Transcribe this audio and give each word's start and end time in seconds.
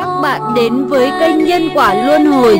các 0.00 0.20
bạn 0.22 0.54
đến 0.56 0.86
với 0.86 1.10
kênh 1.20 1.44
Nhân 1.44 1.68
Quả 1.74 1.94
Luân 1.94 2.26
Hồi. 2.26 2.58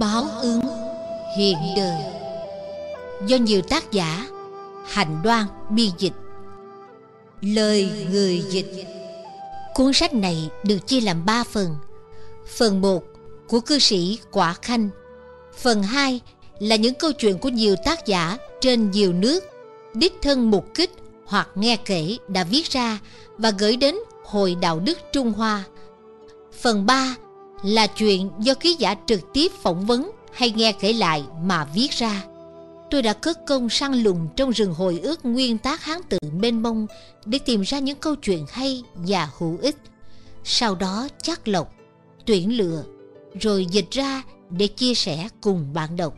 Báo 0.00 0.24
ứng 0.42 0.60
hiện 1.36 1.56
đời 1.76 2.09
Do 3.26 3.36
nhiều 3.36 3.62
tác 3.62 3.92
giả 3.92 4.26
Hành 4.86 5.20
đoan 5.24 5.46
biên 5.70 5.90
dịch. 5.98 6.12
Lời 7.40 8.06
người 8.10 8.44
dịch. 8.48 8.86
Cuốn 9.74 9.92
sách 9.92 10.14
này 10.14 10.50
được 10.64 10.86
chia 10.86 11.00
làm 11.00 11.26
3 11.26 11.44
phần. 11.44 11.76
Phần 12.56 12.80
1 12.80 13.02
của 13.48 13.60
cư 13.60 13.78
sĩ 13.78 14.18
Quả 14.30 14.54
Khanh. 14.62 14.88
Phần 15.58 15.82
2 15.82 16.20
là 16.58 16.76
những 16.76 16.94
câu 16.94 17.12
chuyện 17.12 17.38
của 17.38 17.48
nhiều 17.48 17.76
tác 17.84 18.06
giả 18.06 18.36
trên 18.60 18.90
nhiều 18.90 19.12
nước, 19.12 19.44
Đích 19.94 20.14
thân 20.22 20.50
mục 20.50 20.74
kích 20.74 20.90
hoặc 21.24 21.48
nghe 21.54 21.76
kể 21.76 22.16
đã 22.28 22.44
viết 22.44 22.70
ra 22.70 22.98
và 23.38 23.50
gửi 23.50 23.76
đến 23.76 23.96
Hội 24.24 24.56
Đạo 24.60 24.80
đức 24.80 24.98
Trung 25.12 25.32
Hoa. 25.32 25.64
Phần 26.60 26.86
3 26.86 27.14
là 27.62 27.86
chuyện 27.86 28.30
do 28.38 28.54
ký 28.54 28.76
giả 28.78 28.94
trực 29.06 29.20
tiếp 29.32 29.52
phỏng 29.62 29.86
vấn 29.86 30.10
hay 30.32 30.50
nghe 30.50 30.72
kể 30.72 30.92
lại 30.92 31.24
mà 31.42 31.66
viết 31.74 31.90
ra. 31.90 32.22
Tôi 32.90 33.02
đã 33.02 33.12
cất 33.12 33.46
công 33.46 33.68
săn 33.68 33.92
lùng 33.92 34.28
trong 34.36 34.50
rừng 34.50 34.74
hồi 34.74 35.00
ức 35.02 35.20
nguyên 35.22 35.58
tác 35.58 35.84
hán 35.84 36.00
tự 36.08 36.18
mênh 36.32 36.62
mông 36.62 36.86
để 37.24 37.38
tìm 37.38 37.62
ra 37.62 37.78
những 37.78 37.98
câu 37.98 38.14
chuyện 38.16 38.46
hay 38.50 38.82
và 38.94 39.30
hữu 39.38 39.58
ích. 39.62 39.76
Sau 40.44 40.74
đó 40.74 41.08
chắc 41.22 41.48
lọc, 41.48 41.72
tuyển 42.26 42.56
lựa, 42.56 42.84
rồi 43.40 43.66
dịch 43.66 43.90
ra 43.90 44.22
để 44.50 44.66
chia 44.66 44.94
sẻ 44.94 45.28
cùng 45.40 45.72
bạn 45.74 45.96
đọc. 45.96 46.14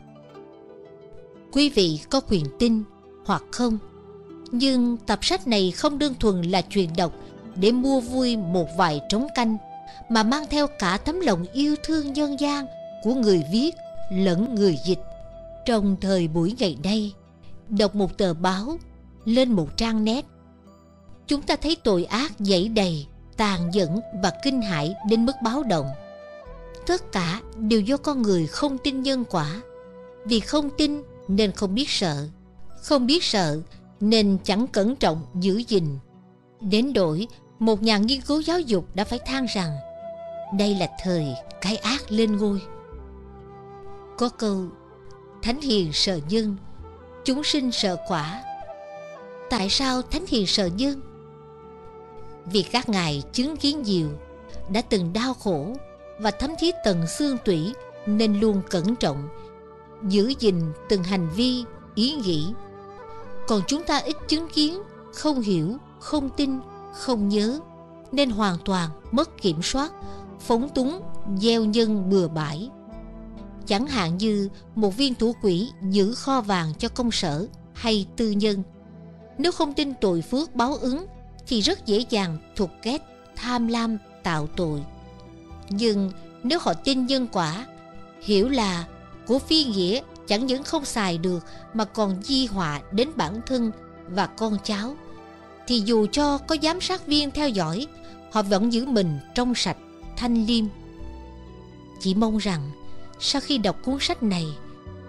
Quý 1.51 1.69
vị 1.69 1.99
có 2.09 2.21
quyền 2.29 2.45
tin 2.59 2.83
hoặc 3.25 3.43
không, 3.51 3.77
nhưng 4.51 4.97
tập 4.97 5.19
sách 5.21 5.47
này 5.47 5.71
không 5.71 5.99
đơn 5.99 6.13
thuần 6.19 6.41
là 6.41 6.61
truyền 6.69 6.89
đọc 6.97 7.13
để 7.55 7.71
mua 7.71 7.99
vui 7.99 8.37
một 8.37 8.67
vài 8.77 9.01
trống 9.09 9.27
canh 9.35 9.57
mà 10.09 10.23
mang 10.23 10.45
theo 10.49 10.67
cả 10.79 10.97
tấm 11.05 11.19
lòng 11.19 11.45
yêu 11.53 11.75
thương 11.83 12.13
nhân 12.13 12.39
gian 12.39 12.65
của 13.03 13.13
người 13.13 13.43
viết 13.51 13.71
lẫn 14.11 14.55
người 14.55 14.77
dịch. 14.85 14.99
Trong 15.65 15.95
thời 16.01 16.27
buổi 16.27 16.55
ngày 16.59 16.77
nay, 16.83 17.13
đọc 17.69 17.95
một 17.95 18.17
tờ 18.17 18.33
báo, 18.33 18.77
lên 19.25 19.51
một 19.51 19.77
trang 19.77 20.03
nét, 20.03 20.25
chúng 21.27 21.41
ta 21.41 21.55
thấy 21.55 21.77
tội 21.83 22.03
ác 22.03 22.31
dẫy 22.39 22.69
đầy, 22.69 23.07
tàn 23.37 23.71
nhẫn 23.71 23.99
và 24.23 24.31
kinh 24.43 24.61
hãi 24.61 24.93
đến 25.09 25.25
mức 25.25 25.35
báo 25.43 25.63
động. 25.63 25.87
Tất 26.87 27.11
cả 27.11 27.41
đều 27.57 27.79
do 27.79 27.97
con 27.97 28.21
người 28.21 28.47
không 28.47 28.77
tin 28.77 29.01
nhân 29.01 29.23
quả. 29.29 29.61
Vì 30.25 30.39
không 30.39 30.69
tin 30.77 31.01
nên 31.27 31.51
không 31.51 31.75
biết 31.75 31.89
sợ, 31.89 32.27
không 32.81 33.07
biết 33.07 33.23
sợ 33.23 33.61
nên 33.99 34.37
chẳng 34.43 34.67
cẩn 34.67 34.95
trọng 34.95 35.21
giữ 35.39 35.63
gìn. 35.67 35.85
Đến 36.61 36.93
đổi 36.93 37.27
một 37.59 37.83
nhà 37.83 37.97
nghiên 37.97 38.21
cứu 38.21 38.41
giáo 38.41 38.59
dục 38.59 38.95
đã 38.95 39.03
phải 39.03 39.19
than 39.19 39.45
rằng 39.55 39.71
đây 40.57 40.75
là 40.75 40.87
thời 41.03 41.27
cái 41.61 41.77
ác 41.77 42.11
lên 42.11 42.37
ngôi. 42.37 42.61
Có 44.17 44.29
câu 44.29 44.65
Thánh 45.43 45.61
hiền 45.61 45.93
sợ 45.93 46.19
nhân, 46.29 46.55
chúng 47.25 47.43
sinh 47.43 47.71
sợ 47.71 47.97
quả. 48.07 48.43
Tại 49.49 49.69
sao 49.69 50.01
thánh 50.01 50.25
hiền 50.27 50.47
sợ 50.47 50.65
nhân? 50.65 51.01
Vì 52.45 52.63
các 52.63 52.89
ngài 52.89 53.23
chứng 53.33 53.57
kiến 53.57 53.81
nhiều, 53.81 54.07
đã 54.69 54.81
từng 54.81 55.13
đau 55.13 55.33
khổ 55.33 55.75
và 56.19 56.31
thấm 56.31 56.51
thía 56.59 56.71
tận 56.85 57.07
xương 57.07 57.37
tủy 57.45 57.73
nên 58.05 58.39
luôn 58.39 58.61
cẩn 58.69 58.95
trọng, 58.95 59.27
giữ 60.07 60.33
gìn 60.39 60.61
từng 60.89 61.03
hành 61.03 61.29
vi, 61.35 61.63
ý 61.95 62.11
nghĩ. 62.11 62.53
Còn 63.47 63.61
chúng 63.67 63.83
ta 63.83 63.97
ít 63.97 64.15
chứng 64.27 64.47
kiến, 64.47 64.81
không 65.13 65.41
hiểu, 65.41 65.77
không 65.99 66.29
tin, 66.29 66.59
không 66.93 67.29
nhớ 67.29 67.59
nên 68.11 68.29
hoàn 68.29 68.57
toàn 68.65 68.89
mất 69.11 69.41
kiểm 69.41 69.61
soát, 69.61 69.91
phóng 70.39 70.69
túng, 70.69 71.01
gieo 71.37 71.65
nhân 71.65 72.09
bừa 72.09 72.27
bãi. 72.27 72.69
Chẳng 73.67 73.87
hạn 73.87 74.17
như 74.17 74.49
một 74.75 74.97
viên 74.97 75.15
thủ 75.15 75.35
quỹ 75.41 75.69
giữ 75.89 76.15
kho 76.15 76.41
vàng 76.41 76.73
cho 76.79 76.89
công 76.89 77.11
sở 77.11 77.47
hay 77.73 78.07
tư 78.15 78.31
nhân. 78.31 78.63
Nếu 79.37 79.51
không 79.51 79.73
tin 79.73 79.93
tội 80.01 80.21
phước 80.21 80.55
báo 80.55 80.75
ứng 80.75 81.05
thì 81.47 81.61
rất 81.61 81.85
dễ 81.85 82.05
dàng 82.09 82.37
thuộc 82.55 82.69
kết, 82.81 83.01
tham 83.35 83.67
lam, 83.67 83.97
tạo 84.23 84.47
tội. 84.47 84.81
Nhưng 85.69 86.11
nếu 86.43 86.59
họ 86.61 86.73
tin 86.73 87.05
nhân 87.05 87.27
quả, 87.31 87.67
hiểu 88.21 88.49
là 88.49 88.85
của 89.27 89.39
phi 89.39 89.63
nghĩa 89.63 90.01
chẳng 90.27 90.45
những 90.45 90.63
không 90.63 90.85
xài 90.85 91.17
được 91.17 91.45
mà 91.73 91.85
còn 91.85 92.23
di 92.23 92.45
họa 92.45 92.81
đến 92.91 93.09
bản 93.15 93.41
thân 93.45 93.71
và 94.07 94.27
con 94.27 94.57
cháu, 94.63 94.95
thì 95.67 95.83
dù 95.85 96.07
cho 96.11 96.37
có 96.37 96.55
giám 96.61 96.81
sát 96.81 97.07
viên 97.07 97.31
theo 97.31 97.49
dõi, 97.49 97.87
họ 98.31 98.41
vẫn 98.41 98.73
giữ 98.73 98.85
mình 98.85 99.19
trong 99.35 99.55
sạch, 99.55 99.77
thanh 100.17 100.45
liêm. 100.45 100.65
Chỉ 101.99 102.15
mong 102.15 102.37
rằng 102.37 102.71
sau 103.25 103.41
khi 103.41 103.57
đọc 103.57 103.77
cuốn 103.83 103.97
sách 103.99 104.23
này, 104.23 104.45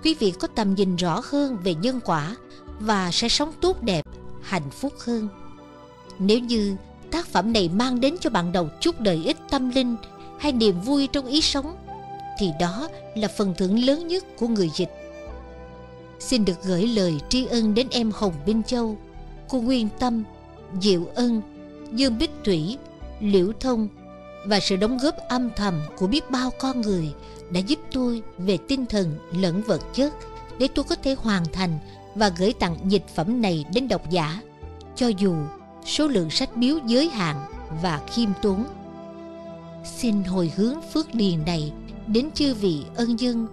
quý 0.04 0.14
vị 0.14 0.32
có 0.40 0.48
tầm 0.48 0.74
nhìn 0.74 0.96
rõ 0.96 1.20
hơn 1.24 1.58
về 1.64 1.74
nhân 1.74 2.00
quả 2.04 2.36
và 2.80 3.10
sẽ 3.12 3.28
sống 3.28 3.52
tốt 3.60 3.82
đẹp, 3.82 4.04
hạnh 4.42 4.70
phúc 4.70 4.92
hơn. 4.98 5.28
Nếu 6.18 6.38
như 6.38 6.76
tác 7.10 7.26
phẩm 7.26 7.52
này 7.52 7.68
mang 7.68 8.00
đến 8.00 8.16
cho 8.20 8.30
bạn 8.30 8.52
đọc 8.52 8.66
chút 8.80 9.00
đời 9.00 9.22
ích 9.24 9.36
tâm 9.50 9.70
linh 9.70 9.96
hay 10.38 10.52
niềm 10.52 10.80
vui 10.80 11.06
trong 11.06 11.26
ý 11.26 11.40
sống, 11.40 11.76
thì 12.38 12.50
đó 12.60 12.88
là 13.14 13.28
phần 13.28 13.54
thưởng 13.58 13.84
lớn 13.84 14.08
nhất 14.08 14.24
của 14.38 14.48
người 14.48 14.70
dịch. 14.74 14.90
Xin 16.20 16.44
được 16.44 16.62
gửi 16.64 16.86
lời 16.86 17.20
tri 17.28 17.46
ân 17.46 17.74
đến 17.74 17.88
em 17.90 18.10
Hồng 18.14 18.34
Binh 18.46 18.62
Châu, 18.62 18.98
cô 19.48 19.60
Nguyên 19.60 19.88
Tâm, 19.98 20.24
Diệu 20.80 21.06
Ân, 21.14 21.42
Dương 21.92 22.18
Bích 22.18 22.30
Thủy, 22.44 22.78
Liễu 23.20 23.52
Thông 23.60 23.88
và 24.46 24.60
sự 24.60 24.76
đóng 24.76 24.98
góp 24.98 25.14
âm 25.28 25.50
thầm 25.56 25.82
của 25.96 26.06
biết 26.06 26.30
bao 26.30 26.50
con 26.58 26.80
người 26.80 27.14
đã 27.50 27.60
giúp 27.60 27.78
tôi 27.92 28.22
về 28.38 28.58
tinh 28.68 28.86
thần 28.86 29.18
lẫn 29.32 29.62
vật 29.62 29.80
chất 29.94 30.14
để 30.58 30.68
tôi 30.74 30.84
có 30.84 30.94
thể 30.94 31.14
hoàn 31.18 31.44
thành 31.52 31.78
và 32.14 32.28
gửi 32.38 32.52
tặng 32.52 32.76
dịch 32.88 33.04
phẩm 33.14 33.42
này 33.42 33.64
đến 33.74 33.88
độc 33.88 34.10
giả 34.10 34.40
cho 34.96 35.08
dù 35.08 35.36
số 35.86 36.08
lượng 36.08 36.30
sách 36.30 36.56
biếu 36.56 36.78
giới 36.86 37.08
hạn 37.08 37.36
và 37.82 38.00
khiêm 38.12 38.28
tốn. 38.42 38.64
Xin 39.96 40.24
hồi 40.24 40.52
hướng 40.56 40.74
phước 40.92 41.14
điền 41.14 41.44
này 41.44 41.72
đến 42.06 42.30
chư 42.34 42.54
vị 42.54 42.84
ân 42.96 43.20
dân, 43.20 43.46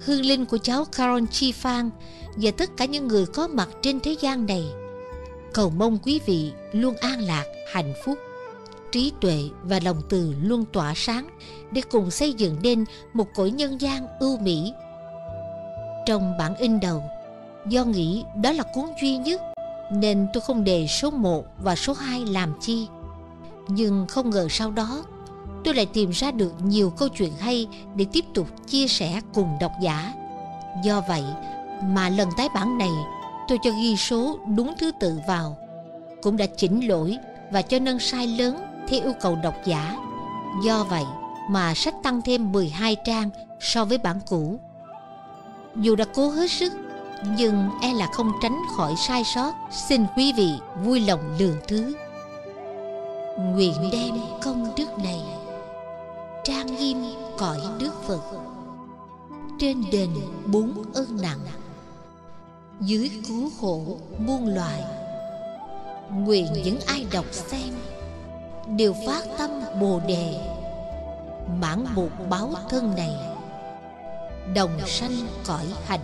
hương 0.00 0.24
linh 0.24 0.46
của 0.46 0.58
cháu 0.58 0.84
Caron 0.84 1.26
Chi 1.26 1.52
Phan 1.52 1.90
và 2.36 2.50
tất 2.50 2.76
cả 2.76 2.84
những 2.84 3.08
người 3.08 3.26
có 3.26 3.48
mặt 3.48 3.68
trên 3.82 4.00
thế 4.00 4.16
gian 4.20 4.46
này. 4.46 4.64
Cầu 5.52 5.70
mong 5.70 5.98
quý 6.02 6.20
vị 6.26 6.52
luôn 6.72 6.94
an 7.00 7.20
lạc, 7.20 7.44
hạnh 7.72 7.94
phúc 8.04 8.18
trí 8.92 9.12
tuệ 9.20 9.42
và 9.62 9.80
lòng 9.84 10.02
từ 10.08 10.34
luôn 10.42 10.64
tỏa 10.72 10.92
sáng 10.96 11.28
để 11.72 11.82
cùng 11.90 12.10
xây 12.10 12.32
dựng 12.32 12.56
nên 12.62 12.84
một 13.12 13.26
cõi 13.34 13.50
nhân 13.50 13.80
gian 13.80 14.06
ưu 14.20 14.38
mỹ. 14.38 14.72
Trong 16.06 16.38
bản 16.38 16.56
in 16.56 16.80
đầu, 16.80 17.02
do 17.66 17.84
nghĩ 17.84 18.24
đó 18.42 18.52
là 18.52 18.64
cuốn 18.74 18.84
duy 19.02 19.16
nhất 19.16 19.42
nên 19.92 20.26
tôi 20.32 20.40
không 20.40 20.64
đề 20.64 20.86
số 20.86 21.10
1 21.10 21.44
và 21.58 21.76
số 21.76 21.92
2 21.92 22.26
làm 22.26 22.54
chi. 22.60 22.88
Nhưng 23.68 24.06
không 24.08 24.30
ngờ 24.30 24.46
sau 24.50 24.70
đó 24.70 25.04
tôi 25.64 25.74
lại 25.74 25.86
tìm 25.86 26.10
ra 26.10 26.30
được 26.30 26.52
nhiều 26.62 26.90
câu 26.90 27.08
chuyện 27.08 27.32
hay 27.38 27.66
để 27.94 28.06
tiếp 28.12 28.24
tục 28.34 28.46
chia 28.66 28.88
sẻ 28.88 29.20
cùng 29.34 29.48
độc 29.60 29.72
giả. 29.80 30.12
Do 30.84 31.00
vậy 31.08 31.22
mà 31.84 32.08
lần 32.08 32.28
tái 32.36 32.48
bản 32.54 32.78
này 32.78 32.90
tôi 33.48 33.58
cho 33.64 33.70
ghi 33.70 33.96
số 33.96 34.38
đúng 34.56 34.74
thứ 34.78 34.90
tự 35.00 35.20
vào 35.28 35.56
cũng 36.22 36.36
đã 36.36 36.46
chỉnh 36.46 36.88
lỗi 36.88 37.16
và 37.52 37.62
cho 37.62 37.78
nâng 37.78 37.98
sai 37.98 38.26
lớn 38.26 38.56
theo 38.88 39.00
yêu 39.02 39.12
cầu 39.20 39.36
độc 39.42 39.54
giả. 39.64 39.96
Do 40.64 40.84
vậy 40.84 41.04
mà 41.52 41.74
sách 41.74 41.94
tăng 42.02 42.22
thêm 42.22 42.52
12 42.52 42.96
trang 43.04 43.30
so 43.60 43.84
với 43.84 43.98
bản 43.98 44.20
cũ. 44.26 44.60
Dù 45.76 45.96
đã 45.96 46.04
cố 46.14 46.30
hết 46.30 46.50
sức, 46.50 46.72
nhưng 47.38 47.68
e 47.82 47.94
là 47.94 48.06
không 48.06 48.32
tránh 48.42 48.58
khỏi 48.76 48.94
sai 48.96 49.24
sót. 49.24 49.52
Xin 49.70 50.06
quý 50.16 50.32
vị 50.36 50.50
vui 50.84 51.00
lòng 51.00 51.36
lường 51.38 51.56
thứ. 51.68 51.94
Nguyện 53.38 53.90
đem 53.92 54.14
công 54.42 54.72
đức 54.76 54.98
này 54.98 55.20
trang 56.44 56.66
nghiêm 56.66 57.04
cõi 57.38 57.58
đức 57.78 58.02
Phật 58.06 58.22
trên 59.58 59.84
đền 59.92 60.10
bốn 60.46 60.82
ơn 60.94 61.18
nặng 61.22 61.38
dưới 62.80 63.10
cứu 63.28 63.50
khổ 63.60 63.98
muôn 64.18 64.54
loài 64.54 64.84
nguyện 66.10 66.46
những 66.64 66.80
ai 66.86 67.06
đọc 67.12 67.24
xem 67.30 67.74
đều 68.76 68.94
phát 69.06 69.22
tâm 69.38 69.50
bồ 69.80 70.00
đề 70.08 70.40
mãn 71.60 71.84
một 71.94 72.10
báo 72.30 72.50
thân 72.68 72.94
này 72.96 73.16
đồng 74.54 74.80
sanh 74.86 75.12
cõi 75.46 75.66
hành. 75.86 76.00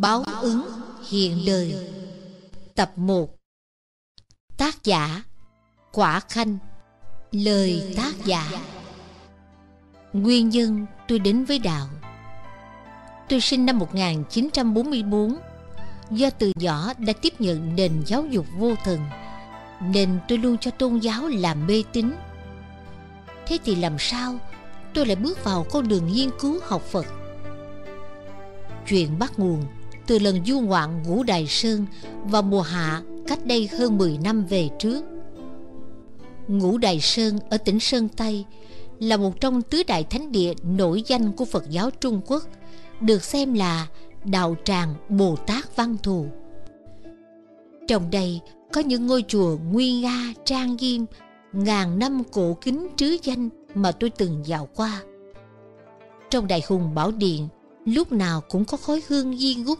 Báo 0.00 0.24
ứng 0.40 0.68
hiện 1.08 1.42
đời. 1.46 1.74
Tập 2.74 2.92
1 2.96 3.28
Tác 4.56 4.84
giả 4.84 5.22
Quả 5.92 6.20
Khanh. 6.20 6.58
Lời 7.32 7.94
tác 7.96 8.12
giả. 8.24 8.50
Nguyên 10.12 10.48
nhân 10.48 10.86
tôi 11.08 11.18
đến 11.18 11.44
với 11.44 11.58
đạo. 11.58 11.86
Tôi 13.28 13.40
sinh 13.40 13.66
năm 13.66 13.78
1944 13.78 15.36
Do 16.10 16.30
từ 16.30 16.52
nhỏ 16.56 16.92
đã 16.98 17.12
tiếp 17.12 17.40
nhận 17.40 17.76
nền 17.76 18.02
giáo 18.06 18.26
dục 18.26 18.46
vô 18.58 18.74
thần, 18.84 19.00
Nên 19.80 20.18
tôi 20.28 20.38
luôn 20.38 20.58
cho 20.58 20.70
tôn 20.70 20.98
giáo 20.98 21.28
là 21.28 21.54
mê 21.54 21.82
tín. 21.92 22.12
Thế 23.46 23.58
thì 23.64 23.74
làm 23.74 23.96
sao 23.98 24.34
tôi 24.94 25.06
lại 25.06 25.16
bước 25.16 25.44
vào 25.44 25.66
con 25.70 25.88
đường 25.88 26.12
nghiên 26.12 26.30
cứu 26.40 26.60
học 26.64 26.82
Phật? 26.82 27.06
Chuyện 28.86 29.18
bắt 29.18 29.38
nguồn 29.38 29.64
từ 30.06 30.18
lần 30.18 30.44
du 30.44 30.60
ngoạn 30.60 31.02
Ngũ 31.02 31.22
Đài 31.22 31.46
Sơn 31.46 31.86
vào 32.24 32.42
mùa 32.42 32.62
hạ 32.62 33.02
cách 33.26 33.46
đây 33.46 33.68
hơn 33.78 33.98
10 33.98 34.18
năm 34.24 34.44
về 34.46 34.68
trước. 34.78 35.04
Ngũ 36.48 36.78
Đài 36.78 37.00
Sơn 37.00 37.38
ở 37.50 37.56
tỉnh 37.56 37.80
Sơn 37.80 38.08
Tây 38.08 38.44
là 39.00 39.16
một 39.16 39.40
trong 39.40 39.62
tứ 39.62 39.82
đại 39.86 40.04
thánh 40.04 40.32
địa 40.32 40.54
nổi 40.62 41.02
danh 41.06 41.32
của 41.32 41.44
Phật 41.44 41.70
giáo 41.70 41.90
Trung 41.90 42.20
Quốc, 42.26 42.42
được 43.00 43.24
xem 43.24 43.54
là 43.54 43.86
đạo 44.24 44.56
tràng 44.64 44.94
Bồ 45.08 45.36
Tát 45.36 45.76
Văn 45.76 45.96
Thù. 46.02 46.26
Trong 47.88 48.10
đây 48.10 48.40
có 48.72 48.80
những 48.80 49.06
ngôi 49.06 49.24
chùa 49.28 49.58
nguy 49.72 49.92
nga 49.92 50.32
trang 50.44 50.76
nghiêm, 50.76 51.06
ngàn 51.52 51.98
năm 51.98 52.22
cổ 52.32 52.56
kính 52.60 52.88
trứ 52.96 53.16
danh 53.22 53.48
mà 53.74 53.92
tôi 53.92 54.10
từng 54.10 54.42
dạo 54.46 54.68
qua. 54.74 55.02
Trong 56.30 56.46
Đại 56.46 56.62
Hùng 56.68 56.94
Bảo 56.94 57.10
Điện, 57.10 57.48
lúc 57.84 58.12
nào 58.12 58.40
cũng 58.48 58.64
có 58.64 58.76
khói 58.76 59.02
hương 59.08 59.36
di 59.36 59.54
ngút. 59.54 59.78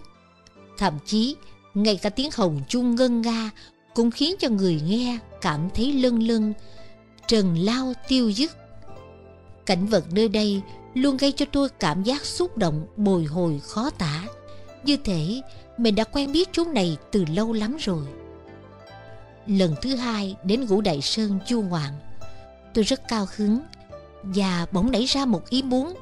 Thậm 0.79 0.99
chí, 1.06 1.37
ngay 1.75 1.97
cả 1.97 2.11
tiếng 2.11 2.31
hồng 2.35 2.61
chung 2.69 2.94
ngân 2.94 3.23
nga 3.23 3.50
cũng 3.94 4.11
khiến 4.11 4.35
cho 4.38 4.49
người 4.49 4.81
nghe 4.87 5.19
cảm 5.41 5.69
thấy 5.75 5.93
lân 5.93 6.19
lân, 6.19 6.53
trần 7.29 7.59
lao 7.59 7.93
tiêu 8.09 8.31
dứt. 8.31 8.50
Cảnh 9.67 9.87
vật 9.87 10.05
nơi 10.12 10.29
đây 10.29 10.62
luôn 10.94 11.17
gây 11.17 11.32
cho 11.32 11.47
tôi 11.53 11.69
cảm 11.69 12.03
giác 12.03 12.25
xúc 12.25 12.59
động 12.59 12.87
bồi 12.97 13.25
hồi 13.25 13.61
khó 13.65 13.91
tả, 13.91 14.25
như 14.85 14.97
thể 14.97 15.41
mình 15.79 15.94
đã 15.94 16.05
quen 16.05 16.32
biết 16.32 16.49
chỗ 16.53 16.65
này 16.65 16.97
từ 17.12 17.25
lâu 17.35 17.53
lắm 17.53 17.76
rồi. 17.81 18.06
Lần 19.47 19.75
thứ 19.82 19.97
hai 19.97 20.37
đến 20.44 20.67
Ngũ 20.67 20.81
Đại 20.81 21.00
Sơn 21.00 21.38
chu 21.47 21.62
ngoạn, 21.62 21.93
tôi 22.75 22.85
rất 22.85 23.09
cao 23.09 23.26
hứng 23.37 23.61
và 24.23 24.67
bỗng 24.73 24.91
nảy 24.91 25.05
ra 25.05 25.25
một 25.25 25.50
ý 25.50 25.62
muốn 25.62 25.94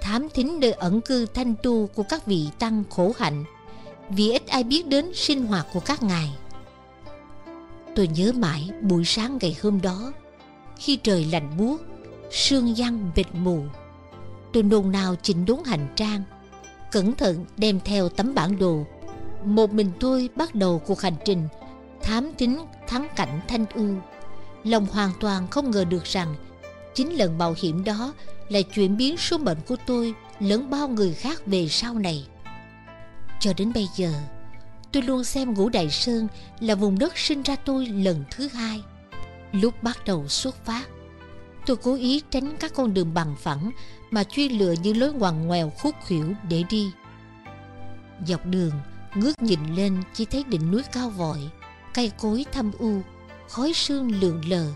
thám 0.00 0.28
thính 0.34 0.60
nơi 0.60 0.72
ẩn 0.72 1.00
cư 1.00 1.26
thanh 1.26 1.54
tu 1.62 1.86
của 1.86 2.02
các 2.02 2.26
vị 2.26 2.48
tăng 2.58 2.84
khổ 2.90 3.12
hạnh 3.18 3.44
vì 4.10 4.30
ít 4.30 4.46
ai 4.46 4.64
biết 4.64 4.86
đến 4.86 5.10
sinh 5.14 5.46
hoạt 5.46 5.66
của 5.72 5.80
các 5.80 6.02
ngài. 6.02 6.30
Tôi 7.96 8.08
nhớ 8.08 8.32
mãi 8.32 8.70
buổi 8.82 9.04
sáng 9.04 9.38
ngày 9.40 9.56
hôm 9.62 9.80
đó 9.80 10.12
khi 10.76 10.96
trời 10.96 11.24
lạnh 11.24 11.56
buốt, 11.58 11.80
sương 12.30 12.76
giăng 12.76 13.10
bệt 13.16 13.34
mù. 13.34 13.62
Tôi 14.52 14.62
nôn 14.62 14.92
nao 14.92 15.14
chỉnh 15.22 15.44
đốn 15.44 15.58
hành 15.64 15.88
trang, 15.96 16.22
cẩn 16.92 17.14
thận 17.14 17.44
đem 17.56 17.80
theo 17.84 18.08
tấm 18.08 18.34
bản 18.34 18.58
đồ. 18.58 18.84
Một 19.44 19.72
mình 19.72 19.90
tôi 20.00 20.28
bắt 20.36 20.54
đầu 20.54 20.78
cuộc 20.86 21.00
hành 21.00 21.16
trình 21.24 21.48
thám 22.02 22.32
tính 22.32 22.58
thắng 22.86 23.08
cảnh 23.16 23.40
thanh 23.48 23.66
u. 23.74 23.86
Lòng 24.64 24.86
hoàn 24.92 25.10
toàn 25.20 25.48
không 25.48 25.70
ngờ 25.70 25.84
được 25.84 26.04
rằng 26.04 26.34
chính 26.94 27.18
lần 27.18 27.38
mạo 27.38 27.54
hiểm 27.58 27.84
đó 27.84 28.14
là 28.48 28.62
chuyển 28.62 28.96
biến 28.96 29.16
số 29.16 29.38
mệnh 29.38 29.58
của 29.66 29.76
tôi 29.86 30.14
lẫn 30.40 30.70
bao 30.70 30.88
người 30.88 31.14
khác 31.14 31.46
về 31.46 31.68
sau 31.68 31.94
này. 31.94 32.26
Cho 33.40 33.52
đến 33.56 33.72
bây 33.72 33.88
giờ, 33.96 34.12
tôi 34.92 35.02
luôn 35.02 35.24
xem 35.24 35.54
Ngũ 35.54 35.68
Đại 35.68 35.90
Sơn 35.90 36.28
là 36.60 36.74
vùng 36.74 36.98
đất 36.98 37.18
sinh 37.18 37.42
ra 37.42 37.56
tôi 37.56 37.86
lần 37.86 38.24
thứ 38.30 38.48
hai. 38.48 38.82
Lúc 39.52 39.82
bắt 39.82 39.98
đầu 40.06 40.28
xuất 40.28 40.64
phát, 40.64 40.88
tôi 41.66 41.76
cố 41.76 41.94
ý 41.94 42.22
tránh 42.30 42.56
các 42.60 42.74
con 42.74 42.94
đường 42.94 43.14
bằng 43.14 43.36
phẳng 43.36 43.70
mà 44.10 44.24
truy 44.24 44.48
lựa 44.48 44.74
những 44.82 44.96
lối 44.96 45.12
ngoằn 45.12 45.46
ngoèo 45.46 45.70
khúc 45.70 45.94
khỉu 46.06 46.32
để 46.48 46.62
đi. 46.70 46.92
Dọc 48.26 48.46
đường, 48.46 48.72
ngước 49.14 49.42
nhìn 49.42 49.74
lên 49.74 50.02
chỉ 50.14 50.24
thấy 50.24 50.44
đỉnh 50.44 50.70
núi 50.70 50.82
cao 50.92 51.10
vội, 51.10 51.50
cây 51.94 52.12
cối 52.18 52.44
thâm 52.52 52.72
u, 52.78 53.00
khói 53.48 53.72
sương 53.74 54.20
lượn 54.20 54.40
lờ, 54.48 54.66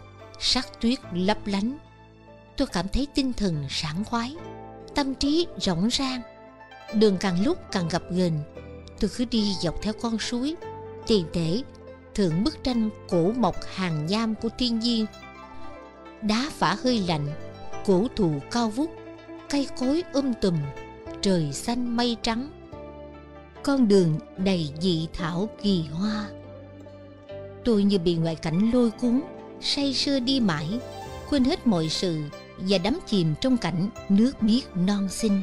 sắc 0.40 0.80
tuyết 0.80 0.98
lấp 1.12 1.46
lánh 1.46 1.78
tôi 2.56 2.68
cảm 2.72 2.88
thấy 2.88 3.06
tinh 3.14 3.32
thần 3.32 3.66
sảng 3.68 4.04
khoái 4.04 4.36
tâm 4.94 5.14
trí 5.14 5.46
rộng 5.60 5.88
rang 5.90 6.22
đường 6.94 7.16
càng 7.20 7.44
lúc 7.44 7.58
càng 7.72 7.88
gặp 7.88 8.02
gần, 8.10 8.40
tôi 9.00 9.10
cứ 9.16 9.24
đi 9.24 9.52
dọc 9.60 9.82
theo 9.82 9.92
con 10.00 10.18
suối. 10.18 10.54
Tiền 11.06 11.26
thể 11.32 11.62
thượng 12.14 12.44
bức 12.44 12.64
tranh 12.64 12.90
cổ 13.08 13.32
mộc 13.36 13.56
hàng 13.74 14.06
nham 14.06 14.34
của 14.34 14.48
thiên 14.58 14.78
nhiên. 14.78 15.06
Đá 16.22 16.50
phả 16.52 16.76
hơi 16.82 17.04
lạnh 17.08 17.28
cổ 17.86 18.06
thụ 18.16 18.32
cao 18.50 18.70
vút. 18.70 18.90
Cây 19.50 19.68
cối 19.78 20.02
um 20.12 20.32
tùm 20.40 20.54
trời 21.20 21.52
xanh 21.52 21.96
mây 21.96 22.16
trắng. 22.22 22.50
Con 23.62 23.88
đường 23.88 24.18
đầy 24.36 24.70
dị 24.80 25.08
thảo 25.12 25.48
kỳ 25.62 25.84
hoa. 25.92 26.28
Tôi 27.64 27.84
như 27.84 27.98
bị 27.98 28.14
ngoại 28.14 28.36
cảnh 28.36 28.70
lôi 28.72 28.90
cuốn 28.90 29.20
say 29.60 29.94
sưa 29.94 30.18
đi 30.18 30.40
mãi 30.40 30.80
quên 31.30 31.44
hết 31.44 31.66
mọi 31.66 31.88
sự 31.88 32.22
và 32.58 32.78
đắm 32.78 32.98
chìm 33.06 33.34
trong 33.40 33.56
cảnh 33.56 33.88
nước 34.08 34.32
biếc 34.42 34.76
non 34.76 35.08
xinh. 35.08 35.42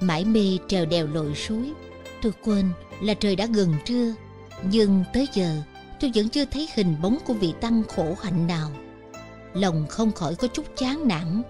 Mãi 0.00 0.24
mê 0.24 0.58
trèo 0.68 0.86
đèo 0.86 1.06
lội 1.06 1.34
suối, 1.34 1.72
tôi 2.22 2.32
quên 2.44 2.70
là 3.00 3.14
trời 3.14 3.36
đã 3.36 3.46
gần 3.46 3.74
trưa, 3.84 4.14
nhưng 4.62 5.04
tới 5.12 5.28
giờ 5.32 5.62
tôi 6.00 6.10
vẫn 6.14 6.28
chưa 6.28 6.44
thấy 6.44 6.68
hình 6.74 6.96
bóng 7.02 7.18
của 7.26 7.34
vị 7.34 7.54
tăng 7.60 7.82
khổ 7.96 8.14
hạnh 8.22 8.46
nào. 8.46 8.70
Lòng 9.52 9.86
không 9.88 10.12
khỏi 10.12 10.34
có 10.34 10.48
chút 10.48 10.66
chán 10.76 11.08
nản. 11.08 11.42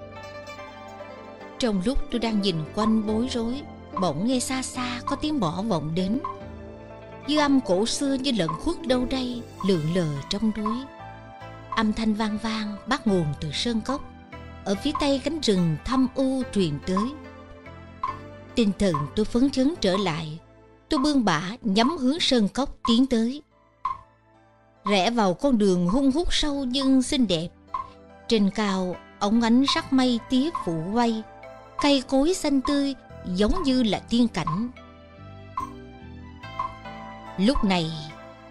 Trong 1.58 1.82
lúc 1.84 1.98
tôi 2.10 2.18
đang 2.18 2.42
nhìn 2.42 2.56
quanh 2.74 3.06
bối 3.06 3.28
rối, 3.30 3.62
bỗng 4.00 4.26
nghe 4.26 4.40
xa 4.40 4.62
xa 4.62 5.00
có 5.06 5.16
tiếng 5.16 5.40
bỏ 5.40 5.62
vọng 5.62 5.94
đến. 5.94 6.18
Dư 7.28 7.38
âm 7.38 7.60
cổ 7.60 7.86
xưa 7.86 8.14
như 8.14 8.32
lợn 8.32 8.48
khuất 8.48 8.86
đâu 8.86 9.06
đây, 9.10 9.42
lượn 9.68 9.94
lờ 9.94 10.06
trong 10.30 10.52
núi. 10.56 10.76
Âm 11.70 11.92
thanh 11.92 12.14
vang 12.14 12.38
vang 12.42 12.76
bắt 12.86 13.06
nguồn 13.06 13.26
từ 13.40 13.50
sơn 13.52 13.80
cốc 13.80 14.00
ở 14.64 14.74
phía 14.74 14.92
tây 15.00 15.20
cánh 15.24 15.40
rừng 15.40 15.76
thâm 15.84 16.08
u 16.14 16.42
truyền 16.52 16.78
tới. 16.86 17.12
Tinh 18.54 18.72
thần 18.78 18.94
tôi 19.16 19.24
phấn 19.24 19.50
chấn 19.50 19.74
trở 19.80 19.96
lại, 19.96 20.38
tôi 20.88 21.00
bươn 21.00 21.24
bả 21.24 21.42
nhắm 21.62 21.96
hướng 21.98 22.20
sơn 22.20 22.48
cốc 22.48 22.76
tiến 22.88 23.06
tới. 23.06 23.42
Rẽ 24.84 25.10
vào 25.10 25.34
con 25.34 25.58
đường 25.58 25.88
hung 25.88 26.12
hút 26.12 26.28
sâu 26.30 26.64
nhưng 26.64 27.02
xinh 27.02 27.26
đẹp. 27.26 27.48
Trên 28.28 28.50
cao, 28.54 28.96
ống 29.18 29.40
ánh 29.40 29.64
sắc 29.74 29.92
mây 29.92 30.20
tía 30.30 30.50
phủ 30.64 30.84
quay, 30.92 31.22
cây 31.82 32.02
cối 32.08 32.34
xanh 32.34 32.60
tươi 32.60 32.94
giống 33.26 33.62
như 33.62 33.82
là 33.82 33.98
tiên 33.98 34.28
cảnh. 34.28 34.68
Lúc 37.38 37.64
này, 37.64 37.90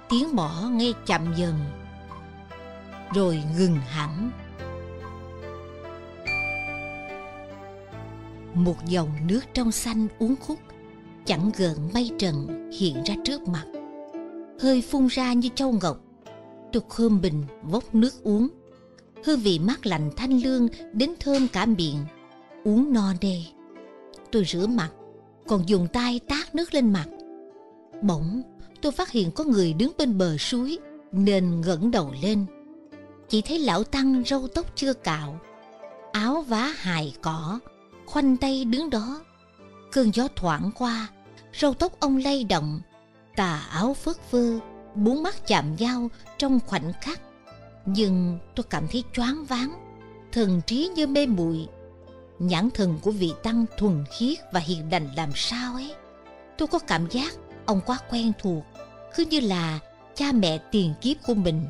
tiếng 0.10 0.36
mỏ 0.36 0.70
nghe 0.72 0.92
chậm 1.06 1.36
dần, 1.36 1.54
rồi 3.14 3.44
ngừng 3.58 3.76
hẳn. 3.76 4.32
một 8.56 8.86
dòng 8.86 9.10
nước 9.28 9.42
trong 9.54 9.72
xanh 9.72 10.08
uốn 10.20 10.36
khúc 10.42 10.60
chẳng 11.26 11.52
gợn 11.58 11.76
mây 11.94 12.12
trần 12.20 12.70
hiện 12.80 13.04
ra 13.06 13.16
trước 13.24 13.48
mặt. 13.48 13.66
Hơi 14.60 14.82
phun 14.82 15.08
ra 15.08 15.34
như 15.34 15.50
châu 15.56 15.72
ngọc. 15.72 16.02
Tôi 16.72 16.84
khơm 16.90 17.22
bình 17.22 17.44
vốc 17.64 17.96
nước 17.96 18.24
uống. 18.24 18.48
Hương 19.26 19.40
vị 19.40 19.60
mát 19.60 19.86
lạnh 19.86 20.12
thanh 20.16 20.44
lương 20.44 20.68
đến 20.94 21.14
thơm 21.20 21.48
cả 21.48 21.66
miệng. 21.66 22.06
Uống 22.64 22.94
no 22.94 23.14
nê. 23.22 23.42
Tôi 24.32 24.46
rửa 24.46 24.68
mặt, 24.68 24.90
còn 25.48 25.70
dùng 25.70 25.88
tay 25.94 26.20
tát 26.20 26.56
nước 26.56 26.74
lên 26.74 26.94
mặt. 26.94 27.06
Bỗng, 28.02 28.42
tôi 28.82 28.92
phát 28.92 29.12
hiện 29.12 29.32
có 29.32 29.44
người 29.44 29.74
đứng 29.74 29.92
bên 29.98 30.18
bờ 30.18 30.38
suối, 30.38 30.78
nên 31.12 31.62
ngẩng 31.62 31.92
đầu 31.92 32.14
lên. 32.22 32.46
Chỉ 33.30 33.42
thấy 33.42 33.60
lão 33.60 33.84
tăng 33.84 34.24
râu 34.26 34.48
tóc 34.48 34.76
chưa 34.76 34.94
cạo, 34.94 35.40
áo 36.12 36.42
vá 36.42 36.74
hài 36.76 37.16
cỏ, 37.22 37.60
khoanh 38.06 38.38
tay 38.38 38.66
đứng 38.66 38.90
đó. 38.90 39.22
Cơn 39.92 40.12
gió 40.14 40.28
thoảng 40.36 40.70
qua 40.76 41.08
râu 41.60 41.74
tóc 41.74 42.00
ông 42.00 42.18
lay 42.18 42.44
động, 42.44 42.82
tà 43.36 43.68
áo 43.72 43.94
phớt 43.94 44.16
phơ 44.32 44.60
bốn 44.96 45.24
mắt 45.24 45.48
chạm 45.48 45.76
nhau 45.76 46.10
trong 46.38 46.60
khoảnh 46.66 46.92
khắc. 47.02 47.22
Nhưng 47.86 48.40
tôi 48.56 48.66
cảm 48.70 48.88
thấy 48.88 49.04
choáng 49.14 49.46
váng, 49.46 49.74
thần 50.32 50.62
trí 50.68 50.90
như 50.96 51.08
mê 51.08 51.26
muội. 51.26 51.68
Nhãn 52.40 52.70
thần 52.70 53.00
của 53.02 53.12
vị 53.12 53.34
tăng 53.44 53.66
thuần 53.78 54.04
khiết 54.18 54.38
và 54.54 54.60
hiền 54.60 54.92
lành 54.92 55.10
làm 55.16 55.30
sao 55.36 55.74
ấy? 55.74 55.94
Tôi 56.58 56.68
có 56.68 56.80
cảm 56.80 57.08
giác 57.10 57.34
ông 57.66 57.82
quá 57.86 57.98
quen 58.10 58.32
thuộc, 58.40 58.64
cứ 59.16 59.26
như 59.30 59.40
là 59.40 59.80
cha 60.16 60.32
mẹ 60.32 60.58
tiền 60.72 60.94
kiếp 61.02 61.18
của 61.26 61.34
mình. 61.34 61.68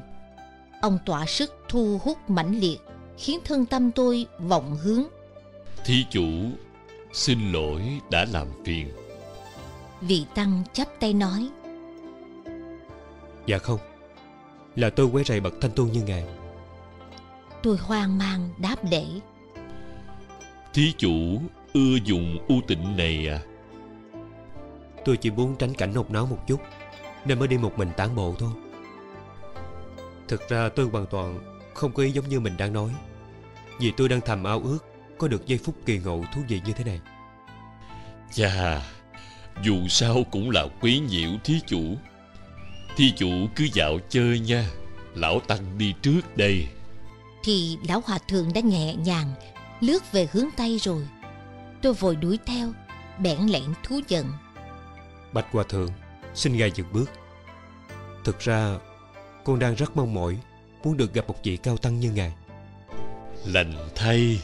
Ông 0.82 1.00
tỏa 1.06 1.26
sức 1.26 1.54
thu 1.70 2.00
hút 2.04 2.30
mãnh 2.30 2.60
liệt, 2.60 2.78
khiến 3.18 3.40
thân 3.44 3.66
tâm 3.66 3.92
tôi 3.92 4.26
vọng 4.40 4.78
hướng. 4.78 5.04
Thí 5.86 6.06
chủ, 6.10 6.28
Xin 7.14 7.52
lỗi 7.52 7.82
đã 8.12 8.26
làm 8.32 8.48
phiền. 8.66 9.05
Vị 10.08 10.26
Tăng 10.36 10.64
chắp 10.74 10.88
tay 11.00 11.14
nói. 11.14 11.50
Dạ 13.46 13.58
không 13.58 13.80
Là 14.76 14.90
tôi 14.90 15.06
quấy 15.06 15.24
rầy 15.24 15.40
bậc 15.40 15.54
thanh 15.62 15.72
tu 15.76 15.88
như 15.88 16.04
ngài. 16.04 16.26
Tôi 17.64 17.78
hoang 17.78 18.18
mang 18.18 18.50
đáp 18.58 18.76
lễ. 18.92 19.06
Thí 20.74 20.94
chủ 20.98 21.42
ưa 21.74 21.96
dùng 22.04 22.38
u 22.48 22.56
tịnh 22.68 22.98
này 22.98 23.28
à? 23.28 23.40
Tôi 25.06 25.18
chỉ 25.18 25.32
muốn 25.32 25.56
tránh 25.56 25.74
cảnh 25.74 25.94
hột 25.94 26.12
náo 26.12 26.26
một 26.26 26.40
chút 26.48 26.62
Nên 27.26 27.40
mới 27.40 27.48
đi 27.48 27.58
một 27.58 27.78
mình 27.78 27.90
tản 27.98 28.16
bộ 28.16 28.36
thôi. 28.40 28.52
Thực 30.28 30.50
ra 30.50 30.70
tôi 30.70 30.86
hoàn 30.86 31.06
toàn 31.06 31.40
không 31.74 31.94
có 31.94 32.04
ý 32.04 32.12
giống 32.12 32.30
như 32.30 32.40
mình 32.40 32.58
đang 32.58 32.74
nói 32.74 32.92
Vì 33.80 33.92
tôi 33.98 34.10
đang 34.10 34.22
thầm 34.22 34.44
ao 34.44 34.60
ước 34.60 34.80
Có 35.18 35.28
được 35.28 35.46
giây 35.46 35.60
phút 35.64 35.76
kỳ 35.86 36.00
ngộ 36.00 36.24
thú 36.34 36.42
vị 36.48 36.62
như 36.66 36.74
thế 36.74 36.84
này. 36.84 37.02
Chà 38.32 38.82
Dù 39.64 39.88
sao 39.88 40.24
cũng 40.32 40.50
là 40.50 40.68
quý 40.82 41.00
nhiễu 41.00 41.30
thí 41.44 41.60
chủ. 41.68 41.82
Thí 42.98 43.12
chủ 43.18 43.30
cứ 43.56 43.68
dạo 43.74 44.00
chơi 44.10 44.40
nha 44.40 44.70
Lão 45.16 45.40
Tăng 45.40 45.78
đi 45.78 45.94
trước 46.02 46.38
đây. 46.38 46.68
Thì 47.44 47.78
lão 47.88 48.02
hòa 48.06 48.18
thượng 48.28 48.54
đã 48.54 48.62
nhẹ 48.62 48.96
nhàng 48.96 49.34
Lướt 49.80 50.12
về 50.12 50.28
hướng 50.32 50.50
Tây 50.58 50.78
rồi. 50.82 51.08
Tôi 51.82 51.94
vội 51.94 52.16
đuổi 52.16 52.40
theo 52.46 52.72
Bẽn 53.20 53.40
lẽn 53.40 53.64
thú 53.84 54.00
giận. 54.08 54.32
Bạch 55.34 55.46
Hòa 55.52 55.64
Thượng 55.70 55.90
Xin 56.34 56.58
ngài 56.58 56.72
dừng 56.72 56.94
bước. 56.94 57.12
Thực 58.24 58.40
ra 58.40 58.78
Con 59.44 59.60
đang 59.60 59.76
rất 59.76 59.98
mong 59.98 60.14
mỏi 60.14 60.38
Muốn 60.84 60.98
được 60.98 61.14
gặp 61.14 61.28
một 61.28 61.36
vị 61.44 61.58
cao 61.58 61.78
tăng 61.78 62.00
như 62.00 62.12
ngài. 62.12 62.34
Lành 63.46 63.74
thay 63.96 64.40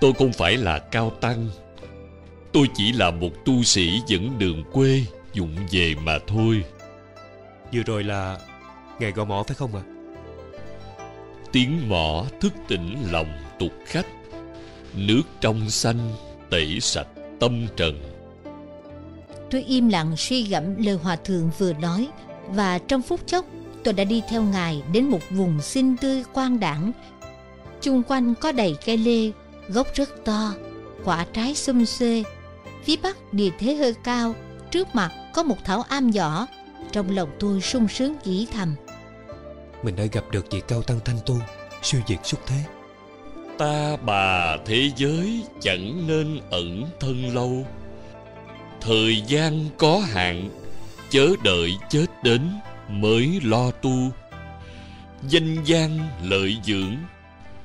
Tôi 0.00 0.12
không 0.18 0.32
phải 0.32 0.56
là 0.56 0.78
cao 0.78 1.10
tăng 1.20 1.48
Tôi 2.58 2.68
chỉ 2.74 2.92
là 2.92 3.10
một 3.10 3.44
tu 3.44 3.62
sĩ 3.62 4.02
dẫn 4.06 4.38
đường 4.38 4.64
quê 4.72 5.04
Dụng 5.32 5.56
về 5.70 5.94
mà 6.04 6.18
thôi. 6.26 6.64
Vừa 7.72 7.82
rồi 7.82 8.04
là 8.04 8.38
Ngài 8.98 9.12
gõ 9.12 9.24
mỏ 9.24 9.42
phải 9.42 9.54
không 9.54 9.74
ạ? 9.74 9.82
Tiếng 11.52 11.88
mỏ 11.88 12.24
thức 12.40 12.52
tỉnh 12.68 12.96
lòng 13.10 13.26
tục 13.58 13.72
khách 13.86 14.06
Nước 14.94 15.22
trong 15.40 15.70
xanh 15.70 15.98
tẩy 16.50 16.80
sạch 16.80 17.06
tâm 17.40 17.66
trần. 17.76 18.02
Tôi 19.50 19.62
im 19.62 19.88
lặng 19.88 20.16
suy 20.16 20.42
gẫm 20.42 20.82
lời 20.82 20.98
hòa 21.02 21.16
thượng 21.16 21.50
vừa 21.58 21.72
nói 21.72 22.08
Và 22.48 22.78
trong 22.78 23.02
phút 23.02 23.26
chốc 23.26 23.44
tôi 23.84 23.94
đã 23.94 24.04
đi 24.04 24.22
theo 24.28 24.42
ngài 24.42 24.82
đến 24.92 25.04
một 25.04 25.20
vùng 25.30 25.60
xinh 25.60 25.96
tươi 25.96 26.24
quang 26.32 26.60
đảng 26.60 26.92
Chung 27.80 28.02
quanh 28.02 28.34
có 28.34 28.52
đầy 28.52 28.76
cây 28.86 28.96
lê, 28.96 29.30
gốc 29.68 29.86
rất 29.94 30.24
to, 30.24 30.52
quả 31.04 31.26
trái 31.32 31.54
xum 31.54 31.84
xuê 31.84 32.24
Phía 32.88 32.96
bắc 33.02 33.32
địa 33.32 33.50
thế 33.58 33.74
hơi 33.74 33.94
cao, 34.04 34.34
trước 34.70 34.94
mặt 34.94 35.10
có 35.34 35.42
một 35.42 35.56
thảo 35.64 35.82
am 35.82 36.10
nhỏ 36.10 36.46
Trong 36.92 37.16
lòng 37.16 37.28
tôi 37.38 37.60
sung 37.60 37.88
sướng 37.88 38.14
nghĩ 38.24 38.46
thầm. 38.52 38.74
Mình 39.82 39.96
đã 39.96 40.04
gặp 40.04 40.24
được 40.30 40.46
vị 40.50 40.62
cao 40.68 40.82
tăng 40.82 41.00
thanh 41.04 41.18
tu 41.26 41.38
Siêu 41.82 42.00
diệt 42.08 42.18
xuất 42.26 42.40
thế. 42.46 42.56
Ta 43.58 43.96
bà 43.96 44.56
thế 44.66 44.90
giới 44.96 45.42
chẳng 45.60 46.06
nên 46.06 46.40
ẩn 46.50 46.84
thân 47.00 47.34
lâu. 47.34 47.66
Thời 48.80 49.22
gian 49.26 49.66
có 49.78 49.98
hạn 49.98 50.50
Chớ 51.10 51.28
đợi 51.44 51.70
chết 51.88 52.06
đến 52.22 52.50
mới 52.88 53.40
lo 53.42 53.70
tu. 53.70 54.10
Danh 55.28 55.64
gian 55.64 55.98
lợi 56.22 56.56
dưỡng 56.64 56.96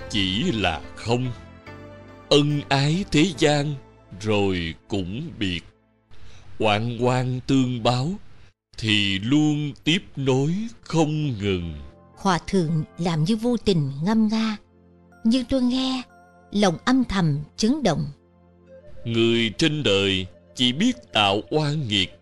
Chỉ 0.10 0.51
là 0.51 0.82
không. 0.96 1.32
Ân 2.30 2.62
ái 2.70 3.06
thế 3.12 3.25
gian 3.38 3.75
Rồi 4.24 4.74
cũng 4.88 5.22
biệt. 5.39 5.62
Oan 6.60 6.98
oan 7.01 7.39
tương 7.48 7.84
báo 7.84 8.12
Thì 8.77 9.20
luôn 9.20 9.74
tiếp 9.84 10.00
nối 10.15 10.53
không 10.82 11.38
ngừng. 11.38 11.74
Hòa 12.15 12.39
thượng 12.48 12.84
làm 12.98 13.24
như 13.24 13.36
vô 13.36 13.58
tình 13.58 13.92
ngâm 14.03 14.27
nga. 14.27 14.58
Nhưng 15.24 15.46
tôi 15.46 15.62
nghe 15.62 16.01
Lòng 16.51 16.77
âm 16.86 17.03
thầm 17.03 17.39
chấn 17.58 17.84
động. 17.84 18.06
Người 19.06 19.51
trên 19.58 19.84
đời 19.84 20.25
chỉ 20.56 20.74
biết 20.74 20.96
tạo 21.13 21.42
oan 21.50 21.88
nghiệt 21.88 22.20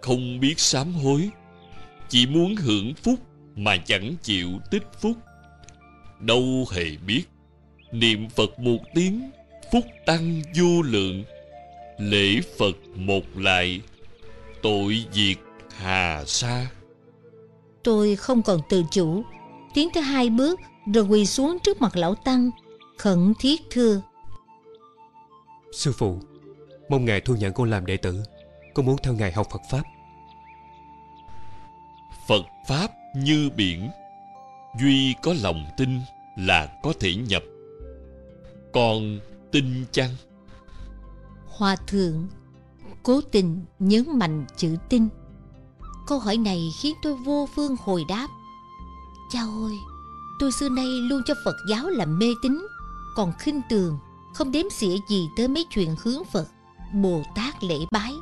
Không 0.00 0.40
biết 0.40 0.60
sám 0.60 0.92
hối. 0.92 1.30
Chỉ 2.08 2.26
muốn 2.26 2.56
hưởng 2.56 2.94
phúc 2.94 3.20
mà 3.56 3.76
chẳng 3.76 4.14
chịu 4.22 4.48
tích 4.70 4.86
phúc. 5.00 5.16
Đâu 6.20 6.66
hề 6.72 6.84
biết 7.06 7.24
Niệm 7.92 8.28
Phật 8.30 8.58
một 8.58 8.78
tiếng 8.94 9.30
Phúc 9.72 9.84
tăng 10.06 10.42
vô 10.54 10.82
lượng 10.82 11.24
Lễ 11.98 12.40
Phật 12.58 12.76
một 12.94 13.22
lại. 13.34 13.80
Tội 14.62 15.04
diệt 15.12 15.36
hà 15.76 16.24
sa. 16.26 16.66
Tôi 17.82 18.16
không 18.16 18.42
còn 18.42 18.60
tự 18.68 18.82
chủ. 18.90 19.22
Tiến 19.74 19.88
tới 19.94 20.02
hai 20.02 20.30
bước 20.30 20.60
Rồi 20.94 21.04
quỳ 21.04 21.26
xuống 21.26 21.58
trước 21.58 21.80
mặt 21.82 21.96
lão 21.96 22.14
Tăng 22.14 22.50
Khẩn 22.98 23.32
thiết 23.38 23.62
thưa. 23.70 24.02
Sư 25.72 25.92
phụ 25.98 26.18
Mong 26.88 27.04
ngài 27.04 27.20
thu 27.20 27.36
nhận 27.36 27.52
con 27.52 27.70
làm 27.70 27.86
đệ 27.86 27.96
tử. 27.96 28.22
Con 28.74 28.86
muốn 28.86 28.96
theo 29.02 29.14
ngài 29.14 29.32
học 29.32 29.48
Phật 29.52 29.62
Pháp. 29.70 29.82
Phật 32.28 32.42
Pháp 32.68 32.90
như 33.16 33.50
biển. 33.56 33.90
Duy 34.80 35.14
có 35.22 35.34
lòng 35.42 35.66
tin 35.76 36.00
là 36.36 36.78
có 36.82 36.92
thể 37.00 37.14
nhập. 37.14 37.42
Còn 38.72 39.18
tin 39.52 39.84
chăng 39.92 40.10
Hòa 41.56 41.76
thượng 41.76 42.26
Cố 43.02 43.20
tình 43.32 43.64
nhấn 43.78 44.18
mạnh 44.18 44.46
chữ 44.56 44.76
tin. 44.88 45.08
Câu 46.06 46.18
hỏi 46.18 46.36
này 46.36 46.72
khiến 46.80 46.94
tôi 47.02 47.14
vô 47.14 47.48
phương 47.56 47.76
hồi 47.84 48.04
đáp. 48.08 48.28
Cha 49.30 49.40
ơi, 49.40 49.78
Tôi 50.38 50.52
xưa 50.52 50.68
nay 50.68 50.86
luôn 50.86 51.22
cho 51.26 51.34
Phật 51.44 51.56
giáo 51.68 51.88
là 51.88 52.04
mê 52.04 52.34
tín, 52.42 52.66
Còn 53.16 53.32
khinh 53.38 53.60
tường 53.70 53.98
Không 54.34 54.52
đếm 54.52 54.70
xỉa 54.70 54.96
gì 55.08 55.28
tới 55.36 55.48
mấy 55.48 55.66
chuyện 55.70 55.96
hướng 56.02 56.24
Phật, 56.32 56.48
Bồ 56.94 57.22
Tát 57.34 57.64
lễ 57.64 57.78
bái. 57.90 58.14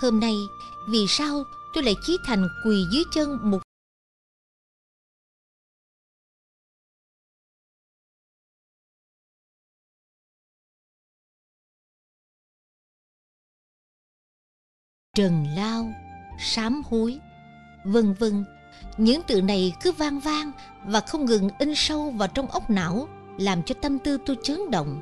Hôm 0.00 0.20
nay, 0.20 0.36
Vì 0.88 1.06
sao 1.08 1.44
tôi 1.74 1.84
lại 1.84 1.94
chí 2.06 2.16
thành 2.26 2.48
quỳ 2.64 2.84
dưới 2.92 3.04
chân 3.14 3.50
một 3.50 3.58
trần 15.16 15.46
lao, 15.56 15.92
sám 16.38 16.82
hối, 16.90 17.18
vân 17.84 18.14
vân. 18.14 18.44
Những 18.96 19.20
từ 19.26 19.42
này 19.42 19.72
cứ 19.82 19.92
vang 19.92 20.20
vang 20.20 20.52
và 20.84 21.00
không 21.00 21.24
ngừng 21.24 21.48
in 21.58 21.74
sâu 21.74 22.10
vào 22.10 22.28
trong 22.28 22.46
óc 22.46 22.70
não, 22.70 23.08
làm 23.38 23.62
cho 23.62 23.74
tâm 23.82 23.98
tư 23.98 24.18
tôi 24.26 24.36
chấn 24.42 24.70
động. 24.70 25.00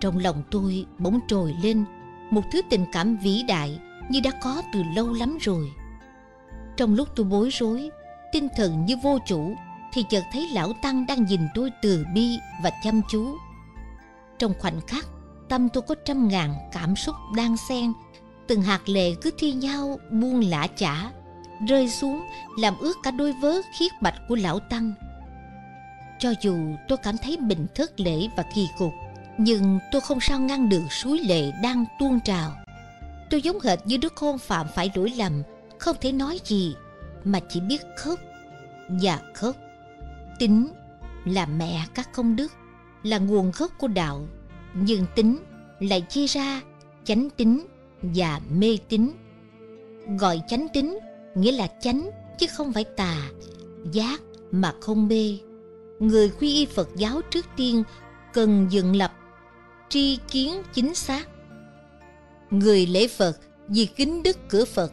Trong 0.00 0.18
lòng 0.18 0.42
tôi 0.50 0.86
bỗng 0.98 1.20
trồi 1.28 1.54
lên 1.62 1.84
một 2.30 2.42
thứ 2.52 2.62
tình 2.70 2.84
cảm 2.92 3.16
vĩ 3.16 3.42
đại 3.48 3.78
như 4.08 4.20
đã 4.20 4.30
có 4.42 4.62
từ 4.72 4.82
lâu 4.94 5.12
lắm 5.12 5.38
rồi. 5.40 5.72
Trong 6.76 6.94
lúc 6.94 7.08
tôi 7.16 7.26
bối 7.26 7.48
rối, 7.52 7.90
tinh 8.32 8.48
thần 8.56 8.86
như 8.86 8.96
vô 9.02 9.18
chủ, 9.26 9.54
thì 9.92 10.04
chợt 10.08 10.24
thấy 10.32 10.48
lão 10.52 10.72
tăng 10.82 11.06
đang 11.06 11.24
nhìn 11.24 11.40
tôi 11.54 11.70
từ 11.82 12.06
bi 12.14 12.38
và 12.62 12.70
chăm 12.84 13.00
chú. 13.10 13.36
Trong 14.38 14.54
khoảnh 14.58 14.80
khắc, 14.80 15.06
tâm 15.48 15.68
tôi 15.68 15.82
có 15.82 15.94
trăm 16.04 16.28
ngàn 16.28 16.54
cảm 16.72 16.96
xúc 16.96 17.14
đang 17.36 17.56
xen 17.56 17.92
từng 18.48 18.62
hạt 18.62 18.88
lệ 18.88 19.14
cứ 19.22 19.30
thi 19.38 19.52
nhau, 19.52 20.00
buông 20.10 20.40
lả 20.40 20.66
chả, 20.66 21.10
rơi 21.68 21.88
xuống, 21.88 22.26
làm 22.58 22.78
ướt 22.78 22.96
cả 23.02 23.10
đôi 23.10 23.32
vớ 23.32 23.60
khiết 23.78 23.92
bạch 24.02 24.14
của 24.28 24.36
lão 24.36 24.60
tăng. 24.60 24.92
Cho 26.18 26.32
dù 26.42 26.56
tôi 26.88 26.98
cảm 27.02 27.16
thấy 27.22 27.36
bình 27.36 27.66
thất 27.74 28.00
lễ 28.00 28.28
và 28.36 28.44
kỳ 28.54 28.68
cục, 28.78 28.92
nhưng 29.38 29.78
tôi 29.92 30.00
không 30.00 30.20
sao 30.20 30.40
ngăn 30.40 30.68
được 30.68 30.82
suối 30.90 31.18
lệ 31.18 31.52
đang 31.62 31.84
tuôn 31.98 32.20
trào. 32.20 32.52
Tôi 33.30 33.42
giống 33.42 33.60
hệt 33.60 33.78
như 33.84 33.96
đứa 33.96 34.08
con 34.08 34.38
phạm 34.38 34.66
phải 34.74 34.90
lỗi 34.94 35.12
lầm, 35.16 35.42
không 35.78 35.96
thể 36.00 36.12
nói 36.12 36.40
gì, 36.44 36.74
mà 37.24 37.40
chỉ 37.48 37.60
biết 37.60 37.82
khóc. 37.96 38.18
Và 38.88 39.20
khóc, 39.34 39.56
tính 40.38 40.68
là 41.24 41.46
mẹ 41.46 41.86
các 41.94 42.12
công 42.12 42.36
đức, 42.36 42.52
là 43.02 43.18
nguồn 43.18 43.52
gốc 43.56 43.72
của 43.78 43.88
đạo, 43.88 44.26
nhưng 44.74 45.06
tính 45.14 45.38
lại 45.80 46.00
chia 46.00 46.26
ra, 46.26 46.60
chánh 47.04 47.30
tính 47.30 47.66
và 48.02 48.40
mê 48.50 48.78
tín. 48.88 49.10
Gọi 50.18 50.40
chánh 50.48 50.66
tín 50.74 50.98
nghĩa 51.34 51.52
là 51.52 51.68
chánh 51.80 52.10
chứ 52.38 52.46
không 52.56 52.72
phải 52.72 52.84
tà, 52.84 53.30
giác 53.92 54.20
mà 54.50 54.74
không 54.80 55.08
mê. 55.08 55.38
Người 56.00 56.28
quy 56.40 56.54
y 56.54 56.66
phật 56.66 56.88
giáo 56.96 57.20
trước 57.30 57.46
tiên 57.56 57.82
cần 58.32 58.66
dựng 58.70 58.96
lập, 58.96 59.12
tri 59.88 60.18
kiến 60.30 60.62
chính 60.74 60.94
xác. 60.94 61.28
Người 62.50 62.86
lễ 62.86 63.08
phật 63.08 63.38
vì 63.68 63.86
kính 63.86 64.22
đức 64.22 64.36
cửa 64.48 64.64
phật, 64.64 64.92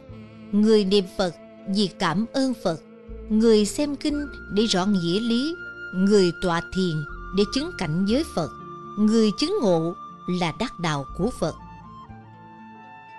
người 0.52 0.84
niệm 0.84 1.04
phật 1.18 1.34
vì 1.68 1.86
cảm 1.98 2.26
ơn 2.32 2.54
phật. 2.64 2.80
Người 3.28 3.64
xem 3.64 3.96
kinh 3.96 4.26
để 4.52 4.64
rõ 4.64 4.86
nghĩa 4.86 5.20
lý, 5.20 5.54
người 5.94 6.32
tọa 6.42 6.60
thiền 6.74 6.96
để 7.36 7.44
chứng 7.54 7.70
cảnh 7.78 8.04
giới 8.08 8.24
phật. 8.34 8.50
Người 8.98 9.30
chứng 9.38 9.58
ngộ 9.62 9.94
là 10.26 10.52
đắc 10.58 10.78
đạo 10.78 11.06
của 11.16 11.30
phật. 11.40 11.54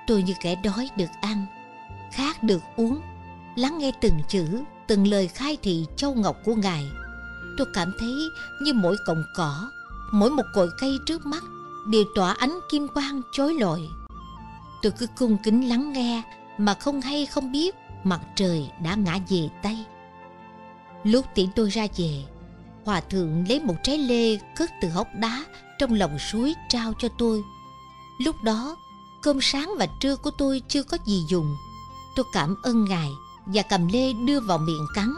Tôi 0.07 0.23
như 0.23 0.33
kẻ 0.41 0.55
đói 0.55 0.89
được 0.97 1.09
ăn, 1.21 1.45
khát 2.11 2.43
được 2.43 2.61
uống, 2.75 3.01
lắng 3.55 3.77
nghe 3.77 3.91
từng 4.01 4.19
chữ, 4.27 4.63
từng 4.87 5.07
lời 5.07 5.27
khai 5.27 5.57
thị 5.61 5.85
châu 5.95 6.13
ngọc 6.13 6.37
của 6.45 6.55
Ngài. 6.55 6.85
Tôi 7.57 7.67
cảm 7.73 7.91
thấy 7.99 8.29
như 8.61 8.73
mỗi 8.73 8.97
cọng 9.05 9.23
cỏ, 9.35 9.71
mỗi 10.11 10.29
một 10.29 10.45
cội 10.53 10.69
cây 10.79 10.97
trước 11.05 11.25
mắt 11.25 11.43
đều 11.91 12.03
tỏa 12.15 12.33
ánh 12.33 12.59
kim 12.71 12.87
quang 12.87 13.21
chói 13.31 13.53
lọi. 13.53 13.81
Tôi 14.81 14.91
cứ 14.91 15.07
cung 15.17 15.37
kính 15.43 15.69
lắng 15.69 15.93
nghe 15.93 16.23
mà 16.57 16.73
không 16.73 17.01
hay 17.01 17.25
không 17.25 17.51
biết 17.51 17.75
mặt 18.03 18.21
trời 18.35 18.69
đã 18.83 18.95
ngã 18.95 19.17
về 19.29 19.49
Tây. 19.63 19.77
Lúc 21.03 21.25
tiễn 21.35 21.47
tôi 21.55 21.69
ra 21.69 21.87
về, 21.97 22.23
Hòa 22.85 23.01
thượng 23.01 23.45
lấy 23.49 23.59
một 23.59 23.75
trái 23.83 23.97
lê 23.97 24.37
cất 24.55 24.71
từ 24.81 24.89
hốc 24.89 25.07
đá 25.15 25.45
trong 25.79 25.93
lòng 25.93 26.19
suối 26.19 26.53
trao 26.69 26.93
cho 26.99 27.07
tôi. 27.17 27.43
Lúc 28.21 28.35
đó, 28.43 28.75
cơm 29.25 29.41
sáng 29.41 29.71
và 29.77 29.87
trưa 29.99 30.15
của 30.15 30.31
tôi 30.37 30.61
chưa 30.67 30.83
có 30.83 30.97
gì 31.05 31.23
dùng. 31.29 31.55
Tôi 32.15 32.25
cảm 32.33 32.55
ơn 32.63 32.85
Ngài 32.85 33.11
và 33.45 33.61
cầm 33.69 33.87
lê 33.87 34.13
đưa 34.13 34.39
vào 34.39 34.57
miệng 34.57 34.87
cắn, 34.95 35.13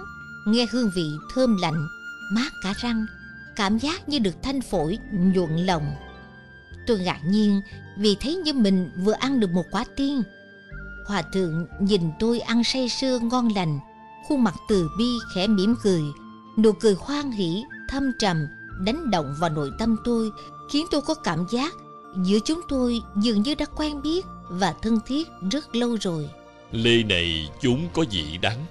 nghe 0.48 0.66
hương 0.72 0.92
vị 0.96 1.12
thơm 1.34 1.58
lạnh, 1.58 1.88
mát 2.34 2.50
cả 2.64 2.74
răng, 2.82 3.06
cảm 3.56 3.78
giác 3.78 4.10
như 4.10 4.20
được 4.20 4.36
thanh 4.44 4.62
phổi 4.62 4.98
nhuận 5.12 5.66
lòng. 5.66 5.96
Tôi 6.88 7.00
ngạc 7.00 7.20
nhiên 7.26 7.62
vì 7.98 8.16
thấy 8.20 8.36
như 8.36 8.54
mình 8.54 8.92
vừa 9.04 9.14
ăn 9.14 9.40
được 9.40 9.50
một 9.50 9.66
quả 9.72 9.86
tiên. 9.96 10.24
Hòa 11.08 11.22
thượng 11.22 11.68
nhìn 11.80 12.02
tôi 12.20 12.40
ăn 12.40 12.64
say 12.64 12.90
sưa 12.90 13.20
ngon 13.20 13.48
lành, 13.56 13.80
khuôn 14.28 14.44
mặt 14.44 14.56
từ 14.70 14.90
bi 14.98 15.10
khẽ 15.36 15.48
mỉm 15.48 15.76
cười, 15.84 16.04
nụ 16.58 16.72
cười 16.72 16.96
hoan 17.00 17.32
hỷ, 17.32 17.64
thâm 17.90 18.12
trầm, 18.20 18.48
đánh 18.86 19.12
động 19.12 19.36
vào 19.40 19.50
nội 19.50 19.72
tâm 19.80 19.96
tôi, 20.04 20.32
khiến 20.72 20.86
tôi 20.92 21.02
có 21.02 21.14
cảm 21.14 21.46
giác 21.52 21.74
giữa 22.24 22.40
chúng 22.40 22.62
tôi 22.68 23.02
dường 23.16 23.42
như 23.42 23.56
đã 23.56 23.66
quen 23.76 24.02
biết 24.02 24.26
và 24.50 24.74
thân 24.82 25.00
thiết 25.06 25.28
rất 25.52 25.76
lâu 25.76 25.98
rồi. 26.02 26.30
Lê 26.72 27.04
này 27.04 27.50
chúng 27.62 27.88
có 27.94 28.06
vị 28.12 28.38
đắng, 28.42 28.66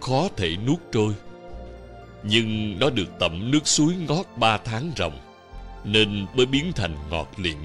khó 0.00 0.28
thể 0.36 0.56
nuốt 0.66 0.78
trôi. 0.92 1.14
Nhưng 2.22 2.78
nó 2.78 2.90
được 2.90 3.08
tẩm 3.18 3.50
nước 3.50 3.66
suối 3.66 3.94
ngót 4.08 4.26
ba 4.36 4.58
tháng 4.58 4.92
ròng, 4.96 5.18
nên 5.84 6.26
mới 6.34 6.46
biến 6.46 6.72
thành 6.74 6.96
ngọt 7.10 7.28
liệm. 7.36 7.58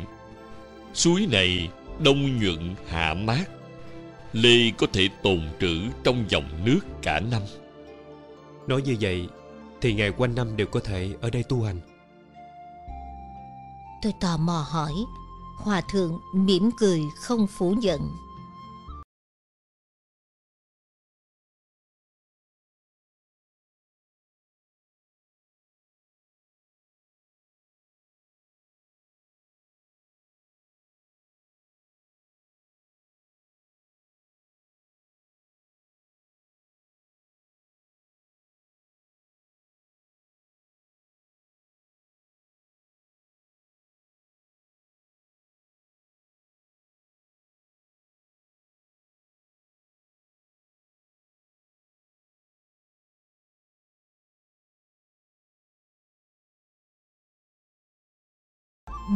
Suối 0.94 1.28
này 1.32 1.70
đông 2.00 2.40
nhuận 2.40 2.76
hạ 2.88 3.14
mát, 3.14 3.46
Lê 4.34 4.72
có 4.78 4.88
thể 4.94 5.10
tồn 5.24 5.42
trữ 5.60 5.82
trong 6.04 6.26
dòng 6.30 6.66
nước 6.66 6.80
cả 7.02 7.20
năm. 7.20 7.42
Nói 8.68 8.82
như 8.82 8.96
vậy 9.02 9.28
Thì 9.82 9.94
ngày 9.94 10.12
quanh 10.18 10.36
năm 10.36 10.58
đều 10.58 10.68
có 10.68 10.80
thể 10.80 11.10
ở 11.22 11.30
đây 11.30 11.44
tu 11.44 11.64
hành 11.64 11.80
Tôi 14.02 14.14
tò 14.20 14.38
mò 14.38 14.66
hỏi, 14.70 14.94
Hòa 15.56 15.82
thượng 15.82 16.20
mỉm 16.32 16.72
cười 16.72 17.12
không 17.16 17.48
phủ 17.48 17.72
nhận. 17.72 18.12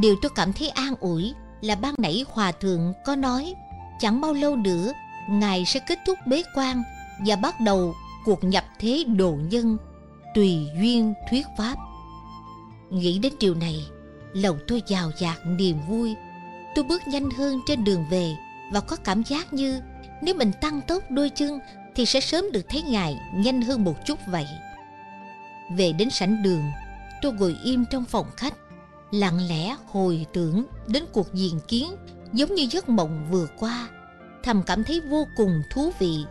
Điều 0.01 0.15
tôi 0.21 0.31
cảm 0.35 0.53
thấy 0.53 0.69
an 0.69 0.93
ủi 0.99 1.33
là 1.61 1.75
ban 1.75 1.93
nãy 1.97 2.25
Hòa 2.29 2.51
Thượng 2.51 2.93
có 3.05 3.15
nói 3.15 3.53
chẳng 3.99 4.21
bao 4.21 4.33
lâu 4.33 4.55
nữa 4.55 4.93
Ngài 5.29 5.65
sẽ 5.65 5.79
kết 5.79 5.99
thúc 6.05 6.19
bế 6.25 6.43
quan 6.55 6.83
và 7.25 7.35
bắt 7.35 7.59
đầu 7.59 7.93
cuộc 8.25 8.43
nhập 8.43 8.65
thế 8.79 9.03
độ 9.17 9.31
nhân 9.31 9.77
tùy 10.35 10.67
duyên 10.79 11.13
thuyết 11.29 11.45
pháp. 11.57 11.75
Nghĩ 12.89 13.19
đến 13.19 13.33
điều 13.39 13.55
này, 13.55 13.85
lòng 14.33 14.59
tôi 14.67 14.81
giàu 14.87 15.11
dạt 15.17 15.37
niềm 15.45 15.77
vui. 15.87 16.15
Tôi 16.75 16.83
bước 16.83 17.07
nhanh 17.07 17.29
hơn 17.29 17.59
trên 17.67 17.83
đường 17.83 18.05
về 18.09 18.35
và 18.71 18.79
có 18.79 18.95
cảm 18.95 19.23
giác 19.23 19.53
như 19.53 19.81
nếu 20.21 20.35
mình 20.35 20.51
tăng 20.61 20.81
tốc 20.81 21.03
đôi 21.09 21.29
chân 21.29 21.59
thì 21.95 22.05
sẽ 22.05 22.19
sớm 22.19 22.45
được 22.53 22.65
thấy 22.69 22.81
Ngài 22.81 23.19
nhanh 23.33 23.61
hơn 23.61 23.83
một 23.83 24.05
chút 24.05 24.19
vậy. 24.27 24.47
Về 25.71 25.91
đến 25.91 26.09
sảnh 26.09 26.43
đường, 26.43 26.63
tôi 27.21 27.33
ngồi 27.33 27.55
im 27.63 27.85
trong 27.91 28.05
phòng 28.05 28.27
khách 28.37 28.53
lặng 29.11 29.47
lẽ 29.47 29.75
hồi 29.91 30.25
tưởng 30.33 30.65
đến 30.87 31.03
cuộc 31.11 31.33
diện 31.33 31.59
kiến 31.67 31.95
giống 32.33 32.55
như 32.55 32.67
giấc 32.71 32.89
mộng 32.89 33.27
vừa 33.31 33.47
qua, 33.59 33.87
thầm 34.43 34.63
cảm 34.63 34.83
thấy 34.83 35.01
vô 35.09 35.27
cùng 35.37 35.61
thú 35.71 35.91
vị. 35.99 36.25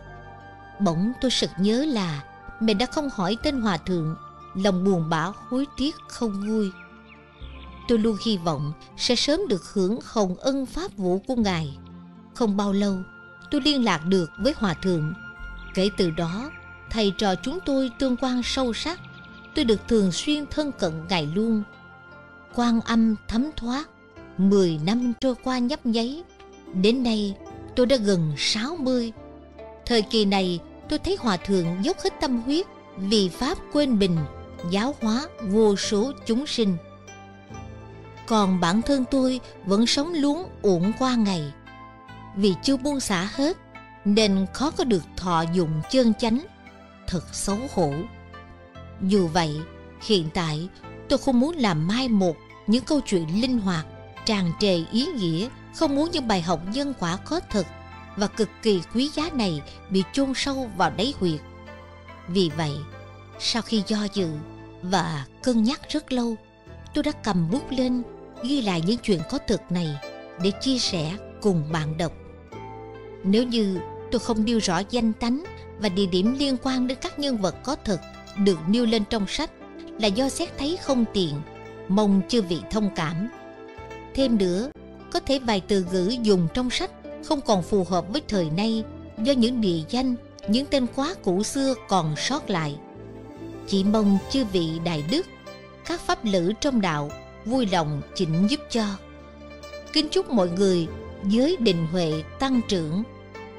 Bỗng 0.79 1.11
tôi 1.21 1.31
sực 1.31 1.49
nhớ 1.59 1.85
là 1.85 2.23
mình 2.59 2.77
đã 2.77 2.85
không 2.85 3.09
hỏi 3.13 3.37
tên 3.43 3.61
hòa 3.61 3.77
thượng, 3.77 4.15
lòng 4.55 4.83
buồn 4.83 5.09
bã 5.09 5.31
hối 5.49 5.65
tiếc 5.77 5.95
không 6.07 6.47
vui 6.47 6.71
tôi 7.87 7.97
luôn 7.97 8.17
hy 8.25 8.37
vọng 8.37 8.73
sẽ 8.97 9.15
sớm 9.15 9.39
được 9.49 9.73
hưởng 9.73 9.99
hồng 10.05 10.35
ân 10.35 10.65
pháp 10.65 10.97
vũ 10.97 11.19
của 11.27 11.35
ngài. 11.35 11.77
Không 12.33 12.57
bao 12.57 12.73
lâu, 12.73 12.97
tôi 13.51 13.61
liên 13.61 13.83
lạc 13.83 14.05
được 14.05 14.29
với 14.39 14.53
hòa 14.57 14.73
thượng. 14.73 15.13
Kể 15.73 15.89
từ 15.97 16.11
đó, 16.11 16.51
thầy 16.89 17.13
trò 17.17 17.35
chúng 17.35 17.59
tôi 17.65 17.91
tương 17.99 18.17
quan 18.17 18.41
sâu 18.43 18.73
sắc. 18.73 18.99
Tôi 19.55 19.65
được 19.65 19.87
thường 19.87 20.11
xuyên 20.11 20.45
thân 20.45 20.71
cận 20.71 20.91
ngài 21.09 21.25
luôn 21.25 21.63
quan 22.57 22.81
âm 22.81 23.15
thấm 23.27 23.49
thoát. 23.55 23.89
Mười 24.37 24.79
năm 24.85 25.13
trôi 25.21 25.35
qua 25.43 25.57
nhấp 25.57 25.85
nháy. 25.85 26.23
Đến 26.73 27.03
nay, 27.03 27.35
tôi 27.75 27.85
đã 27.85 27.95
gần 27.95 28.33
sáu 28.37 28.75
mươi. 28.75 29.13
Thời 29.85 30.01
kỳ 30.01 30.25
này, 30.25 30.59
tôi 30.89 30.99
thấy 30.99 31.17
Hòa 31.19 31.37
Thượng 31.37 31.67
dốc 31.81 31.97
hết 32.03 32.13
tâm 32.21 32.41
huyết 32.41 32.65
Vì 32.97 33.29
Pháp 33.29 33.57
quên 33.73 33.99
bình 33.99 34.17
Giáo 34.71 34.95
hóa 35.01 35.25
vô 35.41 35.75
số 35.75 36.11
chúng 36.25 36.47
sinh. 36.47 36.77
Còn 38.27 38.59
bản 38.59 38.81
thân 38.81 39.05
tôi 39.11 39.39
vẫn 39.65 39.85
sống 39.85 40.13
luống 40.13 40.49
uổng 40.61 40.91
qua 40.99 41.15
ngày. 41.15 41.53
Vì 42.35 42.53
chưa 42.63 42.77
buông 42.77 42.99
xả 42.99 43.29
hết, 43.33 43.57
Nên 44.05 44.45
khó 44.53 44.71
có 44.71 44.83
được 44.83 45.03
thọ 45.17 45.43
dụng 45.53 45.81
chân 45.91 46.13
chánh. 46.13 46.39
Thật 47.07 47.23
xấu 47.31 47.57
hổ. 47.73 47.93
Dù 49.01 49.27
vậy, 49.27 49.57
hiện 50.01 50.29
tại, 50.33 50.69
tôi 51.09 51.19
không 51.19 51.39
muốn 51.39 51.55
làm 51.55 51.87
mai 51.87 52.09
một 52.09 52.35
những 52.67 52.83
câu 52.83 53.01
chuyện 53.05 53.41
linh 53.41 53.59
hoạt, 53.59 53.85
tràn 54.25 54.51
trề 54.59 54.83
ý 54.91 55.05
nghĩa, 55.05 55.47
không 55.75 55.95
muốn 55.95 56.09
những 56.11 56.27
bài 56.27 56.41
học 56.41 56.59
nhân 56.73 56.93
quả 56.99 57.17
có 57.25 57.39
thật 57.49 57.67
và 58.15 58.27
cực 58.27 58.49
kỳ 58.61 58.81
quý 58.93 59.09
giá 59.13 59.29
này 59.33 59.61
bị 59.89 60.03
chôn 60.13 60.33
sâu 60.35 60.69
vào 60.77 60.91
đáy 60.97 61.13
huyệt. 61.19 61.39
Vì 62.27 62.51
vậy, 62.57 62.73
sau 63.39 63.61
khi 63.61 63.83
do 63.87 64.07
dự 64.13 64.29
và 64.81 65.25
cân 65.43 65.63
nhắc 65.63 65.81
rất 65.89 66.13
lâu, 66.13 66.35
tôi 66.93 67.03
đã 67.03 67.11
cầm 67.11 67.49
bút 67.51 67.63
lên 67.69 68.03
ghi 68.43 68.61
lại 68.61 68.81
những 68.85 68.97
chuyện 68.97 69.21
có 69.29 69.37
thực 69.47 69.61
này 69.69 69.97
để 70.43 70.51
chia 70.61 70.77
sẻ 70.77 71.17
cùng 71.41 71.71
bạn 71.71 71.97
đọc. 71.97 72.11
Nếu 73.23 73.43
như 73.43 73.79
tôi 74.11 74.19
không 74.19 74.45
nêu 74.45 74.59
rõ 74.59 74.81
danh 74.89 75.13
tánh 75.13 75.43
và 75.79 75.89
địa 75.89 76.05
điểm 76.05 76.35
liên 76.39 76.57
quan 76.63 76.87
đến 76.87 76.97
các 77.01 77.19
nhân 77.19 77.37
vật 77.37 77.55
có 77.63 77.75
thực 77.75 77.99
được 78.37 78.59
nêu 78.67 78.85
lên 78.85 79.03
trong 79.09 79.27
sách 79.27 79.51
là 79.99 80.07
do 80.07 80.29
xét 80.29 80.57
thấy 80.57 80.77
không 80.81 81.05
tiện 81.13 81.33
mong 81.87 82.21
chư 82.27 82.41
vị 82.41 82.59
thông 82.71 82.89
cảm. 82.95 83.29
Thêm 84.13 84.37
nữa, 84.37 84.69
có 85.11 85.19
thể 85.19 85.39
vài 85.39 85.61
từ 85.67 85.85
ngữ 85.91 86.15
dùng 86.21 86.47
trong 86.53 86.69
sách 86.69 86.91
không 87.25 87.41
còn 87.41 87.63
phù 87.63 87.83
hợp 87.83 88.05
với 88.09 88.21
thời 88.27 88.49
nay 88.49 88.83
do 89.17 89.33
những 89.33 89.61
địa 89.61 89.81
danh, 89.89 90.15
những 90.47 90.65
tên 90.65 90.85
quá 90.95 91.15
cũ 91.23 91.43
xưa 91.43 91.73
còn 91.87 92.15
sót 92.15 92.49
lại. 92.49 92.75
Chỉ 93.67 93.83
mong 93.83 94.17
chư 94.31 94.45
vị 94.45 94.79
đại 94.85 95.03
đức, 95.11 95.25
các 95.85 96.01
pháp 96.01 96.25
lữ 96.25 96.53
trong 96.61 96.81
đạo 96.81 97.11
vui 97.45 97.67
lòng 97.71 98.01
chỉnh 98.15 98.47
giúp 98.49 98.59
cho. 98.69 98.85
Kính 99.93 100.09
chúc 100.09 100.29
mọi 100.29 100.49
người 100.49 100.87
giới 101.27 101.57
định 101.59 101.87
huệ 101.91 102.23
tăng 102.39 102.61
trưởng, 102.67 103.03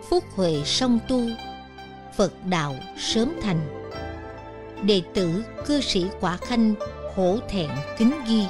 phúc 0.09 0.25
huệ 0.35 0.63
song 0.65 0.99
tu, 1.09 1.21
Phật 2.17 2.33
đạo 2.47 2.77
sớm 2.99 3.33
thành. 3.43 3.61
Đệ 4.83 5.03
tử 5.15 5.45
cư 5.67 5.81
sĩ 5.81 6.07
Quả 6.21 6.37
Khanh 6.37 6.75
hổ 7.19 7.39
thẹn 7.49 7.71
kính 7.99 8.13
ghi. 8.29 8.47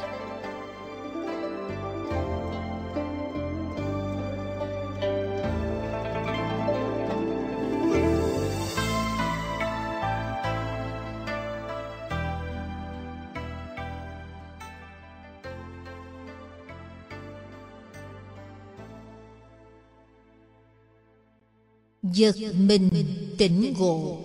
Giật 22.03 22.35
mình 22.55 22.91
tỉnh 23.39 23.75
ngộ, 23.79 24.19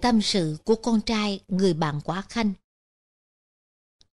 tâm 0.00 0.22
sự 0.22 0.56
của 0.64 0.74
con 0.74 1.00
trai 1.00 1.40
người 1.48 1.74
bạn 1.74 2.00
quá 2.04 2.22
khanh. 2.28 2.52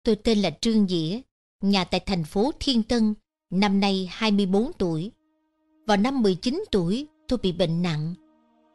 Tôi 0.09 0.16
tên 0.16 0.38
là 0.38 0.51
Trương 0.61 0.88
Dĩa 0.88 1.21
Nhà 1.61 1.85
tại 1.85 2.01
thành 2.01 2.25
phố 2.25 2.51
Thiên 2.61 2.83
Tân 2.83 3.14
Năm 3.51 3.81
nay 3.81 4.09
24 4.12 4.73
tuổi. 4.79 5.12
Vào 5.87 5.97
năm 5.97 6.23
19 6.23 6.64
tuổi 6.71 7.07
tôi 7.29 7.38
bị 7.42 7.53
bệnh 7.53 7.83
nặng. 7.83 8.14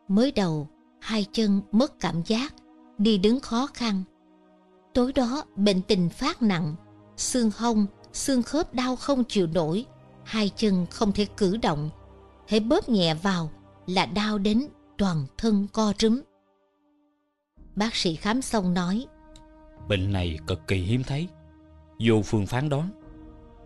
Mới 0.08 0.32
đầu 0.32 0.68
hai 1.02 1.26
chân 1.32 1.62
mất 1.72 2.00
cảm 2.00 2.22
giác 2.26 2.54
Đi 2.98 3.18
đứng 3.18 3.40
khó 3.40 3.68
khăn. 3.74 4.04
Tối 4.94 5.14
đó 5.14 5.44
bệnh 5.56 5.82
tình 5.82 6.10
phát 6.10 6.42
nặng 6.42 6.76
Xương 7.18 7.52
hông, 7.56 7.86
xương 8.14 8.44
khớp 8.44 8.74
đau 8.74 8.96
không 8.96 9.24
chịu 9.24 9.48
nổi 9.48 9.86
Hai 10.24 10.50
chân 10.56 10.86
không 10.92 11.12
thể 11.12 11.26
cử 11.38 11.58
động. 11.58 11.90
Hãy 12.48 12.60
bóp 12.60 12.90
nhẹ 12.90 13.14
vào 13.14 13.52
là 13.88 14.06
đau 14.06 14.38
đến 14.38 14.68
toàn 14.98 15.26
thân 15.38 15.68
co 15.74 15.94
rúm. 16.00 16.22
Bác 17.76 17.96
sĩ 17.96 18.16
khám 18.16 18.42
xong 18.42 18.74
nói 18.74 19.06
Bệnh 19.88 20.14
này 20.14 20.40
cực 20.48 20.68
kỳ 20.68 20.76
hiếm 20.76 21.04
thấy. 21.04 21.28
Vô 22.00 22.22
phương 22.22 22.46
phán 22.46 22.70
đoán. 22.70 22.90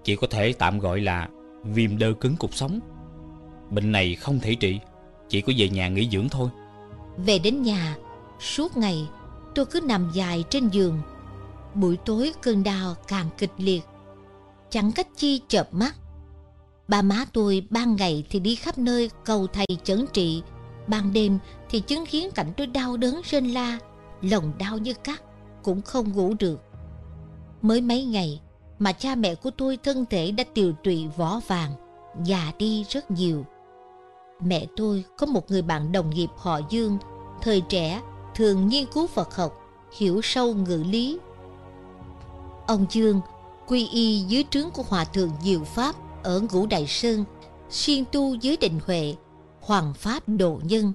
Chỉ 0.03 0.15
có 0.15 0.27
thể 0.29 0.53
tạm 0.53 0.79
gọi 0.79 1.01
là 1.01 1.29
viêm 1.63 1.97
đơ 1.97 2.13
cứng 2.13 2.35
cục 2.35 2.53
sống. 2.53 2.79
Bệnh 3.69 3.91
này 3.91 4.15
không 4.15 4.39
thể 4.39 4.55
trị, 4.55 4.79
Chỉ 5.29 5.41
có 5.41 5.53
về 5.57 5.69
nhà 5.69 5.87
nghỉ 5.87 6.09
dưỡng 6.11 6.29
thôi. 6.29 6.49
Về 7.17 7.39
đến 7.39 7.61
nhà, 7.61 7.95
Suốt 8.39 8.77
ngày, 8.77 9.07
tôi 9.55 9.65
cứ 9.65 9.81
nằm 9.81 10.11
dài 10.13 10.43
trên 10.49 10.69
giường. 10.69 11.01
Buổi 11.73 11.97
tối 12.05 12.33
cơn 12.41 12.63
đau 12.63 12.95
càng 13.07 13.29
kịch 13.37 13.51
liệt. 13.57 13.83
Chẳng 14.69 14.91
cách 14.91 15.07
chi 15.15 15.41
chợp 15.47 15.67
mắt. 15.71 15.95
Ba 16.87 17.01
má 17.01 17.25
tôi 17.33 17.63
ban 17.69 17.95
ngày 17.95 18.23
thì 18.29 18.39
đi 18.39 18.55
khắp 18.55 18.77
nơi 18.77 19.11
cầu 19.25 19.47
thầy 19.47 19.67
chẩn 19.83 20.05
trị. 20.13 20.41
Ban 20.87 21.13
đêm 21.13 21.39
thì 21.69 21.79
chứng 21.79 22.05
kiến 22.05 22.29
cảnh 22.35 22.53
tôi 22.57 22.67
đau 22.67 22.97
đớn 22.97 23.21
rên 23.29 23.47
la, 23.47 23.79
Lòng 24.21 24.53
đau 24.57 24.77
như 24.77 24.93
cắt. 24.93 25.21
Cũng 25.63 25.81
không 25.81 26.13
ngủ 26.13 26.33
được. 26.39 26.61
Mới 27.61 27.81
mấy 27.81 28.05
ngày 28.05 28.41
mà 28.79 28.91
cha 28.91 29.15
mẹ 29.15 29.35
của 29.35 29.51
tôi 29.57 29.77
thân 29.83 30.05
thể 30.09 30.31
đã 30.31 30.43
tiều 30.53 30.71
tụy 30.83 31.07
vỏ 31.17 31.39
vàng 31.47 31.71
Già 32.23 32.51
đi 32.57 32.85
rất 32.89 33.11
nhiều. 33.11 33.45
Mẹ 34.41 34.65
tôi 34.77 35.03
có 35.17 35.25
một 35.25 35.51
người 35.51 35.61
bạn 35.61 35.91
đồng 35.91 36.09
nghiệp 36.09 36.29
họ 36.35 36.59
Dương 36.69 36.97
Thời 37.41 37.61
trẻ 37.61 38.01
thường 38.35 38.67
nghiên 38.67 38.85
cứu 38.85 39.07
Phật 39.07 39.35
học 39.35 39.53
Hiểu 39.97 40.21
sâu 40.23 40.53
ngữ 40.53 40.83
lý. 40.89 41.19
Ông 42.67 42.85
Dương 42.89 43.21
quy 43.67 43.87
y 43.87 44.19
dưới 44.19 44.45
trướng 44.49 44.71
của 44.71 44.83
Hòa 44.83 45.03
Thượng 45.03 45.31
Diệu 45.43 45.63
Pháp 45.63 45.95
ở 46.23 46.41
Ngũ 46.51 46.65
Đại 46.65 46.87
Sơn, 46.87 47.23
xuyên 47.69 48.03
tu 48.11 48.35
dưới 48.35 48.57
định 48.57 48.79
huệ, 48.85 49.15
hoàng 49.61 49.93
pháp 49.93 50.23
độ 50.27 50.59
nhân. 50.63 50.93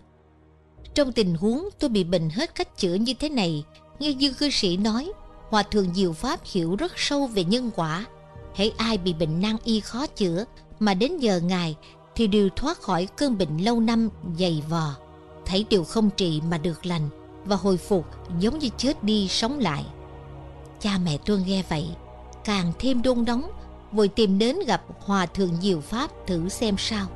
Trong 0.95 1.13
tình 1.13 1.35
huống 1.35 1.69
tôi 1.79 1.91
bị 1.91 2.05
bệnh 2.05 2.31
hết 2.31 2.55
cách 2.55 2.79
chữa 2.79 2.95
như 2.95 3.15
thế 3.15 3.29
này, 3.29 3.65
nghe 4.03 4.11
Dương 4.11 4.35
cư 4.35 4.51
sĩ 4.51 4.77
nói, 4.77 5.13
Hòa 5.51 5.63
Thượng 5.63 5.95
Diệu 5.95 6.13
Pháp 6.13 6.41
hiểu 6.45 6.77
rất 6.77 6.93
sâu 6.97 7.27
về 7.27 7.45
nhân 7.45 7.71
quả. 7.77 8.07
Hãy 8.55 8.73
ai 8.77 8.99
bị 8.99 9.13
bệnh 9.13 9.41
nan 9.41 9.57
y 9.65 9.81
khó 9.81 10.07
chữa 10.07 10.45
mà 10.81 10.95
đến 10.95 11.19
giờ 11.19 11.41
Ngài 11.41 11.77
thì 12.15 12.27
đều 12.27 12.49
thoát 12.57 12.81
khỏi 12.81 13.09
cơn 13.17 13.39
bệnh 13.39 13.59
lâu 13.59 13.81
năm 13.81 14.09
dày 14.39 14.63
vò. 14.69 14.95
Thấy 15.47 15.67
điều 15.71 15.85
không 15.85 16.11
trị 16.11 16.41
mà 16.51 16.59
được 16.59 16.87
lành 16.87 17.09
và 17.45 17.57
hồi 17.57 17.77
phục 17.77 18.07
giống 18.41 18.59
như 18.59 18.69
chết 18.77 19.05
đi 19.05 19.29
sống 19.29 19.59
lại. 19.59 19.85
Cha 20.81 20.99
mẹ 21.05 21.19
tôi 21.25 21.41
nghe 21.47 21.63
vậy, 21.69 21.89
càng 22.45 22.73
thêm 22.79 23.03
đôn 23.03 23.25
đóng 23.25 23.51
vội 23.93 24.09
tìm 24.09 24.39
đến 24.39 24.57
gặp 24.67 24.83
Hòa 24.99 25.27
Thượng 25.27 25.57
Diệu 25.61 25.81
Pháp 25.81 26.11
thử 26.27 26.49
xem 26.49 26.75
sao. 26.79 27.07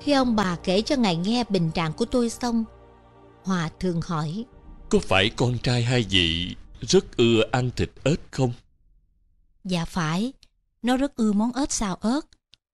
Khi 0.00 0.12
ông 0.12 0.36
bà 0.36 0.56
kể 0.62 0.82
cho 0.82 0.96
ngài 0.96 1.16
nghe 1.16 1.44
bình 1.48 1.70
trạng 1.70 1.92
của 1.92 2.04
tôi 2.04 2.30
xong, 2.30 2.64
Hòa 3.44 3.70
Thượng 3.80 4.00
hỏi, 4.00 4.44
có 4.88 4.98
phải 4.98 5.30
con 5.36 5.58
trai 5.58 5.82
hai 5.82 6.06
vị 6.10 6.56
rất 6.80 7.16
ưa 7.16 7.42
ăn 7.52 7.70
thịt 7.76 7.90
ếch 8.04 8.20
không? 8.30 8.52
Dạ 9.64 9.84
phải, 9.84 10.32
nó 10.82 10.96
rất 10.96 11.16
ưa 11.16 11.32
món 11.32 11.52
ếch 11.52 11.72
xào 11.72 11.94
ớt. 11.94 12.20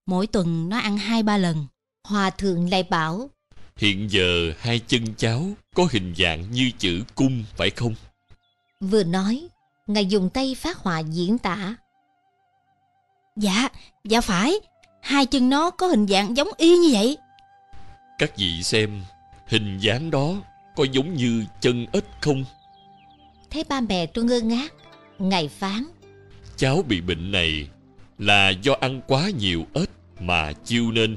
Mỗi 0.06 0.26
tuần 0.26 0.68
nó 0.68 0.78
ăn 0.78 0.98
hai 0.98 1.22
ba 1.22 1.36
lần. 1.36 1.66
Hòa 2.08 2.30
Thượng 2.30 2.70
lại 2.70 2.82
bảo, 2.82 3.30
Hiện 3.76 4.10
giờ 4.10 4.52
hai 4.58 4.78
chân 4.78 5.04
cháu 5.16 5.46
có 5.74 5.88
hình 5.90 6.14
dạng 6.18 6.50
như 6.50 6.70
chữ 6.78 7.02
cung 7.14 7.44
phải 7.56 7.70
không? 7.70 7.94
Vừa 8.80 9.04
nói, 9.04 9.48
ngài 9.86 10.06
dùng 10.06 10.30
tay 10.30 10.54
phát 10.54 10.78
họa 10.78 10.98
diễn 10.98 11.38
tả. 11.38 11.74
Dạ, 13.36 13.68
dạ 14.04 14.20
phải. 14.20 14.54
Hai 15.02 15.26
chân 15.26 15.50
nó 15.50 15.70
có 15.70 15.86
hình 15.86 16.06
dạng 16.06 16.36
giống 16.36 16.48
y 16.56 16.78
như 16.78 16.88
vậy. 16.92 17.16
Các 18.18 18.36
vị 18.36 18.62
xem, 18.62 19.02
hình 19.46 19.78
dáng 19.78 20.10
đó 20.10 20.34
có 20.76 20.84
giống 20.92 21.14
như 21.14 21.44
chân 21.60 21.86
ếch 21.92 22.04
không? 22.20 22.44
Thấy 23.50 23.64
ba 23.68 23.80
mẹ 23.80 24.06
tôi 24.06 24.24
ngơ 24.24 24.40
ngác, 24.40 24.74
ngài 25.18 25.48
phán. 25.48 25.84
Cháu 26.56 26.82
bị 26.88 27.00
bệnh 27.00 27.32
này 27.32 27.68
là 28.18 28.50
do 28.50 28.76
ăn 28.80 29.00
quá 29.06 29.30
nhiều 29.38 29.66
ếch 29.74 29.90
mà 30.20 30.52
chiêu 30.52 30.92
nên. 30.92 31.16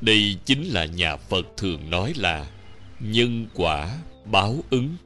Đây 0.00 0.36
chính 0.44 0.64
là 0.64 0.84
nhà 0.84 1.16
Phật 1.16 1.46
thường 1.56 1.90
nói 1.90 2.12
là 2.16 2.46
nhân 3.00 3.46
quả 3.54 3.98
báo 4.24 4.56
ứng. 4.70 4.96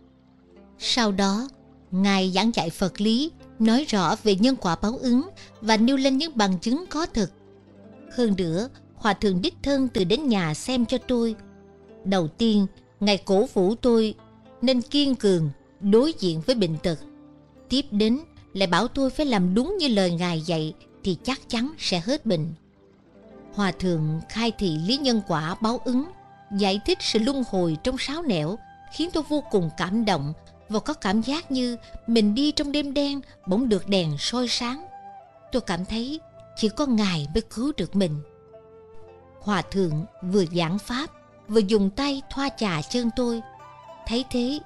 Sau 0.79 1.13
đó, 1.13 1.49
Ngài 1.91 2.31
giảng 2.31 2.51
dạy 2.55 2.71
Phật 2.71 3.01
lý, 3.01 3.31
nói 3.59 3.85
rõ 3.89 4.17
về 4.23 4.35
nhân 4.35 4.57
quả 4.57 4.77
báo 4.83 4.97
ứng 4.97 5.29
và 5.61 5.77
nêu 5.77 5.97
lên 5.97 6.19
những 6.19 6.33
bằng 6.35 6.59
chứng 6.59 6.85
có 6.91 7.07
thực. 7.07 7.31
Hơn 8.17 8.35
nữa, 8.39 8.69
Hòa 8.95 9.13
Thượng 9.13 9.43
Đích 9.43 9.55
Thân 9.63 9.89
từ 9.89 10.05
đến 10.05 10.29
nhà 10.29 10.55
xem 10.55 10.87
cho 10.87 10.99
tôi. 10.99 11.35
Đầu 12.05 12.29
tiên, 12.29 12.67
Ngài 13.01 13.19
cổ 13.19 13.47
vũ 13.55 13.75
tôi 13.75 14.15
nên 14.63 14.83
kiên 14.83 15.17
cường 15.17 15.51
đối 15.81 16.13
diện 16.19 16.41
với 16.47 16.55
bệnh 16.55 16.77
tật. 16.83 16.99
Tiếp 17.69 17.85
đến, 17.91 18.19
lại 18.53 18.67
bảo 18.67 18.89
tôi 18.89 19.11
phải 19.11 19.27
làm 19.27 19.55
đúng 19.55 19.77
như 19.79 19.89
lời 19.89 20.11
Ngài 20.11 20.41
dạy 20.41 20.75
thì 21.05 21.17
chắc 21.23 21.41
chắn 21.49 21.75
sẽ 21.79 22.03
hết 22.05 22.27
bệnh. 22.27 22.47
Hòa 23.55 23.73
Thượng 23.73 24.21
khai 24.29 24.53
thị 24.59 24.79
lý 24.87 24.97
nhân 24.97 25.23
quả 25.29 25.57
báo 25.61 25.81
ứng, 25.85 26.05
giải 26.59 26.81
thích 26.87 26.99
sự 27.01 27.19
luân 27.19 27.45
hồi 27.51 27.77
trong 27.83 27.99
sáu 27.99 28.23
nẻo, 28.23 28.59
khiến 28.95 29.11
tôi 29.13 29.23
vô 29.29 29.45
cùng 29.51 29.71
cảm 29.77 30.05
động 30.05 30.33
và 30.69 30.81
có 30.81 30.95
cảm 30.95 31.23
giác 31.23 31.51
như 31.51 31.77
mình 32.07 32.35
đi 32.35 32.53
trong 32.53 32.73
đêm 32.73 32.95
đen 32.95 33.21
bỗng 33.47 33.69
được 33.69 33.89
đèn 33.89 34.19
soi 34.19 34.49
sáng. 34.49 34.87
Tôi 35.53 35.63
cảm 35.63 35.85
thấy 35.85 36.21
chỉ 36.57 36.69
có 36.69 36.87
Ngài 36.87 37.27
mới 37.35 37.43
cứu 37.43 37.73
được 37.77 37.97
mình. 37.97 38.17
Hòa 39.41 39.63
thượng 39.63 40.05
vừa 40.23 40.45
giảng 40.57 40.79
pháp 40.79 41.11
vừa 41.51 41.61
dùng 41.61 41.91
tay 41.91 42.23
thoa 42.31 42.49
chà 42.59 42.83
chân 42.91 43.11
tôi. 43.17 43.41
Thấy 44.07 44.25
thế, 44.31 44.59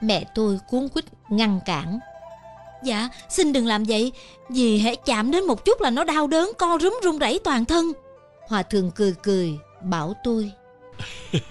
mẹ 0.00 0.24
tôi 0.34 0.58
cuốn 0.68 0.88
quýt 0.88 1.04
ngăn 1.28 1.60
cản. 1.66 1.98
Dạ, 2.84 3.08
xin 3.28 3.52
đừng 3.52 3.66
làm 3.66 3.84
vậy, 3.84 4.12
vì 4.50 4.78
hễ 4.78 4.94
chạm 4.94 5.30
đến 5.30 5.44
một 5.44 5.64
chút 5.64 5.80
là 5.80 5.90
nó 5.90 6.04
đau 6.04 6.26
đớn, 6.26 6.50
co 6.58 6.78
rúm 6.80 6.94
run 7.02 7.18
rẩy 7.18 7.40
toàn 7.44 7.64
thân. 7.64 7.92
Hòa 8.48 8.62
thượng 8.62 8.90
cười 8.90 9.14
cười, 9.22 9.58
bảo 9.82 10.14
tôi. 10.24 10.52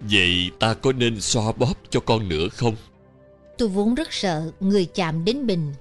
Vậy 0.00 0.50
ta 0.58 0.74
có 0.74 0.92
nên 0.92 1.20
xoa 1.20 1.52
bóp 1.52 1.74
cho 1.90 2.00
con 2.00 2.28
nữa 2.28 2.48
không? 2.48 2.76
Tôi 3.58 3.68
vốn 3.68 3.94
rất 3.94 4.12
sợ 4.12 4.50
người 4.60 4.84
chạm 4.84 5.24
đến 5.24 5.46
mình 5.46 5.74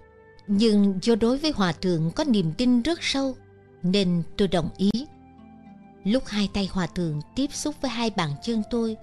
Nhưng 0.47 0.99
do 1.01 1.15
đối 1.15 1.37
với 1.37 1.51
hòa 1.55 1.71
thượng 1.71 2.11
có 2.15 2.23
niềm 2.23 2.53
tin 2.57 2.81
rất 2.81 2.99
sâu 3.01 3.35
Nên 3.83 4.23
tôi 4.37 4.47
đồng 4.47 4.69
ý 4.77 4.89
Lúc 6.03 6.23
hai 6.25 6.49
tay 6.53 6.69
hòa 6.71 6.87
thượng 6.87 7.21
tiếp 7.35 7.53
xúc 7.53 7.75
với 7.81 7.91
hai 7.91 8.09
bàn 8.09 8.31
chân 8.43 8.63
tôi 8.69 8.97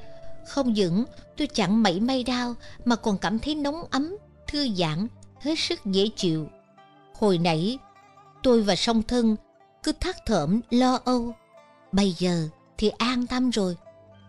Không 0.46 0.72
những 0.72 1.04
tôi 1.36 1.46
chẳng 1.46 1.82
mảy 1.82 2.00
may 2.00 2.24
đau 2.24 2.54
Mà 2.84 2.96
còn 2.96 3.18
cảm 3.18 3.38
thấy 3.38 3.54
nóng 3.54 3.84
ấm, 3.90 4.16
thư 4.46 4.68
giãn, 4.74 5.06
hết 5.40 5.58
sức 5.58 5.84
dễ 5.84 6.08
chịu 6.16 6.48
Hồi 7.14 7.38
nãy 7.38 7.78
tôi 8.42 8.62
và 8.62 8.76
song 8.76 9.02
thân 9.02 9.36
cứ 9.82 9.92
thắt 9.92 10.26
thởm 10.26 10.60
lo 10.70 11.00
âu 11.04 11.34
Bây 11.92 12.14
giờ 12.18 12.48
thì 12.78 12.88
an 12.88 13.26
tâm 13.26 13.50
rồi 13.50 13.76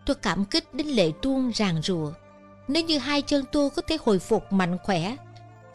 Tôi 0.08 0.15
cảm 0.15 0.45
kích 0.45 0.73
đến 0.73 0.88
lệ 0.88 1.12
tuôn 1.21 1.51
ràng 1.56 1.82
rùa. 1.84 2.12
Nếu 2.67 2.84
như 2.84 2.97
hai 2.97 3.21
chân 3.21 3.45
tôi 3.51 3.69
có 3.69 3.82
thể 3.82 3.97
hồi 4.06 4.19
phục 4.19 4.53
mạnh 4.53 4.77
khỏe, 4.84 5.15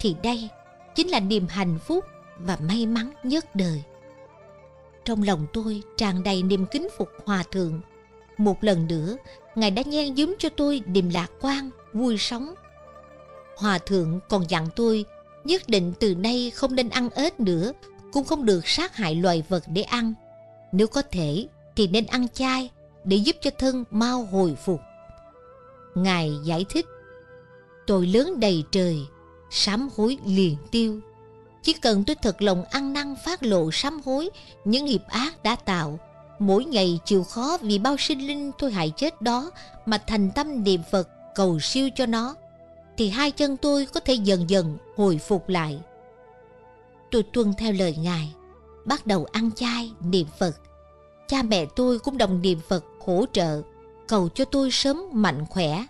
thì 0.01 0.17
đây 0.23 0.49
chính 0.95 1.09
là 1.09 1.21
niềm 1.21 1.47
hạnh 1.49 1.79
phúc 1.87 2.05
và 2.39 2.59
may 2.61 2.87
mắn 2.87 3.13
nhất 3.23 3.57
đời. 3.57 3.83
Trong 5.05 5.23
lòng 5.23 5.47
tôi 5.53 5.83
tràn 5.97 6.23
đầy 6.23 6.43
niềm 6.43 6.67
kính 6.67 6.89
phục 6.97 7.09
hòa 7.25 7.43
thượng. 7.51 7.81
Một 8.39 8.65
lần 8.65 8.87
nữa, 8.87 9.17
Ngài 9.55 9.71
đã 9.71 9.83
nhen 9.83 10.15
giúp 10.15 10.31
cho 10.39 10.49
tôi 10.49 10.83
niềm 10.87 11.09
lạc 11.09 11.31
quan, 11.41 11.71
vui 11.93 12.19
sống. 12.19 12.55
Hòa 13.57 13.79
thượng 13.79 14.21
còn 14.29 14.51
dặn 14.51 14.69
tôi 14.77 15.05
nhất 15.45 15.63
định 15.67 15.93
từ 16.01 16.15
nay 16.15 16.53
không 16.55 16.75
nên 16.75 16.89
ăn 16.89 17.11
ếch 17.11 17.41
nữa, 17.41 17.73
cũng 18.13 18.25
không 18.25 18.45
được 18.45 18.69
sát 18.69 18.97
hại 18.97 19.15
loài 19.15 19.43
vật 19.49 19.65
để 19.67 19.83
ăn. 19.83 20.15
Nếu 20.73 20.87
có 20.87 21.03
thể 21.03 21.47
thì 21.77 21.87
nên 21.87 22.07
ăn 22.07 22.29
chay 22.29 22.71
để 23.05 23.17
giúp 23.17 23.37
cho 23.41 23.51
thân 23.59 23.85
mau 23.91 24.23
hồi 24.25 24.57
phục. 24.65 24.81
Ngài 25.95 26.33
giải 26.45 26.67
thích, 26.69 26.87
tôi 27.87 28.07
lớn 28.07 28.41
đầy 28.41 28.65
trời, 28.71 28.99
sám 29.51 29.89
hối 29.97 30.19
liền 30.27 30.57
tiêu. 30.71 31.01
Chỉ 31.63 31.73
cần 31.73 32.05
tôi 32.05 32.17
thật 32.17 32.43
lòng 32.43 32.65
ăn 32.71 32.93
năn 32.93 33.17
phát 33.25 33.43
lộ 33.43 33.71
sám 33.73 34.01
hối 34.05 34.31
những 34.65 34.85
nghiệp 34.85 35.03
ác 35.09 35.43
đã 35.43 35.57
tạo, 35.57 35.99
mỗi 36.39 36.65
ngày 36.65 37.01
chịu 37.05 37.25
khó 37.25 37.59
vì 37.61 37.79
bao 37.79 37.97
sinh 37.97 38.27
linh 38.27 38.53
tôi 38.59 38.73
hại 38.73 38.93
chết 38.97 39.23
đó 39.23 39.51
mà 39.87 39.99
thành 39.99 40.31
tâm 40.31 40.65
niệm 40.65 40.81
Phật 40.91 41.09
cầu 41.35 41.61
siêu 41.61 41.89
cho 41.95 42.07
nó, 42.07 42.35
thì 42.97 43.09
hai 43.09 43.31
chân 43.31 43.57
tôi 43.57 43.87
có 43.87 44.01
thể 44.01 44.15
dần 44.15 44.51
dần 44.51 44.79
hồi 44.97 45.19
phục 45.19 45.49
lại. 45.49 45.81
Tôi 47.11 47.23
tuân 47.23 47.55
theo 47.59 47.73
lời 47.73 47.97
Ngài, 47.97 48.33
bắt 48.85 49.07
đầu 49.07 49.27
ăn 49.33 49.51
chay, 49.53 49.93
niệm 50.01 50.27
Phật. 50.39 50.57
Cha 51.29 51.43
mẹ 51.43 51.67
tôi 51.77 51.99
cũng 51.99 52.19
đồng 52.19 52.43
niệm 52.43 52.61
Phật 52.69 52.85
hỗ 53.01 53.25
trợ, 53.33 53.63
cầu 54.09 54.29
cho 54.29 54.45
tôi 54.45 54.71
sớm 54.71 55.03
mạnh 55.13 55.47
khỏe. 55.51 55.87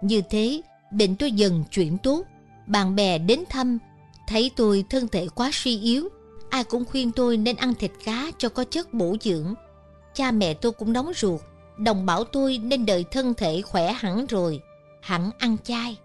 Như 0.00 0.22
thế, 0.30 0.60
bệnh 0.90 1.16
tôi 1.16 1.32
dần 1.32 1.64
chuyển 1.70 1.98
tốt, 1.98 2.22
bạn 2.66 2.96
bè 2.96 3.18
đến 3.18 3.44
thăm, 3.48 3.78
thấy 4.26 4.50
tôi 4.56 4.84
thân 4.90 5.08
thể 5.08 5.28
quá 5.34 5.50
suy 5.52 5.80
yếu, 5.80 6.08
ai 6.50 6.64
cũng 6.64 6.84
khuyên 6.84 7.12
tôi 7.12 7.36
nên 7.36 7.56
ăn 7.56 7.74
thịt 7.74 7.90
cá 8.04 8.30
cho 8.38 8.48
có 8.48 8.64
chất 8.64 8.94
bổ 8.94 9.16
dưỡng. 9.20 9.54
Cha 10.14 10.30
mẹ 10.30 10.54
tôi 10.54 10.72
cũng 10.72 10.92
nóng 10.92 11.12
ruột, 11.16 11.40
đồng 11.78 12.06
bảo 12.06 12.24
tôi 12.24 12.58
nên 12.58 12.86
đợi 12.86 13.04
thân 13.10 13.34
thể 13.34 13.62
khỏe 13.62 13.92
hẳn 13.92 14.26
rồi, 14.26 14.60
hẳn 15.02 15.30
ăn 15.38 15.56
chay. 15.64 15.98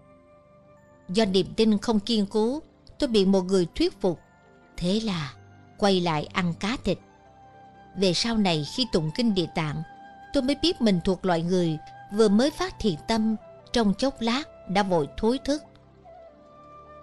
Do 1.08 1.24
niềm 1.24 1.46
tin 1.56 1.78
không 1.78 2.00
kiên 2.00 2.26
cố, 2.26 2.62
tôi 2.98 3.08
bị 3.08 3.24
một 3.24 3.44
người 3.44 3.66
thuyết 3.74 4.00
phục. 4.00 4.20
Thế 4.76 5.00
là 5.04 5.34
quay 5.78 6.00
lại 6.00 6.28
ăn 6.32 6.54
cá 6.60 6.76
thịt. 6.84 6.98
Về 7.96 8.12
sau 8.12 8.36
này 8.36 8.66
khi 8.76 8.86
tụng 8.92 9.10
kinh 9.14 9.34
địa 9.34 9.46
tạng, 9.54 9.82
tôi 10.32 10.42
mới 10.42 10.56
biết 10.62 10.80
mình 10.80 11.00
thuộc 11.04 11.24
loại 11.24 11.42
người 11.42 11.78
vừa 12.14 12.28
mới 12.28 12.50
phát 12.50 12.74
thiện 12.80 12.96
tâm, 13.08 13.36
trong 13.72 13.94
chốc 13.94 14.20
lát 14.20 14.42
đã 14.68 14.82
vội 14.82 15.08
thối 15.16 15.38
thức. 15.44 15.62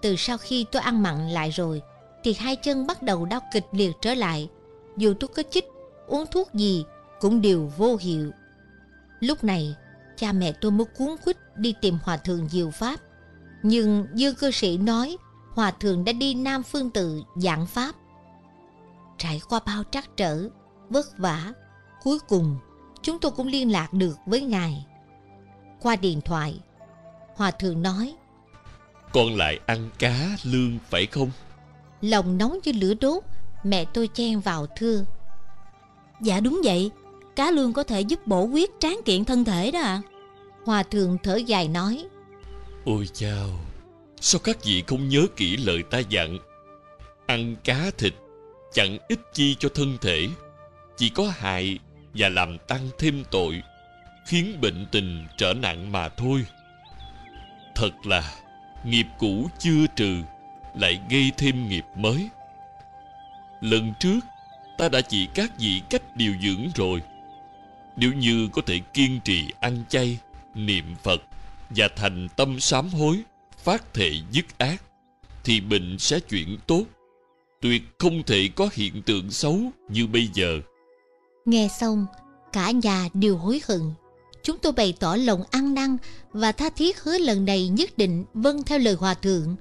Từ 0.01 0.15
sau 0.15 0.37
khi 0.37 0.65
tôi 0.71 0.81
ăn 0.81 1.03
mặn 1.03 1.29
lại 1.29 1.49
rồi, 1.49 1.81
thì 2.23 2.33
hai 2.33 2.55
chân 2.55 2.87
bắt 2.87 3.03
đầu 3.03 3.25
đau 3.25 3.39
kịch 3.53 3.65
liệt 3.71 3.91
trở 4.01 4.13
lại. 4.13 4.49
Dù 4.97 5.13
tôi 5.19 5.27
có 5.27 5.43
chích, 5.51 5.65
uống 6.07 6.25
thuốc 6.31 6.53
gì 6.53 6.85
cũng 7.19 7.41
đều 7.41 7.71
vô 7.77 7.97
hiệu. 8.01 8.31
Lúc 9.19 9.43
này, 9.43 9.75
cha 10.17 10.31
mẹ 10.31 10.51
tôi 10.51 10.71
mới 10.71 10.85
cuốn 10.97 11.15
quýt 11.25 11.37
đi 11.55 11.73
tìm 11.81 11.97
hòa 12.03 12.17
thượng 12.17 12.49
diệu 12.49 12.71
pháp. 12.71 12.99
Nhưng 13.63 14.07
Dương 14.13 14.35
cơ 14.35 14.51
sĩ 14.53 14.77
nói 14.77 15.17
hòa 15.55 15.71
thượng 15.71 16.05
đã 16.05 16.13
đi 16.13 16.33
Nam 16.33 16.63
Phương 16.63 16.89
Tự 16.89 17.23
giảng 17.35 17.65
pháp. 17.65 17.95
Trải 19.17 19.41
qua 19.49 19.59
bao 19.65 19.83
trắc 19.91 20.09
trở, 20.17 20.49
vất 20.89 21.17
vả, 21.17 21.53
cuối 22.03 22.19
cùng 22.19 22.57
chúng 23.01 23.19
tôi 23.19 23.31
cũng 23.31 23.47
liên 23.47 23.71
lạc 23.71 23.93
được 23.93 24.17
với 24.25 24.41
ngài. 24.41 24.85
Qua 25.81 25.95
điện 25.95 26.21
thoại, 26.21 26.59
hòa 27.35 27.51
thượng 27.51 27.81
nói 27.81 28.15
con 29.13 29.35
lại 29.35 29.59
ăn 29.65 29.89
cá 29.99 30.37
lương 30.43 30.77
phải 30.89 31.05
không? 31.05 31.31
Lòng 32.01 32.37
nóng 32.37 32.59
như 32.63 32.71
lửa 32.71 32.93
đốt, 33.01 33.23
mẹ 33.63 33.85
tôi 33.93 34.09
chen 34.13 34.39
vào 34.39 34.67
thưa. 34.77 35.05
Dạ 36.21 36.39
đúng 36.39 36.61
vậy, 36.63 36.91
cá 37.35 37.51
lương 37.51 37.73
có 37.73 37.83
thể 37.83 38.01
giúp 38.01 38.27
bổ 38.27 38.45
huyết 38.45 38.69
tráng 38.79 38.99
kiện 39.05 39.25
thân 39.25 39.45
thể 39.45 39.71
đó 39.71 39.79
ạ. 39.79 39.85
À. 39.85 40.01
Hòa 40.65 40.83
thượng 40.83 41.17
thở 41.23 41.35
dài 41.35 41.67
nói. 41.67 42.05
Ôi 42.85 43.09
chao, 43.13 43.49
sao 44.21 44.41
các 44.43 44.57
vị 44.63 44.83
không 44.87 45.09
nhớ 45.09 45.25
kỹ 45.35 45.57
lời 45.57 45.83
ta 45.91 45.99
dặn? 45.99 46.37
Ăn 47.25 47.55
cá 47.63 47.91
thịt 47.97 48.13
chẳng 48.73 48.97
ích 49.07 49.19
chi 49.33 49.55
cho 49.59 49.69
thân 49.69 49.97
thể, 50.01 50.27
chỉ 50.97 51.09
có 51.09 51.31
hại 51.35 51.79
và 52.13 52.29
làm 52.29 52.57
tăng 52.57 52.89
thêm 52.97 53.23
tội, 53.31 53.61
khiến 54.27 54.61
bệnh 54.61 54.85
tình 54.91 55.27
trở 55.37 55.53
nặng 55.53 55.91
mà 55.91 56.09
thôi. 56.09 56.45
Thật 57.75 57.91
là 58.03 58.35
nghiệp 58.83 59.07
cũ 59.17 59.49
chưa 59.59 59.87
trừ, 59.95 60.21
lại 60.73 60.99
gây 61.09 61.31
thêm 61.37 61.69
nghiệp 61.69 61.85
mới. 61.95 62.29
Lần 63.61 63.93
trước, 63.99 64.19
ta 64.77 64.89
đã 64.89 65.01
chỉ 65.01 65.27
các 65.33 65.59
vị 65.59 65.81
cách 65.89 66.15
điều 66.15 66.33
dưỡng 66.41 66.69
rồi. 66.75 67.01
Nếu 67.95 68.13
như 68.13 68.49
có 68.53 68.61
thể 68.65 68.79
kiên 68.93 69.19
trì 69.23 69.45
ăn 69.59 69.83
chay, 69.89 70.17
niệm 70.55 70.95
Phật 71.03 71.21
và 71.69 71.87
thành 71.95 72.27
tâm 72.35 72.59
sám 72.59 72.89
hối, 72.89 73.19
phát 73.57 73.93
thệ 73.93 74.11
dứt 74.31 74.45
ác, 74.57 74.83
thì 75.43 75.61
bệnh 75.61 75.99
sẽ 75.99 76.19
chuyển 76.19 76.57
tốt. 76.67 76.83
Tuyệt 77.61 77.81
không 77.97 78.23
thể 78.23 78.49
có 78.55 78.69
hiện 78.73 79.01
tượng 79.01 79.31
xấu 79.31 79.59
như 79.89 80.07
bây 80.07 80.27
giờ. 80.33 80.59
Nghe 81.45 81.67
xong, 81.79 82.05
cả 82.53 82.71
nhà 82.71 83.09
đều 83.13 83.37
hối 83.37 83.61
hận. 83.67 83.79
Chúng 84.49 84.57
tôi 84.57 84.71
bày 84.71 84.93
tỏ 84.99 85.15
lòng 85.15 85.43
ăn 85.51 85.73
năn 85.73 85.97
và 86.33 86.51
tha 86.51 86.69
thiết 86.69 86.99
hứa 86.99 87.17
lần 87.17 87.45
này 87.45 87.67
nhất 87.67 87.97
định 87.97 88.25
vâng 88.33 88.63
theo 88.63 88.79
lời 88.79 88.93
hòa 88.93 89.13
thượng. 89.13 89.55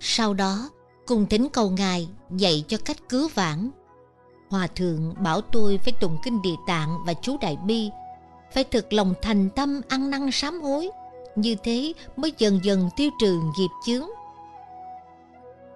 Sau 0.00 0.34
đó, 0.34 0.70
cùng 1.06 1.26
thỉnh 1.26 1.48
cầu 1.52 1.70
ngài 1.70 2.08
dạy 2.30 2.64
cho 2.68 2.76
cách 2.84 2.96
cứu 3.08 3.28
vãn. 3.34 3.70
Hòa 4.50 4.66
thượng 4.66 5.14
bảo 5.22 5.40
tôi 5.40 5.78
phải 5.78 5.92
tụng 6.00 6.16
kinh 6.24 6.42
địa 6.42 6.54
tạng 6.66 6.98
và 7.06 7.14
chú 7.22 7.36
đại 7.40 7.56
bi, 7.66 7.90
phải 8.52 8.64
thực 8.64 8.92
lòng 8.92 9.14
thành 9.22 9.50
tâm 9.50 9.80
ăn 9.88 10.10
năn 10.10 10.30
sám 10.32 10.60
hối, 10.62 10.90
như 11.36 11.56
thế 11.64 11.92
mới 12.16 12.32
dần 12.38 12.60
dần 12.62 12.90
tiêu 12.96 13.10
trừ 13.20 13.40
nghiệp 13.58 13.70
chướng. 13.86 14.06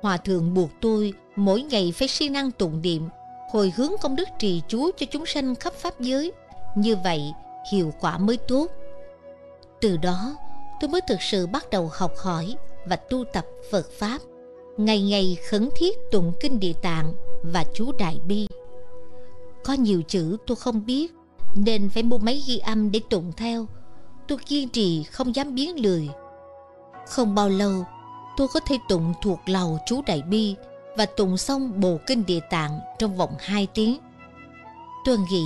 Hòa 0.03 0.17
thượng 0.17 0.55
buộc 0.55 0.71
tôi 0.81 1.13
mỗi 1.37 1.63
ngày 1.63 1.93
phải 1.97 2.09
siêng 2.09 2.33
năng 2.33 2.51
tụng 2.51 2.83
niệm, 2.83 3.09
hồi 3.53 3.73
hướng 3.77 3.93
công 4.01 4.17
đức 4.17 4.29
trì 4.39 4.63
chú 4.69 4.91
cho 4.99 5.07
chúng 5.07 5.27
sanh 5.27 5.55
khắp 5.55 5.73
pháp 5.75 6.01
giới. 6.01 6.33
Như 6.77 6.97
vậy, 7.05 7.33
hiệu 7.71 7.93
quả 8.01 8.19
mới 8.19 8.37
tốt. 8.37 8.67
Từ 9.81 9.97
đó, 9.97 10.37
tôi 10.81 10.91
mới 10.91 11.01
thực 11.09 11.23
sự 11.23 11.47
bắt 11.47 11.71
đầu 11.71 11.91
học 11.93 12.13
hỏi 12.17 12.55
và 12.87 12.97
tu 12.97 13.25
tập 13.33 13.47
Phật 13.71 13.91
Pháp, 13.99 14.19
ngày 14.77 15.03
ngày 15.03 15.37
khẩn 15.51 15.69
thiết 15.77 15.99
tụng 16.11 16.33
kinh 16.41 16.61
địa 16.61 16.73
tạng 16.83 17.15
và 17.43 17.65
chú 17.75 17.93
Đại 17.99 18.19
Bi. 18.27 18.47
Có 19.65 19.73
nhiều 19.73 20.03
chữ 20.09 20.37
tôi 20.47 20.57
không 20.57 20.87
biết, 20.87 21.13
nên 21.55 21.91
phải 21.91 22.03
mua 22.03 22.19
máy 22.19 22.43
ghi 22.47 22.59
âm 22.59 22.91
để 22.91 23.01
tụng 23.11 23.33
theo. 23.37 23.67
Tôi 24.29 24.39
kiên 24.47 24.69
trì 24.69 25.03
không 25.03 25.37
dám 25.37 25.55
biến 25.55 25.83
lười. 25.83 26.09
Không 27.07 27.35
bao 27.35 27.49
lâu, 27.49 27.85
tôi 28.37 28.49
có 28.49 28.61
thể 28.61 28.79
tụng 28.89 29.15
thuộc 29.23 29.39
lầu 29.47 29.79
chú 29.87 30.03
Đại 30.07 30.23
Bi 30.23 30.55
và 30.97 31.07
tụng 31.07 31.37
xong 31.37 31.81
bộ 31.81 31.99
kinh 32.07 32.27
địa 32.27 32.41
tạng 32.51 32.81
trong 32.99 33.17
vòng 33.17 33.35
2 33.39 33.67
tiếng. 33.75 33.99
Tôi 35.05 35.19
nghĩ 35.19 35.45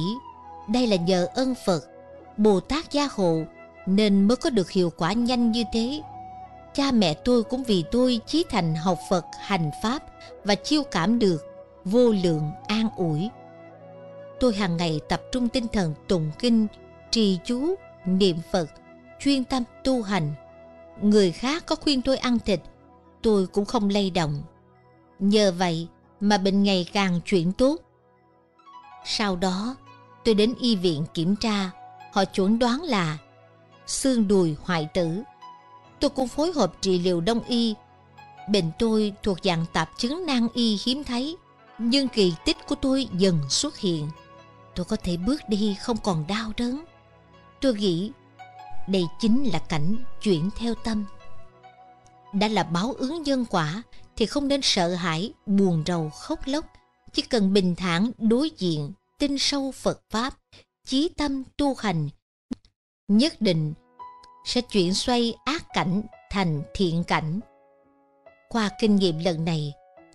đây 0.69 0.87
là 0.87 0.97
nhờ 0.97 1.29
ơn 1.35 1.55
Phật, 1.67 1.81
Bồ 2.37 2.61
Tát 2.61 2.93
gia 2.93 3.09
hộ 3.13 3.43
nên 3.87 4.29
mới 4.29 4.37
có 4.37 4.51
được 4.51 4.71
hiệu 4.71 4.93
quả 4.97 5.13
nhanh 5.13 5.53
như 5.53 5.65
thế. 5.73 6.03
Cha 6.75 6.93
mẹ 6.93 7.15
tôi 7.15 7.43
cũng 7.43 7.65
vì 7.65 7.85
tôi 7.91 8.21
chí 8.27 8.45
thành 8.49 8.75
học 8.75 8.99
Phật 9.11 9.25
hành 9.41 9.71
Pháp 9.83 10.03
và 10.45 10.55
chiêu 10.55 10.83
cảm 10.91 11.19
được 11.19 11.45
vô 11.85 12.15
lượng 12.25 12.51
an 12.67 12.89
ủi. 12.97 13.31
Tôi 14.41 14.55
hàng 14.55 14.77
ngày 14.77 15.01
tập 15.09 15.23
trung 15.33 15.49
tinh 15.49 15.67
thần 15.73 15.95
tụng 16.09 16.31
kinh, 16.39 16.67
trì 17.11 17.39
chú, 17.45 17.75
niệm 18.05 18.37
Phật, 18.53 18.71
chuyên 19.21 19.45
tâm 19.45 19.63
tu 19.85 20.03
hành. 20.03 20.35
Người 21.03 21.33
khác 21.33 21.67
có 21.67 21.77
khuyên 21.77 22.03
tôi 22.03 22.17
ăn 22.17 22.39
thịt, 22.39 22.61
tôi 23.23 23.47
cũng 23.47 23.65
không 23.65 23.89
lay 23.89 24.11
động. 24.11 24.43
Nhờ 25.19 25.53
vậy 25.59 25.89
mà 26.21 26.39
bệnh 26.39 26.63
ngày 26.63 26.87
càng 26.93 27.21
chuyển 27.25 27.53
tốt. 27.53 27.77
Sau 29.05 29.37
đó, 29.37 29.77
tôi 30.25 30.35
đến 30.35 30.55
y 30.61 30.77
viện 30.77 31.05
kiểm 31.15 31.37
tra, 31.37 31.71
họ 32.17 32.25
chuẩn 32.25 32.59
đoán 32.59 32.83
là 32.83 33.19
xương 33.87 34.29
đùi 34.29 34.57
hoại 34.63 34.89
tử. 34.95 35.23
Tôi 36.01 36.11
cũng 36.11 36.29
phối 36.29 36.53
hợp 36.53 36.73
trị 36.81 36.99
liệu 36.99 37.21
đông 37.21 37.41
y. 37.49 37.75
Bệnh 38.49 38.71
tôi 38.79 39.13
thuộc 39.23 39.39
dạng 39.45 39.65
tạp 39.73 39.91
chứng 39.99 40.27
nan 40.27 40.49
y 40.55 40.79
hiếm 40.85 41.05
thấy, 41.05 41.37
nhưng 41.79 42.09
kỳ 42.09 42.35
tích 42.45 42.57
của 42.69 42.75
tôi 42.75 43.09
dần 43.13 43.41
xuất 43.51 43.79
hiện. 43.79 44.09
Tôi 44.75 44.85
có 44.85 44.97
thể 45.03 45.17
bước 45.17 45.41
đi 45.49 45.77
không 45.81 45.97
còn 45.97 46.27
đau 46.27 46.53
đớn. 46.57 46.85
Tôi 47.61 47.75
nghĩ 47.75 48.11
đây 48.89 49.05
chính 49.21 49.45
là 49.45 49.59
cảnh 49.59 49.97
chuyển 50.23 50.51
theo 50.57 50.75
tâm. 50.75 51.05
Đã 52.33 52.49
là 52.49 52.63
báo 52.63 52.95
ứng 52.99 53.23
nhân 53.23 53.45
quả 53.51 53.83
thì 54.17 54.27
không 54.27 54.49
nên 54.49 54.61
sợ 54.63 54.95
hãi, 54.95 55.33
buồn 55.47 55.83
rầu, 55.87 56.11
khóc 56.11 56.41
lóc. 56.45 56.65
Chỉ 57.13 57.23
cần 57.23 57.53
bình 57.53 57.75
thản 57.77 58.11
đối 58.19 58.51
diện, 58.51 58.93
tin 59.19 59.39
sâu 59.39 59.73
Phật 59.73 60.01
Pháp, 60.11 60.35
chí 60.87 61.09
tâm 61.17 61.43
tu 61.57 61.75
hành, 61.75 62.09
nhất 63.09 63.41
định 63.41 63.75
sẽ 64.45 64.61
chuyển 64.61 64.95
xoay 64.95 65.35
ác 65.45 65.65
cảnh 65.75 66.03
thành 66.31 66.63
thiện 66.75 67.05
cảnh. 67.05 67.41
Qua 68.49 68.71
kinh 68.81 68.97
nghiệm 68.97 69.19
lần 69.19 69.45
này, 69.45 69.73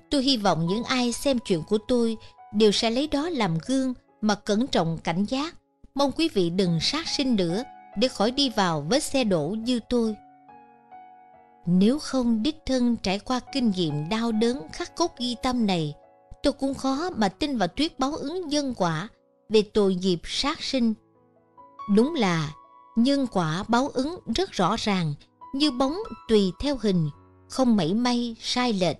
tôi 0.09 0.23
hy 0.23 0.37
vọng 0.37 0.67
những 0.67 0.83
ai 0.83 1.11
xem 1.11 1.39
chuyện 1.39 1.63
của 1.69 1.77
tôi 1.87 2.17
đều 2.53 2.71
sẽ 2.71 2.89
lấy 2.89 3.07
đó 3.07 3.29
làm 3.29 3.57
gương 3.65 3.93
mà 4.21 4.35
cẩn 4.35 4.67
trọng 4.67 4.97
cảnh 4.97 5.25
giác. 5.25 5.55
Mong 5.95 6.11
quý 6.11 6.29
vị 6.33 6.49
đừng 6.49 6.79
sát 6.79 7.07
sinh 7.07 7.35
nữa 7.35 7.63
để 7.97 8.07
khỏi 8.07 8.31
đi 8.31 8.49
vào 8.49 8.81
với 8.81 8.99
xe 8.99 9.23
đổ 9.23 9.47
như 9.47 9.79
tôi. 9.89 10.15
Nếu 11.65 11.99
không 11.99 12.43
đích 12.43 12.57
thân 12.65 12.95
trải 13.03 13.19
qua 13.19 13.39
kinh 13.53 13.71
nghiệm 13.71 14.09
đau 14.09 14.31
đớn 14.31 14.67
khắc 14.73 14.95
cốt 14.95 15.17
ghi 15.17 15.35
tâm 15.43 15.65
này, 15.65 15.93
tôi 16.43 16.53
cũng 16.53 16.73
khó 16.73 17.09
mà 17.09 17.29
tin 17.29 17.57
vào 17.57 17.67
thuyết 17.67 17.99
báo 17.99 18.15
ứng 18.15 18.47
nhân 18.47 18.73
quả 18.77 19.09
về 19.51 19.61
tội 19.61 19.95
nghiệp 19.95 20.19
sát 20.23 20.63
sinh. 20.63 20.93
Đúng 21.95 22.15
là 22.15 22.53
nhân 22.95 23.27
quả 23.31 23.63
báo 23.67 23.87
ứng 23.87 24.19
rất 24.35 24.51
rõ 24.51 24.75
ràng, 24.79 25.13
như 25.53 25.71
bóng 25.71 25.97
tùy 26.27 26.51
theo 26.59 26.77
hình, 26.81 27.09
không 27.49 27.75
mảy 27.75 27.93
may 27.93 28.35
sai 28.39 28.73
lệch. 28.73 28.97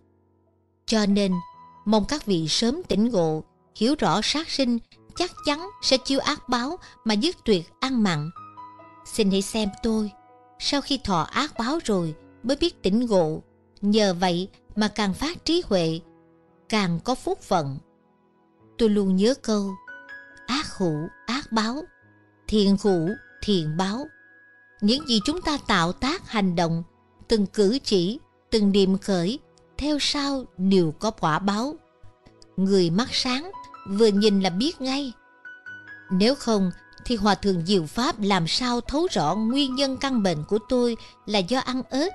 Cho 0.85 1.05
nên, 1.05 1.33
mong 1.85 2.05
các 2.07 2.25
vị 2.25 2.47
sớm 2.47 2.83
tỉnh 2.83 3.09
ngộ, 3.09 3.43
hiểu 3.75 3.95
rõ 3.99 4.19
sát 4.23 4.49
sinh 4.49 4.77
chắc 5.15 5.31
chắn 5.45 5.69
sẽ 5.81 5.97
chiêu 5.97 6.19
ác 6.19 6.49
báo 6.49 6.77
mà 7.03 7.13
dứt 7.13 7.35
tuyệt 7.45 7.69
ăn 7.79 8.03
mặn. 8.03 8.29
Xin 9.05 9.31
hãy 9.31 9.41
xem 9.41 9.69
tôi, 9.83 10.11
sau 10.59 10.81
khi 10.81 10.99
thọ 11.03 11.21
ác 11.21 11.53
báo 11.59 11.79
rồi 11.85 12.15
mới 12.43 12.57
biết 12.57 12.81
tỉnh 12.81 13.05
ngộ, 13.05 13.41
nhờ 13.81 14.13
vậy 14.13 14.49
mà 14.75 14.87
càng 14.87 15.13
phát 15.13 15.45
trí 15.45 15.63
huệ, 15.65 15.99
càng 16.69 16.99
có 17.03 17.15
phúc 17.15 17.39
phận. 17.41 17.77
Tôi 18.77 18.89
luôn 18.89 19.15
nhớ 19.15 19.33
câu, 19.41 19.71
ác 20.51 20.77
hữu 20.77 21.09
ác 21.25 21.51
báo, 21.51 21.83
thiện 22.47 22.77
hữu 22.83 23.09
thiện 23.41 23.77
báo. 23.77 24.07
Những 24.81 25.07
gì 25.07 25.19
chúng 25.25 25.41
ta 25.41 25.57
tạo 25.67 25.91
tác 25.91 26.29
hành 26.29 26.55
động, 26.55 26.83
từng 27.27 27.45
cử 27.45 27.79
chỉ, 27.83 28.19
từng 28.49 28.71
niềm 28.71 28.97
khởi, 28.97 29.39
theo 29.77 29.97
sau 29.99 30.45
đều 30.57 30.93
có 30.99 31.11
quả 31.11 31.39
báo. 31.39 31.75
Người 32.57 32.89
mắt 32.89 33.07
sáng, 33.11 33.51
vừa 33.89 34.07
nhìn 34.07 34.41
là 34.41 34.49
biết 34.49 34.81
ngay. 34.81 35.13
Nếu 36.11 36.35
không, 36.35 36.71
thì 37.05 37.15
Hòa 37.15 37.35
Thượng 37.35 37.65
Diệu 37.65 37.85
Pháp 37.85 38.15
làm 38.19 38.47
sao 38.47 38.81
thấu 38.81 39.07
rõ 39.11 39.35
nguyên 39.35 39.75
nhân 39.75 39.97
căn 39.97 40.23
bệnh 40.23 40.43
của 40.43 40.59
tôi 40.69 40.97
là 41.25 41.39
do 41.39 41.59
ăn 41.59 41.81
ớt, 41.89 42.09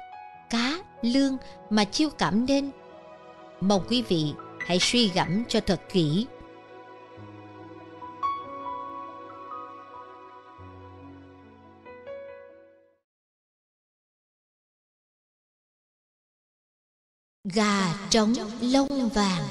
cá, 0.50 0.78
lương 1.02 1.36
mà 1.70 1.84
chiêu 1.84 2.10
cảm 2.10 2.46
nên. 2.46 2.70
Mong 3.60 3.82
quý 3.88 4.02
vị 4.02 4.32
hãy 4.58 4.78
suy 4.80 5.08
gẫm 5.08 5.44
cho 5.48 5.60
thật 5.60 5.80
kỹ. 5.92 6.26
Gà 17.54 17.94
trống 18.10 18.34
lông 18.60 19.08
vàng 19.08 19.42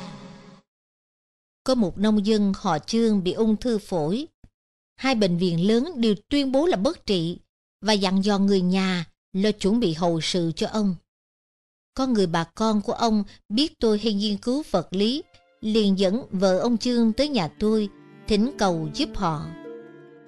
Có 1.63 1.75
một 1.75 1.97
nông 1.97 2.25
dân 2.25 2.53
họ 2.55 2.79
Trương 2.79 3.23
bị 3.23 3.31
ung 3.31 3.57
thư 3.57 3.77
phổi. 3.77 4.27
Hai 4.95 5.15
bệnh 5.15 5.37
viện 5.37 5.67
lớn 5.67 5.91
đều 5.95 6.15
tuyên 6.29 6.51
bố 6.51 6.65
là 6.65 6.77
bất 6.77 7.05
trị 7.05 7.37
và 7.81 7.93
dặn 7.93 8.23
dò 8.23 8.39
người 8.39 8.61
nhà 8.61 9.05
lo 9.33 9.51
chuẩn 9.51 9.79
bị 9.79 9.93
hậu 9.93 10.21
sự 10.21 10.51
cho 10.55 10.67
ông. 10.67 10.95
Có 11.93 12.07
người 12.07 12.27
bà 12.27 12.43
con 12.43 12.81
của 12.81 12.93
ông 12.93 13.23
biết 13.49 13.79
tôi 13.79 13.99
hay 14.03 14.13
nghiên 14.13 14.37
cứu 14.37 14.63
vật 14.71 14.87
lý, 14.91 15.23
liền 15.61 15.99
dẫn 15.99 16.25
vợ 16.31 16.59
ông 16.59 16.77
Trương 16.77 17.13
tới 17.13 17.27
nhà 17.27 17.47
tôi, 17.47 17.89
thỉnh 18.27 18.51
cầu 18.57 18.89
giúp 18.93 19.09
họ. 19.15 19.45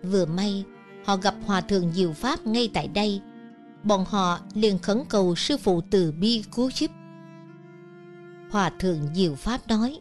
Vừa 0.04 0.26
may, 0.26 0.64
họ 1.06 1.18
gặp 1.18 1.36
Hòa 1.46 1.62
Thượng 1.62 1.94
Diệu 1.94 2.14
Pháp 2.14 2.48
ngay 2.48 2.70
tại 2.74 2.88
đây. 2.88 3.22
Bọn 3.84 4.06
họ 4.06 4.40
liền 4.54 4.80
khẩn 4.80 5.04
cầu 5.10 5.36
sư 5.36 5.58
phụ 5.58 5.82
từ 5.92 6.12
bi 6.12 6.44
cứu 6.56 6.72
giúp. 6.76 6.92
Hòa 8.50 8.70
Thượng 8.80 9.00
Diệu 9.14 9.36
Pháp 9.36 9.68
nói, 9.68 10.00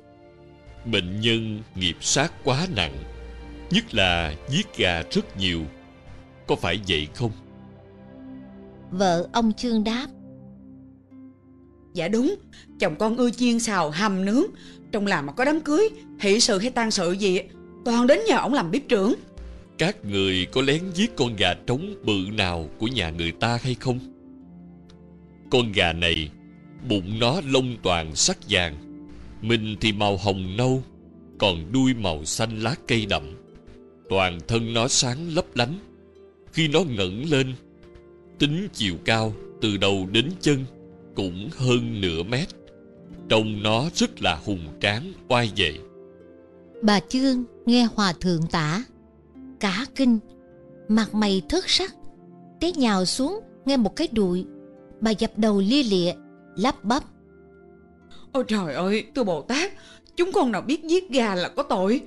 Bệnh 0.85 1.21
nhân 1.21 1.63
nghiệp 1.75 1.97
sát 2.01 2.33
quá 2.45 2.67
nặng 2.77 2.95
Nhất 3.71 3.95
là 3.95 4.35
giết 4.51 4.77
gà 4.77 5.03
rất 5.11 5.37
nhiều 5.37 5.63
Có 6.47 6.57
phải 6.57 6.81
vậy 6.89 7.09
không? 7.15 7.31
Vợ 8.91 9.29
ông 9.33 9.53
Trương 9.53 9.85
đáp, 9.85 10.07
Dạ 11.95 12.09
đúng, 12.09 12.35
chồng 12.81 12.97
con 12.99 13.17
ưa 13.17 13.31
chiên 13.31 13.61
xào 13.61 13.91
hầm 13.91 14.25
nướng 14.25 14.45
Trong 14.93 15.07
làm 15.07 15.27
mà 15.27 15.33
có 15.33 15.45
đám 15.45 15.61
cưới, 15.61 15.89
hỷ 16.21 16.41
sự 16.41 16.59
hay 16.59 16.71
tang 16.71 16.91
sự 16.91 17.13
gì 17.13 17.41
Toàn 17.85 18.07
đến 18.07 18.21
nhờ 18.29 18.37
ổng 18.37 18.55
làm 18.55 18.71
bếp 18.71 18.89
trưởng 18.89 19.15
Các 19.79 20.05
người 20.05 20.47
có 20.53 20.63
lén 20.63 20.83
giết 20.95 21.17
con 21.17 21.37
gà 21.37 21.55
trống 21.67 21.95
bự 22.05 22.19
nào 22.33 22.69
của 22.79 22.87
nhà 22.87 23.11
người 23.11 23.33
ta 23.33 23.59
hay 23.63 23.75
không? 23.75 23.99
Con 25.51 25.73
gà 25.73 25.93
này 25.93 26.31
Bụng 26.89 27.19
nó 27.19 27.41
lông 27.51 27.77
toàn 27.83 28.17
sắc 28.17 28.39
vàng. 28.49 28.77
Mình 29.43 29.77
thì 29.81 29.93
màu 29.93 30.17
hồng 30.17 30.57
nâu 30.57 30.83
Còn 31.39 31.73
đuôi 31.73 31.95
màu 31.95 32.25
xanh 32.25 32.61
lá 32.61 32.75
cây 32.87 33.07
đậm. 33.07 33.23
Toàn 34.09 34.39
thân 34.49 34.75
nó 34.75 34.89
sáng 34.89 35.35
lấp 35.35 35.45
lánh. 35.55 35.79
Khi 36.53 36.69
nó 36.69 36.81
ngẩng 36.81 37.31
lên 37.31 37.55
Tính 38.39 38.69
chiều 38.73 38.95
cao 39.05 39.33
từ 39.61 39.77
đầu 39.77 40.07
đến 40.13 40.31
chân 40.41 40.65
Cũng 41.15 41.49
hơn 41.57 42.01
nửa 42.01 42.23
mét. 42.23 42.49
Trông 43.29 43.63
nó 43.63 43.91
rất 43.95 44.23
là 44.23 44.41
hùng 44.45 44.67
tráng 44.81 45.13
oai 45.29 45.51
vệ. 45.57 45.79
Bà 46.83 47.01
Trương 47.01 47.45
nghe 47.67 47.89
Hòa 47.95 48.13
Thượng 48.21 48.47
tả. 48.47 48.85
Cả 49.61 49.87
kinh, 49.95 50.19
mặt 50.89 51.15
mày 51.15 51.43
thất 51.49 51.71
sắc, 51.71 51.95
té 52.61 52.73
nhào 52.73 53.05
xuống 53.05 53.41
nghe 53.65 53.77
một 53.77 53.97
cái 53.97 54.09
đùi. 54.13 54.45
Bà 55.01 55.11
dập 55.11 55.39
đầu 55.39 55.61
lia 55.61 55.83
lịa, 55.83 56.13
lắp 56.57 56.85
bắp. 56.85 57.05
Ôi 58.33 58.45
trời 58.49 58.75
ơi, 58.75 59.05
tôi 59.15 59.25
Bồ 59.25 59.43
Tát 59.43 59.73
Chúng 60.17 60.33
con 60.33 60.53
nào 60.53 60.63
biết 60.63 60.85
giết 60.85 61.11
gà 61.11 61.35
là 61.35 61.49
có 61.49 61.63
tội. 61.63 62.01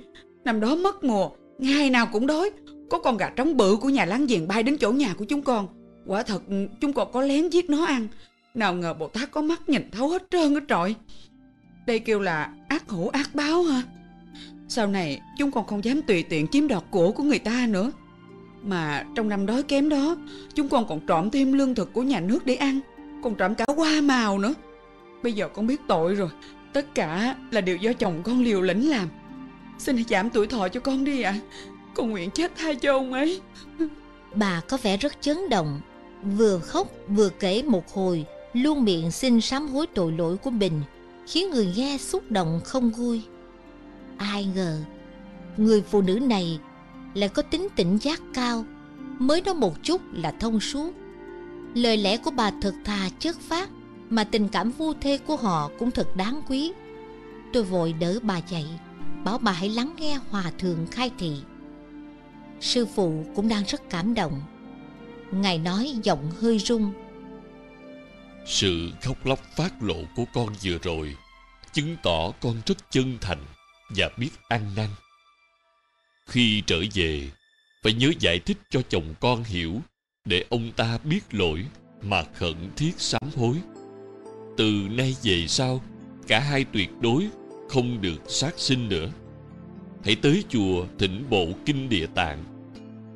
Năm 0.44 0.60
đó 0.60 0.76
mất 0.76 1.04
mùa, 1.04 1.30
ngày 1.58 1.90
nào 1.90 2.08
cũng 2.12 2.26
đói. 2.26 2.50
Có 2.90 2.98
con 2.98 3.16
gà 3.16 3.30
trống 3.36 3.56
bự 3.56 3.76
của 3.76 3.88
nhà 3.88 4.04
láng 4.04 4.26
giềng 4.26 4.48
bay 4.48 4.62
đến 4.62 4.76
chỗ 4.78 4.92
nhà 4.92 5.14
của 5.18 5.24
chúng 5.24 5.42
con. 5.42 5.68
Quả 6.06 6.22
thật 6.22 6.42
chúng 6.80 6.92
con 6.92 7.12
có 7.12 7.22
lén 7.22 7.48
giết 7.48 7.70
nó 7.70 7.84
ăn. 7.84 8.08
Nào 8.54 8.74
ngờ 8.74 8.94
Bồ 8.94 9.08
Tát 9.08 9.30
có 9.30 9.42
mắt 9.42 9.68
nhìn 9.68 9.90
thấu 9.90 10.08
hết 10.08 10.22
trơn 10.30 10.54
hết 10.54 10.62
trọi. 10.68 10.94
Đây 11.86 11.98
kêu 11.98 12.20
là 12.20 12.52
ác 12.68 12.88
hữu 12.88 13.08
ác 13.08 13.34
báo 13.34 13.62
hả? 13.62 13.82
Sau 14.68 14.86
này 14.86 15.20
chúng 15.38 15.50
con 15.50 15.66
không 15.66 15.84
dám 15.84 16.02
tùy 16.02 16.22
tiện 16.22 16.46
chiếm 16.48 16.68
đoạt 16.68 16.82
của 16.90 17.12
của 17.12 17.22
người 17.22 17.38
ta 17.38 17.66
nữa. 17.68 17.92
Mà 18.62 19.06
trong 19.14 19.28
năm 19.28 19.46
đói 19.46 19.62
kém 19.62 19.88
đó 19.88 20.16
Chúng 20.54 20.68
con 20.68 20.86
còn 20.88 21.00
trộm 21.06 21.30
thêm 21.30 21.52
lương 21.52 21.74
thực 21.74 21.92
của 21.92 22.02
nhà 22.02 22.20
nước 22.20 22.46
để 22.46 22.54
ăn. 22.54 22.80
Còn 23.22 23.36
trảm 23.36 23.54
cả 23.54 23.64
hoa 23.76 24.00
màu 24.00 24.38
nữa. 24.38 24.54
Bây 25.22 25.32
giờ 25.32 25.48
con 25.48 25.66
biết 25.66 25.80
tội 25.88 26.14
rồi. 26.14 26.28
Tất 26.72 26.94
cả 26.94 27.36
là 27.50 27.60
điều 27.60 27.76
do 27.76 27.92
chồng 27.92 28.22
con 28.22 28.42
liều 28.42 28.60
lĩnh 28.60 28.90
làm. 28.90 29.08
Xin 29.78 29.96
hãy 29.96 30.04
giảm 30.08 30.30
tuổi 30.30 30.46
thọ 30.46 30.68
cho 30.68 30.80
con 30.80 31.04
đi 31.04 31.22
ạ. 31.22 31.34
Con 31.94 32.10
nguyện 32.10 32.30
chết 32.30 32.52
thay 32.56 32.74
cho 32.74 32.92
ông 32.92 33.12
ấy. 33.12 33.40
Bà 34.34 34.60
có 34.68 34.78
vẻ 34.82 34.96
rất 34.96 35.20
chấn 35.20 35.48
động, 35.48 35.80
vừa 36.22 36.58
khóc 36.58 36.88
vừa 37.08 37.28
kể 37.28 37.62
một 37.62 37.94
hồi, 37.94 38.24
luôn 38.52 38.84
miệng 38.84 39.10
xin 39.10 39.40
sám 39.40 39.68
hối 39.68 39.86
tội 39.86 40.12
lỗi 40.12 40.36
của 40.36 40.50
mình, 40.50 40.82
khiến 41.26 41.50
người 41.50 41.72
nghe 41.76 41.98
xúc 41.98 42.30
động 42.30 42.60
không 42.64 42.90
vui. 42.90 43.22
Ai 44.16 44.48
ngờ, 44.54 44.78
người 45.56 45.82
phụ 45.82 46.02
nữ 46.02 46.18
này 46.18 46.58
lại 47.14 47.28
có 47.28 47.42
tính 47.42 47.68
tỉnh 47.76 47.98
giác 47.98 48.20
cao, 48.34 48.64
mới 49.18 49.42
nói 49.42 49.54
một 49.54 49.74
chút 49.82 50.00
là 50.12 50.30
thông 50.30 50.60
suốt. 50.60 50.94
Lời 51.74 51.96
lẽ 51.96 52.16
của 52.16 52.30
bà 52.30 52.50
thật 52.62 52.74
thà 52.84 53.08
chất 53.18 53.40
phát, 53.40 53.70
mà 54.10 54.24
tình 54.24 54.48
cảm 54.48 54.70
vu 54.70 54.94
thê 54.94 55.18
của 55.18 55.36
họ 55.36 55.70
cũng 55.78 55.90
thật 55.90 56.16
đáng 56.16 56.42
quý. 56.48 56.72
Tôi 57.52 57.62
vội 57.62 57.92
đỡ 57.92 58.18
bà 58.22 58.38
dậy, 58.38 58.66
bảo 59.24 59.38
bà 59.38 59.52
hãy 59.52 59.68
lắng 59.68 59.94
nghe 59.98 60.18
hòa 60.30 60.52
thượng 60.58 60.86
khai 60.90 61.10
thị. 61.18 61.36
Sư 62.60 62.86
phụ 62.94 63.24
cũng 63.36 63.48
đang 63.48 63.64
rất 63.64 63.90
cảm 63.90 64.14
động. 64.14 64.42
Ngài 65.30 65.58
nói 65.58 65.94
giọng 66.02 66.30
hơi 66.40 66.58
rung. 66.58 66.92
Sự 68.46 68.90
khóc 69.02 69.26
lóc 69.26 69.40
phát 69.56 69.82
lộ 69.82 69.96
của 70.16 70.24
con 70.34 70.48
vừa 70.62 70.78
rồi 70.82 71.16
Chứng 71.72 71.96
tỏ 72.02 72.30
con 72.40 72.62
rất 72.66 72.90
chân 72.90 73.18
thành 73.20 73.44
Và 73.96 74.10
biết 74.18 74.30
ăn 74.48 74.74
năn 74.76 74.88
Khi 76.26 76.62
trở 76.66 76.80
về 76.94 77.30
Phải 77.82 77.92
nhớ 77.92 78.12
giải 78.20 78.38
thích 78.38 78.58
cho 78.70 78.82
chồng 78.88 79.14
con 79.20 79.44
hiểu 79.44 79.80
để 80.24 80.44
ông 80.48 80.72
ta 80.76 80.98
biết 81.04 81.20
lỗi 81.30 81.64
Mà 82.02 82.22
khẩn 82.34 82.54
thiết 82.76 82.92
sám 82.96 83.22
hối. 83.36 83.56
Từ 84.56 84.72
nay 84.90 85.16
về 85.22 85.46
sau, 85.46 85.82
Cả 86.26 86.40
hai 86.40 86.64
tuyệt 86.64 86.90
đối 87.00 87.26
Không 87.68 88.00
được 88.00 88.22
sát 88.28 88.54
sinh 88.56 88.88
nữa. 88.88 89.10
Hãy 90.04 90.16
tới 90.16 90.44
chùa 90.48 90.86
thỉnh 90.98 91.24
bộ 91.30 91.46
kinh 91.66 91.88
địa 91.88 92.06
tạng. 92.14 92.44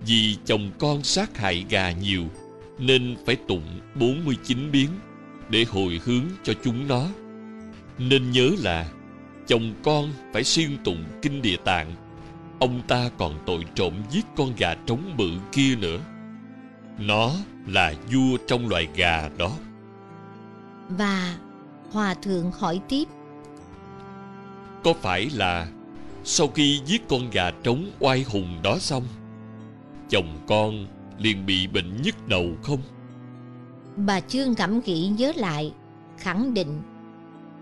Vì 0.07 0.37
chồng 0.45 0.71
con 0.79 1.03
sát 1.03 1.37
hại 1.37 1.65
gà 1.71 1.93
nhiều, 1.93 2.25
Nên 2.79 3.17
phải 3.27 3.37
tụng 3.37 3.81
49 3.95 4.71
biến 4.73 4.89
Để 5.49 5.65
hồi 5.69 6.01
hướng 6.05 6.25
cho 6.45 6.53
chúng 6.65 6.89
nó. 6.89 7.09
Nên 7.99 8.31
nhớ 8.31 8.51
là, 8.59 8.93
Chồng 9.47 9.75
con 9.83 10.13
phải 10.33 10.45
xuyên 10.45 10.71
tụng 10.85 11.05
kinh 11.23 11.43
địa 11.43 11.57
tạng. 11.65 11.95
Ông 12.61 12.83
ta 12.89 13.11
còn 13.19 13.43
tội 13.47 13.65
trộm 13.75 13.93
giết 14.11 14.25
con 14.37 14.53
gà 14.57 14.75
trống 14.75 15.15
bự 15.17 15.31
kia 15.53 15.77
nữa. 15.77 16.01
Nó 16.99 17.31
là 17.67 17.95
vua 18.13 18.37
trong 18.47 18.69
loài 18.69 18.89
gà 18.97 19.29
đó 19.39 19.51
Và 20.89 21.37
Hòa 21.93 22.15
thượng 22.15 22.51
hỏi 22.51 22.81
tiếp. 22.89 23.05
Có 24.85 24.95
phải 25.03 25.31
là 25.35 25.69
Sau 26.25 26.49
khi 26.49 26.81
giết 26.87 27.09
con 27.09 27.31
gà 27.31 27.51
trống 27.51 27.91
oai 28.01 28.23
hùng 28.23 28.59
đó 28.63 28.79
xong 28.79 29.03
Chồng 30.09 30.39
con 30.47 30.87
liền 31.19 31.47
bị 31.47 31.67
bệnh 31.67 32.03
nhức 32.03 32.29
đầu 32.29 32.47
không 32.63 32.81
Bà 33.97 34.21
Trương 34.21 34.55
cảm 34.55 34.81
nghĩ 34.81 35.09
nhớ 35.19 35.33
lại, 35.37 35.73
khẳng 36.19 36.55
định. 36.55 36.83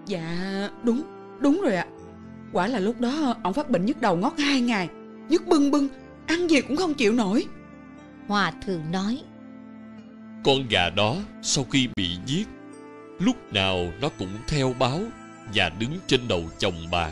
Dạ 0.06 0.70
đúng 0.82 1.02
Đúng 1.40 1.60
rồi 1.60 1.76
ạ 1.76 1.86
Quả 2.52 2.66
là 2.66 2.78
lúc 2.78 3.00
đó 3.00 3.34
ông 3.42 3.52
phát 3.52 3.70
bệnh 3.70 3.86
nhức 3.86 4.00
đầu 4.00 4.16
ngót 4.16 4.32
hai 4.38 4.60
ngày 4.60 4.88
Nhức 5.28 5.46
bưng 5.46 5.70
bưng 5.70 5.88
Ăn 6.26 6.50
gì 6.50 6.60
cũng 6.60 6.76
không 6.76 6.94
chịu 6.94 7.12
nổi 7.12 7.46
Hòa 8.28 8.52
thượng 8.66 8.90
nói. 8.90 9.22
Con 10.44 10.68
gà 10.68 10.90
đó 10.90 11.16
sau 11.42 11.64
khi 11.64 11.88
bị 11.96 12.18
giết, 12.26 12.48
Lúc 13.18 13.52
nào 13.52 13.92
nó 14.00 14.08
cũng 14.08 14.38
theo 14.48 14.74
báo 14.78 15.00
Và 15.54 15.68
đứng 15.68 15.98
trên 16.06 16.28
đầu 16.28 16.44
chồng 16.58 16.86
bà 16.90 17.10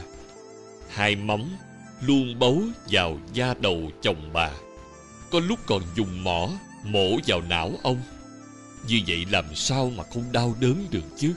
Hai 0.88 1.16
móng 1.16 1.50
luôn 2.00 2.38
bấu 2.38 2.62
vào 2.90 3.18
da 3.32 3.54
đầu 3.60 3.90
chồng 4.02 4.30
bà. 4.32 4.50
Có 5.30 5.40
lúc 5.40 5.58
còn 5.66 5.82
dùng 5.94 6.24
mỏ 6.24 6.48
mổ 6.84 7.18
vào 7.26 7.40
não 7.48 7.72
ông. 7.82 8.00
Như 8.88 9.00
vậy 9.06 9.26
làm 9.30 9.44
sao 9.54 9.90
mà 9.96 10.04
không 10.14 10.32
đau 10.32 10.54
đớn 10.60 10.86
được 10.90 11.04
chứ? 11.16 11.34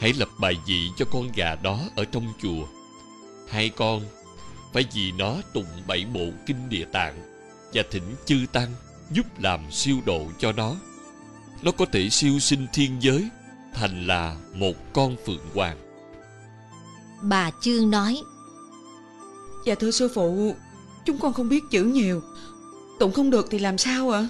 Hãy 0.00 0.12
lập 0.12 0.28
bài 0.40 0.54
vị 0.66 0.88
cho 0.98 1.04
con 1.12 1.28
gà 1.36 1.54
đó 1.54 1.80
ở 1.96 2.04
trong 2.04 2.32
chùa. 2.42 2.66
Hai 3.48 3.68
con 3.68 4.02
phải 4.72 4.84
vì 4.94 5.12
nó 5.12 5.34
tụng 5.52 5.66
bảy 5.86 6.06
bộ 6.14 6.26
kinh 6.46 6.68
địa 6.68 6.84
tạng 6.84 7.25
và 7.76 7.82
thỉnh 7.90 8.14
chư 8.24 8.46
tăng 8.52 8.70
giúp 9.10 9.26
làm 9.38 9.60
siêu 9.70 9.96
độ 10.06 10.26
cho 10.38 10.52
nó. 10.52 10.76
Nó 11.62 11.72
có 11.72 11.86
thể 11.92 12.10
siêu 12.10 12.38
sinh 12.38 12.66
thiên 12.72 12.96
giới 13.00 13.28
thành 13.74 14.06
là 14.06 14.36
một 14.54 14.74
con 14.92 15.16
phượng 15.26 15.46
hoàng. 15.54 15.76
Bà 17.22 17.50
Chương 17.60 17.90
nói 17.90 18.22
Dạ 19.66 19.74
thưa 19.74 19.90
sư 19.90 20.10
phụ 20.14 20.54
Chúng 21.04 21.18
con 21.18 21.32
không 21.32 21.48
biết 21.48 21.64
chữ 21.70 21.84
nhiều 21.84 22.22
Tụng 22.98 23.12
không 23.12 23.30
được 23.30 23.46
thì 23.50 23.58
làm 23.58 23.78
sao 23.78 24.10
ạ 24.10 24.28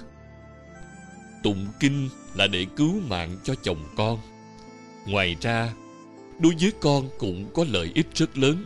Tụng 1.42 1.66
kinh 1.80 2.08
là 2.34 2.46
để 2.46 2.66
cứu 2.76 2.92
mạng 3.08 3.36
cho 3.44 3.54
chồng 3.62 3.84
con. 3.96 4.18
Ngoài 5.06 5.36
ra, 5.40 5.72
đối 6.38 6.54
với 6.60 6.72
con 6.80 7.08
cũng 7.18 7.50
có 7.54 7.64
lợi 7.68 7.90
ích 7.94 8.06
rất 8.14 8.38
lớn. 8.38 8.64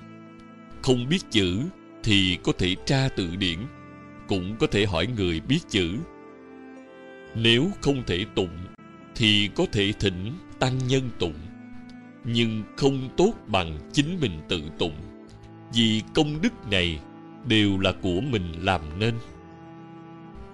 Không 0.83 1.09
biết 1.09 1.19
chữ 1.31 1.61
thì 2.03 2.39
có 2.43 2.53
thể 2.59 2.77
tra 2.87 3.09
từ 3.17 3.37
điển, 3.37 3.59
cũng 4.31 4.57
có 4.59 4.67
thể 4.67 4.87
hỏi 4.87 5.07
người 5.17 5.41
biết 5.41 5.59
chữ. 5.69 5.97
Nếu 7.35 7.71
không 7.81 8.03
thể 8.07 8.25
tụng 8.35 8.59
thì 9.15 9.51
có 9.55 9.65
thể 9.73 9.93
thỉnh 10.01 10.33
tăng 10.59 10.79
nhân 10.89 11.11
tụng, 11.19 11.35
nhưng 12.25 12.63
không 12.77 13.09
tốt 13.17 13.33
bằng 13.47 13.79
chính 13.93 14.21
mình 14.21 14.41
tự 14.49 14.63
tụng, 14.79 14.95
vì 15.75 16.03
công 16.15 16.43
đức 16.43 16.71
này 16.71 17.01
đều 17.49 17.79
là 17.79 17.93
của 17.93 18.21
mình 18.21 18.53
làm 18.63 18.81
nên. 18.99 19.15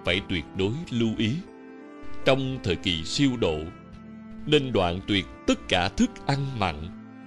Phải 0.05 0.21
tuyệt 0.29 0.45
đối 0.57 0.73
lưu 0.91 1.11
ý 1.19 1.33
trong 2.25 2.59
thời 2.63 2.77
kỳ 2.77 3.05
siêu 3.05 3.31
độ 3.41 3.59
nên 4.47 4.73
đoạn 4.73 5.01
tuyệt 5.07 5.27
tất 5.47 5.69
cả 5.69 5.89
thức 5.89 6.11
ăn 6.27 6.59
mặn 6.59 6.75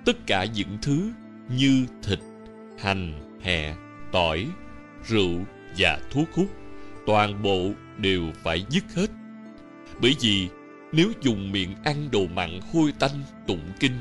tất 0.06 0.28
cả 0.28 0.46
những 0.56 0.78
thứ 0.82 1.12
như 1.58 1.86
thịt 2.04 2.20
hành 2.80 3.14
hẹ, 3.42 3.76
tỏi 4.12 4.48
rượu 5.08 5.46
và 5.78 6.00
thuốc 6.12 6.28
hút 6.34 6.48
toàn 7.06 7.44
bộ 7.44 7.72
đều 7.98 8.24
phải 8.44 8.66
dứt 8.70 8.84
hết 8.96 9.08
bởi 10.02 10.16
vì 10.22 10.48
nếu 10.92 11.12
dùng 11.22 11.52
miệng 11.52 11.76
ăn 11.84 12.12
đồ 12.12 12.28
mặn 12.28 12.60
hôi 12.74 12.94
tanh 13.00 13.24
tụng 13.48 13.72
kinh 13.80 14.00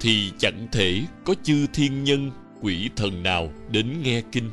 thì 0.00 0.32
chẳng 0.38 0.68
thể 0.72 1.02
có 1.24 1.34
chư 1.42 1.66
thiên 1.72 2.04
nhân 2.04 2.30
quỷ 2.60 2.90
thần 2.96 3.22
nào 3.22 3.52
đến 3.70 4.02
nghe 4.02 4.22
kinh 4.32 4.50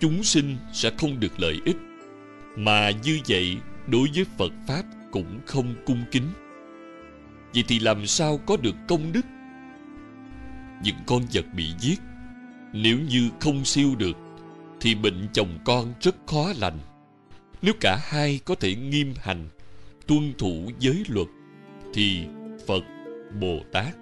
chúng 0.00 0.22
sinh 0.22 0.56
sẽ 0.72 0.90
không 0.98 1.20
được 1.20 1.40
lợi 1.40 1.60
ích 1.64 1.76
mà 2.56 2.90
như 2.90 3.20
vậy 3.28 3.56
đối 3.86 4.08
với 4.14 4.24
Phật 4.38 4.52
Pháp 4.66 4.82
cũng 5.10 5.40
không 5.46 5.74
cung 5.86 6.04
kính. 6.10 6.28
Vậy 7.54 7.64
thì 7.68 7.78
làm 7.78 8.06
sao 8.06 8.38
có 8.46 8.56
được 8.56 8.74
công 8.88 9.12
đức? 9.12 9.26
Những 10.82 10.96
con 11.06 11.22
vật 11.32 11.44
bị 11.56 11.64
giết, 11.80 12.00
nếu 12.72 12.98
như 12.98 13.30
không 13.40 13.64
siêu 13.64 13.94
được, 13.98 14.16
thì 14.84 14.94
bệnh 14.94 15.28
chồng 15.32 15.58
con 15.64 15.94
rất 16.00 16.16
khó 16.26 16.52
lành. 16.58 16.78
Nếu 17.62 17.74
cả 17.80 17.98
hai 18.02 18.40
có 18.44 18.54
thể 18.54 18.74
nghiêm 18.74 19.14
hành, 19.20 19.48
tuân 20.06 20.32
thủ 20.38 20.70
giới 20.78 21.04
luật, 21.08 21.26
thì 21.94 22.26
Phật, 22.66 22.84
Bồ 23.40 23.58
Tát 23.72 23.94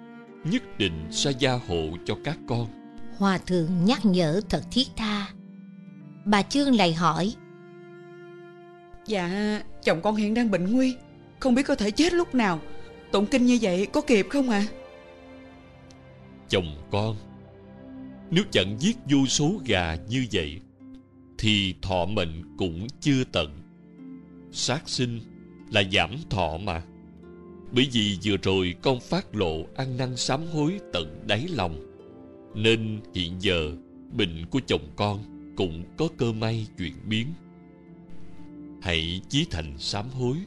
nhất 0.45 0.63
định 0.77 1.07
sẽ 1.11 1.31
gia 1.39 1.51
hộ 1.53 1.89
cho 2.05 2.17
các 2.23 2.37
con. 2.47 2.67
Hòa 3.17 3.37
thượng 3.37 3.85
nhắc 3.85 4.05
nhở 4.05 4.41
thật 4.49 4.63
thiết 4.71 4.87
tha 4.95 5.27
Bà 6.25 6.41
Chương 6.41 6.75
lại 6.75 6.93
hỏi 6.93 7.33
Dạ 9.05 9.61
chồng 9.83 10.01
con 10.01 10.15
hiện 10.15 10.33
đang 10.33 10.51
bệnh 10.51 10.71
nguy 10.71 10.95
Không 11.39 11.55
biết 11.55 11.63
có 11.63 11.75
thể 11.75 11.91
chết 11.91 12.13
lúc 12.13 12.35
nào 12.35 12.59
Tụng 13.11 13.25
kinh 13.25 13.45
như 13.45 13.59
vậy 13.61 13.87
có 13.93 14.01
kịp 14.01 14.27
không 14.29 14.49
ạ 14.49 14.65
Chồng 16.49 16.75
con 16.91 17.15
Nếu 18.31 18.43
chẳng 18.51 18.75
giết 18.79 18.97
vô 19.09 19.25
số 19.25 19.61
gà 19.65 19.97
như 20.09 20.25
vậy 20.31 20.59
thì 21.43 21.75
thọ 21.81 22.05
mệnh 22.05 22.57
cũng 22.57 22.87
chưa 22.99 23.23
tận. 23.31 23.49
Sát 24.51 24.89
sinh 24.89 25.19
là 25.71 25.83
giảm 25.93 26.09
thọ 26.29 26.57
mà. 26.57 26.83
Bởi 27.71 27.87
vì 27.91 28.17
vừa 28.23 28.37
rồi 28.37 28.75
con 28.81 28.99
phát 28.99 29.35
lộ 29.35 29.65
ăn 29.75 29.97
năn 29.97 30.15
sám 30.15 30.41
hối 30.53 30.79
tận 30.93 31.23
đáy 31.27 31.47
lòng, 31.49 31.79
Nên 32.55 32.99
hiện 33.15 33.33
giờ 33.39 33.71
bệnh 34.17 34.45
của 34.51 34.59
chồng 34.67 34.87
con 34.95 35.19
cũng 35.57 35.83
có 35.97 36.07
cơ 36.17 36.31
may 36.31 36.67
chuyển 36.77 36.93
biến. 37.09 37.27
Hãy 38.81 39.21
chí 39.29 39.45
thành 39.51 39.77
sám 39.77 40.05
hối, 40.09 40.37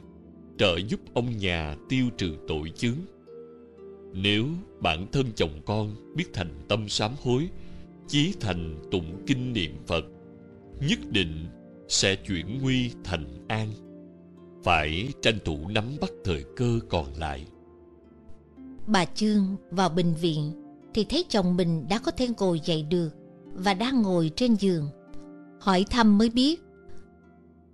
trợ 0.59 0.76
giúp 0.88 1.01
ông 1.14 1.36
nhà 1.36 1.76
tiêu 1.88 2.07
trừ 2.18 2.36
tội 2.49 2.70
chướng. 2.76 2.99
Nếu 4.12 4.47
bản 4.80 5.07
thân 5.12 5.26
chồng 5.36 5.61
con 5.66 6.14
biết 6.16 6.26
thành 6.32 6.51
tâm 6.68 6.88
sám 6.88 7.12
hối, 7.22 7.49
chí 8.09 8.34
thành 8.40 8.76
tụng 8.90 9.22
kinh 9.26 9.53
niệm 9.53 9.72
phật 9.86 10.05
nhất 10.81 10.99
định 11.11 11.47
sẽ 11.89 12.16
chuyển 12.16 12.62
nguy 12.62 12.91
thành 13.05 13.47
an 13.49 13.68
phải 14.64 15.09
tranh 15.22 15.39
thủ 15.45 15.59
nắm 15.68 15.85
bắt 16.01 16.11
thời 16.24 16.45
cơ 16.57 16.79
còn 16.89 17.07
lại 17.18 17.47
Bà 18.87 19.05
Chương 19.05 19.57
vào 19.70 19.89
bệnh 19.89 20.14
viện 20.14 20.53
Thì 20.95 21.05
thấy 21.05 21.24
chồng 21.29 21.57
mình 21.57 21.87
đã 21.89 21.99
có 21.99 22.11
thể 22.11 22.29
ngồi 22.39 22.61
dậy 22.64 22.83
được 22.83 23.11
Và 23.55 23.74
đang 23.74 24.03
ngồi 24.03 24.31
trên 24.37 24.55
giường 24.55 24.89
Hỏi 25.61 25.85
thăm 25.91 26.18
mới 26.18 26.31
biết 26.31 26.61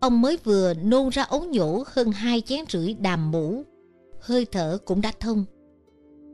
Ông 0.03 0.21
mới 0.21 0.39
vừa 0.45 0.75
nôn 0.75 1.09
ra 1.09 1.23
ống 1.23 1.51
nhổ 1.51 1.85
hơn 1.87 2.13
hai 2.13 2.41
chén 2.41 2.65
rưỡi 2.69 2.95
đàm 2.95 3.31
mũ, 3.31 3.63
hơi 4.21 4.47
thở 4.53 4.79
cũng 4.85 5.01
đã 5.01 5.13
thông. 5.21 5.45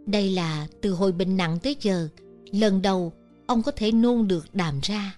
Đây 0.07 0.31
là 0.31 0.67
từ 0.83 0.93
hồi 0.93 1.13
bệnh 1.13 1.37
nặng 1.37 1.59
tới 1.63 1.77
giờ, 1.81 2.09
lần 2.53 2.83
đầu 2.83 3.13
ông 3.47 3.63
có 3.63 3.73
thể 3.73 3.93
nôn 3.93 4.29
được 4.29 4.55
đàm 4.55 4.81
ra. 4.83 5.18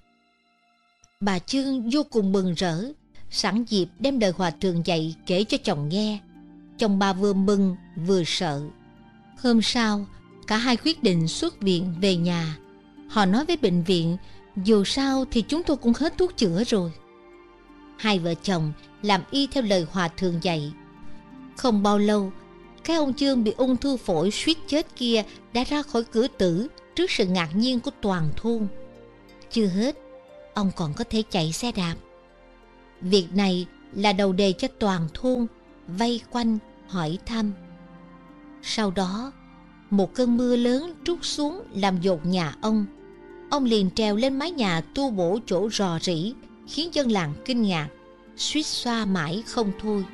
Bà 1.25 1.39
Trương 1.39 1.91
vô 1.91 2.03
cùng 2.11 2.33
mừng 2.33 2.55
rỡ, 2.55 2.85
sẵn 3.31 3.65
dịp 3.65 3.87
đem 3.99 4.19
đời 4.19 4.33
hòa 4.37 4.51
thượng 4.51 4.87
dạy 4.87 5.17
kể 5.27 5.45
cho 5.45 5.59
chồng 5.65 5.89
nghe. 5.89 6.19
Chồng 6.79 6.99
bà 6.99 7.13
vừa 7.13 7.33
mừng 7.33 7.77
vừa 8.07 8.23
sợ. 8.27 8.63
Hôm 9.39 9.63
sau, 9.63 10.07
cả 10.47 10.57
hai 10.57 10.77
quyết 10.77 11.03
định 11.03 11.29
xuất 11.29 11.61
viện 11.61 11.95
về 12.01 12.17
nhà. 12.17 12.57
Họ 13.09 13.25
nói 13.27 13.45
với 13.45 13.57
bệnh 13.57 13.83
viện, 13.83 14.17
dù 14.65 14.85
sao 14.85 15.25
thì 15.31 15.43
chúng 15.43 15.63
tôi 15.63 15.77
cũng 15.77 15.93
hết 15.97 16.19
thuốc 16.19 16.37
chữa 16.37 16.65
rồi 16.65 16.93
hai 17.97 18.19
vợ 18.19 18.35
chồng 18.43 18.73
làm 19.03 19.23
y 19.31 19.47
theo 19.47 19.63
lời 19.63 19.87
hòa 19.91 20.09
thượng 20.09 20.39
dạy. 20.43 20.73
Không 21.57 21.83
bao 21.83 21.99
lâu, 21.99 22.33
cái 22.85 22.97
ông 22.97 23.15
Chương 23.15 23.45
bị 23.45 23.55
ung 23.57 23.77
thư 23.77 23.97
phổi 23.97 24.31
suýt 24.31 24.59
chết 24.67 24.87
kia 24.97 25.23
đã 25.53 25.65
ra 25.65 25.83
khỏi 25.83 26.05
cửa 26.05 26.27
tử 26.39 26.69
trước 26.95 27.11
sự 27.11 27.27
ngạc 27.27 27.49
nhiên 27.55 27.81
của 27.81 27.91
toàn 28.01 28.29
thôn. 28.37 28.67
Chưa 29.51 29.67
hết, 29.67 29.97
ông 30.55 30.71
còn 30.77 30.95
có 30.95 31.05
thể 31.11 31.23
chạy 31.31 31.53
xe 31.53 31.73
đạp. 31.73 31.95
Việc 33.01 33.27
này 33.35 33.67
là 33.93 34.13
đầu 34.13 34.33
đề 34.33 34.53
cho 34.53 34.69
toàn 34.79 35.09
thôn, 35.15 35.47
vây 35.87 36.21
quanh, 36.31 36.59
hỏi 36.89 37.19
thăm. 37.27 37.53
Sau 38.63 38.91
đó, 38.91 39.33
một 39.91 40.15
cơn 40.15 40.37
mưa 40.37 40.57
lớn 40.57 40.95
trút 41.05 41.19
xuống 41.23 41.63
làm 41.75 42.01
dột 42.01 42.27
nhà 42.27 42.55
ông. 42.63 42.87
Ông 43.51 43.65
liền 43.65 43.91
trèo 43.91 44.17
lên 44.17 44.39
mái 44.39 44.51
nhà 44.51 44.81
tu 44.81 45.11
bổ 45.11 45.39
chỗ 45.47 45.71
rò 45.71 45.99
rỉ, 45.99 46.35
khiến 46.69 46.95
dân 46.95 47.11
làng 47.11 47.35
kinh 47.45 47.63
ngạc, 47.63 47.89
suýt 48.37 48.63
xoa 48.63 49.05
mãi 49.05 49.43
không 49.47 49.73
thôi. 49.81 50.05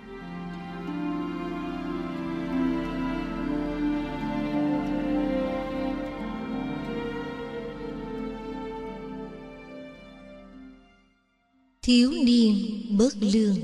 Thiếu 11.86 12.12
niên 12.24 12.56
bớt 12.98 13.14
lương 13.20 13.56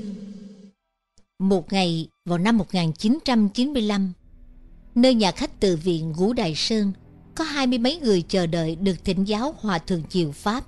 Một 1.39 1.73
ngày 1.73 2.07
vào 2.25 2.37
năm 2.37 2.57
1995, 2.57 4.13
nơi 4.95 5.15
nhà 5.15 5.31
khách 5.31 5.59
từ 5.59 5.75
viện 5.75 6.13
Ngũ 6.17 6.33
Đại 6.33 6.55
Sơn 6.55 6.91
có 7.35 7.43
hai 7.43 7.67
mươi 7.67 7.77
mấy 7.77 7.99
người 7.99 8.21
chờ 8.21 8.45
đợi 8.45 8.75
được 8.75 9.05
thỉnh 9.05 9.23
giáo 9.23 9.55
Hòa 9.59 9.77
Thượng 9.77 10.03
Diệu 10.09 10.31
Pháp. 10.31 10.63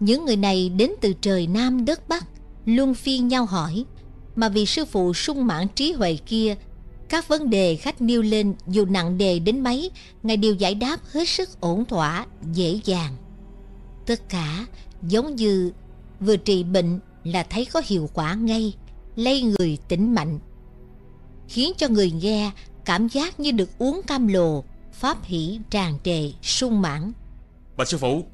Những 0.00 0.24
người 0.24 0.36
này 0.36 0.68
đến 0.68 0.90
từ 1.00 1.12
trời 1.20 1.46
Nam 1.46 1.84
đất 1.84 2.08
Bắc, 2.08 2.26
luôn 2.64 2.94
phiên 2.94 3.28
nhau 3.28 3.46
hỏi, 3.46 3.84
mà 4.36 4.48
vì 4.48 4.66
sư 4.66 4.84
phụ 4.84 5.14
sung 5.14 5.46
mãn 5.46 5.66
trí 5.74 5.92
huệ 5.92 6.16
kia, 6.26 6.54
các 7.08 7.28
vấn 7.28 7.50
đề 7.50 7.76
khách 7.76 8.02
nêu 8.02 8.22
lên 8.22 8.54
dù 8.66 8.84
nặng 8.84 9.18
đề 9.18 9.38
đến 9.38 9.60
mấy, 9.60 9.90
ngài 10.22 10.36
đều 10.36 10.54
giải 10.54 10.74
đáp 10.74 11.00
hết 11.12 11.28
sức 11.28 11.60
ổn 11.60 11.84
thỏa, 11.84 12.26
dễ 12.52 12.80
dàng. 12.84 13.16
Tất 14.06 14.28
cả 14.28 14.66
giống 15.02 15.36
như 15.36 15.72
vừa 16.20 16.36
trị 16.36 16.64
bệnh 16.64 17.00
là 17.24 17.42
thấy 17.42 17.66
có 17.72 17.82
hiệu 17.84 18.10
quả 18.14 18.34
ngay, 18.34 18.74
lây 19.16 19.42
người 19.42 19.78
tỉnh 19.88 20.14
mạnh, 20.14 20.38
khiến 21.48 21.72
cho 21.76 21.88
người 21.88 22.10
nghe 22.10 22.50
cảm 22.84 23.08
giác 23.08 23.40
như 23.40 23.50
được 23.50 23.78
uống 23.78 24.00
cam 24.06 24.28
lồ, 24.28 24.64
pháp 24.92 25.18
hỷ 25.22 25.60
tràn 25.70 25.98
trề, 26.04 26.32
sung 26.42 26.82
mãn. 26.82 27.12
Bà 27.76 27.84
sư 27.84 27.98
phụ, 27.98 28.24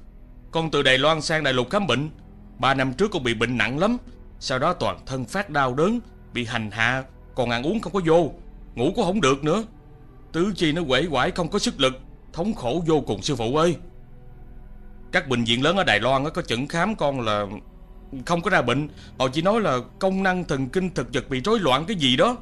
Con 0.51 0.71
từ 0.71 0.83
Đài 0.83 0.99
Loan 0.99 1.21
sang 1.21 1.45
Đại 1.45 1.55
Lục 1.55 1.71
khám 1.71 1.87
bệnh. 1.87 2.11
Ba 2.59 2.75
năm 2.75 2.93
trước 2.93 3.11
con 3.11 3.23
bị 3.23 3.35
bệnh 3.35 3.57
nặng 3.57 3.79
lắm 3.79 3.97
Sau 4.41 4.59
đó 4.59 4.73
toàn 4.73 4.99
thân 5.07 5.25
phát 5.25 5.51
đau 5.51 5.75
đớn 5.75 6.01
Bị 6.33 6.45
hành 6.45 6.71
hạ 6.71 7.05
Còn 7.35 7.51
ăn 7.51 7.63
uống 7.63 7.81
không 7.81 7.93
có 7.93 8.01
vô 8.07 8.33
Ngủ 8.75 8.93
cũng 8.95 9.05
không 9.05 9.21
được 9.21 9.45
nữa. 9.45 9.65
Tứ 10.33 10.53
chi 10.57 10.73
nó 10.73 10.83
quể 10.89 11.07
quải 11.11 11.31
không 11.31 11.49
có 11.49 11.59
sức 11.59 11.81
lực 11.81 12.01
Thống 12.33 12.55
khổ 12.55 12.83
vô 12.87 13.01
cùng 13.01 13.23
sư 13.23 13.37
phụ 13.37 13.57
ơi. 13.57 13.77
Các 15.13 15.29
bệnh 15.29 15.45
viện 15.45 15.63
lớn 15.63 15.77
ở 15.77 15.85
Đài 15.85 16.01
Loan 16.01 16.25
có 16.35 16.43
chẩn 16.43 16.69
khám 16.69 16.97
con 16.97 17.21
là 17.21 17.47
không 18.27 18.43
có 18.43 18.51
ra 18.51 18.63
bệnh. 18.63 18.89
Họ 19.19 19.29
chỉ 19.29 19.43
nói 19.43 19.61
là 19.61 19.79
công 19.99 20.23
năng 20.23 20.45
thần 20.45 20.69
kinh 20.69 20.91
thực 20.95 21.15
vật 21.15 21.29
bị 21.29 21.41
rối 21.41 21.61
loạn 21.61 21.85
cái 21.85 21.97
gì 21.97 22.17
đó. 22.17 22.37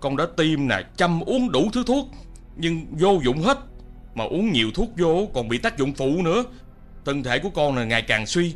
Con 0.00 0.16
đã 0.16 0.26
tiêm 0.36 0.68
nè, 0.68 0.82
Chăm 0.96 1.20
uống 1.20 1.52
đủ 1.52 1.68
thứ 1.72 1.84
thuốc, 1.86 2.08
Nhưng 2.56 2.86
vô 2.90 3.20
dụng 3.24 3.42
hết. 3.42 3.58
Mà 4.14 4.24
uống 4.24 4.52
nhiều 4.52 4.70
thuốc 4.74 4.90
vô, 4.98 5.28
còn 5.34 5.48
bị 5.48 5.58
tác 5.58 5.78
dụng 5.78 5.94
phụ 5.94 6.22
nữa. 6.22 6.44
Thân 7.04 7.22
thể 7.22 7.38
của 7.38 7.50
con 7.50 7.76
là 7.76 7.84
ngày 7.84 8.02
càng 8.02 8.26
suy. 8.26 8.54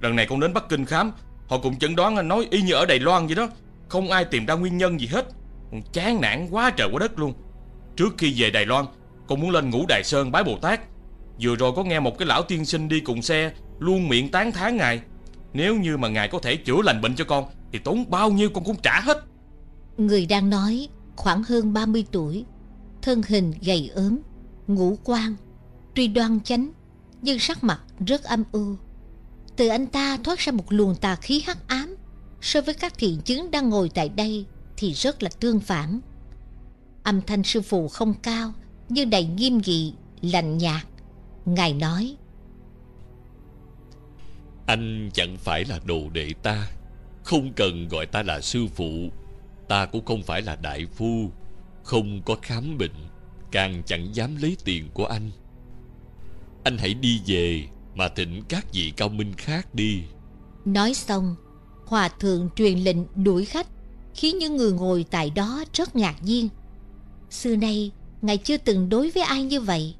Lần 0.00 0.16
này 0.16 0.26
con 0.26 0.40
đến 0.40 0.54
Bắc 0.54 0.68
Kinh 0.68 0.84
khám, 0.84 1.12
Họ 1.48 1.58
cũng 1.58 1.78
chẩn 1.78 1.96
đoán 1.96 2.28
nói 2.28 2.48
y 2.50 2.62
như 2.62 2.72
ở 2.72 2.86
Đài 2.86 2.98
Loan 2.98 3.26
vậy 3.26 3.34
đó. 3.34 3.48
Không 3.88 4.10
ai 4.10 4.24
tìm 4.24 4.46
ra 4.46 4.54
nguyên 4.54 4.78
nhân 4.78 5.00
gì 5.00 5.06
hết. 5.06 5.26
Con 5.70 5.82
chán 5.92 6.20
nản 6.20 6.48
quá 6.50 6.70
trời 6.70 6.88
quá 6.92 6.98
đất 7.00 7.18
luôn. 7.18 7.34
Trước 7.96 8.14
khi 8.18 8.34
về 8.36 8.50
Đài 8.50 8.66
Loan, 8.66 8.84
Con 9.26 9.40
muốn 9.40 9.50
lên 9.50 9.70
ngũ 9.70 9.84
Đài 9.88 10.04
Sơn 10.04 10.32
bái 10.32 10.44
Bồ 10.44 10.56
Tát. 10.56 10.80
Vừa 11.40 11.56
rồi 11.56 11.72
có 11.76 11.84
nghe 11.84 12.00
một 12.00 12.18
cái 12.18 12.28
lão 12.28 12.42
tiên 12.42 12.64
sinh 12.64 12.88
đi 12.88 13.00
cùng 13.00 13.22
xe, 13.22 13.50
Luôn 13.78 14.08
miệng 14.08 14.30
tán 14.30 14.52
thán 14.52 14.76
ngài. 14.76 15.00
Nếu 15.52 15.76
như 15.76 15.96
mà 15.96 16.08
ngài 16.08 16.28
có 16.28 16.38
thể 16.38 16.56
chữa 16.56 16.82
lành 16.84 17.00
bệnh 17.00 17.16
cho 17.16 17.24
con, 17.24 17.44
Thì 17.72 17.78
tốn 17.78 18.10
bao 18.10 18.30
nhiêu 18.30 18.50
con 18.50 18.64
cũng 18.64 18.76
trả 18.82 19.00
hết. 19.00 19.24
Người 19.96 20.26
đang 20.26 20.50
nói, 20.50 20.88
khoảng 21.16 21.42
hơn 21.42 21.72
30 21.72 22.04
tuổi, 22.12 22.44
Thân 23.02 23.22
hình 23.28 23.52
gầy 23.62 23.90
ốm, 23.94 24.18
Ngũ 24.66 24.98
quan, 25.04 25.34
Tuy 25.94 26.08
đoan 26.08 26.40
chánh, 26.40 26.70
Nhưng 27.22 27.38
sắc 27.38 27.64
mặt 27.64 27.80
rất 28.06 28.24
âm 28.24 28.44
u. 28.52 28.74
Từ 29.56 29.68
anh 29.68 29.86
ta 29.86 30.16
thoát 30.24 30.38
ra 30.38 30.52
một 30.52 30.72
luồng 30.72 30.94
tà 30.94 31.16
khí 31.16 31.42
hắc 31.46 31.68
ám, 31.68 31.96
So 32.40 32.60
với 32.60 32.74
các 32.74 32.98
thiện 32.98 33.20
chứng 33.20 33.50
đang 33.50 33.68
ngồi 33.68 33.90
tại 33.94 34.08
đây 34.08 34.46
Thì 34.76 34.92
rất 34.92 35.22
là 35.22 35.30
tương 35.40 35.60
phản. 35.60 36.00
Âm 37.02 37.22
thanh 37.22 37.42
sư 37.42 37.62
phụ 37.62 37.88
không 37.88 38.14
cao, 38.22 38.52
Nhưng 38.88 39.10
đầy 39.10 39.24
nghiêm 39.24 39.60
nghị, 39.64 39.94
Lạnh 40.20 40.58
nhạt. 40.58 40.86
Ngài 41.44 41.72
nói 41.72 42.16
anh 44.68 45.10
chẳng 45.12 45.36
phải 45.36 45.64
là 45.64 45.80
đồ 45.84 46.00
đệ 46.12 46.32
ta. 46.42 46.68
Không 47.24 47.52
cần 47.52 47.88
gọi 47.88 48.06
ta 48.06 48.22
là 48.22 48.40
sư 48.40 48.66
phụ. 48.74 49.10
Ta 49.68 49.86
cũng 49.86 50.04
không 50.04 50.22
phải 50.22 50.42
là 50.42 50.56
đại 50.56 50.86
phu. 50.86 51.30
Không 51.82 52.22
có 52.22 52.36
khám 52.42 52.78
bệnh. 52.78 52.94
Càng 53.50 53.82
chẳng 53.86 54.14
dám 54.14 54.36
lấy 54.36 54.56
tiền 54.64 54.88
của 54.94 55.06
anh. 55.06 55.30
Anh 56.64 56.78
hãy 56.78 56.94
đi 56.94 57.20
về, 57.26 57.64
Mà 57.94 58.08
thỉnh 58.08 58.42
các 58.48 58.66
vị 58.72 58.92
cao 58.96 59.08
minh 59.08 59.34
khác 59.36 59.74
đi. 59.74 60.02
Nói 60.64 60.94
xong, 60.94 61.36
Hòa 61.86 62.08
thượng 62.08 62.48
truyền 62.56 62.78
lệnh 62.78 63.24
đuổi 63.24 63.44
khách, 63.44 63.66
Khiến 64.14 64.38
những 64.38 64.56
người 64.56 64.72
ngồi 64.72 65.04
tại 65.10 65.30
đó 65.30 65.64
rất 65.72 65.96
ngạc 65.96 66.16
nhiên. 66.22 66.48
Xưa 67.30 67.56
nay, 67.56 67.90
Ngài 68.22 68.36
chưa 68.36 68.56
từng 68.56 68.88
đối 68.88 69.10
với 69.10 69.22
ai 69.22 69.42
như 69.42 69.60
vậy. 69.60 69.94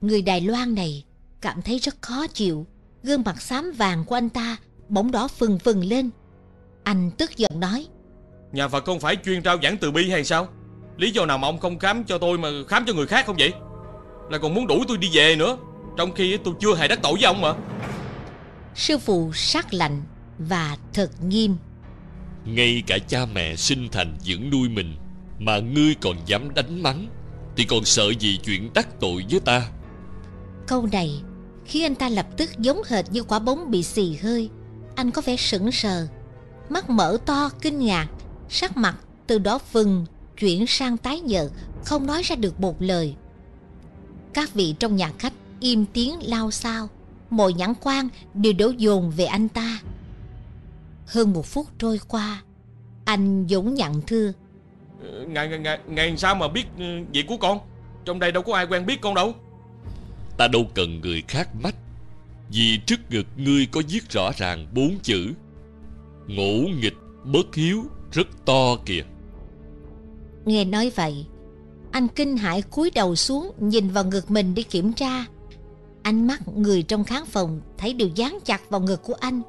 Người 0.00 0.22
Đài 0.22 0.40
Loan 0.40 0.74
này 0.74 1.04
Cảm 1.40 1.62
thấy 1.62 1.78
rất 1.78 2.02
khó 2.02 2.26
chịu. 2.26 2.66
Gương 3.02 3.22
mặt 3.24 3.42
xám 3.42 3.72
vàng 3.72 4.04
của 4.04 4.14
anh 4.14 4.28
ta 4.28 4.56
Bỗng 4.88 5.10
đỏ 5.10 5.28
phừng 5.28 5.58
phừng 5.58 5.84
lên. 5.84 6.10
Anh 6.84 7.10
tức 7.18 7.36
giận 7.36 7.60
nói 7.60 7.86
Nhà 8.52 8.68
Phật 8.68 8.84
không 8.84 9.00
phải 9.00 9.16
chuyên 9.24 9.42
trao 9.42 9.56
giảng 9.62 9.76
từ 9.76 9.90
bi 9.90 10.10
hay 10.10 10.24
sao? 10.24 10.48
Lý 10.96 11.10
do 11.10 11.26
nào 11.26 11.38
mà 11.38 11.48
ông 11.48 11.58
không 11.58 11.78
khám 11.78 12.04
cho 12.04 12.18
tôi 12.18 12.38
Mà 12.38 12.48
khám 12.68 12.84
cho 12.86 12.94
người 12.94 13.06
khác 13.06 13.26
không 13.26 13.36
vậy? 13.38 13.52
Là 14.30 14.38
còn 14.38 14.54
muốn 14.54 14.66
đuổi 14.66 14.80
tôi 14.88 14.98
đi 14.98 15.08
về 15.12 15.36
nữa. 15.36 15.58
Trong 15.96 16.14
khi 16.14 16.36
tôi 16.36 16.54
chưa 16.60 16.74
hề 16.74 16.88
đắc 16.88 16.98
tội 17.02 17.12
với 17.12 17.24
ông 17.24 17.40
mà. 17.40 17.54
Sư 18.74 18.98
phụ 18.98 19.32
sắc 19.34 19.74
lạnh 19.74 20.02
Và 20.38 20.76
thật 20.92 21.10
nghiêm. 21.24 21.56
Ngay 22.44 22.82
cả 22.86 22.98
cha 23.08 23.26
mẹ 23.34 23.56
sinh 23.56 23.88
thành 23.92 24.16
dưỡng 24.20 24.50
nuôi 24.50 24.68
mình 24.68 24.94
Mà 25.38 25.58
ngươi 25.58 25.94
còn 26.00 26.16
dám 26.26 26.54
đánh 26.54 26.82
mắng 26.82 27.06
Thì 27.56 27.64
còn 27.64 27.84
sợ 27.84 28.12
gì 28.18 28.38
chuyện 28.44 28.70
đắc 28.74 28.88
tội 29.00 29.24
với 29.30 29.40
ta? 29.40 29.68
Câu 30.66 30.88
này 30.92 31.22
khiến 31.72 31.84
anh 31.84 31.94
ta 31.94 32.08
lập 32.08 32.26
tức 32.36 32.50
giống 32.58 32.82
hệt 32.88 33.04
như 33.10 33.22
quả 33.22 33.38
bóng 33.38 33.70
bị 33.70 33.82
xì 33.82 34.16
hơi 34.16 34.50
Anh 34.94 35.10
có 35.10 35.22
vẻ 35.22 35.36
sững 35.36 35.72
sờ. 35.72 36.06
Mắt 36.68 36.90
mở 36.90 37.18
to 37.26 37.50
kinh 37.60 37.78
ngạc 37.78 38.06
Sắc 38.48 38.76
mặt 38.76 38.96
từ 39.26 39.38
đó 39.38 39.58
vừng 39.72 40.06
Chuyển 40.38 40.66
sang 40.66 40.96
tái 40.96 41.20
nhợt 41.20 41.46
Không 41.84 42.06
nói 42.06 42.22
ra 42.22 42.36
được 42.36 42.60
một 42.60 42.82
lời. 42.82 43.14
Các 44.34 44.54
vị 44.54 44.74
trong 44.78 44.96
nhà 44.96 45.12
khách 45.18 45.32
im 45.60 45.84
tiếng 45.92 46.18
lao 46.22 46.50
sao 46.50 46.88
Mọi 47.30 47.52
nhãn 47.52 47.72
quan 47.80 48.08
đều 48.34 48.52
đổ 48.52 48.70
dồn 48.70 49.10
về 49.10 49.24
anh 49.24 49.48
ta. 49.48 49.78
Hơn 51.06 51.32
một 51.32 51.46
phút 51.46 51.66
trôi 51.78 52.00
qua 52.08 52.42
Anh 53.04 53.46
dũng 53.48 53.74
nhận 53.74 54.02
thưa. 54.02 54.32
Ờ, 55.02 55.24
ngài, 55.28 55.48
ngài, 55.48 55.58
ngài, 55.58 55.78
ngài 55.86 56.16
sao 56.16 56.34
mà 56.34 56.48
biết 56.48 56.64
ừ, 56.78 56.84
việc 57.12 57.24
của 57.28 57.36
con? 57.36 57.58
Trong 58.04 58.18
đây 58.18 58.32
đâu 58.32 58.42
có 58.42 58.54
ai 58.54 58.66
quen 58.66 58.86
biết 58.86 59.00
con 59.00 59.14
đâu. 59.14 59.34
Ta 60.42 60.48
đâu 60.48 60.66
cần 60.74 61.00
người 61.00 61.22
khác 61.28 61.48
mách 61.62 61.74
Vì 62.52 62.78
trước 62.86 63.00
ngực 63.10 63.26
ngươi 63.36 63.66
có 63.66 63.82
viết 63.88 64.10
rõ 64.10 64.30
ràng 64.36 64.66
bốn 64.74 64.98
chữ. 65.02 65.32
Ngỗ 66.26 66.68
nghịch 66.80 66.96
bất 67.24 67.54
hiếu 67.54 67.84
rất 68.12 68.26
to 68.44 68.76
kìa. 68.86 69.02
Nghe 70.44 70.64
nói 70.64 70.92
vậy, 70.94 71.26
Anh 71.92 72.08
kinh 72.08 72.36
hãi 72.36 72.62
cúi 72.62 72.90
đầu 72.94 73.16
xuống 73.16 73.52
Nhìn 73.58 73.88
vào 73.88 74.04
ngực 74.04 74.30
mình 74.30 74.54
để 74.54 74.62
kiểm 74.62 74.92
tra. 74.92 75.24
Ánh 76.02 76.26
mắt 76.26 76.48
người 76.48 76.82
trong 76.82 77.04
khán 77.04 77.24
phòng 77.26 77.60
Thấy 77.78 77.94
đều 77.94 78.08
dán 78.14 78.38
chặt 78.44 78.70
vào 78.70 78.80
ngực 78.80 79.02
của 79.02 79.14
anh, 79.14 79.42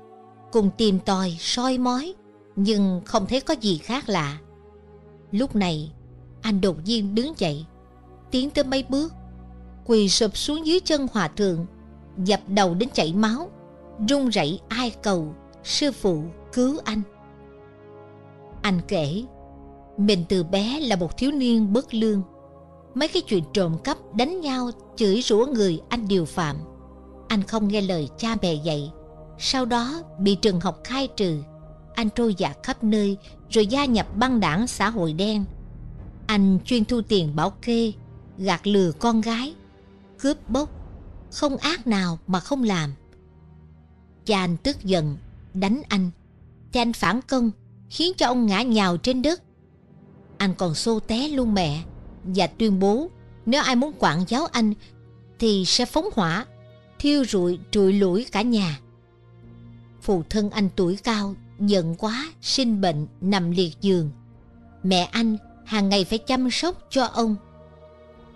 Cùng 0.52 0.70
tìm 0.78 1.00
tòi 1.00 1.38
soi 1.40 1.78
mói, 1.78 2.14
Nhưng 2.56 3.02
không 3.06 3.26
thấy 3.28 3.42
có 3.42 3.56
gì 3.62 3.78
khác 3.78 4.10
lạ. 4.10 4.38
Lúc 5.32 5.56
này, 5.56 5.92
Anh 6.42 6.62
đột 6.62 6.78
nhiên 6.86 7.16
đứng 7.16 7.34
dậy, 7.38 7.66
Tiến 8.32 8.50
tới 8.50 8.64
mấy 8.64 8.86
bước. 8.90 9.14
Quỳ 9.86 10.10
sụp 10.10 10.38
xuống 10.38 10.66
dưới 10.66 10.80
chân 10.80 11.08
hòa 11.14 11.28
thượng, 11.28 11.66
Dập 12.18 12.40
đầu 12.48 12.74
đến 12.74 12.90
chảy 12.94 13.14
máu, 13.14 13.50
run 14.10 14.30
rẩy 14.30 14.60
ai 14.68 14.92
cầu, 15.04 15.34
Sư 15.64 15.92
phụ, 15.92 16.24
cứu 16.54 16.80
anh. 16.84 17.02
Anh 18.62 18.80
kể, 18.88 19.24
Mình 19.98 20.26
từ 20.30 20.44
bé 20.44 20.80
là 20.80 20.96
một 20.96 21.18
thiếu 21.18 21.32
niên 21.32 21.74
bất 21.74 21.94
lương. 21.94 22.22
Mấy 22.94 23.08
cái 23.08 23.22
chuyện 23.22 23.44
trộm 23.54 23.78
cắp 23.84 23.98
đánh 24.16 24.42
nhau 24.42 24.72
Chửi 24.96 25.22
rủa 25.22 25.46
người 25.46 25.82
anh 25.90 26.08
đều 26.08 26.26
phạm. 26.26 26.56
Anh 27.28 27.44
không 27.44 27.68
nghe 27.68 27.82
lời 27.82 28.10
cha 28.18 28.36
mẹ 28.42 28.54
dạy. 28.54 28.92
Sau 29.40 29.66
đó 29.66 30.02
bị 30.20 30.36
trường 30.36 30.60
học 30.60 30.80
khai 30.84 31.08
trừ. 31.08 31.44
Anh 31.94 32.10
trôi 32.16 32.36
dạt 32.38 32.58
khắp 32.64 32.84
nơi, 32.84 33.18
Rồi 33.50 33.68
gia 33.68 33.86
nhập 33.86 34.08
băng 34.18 34.40
đảng 34.40 34.68
xã 34.68 34.90
hội 34.90 35.14
đen. 35.14 35.46
Anh 36.28 36.60
chuyên 36.66 36.86
thu 36.86 37.02
tiền 37.02 37.36
bảo 37.36 37.50
kê, 37.50 37.92
Gạt 38.38 38.68
lừa 38.68 38.92
con 38.92 39.22
gái. 39.22 39.56
Cướp 40.24 40.50
bóc, 40.50 40.70
Không 41.32 41.58
ác 41.58 41.88
nào 41.88 42.20
mà 42.28 42.40
không 42.40 42.64
làm. 42.64 42.94
Cha 44.26 44.40
anh 44.40 44.58
tức 44.58 44.84
giận, 44.84 45.18
Đánh 45.54 45.82
anh. 45.90 46.12
Thì 46.74 46.80
anh 46.80 46.94
phản 46.94 47.22
công, 47.22 47.52
Khiến 47.90 48.14
cho 48.18 48.28
ông 48.28 48.46
ngã 48.46 48.62
nhào 48.62 48.98
trên 48.98 49.22
đất. 49.22 49.42
Anh 50.38 50.54
còn 50.58 50.76
xô 50.76 51.00
té 51.00 51.28
luôn 51.28 51.54
mẹ 51.54 51.84
Và 52.24 52.48
tuyên 52.48 52.80
bố 52.80 53.08
Nếu 53.46 53.62
ai 53.62 53.76
muốn 53.76 53.94
quản 54.00 54.26
giáo 54.28 54.46
anh 54.46 54.74
Thì 55.40 55.64
sẽ 55.66 55.86
phóng 55.86 56.10
hỏa, 56.14 56.46
Thiêu 57.00 57.26
rụi, 57.26 57.60
trụi 57.72 57.94
lũi 57.94 58.26
cả 58.32 58.42
nhà. 58.42 58.80
Phụ 60.02 60.24
thân 60.30 60.50
anh 60.50 60.70
tuổi 60.76 60.98
cao, 61.04 61.36
Giận 61.60 61.96
quá, 61.96 62.34
sinh 62.42 62.82
bệnh, 62.82 63.08
Nằm 63.22 63.52
liệt 63.52 63.82
giường. 63.82 64.12
Mẹ 64.84 65.04
anh 65.04 65.38
hàng 65.66 65.90
ngày 65.90 66.06
phải 66.06 66.18
chăm 66.18 66.52
sóc 66.52 66.88
cho 66.90 67.06
ông. 67.06 67.36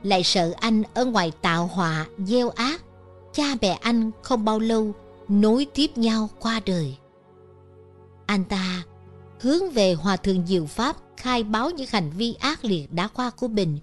Lại 0.07 0.23
sợ 0.23 0.53
anh 0.59 0.83
ở 0.93 1.05
ngoài 1.05 1.31
tạo 1.41 1.67
họa 1.67 2.05
Gieo 2.17 2.49
ác 2.49 2.81
Cha 3.33 3.55
mẹ 3.61 3.79
anh 3.81 4.11
không 4.21 4.45
bao 4.45 4.59
lâu 4.59 4.93
Nối 5.27 5.67
tiếp 5.73 5.97
nhau 5.97 6.29
qua 6.39 6.59
đời 6.65 6.97
Anh 8.25 8.45
ta 8.45 8.83
hướng 9.39 9.71
về 9.71 9.93
Hòa 9.93 10.17
Thượng 10.17 10.47
Diệu 10.47 10.65
Pháp 10.65 10.97
khai 11.17 11.43
báo 11.43 11.69
những 11.69 11.87
hành 11.91 12.11
vi 12.17 12.33
ác 12.33 12.65
liệt 12.65 12.93
đã 12.93 13.07
qua 13.07 13.29
của 13.29 13.47
mình. 13.47 13.77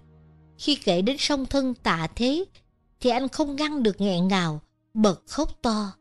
Khi 0.58 0.74
kể 0.74 1.02
đến 1.02 1.16
song 1.18 1.46
thân 1.46 1.74
tạ 1.74 2.06
thế, 2.16 2.44
thì 3.00 3.10
anh 3.10 3.28
không 3.28 3.56
ngăn 3.56 3.82
được 3.82 4.00
nghẹn 4.00 4.28
ngào, 4.28 4.60
bật 4.94 5.22
khóc 5.26 5.62
to. 5.62 5.92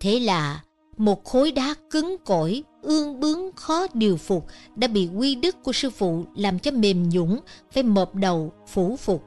Thế 0.00 0.20
là 0.20 0.60
một 0.96 1.24
khối 1.24 1.52
đá 1.52 1.74
cứng 1.90 2.16
cỏi, 2.24 2.62
ương 2.82 3.20
bướng 3.20 3.52
khó 3.52 3.86
điều 3.94 4.16
phục 4.16 4.46
đã 4.76 4.88
bị 4.88 5.08
quy 5.16 5.34
đức 5.34 5.56
của 5.62 5.72
sư 5.72 5.90
phụ 5.90 6.24
làm 6.36 6.58
cho 6.58 6.70
mềm 6.70 7.08
nhũng, 7.08 7.40
phải 7.72 7.82
mộp 7.82 8.14
đầu, 8.14 8.52
phủ 8.66 8.96
phục. 8.96 9.24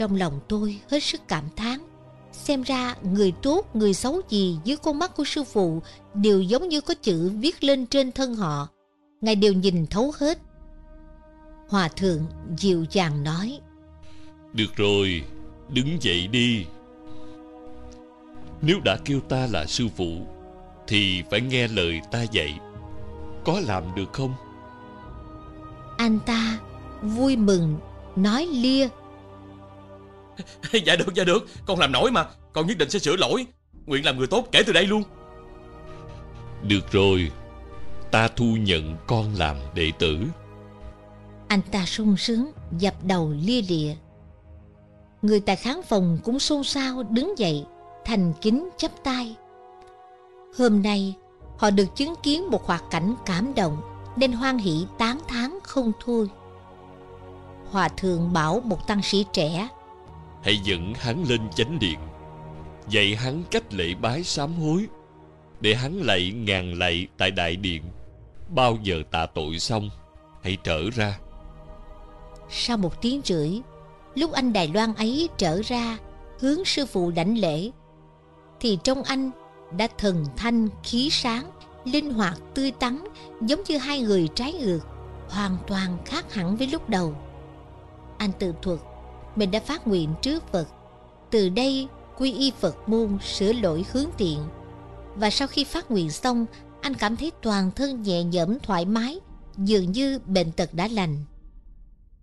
Trong 0.00 0.16
lòng 0.16 0.40
tôi 0.48 0.80
hết 0.90 1.02
sức 1.02 1.20
cảm 1.28 1.44
thán. 1.56 1.78
Xem 2.32 2.62
ra 2.62 2.94
người 3.02 3.32
tốt, 3.42 3.76
người 3.76 3.94
xấu 3.94 4.20
gì 4.28 4.58
dưới 4.64 4.76
con 4.76 4.98
mắt 4.98 5.16
của 5.16 5.24
sư 5.24 5.44
phụ 5.44 5.82
đều 6.14 6.42
giống 6.42 6.68
như 6.68 6.80
có 6.80 6.94
chữ 7.02 7.30
viết 7.40 7.64
lên 7.64 7.86
trên 7.86 8.12
thân 8.12 8.34
họ. 8.34 8.68
Ngài 9.20 9.34
đều 9.34 9.52
nhìn 9.52 9.86
thấu 9.86 10.12
hết. 10.18 10.38
Hòa 11.68 11.88
thượng 11.88 12.26
dịu 12.58 12.84
dàng 12.90 13.24
nói. 13.24 13.60
Được 14.52 14.76
rồi, 14.76 15.24
đứng 15.68 16.02
dậy 16.02 16.26
đi 16.26 16.64
Nếu 18.62 18.80
đã 18.84 18.98
kêu 19.04 19.20
ta 19.20 19.46
là 19.50 19.66
sư 19.66 19.86
phụ 19.96 20.26
Thì 20.86 21.22
phải 21.30 21.40
nghe 21.40 21.68
lời 21.68 22.00
ta 22.10 22.22
dạy 22.22 22.58
Có 23.44 23.60
làm 23.60 23.94
được 23.96 24.12
không? 24.12 24.34
Anh 25.96 26.18
ta 26.26 26.58
vui 27.02 27.36
mừng 27.36 27.78
nói 28.16 28.46
lia 28.46 28.88
Dạ 30.84 30.96
được 30.96 31.14
dạ 31.14 31.24
được. 31.24 31.46
Con 31.66 31.78
làm 31.78 31.92
nổi 31.92 32.10
mà. 32.10 32.26
Con 32.52 32.66
nhất 32.66 32.78
định 32.78 32.90
sẽ 32.90 32.98
sửa 32.98 33.16
lỗi. 33.16 33.46
Nguyện 33.86 34.04
làm 34.04 34.18
người 34.18 34.26
tốt 34.26 34.48
kể 34.52 34.62
từ 34.66 34.72
đây 34.72 34.86
luôn. 34.86 35.02
Được 36.62 36.92
rồi. 36.92 37.30
Ta 38.10 38.28
thu 38.28 38.56
nhận 38.60 38.96
con 39.06 39.34
làm 39.34 39.56
đệ 39.74 39.92
tử. 39.98 40.18
Anh 41.48 41.60
ta 41.72 41.86
sung 41.86 42.16
sướng 42.16 42.52
dập 42.78 42.94
đầu 43.04 43.34
lia 43.42 43.62
lịa. 43.62 43.94
Người 45.22 45.40
tại 45.40 45.56
khán 45.56 45.82
phòng 45.88 46.18
cũng 46.24 46.38
xôn 46.38 46.64
xao 46.64 47.02
đứng 47.02 47.38
dậy 47.38 47.64
Thành 48.04 48.32
kính 48.40 48.68
chắp 48.76 48.90
tay. 49.04 49.36
Hôm 50.58 50.82
nay 50.82 51.14
họ 51.58 51.70
được 51.70 51.96
chứng 51.96 52.14
kiến 52.22 52.50
một 52.50 52.66
hoạt 52.66 52.84
cảnh 52.90 53.14
cảm 53.26 53.54
động 53.54 53.80
Nên 54.16 54.32
hoan 54.32 54.58
hỷ 54.58 54.86
tán 54.98 55.18
thán 55.28 55.58
không 55.62 55.92
thôi. 56.04 56.28
Hòa 57.70 57.88
thượng 57.88 58.32
bảo 58.32 58.60
một 58.64 58.86
tăng 58.86 59.02
sĩ 59.02 59.24
trẻ 59.32 59.68
Hãy 60.42 60.58
dẫn 60.64 60.94
hắn 60.94 61.24
lên 61.28 61.40
chánh 61.54 61.78
điện. 61.78 61.98
Dạy 62.88 63.16
hắn 63.16 63.42
cách 63.50 63.74
lễ 63.74 63.94
bái 63.94 64.24
sám 64.24 64.54
hối, 64.54 64.86
Để 65.60 65.74
hắn 65.74 66.02
lạy 66.02 66.32
ngàn 66.36 66.78
lạy 66.78 67.06
tại 67.18 67.30
đại 67.30 67.56
điện. 67.56 67.82
Bao 68.48 68.76
giờ 68.82 69.02
tạ 69.10 69.26
tội 69.26 69.58
xong, 69.58 69.90
Hãy 70.42 70.56
trở 70.64 70.90
ra. 70.90 71.18
Sau 72.50 72.76
một 72.76 73.02
tiếng 73.02 73.20
rưỡi, 73.24 73.60
Lúc 74.14 74.32
anh 74.32 74.52
Đài 74.52 74.68
Loan 74.68 74.94
ấy 74.94 75.28
trở 75.36 75.62
ra 75.64 75.98
Hướng 76.40 76.64
sư 76.64 76.86
phụ 76.86 77.10
đảnh 77.10 77.38
lễ, 77.38 77.70
Thì 78.60 78.78
trong 78.84 79.02
anh 79.02 79.30
đã 79.76 79.88
thần 79.98 80.24
thanh, 80.36 80.68
khí 80.82 81.08
sáng, 81.10 81.50
Linh 81.84 82.12
hoạt, 82.12 82.38
tươi 82.54 82.70
tắn, 82.70 83.04
Giống 83.40 83.60
như 83.68 83.78
hai 83.78 84.00
người 84.00 84.28
trái 84.34 84.52
ngược, 84.52 84.80
Hoàn 85.28 85.56
toàn 85.66 85.98
khác 86.04 86.34
hẳn 86.34 86.56
với 86.56 86.66
lúc 86.66 86.88
đầu. 86.88 87.14
Anh 88.18 88.30
tự 88.38 88.54
thuật 88.62 88.78
mình 89.36 89.50
đã 89.50 89.60
phát 89.60 89.86
nguyện 89.86 90.14
trước 90.22 90.52
Phật 90.52 90.68
Từ 91.30 91.48
đây 91.48 91.88
quy 92.18 92.32
y 92.32 92.52
Phật 92.60 92.88
môn 92.88 93.18
Sửa 93.22 93.52
lỗi 93.52 93.84
hướng 93.92 94.08
tiện 94.18 94.38
Và 95.14 95.30
sau 95.30 95.48
khi 95.48 95.64
phát 95.64 95.90
nguyện 95.90 96.10
xong 96.10 96.46
Anh 96.80 96.94
cảm 96.94 97.16
thấy 97.16 97.32
toàn 97.42 97.70
thân 97.70 98.02
nhẹ 98.02 98.24
nhõm 98.24 98.58
thoải 98.58 98.84
mái 98.84 99.20
Dường 99.56 99.92
như 99.92 100.18
bệnh 100.18 100.52
tật 100.52 100.74
đã 100.74 100.88
lành 100.88 101.24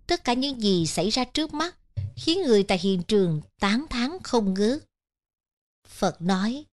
Tất 0.06 0.24
cả 0.24 0.32
những 0.32 0.62
gì 0.62 0.86
xảy 0.86 1.10
ra 1.10 1.24
trước 1.24 1.54
mắt 1.54 1.78
khiến 2.18 2.42
người 2.42 2.62
tại 2.62 2.78
hiện 2.78 3.02
trường 3.02 3.40
tán 3.60 3.86
thán 3.90 4.10
không 4.22 4.54
ngớt. 4.54 4.84
Phật 5.88 6.22
nói, 6.22 6.64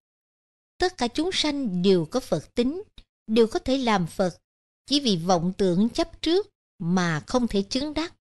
tất 0.77 0.97
cả 0.97 1.07
chúng 1.07 1.29
sanh 1.33 1.81
đều 1.81 2.05
có 2.05 2.19
Phật 2.19 2.55
tính, 2.55 2.83
đều 3.27 3.47
có 3.47 3.59
thể 3.59 3.77
làm 3.77 4.07
Phật, 4.07 4.37
chỉ 4.85 4.99
vì 4.99 5.17
vọng 5.17 5.53
tưởng 5.57 5.89
chấp 5.89 6.21
trước 6.21 6.47
mà 6.79 7.19
không 7.27 7.47
thể 7.47 7.61
chứng 7.61 7.93
đắc. 7.93 8.13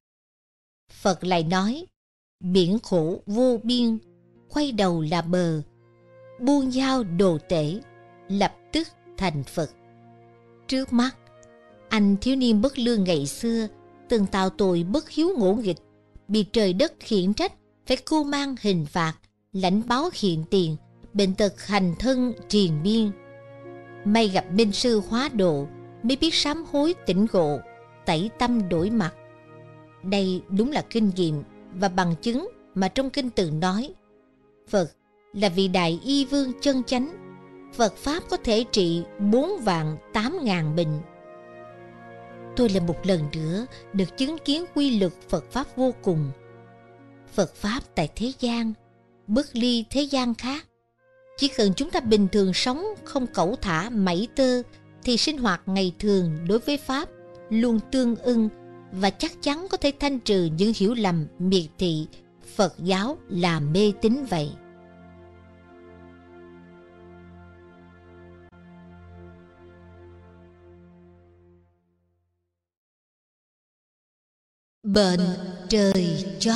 Phật 0.90 1.24
lại 1.24 1.42
nói, 1.42 1.86
biển 2.53 2.78
khổ 2.82 3.22
vô 3.26 3.61
biên, 3.62 3.99
quay 4.49 4.72
đầu 4.72 5.05
là 5.11 5.22
bờ, 5.22 5.62
buông 6.40 6.70
dao 6.70 7.05
đồ 7.05 7.38
tể, 7.49 7.80
lập 8.28 8.53
tức 8.72 8.88
thành 9.16 9.42
Phật. 9.45 9.70
Trước 10.68 10.92
mắt, 10.92 11.16
anh 11.88 12.16
thiếu 12.20 12.36
niên 12.36 12.62
bất 12.62 12.78
lương 12.78 13.05
ngày 13.05 13.26
xưa 13.26 13.66
từng 14.09 14.26
tạo 14.26 14.51
tội 14.51 14.82
bất 14.82 15.11
hiếu 15.11 15.28
ngỗ 15.38 15.55
nghịch, 15.55 15.76
bị 16.28 16.45
trời 16.53 16.72
đất 16.72 16.92
khiển 17.01 17.34
trách, 17.34 17.53
phải 17.86 17.97
cưu 17.97 18.24
mang 18.24 18.55
hình 18.61 18.86
phạt, 18.86 19.14
lãnh 19.53 19.82
báo 19.88 20.11
hiện 20.14 20.45
tiền, 20.51 20.76
bệnh 21.12 21.34
tật 21.34 21.66
hành 21.66 21.95
thân 21.99 22.32
triền 22.49 22.82
biên. 22.82 23.11
May 24.05 24.28
gặp 24.28 24.45
minh 24.53 24.72
sư 24.72 25.03
hóa 25.09 25.28
độ, 25.32 25.66
mới 26.03 26.16
biết 26.16 26.34
sám 26.34 26.64
hối 26.72 26.95
tỉnh 27.07 27.26
ngộ, 27.32 27.59
tẩy 28.07 28.30
tâm 28.38 28.68
đổi 28.68 28.90
mặt. 28.90 29.14
Đây 30.03 30.42
đúng 30.49 30.72
là 30.72 30.84
kinh 30.90 31.11
nghiệm 31.16 31.42
và 31.74 31.88
bằng 31.88 32.14
chứng 32.22 32.48
mà 32.74 32.88
trong 32.88 33.10
kinh 33.10 33.30
từng 33.30 33.60
nói. 33.60 33.94
Phật 34.68 34.90
là 35.32 35.48
vị 35.48 35.68
đại 35.68 36.00
y 36.04 36.24
vương 36.24 36.52
chân 36.60 36.82
chánh, 36.84 37.12
Phật 37.74 37.96
Pháp 37.96 38.22
có 38.30 38.36
thể 38.36 38.64
trị 38.72 39.02
bốn 39.18 39.60
vạn 39.64 39.96
tám 40.12 40.38
ngàn 40.42 40.76
bệnh 40.76 41.00
tôi 42.56 42.68
là 42.68 42.80
một 42.80 43.06
lần 43.06 43.20
nữa 43.32 43.66
được 43.92 44.16
chứng 44.16 44.38
kiến 44.44 44.64
quy 44.74 44.98
luật 44.98 45.12
Phật 45.28 45.44
Pháp 45.50 45.76
vô 45.76 45.94
cùng. 46.02 46.30
Phật 47.32 47.54
Pháp 47.54 47.80
tại 47.94 48.08
thế 48.16 48.32
gian, 48.40 48.72
bất 49.26 49.46
ly 49.52 49.84
thế 49.90 50.02
gian 50.02 50.34
khác. 50.34 50.66
Chỉ 51.36 51.48
cần 51.48 51.72
chúng 51.76 51.90
ta 51.90 52.00
bình 52.00 52.28
thường 52.32 52.54
sống 52.54 52.84
không 53.04 53.26
cẩu 53.26 53.56
thả 53.62 53.90
mảy 53.90 54.28
tơ 54.36 54.62
thì 55.04 55.16
sinh 55.16 55.38
hoạt 55.38 55.62
ngày 55.66 55.94
thường 55.98 56.38
đối 56.48 56.58
với 56.58 56.76
Pháp 56.76 57.08
luôn 57.50 57.80
tương 57.92 58.16
ưng 58.16 58.48
và 59.01 59.11
chắc 59.11 59.32
chắn 59.42 59.66
có 59.70 59.76
thể 59.76 59.92
thanh 60.01 60.20
trừ 60.20 60.49
những 60.57 60.72
hiểu 60.76 60.95
lầm 60.95 61.26
miệt 61.38 61.66
thị 61.78 62.07
Phật 62.57 62.74
giáo 62.78 63.18
là 63.28 63.61
mê 63.61 63.92
tín 64.01 64.24
vậy. 64.30 64.51
Bệnh 74.82 75.20
trời 75.68 76.36
cho 76.40 76.55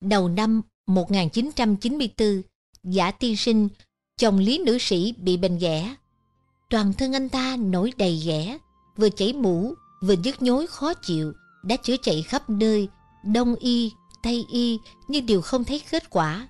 Đầu 0.00 0.28
năm 0.28 0.62
1994, 0.86 2.42
giả 2.84 3.10
tiên 3.10 3.36
sinh, 3.36 3.68
chồng 4.16 4.38
lý 4.38 4.58
nữ 4.58 4.78
sĩ 4.78 5.14
bị 5.16 5.36
bệnh 5.36 5.58
ghẻ. 5.58 5.94
Toàn 6.70 6.92
thân 6.92 7.12
anh 7.12 7.28
ta 7.28 7.56
nổi 7.56 7.92
đầy 7.96 8.22
ghẻ, 8.26 8.58
vừa 8.96 9.08
chảy 9.08 9.32
mũ, 9.32 9.74
vừa 10.06 10.14
nhức 10.14 10.42
nhối 10.42 10.66
khó 10.66 10.94
chịu, 10.94 11.32
đã 11.62 11.76
chữa 11.76 11.96
chạy 12.02 12.22
khắp 12.22 12.50
nơi, 12.50 12.88
đông 13.24 13.54
y, 13.54 13.92
tây 14.22 14.46
y, 14.50 14.78
nhưng 15.08 15.26
đều 15.26 15.40
không 15.40 15.64
thấy 15.64 15.82
kết 15.90 16.10
quả. 16.10 16.48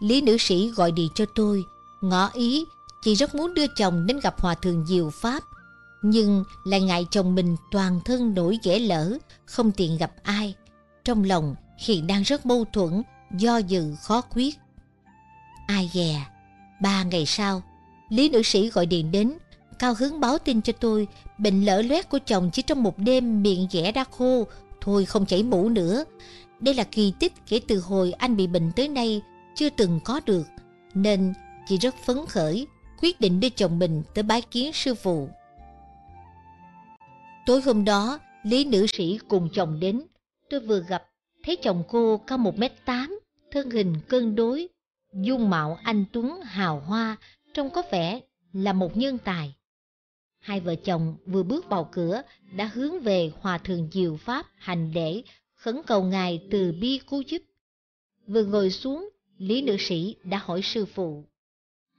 Lý 0.00 0.20
nữ 0.20 0.36
sĩ 0.38 0.70
gọi 0.70 0.92
điện 0.92 1.08
cho 1.14 1.24
tôi, 1.34 1.64
ngỏ 2.00 2.30
ý, 2.34 2.64
chị 3.02 3.14
rất 3.14 3.34
muốn 3.34 3.54
đưa 3.54 3.66
chồng 3.66 4.06
đến 4.06 4.20
gặp 4.22 4.40
Hòa 4.40 4.54
Thượng 4.54 4.86
Diệu 4.86 5.10
Pháp 5.10 5.42
nhưng 6.02 6.44
lại 6.64 6.80
ngại 6.80 7.06
chồng 7.10 7.34
mình 7.34 7.56
toàn 7.70 8.00
thân 8.04 8.34
nổi 8.34 8.58
ghẻ 8.62 8.78
lỡ, 8.78 9.18
không 9.46 9.72
tiện 9.72 9.98
gặp 9.98 10.12
ai. 10.22 10.54
Trong 11.04 11.24
lòng 11.24 11.54
hiện 11.78 12.06
đang 12.06 12.22
rất 12.22 12.46
mâu 12.46 12.64
thuẫn, 12.72 13.02
do 13.38 13.56
dự 13.56 13.94
khó 14.02 14.20
quyết. 14.20 14.58
Ai 15.66 15.90
dè, 15.94 16.26
ba 16.82 17.02
ngày 17.02 17.26
sau, 17.26 17.62
Lý 18.08 18.28
nữ 18.28 18.42
sĩ 18.42 18.70
gọi 18.70 18.86
điện 18.86 19.10
đến, 19.10 19.32
cao 19.78 19.94
hứng 19.98 20.20
báo 20.20 20.38
tin 20.38 20.62
cho 20.62 20.72
tôi, 20.72 21.08
bệnh 21.38 21.64
lỡ 21.64 21.82
loét 21.82 22.08
của 22.08 22.18
chồng 22.26 22.50
chỉ 22.52 22.62
trong 22.62 22.82
một 22.82 22.98
đêm 22.98 23.42
miệng 23.42 23.68
ghẻ 23.72 23.92
đã 23.92 24.04
khô, 24.04 24.46
thôi 24.80 25.04
không 25.04 25.26
chảy 25.26 25.42
mũ 25.42 25.68
nữa. 25.68 26.04
Đây 26.60 26.74
là 26.74 26.84
kỳ 26.84 27.12
tích 27.20 27.32
kể 27.48 27.60
từ 27.68 27.80
hồi 27.80 28.12
anh 28.12 28.36
bị 28.36 28.46
bệnh 28.46 28.72
tới 28.76 28.88
nay, 28.88 29.22
chưa 29.54 29.70
từng 29.70 30.00
có 30.04 30.20
được, 30.26 30.46
nên 30.94 31.34
chị 31.68 31.76
rất 31.76 31.94
phấn 32.04 32.26
khởi, 32.28 32.66
quyết 33.02 33.20
định 33.20 33.40
đưa 33.40 33.48
chồng 33.48 33.78
mình 33.78 34.02
tới 34.14 34.22
bái 34.22 34.42
kiến 34.42 34.72
sư 34.72 34.94
phụ. 34.94 35.28
Tối 37.46 37.60
hôm 37.60 37.84
đó, 37.84 38.18
Lý 38.42 38.64
nữ 38.64 38.86
sĩ 38.86 39.18
cùng 39.28 39.48
chồng 39.52 39.80
đến. 39.80 40.02
Tôi 40.50 40.60
vừa 40.60 40.80
gặp, 40.88 41.02
thấy 41.44 41.56
chồng 41.56 41.82
cô 41.88 42.20
cao 42.26 42.38
một 42.38 42.58
mét 42.58 42.72
tám, 42.84 43.20
thân 43.50 43.70
hình 43.70 43.94
cân 44.08 44.34
đối, 44.34 44.68
dung 45.14 45.50
mạo 45.50 45.78
anh 45.82 46.04
Tuấn 46.12 46.40
hào 46.42 46.80
hoa, 46.80 47.16
trông 47.54 47.70
có 47.70 47.82
vẻ 47.92 48.20
là 48.52 48.72
một 48.72 48.96
nhân 48.96 49.18
tài. 49.18 49.54
Hai 50.48 50.60
vợ 50.60 50.74
chồng 50.74 51.16
vừa 51.26 51.42
bước 51.42 51.68
vào 51.68 51.88
cửa 51.92 52.22
đã 52.56 52.70
hướng 52.74 53.00
về 53.00 53.32
Hòa 53.40 53.58
Thượng 53.58 53.88
Diệu 53.92 54.16
Pháp 54.16 54.46
hành 54.56 54.92
lễ, 54.92 55.22
khấn 55.54 55.80
cầu 55.86 56.02
Ngài 56.02 56.40
từ 56.50 56.72
bi 56.80 57.00
cứu 57.10 57.22
giúp. 57.26 57.42
Vừa 58.26 58.44
ngồi 58.44 58.70
xuống, 58.70 59.08
Lý 59.38 59.62
nữ 59.62 59.76
sĩ 59.78 60.16
đã 60.24 60.40
hỏi 60.44 60.62
sư 60.62 60.84
phụ. 60.84 61.24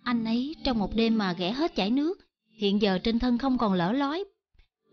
Anh 0.04 0.26
ấy 0.26 0.56
trong 0.64 0.80
một 0.80 0.96
đêm 0.96 1.18
mà 1.18 1.34
ghẻ 1.34 1.52
hết 1.52 1.76
chảy 1.76 1.90
nước, 1.90 2.20
hiện 2.58 2.82
giờ 2.82 3.00
trên 3.04 3.20
thân 3.20 3.38
không 3.38 3.58
còn 3.58 3.74
lở 3.74 3.92
lói, 3.92 4.24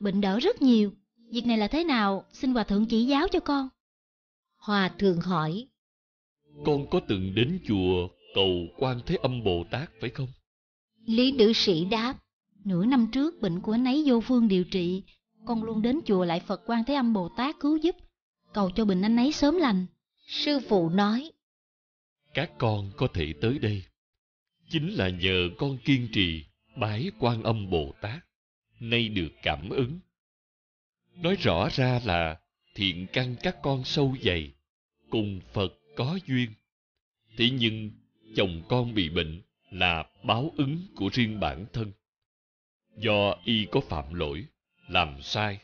bệnh 0.01 0.21
đỡ 0.21 0.39
rất 0.39 0.63
nhiều. 0.63 0.93
Việc 1.33 1.47
này 1.47 1.59
là 1.59 1.69
thế 1.69 1.85
nào, 1.85 2.25
xin 2.33 2.55
Hòa 2.55 2.65
Thượng 2.65 2.87
chỉ 2.87 3.05
giáo 3.05 3.29
cho 3.29 3.41
con. 3.41 3.69
Hòa 4.57 4.89
Thượng 4.99 5.21
hỏi. 5.21 5.69
Con 6.67 6.91
có 6.91 7.01
từng 7.09 7.35
đến 7.35 7.61
chùa 7.69 8.09
cầu 8.35 8.67
quan 8.79 9.01
Thế 9.07 9.17
Âm 9.23 9.45
Bồ 9.45 9.65
Tát 9.71 9.91
phải 10.01 10.11
không? 10.11 10.29
Lý 11.07 11.33
nữ 11.33 11.53
sĩ 11.53 11.85
đáp. 11.85 12.19
Nửa 12.67 12.87
năm 12.87 13.07
trước 13.13 13.41
bệnh 13.41 13.61
của 13.61 13.73
anh 13.73 13.85
ấy 13.85 14.03
vô 14.07 14.21
phương 14.21 14.49
điều 14.49 14.65
trị, 14.65 15.03
con 15.45 15.65
luôn 15.65 15.83
đến 15.83 16.01
chùa 16.07 16.25
lại 16.25 16.41
Phật 16.41 16.63
quan 16.67 16.85
Thế 16.85 16.95
Âm 16.95 17.13
Bồ 17.13 17.29
Tát 17.37 17.57
cứu 17.61 17.77
giúp, 17.77 17.97
cầu 18.53 18.71
cho 18.71 18.85
bệnh 18.85 19.03
anh 19.03 19.17
ấy 19.17 19.33
sớm 19.33 19.57
lành. 19.57 19.87
Sư 20.27 20.59
phụ 20.69 20.89
nói. 20.89 21.31
Các 22.35 22.51
con 22.59 22.91
có 22.97 23.09
thể 23.15 23.35
tới 23.41 23.59
đây, 23.59 23.83
chính 24.71 24.89
là 24.89 25.09
nhờ 25.09 25.49
con 25.59 25.79
kiên 25.85 26.09
trì 26.13 26.45
bái 26.77 27.11
quan 27.19 27.43
âm 27.43 27.71
Bồ 27.71 27.95
Tát 28.01 28.25
nay 28.81 29.09
được 29.09 29.33
cảm 29.43 29.69
ứng. 29.69 29.99
Nói 31.15 31.37
rõ 31.37 31.69
ra 31.73 32.01
là 32.05 32.41
thiện 32.75 33.07
căn 33.13 33.37
các 33.43 33.57
con 33.63 33.85
sâu 33.85 34.17
dày, 34.23 34.53
cùng 35.11 35.41
Phật 35.53 35.73
có 35.97 36.19
duyên. 36.27 36.51
Thế 37.37 37.51
nhưng 37.51 37.91
chồng 38.37 38.63
con 38.69 38.95
bị 38.95 39.09
bệnh 39.09 39.43
là 39.71 40.05
báo 40.25 40.53
ứng 40.57 40.79
của 40.97 41.09
riêng 41.13 41.41
bản 41.41 41.67
thân. 41.73 41.93
Do 42.97 43.35
y 43.45 43.67
có 43.71 43.81
phạm 43.81 44.15
lỗi, 44.15 44.47
làm 44.89 45.23
sai. 45.23 45.59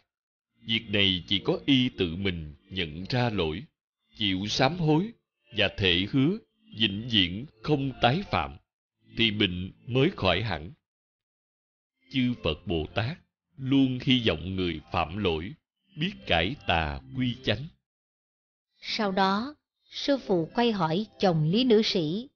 Việc 0.66 0.83
này 0.89 1.24
chỉ 1.28 1.39
có 1.39 1.59
y 1.66 1.89
tự 1.89 2.16
mình 2.16 2.55
nhận 2.70 3.05
ra 3.09 3.30
lỗi, 3.30 3.62
chịu 4.16 4.47
sám 4.49 4.78
hối 4.78 5.12
và 5.57 5.68
thể 5.76 6.07
hứa 6.11 6.39
vĩnh 6.78 7.09
viễn 7.11 7.47
không 7.62 7.93
tái 8.01 8.22
phạm, 8.30 8.57
thì 9.16 9.30
bệnh 9.30 9.72
mới 9.87 10.11
khỏi 10.16 10.43
hẳn. 10.43 10.72
Chư 12.12 12.35
Phật 12.45 12.66
Bồ 12.66 12.87
Tát 12.95 13.18
luôn 13.57 13.99
hy 14.03 14.22
vọng 14.26 14.57
người 14.57 14.80
phạm 14.93 15.16
lỗi 15.16 15.53
biết 15.97 16.12
cải 16.26 16.57
tà 16.66 17.01
quy 17.16 17.37
chánh. 17.45 17.66
Sau 18.80 19.12
đó, 19.12 19.55
sư 19.91 20.16
phụ 20.26 20.49
quay 20.55 20.72
hỏi 20.72 21.07
chồng 21.20 21.45
Lý 21.45 21.64
Nữ 21.64 21.83
Sĩ. 21.83 22.28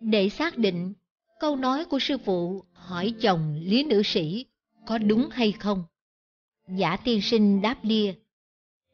Để 0.00 0.28
xác 0.28 0.58
định, 0.58 0.92
câu 1.40 1.56
nói 1.56 1.84
của 1.84 1.98
sư 1.98 2.18
phụ 2.24 2.64
hỏi 2.82 3.14
chồng 3.20 3.60
Lý 3.62 3.84
Nữ 3.84 4.02
Sĩ 4.02 4.46
có 4.86 4.98
đúng 4.98 5.28
hay 5.32 5.52
không. 5.52 5.84
Giả 6.68 6.96
tiên 6.96 7.20
sinh 7.22 7.62
đáp 7.62 7.84
lia. 7.84 8.14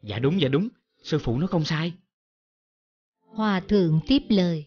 Dạ 0.03 0.19
đúng, 0.19 0.41
dạ 0.41 0.49
đúng. 0.49 0.69
Sư 1.03 1.19
phụ 1.19 1.39
nó 1.39 1.47
không 1.47 1.65
sai. 1.65 1.93
Hòa 3.21 3.61
thượng 3.61 4.01
tiếp 4.07 4.23
lời. 4.29 4.65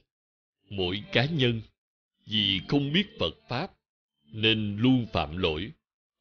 Mỗi 0.69 1.03
cá 1.11 1.25
nhân 1.25 1.61
vì 2.25 2.61
không 2.67 2.93
biết 2.93 3.07
Phật 3.19 3.33
Pháp 3.49 3.71
nên 4.31 4.77
luôn 4.77 5.05
phạm 5.13 5.37
lỗi, 5.37 5.71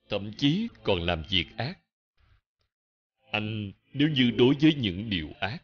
thậm 0.08 0.32
chí 0.32 0.68
còn 0.82 1.00
làm 1.00 1.22
việc 1.30 1.46
ác. 1.56 1.78
Anh 3.30 3.72
nếu 3.92 4.08
như 4.08 4.30
đối 4.30 4.54
với 4.60 4.74
những 4.74 5.10
điều 5.10 5.28
ác 5.40 5.62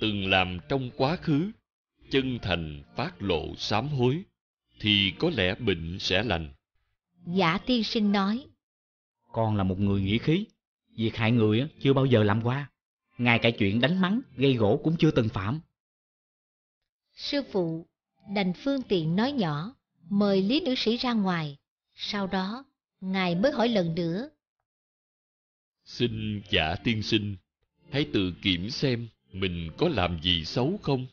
từng 0.00 0.30
làm 0.30 0.58
trong 0.68 0.90
quá 0.96 1.16
khứ, 1.16 1.50
chân 2.10 2.38
thành 2.42 2.82
phát 2.96 3.22
lộ 3.22 3.56
sám 3.56 3.88
hối, 3.88 4.22
thì 4.80 5.12
có 5.18 5.30
lẽ 5.36 5.54
bệnh 5.54 5.98
sẽ 5.98 6.22
lành. 6.22 6.52
Giả 7.26 7.58
tiên 7.66 7.84
sinh 7.84 8.12
nói, 8.12 8.46
Con 9.32 9.56
là 9.56 9.64
một 9.64 9.78
người 9.78 10.02
nghĩa 10.02 10.18
khí, 10.18 10.46
việc 10.96 11.16
hại 11.16 11.32
người 11.32 11.60
á, 11.60 11.66
chưa 11.80 11.92
bao 11.92 12.06
giờ 12.06 12.24
làm 12.24 12.42
qua. 12.42 12.70
Ngay 13.18 13.38
cả 13.42 13.50
chuyện 13.58 13.80
đánh 13.80 14.00
mắng, 14.00 14.20
gây 14.36 14.54
gỗ 14.54 14.80
cũng 14.84 14.96
chưa 14.96 15.10
từng 15.10 15.28
phạm. 15.28 15.60
sư 17.14 17.42
phụ 17.52 17.86
đành 18.34 18.52
phương 18.52 18.82
tiện 18.82 19.16
nói 19.16 19.32
nhỏ, 19.32 19.74
mời 20.08 20.42
Lý 20.42 20.60
Nữ 20.60 20.74
Sĩ 20.76 20.96
ra 20.96 21.12
ngoài. 21.12 21.56
Sau 21.94 22.26
đó, 22.26 22.64
Ngài 23.00 23.34
mới 23.34 23.52
hỏi 23.52 23.68
lần 23.68 23.94
nữa. 23.94 24.30
Xin 25.84 26.42
giả 26.50 26.74
tiên 26.84 27.02
sinh, 27.02 27.36
hãy 27.90 28.06
tự 28.12 28.32
kiểm 28.42 28.70
xem 28.70 29.08
mình 29.32 29.70
có 29.78 29.88
làm 29.88 30.18
gì 30.22 30.44
xấu 30.44 30.78
không? 30.82 31.06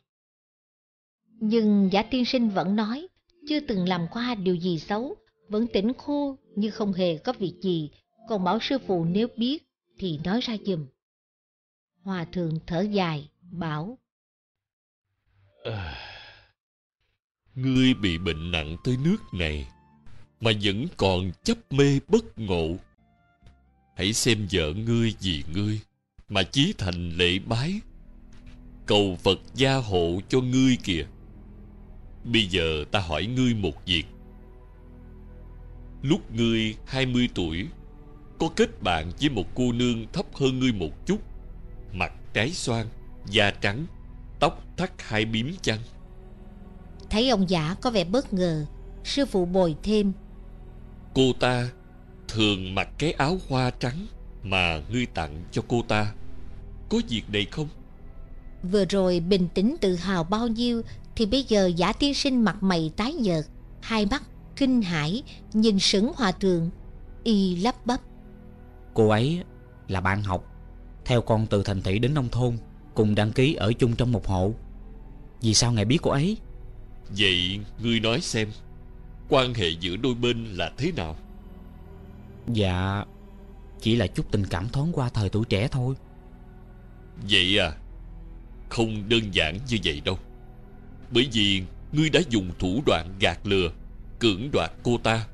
Nhưng 1.39 1.89
giả 1.91 2.03
tiên 2.03 2.25
sinh 2.25 2.49
vẫn 2.49 2.75
nói, 2.75 3.07
chưa 3.47 3.59
từng 3.59 3.87
làm 3.87 4.07
qua 4.11 4.35
điều 4.35 4.55
gì 4.55 4.79
xấu, 4.79 5.17
vẫn 5.53 5.67
tỉnh 5.67 5.93
khô 5.97 6.37
như 6.55 6.71
không 6.71 6.93
hề 6.93 7.17
có 7.17 7.33
việc 7.33 7.53
gì, 7.61 7.89
còn 8.29 8.43
bảo 8.43 8.59
sư 8.61 8.77
phụ 8.87 9.05
nếu 9.05 9.27
biết 9.37 9.63
thì 9.99 10.19
nói 10.23 10.39
ra 10.41 10.57
giùm. 10.65 10.85
Hòa 12.01 12.25
thượng 12.25 12.59
thở 12.67 12.81
dài, 12.81 13.29
bảo, 13.51 13.97
À, 15.63 15.95
ngươi 17.55 17.93
bị 17.93 18.17
bệnh 18.17 18.51
nặng 18.51 18.77
tới 18.83 18.97
nước 19.03 19.17
này 19.33 19.67
mà 20.39 20.51
vẫn 20.63 20.87
còn 20.97 21.31
chấp 21.43 21.57
mê 21.71 21.99
bất 22.07 22.39
ngộ. 22.39 22.75
Hãy 23.95 24.13
xem 24.13 24.47
vợ 24.51 24.73
ngươi 24.73 25.13
vì 25.21 25.43
ngươi 25.53 25.79
mà 26.29 26.43
chí 26.43 26.73
thành 26.77 27.09
lễ 27.09 27.39
bái. 27.39 27.79
Cầu 28.85 29.17
Phật 29.23 29.39
gia 29.53 29.75
hộ 29.75 30.19
cho 30.29 30.41
ngươi 30.41 30.77
kìa. 30.83 31.05
Bây 32.23 32.47
giờ 32.47 32.85
ta 32.91 32.99
hỏi 32.99 33.25
ngươi 33.25 33.53
một 33.53 33.85
việc. 33.85 34.03
Lúc 36.03 36.21
ngươi 36.31 36.75
20 36.85 37.29
tuổi, 37.35 37.67
có 38.39 38.49
kết 38.55 38.81
bạn 38.81 39.11
với 39.19 39.29
một 39.29 39.45
cô 39.55 39.71
nương 39.71 40.05
thấp 40.13 40.25
hơn 40.35 40.59
ngươi 40.59 40.71
một 40.71 41.05
chút, 41.05 41.17
mặt 41.93 42.11
trái 42.33 42.51
xoan, 42.51 42.87
da 43.25 43.51
trắng, 43.51 43.85
tóc 44.39 44.63
thắt 44.77 44.91
hai 44.97 45.25
bím 45.25 45.55
chăng? 45.61 45.79
thấy 47.09 47.29
ông 47.29 47.49
giả 47.49 47.75
có 47.81 47.91
vẻ 47.91 48.03
bất 48.03 48.33
ngờ, 48.33 48.65
sư 49.03 49.25
phụ 49.25 49.45
bồi 49.45 49.75
thêm, 49.83 50.13
Cô 51.13 51.33
ta 51.39 51.69
thường 52.27 52.75
mặc 52.75 52.89
cái 52.97 53.11
áo 53.11 53.37
hoa 53.49 53.71
trắng 53.79 54.07
mà 54.43 54.81
ngươi 54.91 55.05
tặng 55.05 55.43
cho 55.51 55.61
cô 55.67 55.81
ta. 55.87 56.13
Có 56.89 57.01
việc 57.09 57.23
này 57.29 57.45
không? 57.51 57.67
vừa 58.71 58.85
rồi 58.85 59.19
bình 59.19 59.47
tĩnh 59.53 59.75
tự 59.81 59.95
hào 59.95 60.23
bao 60.23 60.47
nhiêu 60.47 60.81
thì 61.15 61.25
bây 61.25 61.43
giờ 61.43 61.71
giả 61.75 61.93
tiên 61.93 62.13
sinh 62.13 62.43
mặt 62.43 62.63
mày 62.63 62.91
tái 62.97 63.13
nhợt, 63.13 63.45
hai 63.81 64.05
mắt 64.05 64.23
kinh 64.55 64.81
hãi 64.81 65.23
nhìn 65.53 65.79
sững 65.79 66.11
hòa 66.15 66.31
thượng, 66.31 66.69
y 67.23 67.55
lắp 67.55 67.85
bắp. 67.85 68.01
Cô 68.93 69.09
ấy 69.09 69.43
là 69.87 70.01
bạn 70.01 70.23
học, 70.23 70.45
theo 71.05 71.21
con 71.21 71.47
từ 71.47 71.63
thành 71.63 71.81
thị 71.81 71.99
đến 71.99 72.13
nông 72.13 72.29
thôn, 72.29 72.57
cùng 72.95 73.15
đăng 73.15 73.31
ký 73.31 73.53
ở 73.53 73.73
chung 73.73 73.95
trong 73.95 74.11
một 74.11 74.27
hộ. 74.27 74.53
Vì 75.41 75.53
sao 75.53 75.71
ngài 75.71 75.85
biết 75.85 75.97
cô 76.01 76.11
ấy? 76.11 76.37
Vậy 77.17 77.59
ngươi 77.83 77.99
nói 77.99 78.21
xem, 78.21 78.49
quan 79.29 79.53
hệ 79.53 79.69
giữa 79.69 79.95
đôi 79.95 80.15
bên 80.15 80.45
là 80.45 80.71
thế 80.77 80.91
nào? 80.91 81.15
Dạ, 82.47 83.03
chỉ 83.81 83.95
là 83.95 84.07
chút 84.07 84.31
tình 84.31 84.45
cảm 84.45 84.69
thoáng 84.69 84.91
qua 84.93 85.09
thời 85.09 85.29
tuổi 85.29 85.45
trẻ 85.45 85.67
thôi. 85.67 85.95
Vậy 87.29 87.59
à, 87.59 87.71
không 88.69 89.09
đơn 89.09 89.21
giản 89.33 89.57
như 89.67 89.77
vậy 89.83 90.01
đâu. 90.05 90.17
Bởi 91.11 91.29
vì 91.31 91.63
ngươi 91.91 92.09
đã 92.09 92.19
dùng 92.29 92.51
thủ 92.59 92.83
đoạn 92.85 93.15
gạt 93.19 93.39
lừa, 93.43 93.71
cưỡng 94.23 94.51
đoạt 94.51 94.71
cô 94.83 94.97
ta. 94.97 95.27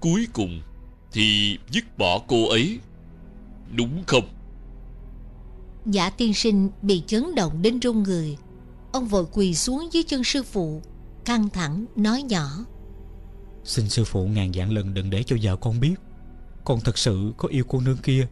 Cuối 0.00 0.26
cùng 0.32 0.60
thì 1.12 1.58
dứt 1.70 1.98
bỏ 1.98 2.22
cô 2.28 2.48
ấy. 2.48 2.78
Đúng 3.76 4.04
không? 4.06 4.28
Giả 5.86 6.10
tiên 6.10 6.34
sinh 6.34 6.70
bị 6.82 7.02
chấn 7.06 7.34
động 7.34 7.62
đến 7.62 7.80
run 7.80 8.02
người. 8.02 8.36
Ông 8.92 9.06
vội 9.06 9.26
quỳ 9.32 9.54
xuống 9.54 9.88
dưới 9.92 10.02
chân 10.02 10.24
sư 10.24 10.42
phụ, 10.42 10.82
căng 11.24 11.48
thẳng 11.48 11.86
nói 11.96 12.22
nhỏ. 12.22 12.64
Xin 13.64 13.88
sư 13.88 14.04
phụ 14.04 14.26
ngàn 14.26 14.50
vạn 14.54 14.72
lần 14.72 14.94
đừng 14.94 15.10
để 15.10 15.22
cho 15.22 15.36
vợ 15.42 15.56
con 15.56 15.80
biết 15.80 15.94
Con 16.64 16.80
thật 16.80 16.98
sự 16.98 17.32
có 17.36 17.48
yêu 17.48 17.64
cô 17.68 17.80
nương 17.80 17.96
kia 17.96 18.28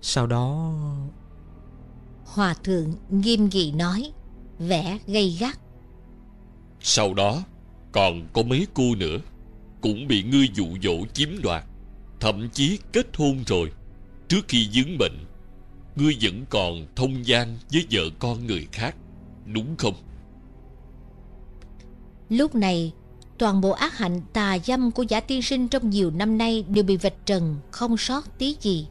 Sau 0.00 0.26
đó 0.26 0.74
Hòa 2.24 2.54
thượng 2.54 2.94
nghiêm 3.10 3.48
nghị 3.48 3.72
nói, 3.72 4.12
vẻ 4.58 4.98
gay 5.06 5.36
gắt. 5.40 5.58
Sau 6.80 7.14
đó 7.14 7.42
còn 7.96 8.26
có 8.32 8.42
mấy 8.42 8.66
cô 8.74 8.94
nữa 8.94 9.18
Cũng 9.80 10.06
bị 10.08 10.22
ngươi 10.22 10.48
dụ 10.54 10.66
dỗ 10.82 11.06
chiếm 11.12 11.28
đoạt 11.42 11.64
Thậm 12.20 12.48
chí 12.52 12.78
kết 12.92 13.16
hôn 13.16 13.38
rồi 13.46 13.72
Trước 14.28 14.40
khi 14.48 14.68
dướng 14.72 14.98
bệnh 14.98 15.24
Ngươi 15.96 16.16
vẫn 16.22 16.44
còn 16.50 16.86
thông 16.96 17.26
gian 17.26 17.58
với 17.72 17.86
vợ 17.90 18.02
con 18.18 18.46
người 18.46 18.66
khác 18.72 18.96
Đúng 19.46 19.76
không? 19.78 19.94
Lúc 22.28 22.54
này, 22.54 22.92
toàn 23.38 23.60
bộ 23.60 23.70
ác 23.70 23.98
hạnh 23.98 24.20
tà 24.32 24.58
dâm 24.58 24.90
của 24.90 25.02
giả 25.02 25.20
tiên 25.20 25.42
sinh 25.42 25.68
trong 25.68 25.90
nhiều 25.90 26.10
năm 26.10 26.38
nay 26.38 26.64
đều 26.68 26.84
bị 26.84 26.96
vạch 26.96 27.26
trần, 27.26 27.56
không 27.70 27.96
sót 27.96 28.38
tí 28.38 28.56
gì. 28.60 28.86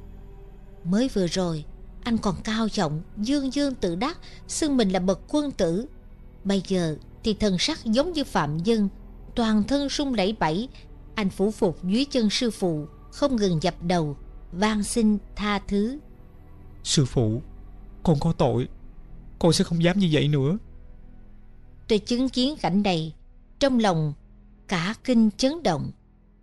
Mới 0.83 1.09
vừa 1.13 1.27
rồi, 1.27 1.65
anh 2.03 2.17
còn 2.17 2.35
cao 2.43 2.67
giọng, 2.67 3.01
dương 3.17 3.53
dương 3.53 3.75
tự 3.75 3.95
đắc, 3.95 4.17
xưng 4.47 4.77
mình 4.77 4.89
là 4.89 4.99
bậc 4.99 5.19
quân 5.27 5.51
tử. 5.51 5.85
Bây 6.43 6.61
giờ 6.67 6.97
thì 7.25 7.33
thần 7.33 7.57
sắc 7.59 7.85
giống 7.85 8.13
như 8.13 8.23
phạm 8.23 8.59
dân, 8.59 8.89
toàn 9.35 9.63
thân 9.63 9.89
sung 9.89 10.13
lẫy 10.13 10.35
bẫy, 10.39 10.69
anh 11.15 11.29
phủ 11.29 11.51
phục 11.51 11.83
dưới 11.83 12.05
chân 12.05 12.29
sư 12.29 12.51
phụ, 12.51 12.85
không 13.11 13.35
ngừng 13.35 13.63
dập 13.63 13.75
đầu, 13.81 14.17
van 14.51 14.83
xin 14.83 15.17
tha 15.35 15.59
thứ. 15.67 15.99
Sư 16.83 17.05
phụ 17.05 17.41
Con 18.03 18.19
có 18.19 18.33
tội 18.33 18.67
Con 19.39 19.53
sẽ 19.53 19.63
không 19.63 19.83
dám 19.83 19.99
như 19.99 20.09
vậy 20.11 20.27
nữa 20.27 20.57
Tôi 21.87 21.99
chứng 21.99 22.29
kiến 22.29 22.55
cảnh 22.61 22.83
này, 22.83 23.13
trong 23.59 23.79
lòng 23.79 24.13
cả 24.67 24.95
kinh 25.03 25.29
chấn 25.37 25.63
động. 25.63 25.91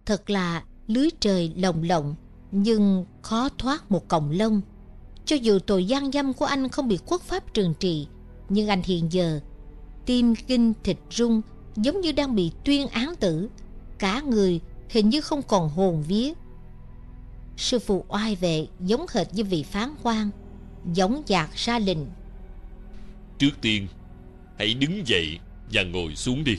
Thật 0.06 0.30
là 0.30 0.64
lưới 0.86 1.08
trời 1.20 1.52
lồng 1.56 1.82
lộng, 1.82 2.14
nhưng 2.50 3.04
khó 3.22 3.48
thoát 3.58 3.90
một 3.90 4.08
cọng 4.08 4.30
lông. 4.30 4.60
Cho 5.24 5.36
dù 5.36 5.58
tội 5.58 5.84
gian 5.84 6.12
dâm 6.12 6.32
của 6.32 6.44
anh 6.44 6.68
không 6.68 6.88
bị 6.88 6.98
quốc 7.06 7.22
pháp 7.22 7.54
trừng 7.54 7.74
trị, 7.80 8.06
nhưng 8.48 8.68
anh 8.68 8.82
hiện 8.82 9.12
giờ 9.12 9.40
tim 10.06 10.34
kinh 10.34 10.72
thịt 10.84 10.96
rung 11.10 11.40
giống 11.76 12.00
như 12.00 12.12
đang 12.12 12.34
bị 12.34 12.50
tuyên 12.64 12.88
án 12.88 13.14
tử. 13.20 13.48
Cả 13.98 14.20
người 14.20 14.60
hình 14.90 15.08
như 15.08 15.20
không 15.20 15.42
còn 15.42 15.68
hồn 15.68 16.02
vía. 16.08 16.32
Sư 17.56 17.78
phụ 17.78 18.04
oai 18.08 18.36
vệ 18.36 18.66
giống 18.80 19.06
hệt 19.14 19.34
như 19.34 19.44
vị 19.44 19.62
phán 19.62 19.94
quan, 20.02 20.30
giống 20.92 21.22
dạc 21.26 21.50
ra 21.54 21.78
lệnh. 21.78 21.98
Trước 23.38 23.60
tiên 23.60 23.86
Hãy 24.58 24.74
đứng 24.74 25.06
dậy 25.06 25.38
và 25.72 25.82
ngồi 25.82 26.16
xuống 26.16 26.44
đi 26.44 26.56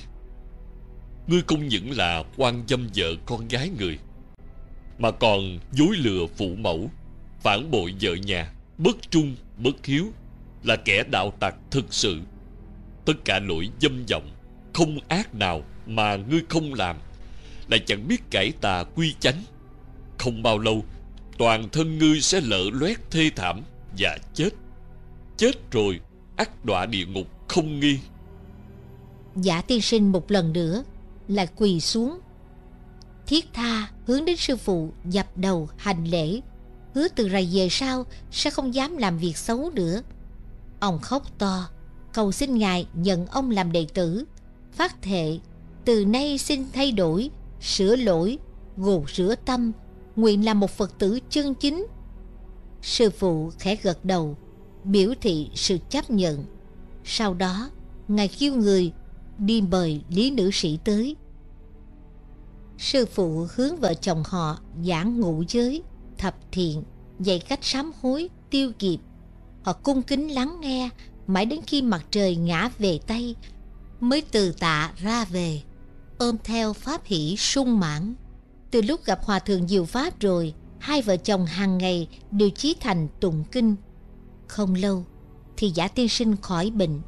Ngươi 1.27 1.41
không 1.47 1.67
những 1.67 1.91
là 1.91 2.23
quan 2.37 2.63
dâm 2.67 2.89
vợ 2.95 3.15
con 3.25 3.47
gái 3.47 3.69
người 3.79 3.99
Mà 4.97 5.11
còn 5.11 5.59
dối 5.71 5.95
lừa 5.97 6.25
phụ 6.37 6.55
mẫu 6.57 6.91
Phản 7.41 7.71
bội 7.71 7.93
vợ 8.01 8.15
nhà 8.15 8.53
Bất 8.77 9.11
trung, 9.11 9.35
bất 9.57 9.85
hiếu 9.85 10.05
Là 10.63 10.75
kẻ 10.75 11.03
đạo 11.11 11.33
tặc 11.39 11.55
thực 11.71 11.93
sự 11.93 12.19
Tất 13.05 13.13
cả 13.25 13.39
lỗi 13.39 13.69
dâm 13.81 14.05
vọng 14.11 14.29
không 14.73 14.97
ác 15.07 15.35
nào 15.35 15.61
mà 15.87 16.15
ngươi 16.15 16.41
không 16.49 16.73
làm. 16.73 16.97
Lại 17.67 17.79
chẳng 17.79 18.07
biết 18.07 18.31
cải 18.31 18.51
tà 18.61 18.83
quy 18.95 19.13
chánh. 19.19 19.43
Không 20.17 20.43
bao 20.43 20.57
lâu, 20.57 20.83
Toàn 21.37 21.69
thân 21.69 21.97
ngươi 21.97 22.21
sẽ 22.21 22.41
lở 22.41 22.63
loét 22.73 23.11
thê 23.11 23.29
thảm 23.35 23.61
Và 23.97 24.17
chết. 24.33 24.49
Chết 25.37 25.71
rồi 25.71 25.99
ắt 26.35 26.65
đọa 26.65 26.85
địa 26.85 27.05
ngục 27.05 27.27
không 27.47 27.79
nghi. 27.79 27.99
Giả 29.35 29.61
tiên 29.61 29.81
sinh 29.81 30.11
một 30.11 30.31
lần 30.31 30.53
nữa, 30.53 30.83
Lại 31.27 31.47
quỳ 31.55 31.79
xuống. 31.79 32.19
Thiết 33.27 33.53
tha 33.53 33.91
hướng 34.07 34.25
đến 34.25 34.37
sư 34.37 34.55
phụ 34.55 34.93
Dập 35.05 35.37
đầu 35.37 35.69
hành 35.77 36.05
lễ. 36.05 36.39
Hứa 36.93 37.07
từ 37.07 37.29
rày 37.29 37.49
về 37.53 37.69
sau, 37.69 38.05
Sẽ 38.31 38.49
không 38.49 38.73
dám 38.73 38.97
làm 38.97 39.17
việc 39.17 39.37
xấu 39.37 39.71
nữa. 39.73 40.01
Ông 40.79 40.99
khóc 40.99 41.39
to. 41.39 41.69
Cầu 42.13 42.31
xin 42.31 42.57
ngài 42.57 42.87
nhận 42.93 43.25
ông 43.27 43.51
làm 43.51 43.71
đệ 43.71 43.87
tử. 43.93 44.25
Phát 44.71 45.01
thệ 45.01 45.39
Từ 45.85 46.05
nay 46.05 46.37
xin 46.37 46.65
thay 46.73 46.91
đổi 46.91 47.29
Sửa 47.61 47.95
lỗi 47.95 48.37
Gột 48.77 49.09
rửa 49.09 49.35
tâm. 49.45 49.71
Nguyện 50.15 50.45
làm 50.45 50.59
một 50.59 50.71
Phật 50.71 50.99
tử 50.99 51.19
chân 51.29 51.53
chính. 51.53 51.85
Sư 52.81 53.09
phụ 53.09 53.51
khẽ 53.59 53.75
gật 53.75 54.05
đầu 54.05 54.37
Biểu 54.83 55.13
thị 55.21 55.49
sự 55.55 55.77
chấp 55.89 56.09
nhận. 56.09 56.45
Sau 57.03 57.33
đó 57.33 57.69
Ngài 58.07 58.27
kêu 58.27 58.55
người 58.55 58.91
Đi 59.37 59.61
mời 59.61 60.01
lý 60.09 60.31
nữ 60.31 60.49
sĩ 60.53 60.79
tới. 60.83 61.15
Sư 62.77 63.05
phụ 63.05 63.47
hướng 63.55 63.77
vợ 63.77 63.93
chồng 63.93 64.23
họ 64.25 64.59
giảng 64.85 65.19
ngũ 65.19 65.43
giới, 65.47 65.83
thập 66.17 66.35
thiện, 66.51 66.83
dạy 67.19 67.39
cách 67.39 67.59
sám 67.61 67.91
hối, 68.01 68.29
tiêu 68.49 68.71
kiệt. 68.79 68.99
Họ 69.63 69.73
cung 69.73 70.01
kính 70.01 70.33
lắng 70.33 70.57
nghe, 70.61 70.89
mãi 71.27 71.45
đến 71.45 71.59
khi 71.67 71.81
mặt 71.81 72.05
trời 72.11 72.35
ngã 72.35 72.69
về 72.79 72.99
Tây, 73.07 73.35
mới 73.99 74.23
từ 74.31 74.51
tạ 74.51 74.91
ra 74.97 75.25
về, 75.25 75.61
ôm 76.17 76.37
theo 76.43 76.73
pháp 76.73 77.05
hỷ 77.05 77.35
sung 77.37 77.79
mãn. 77.79 78.13
Từ 78.71 78.81
lúc 78.81 79.05
gặp 79.05 79.19
Hòa 79.23 79.39
Thượng 79.39 79.67
Diệu 79.67 79.85
Pháp 79.85 80.19
rồi, 80.19 80.53
hai 80.79 81.01
vợ 81.01 81.17
chồng 81.17 81.45
hàng 81.45 81.77
ngày 81.77 82.07
đều 82.31 82.49
chí 82.49 82.75
thành 82.79 83.07
tụng 83.19 83.43
kinh. 83.51 83.75
Không 84.47 84.75
lâu, 84.75 85.05
thì 85.57 85.69
giả 85.69 85.87
tiên 85.87 86.09
sinh 86.09 86.37
khỏi 86.37 86.71
bệnh. 86.71 87.01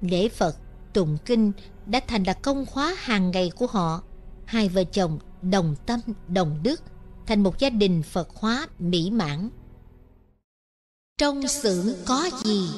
Lễ 0.00 0.28
Phật, 0.28 0.56
tụng 0.92 1.18
kinh 1.24 1.52
đã 1.86 2.00
thành 2.06 2.24
là 2.24 2.32
công 2.32 2.66
khóa 2.66 2.96
hàng 2.98 3.30
ngày 3.30 3.50
của 3.56 3.66
họ 3.66 4.02
hai 4.44 4.68
vợ 4.68 4.84
chồng 4.84 5.18
đồng 5.42 5.74
tâm 5.86 6.00
đồng 6.28 6.58
đức 6.62 6.82
thành 7.26 7.42
một 7.42 7.58
gia 7.58 7.70
đình 7.70 8.02
phật 8.02 8.28
hóa 8.30 8.66
mỹ 8.78 9.10
mãn 9.10 9.50
trong 11.18 11.48
xưởng 11.48 11.86
có 12.06 12.30
gì 12.44 12.68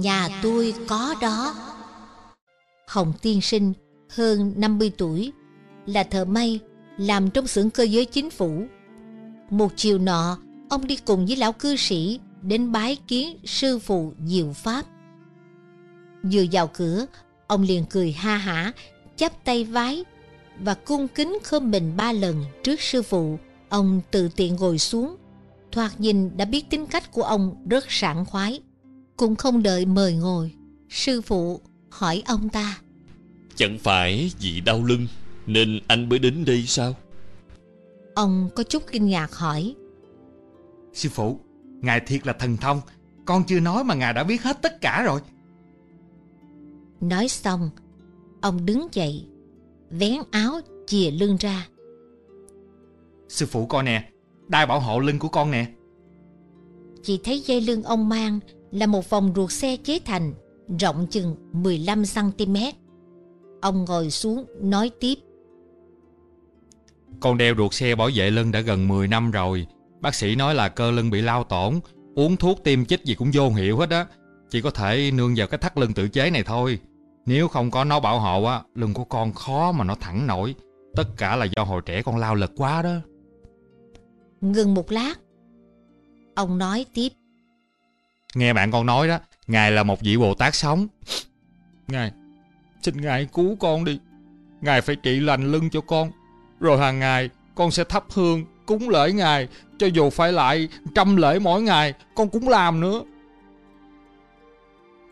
nhà 0.00 0.40
tôi 0.42 0.74
có 0.88 1.14
đó 1.20 1.54
hồng 2.88 3.12
tiên 3.22 3.40
sinh, 3.40 3.72
hơn 4.08 4.52
50 4.56 4.92
tuổi, 4.98 5.32
là 5.86 6.04
thợ 6.04 6.24
may, 6.24 6.60
làm 6.98 7.30
trong 7.30 7.46
xưởng 7.46 7.70
cơ 7.70 7.82
giới 7.82 8.04
chính 8.04 8.30
phủ 8.30 8.66
một 9.50 9.72
chiều 9.76 9.98
nọ, 9.98 10.38
ông 10.68 10.86
đi 10.86 10.96
cùng 10.96 11.26
với 11.26 11.36
lão 11.36 11.52
cư 11.52 11.76
sĩ 11.76 12.20
đến 12.42 12.72
bái 12.72 12.96
kiến 13.08 13.38
sư 13.44 13.78
phụ 13.78 14.12
diệu 14.26 14.52
pháp 14.52 14.84
vừa 16.22 16.44
vào 16.52 16.66
cửa, 16.66 17.06
ông 17.46 17.62
liền 17.62 17.84
cười 17.90 18.12
ha 18.12 18.36
hả, 18.36 18.72
chắp 19.16 19.44
tay 19.44 19.64
vái 19.64 20.04
và 20.58 20.74
cung 20.74 21.08
kính 21.08 21.38
khom 21.44 21.70
mình 21.70 21.96
ba 21.96 22.12
lần 22.12 22.44
trước 22.64 22.80
sư 22.80 23.02
phụ. 23.02 23.38
Ông 23.68 24.00
tự 24.10 24.28
tiện 24.36 24.56
ngồi 24.56 24.78
xuống. 24.78 25.16
Thoạt 25.72 26.00
nhìn 26.00 26.36
đã 26.36 26.44
biết 26.44 26.70
tính 26.70 26.86
cách 26.86 27.12
của 27.12 27.22
ông 27.22 27.66
rất 27.70 27.84
sảng 27.88 28.24
khoái. 28.24 28.60
Cũng 29.22 29.36
không 29.36 29.62
đợi 29.62 29.86
mời 29.86 30.14
ngồi. 30.14 30.52
Sư 30.88 31.20
phụ 31.20 31.60
hỏi 31.90 32.22
ông 32.26 32.48
ta. 32.48 32.78
Chẳng 33.54 33.78
phải 33.78 34.32
vì 34.40 34.60
đau 34.60 34.84
lưng 34.84 35.06
nên 35.46 35.80
anh 35.86 36.08
mới 36.08 36.18
đến 36.18 36.44
đây 36.44 36.62
sao? 36.66 36.94
Ông 38.14 38.48
có 38.54 38.62
chút 38.62 38.82
kinh 38.92 39.08
ngạc 39.08 39.34
hỏi. 39.34 39.74
Sư 40.92 41.08
phụ, 41.12 41.40
ngài 41.80 42.00
thiệt 42.00 42.26
là 42.26 42.32
thần 42.32 42.56
thông. 42.56 42.80
Con 43.24 43.44
chưa 43.44 43.60
nói 43.60 43.84
mà 43.84 43.94
ngài 43.94 44.12
đã 44.12 44.24
biết 44.24 44.42
hết 44.42 44.62
tất 44.62 44.80
cả 44.80 45.02
rồi. 45.02 45.20
Nói 47.00 47.28
xong, 47.28 47.70
ông 48.40 48.66
đứng 48.66 48.88
dậy 48.92 49.26
vén 49.90 50.16
áo 50.30 50.60
chìa 50.86 51.10
lưng 51.10 51.36
ra. 51.40 51.68
Sư 53.28 53.46
phụ 53.46 53.66
coi 53.66 53.82
nè, 53.82 54.10
đai 54.48 54.66
bảo 54.66 54.80
hộ 54.80 54.98
lưng 54.98 55.18
của 55.18 55.28
con 55.28 55.50
nè. 55.50 55.66
Chị 57.02 57.20
thấy 57.24 57.40
dây 57.40 57.60
lưng 57.60 57.82
ông 57.82 58.08
mang 58.08 58.40
là 58.72 58.86
một 58.86 59.10
vòng 59.10 59.32
ruột 59.36 59.50
xe 59.50 59.76
chế 59.76 59.98
thành, 60.04 60.34
rộng 60.80 61.06
chừng 61.10 61.36
15cm. 61.52 62.72
Ông 63.60 63.84
ngồi 63.84 64.10
xuống 64.10 64.46
nói 64.60 64.90
tiếp. 65.00 65.14
Con 67.20 67.38
đeo 67.38 67.54
ruột 67.58 67.72
xe 67.72 67.94
bảo 67.94 68.10
vệ 68.14 68.30
lưng 68.30 68.52
đã 68.52 68.60
gần 68.60 68.88
10 68.88 69.08
năm 69.08 69.30
rồi. 69.30 69.66
Bác 70.00 70.14
sĩ 70.14 70.34
nói 70.34 70.54
là 70.54 70.68
cơ 70.68 70.90
lưng 70.90 71.10
bị 71.10 71.20
lao 71.20 71.44
tổn, 71.44 71.80
uống 72.14 72.36
thuốc 72.36 72.64
tiêm 72.64 72.84
chích 72.84 73.04
gì 73.04 73.14
cũng 73.14 73.30
vô 73.34 73.50
hiệu 73.50 73.78
hết 73.78 73.90
á. 73.90 74.06
Chỉ 74.50 74.60
có 74.60 74.70
thể 74.70 75.10
nương 75.14 75.34
vào 75.36 75.46
cái 75.46 75.58
thắt 75.58 75.78
lưng 75.78 75.94
tự 75.94 76.08
chế 76.08 76.30
này 76.30 76.42
thôi. 76.42 76.78
Nếu 77.26 77.48
không 77.48 77.70
có 77.70 77.84
nó 77.84 78.00
bảo 78.00 78.20
hộ 78.20 78.44
á, 78.44 78.62
lưng 78.74 78.94
của 78.94 79.04
con 79.04 79.32
khó 79.32 79.72
mà 79.72 79.84
nó 79.84 79.94
thẳng 79.94 80.26
nổi. 80.26 80.54
Tất 80.96 81.04
cả 81.16 81.36
là 81.36 81.46
do 81.56 81.64
hồi 81.64 81.82
trẻ 81.86 82.02
con 82.02 82.16
lao 82.16 82.34
lực 82.34 82.52
quá 82.56 82.82
đó. 82.82 82.94
Ngừng 84.40 84.74
một 84.74 84.92
lát, 84.92 85.14
ông 86.34 86.58
nói 86.58 86.86
tiếp. 86.94 87.08
Nghe 88.34 88.52
bạn 88.52 88.70
con 88.70 88.86
nói 88.86 89.08
đó, 89.08 89.18
Ngài 89.46 89.72
là 89.72 89.82
một 89.82 90.00
vị 90.00 90.16
Bồ 90.16 90.34
Tát 90.34 90.54
sống. 90.54 90.86
Ngài, 91.88 92.12
xin 92.82 93.00
Ngài 93.00 93.28
cứu 93.32 93.56
con 93.56 93.84
đi. 93.84 93.98
Ngài 94.60 94.80
phải 94.80 94.96
trị 94.96 95.20
lành 95.20 95.52
lưng 95.52 95.70
cho 95.70 95.80
con. 95.80 96.10
Rồi 96.60 96.78
hàng 96.78 96.98
ngày, 96.98 97.30
con 97.54 97.70
sẽ 97.70 97.84
thắp 97.84 98.04
hương, 98.10 98.44
cúng 98.66 98.88
lễ 98.88 99.12
Ngài. 99.12 99.48
Cho 99.78 99.86
dù 99.86 100.10
phải 100.10 100.32
lại 100.32 100.68
trăm 100.94 101.16
lễ 101.16 101.38
mỗi 101.38 101.62
ngày, 101.62 101.94
con 102.14 102.28
cũng 102.28 102.48
làm 102.48 102.80
nữa. 102.80 103.02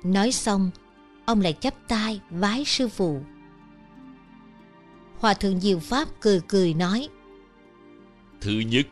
Nói 0.05 0.33
xong, 0.33 0.71
ông 1.27 1.41
lại 1.41 1.55
chắp 1.61 1.75
tay 1.89 2.21
vái 2.31 2.65
sư 2.65 2.89
phụ. 2.89 3.21
Hòa 5.19 5.35
thượng 5.35 5.61
Diệu 5.61 5.79
Pháp 5.79 6.09
cười 6.21 6.41
cười 6.49 6.75
nói. 6.75 7.09
Thứ 8.41 8.53
nhất, 8.53 8.87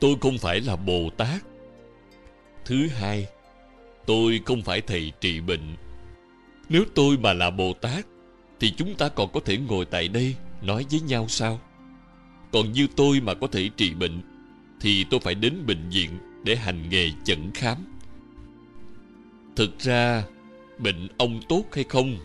tôi 0.00 0.16
không 0.20 0.38
phải 0.38 0.60
là 0.60 0.76
Bồ 0.76 1.10
Tát. 1.16 1.47
Thứ 2.68 2.88
hai, 2.88 3.26
tôi 4.06 4.40
không 4.44 4.62
phải 4.62 4.80
thầy 4.80 5.12
trị 5.20 5.40
bệnh. 5.40 5.76
Nếu 6.68 6.84
tôi 6.94 7.16
mà 7.18 7.32
là 7.32 7.50
Bồ 7.50 7.72
Tát, 7.72 8.06
thì 8.60 8.72
chúng 8.76 8.94
ta 8.94 9.08
còn 9.08 9.32
có 9.32 9.40
thể 9.40 9.58
ngồi 9.58 9.84
tại 9.84 10.08
đây 10.08 10.34
nói 10.62 10.86
với 10.90 11.00
nhau 11.00 11.28
sao? 11.28 11.60
Còn 12.52 12.72
như 12.72 12.86
tôi 12.96 13.20
mà 13.20 13.34
có 13.34 13.46
thể 13.46 13.70
trị 13.76 13.94
bệnh, 13.94 14.20
thì 14.80 15.04
tôi 15.10 15.20
phải 15.20 15.34
đến 15.34 15.66
bệnh 15.66 15.88
viện 15.90 16.10
để 16.44 16.56
hành 16.56 16.90
nghề 16.90 17.10
chẩn 17.24 17.50
khám. 17.54 17.78
Thực 19.56 19.78
ra, 19.78 20.24
bệnh 20.78 21.08
ông 21.18 21.40
tốt 21.48 21.64
hay 21.72 21.84
không 21.84 22.16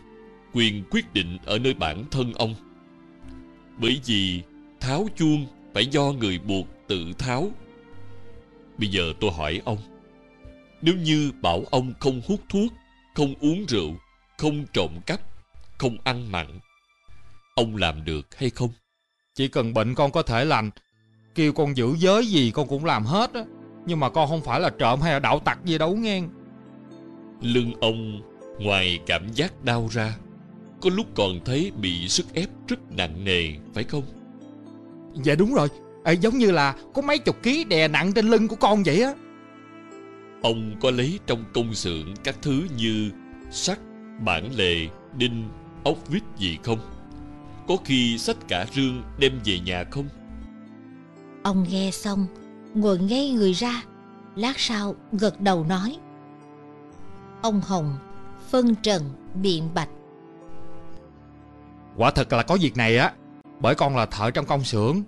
quyền 0.53 0.83
quyết 0.89 1.13
định 1.13 1.37
ở 1.45 1.59
nơi 1.59 1.73
bản 1.73 2.03
thân 2.11 2.33
ông 2.33 2.55
bởi 3.77 4.01
vì 4.05 4.41
tháo 4.79 5.07
chuông 5.15 5.45
phải 5.73 5.87
do 5.87 6.11
người 6.11 6.39
buộc 6.39 6.67
tự 6.87 7.13
tháo 7.17 7.51
bây 8.77 8.89
giờ 8.89 9.13
tôi 9.19 9.31
hỏi 9.31 9.61
ông 9.65 9.77
nếu 10.85 10.95
như 10.95 11.31
bảo 11.41 11.63
ông 11.71 11.93
không 11.99 12.21
hút 12.27 12.39
thuốc 12.49 12.73
không 13.15 13.33
uống 13.41 13.65
rượu 13.65 13.91
không 14.37 14.65
trộm 14.73 14.91
cắp 15.05 15.19
không 15.77 15.97
ăn 16.03 16.31
mặn 16.31 16.59
ông 17.55 17.75
làm 17.75 18.05
được 18.05 18.35
hay 18.35 18.49
không? 18.49 18.69
Chỉ 19.35 19.47
cần 19.47 19.73
bệnh 19.73 19.95
con 19.95 20.11
có 20.11 20.21
thể 20.21 20.45
lành 20.45 20.69
kêu 21.35 21.53
con 21.53 21.77
giữ 21.77 21.95
giới 21.97 22.25
gì 22.25 22.51
con 22.51 22.67
cũng 22.67 22.85
làm 22.85 23.05
hết 23.05 23.33
á. 23.33 23.43
Nhưng 23.85 23.99
mà 23.99 24.09
con 24.09 24.29
không 24.29 24.41
phải 24.41 24.59
là 24.59 24.69
trộm 24.69 25.01
hay 25.01 25.13
là 25.13 25.19
đạo 25.19 25.39
tặc 25.39 25.65
gì 25.65 25.77
đâu 25.77 25.95
nghe. 25.95 26.21
Lưng 27.41 27.71
ông 27.81 28.21
Ngoài 28.59 28.99
cảm 29.05 29.33
giác 29.33 29.63
đau 29.63 29.87
ra 29.91 30.15
Có 30.81 30.89
lúc 30.93 31.05
còn 31.15 31.39
thấy 31.45 31.71
bị 31.81 32.07
sức 32.07 32.33
ép 32.33 32.49
rất 32.67 32.91
nặng 32.91 33.23
nề 33.23 33.43
Phải 33.73 33.83
không? 33.83 34.03
Dạ 35.23 35.35
đúng 35.35 35.53
rồi 35.53 35.67
à, 36.03 36.11
Giống 36.11 36.37
như 36.37 36.51
là 36.51 36.75
có 36.93 37.01
mấy 37.01 37.19
chục 37.19 37.43
ký 37.43 37.63
đè 37.63 37.87
nặng 37.87 38.13
trên 38.13 38.27
lưng 38.27 38.47
của 38.47 38.55
con 38.55 38.83
vậy 38.83 39.01
á 39.01 39.13
Ông 40.43 40.75
có 40.81 40.91
lấy 40.91 41.19
trong 41.27 41.43
công 41.53 41.73
xưởng 41.73 42.13
các 42.23 42.35
thứ 42.41 42.67
như 42.77 43.11
sắt, 43.51 43.79
bản 44.19 44.55
lề, 44.55 44.87
đinh, 45.17 45.49
ốc 45.83 45.97
vít 46.07 46.23
gì 46.37 46.57
không? 46.63 46.79
Có 47.67 47.77
khi 47.85 48.17
xách 48.17 48.37
cả 48.47 48.65
rương 48.73 49.03
đem 49.17 49.39
về 49.45 49.59
nhà 49.59 49.83
không? 49.91 50.05
Ông 51.43 51.65
nghe 51.69 51.91
xong, 51.91 52.27
ngồi 52.73 52.99
ngay 52.99 53.31
người 53.31 53.53
ra. 53.53 53.83
Lát 54.35 54.59
sau 54.59 54.95
gật 55.11 55.41
đầu 55.41 55.65
nói. 55.69 55.97
Ông 57.41 57.61
Hồng 57.61 57.97
phân 58.49 58.75
trần 58.75 59.03
biện 59.41 59.69
bạch 59.73 59.89
quả 61.97 62.11
thật 62.11 62.33
là 62.33 62.43
có 62.43 62.57
việc 62.61 62.77
này 62.77 62.97
á 62.97 63.13
bởi 63.59 63.75
con 63.75 63.95
là 63.95 64.05
thợ 64.05 64.31
trong 64.31 64.45
công 64.45 64.63
xưởng 64.63 65.03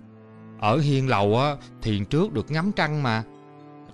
ở 0.60 0.78
hiên 0.78 1.08
lầu 1.08 1.38
á 1.40 1.56
thiền 1.82 2.04
trước 2.04 2.32
được 2.32 2.50
ngắm 2.50 2.72
trăng 2.72 3.02
mà 3.02 3.22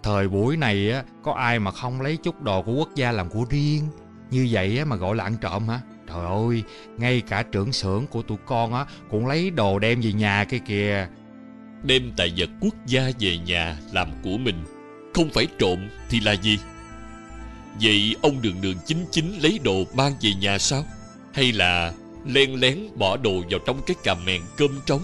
thời 0.03 0.29
buổi 0.29 0.57
này 0.57 0.91
á 0.91 1.05
có 1.23 1.33
ai 1.33 1.59
mà 1.59 1.71
không 1.71 2.01
lấy 2.01 2.17
chút 2.17 2.43
đồ 2.43 2.63
của 2.63 2.73
quốc 2.73 2.89
gia 2.95 3.13
làm 3.13 3.31
của 3.31 3.45
riêng? 3.51 3.89
Như 4.31 4.49
vậy 4.51 4.79
á 4.79 4.85
mà 4.85 4.97
gọi 4.97 5.17
là 5.17 5.25
ăn 5.25 5.37
trộm 5.41 5.69
hả? 5.69 5.81
Trời 6.09 6.27
ơi, 6.27 6.63
ngay 6.99 7.21
cả 7.21 7.43
trưởng 7.43 7.73
xưởng 7.73 8.07
của 8.07 8.23
tụi 8.23 8.39
con 8.47 8.75
á 8.75 8.87
cũng 9.11 9.27
lấy 9.27 9.51
đồ 9.51 9.79
đem 9.79 10.01
về 10.01 10.13
nhà 10.13 10.45
cái 10.45 10.61
kìa. 10.61 11.09
Đem 11.83 12.13
tài 12.17 12.33
vật 12.37 12.51
quốc 12.61 12.75
gia 12.87 13.11
về 13.21 13.39
nhà 13.39 13.79
làm 13.93 14.09
của 14.23 14.39
mình 14.39 14.65
Không 15.15 15.31
phải 15.31 15.47
trộm 15.59 15.89
thì 16.09 16.21
là 16.21 16.33
gì? 16.33 16.59
Vậy 17.81 18.17
ông 18.23 18.43
đường 18.43 18.61
đường 18.61 18.77
chính 18.87 19.07
chính 19.11 19.39
lấy 19.39 19.61
đồ 19.65 19.85
mang 19.95 20.13
về 20.21 20.31
nhà 20.35 20.59
sao? 20.59 20.85
Hay 21.35 21.53
là 21.53 21.93
len 22.27 22.61
lén 22.61 22.79
bỏ 22.95 23.17
đồ 23.17 23.43
vào 23.51 23.61
trong 23.67 23.83
cái 23.87 23.97
cà 24.05 24.15
mèn 24.15 24.41
cơm 24.57 24.81
trống 24.87 25.03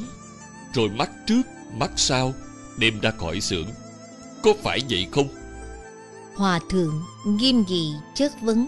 Rồi 0.75 0.89
mắt 0.89 1.11
trước 1.27 1.43
mắt 1.79 1.91
sau 1.97 2.35
đem 2.79 3.01
ra 3.01 3.11
khỏi 3.11 3.41
xưởng? 3.41 3.67
Có 4.43 4.55
phải 4.63 4.81
vậy 4.91 5.07
không? 5.13 5.29
Hòa 6.35 6.61
thượng 6.69 7.03
nghiêm 7.25 7.65
nghị 7.69 7.95
chất 8.15 8.33
vấn. 8.41 8.67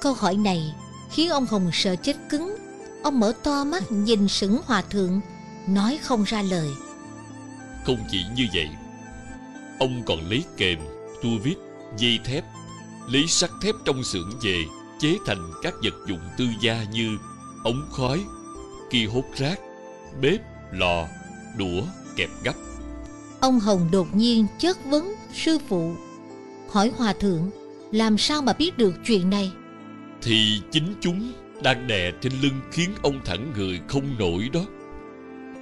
Câu 0.00 0.14
hỏi 0.14 0.36
này 0.36 0.74
khiến 1.10 1.30
ông 1.30 1.46
Hồng 1.46 1.70
sợ 1.72 1.96
chết 1.96 2.16
cứng. 2.28 2.56
Ông 3.02 3.20
mở 3.20 3.32
to 3.42 3.64
mắt 3.64 3.92
nhìn 3.92 4.28
sững 4.28 4.60
hòa 4.66 4.82
thượng 4.82 5.20
Nói 5.68 5.98
không 6.02 6.24
ra 6.24 6.42
lời. 6.42 6.70
Không 7.84 7.98
chỉ 8.10 8.24
như 8.36 8.46
vậy 8.54 8.68
Ông 9.78 10.02
còn 10.06 10.30
lấy 10.30 10.44
kềm, 10.56 10.78
tua 11.22 11.38
vít, 11.42 11.56
dây 11.98 12.18
thép 12.24 12.44
Lấy 13.08 13.26
sắt 13.26 13.50
thép 13.62 13.74
trong 13.84 14.04
xưởng 14.04 14.30
về 14.42 14.64
Chế 15.00 15.16
thành 15.26 15.52
các 15.62 15.74
vật 15.82 15.94
dụng 16.08 16.20
tư 16.38 16.46
gia 16.60 16.84
như 16.92 17.18
Ống 17.64 17.88
khói, 17.92 18.24
kia 18.90 19.06
hốt 19.06 19.24
rác, 19.36 19.60
bếp, 20.20 20.40
lò, 20.72 21.06
đũa, 21.56 21.82
kẹp 22.16 22.28
gấp 22.44 22.52
Ông 23.46 23.60
Hồng 23.60 23.88
đột 23.92 24.16
nhiên 24.16 24.46
chất 24.58 24.84
vấn 24.84 25.14
sư 25.32 25.58
phụ 25.68 25.94
Hỏi 26.70 26.92
hòa 26.96 27.12
thượng 27.12 27.50
Làm 27.92 28.18
sao 28.18 28.42
mà 28.42 28.52
biết 28.52 28.78
được 28.78 28.94
chuyện 29.06 29.30
này? 29.30 29.52
Thì 30.22 30.60
chính 30.70 30.94
chúng 31.00 31.32
đang 31.62 31.86
đè 31.86 32.12
trên 32.20 32.32
lưng 32.42 32.60
khiến 32.72 32.90
ông 33.02 33.20
thẳng 33.24 33.52
người 33.56 33.80
không 33.88 34.18
nổi 34.18 34.50
đó. 34.52 34.60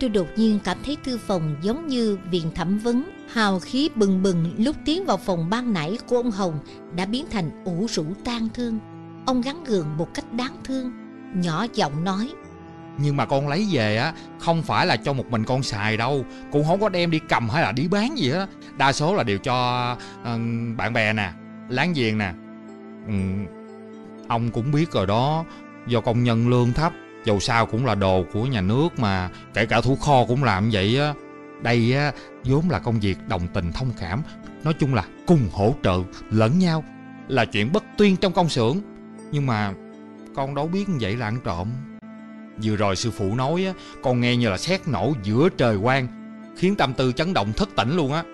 Tôi 0.00 0.10
đột 0.10 0.26
nhiên 0.36 0.58
cảm 0.64 0.78
thấy 0.84 0.96
thư 1.04 1.18
phòng 1.18 1.56
giống 1.62 1.86
như 1.86 2.18
viện 2.30 2.50
thẩm 2.54 2.78
vấn 2.78 3.04
Hào 3.28 3.60
khí 3.60 3.90
bừng 3.94 4.22
bừng 4.22 4.54
lúc 4.58 4.76
tiến 4.84 5.04
vào 5.04 5.16
phòng 5.16 5.50
ban 5.50 5.72
nãy 5.72 5.98
của 6.08 6.16
ông 6.16 6.30
Hồng 6.30 6.58
Đã 6.96 7.06
biến 7.06 7.26
thành 7.30 7.64
ủ 7.64 7.86
rũ 7.90 8.04
tan 8.24 8.48
thương. 8.54 8.78
Ông 9.26 9.40
gắn 9.40 9.64
gượng 9.64 9.96
một 9.96 10.08
cách 10.14 10.32
đáng 10.32 10.56
thương 10.64 10.92
Nhỏ 11.34 11.66
giọng 11.74 12.04
nói 12.04 12.30
nhưng 12.98 13.16
mà 13.16 13.26
con 13.26 13.48
lấy 13.48 13.66
về 13.70 13.96
á 13.96 14.12
Không 14.38 14.62
phải 14.62 14.86
là 14.86 14.96
cho 14.96 15.12
một 15.12 15.26
mình 15.30 15.44
con 15.44 15.62
xài 15.62 15.96
đâu. 15.96 16.24
Cũng 16.52 16.64
không 16.64 16.80
có 16.80 16.88
đem 16.88 17.10
đi 17.10 17.20
cầm 17.28 17.48
hay 17.48 17.62
là 17.62 17.72
đi 17.72 17.88
bán 17.88 18.18
gì 18.18 18.30
hết. 18.30 18.48
Đa 18.76 18.92
số 18.92 19.14
là 19.14 19.22
đều 19.22 19.38
cho 19.38 19.92
uh, 20.20 20.26
bạn 20.76 20.92
bè 20.92 21.12
nè 21.12 21.30
Láng 21.68 21.92
giềng 21.92 22.18
nè. 22.18 22.32
Ừ, 23.06 23.14
Ông 24.28 24.50
cũng 24.50 24.72
biết 24.72 24.92
rồi 24.92 25.06
đó. 25.06 25.44
Do 25.86 26.00
công 26.00 26.24
nhân 26.24 26.48
lương 26.48 26.72
thấp 26.72 26.92
Dầu 27.24 27.40
sao 27.40 27.66
cũng 27.66 27.86
là 27.86 27.94
đồ 27.94 28.24
của 28.32 28.46
nhà 28.46 28.60
nước 28.60 28.88
mà. 28.98 29.30
Kể 29.54 29.66
cả 29.66 29.80
thủ 29.80 29.96
kho 29.96 30.24
cũng 30.28 30.44
làm 30.44 30.70
vậy 30.72 30.98
á. 31.00 31.14
Đây 31.62 31.94
á 31.96 32.12
vốn 32.44 32.70
là 32.70 32.78
công 32.78 33.00
việc 33.00 33.28
đồng 33.28 33.48
tình 33.54 33.72
thông 33.72 33.90
cảm. 34.00 34.22
Nói 34.64 34.74
chung 34.74 34.94
là 34.94 35.04
cùng 35.26 35.48
hỗ 35.52 35.74
trợ 35.82 36.02
lẫn 36.30 36.58
nhau 36.58 36.84
Là 37.28 37.44
chuyện 37.44 37.72
bất 37.72 37.84
tuyên 37.98 38.16
trong 38.16 38.32
công 38.32 38.48
xưởng. 38.48 38.80
Nhưng 39.32 39.46
mà 39.46 39.72
con 40.34 40.54
đâu 40.54 40.68
biết 40.68 40.88
như 40.88 40.98
vậy 41.00 41.16
là 41.16 41.26
ăn 41.26 41.38
trộm. 41.44 41.68
Vừa 42.62 42.76
rồi 42.76 42.96
sư 42.96 43.10
phụ 43.10 43.34
nói 43.34 43.64
á, 43.66 43.72
Con 44.02 44.20
nghe 44.20 44.36
như 44.36 44.50
là 44.50 44.58
sét 44.58 44.88
nổ 44.88 45.12
giữa 45.22 45.48
trời 45.48 45.78
quang, 45.82 46.08
Khiến 46.56 46.76
tâm 46.76 46.94
tư 46.94 47.12
chấn 47.12 47.34
động 47.34 47.52
thất 47.52 47.68
tỉnh 47.76 47.96
luôn 47.96 48.12
á. 48.12 48.24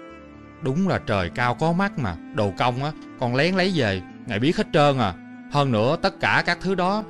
Đúng 0.62 0.88
là 0.88 0.98
trời 1.06 1.30
cao 1.34 1.54
có 1.54 1.72
mắt 1.72 1.98
mà, 1.98 2.16
Đồ 2.34 2.52
công 2.58 2.84
á, 2.84 2.92
Con 3.20 3.34
lén 3.34 3.54
lấy 3.54 3.72
về, 3.74 4.02
Ngài 4.26 4.38
biết 4.38 4.56
hết 4.56 4.66
trơn 4.72 4.98
à. 4.98 5.14
Hơn 5.52 5.72
nữa 5.72 5.96
tất 6.02 6.20
cả 6.20 6.42
các 6.46 6.58
thứ 6.60 6.74
đó, 6.74 7.04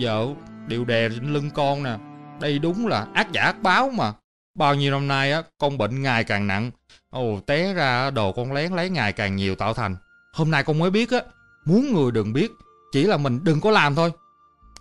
Vợ, 0.00 0.26
đều 0.66 0.84
đè 0.84 1.08
trên 1.08 1.32
lưng 1.32 1.50
con 1.54 1.82
nè. 1.82 1.96
Đây 2.40 2.58
đúng 2.58 2.86
là 2.86 3.06
ác 3.14 3.32
giả 3.32 3.42
ác 3.42 3.62
báo 3.62 3.90
mà. 3.90 4.12
Bao 4.58 4.74
nhiêu 4.74 4.92
năm 4.92 5.08
nay 5.08 5.32
á, 5.32 5.42
Con 5.58 5.78
bệnh 5.78 6.02
ngày 6.02 6.24
càng 6.24 6.46
nặng. 6.46 6.70
Ồ, 7.10 7.40
té 7.46 7.74
ra 7.74 8.10
đồ 8.10 8.32
con 8.32 8.52
lén 8.52 8.72
lấy 8.72 8.90
ngày 8.90 9.12
càng 9.12 9.36
nhiều 9.36 9.54
tạo 9.54 9.74
thành. 9.74 9.96
Hôm 10.34 10.50
nay 10.50 10.64
con 10.64 10.78
mới 10.78 10.90
biết 10.90 11.10
á, 11.10 11.18
Muốn 11.64 11.92
người 11.92 12.10
đừng 12.10 12.32
biết, 12.32 12.50
Chỉ 12.92 13.04
là 13.04 13.16
mình 13.16 13.40
đừng 13.42 13.60
có 13.60 13.70
làm 13.70 13.94
thôi. 13.94 14.12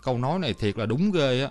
Câu 0.04 0.18
nói 0.18 0.40
này 0.40 0.54
thiệt 0.60 0.78
là 0.78 0.86
đúng 0.86 1.12
ghê 1.12 1.42
á. 1.44 1.50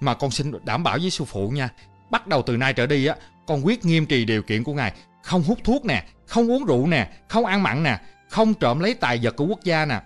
Mà 0.00 0.14
con 0.14 0.30
xin 0.30 0.52
đảm 0.64 0.82
bảo 0.82 0.98
với 1.00 1.10
sư 1.10 1.24
phụ 1.24 1.50
nha. 1.50 1.68
Bắt 2.10 2.26
đầu 2.26 2.42
từ 2.42 2.56
nay 2.56 2.72
trở 2.72 2.86
đi 2.86 3.06
á, 3.06 3.16
Con 3.46 3.66
quyết 3.66 3.84
nghiêm 3.84 4.06
trì 4.06 4.24
điều 4.24 4.42
kiện 4.42 4.64
của 4.64 4.72
ngài. 4.74 4.92
Không 5.22 5.42
hút 5.42 5.58
thuốc 5.64 5.84
nè, 5.84 6.06
Không 6.26 6.50
uống 6.50 6.64
rượu 6.64 6.86
nè, 6.86 7.10
Không 7.28 7.46
ăn 7.46 7.62
mặn 7.62 7.82
nè, 7.82 8.00
Không 8.30 8.54
trộm 8.54 8.78
lấy 8.78 8.94
tài 8.94 9.18
vật 9.22 9.36
của 9.36 9.46
quốc 9.46 9.60
gia 9.64 9.84
nè. 9.84 10.02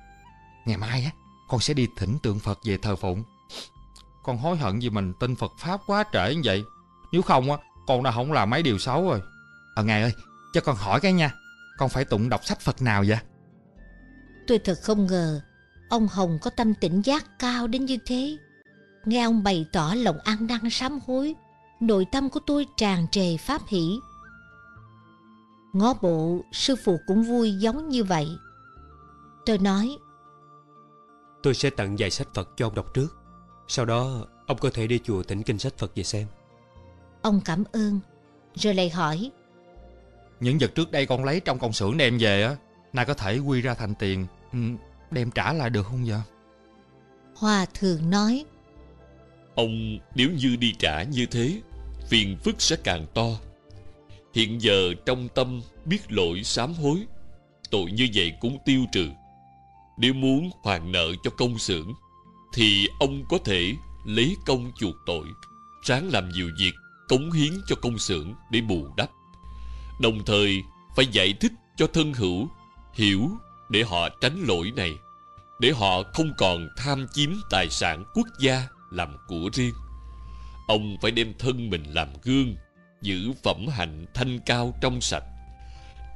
Ngày 0.66 0.76
mai 0.76 1.05
á, 1.05 1.11
Con 1.49 1.61
sẽ 1.61 1.74
đi 1.74 1.88
thỉnh 1.97 2.18
tượng 2.22 2.38
Phật 2.38 2.59
về 2.64 2.78
thờ 2.82 2.97
phụng. 2.97 3.24
Con 4.24 4.38
hối 4.38 4.57
hận 4.57 4.78
vì 4.78 4.90
mình 4.90 5.12
tin 5.20 5.36
Phật 5.36 5.53
Pháp 5.59 5.80
quá 5.86 6.05
trễ 6.12 6.34
như 6.34 6.40
vậy. 6.45 6.62
Nếu 7.12 7.22
không 7.22 7.51
á, 7.51 7.57
Con 7.86 8.03
đã 8.03 8.11
không 8.11 8.32
làm 8.32 8.51
mấy 8.51 8.62
điều 8.62 8.78
xấu 8.78 9.09
rồi. 9.11 9.20
Ờ 9.74 9.84
ngài 9.84 10.03
ơi, 10.03 10.12
Cho 10.53 10.61
con 10.61 10.76
hỏi 10.76 11.01
cái 11.01 11.12
nha. 11.12 11.30
Con 11.78 11.88
phải 11.88 12.05
tụng 12.05 12.28
đọc 12.28 12.45
sách 12.45 12.61
Phật 12.61 12.82
nào 12.82 13.05
vậy? 13.09 13.18
Tôi 14.47 14.59
thật 14.59 14.78
không 14.82 15.07
ngờ 15.07 15.40
Ông 15.88 16.09
Hồng 16.09 16.38
có 16.42 16.51
tâm 16.51 16.74
tỉnh 16.74 17.03
giác 17.03 17.38
cao 17.38 17.66
đến 17.66 17.84
như 17.84 17.99
thế. 18.07 18.36
Nghe 19.05 19.22
ông 19.22 19.42
bày 19.42 19.66
tỏ 19.72 19.94
lòng 19.96 20.18
ăn 20.24 20.46
năn 20.46 20.70
sám 20.70 20.98
hối 21.07 21.34
Nội 21.80 22.07
tâm 22.12 22.30
của 22.30 22.40
tôi 22.46 22.66
tràn 22.76 23.09
trề 23.09 23.36
pháp 23.36 23.62
hỷ. 23.66 23.98
Ngó 25.72 25.94
bộ 26.02 26.40
sư 26.52 26.76
phụ 26.84 27.00
cũng 27.07 27.22
vui 27.22 27.52
giống 27.52 27.88
như 27.88 28.05
vậy. 28.05 28.28
Tôi 29.46 29.59
nói 29.59 29.96
Tôi 31.42 31.55
sẽ 31.55 31.70
tặng 31.70 31.96
vài 31.98 32.11
sách 32.11 32.28
Phật 32.34 32.48
cho 32.57 32.66
ông 32.66 32.74
đọc 32.74 32.94
trước. 32.94 33.16
Sau 33.68 33.84
đó 33.84 34.26
ông 34.46 34.59
có 34.59 34.70
thể 34.74 34.86
đi 34.86 35.00
chùa 35.05 35.22
thỉnh 35.22 35.42
kinh 35.42 35.59
sách 35.59 35.78
Phật 35.78 35.92
về 35.96 36.02
xem. 36.02 36.26
Ông 37.22 37.40
cảm 37.44 37.64
ơn 37.72 38.00
Rồi 38.55 38.74
lại 38.74 38.90
hỏi 38.90 39.30
Những 40.40 40.59
vật 40.59 40.74
trước 40.74 40.90
đây 40.92 41.07
con 41.07 41.24
lấy 41.24 41.40
trong 41.40 41.59
công 41.59 41.72
xưởng 41.72 41.96
đem 41.96 42.18
về 42.18 42.42
á 42.42 42.57
Nay 42.92 43.05
có 43.05 43.14
thể 43.14 43.38
quy 43.38 43.61
ra 43.61 43.74
thành 43.74 43.94
tiền 43.94 44.26
ừ, 44.52 44.59
Đem 45.11 45.30
trả 45.30 45.52
lại 45.52 45.70
được 45.70 45.86
không 45.86 46.05
vậy? 46.07 46.20
Hòa 47.36 47.66
thượng 47.74 48.11
nói 48.11 48.44
Ông 49.55 49.98
nếu 50.14 50.30
như 50.30 50.57
đi 50.57 50.74
trả 50.78 51.02
như 51.02 51.26
thế, 51.26 51.61
Phiền 52.09 52.36
phức 52.44 52.62
sẽ 52.62 52.76
càng 52.84 53.07
to. 53.14 53.28
Hiện 54.34 54.62
giờ 54.62 54.94
trong 55.07 55.28
tâm 55.28 55.61
biết 55.84 56.12
lỗi 56.12 56.42
sám 56.44 56.74
hối, 56.74 56.98
Tội 57.70 57.90
như 57.92 58.09
vậy 58.14 58.32
cũng 58.40 58.59
tiêu 58.64 58.84
trừ. 58.92 59.09
Nếu 59.98 60.14
muốn 60.14 60.50
hoàn 60.62 60.92
nợ 60.92 61.12
cho 61.24 61.30
công 61.30 61.59
xưởng, 61.59 61.92
Thì 62.55 62.88
ông 63.00 63.24
có 63.28 63.38
thể 63.44 63.74
lấy 64.07 64.36
công 64.46 64.72
chuộc 64.80 64.94
tội, 65.07 65.26
Ráng 65.84 66.11
làm 66.12 66.28
nhiều 66.28 66.50
việc 66.59 66.72
Cống 67.09 67.32
hiến 67.32 67.52
cho 67.66 67.76
công 67.76 67.98
xưởng 67.98 68.34
để 68.50 68.61
bù 68.61 68.88
đắp. 68.96 69.11
Đồng 70.00 70.24
thời 70.24 70.62
phải 70.96 71.07
giải 71.07 71.34
thích 71.40 71.52
cho 71.76 71.86
thân 71.86 72.14
hữu, 72.14 72.48
Hiểu 72.94 73.30
để 73.68 73.82
họ 73.82 74.09
tránh 74.20 74.44
lỗi 74.48 74.72
này, 74.76 74.94
Để 75.61 75.72
họ 75.72 76.02
không 76.14 76.32
còn 76.38 76.68
tham 76.76 77.07
chiếm 77.12 77.30
tài 77.50 77.70
sản 77.70 78.05
quốc 78.14 78.26
gia 78.40 78.68
làm 78.95 79.16
của 79.28 79.51
riêng. 79.53 79.74
Ông 80.68 80.97
phải 81.03 81.11
đem 81.11 81.34
thân 81.38 81.70
mình 81.70 81.84
làm 81.84 82.09
gương 82.22 82.57
Giữ 83.03 83.32
phẩm 83.42 83.66
hạnh 83.68 84.07
thanh 84.14 84.40
cao 84.47 84.74
trong 84.80 85.01
sạch. 85.01 85.24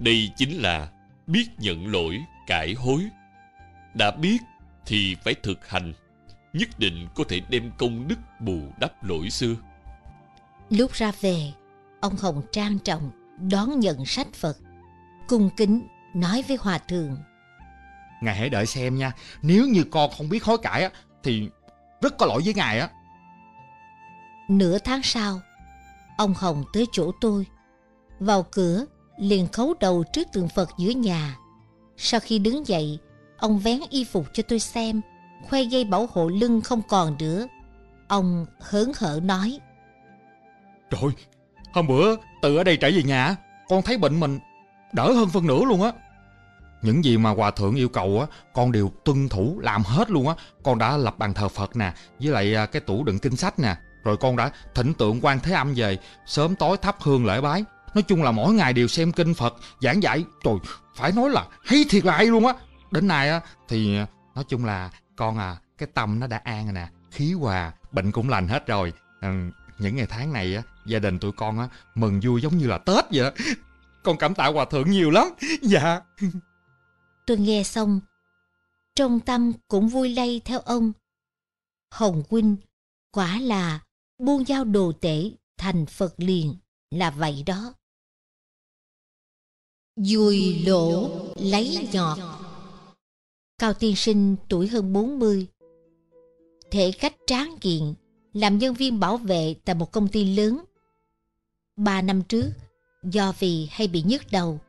Đây 0.00 0.30
chính 0.36 0.50
là 0.50 0.88
biết 1.26 1.46
nhận 1.58 1.92
lỗi, 1.92 2.18
cải 2.46 2.74
hối. 2.74 3.04
Đã 3.94 4.10
biết 4.10 4.38
thì 4.86 5.16
phải 5.24 5.34
thực 5.34 5.68
hành 5.68 5.92
Nhất 6.52 6.68
định 6.78 7.08
có 7.14 7.24
thể 7.28 7.40
đem 7.48 7.70
công 7.78 8.08
đức 8.08 8.18
bù 8.40 8.60
đắp 8.80 9.04
lỗi 9.04 9.30
xưa. 9.30 9.54
Lúc 10.70 10.92
ra 10.92 11.12
về 11.20 11.52
Ông 12.00 12.16
Hồng 12.16 12.42
trang 12.52 12.78
trọng 12.78 13.10
Đón 13.50 13.80
nhận 13.80 14.06
sách 14.06 14.26
Phật 14.34 14.56
Cung 15.28 15.50
kính 15.56 15.86
nói 16.14 16.44
với 16.48 16.56
Hòa 16.60 16.78
Thượng. 16.78 17.16
Ngài 18.22 18.36
hãy 18.36 18.48
đợi 18.48 18.66
xem 18.66 18.98
nha 18.98 19.12
Nếu 19.42 19.66
như 19.66 19.84
con 19.90 20.10
không 20.18 20.28
biết 20.28 20.44
hối 20.44 20.58
cải 20.58 20.82
á 20.82 20.90
Thì 21.22 21.48
rất 22.00 22.18
có 22.18 22.26
lỗi 22.26 22.42
với 22.44 22.54
ngài 22.54 22.80
á. 22.80 22.88
Nửa 24.48 24.78
tháng 24.78 25.02
sau 25.02 25.40
Ông 26.16 26.34
Hồng 26.36 26.64
tới 26.72 26.86
chỗ 26.92 27.12
tôi 27.20 27.46
Vào 28.20 28.42
cửa 28.42 28.84
liền 29.18 29.48
khấu 29.48 29.74
đầu 29.80 30.04
trước 30.12 30.28
tượng 30.32 30.48
Phật 30.48 30.70
giữa 30.78 30.90
nhà. 30.90 31.36
Sau 31.96 32.20
khi 32.20 32.38
đứng 32.38 32.66
dậy 32.66 32.98
Ông 33.38 33.58
vén 33.58 33.80
y 33.90 34.04
phục 34.04 34.26
cho 34.32 34.42
tôi 34.48 34.58
xem 34.58 35.00
Khoe 35.48 35.62
dây 35.62 35.84
bảo 35.84 36.08
hộ 36.12 36.28
lưng 36.28 36.60
không 36.60 36.82
còn 36.88 37.16
nữa. 37.18 37.46
Ông 38.08 38.46
hớn 38.60 38.92
hở 38.96 39.20
nói 39.22 39.58
Trời 40.90 41.10
Hôm 41.72 41.86
bữa 41.86 42.16
từ 42.42 42.56
ở 42.56 42.64
đây 42.64 42.76
trở 42.76 42.90
về 42.90 43.02
nhà 43.02 43.36
Con 43.68 43.82
thấy 43.82 43.98
bệnh 43.98 44.20
mình 44.20 44.38
đỡ 44.92 45.12
hơn 45.12 45.28
phân 45.28 45.46
nửa 45.46 45.64
luôn 45.64 45.82
á 45.82 45.92
những 46.82 47.04
gì 47.04 47.16
mà 47.16 47.30
hòa 47.30 47.50
thượng 47.50 47.74
yêu 47.74 47.88
cầu 47.88 48.20
á 48.20 48.26
con 48.54 48.72
đều 48.72 48.92
tuân 49.04 49.28
thủ 49.28 49.60
làm 49.62 49.82
hết 49.82 50.10
luôn 50.10 50.28
á. 50.28 50.34
Con 50.62 50.78
đã 50.78 50.96
lập 50.96 51.18
bàn 51.18 51.34
thờ 51.34 51.48
phật 51.48 51.76
nè 51.76 51.92
với 52.20 52.32
lại 52.32 52.54
à, 52.54 52.66
cái 52.66 52.80
tủ 52.80 53.04
đựng 53.04 53.18
kinh 53.18 53.36
sách 53.36 53.58
nè. 53.58 53.76
Rồi 54.04 54.16
con 54.16 54.36
đã 54.36 54.50
thỉnh 54.74 54.94
tượng 54.94 55.20
quan 55.22 55.40
thế 55.40 55.54
âm 55.54 55.74
về 55.74 55.98
sớm 56.26 56.56
tối 56.56 56.76
thắp 56.76 56.96
hương 57.00 57.26
lễ 57.26 57.40
bái. 57.40 57.64
Nói 57.94 58.02
chung 58.02 58.22
là 58.22 58.30
mỗi 58.30 58.54
ngày 58.54 58.72
đều 58.72 58.88
xem 58.88 59.12
kinh 59.12 59.34
phật 59.34 59.54
giảng 59.80 60.02
dạy. 60.02 60.24
Trời 60.44 60.54
phải 60.96 61.12
nói 61.12 61.30
là 61.30 61.46
hay 61.64 61.84
thiệt 61.90 62.04
là 62.04 62.16
hay 62.16 62.26
luôn 62.26 62.46
á. 62.46 62.52
Đến 62.90 63.08
nay 63.08 63.30
á 63.30 63.40
thì 63.68 63.98
à, 63.98 64.06
nói 64.34 64.44
chung 64.48 64.64
là 64.64 64.90
con 65.16 65.38
à 65.38 65.56
cái 65.78 65.88
tâm 65.94 66.20
nó 66.20 66.26
đã 66.26 66.40
an 66.44 66.64
rồi 66.64 66.72
nè. 66.72 66.88
Khí 67.10 67.32
hòa 67.32 67.72
bệnh 67.92 68.12
cũng 68.12 68.28
lành 68.28 68.48
hết 68.48 68.66
rồi. 68.66 68.92
Ừ, 69.20 69.28
những 69.78 69.96
ngày 69.96 70.06
tháng 70.10 70.32
này 70.32 70.56
á 70.56 70.62
gia 70.86 70.98
đình 70.98 71.18
tụi 71.18 71.32
con 71.32 71.58
á 71.58 71.68
mừng 71.94 72.20
vui 72.22 72.42
giống 72.42 72.58
như 72.58 72.66
là 72.66 72.78
tết 72.78 73.04
vậy 73.12 73.24
đó. 73.24 73.30
con 74.04 74.16
cảm 74.16 74.34
tạ 74.34 74.46
hòa 74.46 74.64
thượng 74.64 74.90
nhiều 74.90 75.10
lắm. 75.10 75.28
Dạ. 75.62 76.00
Tôi 77.28 77.38
nghe 77.38 77.62
xong, 77.62 78.00
trong 78.94 79.20
tâm 79.20 79.52
cũng 79.68 79.88
vui 79.88 80.14
lây 80.14 80.40
theo 80.44 80.60
ông. 80.60 80.92
Hồng 81.90 82.22
Huynh 82.30 82.56
quả 83.12 83.40
là 83.40 83.80
buông 84.18 84.44
giao 84.46 84.64
đồ 84.64 84.92
tể 85.00 85.30
thành 85.56 85.86
Phật 85.86 86.14
liền 86.16 86.56
là 86.90 87.10
vậy 87.10 87.42
đó. 87.46 87.74
Dùi 89.96 90.62
lỗ 90.66 91.10
lấy 91.36 91.88
nhọt 91.92 92.18
Cao 93.58 93.74
tiên 93.74 93.96
sinh 93.96 94.36
tuổi 94.48 94.68
hơn 94.68 94.92
40 94.92 95.46
Thể 96.70 96.92
cách 96.92 97.16
tráng 97.26 97.56
kiện 97.60 97.94
Làm 98.32 98.58
nhân 98.58 98.74
viên 98.74 99.00
bảo 99.00 99.16
vệ 99.16 99.54
tại 99.64 99.74
một 99.74 99.92
công 99.92 100.08
ty 100.08 100.36
lớn 100.36 100.64
Ba 101.76 102.02
năm 102.02 102.22
trước 102.22 102.50
Do 103.02 103.32
vì 103.38 103.68
hay 103.70 103.88
bị 103.88 104.02
nhức 104.02 104.22
đầu 104.30 104.60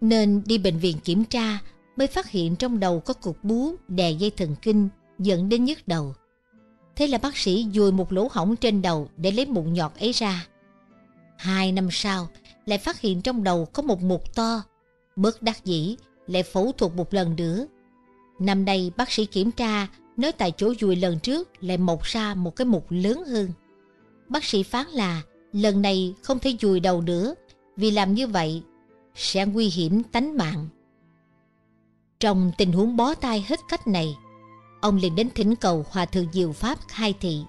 Nên 0.00 0.42
đi 0.46 0.58
bệnh 0.58 0.78
viện 0.78 0.96
kiểm 1.04 1.24
tra 1.24 1.60
Mới 1.98 2.06
phát 2.06 2.30
hiện 2.30 2.56
trong 2.56 2.80
đầu 2.80 3.00
có 3.00 3.14
cục 3.14 3.44
bú 3.44 3.74
Đè 3.88 4.10
dây 4.10 4.30
thần 4.30 4.56
kinh, 4.62 4.88
Dẫn 5.18 5.48
đến 5.48 5.64
nhức 5.64 5.88
đầu. 5.88 6.14
Thế 6.96 7.06
là 7.06 7.18
bác 7.18 7.36
sĩ 7.36 7.66
dùi 7.74 7.92
một 7.92 8.12
lỗ 8.12 8.28
hổng 8.30 8.56
trên 8.56 8.82
đầu 8.82 9.08
Để 9.16 9.30
lấy 9.30 9.46
mụn 9.46 9.72
nhọt 9.72 9.92
ấy 10.00 10.12
ra. 10.12 10.46
Hai 11.36 11.72
năm 11.72 11.88
sau, 11.90 12.28
Lại 12.66 12.78
phát 12.78 13.00
hiện 13.00 13.22
trong 13.22 13.44
đầu 13.44 13.64
có 13.72 13.82
một 13.82 14.02
mụn 14.02 14.20
to 14.34 14.62
Bất 15.16 15.42
đắc 15.42 15.64
dĩ, 15.64 15.96
Lại 16.26 16.42
phẫu 16.42 16.72
thuật 16.72 16.94
một 16.94 17.14
lần 17.14 17.36
nữa. 17.36 17.66
Năm 18.38 18.64
nay 18.64 18.90
bác 18.96 19.12
sĩ 19.12 19.26
kiểm 19.26 19.50
tra, 19.50 19.86
Nói 20.16 20.32
tại 20.32 20.52
chỗ 20.56 20.74
dùi 20.80 20.96
lần 20.96 21.20
trước 21.20 21.48
Lại 21.60 21.76
mọc 21.76 22.02
ra 22.02 22.34
một 22.34 22.56
cái 22.56 22.64
mụn 22.64 22.82
lớn 22.90 23.24
hơn. 23.24 23.52
Bác 24.28 24.44
sĩ 24.44 24.62
phán 24.62 24.86
là, 24.86 25.22
Lần 25.52 25.82
này 25.82 26.14
không 26.22 26.38
thể 26.38 26.56
dùi 26.60 26.80
đầu 26.80 27.00
nữa, 27.00 27.34
Vì 27.76 27.90
làm 27.90 28.14
như 28.14 28.26
vậy 28.26 28.62
Sẽ 29.14 29.46
nguy 29.46 29.68
hiểm 29.68 30.02
tánh 30.02 30.36
mạng. 30.36 30.68
Trong 32.20 32.52
tình 32.58 32.72
huống 32.72 32.96
bó 32.96 33.14
tay 33.14 33.44
hết 33.48 33.60
cách 33.68 33.86
này 33.86 34.16
Ông 34.80 34.96
liền 34.96 35.14
đến 35.14 35.28
thỉnh 35.34 35.56
cầu 35.56 35.86
Hòa 35.90 36.06
Thượng 36.06 36.32
Diệu 36.32 36.52
Pháp 36.52 36.78
khai 36.88 37.14
thị. 37.20 37.42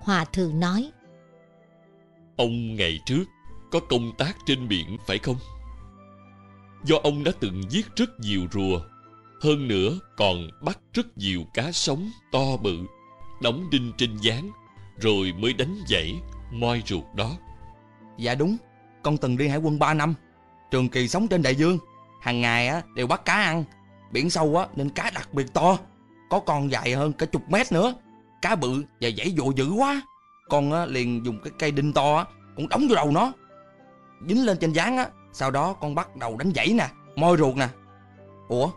Hòa 0.00 0.24
Thượng 0.24 0.60
nói 0.60 0.90
Ông 2.36 2.74
ngày 2.74 3.00
trước 3.06 3.24
có 3.70 3.80
công 3.80 4.12
tác 4.18 4.36
trên 4.46 4.68
biển 4.68 4.98
phải 5.06 5.18
không? 5.18 5.36
Do 6.84 6.96
ông 7.02 7.24
đã 7.24 7.32
từng 7.40 7.62
giết 7.70 7.86
rất 7.96 8.20
nhiều 8.20 8.40
rùa 8.52 8.80
Hơn 9.42 9.68
nữa 9.68 9.98
còn 10.16 10.48
bắt 10.62 10.78
rất 10.92 11.18
nhiều 11.18 11.42
cá 11.54 11.72
sống 11.72 12.10
to 12.32 12.56
bự 12.62 12.78
Đóng 13.42 13.70
đinh 13.70 13.92
trên 13.98 14.16
gián 14.16 14.50
Rồi 14.96 15.32
mới 15.38 15.52
đánh 15.52 15.76
dãy 15.88 16.14
moi 16.52 16.82
ruột 16.86 17.04
đó. 17.14 17.30
Dạ 18.18 18.34
đúng 18.34 18.56
Con 19.02 19.16
từng 19.16 19.36
đi 19.36 19.48
hải 19.48 19.58
quân 19.58 19.78
3 19.78 19.94
năm 19.94 20.14
Trường 20.70 20.88
kỳ 20.88 21.08
sống 21.08 21.28
trên 21.28 21.42
đại 21.42 21.54
dương 21.54 21.78
hàng 22.20 22.40
ngày 22.40 22.68
á, 22.68 22.82
đều 22.94 23.06
bắt 23.06 23.24
cá 23.24 23.34
ăn. 23.34 23.64
Biển 24.12 24.30
sâu 24.30 24.56
á, 24.56 24.66
nên 24.76 24.90
cá 24.90 25.10
đặc 25.14 25.34
biệt 25.34 25.54
to. 25.54 25.78
Có 26.30 26.40
con 26.40 26.70
dài 26.70 26.94
hơn 26.94 27.12
cả 27.12 27.26
chục 27.26 27.50
mét 27.50 27.72
nữa. 27.72 27.94
Cá 28.42 28.56
bự 28.56 28.84
và 29.00 29.10
dãy 29.16 29.32
dụ 29.32 29.52
dữ 29.56 29.70
quá. 29.70 30.02
Con 30.48 30.72
á, 30.72 30.86
liền 30.86 31.26
dùng 31.26 31.38
cái 31.44 31.52
cây 31.58 31.70
đinh 31.70 31.92
to 31.92 32.16
á, 32.16 32.24
Cũng 32.56 32.68
đóng 32.68 32.86
vô 32.88 32.94
đầu 32.94 33.10
nó. 33.10 33.32
Dính 34.28 34.46
lên 34.46 34.56
trên 34.60 34.72
dáng 34.72 34.96
á, 34.96 35.06
Sau 35.32 35.50
đó 35.50 35.72
con 35.72 35.94
bắt 35.94 36.16
đầu 36.16 36.36
đánh 36.36 36.52
dãy 36.54 36.68
nè, 36.68 36.88
Moi 37.16 37.36
ruột 37.36 37.56
nè. 37.56 37.68
Ủa, 38.48 38.70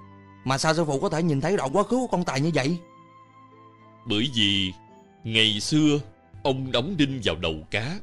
mà 0.44 0.58
sao 0.58 0.74
sư 0.74 0.86
phụ 0.86 1.00
có 1.00 1.10
thể 1.10 1.24
nhìn 1.24 1.42
thấy 1.42 1.58
đoạn 1.58 1.70
quá 1.74 1.84
khứ 1.84 1.96
của 1.96 2.08
con 2.08 2.24
tài 2.24 2.42
như 2.42 2.52
vậy? 2.54 2.78
Bởi 4.06 4.32
vì 4.36 4.74
ngày 5.24 5.60
xưa, 5.60 6.00
ông 6.44 6.72
đóng 6.72 6.96
đinh 6.98 7.22
vào 7.24 7.36
đầu 7.36 7.56
cá. 7.72 8.00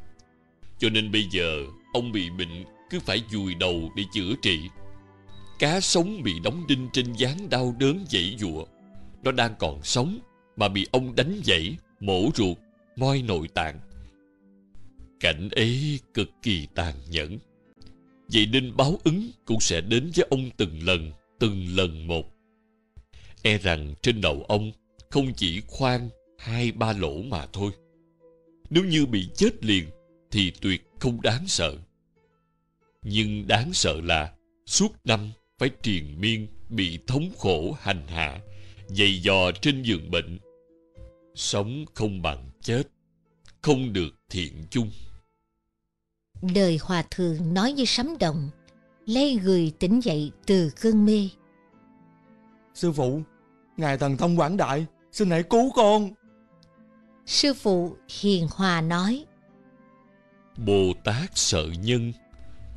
Cho 0.79 0.89
nên 0.91 1.13
bây 1.13 1.29
giờ, 1.31 1.57
ông 1.93 2.13
bị 2.13 2.31
bệnh, 2.31 2.65
cứ 2.91 3.01
phải 3.01 3.23
dùi 3.31 3.55
đầu 3.55 3.75
để 3.97 4.03
chữa 4.13 4.35
trị. 4.43 4.71
Cá 5.59 5.81
sống 5.81 6.23
bị 6.23 6.33
đóng 6.45 6.67
đinh 6.69 6.89
trên 6.93 7.13
dáng 7.13 7.51
đau 7.51 7.75
đớn 7.79 8.05
dãy 8.11 8.37
dụa 8.39 8.65
Nó 9.23 9.33
đang 9.33 9.55
còn 9.59 9.83
sống 9.83 10.19
mà 10.57 10.69
bị 10.69 10.87
ông 10.93 11.17
đánh 11.17 11.41
dãy, 11.45 11.77
mổ 12.01 12.31
ruột, 12.35 12.57
moi 12.97 13.23
nội 13.23 13.49
tạng 13.49 13.81
Cảnh 15.21 15.49
ấy 15.51 16.01
cực 16.15 16.31
kỳ 16.43 16.69
tàn 16.75 16.95
nhẫn 17.11 17.39
Vậy 18.33 18.47
nên 18.47 18.77
báo 18.77 18.99
ứng 19.05 19.31
cũng 19.45 19.61
sẽ 19.61 19.81
đến 19.81 20.11
với 20.17 20.27
ông 20.31 20.51
từng 20.57 20.83
lần, 20.83 21.13
từng 21.39 21.77
lần 21.77 22.07
một. 22.07 22.35
E 23.43 23.59
rằng 23.59 23.95
trên 24.03 24.21
đầu 24.21 24.45
ông 24.49 24.73
không 25.11 25.33
chỉ 25.37 25.63
khoan 25.67 26.09
hai 26.39 26.73
ba 26.73 26.93
lỗ 26.93 27.23
mà 27.23 27.47
thôi. 27.53 27.71
Nếu 28.71 28.85
như 28.85 29.07
bị 29.07 29.29
chết 29.35 29.65
liền 29.65 29.85
thì 30.31 30.53
tuyệt 30.61 30.91
không 31.01 31.23
đáng 31.23 31.49
sợ. 31.49 31.75
Nhưng 33.03 33.47
đáng 33.47 33.73
sợ 33.73 34.01
là 34.01 34.33
suốt 34.67 34.93
năm 35.05 35.31
phải 35.59 35.71
triền 35.83 36.21
miên 36.21 36.47
bị 36.69 36.99
thống 37.07 37.31
khổ 37.39 37.77
hành 37.81 38.07
hạ, 38.07 38.41
dày 38.89 39.21
dò 39.23 39.53
trên 39.53 39.83
giường 39.83 40.11
bệnh. 40.11 40.39
Sống 41.35 41.85
không 41.95 42.23
bằng 42.23 42.51
chết, 42.61 42.83
không 43.63 43.93
được 43.93 44.11
thiện 44.31 44.67
chung. 44.71 44.91
Đời 46.55 46.79
hòa 46.83 47.05
thượng 47.11 47.55
nói 47.55 47.73
như 47.73 47.85
sấm 47.85 48.19
động 48.19 48.51
Lấy 49.07 49.41
người 49.43 49.73
tỉnh 49.79 50.01
dậy 50.01 50.31
từ 50.47 50.71
cơn 50.81 51.07
mê 51.07 51.29
Sư 52.75 52.93
phụ 52.93 53.21
Ngài 53.77 53.99
thần 53.99 54.17
thông 54.17 54.39
quảng 54.39 54.57
đại 54.57 54.87
Xin 55.13 55.31
hãy 55.31 55.43
cứu 55.43 55.71
con 55.75 56.11
Sư 57.27 57.55
phụ 57.55 57.97
hiền 58.21 58.49
hòa 58.51 58.81
nói 58.81 59.25
Bồ 60.57 60.93
Tát 61.05 61.31
sợ 61.35 61.67
nhân 61.83 62.13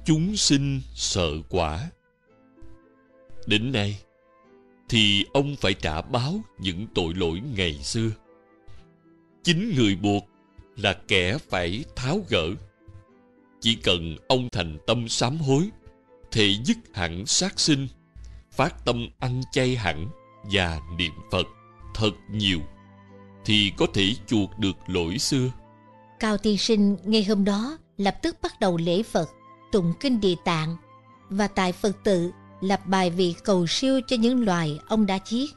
Chúng 0.06 0.36
sinh 0.36 0.82
sợ 0.96 1.30
quả 1.50 1.90
Đến 3.46 3.72
nay, 3.72 4.00
Thì 4.90 5.26
ông 5.34 5.56
phải 5.56 5.74
trả 5.74 6.02
báo 6.02 6.34
Những 6.60 6.88
tội 6.96 7.14
lỗi 7.14 7.42
ngày 7.56 7.74
xưa. 7.74 8.10
Chính 9.44 9.76
người 9.76 9.96
buộc 9.96 10.24
Là 10.78 10.94
kẻ 11.08 11.38
phải 11.50 11.84
tháo 11.96 12.20
gỡ. 12.30 12.50
Chỉ 13.62 13.76
cần 13.76 14.18
ông 14.28 14.50
thành 14.52 14.78
tâm 14.88 15.10
sám 15.10 15.38
hối 15.38 15.70
Thể 16.32 16.56
dứt 16.66 16.78
hẳn 16.94 17.26
sát 17.26 17.60
sinh, 17.60 17.88
Phát 18.52 18.86
tâm 18.86 19.08
ăn 19.20 19.42
chay 19.52 19.76
hẳn 19.76 20.08
Và 20.44 20.80
niệm 20.98 21.14
Phật 21.32 21.48
thật 21.96 22.12
nhiều, 22.32 22.60
Thì 23.46 23.72
có 23.78 23.88
thể 23.94 24.16
chuộc 24.28 24.60
được 24.60 24.76
lỗi 24.88 25.18
xưa. 25.18 25.52
Cao 26.20 26.38
tiên 26.38 26.58
sinh 26.58 26.98
ngay 27.04 27.24
hôm 27.24 27.46
đó 27.46 27.78
Lập 27.98 28.18
tức 28.22 28.38
bắt 28.42 28.60
đầu 28.60 28.78
lễ 28.78 29.04
Phật, 29.04 29.30
Tụng 29.72 29.94
kinh 30.00 30.22
địa 30.22 30.36
tạng 30.46 30.76
Và 31.30 31.48
tại 31.48 31.72
Phật 31.72 32.04
tự 32.04 32.32
lập 32.62 32.80
bài 32.86 33.10
vị 33.10 33.36
cầu 33.44 33.68
siêu 33.68 34.02
cho 34.08 34.16
những 34.16 34.46
loài 34.46 34.80
ông 34.88 35.06
đã 35.06 35.20
giết 35.30 35.52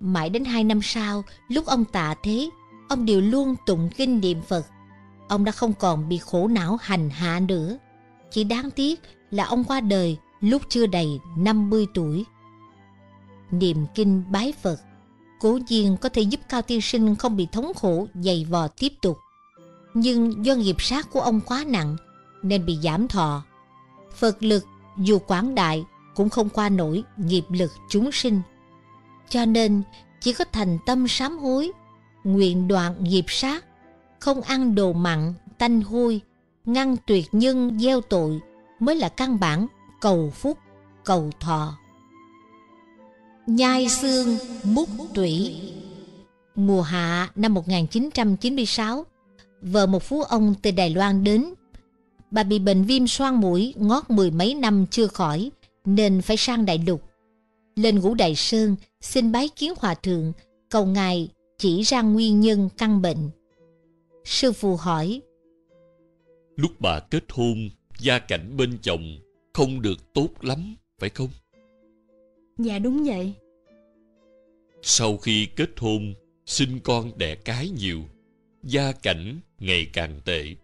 Mãi 0.00 0.30
đến 0.30 0.44
hai 0.44 0.64
năm 0.64 0.80
sau, 0.82 1.24
Lúc 1.48 1.66
ông 1.66 1.84
tạ 1.84 2.14
thế, 2.22 2.50
Ông 2.88 3.06
đều 3.06 3.20
luôn 3.20 3.54
tụng 3.66 3.90
kinh 3.96 4.20
niệm 4.20 4.42
Phật 4.42 4.66
ông 5.28 5.44
đã 5.44 5.52
không 5.52 5.72
còn 5.72 6.08
bị 6.08 6.18
khổ 6.18 6.48
não 6.48 6.78
hành 6.80 7.10
hạ 7.10 7.40
nữa. 7.40 7.78
Chỉ 8.30 8.44
đáng 8.44 8.70
tiếc 8.70 9.00
là 9.30 9.44
ông 9.44 9.64
qua 9.64 9.80
đời 9.80 10.16
lúc 10.40 10.62
chưa 10.68 10.86
đầy 10.86 11.20
50 11.36 11.86
tuổi. 11.94 12.24
Niệm 13.50 13.86
kinh 13.94 14.24
bái 14.30 14.52
Phật, 14.62 14.80
cố 15.40 15.58
nhiên 15.68 15.96
có 15.96 16.08
thể 16.08 16.22
giúp 16.22 16.40
Cao 16.48 16.62
Tiên 16.62 16.80
Sinh 16.80 17.16
không 17.16 17.36
bị 17.36 17.46
thống 17.52 17.72
khổ 17.76 18.06
dày 18.14 18.46
vò 18.50 18.68
tiếp 18.68 18.92
tục. 19.02 19.18
Nhưng 19.94 20.44
do 20.44 20.54
nghiệp 20.54 20.76
sát 20.78 21.10
của 21.10 21.20
ông 21.20 21.40
quá 21.40 21.64
nặng, 21.66 21.96
nên 22.42 22.66
bị 22.66 22.78
giảm 22.82 23.08
thọ. 23.08 23.42
Phật 24.16 24.42
lực 24.42 24.64
dù 24.98 25.18
quảng 25.18 25.54
đại 25.54 25.84
cũng 26.18 26.30
không 26.30 26.48
qua 26.48 26.68
nổi 26.68 27.04
nghiệp 27.16 27.44
lực 27.48 27.72
chúng 27.88 28.12
sinh. 28.12 28.40
Cho 29.28 29.44
nên 29.44 29.82
chỉ 30.20 30.32
có 30.32 30.44
thành 30.52 30.78
tâm 30.86 31.08
sám 31.08 31.38
hối, 31.38 31.72
nguyện 32.24 32.68
đoạn 32.68 33.04
nghiệp 33.04 33.24
sát 33.28 33.64
không 34.18 34.40
ăn 34.40 34.74
đồ 34.74 34.92
mặn, 34.92 35.34
tanh 35.58 35.80
hôi, 35.80 36.20
ngăn 36.64 36.96
tuyệt 37.06 37.26
nhân 37.32 37.78
gieo 37.80 38.00
tội 38.00 38.40
mới 38.80 38.96
là 38.96 39.08
căn 39.08 39.40
bản 39.40 39.66
cầu 40.00 40.30
phúc, 40.30 40.58
cầu 41.04 41.30
thọ. 41.40 41.78
Nhai 43.46 43.88
xương 43.88 44.38
mút 44.64 44.88
tủy 45.14 45.62
Mùa 46.54 46.82
hạ 46.82 47.28
năm 47.34 47.54
1996, 47.54 49.06
vợ 49.62 49.86
một 49.86 50.02
phú 50.02 50.22
ông 50.22 50.54
từ 50.62 50.70
Đài 50.70 50.90
Loan 50.90 51.24
đến. 51.24 51.44
Bà 52.30 52.42
bị 52.42 52.58
bệnh 52.58 52.84
viêm 52.84 53.06
xoang 53.06 53.40
mũi 53.40 53.74
ngót 53.76 54.10
mười 54.10 54.30
mấy 54.30 54.54
năm 54.54 54.86
chưa 54.90 55.06
khỏi, 55.06 55.50
nên 55.94 56.22
phải 56.22 56.36
sang 56.36 56.66
đại 56.66 56.78
lục. 56.86 57.02
Lên 57.76 57.98
ngũ 57.98 58.14
Đại 58.14 58.34
Sơn, 58.34 58.76
xin 59.00 59.32
bái 59.32 59.48
kiến 59.48 59.72
hòa 59.76 59.94
thượng, 59.94 60.32
cầu 60.68 60.86
ngài 60.86 61.28
chỉ 61.58 61.82
ra 61.82 62.02
nguyên 62.02 62.40
nhân 62.40 62.68
căn 62.78 63.02
bệnh. 63.02 63.30
Sư 64.24 64.52
phụ 64.52 64.76
hỏi 64.76 65.20
Lúc 66.56 66.80
bà 66.80 67.00
kết 67.00 67.24
hôn 67.28 67.70
Gia 67.98 68.18
cảnh 68.18 68.56
bên 68.56 68.78
chồng 68.82 69.18
Không 69.52 69.82
được 69.82 70.12
tốt 70.14 70.28
lắm 70.40 70.76
Phải 70.98 71.10
không 71.10 71.28
Dạ 72.58 72.78
đúng 72.78 73.04
vậy 73.04 73.32
Sau 74.82 75.16
khi 75.16 75.46
kết 75.56 75.70
hôn, 75.76 76.14
sinh 76.46 76.80
con 76.84 77.18
đẻ 77.18 77.34
cái 77.34 77.68
nhiều, 77.68 78.02
gia 78.62 78.92
cảnh 78.92 79.40
ngày 79.58 79.86
càng 79.92 80.20
tệ, 80.24 80.54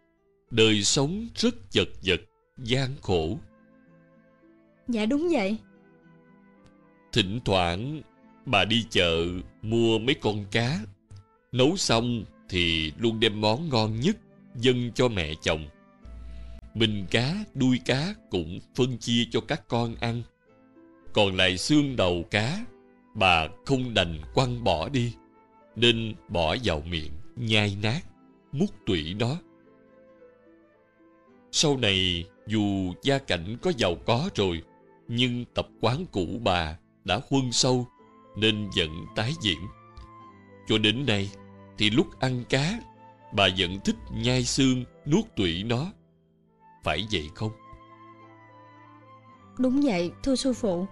đời 0.50 0.82
sống 0.82 1.28
rất 1.34 1.54
chật 1.70 1.88
vật, 2.04 2.20
gian 2.58 2.90
khổ. 3.02 3.38
Dạ 4.88 5.06
đúng 5.06 5.28
vậy 5.32 5.58
Thỉnh 7.12 7.40
thoảng 7.44 8.02
bà 8.46 8.64
đi 8.64 8.86
chợ 8.90 9.26
mua 9.62 9.98
mấy 9.98 10.14
con 10.14 10.44
cá, 10.50 10.80
nấu 11.52 11.76
xong 11.76 12.24
thì 12.48 12.92
luôn 12.98 13.20
đem 13.20 13.40
món 13.40 13.68
ngon 13.68 14.00
nhất 14.00 14.16
dâng 14.54 14.90
cho 14.94 15.08
mẹ 15.08 15.34
chồng. 15.42 15.64
Mình 16.74 17.06
cá, 17.10 17.34
đuôi 17.54 17.80
cá 17.84 18.14
cũng 18.30 18.60
phân 18.74 18.98
chia 18.98 19.24
cho 19.30 19.40
các 19.40 19.68
con 19.68 19.94
ăn. 20.00 20.22
Còn 21.12 21.36
lại 21.36 21.58
xương 21.58 21.96
đầu 21.96 22.24
cá, 22.30 22.64
bà 23.14 23.48
không 23.66 23.94
đành 23.94 24.20
quăng 24.34 24.64
bỏ 24.64 24.88
đi, 24.88 25.12
nên 25.76 26.14
bỏ 26.28 26.56
vào 26.64 26.82
miệng, 26.90 27.12
nhai 27.36 27.76
nát, 27.82 28.00
mút 28.52 28.70
tủy 28.86 29.14
nó. 29.18 29.36
Sau 31.52 31.76
này, 31.76 32.24
dù 32.46 32.94
gia 33.02 33.18
cảnh 33.18 33.56
có 33.62 33.72
giàu 33.76 33.94
có 34.06 34.30
rồi, 34.34 34.62
nhưng 35.08 35.44
tập 35.54 35.68
quán 35.80 36.06
cũ 36.12 36.26
bà 36.44 36.76
đã 37.04 37.20
huân 37.30 37.52
sâu, 37.52 37.86
nên 38.36 38.70
vẫn 38.76 38.90
tái 39.16 39.32
diễn. 39.40 39.58
Cho 40.68 40.78
đến 40.78 41.06
nay, 41.06 41.30
thì 41.78 41.90
lúc 41.90 42.20
ăn 42.20 42.44
cá, 42.48 42.80
bà 43.32 43.48
vẫn 43.58 43.80
thích 43.84 43.96
nhai 44.12 44.44
xương, 44.44 44.84
nuốt 45.06 45.24
tủy 45.36 45.62
nó. 45.62 45.92
Phải 46.84 47.06
vậy 47.10 47.30
không? 47.34 47.50
Đúng 49.58 49.80
vậy 49.80 50.12
thưa 50.22 50.34
sư 50.34 50.52
phụ 50.52 50.86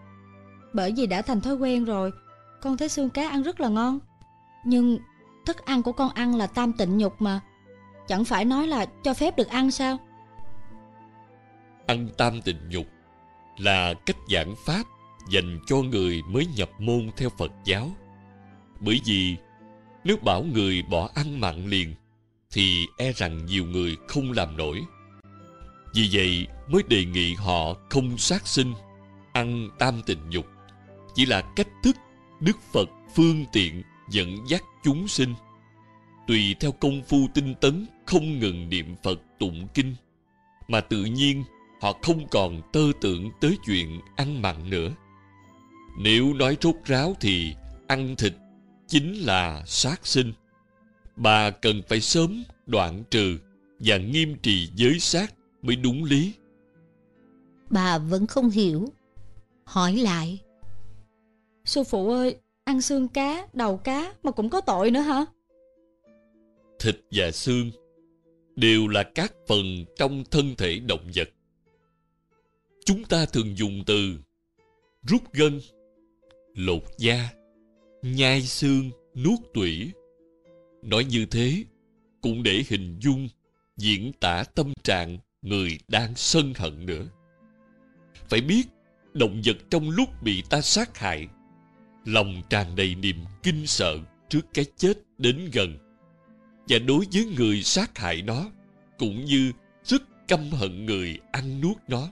Bởi 0.73 0.93
vì 0.97 1.07
đã 1.07 1.23
thành 1.23 1.41
thói 1.41 1.55
quen 1.55 1.85
rồi 1.85 2.13
Con 2.63 2.77
thấy 2.77 2.89
xương 2.89 3.11
cá 3.11 3.29
ăn 3.29 3.43
rất 3.43 3.61
là 3.61 3.69
ngon 3.69 3.99
Nhưng 4.65 4.99
thức 5.47 5.65
ăn 5.65 5.83
của 5.83 5.93
con 5.93 6.11
ăn 6.11 6.35
là 6.35 6.47
tam 6.47 6.73
tịnh 6.73 6.99
nhục 6.99 7.23
mà 7.23 7.41
Chẳng 8.07 8.25
phải 8.25 8.45
nói 8.45 8.67
là 8.67 8.87
cho 9.03 9.15
phép 9.15 9.37
được 9.37 9.49
ăn 9.49 9.71
sao 9.71 9.99
Ăn 11.87 12.09
tam 12.19 12.43
tịnh 12.43 12.69
nhục 12.69 12.87
là 13.59 13.95
cách 13.95 14.17
giảng 14.29 14.55
pháp 14.67 14.83
dành 15.31 15.59
cho 15.67 15.77
người 15.77 16.23
mới 16.23 16.47
nhập 16.57 16.71
môn 16.79 17.11
theo 17.17 17.29
Phật 17.39 17.53
giáo. 17.65 17.91
Bởi 18.81 19.01
vì 19.05 19.37
nếu 20.05 20.17
bảo 20.17 20.43
người 20.43 20.83
bỏ 20.83 21.09
ăn 21.15 21.41
mặn 21.41 21.67
liền 21.67 21.95
thì 22.53 22.87
e 22.99 23.13
rằng 23.13 23.47
nhiều 23.47 23.65
người 23.65 23.97
không 24.09 24.33
làm 24.33 24.57
nổi. 24.57 24.81
Vì 25.95 26.09
vậy 26.13 26.47
mới 26.69 26.83
đề 26.89 27.05
nghị 27.05 27.35
họ 27.35 27.75
không 27.91 28.19
sát 28.19 28.47
sinh, 28.47 28.75
ăn 29.33 29.69
tam 29.79 30.03
tịnh 30.07 30.23
dục, 30.31 30.47
Chỉ 31.15 31.27
là 31.27 31.43
cách 31.57 31.69
thức 31.83 31.97
Đức 32.41 32.57
Phật 32.73 32.89
phương 33.15 33.45
tiện 33.53 33.83
dẫn 34.11 34.49
dắt 34.49 34.63
chúng 34.85 35.09
sinh. 35.09 35.35
Tùy 36.27 36.57
theo 36.61 36.73
công 36.73 37.03
phu 37.03 37.29
tinh 37.35 37.55
tấn 37.61 37.87
không 38.07 38.39
ngừng 38.39 38.69
niệm 38.69 38.97
Phật 39.03 39.21
tụng 39.39 39.69
kinh 39.75 39.95
mà 40.69 40.81
tự 40.81 41.05
nhiên 41.05 41.45
họ 41.83 41.93
không 42.03 42.29
còn 42.31 42.61
tơ 42.73 42.81
tưởng 43.01 43.31
tới 43.41 43.57
chuyện 43.67 44.01
ăn 44.17 44.43
mặn 44.43 44.71
nữa. 44.71 44.91
Nếu 45.99 46.35
nói 46.35 46.57
rốt 46.61 46.75
ráo 46.85 47.17
thì 47.21 47.55
ăn 47.87 48.17
thịt 48.17 48.33
chính 48.89 49.15
là 49.15 49.63
sát 49.67 50.07
sinh. 50.07 50.33
Bà 51.17 51.51
cần 51.51 51.83
phải 51.89 52.01
sớm 52.01 52.45
đoạn 52.67 53.05
trừ 53.11 53.39
và 53.79 53.97
nghiêm 53.97 54.37
trì 54.43 54.69
giới 54.75 54.99
sát 54.99 55.35
mới 55.63 55.77
đúng 55.77 56.05
lý. 56.05 56.33
Bà 57.71 57.99
vẫn 57.99 58.27
không 58.27 58.51
hiểu. 58.51 58.89
Hỏi 59.65 59.97
lại. 59.97 60.39
Sư 61.65 61.85
phụ 61.85 62.11
ơi 62.11 62.37
Ăn 62.65 62.81
xương 62.81 63.09
cá, 63.09 63.47
đầu 63.53 63.77
cá 63.77 64.15
mà 64.23 64.31
cũng 64.31 64.51
có 64.51 64.61
tội 64.61 64.91
nữa 64.91 65.01
hả 65.01 65.25
Thịt 66.79 66.97
và 67.11 67.31
xương 67.31 67.71
đều 68.57 68.89
là 68.89 69.03
các 69.03 69.35
phần 69.49 69.85
trong 69.97 70.25
thân 70.31 70.55
thể 70.59 70.79
động 70.79 71.11
vật. 71.15 71.29
Chúng 72.85 73.05
ta 73.05 73.27
thường 73.27 73.57
dùng 73.57 73.83
từ 73.87 74.19
rút 75.03 75.33
gân, 75.33 75.61
lột 76.55 76.83
da, 76.99 77.29
nhai 78.03 78.43
xương, 78.43 78.91
nuốt 79.15 79.39
tủy. 79.55 79.93
Nói 80.83 81.05
như 81.05 81.27
thế 81.27 81.65
cũng 82.21 82.43
để 82.43 82.65
hình 82.69 82.99
dung, 83.01 83.29
diễn 83.77 84.13
tả 84.21 84.45
tâm 84.55 84.73
trạng 84.83 85.19
người 85.43 85.79
đang 85.89 86.15
sân 86.17 86.53
hận 86.57 86.87
nữa. 86.87 87.07
Phải 88.29 88.41
biết, 88.41 88.63
động 89.15 89.43
vật 89.45 89.57
trong 89.71 89.91
lúc 89.91 90.09
bị 90.23 90.43
ta 90.51 90.61
sát 90.61 90.99
hại, 90.99 91.29
lòng 92.05 92.43
tràn 92.51 92.77
đầy 92.77 92.95
niềm 92.95 93.17
kinh 93.43 93.67
sợ 93.67 93.99
trước 94.29 94.47
cái 94.55 94.65
chết 94.77 94.99
đến 95.19 95.51
gần. 95.53 95.79
Và 96.69 96.79
đối 96.79 97.05
với 97.13 97.25
người 97.25 97.63
sát 97.63 97.99
hại 97.99 98.23
nó, 98.23 98.51
cũng 98.99 99.25
như 99.25 99.53
rất 99.85 100.03
căm 100.29 100.51
hận 100.51 100.87
người 100.87 101.19
ăn 101.33 101.61
nuốt 101.61 101.77
nó. 101.89 102.09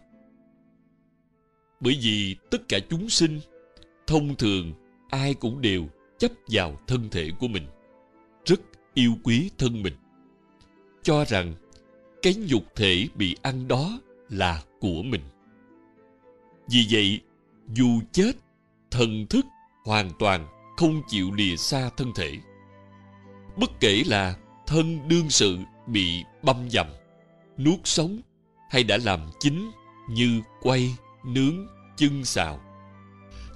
Bởi 1.81 1.99
vì 2.03 2.37
tất 2.51 2.69
cả 2.69 2.79
chúng 2.91 3.09
sinh, 3.09 3.41
thông 4.07 4.37
thường 4.37 4.73
ai 5.11 5.35
cũng 5.35 5.61
đều 5.61 5.87
chấp 6.19 6.33
vào 6.47 6.81
thân 6.87 7.09
thể 7.11 7.31
của 7.39 7.49
mình, 7.49 7.67
rất 8.45 8.61
yêu 8.95 9.15
quý 9.23 9.51
thân 9.59 9.83
mình. 9.83 9.95
Cho 11.03 11.25
rằng 11.25 11.55
cái 12.23 12.35
nhục 12.35 12.65
thể 12.77 13.09
bị 13.15 13.37
ăn 13.43 13.69
đó 13.69 14.01
là 14.29 14.63
của 14.81 15.03
mình. 15.03 15.23
Vì 16.69 16.87
vậy, 16.91 17.21
dù 17.75 18.01
chết, 18.13 18.33
thần 18.91 19.27
thức 19.27 19.47
hoàn 19.85 20.11
toàn 20.19 20.47
không 20.77 21.03
chịu 21.09 21.33
lìa 21.35 21.57
xa 21.57 21.91
thân 21.97 22.13
thể. 22.17 22.39
Bất 23.57 23.81
kể 23.81 24.03
là 24.07 24.37
thân 24.67 25.09
đương 25.09 25.31
sự 25.31 25.59
bị 25.87 26.25
băm 26.43 26.71
dầm, 26.71 26.87
nuốt 27.59 27.81
sống 27.85 28.21
hay 28.71 28.85
đã 28.85 28.99
làm 29.05 29.21
chính 29.41 29.71
như 30.11 30.41
quay, 30.61 30.95
nướng, 31.25 31.67
chân 31.97 32.25
xào. 32.25 32.61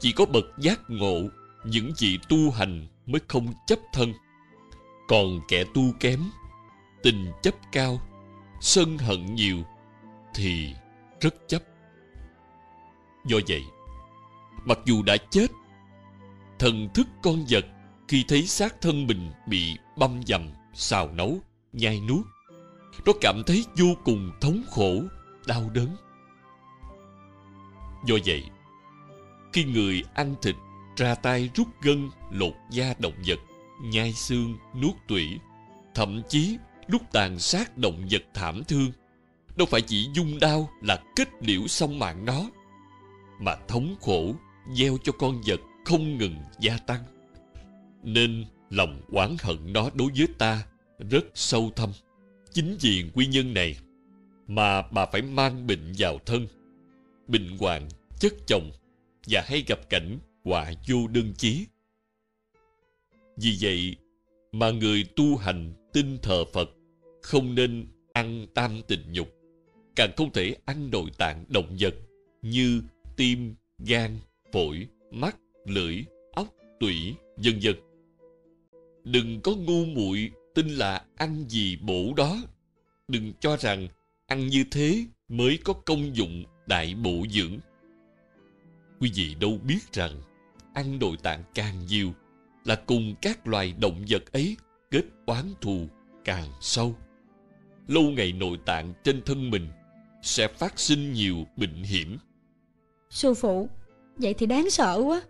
Chỉ 0.00 0.12
có 0.12 0.26
bậc 0.26 0.44
giác 0.58 0.80
ngộ, 0.88 1.22
những 1.64 1.92
vị 1.98 2.18
tu 2.28 2.50
hành 2.50 2.86
mới 3.06 3.20
không 3.28 3.52
chấp 3.66 3.78
thân. 3.92 4.12
Còn 5.08 5.40
kẻ 5.48 5.64
tu 5.74 5.82
kém, 6.00 6.20
tình 7.02 7.32
chấp 7.42 7.54
cao, 7.72 8.00
sân 8.60 8.98
hận 8.98 9.34
nhiều, 9.34 9.58
thì 10.34 10.74
rất 11.20 11.34
chấp. 11.48 11.62
Do 13.26 13.38
vậy, 13.48 13.62
mặc 14.64 14.78
dù 14.84 15.02
đã 15.02 15.16
chết, 15.30 15.46
thần 16.58 16.88
thức 16.94 17.06
con 17.22 17.44
vật 17.48 17.64
khi 18.08 18.24
thấy 18.28 18.46
xác 18.46 18.80
thân 18.80 19.06
mình 19.06 19.32
bị 19.48 19.76
băm 19.96 20.20
dầm, 20.26 20.50
xào 20.74 21.12
nấu, 21.12 21.38
nhai 21.72 22.00
nuốt, 22.00 22.26
nó 23.06 23.12
cảm 23.20 23.42
thấy 23.46 23.64
vô 23.76 23.86
cùng 24.04 24.30
thống 24.40 24.62
khổ, 24.70 25.02
đau 25.46 25.70
đớn. 25.74 25.96
Do 28.06 28.16
vậy, 28.26 28.42
khi 29.52 29.64
người 29.64 30.02
ăn 30.14 30.34
thịt, 30.42 30.54
ra 30.96 31.14
tay 31.14 31.50
rút 31.54 31.68
gân, 31.82 32.10
lột 32.30 32.54
da 32.70 32.94
động 32.98 33.14
vật, 33.26 33.38
nhai 33.82 34.12
xương, 34.12 34.56
nuốt 34.82 34.94
tủy, 35.08 35.38
thậm 35.94 36.22
chí 36.28 36.56
lúc 36.86 37.02
tàn 37.12 37.38
sát 37.38 37.78
động 37.78 38.06
vật 38.10 38.22
thảm 38.34 38.64
thương, 38.64 38.92
đâu 39.56 39.66
phải 39.70 39.80
chỉ 39.80 40.08
dung 40.14 40.38
đau 40.40 40.70
là 40.82 41.02
kết 41.16 41.28
liễu 41.40 41.66
xong 41.66 41.98
mạng 41.98 42.24
nó, 42.24 42.50
mà 43.40 43.56
thống 43.68 43.94
khổ 44.00 44.34
gieo 44.74 44.98
cho 45.04 45.12
con 45.12 45.40
vật 45.46 45.60
không 45.84 46.18
ngừng 46.18 46.36
gia 46.60 46.76
tăng. 46.76 47.00
Nên 48.02 48.44
lòng 48.70 49.00
oán 49.12 49.36
hận 49.40 49.72
nó 49.72 49.90
đối 49.94 50.10
với 50.16 50.28
ta 50.38 50.66
rất 51.10 51.24
sâu 51.34 51.70
thâm. 51.76 51.90
Chính 52.52 52.76
vì 52.80 53.10
nguyên 53.14 53.30
nhân 53.30 53.54
này 53.54 53.76
mà 54.46 54.82
bà 54.82 55.06
phải 55.06 55.22
mang 55.22 55.66
bệnh 55.66 55.92
vào 55.98 56.18
thân 56.26 56.46
bình 57.28 57.56
hoàng, 57.58 57.88
chất 58.18 58.32
chồng 58.46 58.70
và 59.26 59.42
hay 59.46 59.64
gặp 59.66 59.90
cảnh 59.90 60.18
họa 60.44 60.72
vô 60.88 61.08
đơn 61.08 61.32
chí. 61.36 61.66
Vì 63.36 63.58
vậy 63.60 63.96
mà 64.52 64.70
người 64.70 65.04
tu 65.16 65.36
hành 65.36 65.72
tin 65.92 66.18
thờ 66.22 66.44
Phật 66.52 66.70
không 67.22 67.54
nên 67.54 67.86
ăn 68.12 68.46
tam 68.54 68.80
tình 68.88 69.12
nhục, 69.12 69.28
càng 69.96 70.10
không 70.16 70.32
thể 70.32 70.56
ăn 70.64 70.90
nội 70.90 71.10
tạng 71.18 71.44
động 71.48 71.76
vật 71.80 71.94
như 72.42 72.82
tim, 73.16 73.54
gan, 73.78 74.18
phổi, 74.52 74.88
mắt, 75.10 75.36
lưỡi, 75.66 76.04
óc, 76.32 76.54
tủy, 76.80 77.14
vân 77.36 77.58
vân. 77.62 77.74
Đừng 79.04 79.40
có 79.40 79.52
ngu 79.54 79.84
muội 79.84 80.30
tin 80.54 80.68
là 80.68 81.04
ăn 81.16 81.44
gì 81.48 81.76
bổ 81.76 82.14
đó. 82.16 82.42
Đừng 83.08 83.32
cho 83.40 83.56
rằng 83.56 83.88
ăn 84.26 84.46
như 84.46 84.64
thế 84.70 85.04
mới 85.28 85.58
có 85.64 85.72
công 85.72 86.16
dụng 86.16 86.44
đại 86.66 86.94
bổ 86.94 87.24
dưỡng. 87.30 87.58
Quý 89.00 89.10
vị 89.14 89.36
đâu 89.40 89.58
biết 89.62 89.92
rằng 89.92 90.12
ăn 90.74 90.98
nội 90.98 91.16
tạng 91.22 91.42
càng 91.54 91.86
nhiều 91.86 92.12
là 92.64 92.76
cùng 92.86 93.14
các 93.22 93.46
loài 93.46 93.74
động 93.80 94.04
vật 94.08 94.32
ấy 94.32 94.56
kết 94.90 95.04
oán 95.26 95.44
thù 95.60 95.86
càng 96.24 96.48
sâu. 96.60 96.96
Lâu 97.88 98.02
ngày 98.02 98.32
nội 98.32 98.58
tạng 98.64 98.94
trên 99.04 99.22
thân 99.22 99.50
mình 99.50 99.68
sẽ 100.22 100.48
phát 100.48 100.78
sinh 100.78 101.12
nhiều 101.12 101.36
bệnh 101.56 101.82
hiểm. 101.82 102.18
Sư 103.10 103.34
phụ 103.34 103.68
Vậy 104.16 104.34
thì 104.34 104.46
đáng 104.46 104.70
sợ 104.70 105.02
quá 105.04 105.22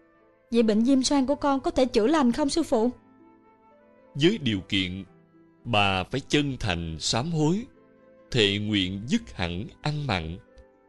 Vậy 0.51 0.63
bệnh 0.63 0.83
viêm 0.85 1.03
xoang 1.03 1.27
của 1.27 1.35
con 1.35 1.61
có 1.61 1.71
thể 1.71 1.85
chữa 1.85 2.07
lành 2.07 2.33
không 2.33 2.49
sư 2.49 2.63
phụ? 2.63 2.91
Với 4.15 4.39
điều 4.39 4.61
kiện 4.61 5.05
bà 5.65 6.05
phải 6.05 6.21
chân 6.21 6.57
thành 6.61 6.97
sám 7.01 7.33
hối, 7.33 7.65
thệ 8.31 8.59
nguyện 8.59 9.03
dứt 9.07 9.37
hẳn 9.37 9.65
ăn 9.83 10.07
mặn, 10.07 10.39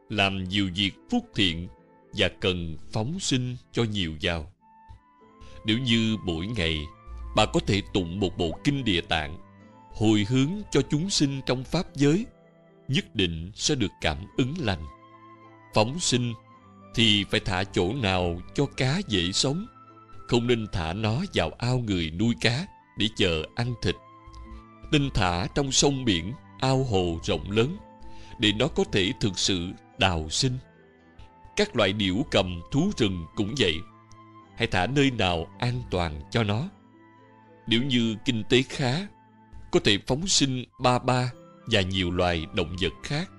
làm 0.08 0.44
nhiều 0.44 0.70
việc 0.74 0.92
phúc 1.10 1.24
thiện 1.34 1.68
và 2.12 2.28
cần 2.40 2.76
phóng 2.92 3.20
sinh 3.20 3.56
cho 3.72 3.84
nhiều 3.84 4.14
vào. 4.22 4.52
Nếu 5.64 5.78
như 5.78 6.16
mỗi 6.24 6.46
ngày 6.46 6.78
bà 7.36 7.46
có 7.46 7.60
thể 7.66 7.82
tụng 7.94 8.20
một 8.20 8.38
bộ 8.38 8.58
kinh 8.64 8.84
địa 8.84 9.00
tạng, 9.00 9.36
hồi 9.92 10.26
hướng 10.28 10.50
cho 10.70 10.82
chúng 10.90 11.10
sinh 11.10 11.40
trong 11.46 11.64
pháp 11.64 11.86
giới, 11.94 12.26
nhất 12.88 13.14
định 13.14 13.50
sẽ 13.54 13.74
được 13.74 13.92
cảm 14.00 14.18
ứng 14.36 14.54
lành. 14.58 14.84
Phóng 15.74 16.00
sinh 16.00 16.34
thì 16.94 17.24
phải 17.24 17.40
thả 17.40 17.64
chỗ 17.64 17.92
nào 17.92 18.40
cho 18.54 18.66
cá 18.66 19.00
dễ 19.08 19.32
sống, 19.32 19.66
không 20.28 20.46
nên 20.46 20.66
thả 20.72 20.92
nó 20.92 21.22
vào 21.34 21.50
ao 21.58 21.78
người 21.78 22.10
nuôi 22.10 22.34
cá 22.40 22.66
để 22.98 23.08
chờ 23.16 23.42
ăn 23.54 23.74
thịt. 23.82 23.94
Nên 24.92 25.10
thả 25.14 25.46
trong 25.54 25.72
sông 25.72 26.04
biển, 26.04 26.32
ao 26.60 26.84
hồ 26.84 27.20
rộng 27.24 27.50
lớn, 27.50 27.76
để 28.38 28.52
nó 28.52 28.68
có 28.68 28.84
thể 28.92 29.12
thực 29.20 29.38
sự 29.38 29.68
đào 29.98 30.28
sinh. 30.30 30.58
Các 31.56 31.76
loại 31.76 31.92
điểu 31.92 32.16
cầm 32.30 32.60
thú 32.70 32.90
rừng 32.96 33.26
cũng 33.36 33.54
vậy. 33.58 33.74
Hãy 34.56 34.66
thả 34.66 34.86
nơi 34.86 35.10
nào 35.10 35.46
an 35.58 35.82
toàn 35.90 36.20
cho 36.30 36.42
nó. 36.42 36.68
Nếu 37.66 37.82
như 37.82 38.16
kinh 38.24 38.44
tế 38.48 38.62
khá, 38.62 39.06
có 39.70 39.80
thể 39.84 39.98
phóng 40.06 40.26
sinh 40.26 40.64
ba 40.78 40.98
ba 40.98 41.32
và 41.66 41.80
nhiều 41.80 42.10
loài 42.10 42.46
động 42.54 42.76
vật 42.80 42.92
khác 43.02 43.30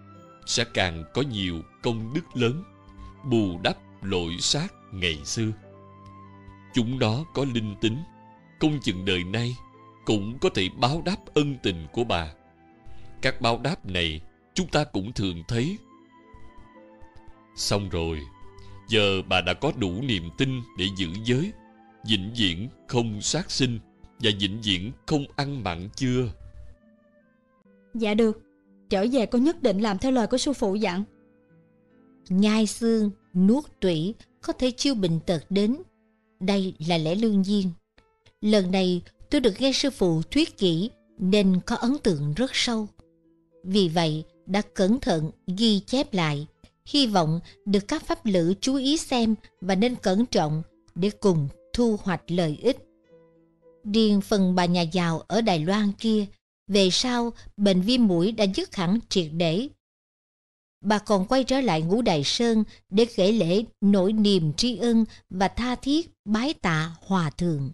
sẽ 0.46 0.64
càng 0.74 1.04
có 1.14 1.22
nhiều 1.22 1.62
công 1.84 2.14
đức 2.14 2.38
lớn 2.38 2.64
bù 3.26 3.60
đắp 3.64 3.78
lỗi 4.04 4.38
sát 4.40 4.74
ngày 4.92 5.20
xưa 5.26 5.52
chúng 6.74 7.00
nó 7.00 7.24
có 7.34 7.46
linh 7.54 7.76
tính 7.82 7.98
công 8.60 8.80
chừng 8.80 9.06
đời 9.06 9.24
nay 9.24 9.56
cũng 10.06 10.38
có 10.40 10.50
thể 10.56 10.70
báo 10.76 11.02
đáp 11.06 11.18
ân 11.34 11.56
tình 11.64 11.88
của 11.94 12.04
bà 12.04 12.28
các 13.22 13.42
báo 13.42 13.60
đáp 13.64 13.86
này 13.86 14.22
chúng 14.54 14.68
ta 14.68 14.84
cũng 14.84 15.14
thường 15.14 15.44
thấy 15.48 15.78
xong 17.58 17.90
rồi 17.90 18.20
giờ 18.90 19.22
bà 19.30 19.42
đã 19.42 19.54
có 19.54 19.72
đủ 19.78 20.02
niềm 20.02 20.24
tin 20.38 20.50
để 20.78 20.88
giữ 20.98 21.08
giới 21.26 21.52
vĩnh 22.10 22.34
viễn 22.38 22.70
không 22.88 23.22
sát 23.22 23.52
sinh 23.52 23.80
và 24.20 24.32
vĩnh 24.40 24.62
viễn 24.64 24.92
không 25.06 25.26
ăn 25.36 25.64
mặn 25.64 25.90
chưa 25.96 26.30
Dạ 27.94 28.14
được 28.14 28.42
Trở 28.90 29.06
về 29.12 29.26
con 29.26 29.44
nhất 29.44 29.64
định 29.64 29.80
làm 29.80 29.98
theo 29.98 30.12
lời 30.12 30.28
của 30.28 30.38
sư 30.38 30.54
phụ 30.54 30.76
dặn 30.76 31.04
Nhai 32.30 32.68
xương, 32.68 33.12
nuốt 33.34 33.64
tủy 33.80 34.14
có 34.42 34.54
thể 34.54 34.72
chiêu 34.72 34.96
bệnh 34.96 35.20
tật 35.20 35.46
đến. 35.50 35.78
Đây 36.40 36.74
là 36.88 36.98
lẽ 36.98 37.16
lương 37.16 37.42
nhiên. 37.42 37.72
Lần 38.42 38.72
này 38.72 39.02
tôi 39.30 39.42
được 39.42 39.54
nghe 39.60 39.72
sư 39.72 39.90
phụ 39.90 40.22
thuyết 40.32 40.58
kỹ 40.58 40.90
nên 41.18 41.60
có 41.66 41.76
ấn 41.76 41.98
tượng 42.04 42.34
rất 42.34 42.52
sâu. 42.54 42.88
Vì 43.64 43.90
vậy 43.90 44.24
đã 44.46 44.62
cẩn 44.62 45.00
thận 45.00 45.32
ghi 45.58 45.80
chép 45.80 46.14
lại, 46.14 46.48
hy 46.88 47.08
vọng 47.08 47.40
được 47.66 47.88
các 47.88 48.06
pháp 48.06 48.26
lữ 48.26 48.54
chú 48.62 48.76
ý 48.76 48.98
xem 48.98 49.36
và 49.62 49.76
nên 49.76 49.96
cẩn 49.96 50.26
trọng 50.26 50.64
để 50.96 51.10
cùng 51.10 51.48
thu 51.74 51.98
hoạch 52.04 52.22
lợi 52.28 52.58
ích. 52.62 52.78
Riêng 53.94 54.22
phần 54.22 54.56
bà 54.56 54.66
nhà 54.66 54.82
giàu 54.82 55.20
ở 55.20 55.42
Đài 55.42 55.60
Loan 55.60 55.92
kia, 56.00 56.26
về 56.68 56.90
sau 56.92 57.34
bệnh 57.58 57.82
viêm 57.82 58.08
mũi 58.08 58.32
đã 58.32 58.46
dứt 58.56 58.76
hẳn 58.76 59.00
triệt 59.10 59.28
để. 59.32 59.68
Bà 60.82 61.00
còn 61.00 61.26
quay 61.26 61.44
trở 61.44 61.62
lại 61.62 61.82
ngũ 61.82 62.02
Đại 62.02 62.24
Sơn 62.24 62.64
để 62.90 63.06
kể 63.16 63.32
lễ 63.32 63.64
nỗi 63.82 64.14
niềm 64.14 64.54
tri 64.54 64.78
ân 64.78 65.06
và 65.30 65.48
tha 65.48 65.76
thiết 65.76 66.12
bái 66.26 66.54
tạ 66.54 66.96
hòa 67.02 67.30
thượng. 67.30 67.72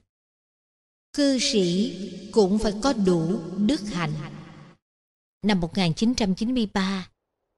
Cư 1.13 1.39
sĩ 1.39 1.93
cũng 2.31 2.57
phải 2.57 2.73
có 2.81 2.93
đủ 2.93 3.39
đức 3.57 3.81
hạnh. 3.81 4.13
Năm 5.43 5.59
1993, 5.59 7.07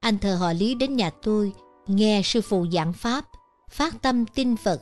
anh 0.06 0.18
thờ 0.18 0.36
họ 0.36 0.54
Lý 0.54 0.76
đến 0.76 0.96
nhà 0.96 1.10
tôi 1.10 1.54
nghe 1.88 2.22
sư 2.24 2.42
phụ 2.42 2.66
giảng 2.72 2.94
Pháp, 2.94 3.26
phát 3.70 4.02
tâm 4.02 4.26
tin 4.26 4.56
Phật. 4.58 4.82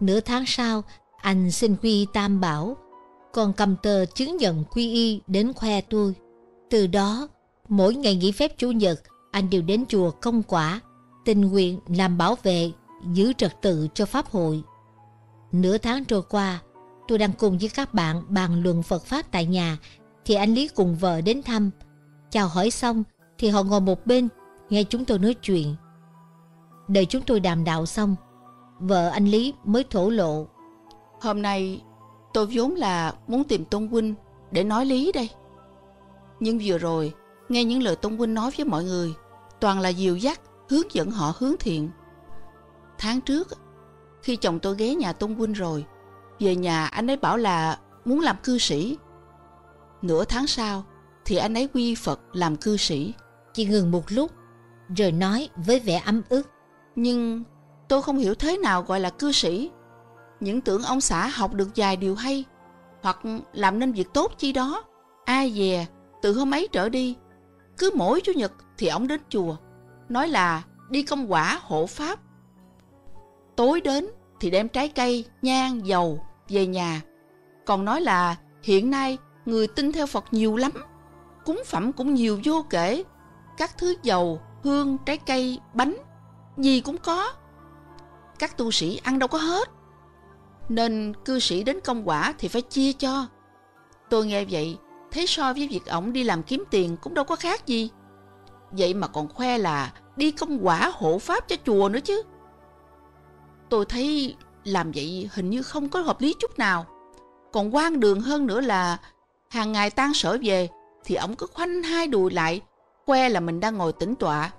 Nửa 0.00 0.20
tháng 0.20 0.44
sau, 0.46 0.82
anh 1.16 1.50
xin 1.50 1.76
quy 1.76 1.90
y 1.90 2.06
tam 2.12 2.40
bảo, 2.40 2.76
còn 3.32 3.52
cầm 3.52 3.76
tờ 3.82 4.04
chứng 4.06 4.36
nhận 4.36 4.64
quy 4.64 4.92
y 4.92 5.20
đến 5.26 5.52
khoe 5.52 5.80
tôi. 5.80 6.14
Từ 6.70 6.86
đó, 6.86 7.28
mỗi 7.68 7.94
ngày 7.94 8.16
nghỉ 8.16 8.32
phép 8.32 8.58
Chủ 8.58 8.70
nhật, 8.70 9.02
anh 9.30 9.50
đều 9.50 9.62
đến 9.62 9.84
chùa 9.88 10.10
công 10.10 10.42
quả, 10.42 10.80
tình 11.24 11.40
nguyện 11.40 11.80
làm 11.86 12.18
bảo 12.18 12.36
vệ, 12.42 12.72
giữ 13.12 13.32
trật 13.32 13.62
tự 13.62 13.88
cho 13.94 14.06
Pháp 14.06 14.30
hội. 14.30 14.62
Nửa 15.52 15.78
tháng 15.78 16.04
trôi 16.04 16.22
qua, 16.22 16.60
tôi 17.08 17.18
đang 17.18 17.32
cùng 17.32 17.58
với 17.58 17.68
các 17.68 17.94
bạn 17.94 18.22
bàn 18.28 18.62
luận 18.62 18.82
Phật 18.82 19.04
Pháp 19.04 19.26
tại 19.30 19.46
nhà, 19.46 19.78
thì 20.24 20.34
anh 20.34 20.54
Lý 20.54 20.68
cùng 20.68 20.96
vợ 20.96 21.20
đến 21.20 21.42
thăm. 21.42 21.70
Chào 22.30 22.48
hỏi 22.48 22.70
xong, 22.70 23.04
thì 23.42 23.48
họ 23.48 23.62
ngồi 23.62 23.80
một 23.80 24.06
bên, 24.06 24.28
nghe 24.70 24.84
chúng 24.84 25.04
tôi 25.04 25.18
nói 25.18 25.34
chuyện. 25.34 25.74
Đợi 26.88 27.06
chúng 27.06 27.22
tôi 27.22 27.40
đàm 27.40 27.64
đạo 27.64 27.86
xong, 27.86 28.16
vợ 28.78 29.08
anh 29.08 29.26
Lý 29.26 29.54
mới 29.64 29.84
thổ 29.90 30.10
lộ. 30.10 30.46
Hôm 31.20 31.42
nay 31.42 31.82
tôi 32.34 32.46
vốn 32.52 32.74
là 32.74 33.14
muốn 33.26 33.44
tìm 33.44 33.64
Tôn 33.64 33.88
Huynh 33.88 34.14
để 34.50 34.64
nói 34.64 34.86
lý 34.86 35.12
đây. 35.12 35.30
Nhưng 36.40 36.58
vừa 36.62 36.78
rồi, 36.78 37.12
nghe 37.48 37.64
những 37.64 37.82
lời 37.82 37.96
Tôn 37.96 38.16
Huynh 38.16 38.34
nói 38.34 38.50
với 38.56 38.66
mọi 38.66 38.84
người, 38.84 39.12
toàn 39.60 39.80
là 39.80 39.88
dìu 39.88 40.16
dắt, 40.16 40.40
hướng 40.68 40.92
dẫn 40.92 41.10
họ 41.10 41.32
hướng 41.38 41.54
thiện. 41.60 41.90
Tháng 42.98 43.20
trước, 43.20 43.48
khi 44.22 44.36
chồng 44.36 44.58
tôi 44.58 44.76
ghé 44.78 44.94
nhà 44.94 45.12
Tôn 45.12 45.34
Huynh 45.34 45.52
rồi, 45.52 45.84
về 46.40 46.56
nhà 46.56 46.86
anh 46.86 47.10
ấy 47.10 47.16
bảo 47.16 47.36
là 47.36 47.78
muốn 48.04 48.20
làm 48.20 48.36
cư 48.44 48.58
sĩ. 48.58 48.98
Nửa 50.02 50.24
tháng 50.24 50.46
sau, 50.46 50.84
thì 51.24 51.36
anh 51.36 51.54
ấy 51.54 51.68
quy 51.74 51.94
Phật 51.94 52.20
làm 52.32 52.56
cư 52.56 52.76
sĩ. 52.76 53.14
Chị 53.54 53.64
ngừng 53.64 53.90
một 53.90 54.04
lúc, 54.08 54.30
rồi 54.96 55.12
nói 55.12 55.48
với 55.56 55.80
vẻ 55.80 56.02
ấm 56.06 56.22
ức. 56.28 56.50
Nhưng 56.96 57.44
tôi 57.88 58.02
không 58.02 58.18
hiểu 58.18 58.34
thế 58.34 58.56
nào 58.56 58.82
gọi 58.82 59.00
là 59.00 59.10
cư 59.10 59.32
sĩ. 59.32 59.70
Những 60.40 60.60
tưởng 60.60 60.82
ông 60.82 61.00
xã 61.00 61.26
học 61.26 61.54
được 61.54 61.68
vài 61.76 61.96
điều 61.96 62.14
hay, 62.14 62.44
hoặc 63.02 63.18
làm 63.52 63.78
nên 63.78 63.92
việc 63.92 64.08
tốt 64.14 64.32
chi 64.38 64.52
đó. 64.52 64.84
Ai 65.24 65.52
dè, 65.52 65.86
từ 66.22 66.32
hôm 66.32 66.54
ấy 66.54 66.68
trở 66.72 66.88
đi, 66.88 67.16
cứ 67.78 67.90
mỗi 67.94 68.20
chủ 68.20 68.32
nhật 68.32 68.52
thì 68.78 68.86
ông 68.86 69.08
đến 69.08 69.20
chùa, 69.28 69.56
nói 70.08 70.28
là 70.28 70.62
đi 70.90 71.02
công 71.02 71.32
quả 71.32 71.60
hộ 71.62 71.86
pháp. 71.86 72.18
Tối 73.56 73.80
đến 73.80 74.06
thì 74.40 74.50
đem 74.50 74.68
trái 74.68 74.88
cây, 74.88 75.24
nhang, 75.42 75.86
dầu 75.86 76.24
về 76.48 76.66
nhà. 76.66 77.00
Còn 77.66 77.84
nói 77.84 78.00
là 78.00 78.36
hiện 78.62 78.90
nay 78.90 79.18
người 79.46 79.66
tin 79.66 79.92
theo 79.92 80.06
Phật 80.06 80.24
nhiều 80.30 80.56
lắm, 80.56 80.72
cúng 81.44 81.62
phẩm 81.66 81.92
cũng 81.92 82.14
nhiều 82.14 82.40
vô 82.44 82.64
kể. 82.70 83.02
Các 83.62 83.78
thứ 83.78 83.94
dầu, 84.02 84.40
hương, 84.62 84.98
trái 85.06 85.18
cây, 85.18 85.60
bánh, 85.74 85.96
gì 86.56 86.80
cũng 86.80 86.98
có. 86.98 87.32
Các 88.38 88.56
tu 88.56 88.70
sĩ 88.70 89.00
ăn 89.02 89.18
đâu 89.18 89.28
có 89.28 89.38
hết. 89.38 89.68
Nên 90.68 91.12
cư 91.24 91.38
sĩ 91.38 91.62
đến 91.62 91.80
công 91.84 92.08
quả 92.08 92.34
thì 92.38 92.48
phải 92.48 92.62
chia 92.62 92.92
cho. 92.92 93.26
Tôi 94.10 94.26
nghe 94.26 94.44
vậy, 94.44 94.78
thấy 95.10 95.26
so 95.26 95.52
với 95.52 95.68
việc 95.68 95.86
ổng 95.86 96.12
đi 96.12 96.24
làm 96.24 96.42
kiếm 96.42 96.64
tiền 96.70 96.96
cũng 96.96 97.14
đâu 97.14 97.24
có 97.24 97.36
khác 97.36 97.66
gì. 97.66 97.90
Vậy 98.70 98.94
mà 98.94 99.06
còn 99.06 99.28
khoe 99.28 99.58
là 99.58 99.92
đi 100.16 100.30
công 100.30 100.66
quả 100.66 100.92
hộ 100.94 101.18
pháp 101.18 101.48
cho 101.48 101.56
chùa 101.66 101.88
nữa 101.88 102.00
chứ. 102.00 102.22
Tôi 103.68 103.84
thấy 103.84 104.36
làm 104.64 104.92
vậy 104.92 105.28
hình 105.32 105.50
như 105.50 105.62
không 105.62 105.88
có 105.88 106.00
hợp 106.00 106.20
lý 106.20 106.34
chút 106.38 106.58
nào. 106.58 106.86
Còn 107.52 107.74
quan 107.74 108.00
đường 108.00 108.20
hơn 108.20 108.46
nữa 108.46 108.60
là 108.60 108.98
hàng 109.48 109.72
ngày 109.72 109.90
tan 109.90 110.14
sở 110.14 110.38
về 110.42 110.68
thì 111.04 111.14
ổng 111.14 111.36
cứ 111.36 111.46
khoanh 111.46 111.82
hai 111.82 112.06
đùi 112.06 112.30
lại, 112.30 112.60
khoe 113.12 113.28
là 113.28 113.40
mình 113.40 113.60
đang 113.60 113.78
ngồi 113.78 113.92
tĩnh 113.92 114.14
tọa. 114.14 114.50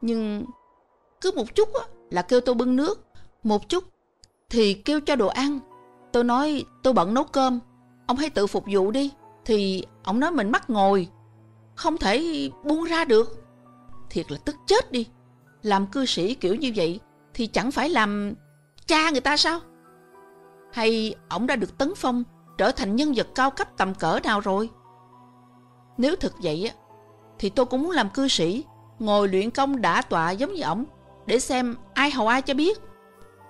Nhưng 0.00 0.44
cứ 1.20 1.30
một 1.36 1.54
chút 1.54 1.68
á, 1.74 1.80
là 2.10 2.22
kêu 2.22 2.40
tôi 2.40 2.54
bưng 2.54 2.76
nước, 2.76 3.06
một 3.42 3.68
chút 3.68 3.84
thì 4.50 4.74
kêu 4.74 5.00
cho 5.00 5.16
đồ 5.16 5.26
ăn. 5.26 5.58
Tôi 6.12 6.24
nói 6.24 6.64
tôi 6.82 6.92
bận 6.92 7.14
nấu 7.14 7.24
cơm, 7.24 7.60
ông 8.06 8.16
hãy 8.16 8.30
tự 8.30 8.46
phục 8.46 8.64
vụ 8.72 8.90
đi. 8.90 9.12
Thì 9.44 9.84
ông 10.04 10.20
nói 10.20 10.30
mình 10.30 10.52
mắc 10.52 10.70
ngồi, 10.70 11.08
không 11.74 11.98
thể 11.98 12.48
buông 12.64 12.84
ra 12.84 13.04
được. 13.04 13.44
Thiệt 14.10 14.32
là 14.32 14.38
tức 14.44 14.56
chết 14.66 14.92
đi. 14.92 15.08
Làm 15.62 15.86
cư 15.86 16.06
sĩ 16.06 16.34
kiểu 16.34 16.54
như 16.54 16.72
vậy 16.76 17.00
thì 17.34 17.46
chẳng 17.46 17.70
phải 17.70 17.88
làm 17.88 18.34
cha 18.86 19.10
người 19.10 19.20
ta 19.20 19.36
sao? 19.36 19.60
Hay 20.72 21.14
ông 21.28 21.46
đã 21.46 21.56
được 21.56 21.78
tấn 21.78 21.92
phong 21.96 22.24
trở 22.58 22.70
thành 22.70 22.96
nhân 22.96 23.12
vật 23.16 23.28
cao 23.34 23.50
cấp 23.50 23.68
tầm 23.76 23.94
cỡ 23.94 24.18
nào 24.24 24.40
rồi? 24.40 24.70
Nếu 25.98 26.16
thực 26.16 26.32
vậy 26.42 26.70
á, 26.74 26.85
thì 27.38 27.50
tôi 27.50 27.66
cũng 27.66 27.82
muốn 27.82 27.90
làm 27.90 28.10
cư 28.10 28.28
sĩ, 28.28 28.64
ngồi 28.98 29.28
luyện 29.28 29.50
công 29.50 29.80
đã 29.80 30.02
tọa 30.02 30.30
giống 30.30 30.54
như 30.54 30.62
ổng, 30.62 30.84
để 31.26 31.38
xem 31.38 31.76
ai 31.94 32.10
hầu 32.10 32.28
ai 32.28 32.42
cho 32.42 32.54
biết. 32.54 32.80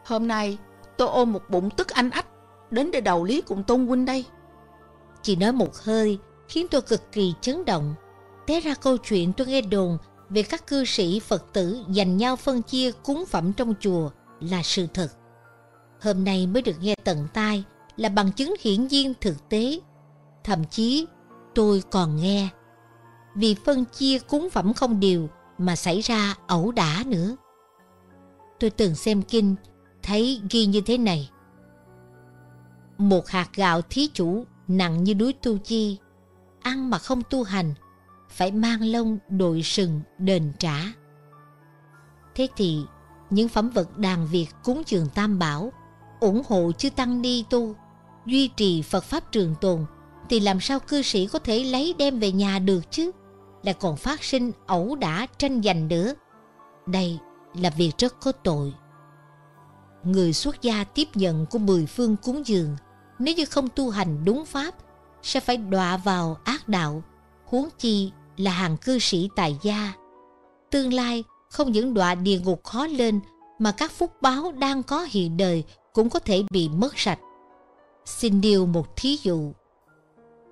Hôm 0.05 0.29
nay 0.29 0.59
tôi 0.97 1.09
ôm 1.09 1.33
một 1.33 1.51
bụng 1.51 1.71
tức 1.71 1.89
anh 1.89 2.11
ách 2.11 2.27
đến 2.71 2.91
để 2.91 3.01
đầu 3.01 3.25
lý 3.25 3.41
cùng 3.41 3.63
Tôn 3.63 3.87
Huynh 3.87 4.05
đây. 4.05 4.25
chỉ 5.23 5.37
nói 5.37 5.53
một 5.53 5.77
hơi 5.77 6.19
khiến 6.49 6.67
tôi 6.71 6.83
cực 6.83 7.13
kỳ 7.13 7.35
chấn 7.41 7.65
động. 7.65 7.95
Té 8.47 8.61
ra 8.61 8.75
câu 8.75 8.97
chuyện 8.97 9.33
tôi 9.33 9.47
nghe 9.47 9.61
đồn 9.61 9.99
về 10.29 10.43
các 10.43 10.67
cư 10.67 10.85
sĩ 10.85 11.21
Phật 11.21 11.53
tử 11.53 11.79
dành 11.91 12.17
nhau 12.17 12.37
phân 12.37 12.63
chia 12.63 12.91
cúng 12.93 13.25
phẩm 13.27 13.53
trong 13.53 13.75
chùa 13.81 14.11
là 14.41 14.63
sự 14.63 14.87
thật. 14.95 15.09
hôm 16.01 16.25
nay 16.25 16.47
mới 16.47 16.63
được 16.63 16.77
nghe 16.81 16.95
tận 17.05 17.27
tai 17.35 17.65
là 17.97 18.09
bằng 18.09 18.33
chứng 18.33 18.55
hiển 18.61 18.87
nhiên 18.87 19.13
thực 19.21 19.49
tế. 19.49 19.81
Thậm 20.45 20.65
chí 20.65 21.07
tôi 21.55 21.83
còn 21.91 22.17
nghe 22.17 22.49
vì 23.37 23.55
phân 23.65 23.85
chia 23.85 24.19
cúng 24.19 24.49
phẩm 24.51 24.73
không 24.75 25.01
đều 25.01 25.29
mà 25.59 25.77
xảy 25.77 26.01
ra 26.01 26.35
ẩu 26.47 26.73
đả 26.73 27.03
nữa. 27.07 27.37
Tôi 28.61 28.71
từng 28.71 28.95
xem 28.95 29.23
kinh 29.23 29.55
thấy 30.03 30.41
ghi 30.51 30.67
như 30.67 30.81
thế 30.81 30.99
này. 30.99 31.31
Một 32.99 33.29
hạt 33.29 33.49
gạo 33.55 33.83
thí 33.83 34.09
chủ 34.15 34.45
nặng 34.69 35.05
như 35.05 35.15
núi 35.15 35.33
tu 35.33 35.59
chi, 35.59 35.99
ăn 36.61 36.91
mà 36.91 36.99
không 36.99 37.23
tu 37.31 37.43
hành, 37.43 37.75
phải 38.31 38.53
mang 38.53 38.83
lông 38.83 39.19
đội 39.29 39.63
sừng 39.63 40.01
đền 40.19 40.53
trả. 40.59 40.93
Thế 42.35 42.49
thì 42.57 42.81
những 43.31 43.49
phẩm 43.49 43.71
vật 43.71 43.99
đàn 43.99 44.27
Việt 44.27 44.47
cúng 44.65 44.85
trường 44.85 45.09
Tam 45.15 45.39
Bảo, 45.39 45.73
ủng 46.21 46.43
hộ 46.49 46.73
chư 46.73 46.91
Tăng 46.91 47.23
Ni 47.23 47.45
Tu, 47.51 47.75
duy 48.27 48.49
trì 48.49 48.83
Phật 48.83 49.05
Pháp 49.05 49.33
trường 49.33 49.55
tồn, 49.61 49.85
thì 50.29 50.41
làm 50.41 50.61
sao 50.61 50.81
cư 50.81 51.03
sĩ 51.03 51.27
có 51.27 51.39
thể 51.39 51.65
lấy 51.65 51.95
đem 51.99 52.19
về 52.19 52.33
nhà 52.33 52.59
được 52.59 52.91
chứ? 52.91 53.11
Lại 53.67 53.75
còn 53.81 53.97
phát 53.97 54.25
sinh 54.25 54.53
ẩu 54.67 54.97
đả 54.97 55.27
tranh 55.39 55.63
giành 55.63 55.89
nữa. 55.89 56.15
Đây 56.87 57.19
là 57.55 57.71
việc 57.71 57.99
rất 57.99 58.21
có 58.21 58.33
tội. 58.33 58.73
Người 60.05 60.33
xuất 60.33 60.63
gia 60.63 60.85
tiếp 60.85 61.09
nhận 61.15 61.47
của 61.47 61.59
mười 61.59 61.87
phương 61.87 62.17
cúng 62.17 62.47
dường, 62.47 62.77
nếu 63.19 63.35
như 63.35 63.45
không 63.45 63.69
tu 63.69 63.91
hành 63.91 64.25
đúng 64.25 64.47
pháp, 64.47 64.75
sẽ 65.23 65.41
phải 65.41 65.57
đọa 65.57 65.97
vào 65.97 66.37
ác 66.45 66.69
đạo, 66.69 67.03
huống 67.45 67.69
chi 67.79 68.13
là 68.37 68.51
hàng 68.51 68.77
cư 68.77 68.99
sĩ 68.99 69.29
tại 69.37 69.59
gia. 69.63 69.93
Tương 70.71 70.93
lai 70.93 71.25
không 71.51 71.73
những 71.73 71.95
đọa 71.95 72.15
địa 72.15 72.41
ngục 72.41 72.65
khó 72.65 72.87
lên 72.87 73.21
mà 73.59 73.73
các 73.73 73.93
phúc 73.93 74.13
báo 74.21 74.53
đang 74.53 74.83
có 74.83 75.07
hiện 75.11 75.37
đời 75.37 75.65
cũng 75.93 76.11
có 76.11 76.19
thể 76.19 76.45
bị 76.51 76.69
mất 76.69 76.99
sạch. 76.99 77.19
Xin 78.05 78.41
điều 78.41 78.67
một 78.67 78.97
thí 78.97 79.19
dụ. 79.23 79.53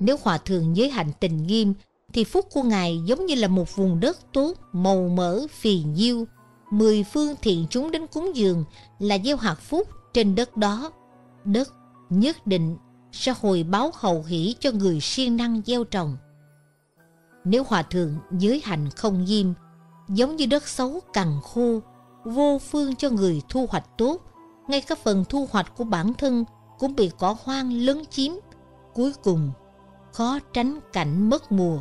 Nếu 0.00 0.16
hòa 0.22 0.38
thượng 0.38 0.76
giới 0.76 0.90
hạnh 0.90 1.10
tình 1.20 1.46
nghiêm 1.46 1.74
thì 2.14 2.24
phúc 2.24 2.46
của 2.52 2.62
ngài 2.62 3.00
giống 3.04 3.26
như 3.26 3.34
là 3.34 3.48
một 3.48 3.76
vùng 3.76 4.00
đất 4.00 4.32
tốt, 4.32 4.52
màu 4.72 5.08
mỡ, 5.08 5.46
phì 5.50 5.82
nhiêu. 5.82 6.24
Mười 6.70 7.04
phương 7.04 7.34
thiện 7.42 7.66
chúng 7.70 7.90
đến 7.90 8.06
cúng 8.06 8.36
dường 8.36 8.64
là 8.98 9.18
gieo 9.24 9.36
hạt 9.36 9.54
phúc 9.54 9.88
trên 10.12 10.34
đất 10.34 10.56
đó. 10.56 10.90
Đất 11.44 11.68
nhất 12.10 12.46
định 12.46 12.76
sẽ 13.12 13.34
hồi 13.40 13.62
báo 13.62 13.90
hậu 13.94 14.22
hỷ 14.22 14.54
cho 14.60 14.70
người 14.70 15.00
siêng 15.00 15.36
năng 15.36 15.62
gieo 15.66 15.84
trồng. 15.84 16.16
Nếu 17.44 17.64
hòa 17.68 17.82
thượng 17.82 18.18
giới 18.30 18.62
hạnh 18.64 18.90
không 18.96 19.24
nghiêm 19.24 19.54
giống 20.08 20.36
như 20.36 20.46
đất 20.46 20.68
xấu 20.68 21.00
cằn 21.12 21.28
khô, 21.42 21.80
vô 22.24 22.58
phương 22.58 22.96
cho 22.96 23.10
người 23.10 23.42
thu 23.48 23.66
hoạch 23.70 23.98
tốt, 23.98 24.20
ngay 24.68 24.80
cả 24.80 24.94
phần 25.02 25.24
thu 25.28 25.48
hoạch 25.50 25.76
của 25.76 25.84
bản 25.84 26.14
thân 26.14 26.44
cũng 26.78 26.94
bị 26.94 27.10
cỏ 27.18 27.36
hoang 27.44 27.72
lấn 27.72 28.06
chiếm, 28.10 28.32
cuối 28.94 29.12
cùng 29.22 29.50
khó 30.12 30.38
tránh 30.52 30.80
cảnh 30.92 31.30
mất 31.30 31.52
mùa. 31.52 31.78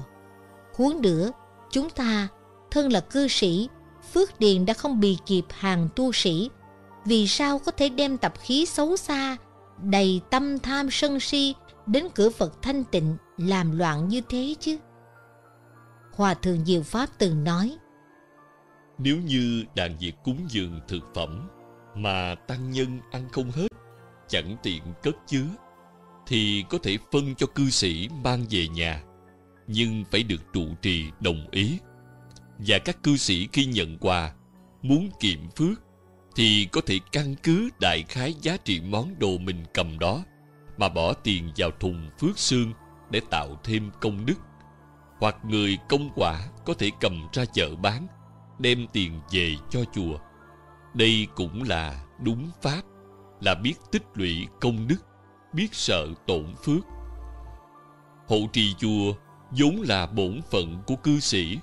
Huống 0.76 1.02
nữa, 1.02 1.32
chúng 1.72 1.90
ta, 1.90 2.28
thân 2.72 2.92
là 2.92 3.00
cư 3.00 3.28
sĩ, 3.28 3.70
phước 4.14 4.40
điền 4.40 4.66
đã 4.66 4.74
không 4.74 5.00
bị 5.00 5.18
kịp 5.26 5.46
hàng 5.50 5.90
tu 5.96 6.12
sĩ, 6.12 6.50
vì 7.06 7.28
sao 7.28 7.60
có 7.60 7.72
thể 7.72 7.90
đem 7.90 8.18
tập 8.18 8.34
khí 8.40 8.66
xấu 8.66 8.98
xa, 8.98 9.38
đầy 9.84 10.22
tâm 10.30 10.60
tham 10.60 10.92
sân 10.92 11.20
si 11.20 11.56
đến 11.86 12.08
cửa 12.16 12.30
Phật 12.30 12.62
thanh 12.62 12.84
tịnh 12.84 13.18
làm 13.38 13.78
loạn 13.78 14.08
như 14.08 14.22
thế 14.30 14.56
chứ? 14.60 14.78
Hòa 16.14 16.34
Thượng 16.34 16.66
Diệu 16.66 16.82
Pháp 16.82 17.10
từng 17.18 17.44
nói, 17.44 17.78
Nếu 18.98 19.18
như 19.18 19.64
đàn 19.76 19.98
việc 19.98 20.14
cúng 20.24 20.46
dường 20.50 20.80
thực 20.88 21.04
phẩm 21.16 21.50
mà 21.96 22.36
tăng 22.48 22.72
nhân 22.72 23.00
ăn 23.12 23.30
không 23.32 23.52
hết, 23.52 23.68
chẳng 24.28 24.58
tiện 24.64 24.84
cất 25.04 25.16
chứa, 25.28 25.48
thì 26.28 26.66
có 26.70 26.78
thể 26.84 26.98
phân 27.12 27.36
cho 27.36 27.48
cư 27.48 27.70
sĩ 27.70 28.10
mang 28.24 28.46
về 28.50 28.68
nhà, 28.68 29.04
nhưng 29.68 30.04
phải 30.12 30.24
được 30.24 30.54
trụ 30.54 30.66
trì 30.82 31.06
đồng 31.20 31.48
ý. 31.52 31.80
Và 32.58 32.80
các 32.80 33.04
cư 33.04 33.18
sĩ 33.18 33.48
khi 33.54 33.66
nhận 33.66 33.98
quà, 33.98 34.34
muốn 34.82 35.10
kiệm 35.20 35.40
phước, 35.56 35.82
thì 36.36 36.68
có 36.72 36.82
thể 36.86 37.00
căn 37.12 37.36
cứ 37.44 37.70
đại 37.80 38.04
khái 38.10 38.34
giá 38.42 38.58
trị 38.58 38.82
món 38.82 39.20
đồ 39.20 39.38
mình 39.38 39.66
cầm 39.74 40.00
đó, 40.00 40.24
mà 40.78 40.90
bỏ 40.90 41.14
tiền 41.14 41.50
vào 41.58 41.70
thùng 41.80 42.10
phước 42.20 42.40
xương 42.40 42.74
để 43.10 43.22
tạo 43.30 43.60
thêm 43.64 43.92
công 44.02 44.26
đức. 44.26 44.38
Hoặc 45.20 45.36
người 45.46 45.78
công 45.90 46.10
quả 46.16 46.48
có 46.66 46.74
thể 46.74 46.90
cầm 47.00 47.28
ra 47.34 47.46
chợ 47.54 47.76
bán, 47.76 48.08
đem 48.60 48.88
tiền 48.94 49.22
về 49.32 49.56
cho 49.70 49.84
chùa. 49.94 50.18
Đây 50.94 51.28
cũng 51.36 51.64
là 51.64 52.04
đúng 52.20 52.50
pháp, 52.62 52.82
là 53.42 53.56
biết 53.56 53.74
tích 53.92 54.04
lũy 54.14 54.48
công 54.62 54.88
đức, 54.88 55.00
biết 55.54 55.68
sợ 55.72 56.08
tổn 56.28 56.56
phước. 56.64 56.86
Hộ 58.28 58.38
trì 58.54 58.74
chùa 58.78 59.14
vốn 59.58 59.82
là 59.82 60.06
bổn 60.06 60.42
phận 60.52 60.78
của 60.88 60.96
cư 60.96 61.20
sĩ, 61.20 61.58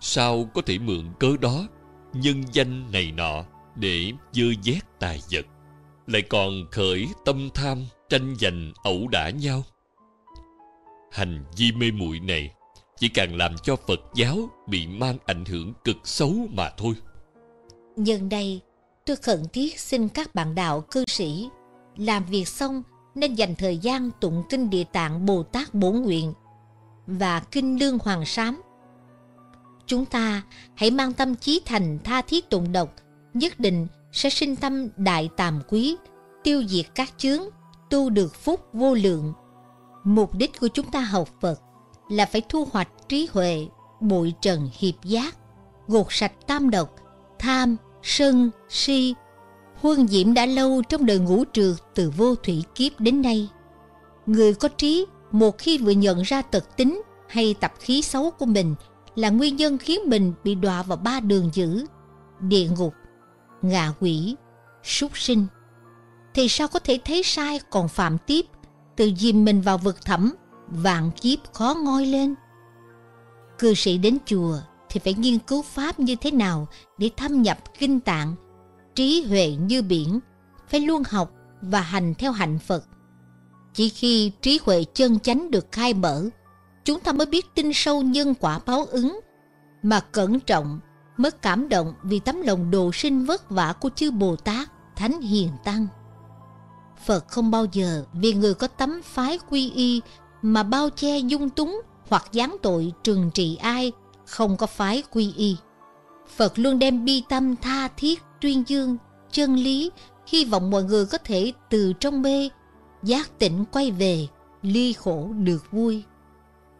sao 0.00 0.50
có 0.54 0.62
thể 0.66 0.78
mượn 0.78 1.04
cớ 1.18 1.36
đó, 1.40 1.66
nhân 2.12 2.42
danh 2.52 2.92
này 2.92 3.12
nọ 3.12 3.44
để 3.74 4.12
dơ 4.32 4.44
vét 4.64 4.82
tài 4.98 5.20
vật, 5.30 5.46
lại 6.06 6.22
còn 6.22 6.52
khởi 6.70 7.08
tâm 7.24 7.48
tham 7.54 7.84
tranh 8.08 8.34
giành 8.40 8.72
ẩu 8.82 9.08
đả 9.08 9.30
nhau. 9.30 9.62
Hành 11.12 11.44
vi 11.56 11.72
mê 11.72 11.90
muội 11.90 12.20
này 12.20 12.50
chỉ 12.98 13.08
càng 13.08 13.36
làm 13.36 13.56
cho 13.62 13.76
Phật 13.76 14.00
giáo 14.14 14.38
bị 14.66 14.86
mang 14.86 15.18
ảnh 15.26 15.44
hưởng 15.44 15.72
cực 15.84 15.96
xấu 16.04 16.34
mà 16.52 16.70
thôi. 16.76 16.94
Nhân 17.96 18.28
đây, 18.28 18.60
tôi 19.06 19.16
khẩn 19.16 19.42
thiết 19.52 19.80
xin 19.80 20.08
các 20.08 20.34
bạn 20.34 20.54
đạo 20.54 20.80
cư 20.80 21.04
sĩ 21.08 21.48
làm 21.96 22.24
việc 22.24 22.48
xong 22.48 22.82
nên 23.14 23.34
dành 23.34 23.54
thời 23.54 23.78
gian 23.78 24.10
tụng 24.20 24.42
kinh 24.48 24.70
địa 24.70 24.84
tạng 24.84 25.26
Bồ 25.26 25.42
Tát 25.42 25.74
Bổn 25.74 25.92
Nguyện 26.02 26.32
và 27.06 27.40
kinh 27.40 27.80
lương 27.80 27.98
hoàng 27.98 28.24
sám. 28.24 28.62
Chúng 29.86 30.04
ta 30.04 30.42
hãy 30.74 30.90
mang 30.90 31.12
tâm 31.12 31.34
trí 31.34 31.60
thành 31.64 31.98
tha 32.04 32.22
thiết 32.22 32.50
tụng 32.50 32.72
độc, 32.72 32.94
nhất 33.34 33.60
định 33.60 33.86
sẽ 34.12 34.30
sinh 34.30 34.56
tâm 34.56 34.88
đại 34.96 35.28
tàm 35.36 35.60
quý, 35.68 35.96
tiêu 36.42 36.64
diệt 36.68 36.86
các 36.94 37.12
chướng, 37.16 37.42
tu 37.90 38.10
được 38.10 38.34
phúc 38.34 38.60
vô 38.72 38.94
lượng. 38.94 39.32
Mục 40.04 40.34
đích 40.34 40.60
của 40.60 40.68
chúng 40.68 40.90
ta 40.90 41.00
học 41.00 41.28
Phật 41.40 41.60
là 42.08 42.26
phải 42.26 42.42
thu 42.48 42.68
hoạch 42.72 42.88
trí 43.08 43.28
huệ, 43.32 43.66
bụi 44.00 44.32
trần 44.40 44.70
hiệp 44.78 44.94
giác, 45.04 45.36
gột 45.88 46.06
sạch 46.10 46.32
tam 46.46 46.70
độc, 46.70 46.96
tham, 47.38 47.76
sân, 48.02 48.50
si, 48.68 49.14
huân 49.80 50.08
diễm 50.08 50.34
đã 50.34 50.46
lâu 50.46 50.82
trong 50.88 51.06
đời 51.06 51.18
ngũ 51.18 51.44
trượt 51.52 51.76
từ 51.94 52.12
vô 52.16 52.34
thủy 52.34 52.64
kiếp 52.74 53.00
đến 53.00 53.22
nay. 53.22 53.48
Người 54.26 54.54
có 54.54 54.68
trí 54.68 55.06
một 55.32 55.58
khi 55.58 55.78
vừa 55.78 55.90
nhận 55.90 56.22
ra 56.22 56.42
tật 56.42 56.76
tính 56.76 57.02
hay 57.28 57.54
tập 57.60 57.72
khí 57.78 58.02
xấu 58.02 58.30
của 58.30 58.46
mình 58.46 58.74
là 59.14 59.30
nguyên 59.30 59.56
nhân 59.56 59.78
khiến 59.78 60.00
mình 60.06 60.32
bị 60.44 60.54
đọa 60.54 60.82
vào 60.82 60.96
ba 60.96 61.20
đường 61.20 61.50
dữ, 61.52 61.86
địa 62.40 62.68
ngục, 62.78 62.94
ngạ 63.62 63.92
quỷ, 64.00 64.36
súc 64.82 65.18
sinh, 65.18 65.46
thì 66.34 66.48
sao 66.48 66.68
có 66.68 66.78
thể 66.78 66.98
thấy 67.04 67.22
sai 67.22 67.60
còn 67.70 67.88
phạm 67.88 68.18
tiếp, 68.26 68.46
tự 68.96 69.10
dìm 69.16 69.44
mình 69.44 69.60
vào 69.60 69.78
vực 69.78 70.04
thẳm, 70.04 70.34
vạn 70.68 71.10
kiếp 71.20 71.38
khó 71.52 71.74
ngoi 71.84 72.06
lên. 72.06 72.34
Cư 73.58 73.74
sĩ 73.74 73.98
đến 73.98 74.18
chùa 74.26 74.58
thì 74.88 75.00
phải 75.00 75.14
nghiên 75.14 75.38
cứu 75.38 75.62
pháp 75.62 76.00
như 76.00 76.16
thế 76.16 76.30
nào 76.30 76.68
để 76.98 77.10
thâm 77.16 77.42
nhập 77.42 77.58
kinh 77.78 78.00
tạng, 78.00 78.34
trí 78.94 79.24
huệ 79.28 79.50
như 79.50 79.82
biển, 79.82 80.20
phải 80.68 80.80
luôn 80.80 81.02
học 81.10 81.32
và 81.62 81.80
hành 81.80 82.14
theo 82.14 82.32
hạnh 82.32 82.58
Phật. 82.58 82.84
Chỉ 83.76 83.88
khi 83.88 84.32
trí 84.42 84.60
huệ 84.64 84.84
chân 84.94 85.20
chánh 85.20 85.50
được 85.50 85.66
khai 85.72 85.94
mở, 85.94 86.24
chúng 86.84 87.00
ta 87.00 87.12
mới 87.12 87.26
biết 87.26 87.46
tin 87.54 87.70
sâu 87.74 88.02
nhân 88.02 88.34
quả 88.40 88.60
báo 88.66 88.84
ứng, 88.84 89.20
mà 89.82 90.00
cẩn 90.00 90.40
trọng 90.40 90.80
mới 91.16 91.30
cảm 91.30 91.68
động 91.68 91.94
vì 92.02 92.18
tấm 92.18 92.42
lòng 92.42 92.70
đồ 92.70 92.92
sinh 92.92 93.24
vất 93.24 93.50
vả 93.50 93.74
của 93.80 93.90
chư 93.96 94.10
Bồ 94.10 94.36
Tát, 94.36 94.68
Thánh 94.96 95.20
Hiền 95.20 95.50
Tăng. 95.64 95.86
Phật 97.04 97.28
không 97.28 97.50
bao 97.50 97.66
giờ 97.72 98.04
vì 98.12 98.34
người 98.34 98.54
có 98.54 98.66
tấm 98.66 99.02
phái 99.04 99.38
quy 99.50 99.70
y 99.70 100.00
mà 100.42 100.62
bao 100.62 100.90
che 100.90 101.18
dung 101.18 101.50
túng 101.50 101.80
hoặc 102.08 102.24
giáng 102.32 102.56
tội 102.62 102.92
trừng 103.04 103.30
trị 103.34 103.56
ai 103.56 103.92
không 104.26 104.56
có 104.56 104.66
phái 104.66 105.02
quy 105.10 105.32
y. 105.36 105.56
Phật 106.36 106.58
luôn 106.58 106.78
đem 106.78 107.04
bi 107.04 107.22
tâm 107.28 107.56
tha 107.56 107.88
thiết 107.88 108.22
tuyên 108.40 108.64
dương 108.66 108.96
chân 109.32 109.54
lý, 109.54 109.90
hy 110.26 110.44
vọng 110.44 110.70
mọi 110.70 110.84
người 110.84 111.06
có 111.06 111.18
thể 111.18 111.52
từ 111.70 111.92
trong 112.00 112.22
mê 112.22 112.48
giác 113.02 113.38
tỉnh 113.38 113.64
quay 113.72 113.90
về, 113.90 114.26
ly 114.62 114.92
khổ 114.92 115.32
được 115.32 115.70
vui. 115.70 116.04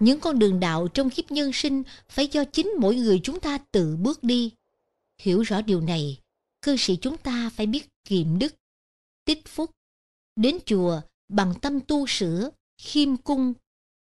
Những 0.00 0.20
con 0.20 0.38
đường 0.38 0.60
đạo 0.60 0.88
trong 0.88 1.10
kiếp 1.10 1.30
nhân 1.30 1.50
sinh 1.52 1.82
phải 2.08 2.26
do 2.26 2.44
chính 2.44 2.70
mỗi 2.80 2.96
người 2.96 3.20
chúng 3.22 3.40
ta 3.40 3.58
tự 3.72 3.96
bước 3.96 4.22
đi. 4.22 4.52
Hiểu 5.22 5.42
rõ 5.42 5.60
điều 5.62 5.80
này, 5.80 6.18
cư 6.62 6.76
sĩ 6.76 6.96
chúng 6.96 7.16
ta 7.16 7.50
phải 7.50 7.66
biết 7.66 7.88
kiệm 8.04 8.38
đức, 8.38 8.54
tích 9.24 9.42
phúc, 9.48 9.70
đến 10.36 10.58
chùa 10.66 11.00
bằng 11.28 11.54
tâm 11.62 11.80
tu 11.80 12.06
sửa, 12.06 12.50
khiêm 12.78 13.16
cung, 13.16 13.52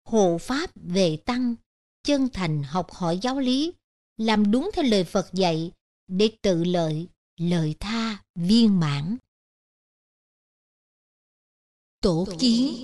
hộ 0.05 0.37
pháp 0.37 0.71
về 0.75 1.17
tăng, 1.17 1.55
chân 2.03 2.29
thành 2.33 2.63
học 2.63 2.91
hỏi 2.91 3.19
giáo 3.21 3.39
lý, 3.39 3.73
làm 4.17 4.51
đúng 4.51 4.69
theo 4.73 4.85
lời 4.85 5.03
Phật 5.03 5.33
dạy 5.33 5.71
để 6.07 6.31
tự 6.41 6.63
lợi, 6.63 7.07
lợi 7.39 7.75
tha, 7.79 8.23
viên 8.35 8.79
mãn 8.79 9.17
tổ 12.05 12.27
kiến 12.39 12.75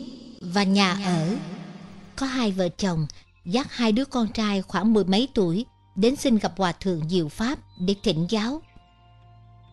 và 0.42 0.64
nhà 0.64 0.98
ở. 1.06 1.36
Có 2.16 2.26
hai 2.26 2.52
vợ 2.52 2.70
chồng 2.70 3.08
dắt 3.46 3.68
hai 3.70 3.92
đứa 3.92 4.06
con 4.06 4.28
trai 4.28 4.62
khoảng 4.62 4.94
mười 4.94 5.04
mấy 5.04 5.28
tuổi 5.34 5.66
đến 5.96 6.16
xin 6.16 6.38
gặp 6.38 6.54
hòa 6.58 6.72
thượng 6.72 7.10
Diệu 7.10 7.30
Pháp 7.30 7.60
để 7.80 7.96
thỉnh 8.04 8.26
giáo. 8.30 8.62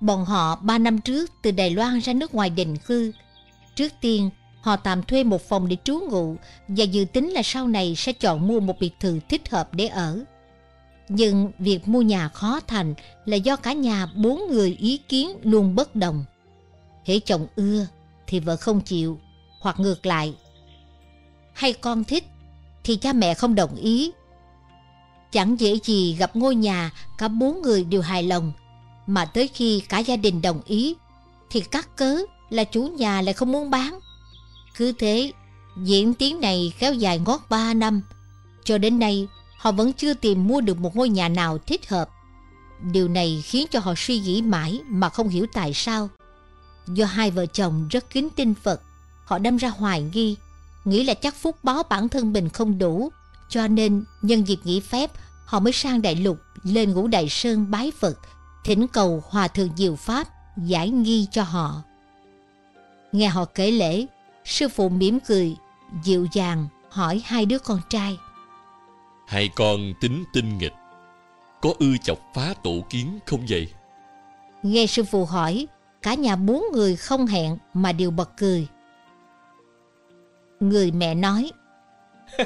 Bọn 0.01 0.25
họ 0.25 0.57
ba 0.57 0.79
năm 0.79 1.01
trước 1.01 1.31
từ 1.43 1.51
Đài 1.51 1.70
Loan 1.70 1.99
ra 1.99 2.12
nước 2.12 2.35
ngoài 2.35 2.51
định 2.51 2.77
cư. 2.77 3.12
Trước 3.75 3.93
tiên, 4.01 4.31
họ 4.61 4.77
tạm 4.77 5.03
thuê 5.03 5.25
một 5.25 5.49
phòng 5.49 5.69
để 5.69 5.77
trú 5.85 6.01
ngụ 6.11 6.37
và 6.69 6.85
dự 6.85 7.05
tính 7.05 7.31
là 7.31 7.43
sau 7.45 7.69
này 7.69 7.95
sẽ 7.97 8.12
chọn 8.12 8.49
mua 8.49 8.61
một 8.61 8.81
biệt 8.81 8.95
thự 9.01 9.20
thích 9.29 9.51
hợp 9.51 9.75
để 9.75 9.87
ở. 9.87 10.25
Nhưng 11.09 11.51
việc 11.59 11.89
mua 11.89 12.03
nhà 12.03 12.29
khó 12.29 12.61
thành 12.66 12.95
là 13.25 13.37
do 13.37 13.57
cả 13.57 13.73
nhà 13.73 14.07
bốn 14.07 14.41
người 14.51 14.77
ý 14.81 14.99
kiến 15.09 15.31
luôn 15.43 15.75
bất 15.75 15.97
đồng. 15.97 16.25
Hễ 17.05 17.20
chồng 17.20 17.47
ưa 17.57 17.87
thì 18.27 18.41
vợ 18.41 18.57
không 18.57 18.81
chịu, 18.81 19.19
hoặc 19.60 19.80
ngược 19.80 20.06
lại. 20.06 20.35
Hay 21.55 21.72
con 21.72 22.05
thích 22.05 22.24
thì 22.85 22.97
cha 22.97 23.12
mẹ 23.12 23.35
không 23.35 23.55
đồng 23.55 23.74
ý. 23.74 24.10
Chẳng 25.32 25.60
dễ 25.60 25.78
gì 25.85 26.16
gặp 26.18 26.36
ngôi 26.36 26.55
nhà 26.55 26.90
cả 27.18 27.28
bốn 27.28 27.62
người 27.62 27.85
đều 27.85 28.02
hài 28.02 28.22
lòng, 28.22 28.52
mà 29.06 29.24
tới 29.24 29.48
khi 29.48 29.82
cả 29.89 29.98
gia 29.98 30.16
đình 30.16 30.43
đồng 30.43 30.60
ý 30.66 30.94
thì 31.51 31.60
cắt 31.60 31.97
cớ 31.97 32.18
là 32.51 32.64
chủ 32.64 32.82
nhà 32.82 33.22
lại 33.22 33.35
không 33.35 33.52
muốn 33.52 33.70
bán. 33.70 33.98
Cứ 34.76 34.93
thế, 34.93 35.32
diễn 35.82 36.14
tiến 36.14 36.40
này 36.40 36.72
kéo 36.78 36.94
dài 36.94 37.18
ngót 37.18 37.40
ba 37.48 37.74
năm. 37.74 38.02
Cho 38.64 38.78
đến 38.78 38.98
nay, 38.98 39.28
họ 39.59 39.72
vẫn 39.72 39.93
chưa 39.93 40.14
tìm 40.14 40.47
mua 40.47 40.60
được 40.60 40.78
một 40.78 40.97
ngôi 40.97 41.09
nhà 41.09 41.28
nào 41.28 41.59
thích 41.59 41.89
hợp. 41.89 42.10
Điều 42.93 43.09
này 43.09 43.43
khiến 43.44 43.66
cho 43.70 43.80
họ 43.80 43.94
suy 43.97 44.20
nghĩ 44.20 44.43
mãi 44.43 44.80
mà 44.89 45.09
không 45.09 45.28
hiểu 45.28 45.47
tại 45.52 45.74
sao. 45.74 46.09
Do 46.86 47.06
hai 47.06 47.30
vợ 47.30 47.47
chồng 47.47 47.89
rất 47.90 48.10
kính 48.10 48.30
tin 48.30 48.55
Phật, 48.55 48.82
họ 49.29 49.39
đâm 49.39 49.57
ra 49.57 49.69
hoài 49.69 50.03
nghi, 50.03 50.37
nghĩ 50.85 51.05
là 51.05 51.15
chắc 51.15 51.35
phúc 51.35 51.57
báo 51.63 51.83
bản 51.83 52.09
thân 52.09 52.33
mình 52.33 52.49
không 52.49 52.79
đủ, 52.79 53.13
cho 53.49 53.69
nên 53.69 54.05
nhân 54.23 54.49
dịp 54.49 54.59
nghỉ 54.65 54.81
phép 54.81 55.11
họ 55.45 55.61
mới 55.61 55.73
sang 55.73 56.03
đại 56.03 56.15
lục 56.15 56.39
lên 56.63 56.93
ngũ 56.93 57.07
đại 57.07 57.29
sơn 57.29 57.71
bái 57.71 57.93
Phật, 58.01 58.19
thỉnh 58.65 58.87
cầu 58.89 59.23
hòa 59.29 59.49
thượng 59.49 59.71
diệu 59.77 59.97
pháp 59.97 60.29
giải 60.57 60.91
nghi 60.91 61.27
cho 61.31 61.43
họ. 61.43 61.83
Nghe 63.13 63.29
họ 63.29 63.45
kể 63.45 63.71
lễ, 63.71 64.07
sư 64.45 64.69
phụ 64.69 64.89
mỉm 64.89 65.19
cười, 65.21 65.57
dịu 66.05 66.27
dàng 66.33 66.67
hỏi 66.89 67.23
hai 67.25 67.47
đứa 67.47 67.59
con 67.59 67.81
trai. 67.89 68.19
Hai 69.27 69.51
con 69.57 69.93
tính 70.01 70.25
tinh 70.33 70.59
nghịch, 70.59 70.75
có 71.61 71.73
ư 71.79 71.97
chọc 71.99 72.19
phá 72.35 72.55
tổ 72.63 72.81
kiến 72.91 73.19
không 73.27 73.41
vậy? 73.49 73.69
Nghe 74.63 74.87
sư 74.87 75.03
phụ 75.11 75.25
hỏi, 75.25 75.67
cả 76.03 76.15
nhà 76.15 76.37
bốn 76.37 76.65
người 76.73 76.97
không 76.97 77.27
hẹn 77.27 77.59
mà 77.75 77.93
đều 77.93 78.11
bật 78.11 78.37
cười. 78.37 78.67
Người 80.60 80.90
mẹ 80.90 81.14
nói, 81.14 81.51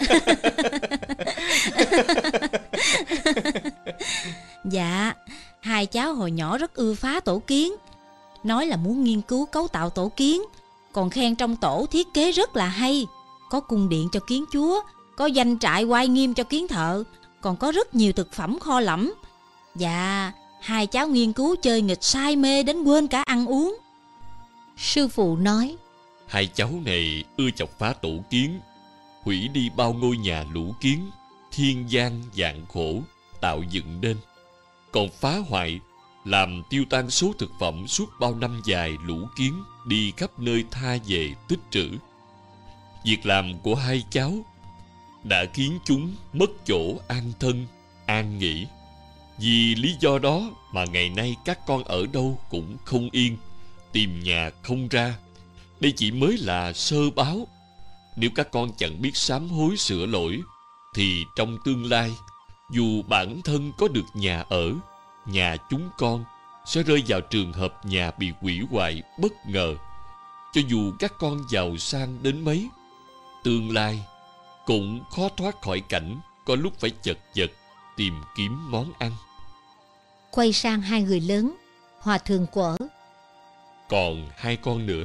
Dạ, 4.65 5.13
hai 5.61 5.87
cháu 5.87 6.15
hồi 6.15 6.31
nhỏ 6.31 6.59
rất 6.59 6.75
ưa 6.75 6.95
phá 6.95 7.21
tổ 7.21 7.39
kiến. 7.39 7.73
Nói 8.45 8.67
là 8.67 8.77
muốn 8.77 9.05
nghiên 9.05 9.21
cứu 9.21 9.47
cấu 9.47 9.69
tạo 9.69 9.91
tổ 9.91 10.09
kiến, 10.17 10.43
còn 10.93 11.11
khen 11.11 11.37
trong 11.37 11.57
tổ 11.57 11.87
thiết 11.91 12.15
kế 12.15 12.33
rất 12.33 12.57
là 12.57 12.67
hay. 12.67 13.07
Có 13.51 13.61
cung 13.61 13.89
điện 13.89 14.09
cho 14.13 14.21
kiến 14.21 14.45
chúa, 14.53 14.81
có 15.17 15.27
danh 15.27 15.59
trại 15.59 15.85
oai 15.85 16.09
nghiêm 16.09 16.35
cho 16.35 16.45
kiến 16.45 16.69
thợ, 16.69 17.05
còn 17.41 17.57
có 17.57 17.73
rất 17.73 17.95
nhiều 17.95 18.13
thực 18.13 18.33
phẩm 18.33 18.59
kho 18.59 18.81
lẫm. 18.81 19.15
Dạ, 19.77 20.33
hai 20.61 20.87
cháu 20.87 21.09
nghiên 21.09 21.33
cứu 21.33 21.57
chơi 21.57 21.83
nghịch 21.83 22.03
say 22.05 22.37
mê 22.37 22.63
đến 22.63 22.83
quên 22.83 23.07
cả 23.07 23.23
ăn 23.23 23.47
uống. 23.47 23.77
Sư 24.77 25.09
phụ 25.09 25.37
nói, 25.37 25.77
Hai 26.33 26.47
cháu 26.47 26.71
này 26.85 27.25
ưa 27.37 27.51
chọc 27.51 27.79
phá 27.79 27.93
tổ 27.93 28.11
kiến, 28.31 28.61
hủy 29.23 29.49
đi 29.49 29.71
bao 29.77 29.93
ngôi 29.93 30.17
nhà 30.17 30.45
lũ 30.53 30.75
kiến, 30.81 31.11
thiên 31.51 31.91
gian 31.91 32.23
dạng 32.37 32.67
khổ, 32.67 33.03
tạo 33.41 33.63
dựng 33.71 34.01
nên. 34.01 34.17
Còn 34.93 35.09
phá 35.21 35.39
hoại, 35.49 35.81
làm 36.25 36.63
tiêu 36.71 36.85
tan 36.91 37.11
số 37.11 37.33
thực 37.39 37.51
phẩm 37.61 37.89
suốt 37.89 38.07
bao 38.21 38.35
năm 38.35 38.61
dài 38.65 38.93
lũ 39.05 39.27
kiến 39.37 39.63
đi 39.87 40.13
khắp 40.17 40.39
nơi 40.39 40.65
tha 40.71 40.97
về 41.07 41.35
tích 41.49 41.61
trữ. 41.71 41.91
Việc 43.05 43.27
làm 43.27 43.59
của 43.59 43.75
hai 43.75 44.05
cháu 44.11 44.33
đã 45.25 45.45
khiến 45.55 45.79
chúng 45.85 46.15
mất 46.33 46.51
chỗ 46.67 46.97
an 47.09 47.33
thân, 47.41 47.67
an 48.07 48.39
nghỉ. 48.39 48.67
Vì 49.39 49.75
lý 49.75 49.97
do 50.01 50.19
đó 50.19 50.51
mà 50.73 50.85
ngày 50.85 51.09
nay 51.09 51.37
các 51.45 51.67
con 51.67 51.85
ở 51.85 52.07
đâu 52.13 52.39
cũng 52.51 52.77
không 52.85 53.09
yên, 53.13 53.37
tìm 53.93 54.23
nhà 54.23 54.51
không 54.63 54.89
ra. 54.89 55.15
Đây 55.83 55.93
chỉ 55.97 56.11
mới 56.11 56.39
là 56.39 56.73
sơ 56.73 57.11
báo. 57.17 57.47
Nếu 58.17 58.31
các 58.35 58.51
con 58.51 58.71
chẳng 58.77 59.03
biết 59.03 59.17
sám 59.17 59.49
hối 59.49 59.77
sửa 59.77 60.07
lỗi, 60.07 60.41
thì 60.95 61.25
trong 61.37 61.59
tương 61.65 61.85
lai, 61.85 62.15
dù 62.71 63.03
bản 63.03 63.43
thân 63.43 63.73
có 63.79 63.89
được 63.89 64.05
nhà 64.15 64.45
ở, 64.49 64.73
nhà 65.27 65.57
chúng 65.71 65.91
con 65.99 66.25
sẽ 66.67 66.83
rơi 66.83 67.03
vào 67.07 67.21
trường 67.21 67.53
hợp 67.53 67.87
nhà 67.87 68.11
bị 68.19 68.33
hủy 68.41 68.61
hoại 68.71 69.03
bất 69.19 69.33
ngờ. 69.47 69.75
Cho 70.53 70.61
dù 70.69 70.93
các 70.99 71.13
con 71.19 71.45
giàu 71.51 71.77
sang 71.77 72.23
đến 72.23 72.45
mấy, 72.45 72.69
tương 73.45 73.71
lai 73.71 74.05
cũng 74.67 75.05
khó 75.11 75.29
thoát 75.37 75.63
khỏi 75.63 75.81
cảnh 75.81 76.21
có 76.45 76.57
lúc 76.57 76.73
phải 76.81 76.91
chật 77.03 77.19
vật 77.37 77.51
tìm 77.97 78.15
kiếm 78.37 78.71
món 78.71 78.93
ăn. 78.99 79.13
quay 80.31 80.53
sang 80.53 80.81
hai 80.81 81.03
người 81.03 81.21
lớn, 81.21 81.57
hòa 81.99 82.19
thượng 82.19 82.47
quở, 82.47 82.77
Còn 83.89 84.29
hai 84.37 84.57
con 84.57 84.87
nữa, 84.87 85.05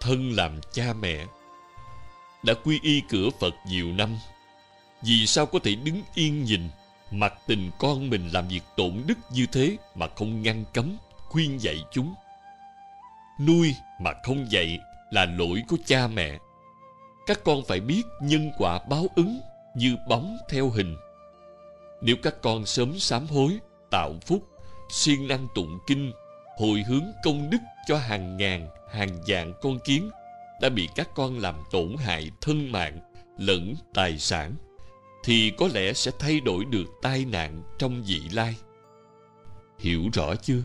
thân 0.00 0.32
làm 0.32 0.60
cha 0.72 0.92
mẹ, 1.00 1.26
đã 2.42 2.54
quy 2.64 2.80
y 2.82 3.02
cửa 3.08 3.28
Phật 3.40 3.54
nhiều 3.66 3.92
năm. 3.92 4.18
Vì 5.02 5.26
sao 5.26 5.46
có 5.46 5.58
thể 5.64 5.74
đứng 5.74 6.02
yên 6.14 6.44
nhìn, 6.44 6.68
mặc 7.10 7.34
tình 7.46 7.70
con 7.78 8.10
mình 8.10 8.28
làm 8.32 8.48
việc 8.48 8.62
tổn 8.76 9.02
đức 9.06 9.18
như 9.32 9.46
thế 9.52 9.76
mà 9.94 10.06
không 10.16 10.42
ngăn 10.42 10.64
cấm, 10.74 10.96
khuyên 11.16 11.60
dạy 11.60 11.84
chúng? 11.90 12.14
Nuôi 13.46 13.74
mà 14.00 14.10
không 14.22 14.50
dạy 14.50 14.78
là 15.10 15.24
lỗi 15.24 15.62
của 15.68 15.76
cha 15.86 16.06
mẹ. 16.06 16.38
Các 17.26 17.40
con 17.44 17.64
phải 17.68 17.80
biết 17.80 18.02
nhân 18.22 18.50
quả 18.58 18.80
báo 18.88 19.06
ứng 19.16 19.40
như 19.74 19.96
bóng 20.08 20.38
theo 20.50 20.70
hình. 20.70 20.96
Nếu 22.02 22.16
các 22.22 22.34
con 22.42 22.66
sớm 22.66 22.98
sám 22.98 23.26
hối, 23.26 23.58
tạo 23.90 24.14
phúc, 24.26 24.48
siêng 24.90 25.28
năng 25.28 25.48
tụng 25.54 25.78
kinh, 25.86 26.12
hồi 26.58 26.84
hướng 26.88 27.04
công 27.24 27.50
đức 27.50 27.58
cho 27.88 27.98
hàng 27.98 28.36
ngàn, 28.36 28.68
hàng 28.90 29.18
vạn 29.26 29.52
con 29.62 29.78
kiến 29.84 30.10
đã 30.60 30.68
bị 30.68 30.88
các 30.94 31.08
con 31.14 31.38
làm 31.38 31.54
tổn 31.70 31.96
hại 31.98 32.30
thân 32.40 32.72
mạng 32.72 32.98
lẫn 33.38 33.74
tài 33.94 34.18
sản, 34.18 34.54
thì 35.24 35.52
có 35.58 35.68
lẽ 35.74 35.92
sẽ 35.92 36.10
thay 36.18 36.40
đổi 36.40 36.64
được 36.64 36.86
tai 37.02 37.24
nạn 37.24 37.62
trong 37.78 38.02
vị 38.06 38.20
lai. 38.32 38.56
Hiểu 39.78 40.02
rõ 40.12 40.34
chưa? 40.34 40.62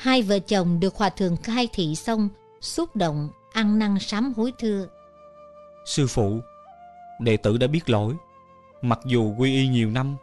hai 0.00 0.22
vợ 0.22 0.38
chồng 0.38 0.80
được 0.80 0.94
hòa 0.94 1.08
thượng 1.08 1.36
khai 1.36 1.68
thị 1.72 1.94
xong, 1.94 2.28
xúc 2.60 2.96
động, 2.96 3.28
ăn 3.52 3.78
năn 3.78 3.98
sám 3.98 4.32
hối 4.36 4.52
thưa. 4.58 4.86
Sư 5.86 6.06
phụ, 6.06 6.40
đệ 7.20 7.36
tử 7.36 7.58
đã 7.58 7.66
biết 7.66 7.90
lỗi. 7.90 8.14
Mặc 8.82 9.00
dù 9.06 9.34
quy 9.38 9.54
y 9.54 9.68
nhiều 9.68 9.90
năm, 9.90 10.16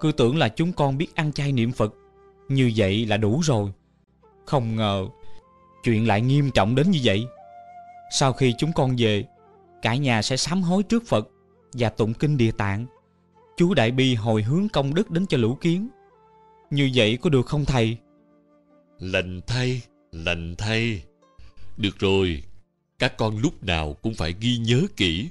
cứ 0.00 0.12
tưởng 0.12 0.36
là 0.36 0.48
chúng 0.48 0.72
con 0.72 0.98
biết 0.98 1.14
ăn 1.14 1.32
chay 1.32 1.52
niệm 1.52 1.72
Phật. 1.72 1.94
Như 2.48 2.72
vậy 2.76 3.06
là 3.06 3.16
đủ 3.16 3.40
rồi. 3.44 3.72
Không 4.44 4.76
ngờ, 4.76 5.06
chuyện 5.86 6.06
lại 6.06 6.20
nghiêm 6.20 6.50
trọng 6.50 6.74
đến 6.74 6.90
như 6.90 7.00
vậy. 7.04 7.26
Sau 8.10 8.32
khi 8.32 8.54
chúng 8.58 8.72
con 8.72 8.96
về, 8.98 9.24
cả 9.82 9.94
nhà 9.94 10.22
sẽ 10.22 10.36
sám 10.36 10.62
hối 10.62 10.82
trước 10.82 11.06
Phật 11.06 11.28
và 11.72 11.88
tụng 11.88 12.14
kinh 12.14 12.36
địa 12.36 12.52
tạng. 12.52 12.86
Chú 13.56 13.74
Đại 13.74 13.90
Bi 13.90 14.14
hồi 14.14 14.42
hướng 14.42 14.68
công 14.68 14.94
đức 14.94 15.10
đến 15.10 15.26
cho 15.26 15.38
lũ 15.38 15.58
kiến. 15.60 15.88
Như 16.70 16.90
vậy 16.94 17.18
có 17.22 17.30
được 17.30 17.46
không 17.46 17.64
thầy? 17.64 17.96
Lành 18.98 19.40
thay, 19.46 19.82
lành 20.12 20.54
thay. 20.58 21.02
Được 21.76 21.98
rồi, 21.98 22.42
các 22.98 23.16
con 23.16 23.38
lúc 23.38 23.64
nào 23.64 23.94
cũng 23.94 24.14
phải 24.14 24.34
ghi 24.40 24.56
nhớ 24.58 24.82
kỹ. 24.96 25.28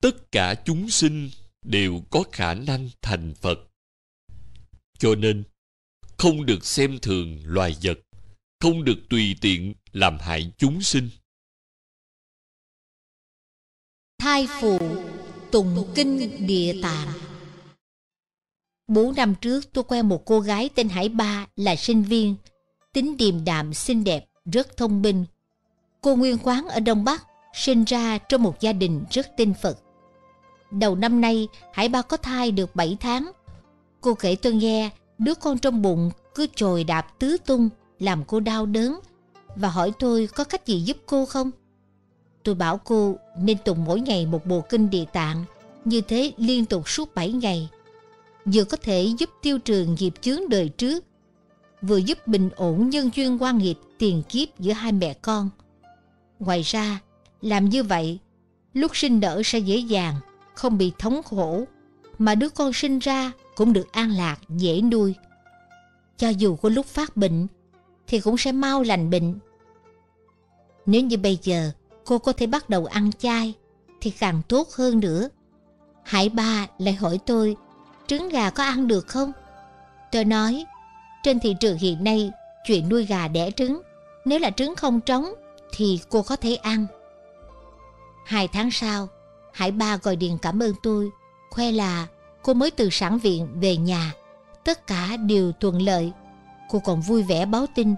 Tất 0.00 0.32
cả 0.32 0.54
chúng 0.54 0.90
sinh 0.90 1.30
đều 1.62 2.00
có 2.10 2.24
khả 2.32 2.54
năng 2.54 2.88
thành 3.02 3.34
Phật. 3.34 3.58
Cho 4.98 5.14
nên, 5.14 5.42
không 6.16 6.46
được 6.46 6.64
xem 6.64 6.98
thường 7.02 7.38
loài 7.44 7.76
vật, 7.82 7.98
không 8.60 8.84
được 8.84 8.98
tùy 9.10 9.36
tiện 9.40 9.74
làm 9.92 10.18
hại 10.20 10.52
chúng 10.58 10.82
sinh. 10.82 11.08
Thai 14.18 14.48
phụ 14.60 14.78
tụng 15.50 15.92
kinh 15.94 16.46
địa 16.46 16.74
tạng. 16.82 17.08
Bốn 18.88 19.14
năm 19.14 19.34
trước 19.40 19.72
tôi 19.72 19.84
quen 19.84 20.08
một 20.08 20.24
cô 20.24 20.40
gái 20.40 20.70
tên 20.74 20.88
Hải 20.88 21.08
Ba 21.08 21.46
là 21.56 21.76
sinh 21.76 22.02
viên 22.02 22.36
Tính 22.92 23.16
điềm 23.16 23.44
đạm 23.44 23.74
xinh 23.74 24.04
đẹp, 24.04 24.26
rất 24.52 24.76
thông 24.76 25.02
minh. 25.02 25.24
Cô 26.00 26.16
nguyên 26.16 26.38
quán 26.42 26.68
ở 26.68 26.80
Đông 26.80 27.04
Bắc 27.04 27.26
Sinh 27.54 27.84
ra 27.84 28.18
trong 28.18 28.42
một 28.42 28.60
gia 28.60 28.72
đình 28.72 29.04
rất 29.10 29.36
tin 29.36 29.54
Phật. 29.62 29.78
Đầu 30.70 30.94
năm 30.94 31.20
nay 31.20 31.48
Hải 31.72 31.88
Ba 31.88 32.02
có 32.02 32.16
thai 32.16 32.50
được 32.50 32.76
7 32.76 32.96
tháng. 33.00 33.30
Cô 34.00 34.14
kể 34.14 34.36
tôi 34.36 34.52
nghe 34.52 34.90
Đứa 35.18 35.34
con 35.34 35.58
trong 35.58 35.82
bụng 35.82 36.10
cứ 36.34 36.46
trồi 36.56 36.84
đạp 36.84 37.18
tứ 37.18 37.36
tung 37.46 37.68
làm 37.98 38.24
cô 38.24 38.40
đau 38.40 38.66
đớn 38.66 39.00
Và 39.56 39.68
hỏi 39.68 39.92
tôi 39.98 40.28
có 40.34 40.44
cách 40.44 40.66
gì 40.66 40.80
giúp 40.80 40.96
cô 41.06 41.26
không 41.26 41.50
tôi 42.48 42.54
bảo 42.54 42.80
cô 42.84 43.16
nên 43.38 43.58
tụng 43.64 43.84
mỗi 43.84 44.00
ngày 44.00 44.26
một 44.26 44.46
bộ 44.46 44.60
kinh 44.60 44.90
địa 44.90 45.04
tạng, 45.12 45.44
như 45.84 46.00
thế 46.00 46.32
liên 46.36 46.64
tục 46.64 46.88
suốt 46.88 47.14
7 47.14 47.32
ngày. 47.32 47.68
Vừa 48.44 48.64
có 48.64 48.76
thể 48.76 49.02
giúp 49.18 49.30
tiêu 49.42 49.58
trường 49.58 49.96
nghiệp 49.98 50.14
chướng 50.20 50.48
đời 50.48 50.68
trước, 50.68 51.04
vừa 51.82 51.96
giúp 51.96 52.26
bình 52.26 52.50
ổn 52.56 52.90
nhân 52.90 53.10
duyên 53.14 53.42
quan 53.42 53.58
nghiệp 53.58 53.78
tiền 53.98 54.22
kiếp 54.28 54.58
giữa 54.58 54.72
hai 54.72 54.92
mẹ 54.92 55.14
con. 55.14 55.50
Ngoài 56.38 56.62
ra, 56.62 57.00
làm 57.42 57.68
như 57.68 57.82
vậy, 57.82 58.18
lúc 58.74 58.96
sinh 58.96 59.20
nở 59.20 59.42
sẽ 59.44 59.58
dễ 59.58 59.76
dàng, 59.76 60.14
không 60.54 60.78
bị 60.78 60.92
thống 60.98 61.22
khổ, 61.22 61.64
mà 62.18 62.34
đứa 62.34 62.48
con 62.48 62.72
sinh 62.72 62.98
ra 62.98 63.32
cũng 63.54 63.72
được 63.72 63.92
an 63.92 64.10
lạc, 64.10 64.38
dễ 64.48 64.80
nuôi. 64.80 65.14
Cho 66.16 66.28
dù 66.28 66.56
có 66.56 66.68
lúc 66.68 66.86
phát 66.86 67.16
bệnh, 67.16 67.46
thì 68.08 68.20
cũng 68.20 68.38
sẽ 68.38 68.52
mau 68.52 68.82
lành 68.82 69.10
bệnh. 69.10 69.38
Nếu 70.86 71.02
như 71.02 71.16
bây 71.16 71.38
giờ 71.42 71.70
cô 72.04 72.18
có 72.18 72.32
thể 72.32 72.46
bắt 72.46 72.68
đầu 72.68 72.86
ăn 72.86 73.12
chay, 73.12 73.54
thì 74.00 74.10
càng 74.10 74.42
tốt 74.48 74.68
hơn 74.70 75.00
nữa. 75.00 75.28
Hải 76.02 76.28
ba 76.28 76.66
lại 76.78 76.94
hỏi 76.94 77.18
tôi, 77.26 77.56
trứng 78.06 78.28
gà 78.28 78.50
có 78.50 78.64
ăn 78.64 78.88
được 78.88 79.08
không? 79.08 79.32
Tôi 80.12 80.24
nói, 80.24 80.64
trên 81.22 81.40
thị 81.40 81.54
trường 81.60 81.78
hiện 81.78 82.04
nay, 82.04 82.30
chuyện 82.66 82.88
nuôi 82.88 83.04
gà 83.06 83.28
đẻ 83.28 83.50
trứng, 83.50 83.82
nếu 84.24 84.38
là 84.38 84.50
trứng 84.50 84.76
không 84.76 85.00
trống, 85.00 85.32
thì 85.72 86.00
cô 86.08 86.22
có 86.22 86.36
thể 86.36 86.54
ăn. 86.54 86.86
Hai 88.26 88.48
tháng 88.48 88.70
sau, 88.70 89.08
Hải 89.52 89.70
ba 89.70 89.96
gọi 89.96 90.16
điện 90.16 90.38
cảm 90.42 90.62
ơn 90.62 90.74
tôi, 90.82 91.10
khoe 91.50 91.72
là 91.72 92.06
cô 92.42 92.54
mới 92.54 92.70
từ 92.70 92.88
sản 92.90 93.18
viện 93.18 93.48
về 93.60 93.76
nhà. 93.76 94.12
Tất 94.64 94.86
cả 94.86 95.16
đều 95.16 95.52
thuận 95.60 95.82
lợi. 95.82 96.12
Cô 96.68 96.78
còn 96.78 97.00
vui 97.00 97.22
vẻ 97.22 97.46
báo 97.46 97.66
tin. 97.74 97.94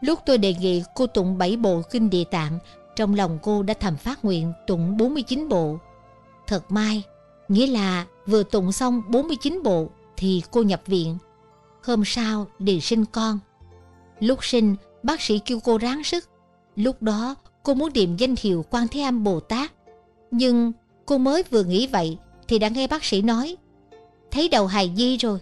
Lúc 0.00 0.18
tôi 0.26 0.38
đề 0.38 0.54
nghị 0.54 0.82
cô 0.94 1.06
tụng 1.06 1.38
7 1.38 1.56
bộ 1.56 1.82
kinh 1.90 2.10
địa 2.10 2.24
tạng, 2.24 2.58
trong 2.96 3.14
lòng 3.14 3.38
cô 3.42 3.62
đã 3.62 3.74
thầm 3.74 3.96
phát 3.96 4.24
nguyện 4.24 4.52
tụng 4.66 4.96
49 4.96 5.48
bộ. 5.48 5.78
Thật 6.46 6.70
may, 6.72 7.02
nghĩa 7.48 7.66
là 7.66 8.06
vừa 8.26 8.42
tụng 8.42 8.72
xong 8.72 9.02
49 9.08 9.62
bộ 9.62 9.88
thì 10.16 10.42
cô 10.50 10.62
nhập 10.62 10.82
viện. 10.86 11.18
Hôm 11.84 12.02
sau 12.04 12.46
đi 12.58 12.80
sinh 12.80 13.04
con. 13.04 13.38
Lúc 14.20 14.44
sinh, 14.44 14.76
bác 15.02 15.20
sĩ 15.20 15.38
kêu 15.38 15.60
cô 15.60 15.78
ráng 15.78 16.04
sức. 16.04 16.28
Lúc 16.76 17.02
đó 17.02 17.34
cô 17.62 17.74
muốn 17.74 17.92
điềm 17.92 18.16
danh 18.16 18.34
hiệu 18.40 18.64
Quan 18.70 18.88
Thế 18.88 19.00
Âm 19.00 19.24
Bồ 19.24 19.40
Tát. 19.40 19.72
Nhưng 20.30 20.72
cô 21.06 21.18
mới 21.18 21.42
vừa 21.50 21.64
nghĩ 21.64 21.86
vậy 21.86 22.18
thì 22.48 22.58
đã 22.58 22.68
nghe 22.68 22.86
bác 22.86 23.04
sĩ 23.04 23.22
nói 23.22 23.56
thấy 24.30 24.48
đầu 24.48 24.66
hài 24.66 24.92
di 24.96 25.16
rồi. 25.16 25.38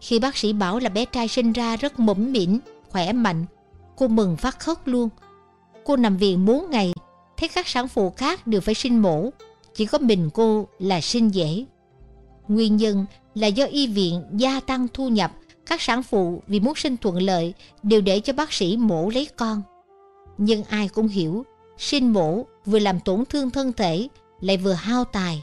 Khi 0.00 0.18
bác 0.18 0.36
sĩ 0.36 0.52
bảo 0.52 0.78
là 0.78 0.88
bé 0.88 1.04
trai 1.04 1.28
sinh 1.28 1.52
ra 1.52 1.76
rất 1.76 2.00
mũm 2.00 2.32
mỉm, 2.32 2.58
khỏe 2.90 3.12
mạnh, 3.12 3.44
cô 3.96 4.08
mừng 4.08 4.36
phát 4.36 4.60
khóc 4.60 4.86
luôn. 4.86 5.08
Cô 5.84 5.96
nằm 5.96 6.16
viện 6.16 6.44
4 6.44 6.70
ngày, 6.70 6.92
thấy 7.36 7.48
các 7.48 7.68
sản 7.68 7.88
phụ 7.88 8.10
khác 8.10 8.46
đều 8.46 8.60
phải 8.60 8.74
sinh 8.74 9.02
mổ, 9.02 9.30
chỉ 9.74 9.86
có 9.86 9.98
mình 9.98 10.30
cô 10.34 10.68
là 10.78 11.00
sinh 11.00 11.34
dễ. 11.34 11.64
Nguyên 12.48 12.76
nhân 12.76 13.06
là 13.34 13.46
do 13.46 13.64
y 13.64 13.86
viện 13.86 14.22
gia 14.32 14.60
tăng 14.60 14.86
thu 14.94 15.08
nhập, 15.08 15.32
các 15.66 15.82
sản 15.82 16.02
phụ 16.02 16.42
vì 16.46 16.60
muốn 16.60 16.74
sinh 16.76 16.96
thuận 16.96 17.22
lợi 17.22 17.54
đều 17.82 18.00
để 18.00 18.20
cho 18.20 18.32
bác 18.32 18.52
sĩ 18.52 18.76
mổ 18.76 19.10
lấy 19.10 19.28
con. 19.36 19.62
Nhưng 20.38 20.64
ai 20.64 20.88
cũng 20.88 21.08
hiểu, 21.08 21.44
sinh 21.78 22.12
mổ 22.12 22.46
vừa 22.66 22.78
làm 22.78 23.00
tổn 23.00 23.24
thương 23.24 23.50
thân 23.50 23.72
thể, 23.72 24.08
lại 24.40 24.56
vừa 24.56 24.72
hao 24.72 25.04
tài. 25.04 25.42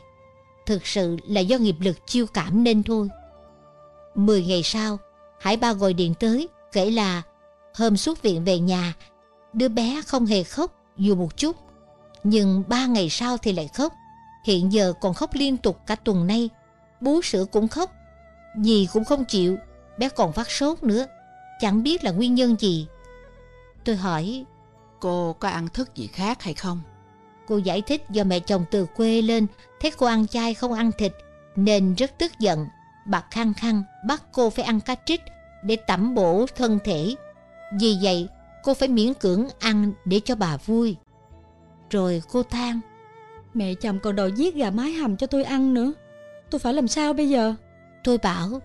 Thực 0.65 0.87
sự 0.87 1.17
là 1.27 1.41
do 1.41 1.57
nghiệp 1.57 1.75
lực 1.79 2.07
chiêu 2.07 2.25
cảm 2.25 2.63
nên 2.63 2.83
thôi. 2.83 3.09
Mười 4.15 4.45
ngày 4.45 4.63
sau, 4.63 4.99
Hải 5.39 5.57
Ba 5.57 5.73
gọi 5.73 5.93
điện 5.93 6.13
tới, 6.19 6.49
kể 6.71 6.91
là 6.91 7.21
hôm 7.75 7.97
xuất 7.97 8.21
viện 8.21 8.43
về 8.43 8.59
nhà, 8.59 8.93
đứa 9.53 9.67
bé 9.67 10.01
không 10.07 10.25
hề 10.25 10.43
khóc 10.43 10.71
dù 10.97 11.15
một 11.15 11.37
chút. 11.37 11.55
Nhưng 12.23 12.63
ba 12.67 12.85
ngày 12.85 13.09
sau 13.09 13.37
thì 13.37 13.53
lại 13.53 13.67
khóc. 13.67 13.93
Hiện 14.45 14.73
giờ 14.73 14.93
còn 15.01 15.13
khóc 15.13 15.29
liên 15.33 15.57
tục 15.57 15.79
cả 15.87 15.95
tuần 15.95 16.27
nay. 16.27 16.49
Bú 17.01 17.21
sữa 17.21 17.45
cũng 17.51 17.67
khóc. 17.67 17.91
Gì 18.61 18.87
cũng 18.93 19.05
không 19.05 19.25
chịu. 19.25 19.57
Bé 19.97 20.09
còn 20.09 20.33
phát 20.33 20.51
sốt 20.51 20.83
nữa. 20.83 21.05
Chẳng 21.59 21.83
biết 21.83 22.03
là 22.03 22.11
nguyên 22.11 22.35
nhân 22.35 22.55
gì. 22.59 22.87
Tôi 23.83 23.95
hỏi 23.95 24.45
Cô 24.99 25.35
có 25.39 25.49
ăn 25.49 25.67
thức 25.67 25.95
gì 25.95 26.07
khác 26.07 26.43
hay 26.43 26.53
không? 26.53 26.81
Cô 27.47 27.57
giải 27.57 27.81
thích 27.81 28.05
do 28.09 28.23
mẹ 28.23 28.39
chồng 28.39 28.65
từ 28.71 28.85
quê 28.85 29.21
lên 29.21 29.47
thấy 29.81 29.91
cô 29.97 30.05
ăn 30.05 30.27
chay 30.27 30.53
không 30.53 30.73
ăn 30.73 30.91
thịt 30.97 31.13
nên 31.55 31.93
rất 31.93 32.17
tức 32.17 32.31
giận. 32.39 32.67
Bà 33.05 33.23
khăng 33.31 33.53
khăng 33.53 33.83
bắt 34.07 34.23
cô 34.31 34.49
phải 34.49 34.65
ăn 34.65 34.79
cá 34.81 34.95
trích 35.05 35.21
để 35.63 35.75
tẩm 35.75 36.15
bổ 36.15 36.45
thân 36.55 36.79
thể. 36.83 37.15
Vì 37.79 37.97
vậy 38.01 38.27
cô 38.63 38.73
phải 38.73 38.87
miễn 38.87 39.13
cưỡng 39.13 39.47
ăn 39.59 39.91
để 40.05 40.21
cho 40.25 40.35
bà 40.35 40.57
vui. 40.57 40.97
Rồi 41.89 42.21
cô 42.31 42.43
than 42.43 42.79
Mẹ 43.53 43.73
chồng 43.73 43.99
còn 43.99 44.15
đòi 44.15 44.31
giết 44.31 44.55
gà 44.55 44.69
mái 44.69 44.91
hầm 44.91 45.17
cho 45.17 45.27
tôi 45.27 45.43
ăn 45.43 45.73
nữa 45.73 45.93
Tôi 46.49 46.59
phải 46.59 46.73
làm 46.73 46.87
sao 46.87 47.13
bây 47.13 47.29
giờ 47.29 47.53
Tôi 48.03 48.17
bảo 48.17 48.61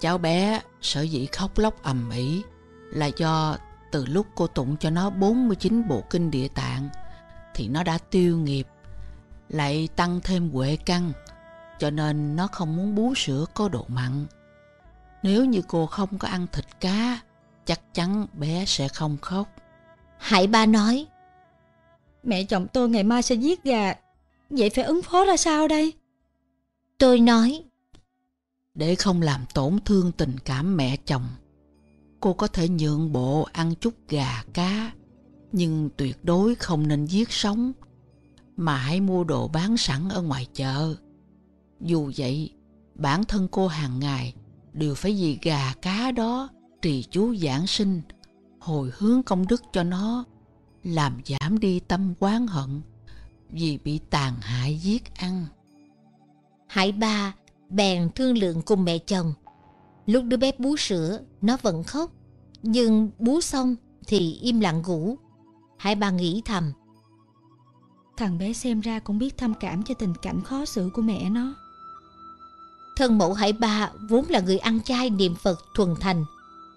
Cháu 0.00 0.18
bé 0.18 0.60
sở 0.82 1.02
dĩ 1.02 1.26
khóc 1.26 1.58
lóc 1.58 1.82
ầm 1.82 2.10
ĩ 2.10 2.42
Là 2.92 3.06
do 3.06 3.56
từ 3.92 4.06
lúc 4.06 4.26
cô 4.34 4.46
tụng 4.46 4.76
cho 4.76 4.90
nó 4.90 5.10
49 5.10 5.88
bộ 5.88 6.02
kinh 6.10 6.30
địa 6.30 6.48
tạng 6.48 6.88
Thì 7.54 7.68
nó 7.68 7.82
đã 7.82 7.98
tiêu 7.98 8.38
nghiệp 8.38 8.66
Lại 9.48 9.88
tăng 9.96 10.20
thêm 10.20 10.50
huệ 10.50 10.76
căn 10.84 11.12
Cho 11.78 11.90
nên 11.90 12.36
nó 12.36 12.46
không 12.46 12.76
muốn 12.76 12.94
bú 12.94 13.14
sữa 13.14 13.44
có 13.54 13.68
độ 13.68 13.84
mặn. 13.88 14.26
Nếu 15.22 15.44
như 15.44 15.62
cô 15.68 15.86
không 15.86 16.18
có 16.18 16.28
ăn 16.28 16.46
thịt 16.52 16.64
cá 16.80 17.20
Chắc 17.66 17.94
chắn 17.94 18.26
bé 18.32 18.64
sẽ 18.66 18.88
không 18.88 19.16
khóc. 19.22 19.48
Hải 20.18 20.46
ba 20.46 20.66
nói. 20.66 21.06
Mẹ 22.22 22.44
chồng 22.44 22.66
tôi 22.72 22.88
ngày 22.88 23.02
mai 23.02 23.22
sẽ 23.22 23.34
giết 23.34 23.64
gà. 23.64 23.94
Vậy 24.50 24.70
phải 24.70 24.84
ứng 24.84 25.02
phó 25.02 25.24
ra 25.24 25.36
sao 25.36 25.68
đây? 25.68 25.92
Tôi 26.98 27.20
nói. 27.20 27.64
Để 28.74 28.94
không 28.94 29.22
làm 29.22 29.40
tổn 29.54 29.78
thương 29.84 30.12
tình 30.12 30.36
cảm 30.44 30.76
mẹ 30.76 30.96
chồng 30.96 31.26
Cô 32.20 32.32
có 32.32 32.46
thể 32.46 32.68
nhượng 32.68 33.12
bộ 33.12 33.48
ăn 33.52 33.74
chút 33.74 33.94
gà 34.08 34.42
cá 34.52 34.92
Nhưng 35.52 35.90
tuyệt 35.96 36.24
đối 36.24 36.54
không 36.54 36.88
nên 36.88 37.04
giết 37.04 37.32
sống 37.32 37.72
Mà 38.56 38.76
hãy 38.76 39.00
mua 39.00 39.24
đồ 39.24 39.48
bán 39.48 39.76
sẵn 39.76 40.08
ở 40.08 40.22
ngoài 40.22 40.46
chợ 40.54 40.94
Dù 41.80 42.12
vậy 42.16 42.50
Bản 42.94 43.24
thân 43.24 43.48
cô 43.50 43.66
hàng 43.66 43.98
ngày 43.98 44.34
Đều 44.72 44.94
phải 44.94 45.12
vì 45.12 45.38
gà 45.42 45.74
cá 45.82 46.10
đó 46.10 46.48
Trì 46.82 47.02
chú 47.10 47.34
giảng 47.36 47.66
sinh 47.66 48.02
Hồi 48.58 48.90
hướng 48.94 49.22
công 49.22 49.46
đức 49.46 49.62
cho 49.72 49.82
nó 49.82 50.24
Làm 50.84 51.20
giảm 51.24 51.58
đi 51.58 51.80
tâm 51.80 52.14
quán 52.18 52.46
hận 52.46 52.80
Vì 53.50 53.78
bị 53.84 54.00
tàn 54.10 54.34
hại 54.40 54.78
giết 54.78 55.14
ăn 55.14 55.46
Hải 56.66 56.92
ba 56.92 57.34
bèn 57.68 58.10
thương 58.14 58.38
lượng 58.38 58.62
cùng 58.62 58.84
mẹ 58.84 58.98
chồng 58.98 59.34
Lúc 60.06 60.24
đứa 60.24 60.36
bé 60.36 60.52
bú 60.58 60.76
sữa, 60.76 61.20
nó 61.42 61.56
vẫn 61.62 61.84
khóc. 61.84 62.10
Nhưng 62.62 63.10
bú 63.18 63.40
xong 63.40 63.76
thì 64.06 64.38
im 64.42 64.60
lặng 64.60 64.82
ngủ. 64.86 65.16
Hải 65.78 65.94
ba 65.94 66.10
nghĩ 66.10 66.42
thầm. 66.44 66.72
Thằng 68.16 68.38
bé 68.38 68.52
xem 68.52 68.80
ra 68.80 68.98
cũng 68.98 69.18
biết 69.18 69.36
thăm 69.36 69.54
cảm 69.60 69.82
cho 69.82 69.94
tình 69.94 70.14
cảnh 70.22 70.42
khó 70.42 70.64
xử 70.64 70.90
của 70.94 71.02
mẹ 71.02 71.30
nó. 71.30 71.54
Thân 72.96 73.18
mẫu 73.18 73.32
Hải 73.32 73.52
ba 73.52 73.90
vốn 74.08 74.24
là 74.28 74.40
người 74.40 74.58
ăn 74.58 74.80
chay 74.84 75.10
niệm 75.10 75.34
Phật 75.34 75.60
thuần 75.74 75.94
thành. 76.00 76.24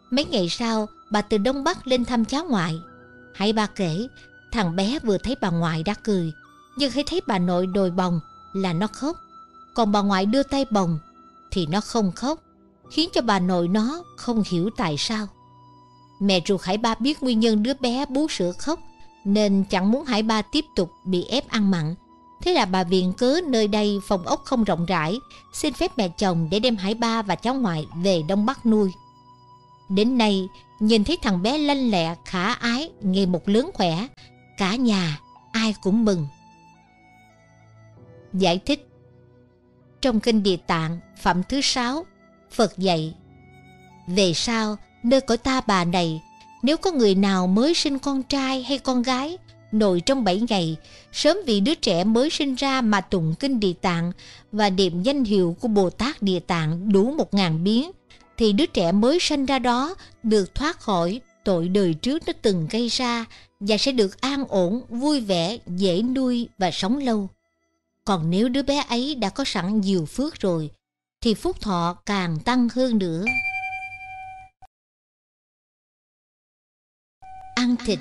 Mấy 0.09 0.25
ngày 0.25 0.49
sau, 0.49 0.87
bà 1.11 1.21
từ 1.21 1.37
Đông 1.37 1.63
Bắc 1.63 1.87
lên 1.87 2.05
thăm 2.05 2.25
cháu 2.25 2.45
ngoại. 2.45 2.79
Hải 3.33 3.53
ba 3.53 3.65
kể, 3.65 4.07
thằng 4.51 4.75
bé 4.75 4.99
vừa 4.99 5.17
thấy 5.17 5.35
bà 5.41 5.49
ngoại 5.49 5.83
đã 5.83 5.93
cười. 5.93 6.31
Nhưng 6.77 6.91
khi 6.91 7.03
thấy 7.03 7.21
bà 7.27 7.39
nội 7.39 7.67
đồi 7.67 7.91
bồng 7.91 8.19
là 8.53 8.73
nó 8.73 8.87
khóc. 8.87 9.17
Còn 9.75 9.91
bà 9.91 10.01
ngoại 10.01 10.25
đưa 10.25 10.43
tay 10.43 10.65
bồng 10.71 10.99
thì 11.51 11.65
nó 11.65 11.81
không 11.81 12.11
khóc 12.11 12.39
khiến 12.91 13.09
cho 13.13 13.21
bà 13.21 13.39
nội 13.39 13.67
nó 13.67 14.03
không 14.17 14.43
hiểu 14.45 14.69
tại 14.77 14.95
sao. 14.97 15.27
Mẹ 16.19 16.41
ruột 16.47 16.61
Hải 16.61 16.77
Ba 16.77 16.95
biết 16.95 17.23
nguyên 17.23 17.39
nhân 17.39 17.63
đứa 17.63 17.73
bé 17.73 18.05
bú 18.05 18.27
sữa 18.27 18.51
khóc 18.57 18.79
nên 19.25 19.63
chẳng 19.69 19.91
muốn 19.91 20.05
Hải 20.05 20.23
Ba 20.23 20.41
tiếp 20.41 20.65
tục 20.75 20.91
bị 21.05 21.23
ép 21.23 21.49
ăn 21.49 21.71
mặn. 21.71 21.95
Thế 22.41 22.53
là 22.53 22.65
bà 22.65 22.83
viện 22.83 23.13
cớ 23.13 23.39
nơi 23.47 23.67
đây 23.67 23.99
phòng 24.07 24.25
ốc 24.25 24.41
không 24.45 24.63
rộng 24.63 24.85
rãi, 24.85 25.19
xin 25.53 25.73
phép 25.73 25.91
mẹ 25.97 26.09
chồng 26.17 26.47
để 26.51 26.59
đem 26.59 26.75
Hải 26.75 26.93
Ba 26.93 27.21
và 27.21 27.35
cháu 27.35 27.53
ngoại 27.53 27.87
về 28.03 28.21
Đông 28.27 28.45
Bắc 28.45 28.65
nuôi. 28.65 28.91
Đến 29.89 30.17
nay, 30.17 30.47
nhìn 30.79 31.03
thấy 31.03 31.17
thằng 31.21 31.41
bé 31.41 31.57
lanh 31.57 31.91
lẹ, 31.91 32.15
khả 32.25 32.53
ái, 32.53 32.91
ngày 33.01 33.25
một 33.25 33.49
lớn 33.49 33.69
khỏe, 33.73 34.07
cả 34.57 34.75
nhà 34.75 35.19
ai 35.51 35.75
cũng 35.81 36.05
mừng. 36.05 36.27
Giải 38.33 38.59
thích 38.65 38.87
Trong 40.01 40.19
kinh 40.19 40.43
Địa 40.43 40.57
Tạng, 40.57 40.99
phẩm 41.21 41.41
thứ 41.49 41.61
sáu 41.61 42.05
Phật 42.51 42.77
dạy 42.77 43.15
Về 44.07 44.33
sau, 44.33 44.75
nơi 45.03 45.21
cõi 45.21 45.37
ta 45.37 45.61
bà 45.67 45.85
này, 45.85 46.21
nếu 46.63 46.77
có 46.77 46.91
người 46.91 47.15
nào 47.15 47.47
mới 47.47 47.73
sinh 47.73 47.99
con 47.99 48.23
trai 48.23 48.63
hay 48.63 48.79
con 48.79 49.01
gái, 49.01 49.37
nội 49.71 50.01
trong 50.05 50.23
bảy 50.23 50.41
ngày, 50.49 50.77
sớm 51.11 51.37
vì 51.45 51.59
đứa 51.59 51.75
trẻ 51.75 52.03
mới 52.03 52.29
sinh 52.29 52.55
ra 52.55 52.81
mà 52.81 53.01
tụng 53.01 53.35
kinh 53.39 53.59
địa 53.59 53.73
tạng 53.81 54.11
và 54.51 54.69
niệm 54.69 55.03
danh 55.03 55.23
hiệu 55.23 55.55
của 55.61 55.67
Bồ 55.67 55.89
Tát 55.89 56.21
địa 56.21 56.39
tạng 56.39 56.91
đủ 56.91 57.11
một 57.11 57.33
ngàn 57.33 57.63
biến, 57.63 57.91
thì 58.37 58.53
đứa 58.53 58.65
trẻ 58.65 58.91
mới 58.91 59.19
sinh 59.21 59.45
ra 59.45 59.59
đó 59.59 59.95
được 60.23 60.55
thoát 60.55 60.79
khỏi 60.79 61.21
tội 61.43 61.67
đời 61.67 61.93
trước 61.93 62.23
nó 62.27 62.33
từng 62.41 62.67
gây 62.71 62.87
ra 62.87 63.25
và 63.59 63.77
sẽ 63.77 63.91
được 63.91 64.21
an 64.21 64.45
ổn, 64.49 64.81
vui 64.89 65.19
vẻ, 65.21 65.57
dễ 65.67 66.01
nuôi 66.01 66.47
và 66.57 66.71
sống 66.71 66.97
lâu. 66.97 67.29
Còn 68.05 68.29
nếu 68.29 68.49
đứa 68.49 68.63
bé 68.63 68.83
ấy 68.89 69.15
đã 69.15 69.29
có 69.29 69.43
sẵn 69.43 69.81
nhiều 69.81 70.05
phước 70.05 70.39
rồi, 70.39 70.69
thì 71.21 71.33
phúc 71.33 71.61
thọ 71.61 71.97
càng 72.05 72.39
tăng 72.39 72.69
hơn 72.69 72.97
nữa. 72.97 73.25
Ăn 77.55 77.75
thịt, 77.85 77.99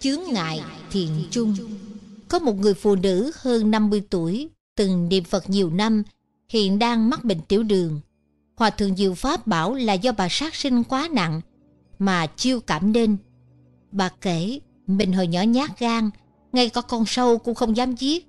chướng 0.00 0.20
ngại, 0.32 0.60
thiện 0.94 1.10
chung. 1.30 1.54
Có 2.28 2.38
một 2.38 2.58
người 2.58 2.74
phụ 2.74 2.94
nữ 2.94 3.32
hơn 3.34 3.70
50 3.70 4.02
tuổi, 4.10 4.48
từng 4.76 5.08
niệm 5.08 5.24
Phật 5.24 5.50
nhiều 5.50 5.70
năm, 5.70 6.02
hiện 6.48 6.78
đang 6.78 7.10
mắc 7.10 7.24
bệnh 7.24 7.40
tiểu 7.40 7.62
đường. 7.62 8.00
Hòa 8.56 8.70
thượng 8.70 8.96
Diệu 8.96 9.14
Pháp 9.14 9.46
bảo 9.46 9.74
là 9.74 9.92
do 9.92 10.12
bà 10.12 10.28
sát 10.30 10.54
sinh 10.54 10.84
quá 10.84 11.08
nặng, 11.12 11.40
mà 11.98 12.26
chiêu 12.26 12.60
cảm 12.60 12.92
nên. 12.92 13.16
Bà 13.92 14.08
kể, 14.08 14.58
mình 14.86 15.12
hồi 15.12 15.26
nhỏ 15.26 15.42
nhát 15.42 15.78
gan, 15.78 16.10
ngay 16.52 16.68
có 16.68 16.82
con 16.82 17.06
sâu 17.06 17.38
cũng 17.38 17.54
không 17.54 17.76
dám 17.76 17.94
giết. 17.94 18.26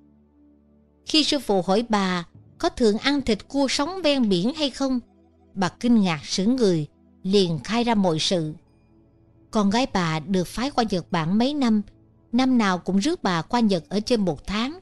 Khi 1.05 1.23
sư 1.23 1.39
phụ 1.39 1.61
hỏi 1.61 1.85
bà 1.89 2.23
có 2.57 2.69
thường 2.69 2.97
ăn 2.97 3.21
thịt 3.21 3.47
cua 3.47 3.67
sống 3.67 4.01
ven 4.03 4.29
biển 4.29 4.53
hay 4.53 4.69
không, 4.69 4.99
bà 5.53 5.69
kinh 5.69 6.01
ngạc 6.01 6.25
sững 6.25 6.55
người, 6.55 6.87
liền 7.23 7.59
khai 7.63 7.83
ra 7.83 7.95
mọi 7.95 8.19
sự. 8.19 8.53
Con 9.51 9.69
gái 9.69 9.87
bà 9.93 10.19
được 10.19 10.47
phái 10.47 10.71
qua 10.71 10.83
Nhật 10.89 11.11
Bản 11.11 11.37
mấy 11.37 11.53
năm, 11.53 11.81
năm 12.37 12.57
nào 12.57 12.77
cũng 12.77 12.97
rước 12.97 13.23
bà 13.23 13.41
qua 13.41 13.59
Nhật 13.59 13.83
ở 13.89 13.99
trên 13.99 14.25
một 14.25 14.47
tháng. 14.47 14.79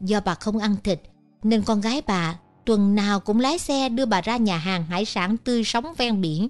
Do 0.00 0.20
bà 0.24 0.34
không 0.34 0.58
ăn 0.58 0.76
thịt, 0.84 1.00
nên 1.42 1.62
con 1.62 1.80
gái 1.80 2.02
bà 2.06 2.38
tuần 2.66 2.94
nào 2.94 3.20
cũng 3.20 3.40
lái 3.40 3.58
xe 3.58 3.88
đưa 3.88 4.06
bà 4.06 4.20
ra 4.20 4.36
nhà 4.36 4.58
hàng 4.58 4.86
hải 4.86 5.04
sản 5.04 5.36
tươi 5.36 5.64
sống 5.64 5.94
ven 5.98 6.20
biển. 6.20 6.48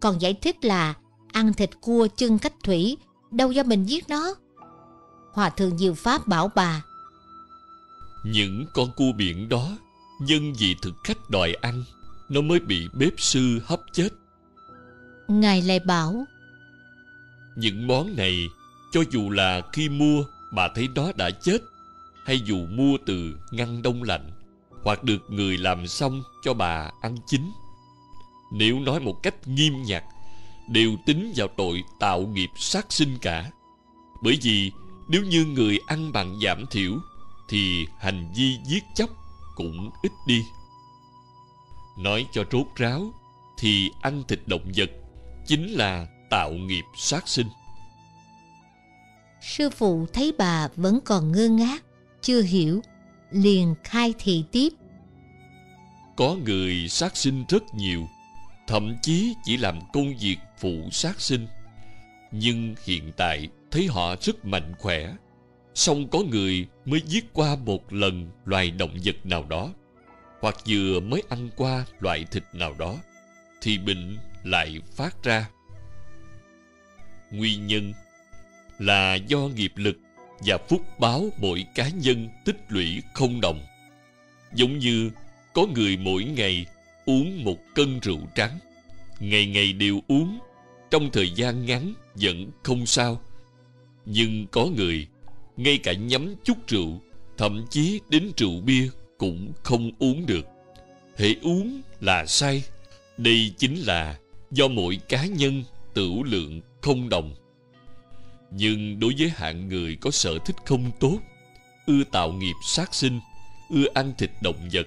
Còn 0.00 0.20
giải 0.20 0.34
thích 0.34 0.64
là 0.64 0.94
ăn 1.32 1.52
thịt 1.52 1.70
cua 1.80 2.08
chân 2.16 2.38
cách 2.38 2.54
thủy, 2.64 2.96
đâu 3.30 3.52
do 3.52 3.62
mình 3.62 3.84
giết 3.84 4.08
nó. 4.08 4.34
Hòa 5.32 5.50
thượng 5.50 5.78
Diệu 5.78 5.94
Pháp 5.94 6.26
bảo 6.26 6.50
bà, 6.54 6.82
Những 8.24 8.66
con 8.74 8.90
cua 8.96 9.12
biển 9.16 9.48
đó, 9.48 9.68
nhân 10.20 10.52
vì 10.58 10.76
thực 10.82 10.94
khách 11.04 11.30
đòi 11.30 11.52
ăn, 11.52 11.84
nó 12.28 12.40
mới 12.40 12.60
bị 12.60 12.88
bếp 12.92 13.12
sư 13.16 13.60
hấp 13.64 13.80
chết. 13.92 14.08
Ngài 15.28 15.62
lại 15.62 15.80
bảo, 15.80 16.24
Những 17.56 17.86
món 17.86 18.16
này, 18.16 18.48
cho 18.96 19.02
dù 19.10 19.30
là 19.30 19.62
khi 19.72 19.88
mua 19.88 20.24
bà 20.52 20.68
thấy 20.74 20.88
nó 20.94 21.12
đã 21.16 21.30
chết, 21.30 21.58
hay 22.24 22.40
dù 22.40 22.66
mua 22.66 22.96
từ 23.06 23.36
ngăn 23.50 23.82
đông 23.82 24.02
lạnh, 24.02 24.30
hoặc 24.84 25.04
được 25.04 25.30
người 25.30 25.58
làm 25.58 25.86
xong 25.86 26.22
cho 26.44 26.54
bà 26.54 26.90
ăn 27.00 27.16
chín. 27.26 27.50
Nếu 28.52 28.80
nói 28.80 29.00
một 29.00 29.22
cách 29.22 29.48
nghiêm 29.48 29.82
nhặt, 29.82 30.04
đều 30.68 30.96
tính 31.06 31.32
vào 31.36 31.48
tội 31.56 31.82
tạo 32.00 32.20
nghiệp 32.20 32.50
sát 32.56 32.86
sinh 32.92 33.18
cả. 33.22 33.50
Bởi 34.22 34.38
vì 34.42 34.72
nếu 35.08 35.22
như 35.22 35.44
người 35.44 35.78
ăn 35.86 36.12
bằng 36.12 36.38
giảm 36.42 36.66
thiểu, 36.70 36.92
thì 37.48 37.86
hành 37.98 38.32
vi 38.36 38.56
giết 38.66 38.84
chóc 38.94 39.10
cũng 39.54 39.90
ít 40.02 40.12
đi. 40.26 40.42
Nói 41.98 42.26
cho 42.32 42.44
rốt 42.52 42.66
ráo, 42.76 43.12
thì 43.58 43.90
ăn 44.02 44.22
thịt 44.28 44.40
động 44.46 44.72
vật 44.76 44.90
chính 45.46 45.66
là 45.66 46.06
tạo 46.30 46.50
nghiệp 46.50 46.84
sát 46.96 47.28
sinh 47.28 47.46
sư 49.46 49.70
phụ 49.70 50.06
thấy 50.12 50.32
bà 50.38 50.68
vẫn 50.76 51.00
còn 51.04 51.32
ngơ 51.32 51.48
ngác, 51.48 51.84
chưa 52.20 52.42
hiểu, 52.42 52.82
liền 53.30 53.74
khai 53.84 54.14
thị 54.18 54.44
tiếp. 54.52 54.68
Có 56.16 56.36
người 56.44 56.88
sát 56.88 57.16
sinh 57.16 57.44
rất 57.48 57.62
nhiều, 57.74 58.08
thậm 58.66 58.96
chí 59.02 59.34
chỉ 59.44 59.56
làm 59.56 59.80
công 59.92 60.16
việc 60.20 60.36
phụ 60.58 60.88
sát 60.92 61.20
sinh. 61.20 61.46
Nhưng 62.30 62.74
hiện 62.84 63.12
tại 63.16 63.48
thấy 63.70 63.86
họ 63.86 64.16
rất 64.20 64.44
mạnh 64.44 64.74
khỏe. 64.78 65.14
Song 65.74 66.08
có 66.08 66.18
người 66.30 66.66
mới 66.84 67.00
giết 67.06 67.32
qua 67.32 67.56
một 67.56 67.92
lần 67.92 68.30
loài 68.44 68.70
động 68.70 68.96
vật 69.04 69.26
nào 69.26 69.44
đó, 69.44 69.72
hoặc 70.40 70.56
vừa 70.68 71.00
mới 71.00 71.22
ăn 71.28 71.48
qua 71.56 71.84
loại 72.00 72.24
thịt 72.30 72.42
nào 72.52 72.74
đó, 72.78 72.96
thì 73.60 73.78
bệnh 73.78 74.18
lại 74.44 74.80
phát 74.96 75.22
ra. 75.22 75.48
Nguyên 77.30 77.66
nhân 77.66 77.92
là 78.78 79.14
do 79.14 79.38
nghiệp 79.38 79.72
lực 79.76 79.98
và 80.38 80.58
phúc 80.68 80.82
báo 80.98 81.28
mỗi 81.40 81.64
cá 81.74 81.88
nhân 81.88 82.28
tích 82.44 82.56
lũy 82.68 83.02
không 83.14 83.40
đồng. 83.40 83.60
Giống 84.54 84.78
như 84.78 85.10
có 85.54 85.66
người 85.74 85.96
mỗi 85.96 86.24
ngày 86.24 86.66
uống 87.06 87.44
một 87.44 87.56
cân 87.74 88.00
rượu 88.00 88.20
trắng, 88.34 88.58
ngày 89.20 89.46
ngày 89.46 89.72
đều 89.72 90.00
uống, 90.08 90.38
trong 90.90 91.10
thời 91.10 91.30
gian 91.30 91.66
ngắn 91.66 91.92
vẫn 92.14 92.50
không 92.62 92.86
sao. 92.86 93.20
Nhưng 94.04 94.46
có 94.46 94.66
người 94.76 95.06
ngay 95.56 95.78
cả 95.78 95.92
nhắm 95.92 96.34
chút 96.44 96.68
rượu, 96.68 97.00
thậm 97.38 97.66
chí 97.70 98.00
đến 98.08 98.30
rượu 98.36 98.60
bia 98.60 98.88
cũng 99.18 99.52
không 99.62 99.90
uống 99.98 100.26
được. 100.26 100.46
Hệ 101.16 101.34
uống 101.42 101.80
là 102.00 102.26
say, 102.26 102.62
đây 103.16 103.52
chính 103.58 103.76
là 103.76 104.18
do 104.50 104.68
mỗi 104.68 104.96
cá 105.08 105.26
nhân 105.26 105.64
tửu 105.94 106.22
lượng 106.22 106.60
không 106.82 107.08
đồng. 107.08 107.34
Nhưng 108.50 109.00
đối 109.00 109.14
với 109.18 109.28
hạng 109.28 109.68
người 109.68 109.96
có 110.00 110.10
sở 110.10 110.38
thích 110.38 110.56
không 110.64 110.90
tốt, 111.00 111.18
ưa 111.86 112.04
tạo 112.12 112.32
nghiệp 112.32 112.54
sát 112.66 112.94
sinh, 112.94 113.20
ưa 113.70 113.84
ăn 113.94 114.12
thịt 114.18 114.30
động 114.42 114.68
vật, 114.72 114.86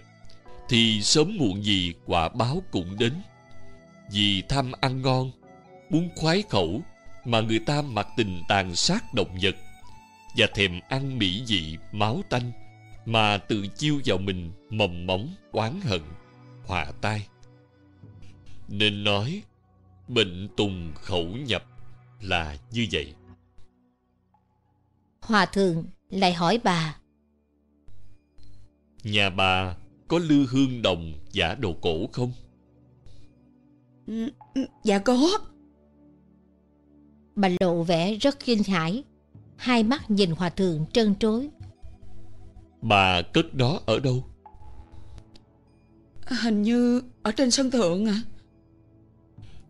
thì 0.69 1.02
sớm 1.02 1.38
muộn 1.38 1.64
gì 1.64 1.94
quả 2.06 2.30
báo 2.30 2.64
cũng 2.72 2.98
đến. 2.99 3.14
Vì 4.11 4.44
tham 4.49 4.72
ăn 4.81 5.02
ngon, 5.02 5.31
muốn 5.90 6.10
khoái 6.15 6.44
khẩu 6.49 6.81
mà 7.26 7.41
người 7.41 7.60
ta 7.60 7.81
mặc 7.81 8.07
tình 8.18 8.41
tàn 8.48 8.76
sát 8.76 9.14
động 9.14 9.38
vật 9.41 9.56
và 10.38 10.48
thèm 10.56 10.80
ăn 10.90 11.18
mỹ 11.18 11.44
vị 11.48 11.77
máu 11.91 12.22
tanh 12.30 12.52
mà 13.06 13.38
tự 13.38 13.68
chiêu 13.68 14.02
vào 14.06 14.18
mình 14.18 14.52
mầm 14.69 15.07
móng 15.07 15.36
oán 15.52 15.81
hận 15.84 16.02
hòa 16.65 16.91
tai 17.02 17.27
nên 18.68 19.03
nói 19.03 19.41
bệnh 20.07 20.49
tùng 20.57 20.91
khẩu 20.95 21.26
nhập 21.26 21.64
là 22.22 22.57
như 22.72 22.88
vậy 22.91 23.14
Hòa 25.30 25.46
thượng 25.46 25.86
lại 26.10 26.34
hỏi 26.34 26.60
bà, 26.64 26.98
nhà 29.04 29.30
bà 29.30 29.76
có 30.08 30.20
lư 30.20 30.46
hương 30.50 30.82
đồng 30.82 31.14
giả 31.32 31.56
đồ 31.56 31.74
cổ 31.82 32.08
không? 32.14 32.32
Ừ, 34.08 34.30
ừ, 34.54 34.66
Dạ 34.84 35.00
có. 35.00 35.40
Bà 37.36 37.50
lộ 37.60 37.84
vẻ 37.84 38.16
rất 38.16 38.40
kinh 38.46 38.64
hãi, 38.64 39.04
hai 39.58 39.84
mắt 39.84 40.12
nhìn 40.12 40.32
hòa 40.32 40.50
thượng 40.50 40.86
trân 40.94 41.16
trối. 41.16 41.50
bà 42.82 43.22
cất 43.22 43.46
nó 43.56 43.80
ở 43.86 44.00
đâu? 44.00 44.26
Hình 46.42 46.62
như 46.62 47.02
ở 47.24 47.32
trên 47.32 47.52
sân 47.52 47.72
thượng 47.72 48.06
à 48.06 48.22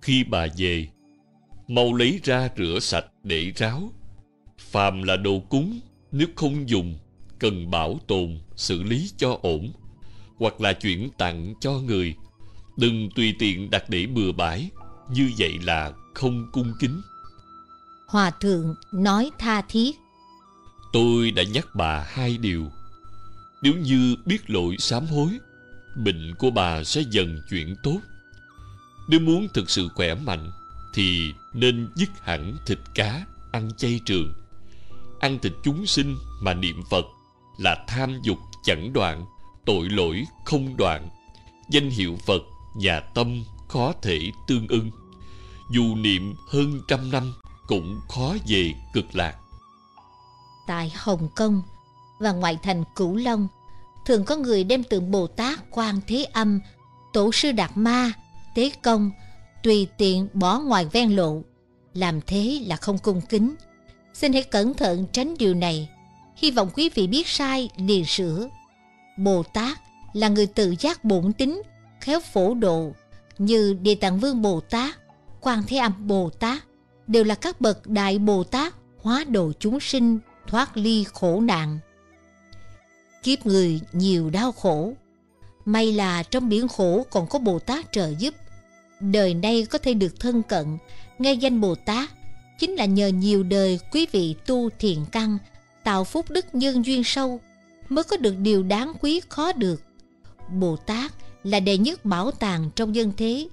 khi 0.02 0.23
bà 0.23 0.48
về 0.57 0.88
mau 1.68 1.94
lấy 1.94 2.19
ra 2.23 2.49
rửa 2.57 2.80
sạch 2.81 3.06
để 3.23 3.52
ráo 3.56 3.91
phàm 4.71 5.03
là 5.03 5.17
đồ 5.17 5.39
cúng 5.39 5.79
nếu 6.11 6.27
không 6.35 6.69
dùng 6.69 6.97
cần 7.39 7.71
bảo 7.71 7.99
tồn 8.07 8.39
xử 8.55 8.83
lý 8.83 9.11
cho 9.17 9.37
ổn 9.41 9.71
hoặc 10.37 10.61
là 10.61 10.73
chuyển 10.73 11.09
tặng 11.17 11.53
cho 11.61 11.71
người. 11.71 12.15
Đừng 12.77 13.09
tùy 13.15 13.35
tiện 13.39 13.69
đặt 13.69 13.89
để 13.89 14.05
bừa 14.05 14.31
bãi 14.31 14.69
như 15.09 15.31
vậy 15.37 15.59
là 15.63 15.91
không 16.13 16.49
cung 16.51 16.73
kính. 16.79 17.01
Hòa 18.07 18.31
thượng 18.31 18.75
nói 18.93 19.31
tha 19.39 19.61
thiết, 19.61 19.95
tôi 20.93 21.31
đã 21.31 21.43
nhắc 21.43 21.67
bà 21.73 22.05
hai 22.07 22.37
điều. 22.37 22.65
Nếu 23.61 23.73
như 23.73 24.15
biết 24.25 24.49
lỗi 24.49 24.75
sám 24.79 25.05
hối 25.05 25.29
bệnh 25.95 26.35
của 26.39 26.51
bà 26.51 26.83
sẽ 26.83 27.01
dần 27.11 27.41
chuyển 27.49 27.75
tốt. 27.83 27.99
Nếu 29.09 29.19
muốn 29.19 29.47
thực 29.53 29.69
sự 29.69 29.89
khỏe 29.95 30.15
mạnh 30.15 30.51
thì 30.93 31.33
nên 31.53 31.87
dứt 31.95 32.09
hẳn 32.21 32.57
thịt 32.65 32.79
cá 32.95 33.25
ăn 33.51 33.71
chay 33.77 33.99
trường 34.05 34.33
ăn 35.19 35.39
thịt 35.39 35.53
chúng 35.63 35.85
sinh 35.85 36.17
mà 36.41 36.53
niệm 36.53 36.83
phật 36.89 37.05
là 37.57 37.85
tham 37.87 38.19
dục 38.21 38.37
chẳng 38.63 38.93
đoạn 38.93 39.25
tội 39.65 39.89
lỗi 39.89 40.23
không 40.45 40.77
đoạn 40.77 41.09
danh 41.69 41.89
hiệu 41.89 42.17
phật 42.25 42.41
và 42.73 42.99
tâm 42.99 43.43
khó 43.67 43.93
thể 44.01 44.19
tương 44.47 44.67
ưng 44.67 44.91
dù 45.71 45.95
niệm 45.95 46.35
hơn 46.47 46.81
trăm 46.87 47.11
năm 47.11 47.33
cũng 47.67 47.99
khó 48.09 48.35
về 48.47 48.73
cực 48.93 49.15
lạc 49.15 49.35
tại 50.69 50.93
Hồng 50.95 51.29
Kông 51.35 51.61
và 52.19 52.31
ngoại 52.31 52.57
thành 52.63 52.83
Cửu 52.95 53.15
Long, 53.15 53.47
thường 54.05 54.25
có 54.25 54.35
người 54.35 54.63
đem 54.63 54.83
tượng 54.83 55.11
Bồ 55.11 55.27
Tát 55.27 55.59
Quan 55.71 55.99
Thế 56.07 56.23
Âm, 56.33 56.59
Tổ 57.13 57.31
sư 57.31 57.51
Đạt 57.51 57.71
Ma, 57.75 58.11
Tế 58.55 58.71
Công, 58.83 59.11
tùy 59.63 59.87
tiện 59.97 60.27
bỏ 60.33 60.59
ngoài 60.59 60.85
ven 60.85 61.15
lộ. 61.15 61.41
Làm 61.93 62.21
thế 62.21 62.63
là 62.67 62.75
không 62.75 62.97
cung 62.97 63.21
kính. 63.29 63.55
Xin 64.21 64.33
hãy 64.33 64.43
cẩn 64.43 64.73
thận 64.73 65.05
tránh 65.11 65.37
điều 65.37 65.53
này. 65.53 65.89
Hy 66.35 66.51
vọng 66.51 66.69
quý 66.73 66.89
vị 66.95 67.07
biết 67.07 67.27
sai 67.27 67.69
liền 67.77 68.05
sửa. 68.05 68.49
Bồ 69.17 69.43
Tát 69.43 69.77
là 70.13 70.27
người 70.27 70.45
tự 70.45 70.75
giác 70.79 71.03
bổn 71.03 71.33
tính, 71.33 71.61
khéo 72.01 72.19
phổ 72.19 72.53
độ, 72.53 72.91
như 73.37 73.77
Địa 73.81 73.95
Tạng 73.95 74.19
Vương 74.19 74.41
Bồ 74.41 74.59
Tát, 74.59 74.95
Quan 75.41 75.63
Thế 75.67 75.77
Âm 75.77 76.07
Bồ 76.07 76.29
Tát, 76.29 76.63
đều 77.07 77.23
là 77.23 77.35
các 77.35 77.61
bậc 77.61 77.87
Đại 77.87 78.19
Bồ 78.19 78.43
Tát 78.43 78.73
hóa 79.01 79.23
độ 79.23 79.51
chúng 79.59 79.79
sinh 79.79 80.19
thoát 80.47 80.77
ly 80.77 81.05
khổ 81.13 81.41
nạn. 81.41 81.79
Kiếp 83.23 83.45
người 83.45 83.79
nhiều 83.91 84.29
đau 84.29 84.51
khổ, 84.51 84.93
may 85.65 85.93
là 85.93 86.23
trong 86.23 86.49
biển 86.49 86.67
khổ 86.67 87.05
còn 87.09 87.27
có 87.27 87.39
Bồ 87.39 87.59
Tát 87.59 87.91
trợ 87.91 88.13
giúp. 88.19 88.33
Đời 88.99 89.33
nay 89.33 89.65
có 89.69 89.77
thể 89.77 89.93
được 89.93 90.19
thân 90.19 90.43
cận, 90.43 90.77
nghe 91.19 91.33
danh 91.33 91.61
Bồ 91.61 91.75
Tát 91.75 92.09
chính 92.60 92.72
là 92.72 92.86
nhờ 92.86 93.07
nhiều 93.07 93.44
đời 93.44 93.80
quý 93.91 94.07
vị 94.11 94.36
tu 94.45 94.69
thiền 94.80 94.98
căn, 95.11 95.38
tạo 95.84 96.03
phúc 96.03 96.26
đức 96.30 96.45
nhân 96.53 96.86
duyên 96.86 97.03
sâu 97.03 97.40
mới 97.90 98.03
có 98.03 98.18
được 98.18 98.36
điều 98.38 98.64
đáng 98.64 98.94
quý 99.02 99.22
khó 99.30 99.52
được. 99.52 99.81
Bồ 100.49 100.76
Tát 100.76 101.11
là 101.44 101.60
đệ 101.60 101.77
nhất 101.77 102.06
bảo 102.06 102.31
tàng 102.31 102.69
trong 102.76 102.95
dân 102.95 103.11
thế. 103.18 103.48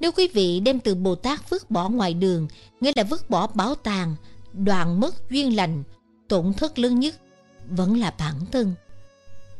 Nếu 0.00 0.12
quý 0.12 0.28
vị 0.28 0.60
đem 0.60 0.80
từ 0.80 0.94
Bồ 0.94 1.14
Tát 1.14 1.50
vứt 1.50 1.70
bỏ 1.70 1.88
ngoài 1.88 2.14
đường, 2.14 2.48
nghĩa 2.80 2.92
là 2.96 3.02
vứt 3.02 3.30
bỏ 3.30 3.46
bảo 3.46 3.74
tàng, 3.74 4.16
đoạn 4.52 5.00
mất 5.00 5.30
duyên 5.30 5.56
lành, 5.56 5.82
tổn 6.28 6.52
thất 6.52 6.78
lớn 6.78 7.00
nhất 7.00 7.14
vẫn 7.68 8.00
là 8.00 8.14
bản 8.18 8.34
thân. 8.52 8.74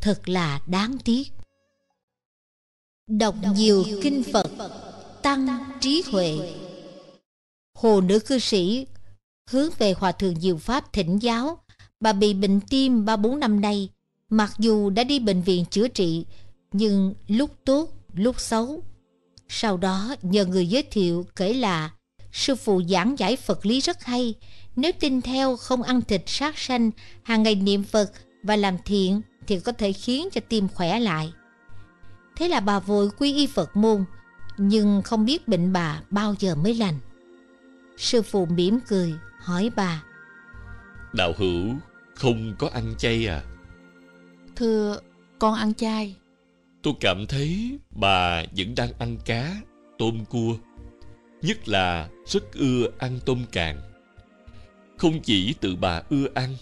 Thật 0.01 0.29
là 0.29 0.61
đáng 0.67 0.99
tiếc. 1.05 1.33
Đọc 3.07 3.35
nhiều 3.55 3.85
kinh 4.03 4.23
Phật, 4.33 4.51
tăng 5.23 5.59
trí 5.81 6.03
huệ. 6.13 6.39
Hồ 7.81 8.01
nữ 8.01 8.19
cư 8.19 8.39
sĩ 8.39 8.87
hướng 9.51 9.71
về 9.79 9.93
Hòa 9.93 10.13
Thượng 10.13 10.41
Diệu 10.41 10.57
Pháp 10.57 10.93
thỉnh 10.93 11.19
giáo. 11.19 11.59
Bà 12.01 12.13
bị 12.13 12.35
bệnh 12.35 12.61
tim 12.61 13.05
ba 13.05 13.17
bốn 13.17 13.41
năm 13.41 13.61
nay, 13.61 13.91
mặc 14.31 14.53
dù 14.59 14.91
đã 14.91 15.05
đi 15.05 15.19
bệnh 15.19 15.43
viện 15.43 15.65
chữa 15.65 15.89
trị, 15.89 16.27
nhưng 16.73 17.15
lúc 17.29 17.51
tốt, 17.65 17.89
lúc 18.15 18.41
xấu. 18.41 18.83
Sau 19.49 19.77
đó 19.77 20.15
nhờ 20.23 20.45
người 20.45 20.67
giới 20.67 20.83
thiệu 20.83 21.27
kể 21.37 21.53
là 21.53 21.91
sư 22.33 22.55
phụ 22.55 22.83
giảng 22.89 23.19
giải 23.19 23.37
Phật 23.37 23.67
lý 23.67 23.81
rất 23.81 24.05
hay, 24.05 24.35
nếu 24.77 24.93
tin 25.01 25.21
theo 25.21 25.57
không 25.57 25.83
ăn 25.83 26.03
thịt 26.03 26.23
sát 26.27 26.59
sanh, 26.59 26.91
hàng 27.23 27.43
ngày 27.43 27.55
niệm 27.55 27.85
Phật 27.85 28.13
và 28.43 28.57
làm 28.57 28.77
thiện 28.85 29.21
thì 29.47 29.61
có 29.61 29.73
thể 29.73 29.93
khiến 29.93 30.29
cho 30.33 30.41
tim 30.49 30.69
khỏe 30.69 31.01
lại. 31.01 31.33
Thế 32.37 32.49
là 32.49 32.61
bà 32.61 32.81
vội 32.81 33.11
quy 33.19 33.35
y 33.35 33.47
Phật 33.47 33.77
môn, 33.77 34.05
nhưng 34.57 35.03
không 35.03 35.25
biết 35.25 35.49
bệnh 35.49 35.73
bà 35.73 36.03
bao 36.11 36.35
giờ 36.39 36.55
mới 36.55 36.75
lành. 36.75 36.99
Sư 37.99 38.23
phụ 38.23 38.47
mỉm 38.47 38.79
cười, 38.89 39.15
hỏi 39.39 39.71
bà. 39.77 40.03
Đạo 41.13 41.33
hữu 41.37 41.75
không 42.15 42.55
có 42.59 42.69
ăn 42.69 42.95
chay 42.99 43.27
à? 43.27 43.43
Thưa, 44.57 45.01
con 45.39 45.55
ăn 45.55 45.75
chay. 45.75 46.17
Tôi 46.83 46.95
cảm 47.01 47.27
thấy 47.27 47.79
bà 47.91 48.43
vẫn 48.57 48.75
đang 48.75 48.93
ăn 48.99 49.17
cá, 49.25 49.55
tôm 49.99 50.25
cua. 50.25 50.57
Nhất 51.43 51.69
là 51.69 52.09
rất 52.27 52.53
ưa 52.53 52.87
ăn 52.99 53.19
tôm 53.27 53.45
càng. 53.53 53.81
Không 54.99 55.21
chỉ 55.21 55.55
tự 55.61 55.77
bà 55.77 56.03
ưa 56.11 56.27
ăn, 56.35 56.57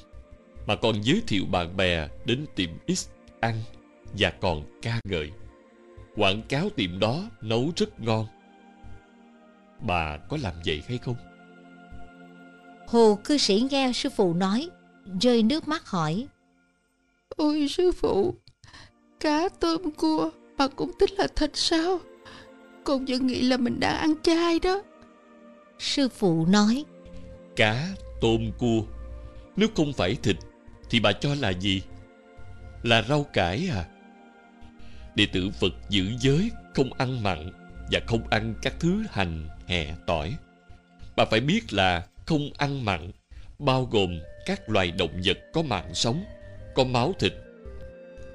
mà 0.66 0.76
còn 0.76 1.04
giới 1.04 1.22
thiệu 1.26 1.44
bạn 1.50 1.76
bè 1.76 2.08
đến 2.24 2.46
tiệm 2.54 2.70
X 2.88 3.08
ăn 3.40 3.62
và 4.18 4.30
còn 4.30 4.78
ca 4.82 5.00
ngợi. 5.04 5.30
Quảng 6.16 6.42
cáo 6.42 6.68
tiệm 6.76 6.98
đó 6.98 7.30
nấu 7.42 7.72
rất 7.76 8.00
ngon. 8.00 8.26
Bà 9.80 10.16
có 10.16 10.38
làm 10.42 10.54
vậy 10.64 10.82
hay 10.88 10.98
không? 10.98 11.16
Hồ 12.86 13.18
cư 13.24 13.36
sĩ 13.38 13.66
nghe 13.70 13.92
sư 13.94 14.08
phụ 14.16 14.34
nói, 14.34 14.70
rơi 15.20 15.42
nước 15.42 15.68
mắt 15.68 15.86
hỏi. 15.86 16.26
Ôi 17.28 17.66
sư 17.68 17.92
phụ, 17.92 18.34
cá 19.20 19.48
tôm 19.48 19.90
cua 19.90 20.30
mà 20.58 20.68
cũng 20.68 20.92
tính 20.98 21.10
là 21.18 21.26
thịt 21.36 21.50
sao? 21.54 21.98
Con 22.84 23.04
vẫn 23.04 23.26
nghĩ 23.26 23.42
là 23.42 23.56
mình 23.56 23.80
đã 23.80 23.92
ăn 23.92 24.14
chay 24.22 24.58
đó. 24.60 24.82
Sư 25.78 26.08
phụ 26.08 26.46
nói. 26.46 26.84
Cá, 27.56 27.88
tôm 28.20 28.52
cua, 28.58 28.82
nếu 29.56 29.68
không 29.76 29.92
phải 29.92 30.14
thịt 30.14 30.36
thì 30.90 31.00
bà 31.00 31.12
cho 31.12 31.34
là 31.34 31.50
gì? 31.50 31.82
Là 32.82 33.02
rau 33.02 33.24
cải 33.24 33.68
à? 33.72 33.84
Đệ 35.14 35.26
tử 35.32 35.50
Phật 35.60 35.72
giữ 35.88 36.04
giới 36.20 36.50
không 36.74 36.92
ăn 36.92 37.22
mặn 37.22 37.65
và 37.90 38.00
không 38.06 38.28
ăn 38.28 38.54
các 38.62 38.74
thứ 38.80 39.04
hành, 39.10 39.48
hẹ, 39.66 39.94
tỏi. 40.06 40.36
Bà 41.16 41.24
phải 41.24 41.40
biết 41.40 41.72
là 41.72 42.06
không 42.26 42.50
ăn 42.58 42.84
mặn 42.84 43.10
bao 43.58 43.84
gồm 43.84 44.20
các 44.46 44.70
loài 44.70 44.90
động 44.90 45.20
vật 45.24 45.38
có 45.52 45.62
mạng 45.62 45.94
sống, 45.94 46.24
có 46.74 46.84
máu 46.84 47.12
thịt. 47.18 47.32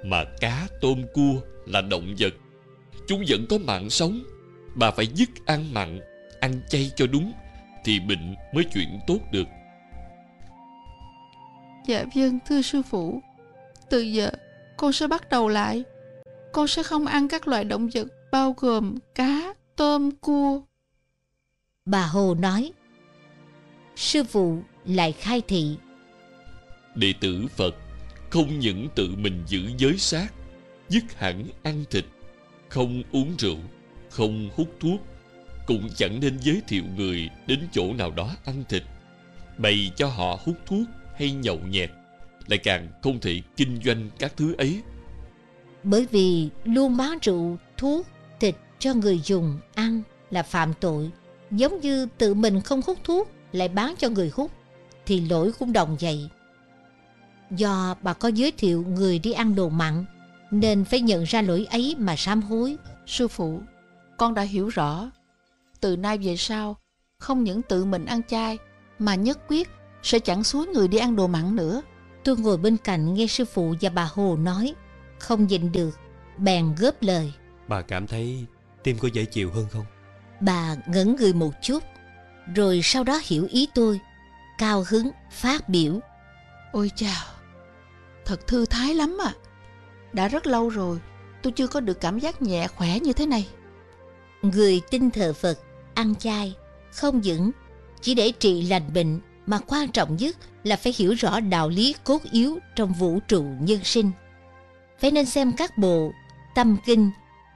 Mà 0.03 0.23
cá, 0.39 0.67
tôm, 0.81 1.03
cua 1.13 1.41
là 1.65 1.81
động 1.81 2.15
vật. 2.19 2.33
Chúng 3.07 3.23
vẫn 3.27 3.45
có 3.49 3.57
mạng 3.57 3.89
sống. 3.89 4.23
Bà 4.75 4.91
phải 4.91 5.07
dứt 5.07 5.29
ăn 5.45 5.73
mặn, 5.73 5.99
ăn 6.39 6.61
chay 6.69 6.91
cho 6.95 7.07
đúng, 7.07 7.33
thì 7.85 7.99
bệnh 7.99 8.35
mới 8.53 8.63
chuyển 8.63 8.99
tốt 9.07 9.19
được. 9.31 9.47
Dạ 11.87 12.05
vâng, 12.15 12.39
thưa 12.47 12.61
sư 12.61 12.81
phụ. 12.81 13.21
Từ 13.89 13.99
giờ, 13.99 14.29
con 14.77 14.93
sẽ 14.93 15.07
bắt 15.07 15.29
đầu 15.29 15.47
lại. 15.47 15.83
Con 16.53 16.67
sẽ 16.67 16.83
không 16.83 17.05
ăn 17.05 17.27
các 17.27 17.47
loại 17.47 17.63
động 17.63 17.89
vật 17.93 18.07
bao 18.31 18.55
gồm 18.57 18.95
cá, 19.15 19.53
tôm, 19.75 20.11
cua. 20.11 20.61
Bà 21.85 22.05
Hồ 22.05 22.35
nói, 22.39 22.71
sư 23.95 24.23
phụ 24.23 24.63
lại 24.85 25.11
khai 25.11 25.41
thị. 25.47 25.77
Đệ 26.95 27.13
tử 27.21 27.45
Phật 27.55 27.75
không 28.29 28.59
những 28.59 28.87
tự 28.95 29.09
mình 29.17 29.43
giữ 29.47 29.71
giới 29.77 29.97
sát, 29.97 30.33
dứt 30.89 31.03
hẳn 31.17 31.47
ăn 31.63 31.83
thịt, 31.89 32.05
không 32.69 33.03
uống 33.11 33.35
rượu, 33.39 33.57
không 34.09 34.49
hút 34.55 34.67
thuốc, 34.79 35.01
cũng 35.65 35.89
chẳng 35.95 36.19
nên 36.19 36.37
giới 36.41 36.61
thiệu 36.67 36.83
người 36.97 37.29
đến 37.47 37.59
chỗ 37.71 37.93
nào 37.93 38.11
đó 38.11 38.29
ăn 38.45 38.63
thịt, 38.69 38.83
bày 39.57 39.91
cho 39.95 40.07
họ 40.07 40.39
hút 40.45 40.55
thuốc 40.65 40.87
hay 41.15 41.31
nhậu 41.31 41.59
nhẹt, 41.59 41.89
lại 42.47 42.57
càng 42.57 42.87
không 43.01 43.19
thể 43.19 43.41
kinh 43.55 43.79
doanh 43.83 44.09
các 44.19 44.33
thứ 44.37 44.55
ấy. 44.57 44.81
Bởi 45.83 46.07
vì 46.11 46.49
luôn 46.63 46.97
bán 46.97 47.17
rượu, 47.21 47.57
thuốc, 47.77 48.07
cho 48.81 48.93
người 48.93 49.21
dùng 49.25 49.59
ăn 49.73 50.01
là 50.29 50.43
phạm 50.43 50.73
tội, 50.73 51.11
giống 51.51 51.79
như 51.79 52.07
tự 52.17 52.33
mình 52.33 52.61
không 52.61 52.81
hút 52.85 52.97
thuốc 53.03 53.29
lại 53.51 53.67
bán 53.67 53.95
cho 53.97 54.09
người 54.09 54.31
hút 54.33 54.51
thì 55.05 55.21
lỗi 55.21 55.51
cũng 55.59 55.73
đồng 55.73 55.97
vậy. 55.99 56.29
Do 57.51 57.95
bà 58.01 58.13
có 58.13 58.27
giới 58.27 58.51
thiệu 58.51 58.85
người 58.87 59.19
đi 59.19 59.31
ăn 59.31 59.55
đồ 59.55 59.69
mặn 59.69 60.05
nên 60.51 60.85
phải 60.85 61.01
nhận 61.01 61.23
ra 61.23 61.41
lỗi 61.41 61.67
ấy 61.71 61.95
mà 61.97 62.15
sám 62.15 62.41
hối. 62.41 62.77
Sư 63.07 63.27
phụ, 63.27 63.61
con 64.17 64.33
đã 64.33 64.41
hiểu 64.41 64.67
rõ. 64.67 65.11
Từ 65.79 65.95
nay 65.97 66.17
về 66.17 66.37
sau, 66.37 66.77
không 67.17 67.43
những 67.43 67.61
tự 67.61 67.85
mình 67.85 68.05
ăn 68.05 68.21
chay 68.27 68.57
mà 68.99 69.15
nhất 69.15 69.39
quyết 69.47 69.69
sẽ 70.03 70.19
chẳng 70.19 70.43
suối 70.43 70.67
người 70.67 70.87
đi 70.87 70.97
ăn 70.97 71.15
đồ 71.15 71.27
mặn 71.27 71.55
nữa. 71.55 71.81
Tôi 72.23 72.37
ngồi 72.37 72.57
bên 72.57 72.77
cạnh 72.77 73.13
nghe 73.13 73.27
sư 73.27 73.45
phụ 73.45 73.75
và 73.81 73.89
bà 73.89 74.09
Hồ 74.13 74.37
nói, 74.37 74.73
không 75.19 75.47
nhịn 75.47 75.71
được, 75.71 75.99
bèn 76.37 76.75
góp 76.75 76.95
lời. 77.01 77.33
Bà 77.67 77.81
cảm 77.81 78.07
thấy 78.07 78.45
tim 78.83 78.97
có 78.99 79.07
dễ 79.13 79.25
chịu 79.25 79.51
hơn 79.51 79.67
không? 79.71 79.85
Bà 80.39 80.75
ngẩn 80.87 81.15
người 81.15 81.33
một 81.33 81.51
chút, 81.61 81.83
rồi 82.55 82.81
sau 82.83 83.03
đó 83.03 83.19
hiểu 83.23 83.47
ý 83.49 83.67
tôi, 83.75 83.99
cao 84.57 84.83
hứng 84.87 85.11
phát 85.31 85.69
biểu. 85.69 85.99
Ôi 86.71 86.91
chào, 86.95 87.25
thật 88.25 88.47
thư 88.47 88.65
thái 88.65 88.95
lắm 88.95 89.17
à. 89.21 89.33
Đã 90.13 90.27
rất 90.27 90.47
lâu 90.47 90.69
rồi, 90.69 90.99
tôi 91.41 91.53
chưa 91.53 91.67
có 91.67 91.79
được 91.79 92.01
cảm 92.01 92.19
giác 92.19 92.41
nhẹ 92.41 92.67
khỏe 92.67 92.99
như 92.99 93.13
thế 93.13 93.25
này. 93.25 93.47
Người 94.41 94.81
tin 94.91 95.11
thờ 95.11 95.33
Phật, 95.33 95.59
ăn 95.93 96.15
chay, 96.15 96.55
không 96.91 97.21
những 97.21 97.51
chỉ 98.01 98.13
để 98.13 98.31
trị 98.39 98.61
lành 98.61 98.93
bệnh 98.93 99.19
mà 99.45 99.59
quan 99.67 99.91
trọng 99.91 100.17
nhất 100.17 100.37
là 100.63 100.75
phải 100.75 100.93
hiểu 100.97 101.13
rõ 101.13 101.39
đạo 101.39 101.69
lý 101.69 101.95
cốt 102.03 102.21
yếu 102.31 102.57
trong 102.75 102.93
vũ 102.93 103.19
trụ 103.27 103.43
nhân 103.59 103.83
sinh. 103.83 104.11
Phải 104.99 105.11
nên 105.11 105.25
xem 105.25 105.51
các 105.57 105.77
bộ 105.77 106.11
Tâm 106.55 106.77
Kinh, 106.85 107.11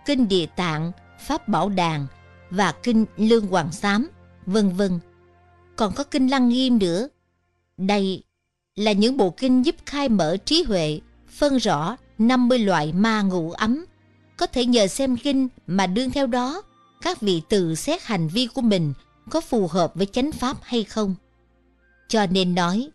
Kinh 0.06 0.28
Địa 0.28 0.46
Tạng, 0.46 0.92
Pháp 1.28 1.48
Bảo 1.48 1.70
Đàn 1.70 2.08
và 2.50 2.72
Kinh 2.72 3.06
Lương 3.18 3.48
Hoàng 3.48 3.72
Xám, 3.72 4.10
vân 4.46 4.70
vân. 4.70 5.00
Còn 5.76 5.94
có 5.96 6.04
Kinh 6.04 6.28
Lăng 6.28 6.50
Nghiêm 6.50 6.80
nữa. 6.80 7.08
Đây 7.78 8.24
là 8.76 8.92
những 8.92 9.18
bộ 9.18 9.30
kinh 9.30 9.66
giúp 9.66 9.76
khai 9.86 10.10
mở 10.10 10.38
trí 10.46 10.64
huệ, 10.64 11.00
phân 11.30 11.58
rõ 11.58 11.98
50 12.18 12.60
loại 12.60 12.94
ma 12.94 13.22
ngủ 13.22 13.52
ấm. 13.52 13.86
Có 14.38 14.46
thể 14.46 14.66
nhờ 14.66 14.88
xem 14.88 15.18
kinh 15.18 15.48
mà 15.68 15.88
đương 15.88 16.12
theo 16.12 16.28
đó, 16.28 16.62
các 17.02 17.22
vị 17.22 17.42
tự 17.50 17.76
xét 17.76 18.04
hành 18.04 18.28
vi 18.28 18.48
của 18.48 18.62
mình 18.62 18.94
có 19.30 19.42
phù 19.42 19.68
hợp 19.68 19.96
với 19.96 20.06
chánh 20.06 20.32
pháp 20.32 20.58
hay 20.62 20.84
không. 20.84 21.16
Cho 22.08 22.26
nên 22.26 22.56
nói, 22.56 22.90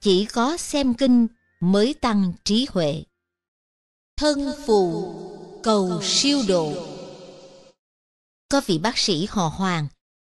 chỉ 0.00 0.24
có 0.24 0.56
xem 0.56 0.94
kinh 0.94 1.26
mới 1.60 1.94
tăng 1.94 2.32
trí 2.44 2.66
huệ. 2.70 3.02
Thân 4.16 4.52
phù 4.66 5.14
cầu 5.62 6.00
siêu 6.02 6.42
độ 6.48 6.95
có 8.48 8.60
vị 8.66 8.78
bác 8.78 8.98
sĩ 8.98 9.26
họ 9.30 9.52
Hoàng, 9.56 9.86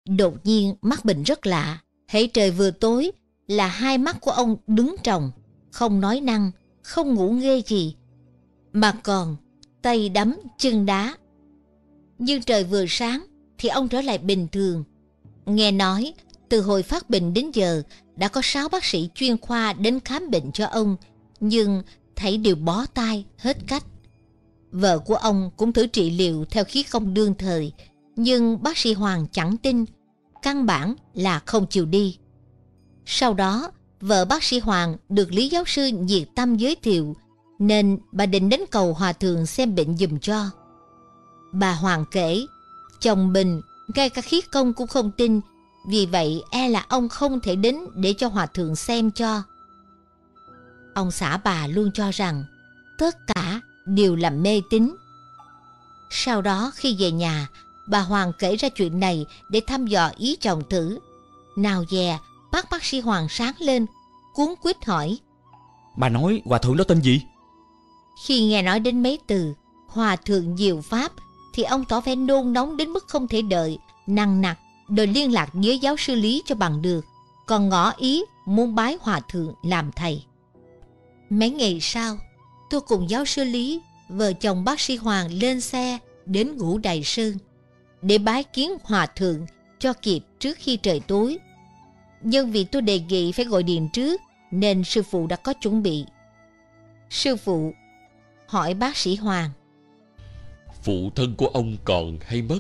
đột 0.10 0.34
nhiên 0.44 0.76
mắc 0.82 1.06
bệnh 1.06 1.24
rất 1.24 1.46
lạ. 1.46 1.80
Hễ 2.08 2.28
trời 2.28 2.52
vừa 2.52 2.72
tối 2.72 3.12
là 3.48 3.68
hai 3.68 3.98
mắt 3.98 4.22
của 4.22 4.32
ông 4.32 4.56
đứng 4.68 4.96
trồng, 5.04 5.32
không 5.72 6.02
nói 6.02 6.22
năng, 6.22 6.52
không 6.82 7.14
ngủ 7.14 7.30
nghê 7.32 7.62
gì, 7.62 7.96
mà 8.74 8.92
còn 9.04 9.36
tay 9.82 10.10
đấm 10.10 10.36
chân 10.58 10.86
đá. 10.86 11.16
Nhưng 12.18 12.42
trời 12.42 12.64
vừa 12.64 12.86
sáng 12.90 13.26
thì 13.58 13.70
ông 13.70 13.88
trở 13.88 14.02
lại 14.02 14.18
bình 14.18 14.48
thường. 14.52 14.84
Nghe 15.46 15.72
nói 15.72 16.14
Từ 16.50 16.62
hồi 16.62 16.84
phát 16.84 17.10
bệnh 17.10 17.34
đến 17.34 17.52
giờ, 17.52 17.82
đã 18.16 18.28
có 18.28 18.42
6 18.44 18.70
bác 18.70 18.86
sĩ 18.86 19.10
chuyên 19.16 19.38
khoa 19.38 19.74
đến 19.74 20.00
khám 20.00 20.32
bệnh 20.32 20.52
cho 20.52 20.66
ông, 20.66 20.96
nhưng 21.40 21.84
thấy 22.16 22.38
đều 22.38 22.56
bó 22.56 22.86
tay, 22.86 23.26
hết 23.38 23.58
cách. 23.68 23.84
Vợ 24.72 25.00
của 25.00 25.16
ông 25.16 25.52
cũng 25.58 25.74
thử 25.74 25.88
trị 25.88 26.10
liệu 26.10 26.46
theo 26.46 26.64
khí 26.64 26.84
công 26.84 27.14
đương 27.14 27.34
thời, 27.38 27.74
nhưng 28.22 28.64
bác 28.64 28.78
sĩ 28.78 28.94
Hoàng 28.94 29.26
chẳng 29.32 29.58
tin, 29.58 29.86
căn 30.42 30.66
bản 30.66 30.96
là 31.14 31.40
không 31.40 31.68
chịu 31.68 31.86
đi. 31.86 32.18
Sau 33.06 33.34
đó, 33.34 33.72
vợ 34.02 34.26
bác 34.26 34.44
sĩ 34.44 34.60
Hoàng 34.60 34.98
được 35.10 35.32
Lý 35.32 35.50
Giáo 35.50 35.64
sư 35.68 35.88
nhiệt 35.88 36.28
tâm 36.36 36.58
giới 36.58 36.76
thiệu, 36.76 37.16
nên 37.60 37.98
bà 38.12 38.26
định 38.26 38.50
đến 38.50 38.62
cầu 38.72 38.94
Hòa 38.94 39.14
Thượng 39.14 39.46
xem 39.46 39.76
bệnh 39.76 39.98
dùm 39.98 40.20
cho. 40.20 40.50
Bà 41.52 41.74
Hoàng 41.74 42.06
kể, 42.12 42.46
chồng 43.00 43.34
Bình 43.34 43.62
ngay 43.96 44.10
cả 44.10 44.22
khí 44.22 44.42
công 44.42 44.74
cũng 44.74 44.88
không 44.88 45.12
tin, 45.18 45.42
vì 45.88 46.06
vậy 46.06 46.44
e 46.52 46.70
là 46.70 46.86
ông 46.90 47.10
không 47.10 47.40
thể 47.40 47.56
đến 47.56 47.78
để 47.96 48.14
cho 48.14 48.28
Hòa 48.28 48.46
Thượng 48.46 48.76
xem 48.76 49.12
cho. 49.12 49.44
Ông 50.94 51.12
xã 51.12 51.38
bà 51.38 51.68
luôn 51.68 51.92
cho 51.94 52.12
rằng 52.12 52.44
tất 52.98 53.16
cả 53.28 53.62
đều 53.86 54.16
là 54.16 54.30
mê 54.30 54.62
tín. 54.70 54.96
Sau 56.10 56.42
đó 56.42 56.72
khi 56.76 56.98
về 57.00 57.12
nhà, 57.12 57.48
bà 57.92 58.00
Hoàng 58.00 58.32
kể 58.40 58.56
ra 58.56 58.70
chuyện 58.70 59.00
này 59.00 59.26
để 59.50 59.62
thăm 59.68 59.86
dò 59.86 60.12
ý 60.18 60.36
chồng 60.42 60.64
thử. 60.70 61.00
Nào 61.56 61.84
dè, 61.90 62.20
mắt 62.52 62.68
bác 62.72 62.84
sĩ 62.84 63.00
Hoàng 63.00 63.28
sáng 63.30 63.54
lên, 63.60 63.86
cuốn 64.34 64.50
quýt 64.62 64.86
hỏi. 64.86 65.18
Bà 65.98 66.10
nói 66.10 66.42
hòa 66.46 66.60
thượng 66.60 66.78
đó 66.78 66.84
tên 66.84 67.02
gì? 67.02 67.22
Khi 68.26 68.44
nghe 68.44 68.62
nói 68.62 68.80
đến 68.80 69.04
mấy 69.04 69.20
từ 69.28 69.54
Hòa 69.88 70.16
thượng 70.16 70.58
diệu 70.58 70.82
pháp 70.82 71.12
thì 71.54 71.64
ông 71.64 71.86
tỏ 71.86 72.02
vẻ 72.02 72.16
nôn 72.16 72.54
nóng 72.54 72.78
đến 72.78 72.90
mức 72.90 73.08
không 73.08 73.28
thể 73.28 73.42
đợi, 73.42 73.78
năng 74.08 74.42
nặc, 74.42 74.60
đòi 74.90 75.08
liên 75.08 75.34
lạc 75.34 75.50
với 75.54 75.80
giáo 75.80 75.96
sư 75.98 76.16
Lý 76.16 76.42
cho 76.46 76.56
bằng 76.56 76.82
được, 76.82 77.06
còn 77.46 77.70
ngỏ 77.70 77.94
ý 77.98 78.24
muốn 78.46 78.76
bái 78.76 78.98
hòa 79.02 79.20
thượng 79.20 79.54
làm 79.64 79.92
thầy. 79.92 80.24
Mấy 81.30 81.50
ngày 81.50 81.80
sau, 81.82 82.18
tôi 82.70 82.82
cùng 82.82 83.10
giáo 83.10 83.26
sư 83.26 83.44
Lý, 83.44 83.82
vợ 84.10 84.34
chồng 84.34 84.64
bác 84.64 84.80
sĩ 84.80 84.96
Hoàng 84.96 85.32
lên 85.32 85.62
xe 85.62 85.98
đến 86.26 86.58
ngũ 86.58 86.78
Đại 86.78 87.04
Sơn 87.04 87.38
để 88.02 88.18
bái 88.18 88.44
kiến 88.44 88.72
hòa 88.84 89.06
thượng 89.06 89.46
cho 89.80 89.94
kịp 89.94 90.22
trước 90.40 90.58
khi 90.60 90.78
trời 90.78 91.00
tối. 91.00 91.38
Nhưng 92.22 92.52
vì 92.52 92.64
tôi 92.64 92.82
đề 92.82 93.00
nghị 93.00 93.32
phải 93.32 93.46
gọi 93.46 93.64
điện 93.64 93.90
trước 93.94 94.22
nên 94.52 94.84
sư 94.84 95.04
phụ 95.04 95.28
đã 95.28 95.36
có 95.36 95.54
chuẩn 95.54 95.84
bị. 95.84 96.06
Sư 97.10 97.36
phụ 97.36 97.74
hỏi 98.48 98.74
bác 98.74 98.98
sĩ 98.98 99.16
Hoàng. 99.16 99.50
Phụ 100.84 101.10
thân 101.16 101.36
của 101.36 101.48
ông 101.48 101.78
còn 101.84 102.18
hay 102.22 102.42
mất? 102.42 102.60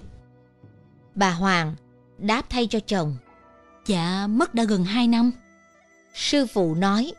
Bà 1.15 1.31
Hoàng 1.31 1.75
đáp 2.17 2.45
thay 2.49 2.67
cho 2.67 2.79
chồng. 2.79 3.17
Dạ, 3.85 4.27
mất 4.27 4.53
đã 4.53 4.63
gần 4.63 4.83
2 4.83 5.07
năm. 5.07 5.31
Sư 6.13 6.45
phụ 6.45 6.75
nói. 6.75 7.11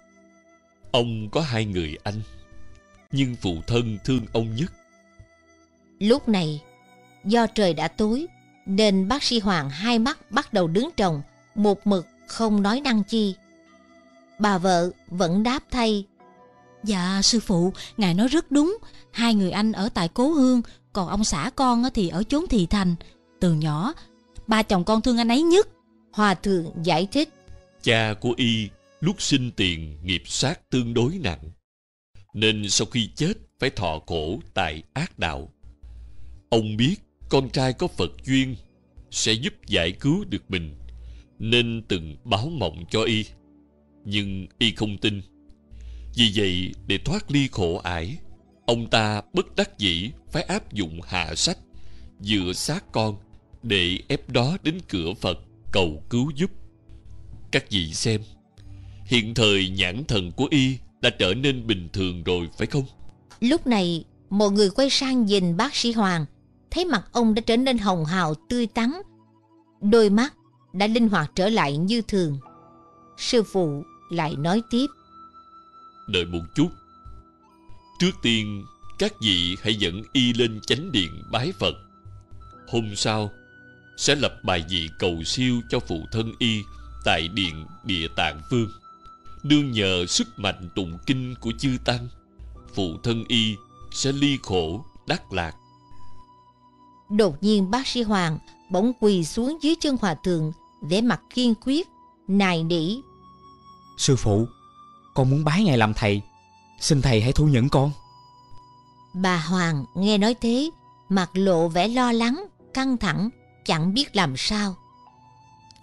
Ông 0.93 1.29
có 1.31 1.41
hai 1.41 1.65
người 1.65 1.99
anh, 2.03 2.21
nhưng 3.13 3.37
phụ 3.37 3.57
thân 3.67 3.99
thương 4.05 4.27
ông 4.33 4.57
nhất. 4.57 4.73
Lúc 5.99 6.29
này, 6.29 6.61
do 7.25 7.47
trời 7.47 7.75
đã 7.75 7.89
tối, 7.89 8.27
nên 8.67 9.09
bác 9.09 9.23
sĩ 9.23 9.39
Hoàng 9.39 9.71
hai 9.71 9.99
mắt 9.99 10.31
bắt 10.31 10.53
đầu 10.53 10.69
đứng 10.69 10.89
trồng, 10.97 11.23
một 11.55 11.87
mực 11.87 12.07
không 12.27 12.63
nói 12.63 12.81
năng 12.81 13.05
chi. 13.05 13.35
Bà 14.39 14.59
vợ 14.59 14.91
vẫn 15.09 15.43
đáp 15.43 15.63
thay. 15.71 16.05
Dạ 16.85 17.21
sư 17.23 17.41
phụ, 17.41 17.73
ngài 17.97 18.15
nói 18.15 18.29
rất 18.29 18.51
đúng. 18.51 18.79
Hai 19.11 19.35
người 19.35 19.51
anh 19.51 19.73
ở 19.73 19.89
tại 19.89 20.09
Cố 20.09 20.31
Hương, 20.31 20.63
còn 20.93 21.09
ông 21.09 21.25
xã 21.25 21.51
con 21.57 21.85
thì 21.95 22.09
ở 22.09 22.23
chốn 22.23 22.47
Thị 22.51 22.67
Thành. 22.67 22.95
Từ 23.41 23.55
nhỏ, 23.55 23.93
ba 24.47 24.63
chồng 24.63 24.85
con 24.85 25.03
thương 25.03 25.19
anh 25.19 25.29
ấy 25.29 25.43
nhất. 25.43 25.69
Hòa 26.13 26.35
thượng 26.35 26.73
giải 26.83 27.09
thích. 27.13 27.29
Cha 27.83 28.15
của 28.21 28.35
y 28.37 28.69
lúc 29.01 29.23
sinh 29.23 29.51
tiền 29.51 29.99
nghiệp 30.03 30.23
sát 30.27 30.71
tương 30.71 30.95
đối 30.95 31.13
nặng. 31.13 31.51
Nên 32.35 32.71
sau 32.71 32.87
khi 32.87 33.11
chết 33.17 33.33
phải 33.61 33.71
thọ 33.71 34.01
khổ 34.07 34.41
tại 34.55 34.83
ác 34.93 35.19
đạo. 35.19 35.53
Ông 36.49 36.77
biết 36.77 36.97
con 37.33 37.49
trai 37.51 37.73
có 37.73 37.87
Phật 37.87 38.11
duyên 38.25 38.57
sẽ 39.11 39.33
giúp 39.33 39.55
giải 39.67 39.93
cứu 39.93 40.25
được 40.25 40.51
mình, 40.51 40.75
nên 41.39 41.83
từng 41.89 42.17
báo 42.25 42.49
mộng 42.49 42.85
cho 42.91 43.03
y. 43.03 43.25
Nhưng 44.05 44.47
y 44.59 44.75
không 44.75 44.99
tin. 44.99 45.23
Vì 46.15 46.33
vậy, 46.35 46.73
để 46.87 46.99
thoát 47.05 47.31
ly 47.31 47.49
khổ 47.53 47.77
ải, 47.77 48.17
ông 48.67 48.87
ta 48.91 49.23
bất 49.33 49.57
đắc 49.57 49.79
dĩ 49.79 50.11
phải 50.33 50.43
áp 50.43 50.73
dụng 50.73 51.01
hạ 51.05 51.35
sách, 51.35 51.59
dựa 52.21 52.53
sát 52.55 52.93
con 52.93 53.17
để 53.63 53.99
ép 54.09 54.31
đó 54.31 54.57
đến 54.63 54.79
cửa 54.89 55.15
phật 55.21 55.39
cầu 55.73 56.03
cứu 56.11 56.31
giúp. 56.37 56.51
Các 57.53 57.71
vị 57.71 57.93
xem, 57.93 58.21
hiện 59.05 59.35
thời 59.35 59.69
nhãn 59.69 60.05
thần 60.05 60.33
của 60.33 60.47
y 60.51 60.77
đã 61.01 61.11
trở 61.11 61.35
nên 61.35 61.67
bình 61.67 61.89
thường 61.93 62.25
rồi 62.25 62.49
phải 62.59 62.67
không? 62.67 62.85
Lúc 63.41 63.67
này, 63.67 64.05
mọi 64.31 64.51
người 64.51 64.71
quay 64.71 64.91
sang 64.91 65.27
nhìn 65.27 65.57
bác 65.57 65.77
sĩ 65.77 65.93
hoàng 65.93 66.27
thấy 66.73 66.85
mặt 66.85 67.03
ông 67.13 67.35
đã 67.35 67.43
trở 67.47 67.57
nên 67.57 67.79
hồng 67.79 68.05
hào, 68.05 68.35
tươi 68.35 68.67
tắn. 68.67 68.93
Đôi 69.81 70.11
mắt 70.11 70.35
đã 70.73 70.87
linh 70.87 71.09
hoạt 71.09 71.31
trở 71.35 71.49
lại 71.49 71.77
như 71.77 72.03
thường. 72.03 72.39
Sư 73.17 73.43
phụ 73.43 73.85
lại 74.11 74.37
nói 74.37 74.63
tiếp. 74.71 74.87
Đợi 76.09 76.25
một 76.25 76.43
chút. 76.55 76.69
Trước 77.99 78.13
tiên, 78.23 78.65
các 78.99 79.13
vị 79.21 79.57
hãy 79.63 79.75
dẫn 79.75 80.03
y 80.13 80.33
lên 80.33 80.61
chánh 80.67 80.93
điện 80.93 81.23
bái 81.33 81.53
phật. 81.59 81.75
Hôm 82.69 82.97
sau, 82.97 83.31
sẽ 83.97 84.15
lập 84.15 84.33
bài 84.45 84.65
vị 84.69 84.89
cầu 84.99 85.23
siêu 85.25 85.61
cho 85.71 85.81
phụ 85.81 86.07
thân 86.13 86.33
y 86.39 86.63
tại 87.05 87.29
điện 87.29 87.67
địa 87.85 88.09
tạng 88.17 88.41
phương 88.51 88.69
đương 89.43 89.73
nhờ 89.73 90.07
sức 90.07 90.39
mạnh 90.39 90.69
tụng 90.75 90.99
kinh 91.07 91.35
của 91.41 91.53
chư 91.59 91.77
tăng, 91.85 92.09
phụ 92.75 92.99
thân 93.03 93.25
y 93.29 93.57
sẽ 93.93 94.13
ly 94.13 94.39
khổ 94.43 94.85
đắc 95.09 95.33
lạc 95.33 95.53
đột 97.17 97.43
nhiên 97.43 97.71
bác 97.71 97.87
sĩ 97.87 98.03
hoàng 98.03 98.39
bỗng 98.71 98.93
quỳ 99.01 99.25
xuống 99.25 99.59
dưới 99.63 99.75
chân 99.81 99.97
hòa 100.01 100.15
thượng 100.15 100.53
vẻ 100.83 101.01
mặt 101.01 101.21
kiên 101.35 101.55
quyết 101.65 101.89
nài 102.29 102.65
nỉ. 102.65 103.01
Sư 103.99 104.17
phụ 104.17 104.47
con 105.15 105.31
muốn 105.31 105.45
bái 105.45 105.65
ngài 105.65 105.79
làm 105.79 105.95
thầy. 105.95 106.21
Xin 106.81 107.03
thầy 107.03 107.21
hãy 107.21 107.33
thu 107.33 107.47
nhận 107.47 107.69
con. 107.69 107.91
Bà 109.15 109.37
hoàng 109.37 109.85
nghe 109.95 110.19
nói 110.19 110.35
thế 110.41 110.71
mặt 111.09 111.31
lộ 111.35 111.69
vẻ 111.69 111.89
lo 111.89 112.13
lắng 112.13 112.45
căng 112.75 112.97
thẳng 112.97 113.31
chẳng 113.65 113.95
biết 113.95 114.17
làm 114.17 114.37
sao. 114.37 114.75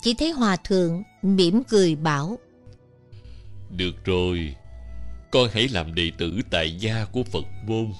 Chỉ 0.01 0.14
thấy 0.14 0.31
hòa 0.31 0.56
thượng 0.56 1.03
mỉm 1.22 1.64
cười 1.64 1.95
bảo 1.95 2.38
được 3.69 4.06
rồi 4.06 4.56
con 5.31 5.49
hãy 5.53 5.68
làm 5.68 5.95
đệ 5.95 6.11
tử 6.18 6.39
tại 6.51 6.76
gia 6.80 7.06
của 7.06 7.23
phật 7.23 7.45
môn. 7.68 7.93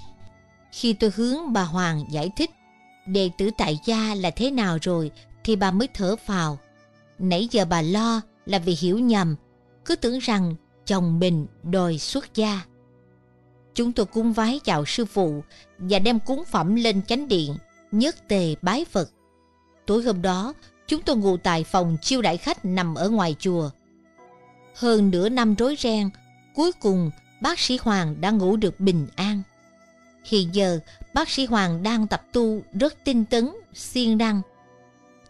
Khi 0.72 0.94
tôi 0.94 1.12
hướng 1.16 1.54
bà 1.54 1.64
hoàng 1.64 2.04
giải 2.12 2.30
thích 2.38 2.52
đệ 3.12 3.30
tử 3.38 3.50
tại 3.58 3.80
gia 3.86 4.16
là 4.16 4.32
thế 4.32 4.52
nào 4.52 4.78
rồi 4.82 5.12
thì 5.44 5.56
bà 5.56 5.72
mới 5.72 5.88
thở 5.94 6.16
phào. 6.16 6.60
Nãy 7.20 7.48
giờ 7.52 7.66
bà 7.66 7.82
lo 7.82 8.22
là 8.46 8.60
vì 8.60 8.78
hiểu 8.80 9.00
nhầm, 9.00 9.36
cứ 9.86 9.96
tưởng 9.96 10.20
rằng 10.20 10.56
chồng 10.86 11.20
mình 11.20 11.48
đòi 11.64 11.98
xuất 11.98 12.36
gia. 12.36 12.62
Chúng 13.76 13.92
tôi 13.92 14.06
cung 14.06 14.34
vái 14.34 14.60
chào 14.64 14.86
sư 14.86 15.06
phụ 15.06 15.44
và 15.78 16.00
đem 16.00 16.20
cúng 16.20 16.44
phẩm 16.46 16.76
lên 16.76 17.02
chánh 17.08 17.28
điện 17.28 17.56
nhất 17.92 18.28
tề 18.28 18.56
bái 18.62 18.86
phật. 18.86 19.10
Tối 19.86 20.04
hôm 20.04 20.22
đó, 20.22 20.54
chúng 20.88 21.02
tôi 21.02 21.16
ngủ 21.16 21.38
tại 21.38 21.64
phòng 21.64 21.98
chiêu 22.02 22.22
đãi 22.22 22.38
khách 22.38 22.66
nằm 22.66 22.96
ở 22.96 23.10
ngoài 23.10 23.36
chùa. 23.40 23.70
Hơn 24.76 25.12
nửa 25.12 25.30
năm 25.30 25.56
rối 25.56 25.76
ren, 25.80 26.10
cuối 26.56 26.72
cùng 26.72 27.12
bác 27.42 27.60
sĩ 27.60 27.78
hoàng 27.82 28.22
đã 28.22 28.32
ngủ 28.32 28.56
được 28.56 28.80
bình 28.80 29.08
an 29.16 29.42
hiện 30.24 30.50
giờ 30.56 30.80
bác 31.14 31.30
sĩ 31.30 31.46
hoàng 31.46 31.84
đang 31.84 32.08
tập 32.08 32.26
tu 32.34 32.62
rất 32.80 32.96
tinh 33.04 33.26
tấn 33.26 33.50
siêng 33.74 34.18
năng. 34.18 34.42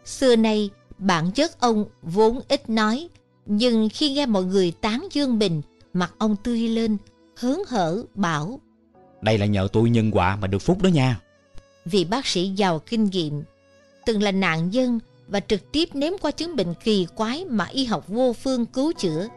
Xưa 0.06 0.36
nay 0.36 0.70
bản 0.98 1.32
chất 1.32 1.60
ông 1.60 1.86
vốn 2.02 2.42
ít 2.48 2.70
nói 2.70 3.10
nhưng 3.46 3.90
khi 3.90 4.14
nghe 4.14 4.26
mọi 4.26 4.44
người 4.44 4.72
tán 4.82 5.08
dương 5.12 5.40
bình 5.40 5.62
mặt 5.94 6.14
ông 6.18 6.36
tươi 6.44 6.60
lên 6.60 6.98
hớn 7.36 7.62
hở 7.68 8.04
bảo 8.16 8.60
đây 9.22 9.38
là 9.38 9.46
nhờ 9.46 9.68
tôi 9.74 9.90
nhân 9.90 10.12
quả 10.12 10.36
mà 10.36 10.48
được 10.48 10.60
phúc 10.60 10.82
đó 10.82 10.88
nha. 10.88 11.20
Vì 11.86 12.06
bác 12.06 12.28
sĩ 12.28 12.48
giàu 12.48 12.80
kinh 12.80 13.06
nghiệm 13.06 13.44
từng 14.06 14.24
là 14.24 14.32
nạn 14.32 14.70
nhân 14.70 15.00
và 15.28 15.40
trực 15.40 15.72
tiếp 15.72 15.90
nếm 15.94 16.14
qua 16.22 16.32
chứng 16.32 16.56
bệnh 16.56 16.74
kỳ 16.84 17.08
quái 17.16 17.46
mà 17.46 17.66
y 17.66 17.86
học 17.86 18.08
vô 18.08 18.34
phương 18.34 18.66
cứu 18.66 18.94
chữa. 18.94 19.28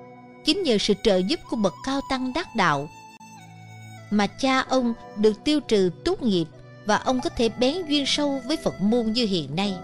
Chính 0.45 0.63
nhờ 0.63 0.79
sự 0.79 0.95
trợ 1.03 1.17
giúp 1.17 1.41
của 1.51 1.57
bậc 1.57 1.75
cao 1.87 2.01
tăng 2.11 2.33
đắc 2.35 2.49
đạo 2.57 2.89
mà 4.13 4.27
cha 4.27 4.61
ông 4.61 4.95
được 5.17 5.33
tiêu 5.45 5.61
trừ 5.61 5.91
tốt 6.05 6.23
nghiệp 6.23 6.45
và 6.85 6.97
ông 6.97 7.21
có 7.21 7.31
thể 7.31 7.49
bén 7.49 7.87
duyên 7.89 8.05
sâu 8.07 8.43
với 8.47 8.57
Phật 8.57 8.81
môn 8.81 9.13
như 9.13 9.27
hiện 9.27 9.57
nay. 9.57 9.75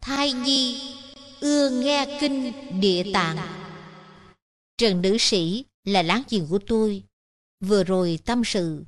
Thai 0.00 0.32
nhi, 0.32 0.80
ưa 1.40 1.70
nghe 1.70 2.18
kinh 2.20 2.52
địa 2.80 3.04
tạng 3.12 3.36
Trần 4.78 5.02
nữ 5.02 5.16
sĩ 5.18 5.64
là 5.84 6.02
láng 6.02 6.22
giềng 6.30 6.46
của 6.46 6.58
tôi. 6.66 7.02
Vừa 7.60 7.84
rồi 7.84 8.18
tâm 8.24 8.42
sự. 8.44 8.84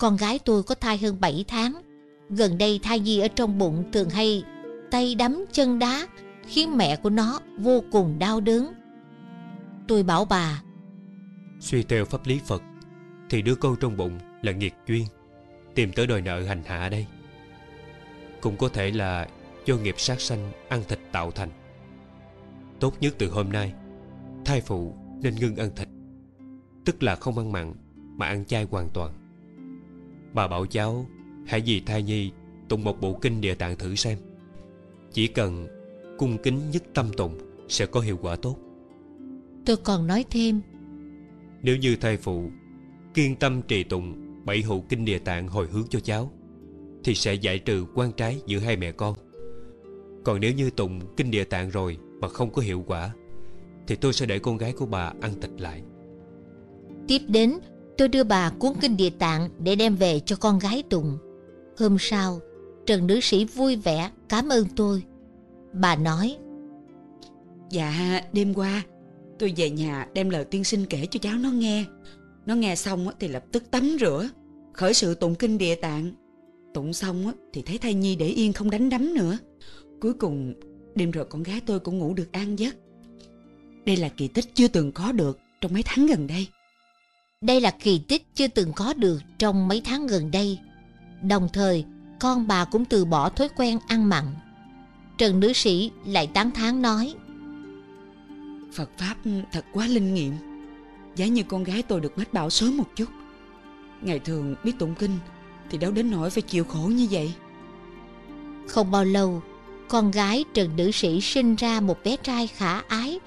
Con 0.00 0.16
gái 0.16 0.38
tôi 0.38 0.62
có 0.62 0.74
thai 0.74 0.98
hơn 0.98 1.16
7 1.20 1.44
tháng. 1.48 1.82
Gần 2.30 2.58
đây 2.58 2.80
thai 2.82 3.00
nhi 3.00 3.20
ở 3.20 3.28
trong 3.28 3.58
bụng 3.58 3.84
thường 3.92 4.10
hay 4.10 4.44
tay 4.90 5.14
đấm 5.14 5.44
chân 5.52 5.78
đá, 5.78 6.06
khiến 6.46 6.76
mẹ 6.76 6.96
của 6.96 7.10
nó 7.10 7.40
vô 7.58 7.82
cùng 7.92 8.18
đau 8.18 8.40
đớn. 8.40 8.72
Tôi 9.88 10.02
bảo 10.02 10.24
bà, 10.24 10.62
Suy 11.60 11.82
theo 11.82 12.04
pháp 12.04 12.26
lý 12.26 12.40
Phật, 12.46 12.62
Thì 13.30 13.42
đứa 13.42 13.54
con 13.54 13.76
trong 13.80 13.96
bụng 13.96 14.18
là 14.42 14.52
nghiệt 14.52 14.74
duyên, 14.86 15.06
Tìm 15.74 15.92
tới 15.92 16.06
đòi 16.06 16.20
nợ 16.20 16.42
hành 16.42 16.62
hạ 16.66 16.88
đây 16.88 17.06
Cũng 18.40 18.56
có 18.56 18.68
thể 18.68 18.90
là 18.90 19.28
do 19.64 19.76
nghiệp 19.76 19.94
sát 19.98 20.20
sanh 20.20 20.52
ăn 20.68 20.82
thịt 20.88 20.98
tạo 21.12 21.30
thành 21.30 21.50
Tốt 22.80 22.94
nhất 23.00 23.14
từ 23.18 23.30
hôm 23.30 23.52
nay, 23.52 23.72
Thai 24.44 24.60
phụ 24.60 24.94
nên 25.22 25.34
ngưng 25.34 25.56
ăn 25.56 25.70
thịt, 25.76 25.88
Tức 26.84 27.02
là 27.02 27.16
không 27.16 27.38
ăn 27.38 27.52
mặn 27.52 27.74
Mà 28.16 28.26
ăn 28.26 28.44
chay 28.44 28.66
hoàn 28.70 28.88
toàn 28.88 29.19
Bà 30.34 30.48
bảo 30.48 30.66
cháu 30.66 31.06
Hãy 31.46 31.60
vì 31.60 31.80
thai 31.80 32.02
nhi 32.02 32.30
tụng 32.68 32.84
một 32.84 33.00
bộ 33.00 33.18
kinh 33.22 33.40
địa 33.40 33.54
tạng 33.54 33.76
thử 33.76 33.94
xem. 33.94 34.18
Chỉ 35.12 35.26
cần 35.26 35.68
cung 36.18 36.38
kính 36.38 36.70
nhất 36.70 36.82
tâm 36.94 37.06
tụng 37.16 37.38
Sẽ 37.68 37.86
có 37.86 38.00
hiệu 38.00 38.18
quả 38.22 38.36
tốt. 38.36 38.56
Tôi 39.66 39.76
còn 39.76 40.06
nói 40.06 40.24
thêm. 40.30 40.60
Nếu 41.62 41.76
như 41.76 41.96
thai 41.96 42.16
phụ 42.16 42.50
Kiên 43.14 43.36
tâm 43.36 43.62
trì 43.62 43.84
tụng 43.84 44.14
Bảy 44.44 44.62
hộ 44.62 44.84
kinh 44.88 45.04
địa 45.04 45.18
tạng 45.18 45.48
hồi 45.48 45.66
hướng 45.66 45.84
cho 45.90 46.00
cháu 46.00 46.30
Thì 47.04 47.14
sẽ 47.14 47.34
giải 47.34 47.58
trừ 47.58 47.86
quan 47.94 48.12
trái 48.12 48.40
giữa 48.46 48.58
hai 48.58 48.76
mẹ 48.76 48.92
con. 48.92 49.14
Còn 50.24 50.40
nếu 50.40 50.52
như 50.52 50.70
tụng 50.70 51.00
kinh 51.16 51.30
địa 51.30 51.44
tạng 51.44 51.70
rồi 51.70 51.98
Mà 52.20 52.28
không 52.28 52.50
có 52.52 52.62
hiệu 52.62 52.84
quả 52.86 53.14
Thì 53.86 53.96
tôi 53.96 54.12
sẽ 54.12 54.26
để 54.26 54.38
con 54.38 54.56
gái 54.56 54.72
của 54.72 54.86
bà 54.86 55.12
ăn 55.20 55.40
thịt 55.40 55.50
lại. 55.58 55.82
Tiếp 57.08 57.18
đến 57.28 57.52
tôi 58.00 58.08
đưa 58.08 58.24
bà 58.24 58.50
cuốn 58.50 58.72
kinh 58.80 58.96
địa 58.96 59.10
tạng 59.10 59.48
Để 59.58 59.74
đem 59.76 59.96
về 59.96 60.20
cho 60.20 60.36
con 60.36 60.58
gái 60.58 60.82
tụng 60.90 61.18
Hôm 61.78 61.96
sau, 62.00 62.40
Trần 62.86 63.06
nữ 63.06 63.20
sĩ 63.20 63.44
vui 63.44 63.76
vẻ 63.76 64.10
cảm 64.28 64.48
ơn 64.48 64.66
tôi. 64.76 65.02
Bà 65.72 65.96
nói 65.96 66.36
Dạ 67.70 68.20
đêm 68.32 68.54
qua, 68.54 68.82
Tôi 69.38 69.54
về 69.56 69.70
nhà 69.70 70.08
đem 70.14 70.30
lời 70.30 70.44
tiên 70.44 70.64
sinh 70.64 70.86
kể 70.86 71.06
cho 71.10 71.18
cháu 71.22 71.38
nó 71.38 71.50
nghe. 71.50 71.84
Nó 72.46 72.54
nghe 72.54 72.76
xong 72.76 73.06
thì 73.20 73.28
lập 73.28 73.44
tức 73.52 73.70
tắm 73.70 73.96
rửa, 74.00 74.28
Khởi 74.72 74.94
sự 74.94 75.14
tụng 75.14 75.34
kinh 75.34 75.58
địa 75.58 75.74
tạng. 75.74 76.12
Tụng 76.74 76.92
xong 76.92 77.32
thì 77.52 77.62
thấy 77.62 77.78
thai 77.78 77.94
nhi 77.94 78.16
để 78.16 78.26
yên 78.26 78.52
không 78.52 78.70
đánh 78.70 78.88
đấm 78.88 79.14
nữa. 79.14 79.38
Cuối 80.00 80.14
cùng, 80.14 80.54
đêm 80.94 81.10
rồi 81.10 81.24
con 81.24 81.42
gái 81.42 81.60
tôi 81.66 81.80
cũng 81.80 81.98
ngủ 81.98 82.14
được 82.14 82.32
an 82.32 82.58
giấc. 82.58 82.76
Đây 83.86 83.96
là 83.96 84.08
kỳ 84.08 84.28
tích 84.28 84.54
chưa 84.54 84.68
từng 84.68 84.92
có 84.92 85.12
được 85.12 85.38
trong 85.60 85.72
mấy 85.72 85.82
tháng 85.86 86.06
gần 86.06 86.26
đây. 86.26 86.46
Đây 87.44 87.60
là 87.60 87.70
kỳ 87.70 87.98
tích 87.98 88.26
chưa 88.34 88.48
từng 88.48 88.72
có 88.72 88.94
được 88.94 89.22
trong 89.38 89.68
mấy 89.68 89.82
tháng 89.84 90.06
gần 90.06 90.30
đây. 90.30 90.58
Đồng 91.22 91.48
thời 91.52 91.84
con 92.20 92.46
bà 92.46 92.64
cũng 92.64 92.84
từ 92.84 93.04
bỏ 93.04 93.28
thói 93.28 93.48
quen 93.56 93.78
ăn 93.88 94.08
mặn. 94.08 94.24
Trần 95.18 95.40
nữ 95.40 95.52
sĩ 95.52 95.90
lại 96.06 96.26
tán 96.26 96.50
thán 96.50 96.82
nói 96.82 97.14
Phật 98.72 98.90
Pháp 98.98 99.16
thật 99.52 99.64
quá 99.72 99.86
linh 99.86 100.14
nghiệm. 100.14 100.32
Giá 101.16 101.26
như 101.26 101.42
con 101.42 101.64
gái 101.64 101.82
tôi 101.82 102.00
được 102.00 102.18
mách 102.18 102.32
bảo 102.32 102.50
sớm 102.50 102.76
một 102.76 102.96
chút. 102.96 103.08
Ngày 104.00 104.18
thường 104.18 104.54
biết 104.64 104.72
tụng 104.78 104.94
kinh 104.98 105.18
Thì 105.70 105.78
đâu 105.78 105.92
đến 105.92 106.10
nỗi 106.10 106.30
phải 106.30 106.42
chịu 106.42 106.64
khổ 106.64 106.82
như 106.82 107.06
vậy. 107.10 107.32
Không 108.68 108.90
bao 108.90 109.04
lâu 109.04 109.42
Con 109.88 110.10
gái 110.10 110.44
Trần 110.54 110.76
Nữ 110.76 110.90
Sĩ 110.90 111.20
sinh 111.20 111.54
ra 111.54 111.80
một 111.80 112.04
bé 112.04 112.16
trai 112.16 112.46
khả 112.46 112.80
ái. 112.80 113.18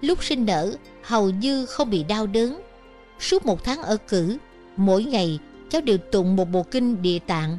Lúc 0.00 0.24
sinh 0.24 0.46
nở 0.46 0.76
hầu 1.02 1.30
như 1.30 1.66
không 1.66 1.90
bị 1.90 2.04
đau 2.04 2.26
đớn 2.26 2.60
Suốt 3.20 3.46
một 3.46 3.64
tháng 3.64 3.82
ở 3.82 3.96
cử, 3.96 4.38
Mỗi 4.76 5.04
ngày 5.04 5.38
cháu 5.70 5.80
đều 5.80 5.98
tụng 5.98 6.36
một 6.36 6.50
bộ 6.50 6.62
kinh 6.62 7.02
địa 7.02 7.18
tạng. 7.18 7.58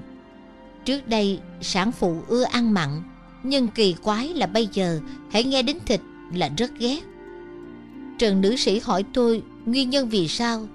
Trước 0.86 1.08
đây, 1.08 1.40
sản 1.62 1.92
phụ 1.92 2.22
ưa 2.28 2.44
ăn 2.44 2.74
mặn, 2.74 3.04
Nhưng 3.44 3.68
kỳ 3.68 3.96
quái 4.04 4.34
là 4.34 4.48
bây 4.48 4.68
giờ 4.74 5.00
Hãy 5.32 5.44
nghe 5.44 5.64
đến 5.64 5.78
thịt 5.86 6.02
là 6.34 6.50
rất 6.58 6.72
ghét. 6.80 7.00
Trần 8.20 8.42
nữ 8.42 8.56
sĩ 8.56 8.80
hỏi 8.80 9.06
tôi, 9.14 9.44
nguyên 9.66 9.90
nhân 9.90 10.10
vì 10.10 10.28
sao? 10.28 10.68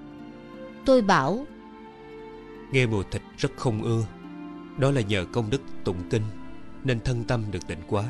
Tôi 0.84 1.02
bảo, 1.02 1.46
Nghe 2.72 2.86
mùi 2.86 3.04
thịt 3.10 3.22
rất 3.38 3.52
không 3.56 3.82
ưa. 3.82 4.06
Đó 4.78 4.90
là 4.90 5.00
nhờ 5.00 5.24
công 5.32 5.50
đức 5.50 5.62
tụng 5.84 6.02
kinh, 6.10 6.22
Nên 6.84 7.00
thân 7.00 7.24
tâm 7.24 7.44
được 7.50 7.68
định 7.68 7.80
quá. 7.88 8.04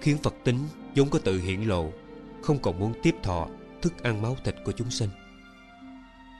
Khiến 0.00 0.18
Phật 0.22 0.34
tính 0.44 0.58
vốn 0.96 1.10
có 1.10 1.18
tự 1.18 1.40
hiển 1.40 1.60
lộ, 1.60 1.92
Không 2.42 2.58
còn 2.58 2.78
muốn 2.78 2.92
tiếp 3.02 3.14
thọ 3.22 3.46
Thức 3.82 4.02
ăn 4.02 4.22
máu 4.22 4.36
thịt 4.44 4.54
của 4.64 4.72
chúng 4.72 4.90
sinh. 4.90 5.08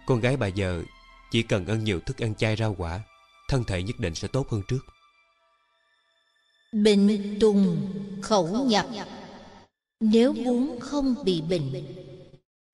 Con 0.07 0.21
gái 0.21 0.37
bà 0.37 0.47
giờ 0.47 0.83
Chỉ 1.31 1.43
cần 1.43 1.67
ăn 1.67 1.85
nhiều 1.85 2.01
thức 2.01 2.19
ăn 2.19 2.35
chay 2.35 2.57
rau 2.57 2.75
quả 2.79 3.01
Thân 3.49 3.65
thể 3.65 3.83
nhất 3.83 3.99
định 3.99 4.15
sẽ 4.15 4.29
tốt 4.29 4.49
hơn 4.51 4.63
trước. 4.69 4.87
Bệnh 6.73 7.37
tùng 7.41 7.93
khẩu 8.23 8.65
nhập. 8.67 8.87
Nếu 10.01 10.33
muốn 10.33 10.81
không 10.81 11.15
bị 11.25 11.41
bệnh 11.41 11.73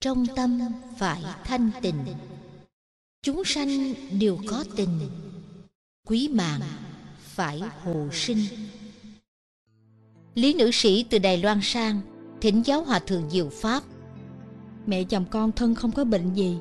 Trong 0.01 0.27
tâm 0.37 0.61
phải 0.99 1.23
thanh 1.45 1.71
tịnh. 1.83 2.05
Chúng 3.23 3.45
sanh 3.45 3.95
đều 4.21 4.39
có 4.49 4.65
tình 4.77 5.11
Quý 6.07 6.29
mạng 6.29 6.61
phải 7.21 7.63
hồ 7.85 8.09
sinh. 8.13 8.39
Lý 10.35 10.55
nữ 10.55 10.71
sĩ 10.71 11.05
từ 11.11 11.19
Đài 11.19 11.39
Loan 11.39 11.61
sang 11.63 12.01
Thỉnh 12.41 12.63
giáo 12.65 12.85
hòa 12.85 12.99
thượng 12.99 13.31
diệu 13.31 13.49
Pháp. 13.49 13.83
Mẹ 14.87 15.05
chồng 15.05 15.25
con 15.31 15.53
thân 15.53 15.75
không 15.75 15.93
có 15.93 16.05
bệnh 16.05 16.35
gì 16.35 16.59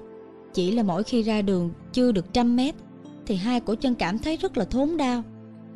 Chỉ 0.58 0.72
là 0.72 0.84
mỗi 0.84 1.04
khi 1.04 1.24
ra 1.24 1.42
đường 1.42 1.72
chưa 1.94 2.12
được 2.12 2.34
trăm 2.34 2.56
mét 2.56 2.76
Thì 3.26 3.36
hai 3.36 3.60
cổ 3.60 3.76
chân 3.76 3.96
cảm 3.96 4.20
thấy 4.20 4.38
rất 4.38 4.58
là 4.58 4.66
thốn 4.66 4.98
đau. 4.98 5.24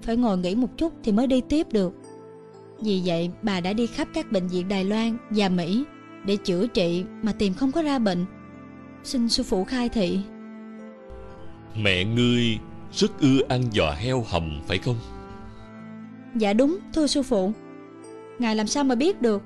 Phải 0.02 0.18
ngồi 0.18 0.38
nghỉ 0.38 0.56
một 0.56 0.78
chút 0.78 0.94
thì 1.04 1.12
mới 1.12 1.28
đi 1.28 1.42
tiếp 1.42 1.68
được. 1.72 1.94
Vì 2.80 3.02
vậy 3.06 3.30
bà 3.42 3.60
đã 3.60 3.74
đi 3.74 3.88
khắp 3.88 4.08
các 4.14 4.32
bệnh 4.32 4.48
viện 4.48 4.68
Đài 4.68 4.84
Loan 4.84 5.18
và 5.30 5.50
Mỹ 5.50 5.84
Để 6.26 6.36
chữa 6.36 6.68
trị 6.68 7.04
mà 7.22 7.34
tìm 7.34 7.54
không 7.54 7.72
có 7.72 7.82
ra 7.82 8.00
bệnh. 8.00 8.26
Xin 9.04 9.30
sư 9.30 9.44
phụ 9.44 9.64
khai 9.64 9.90
thị. 9.90 10.20
Mẹ 11.76 12.06
ngươi 12.06 12.60
rất 12.94 13.20
ưa 13.20 13.40
ăn 13.48 13.64
giò 13.74 13.92
heo 13.92 14.26
hầm 14.28 14.62
phải 14.68 14.78
không? 14.78 14.98
Dạ 16.36 16.54
đúng 16.54 16.78
thưa 16.94 17.08
sư 17.08 17.24
phụ. 17.24 17.52
Ngài 18.40 18.56
làm 18.56 18.68
sao 18.68 18.84
mà 18.84 18.96
biết 18.96 19.22
được? 19.22 19.42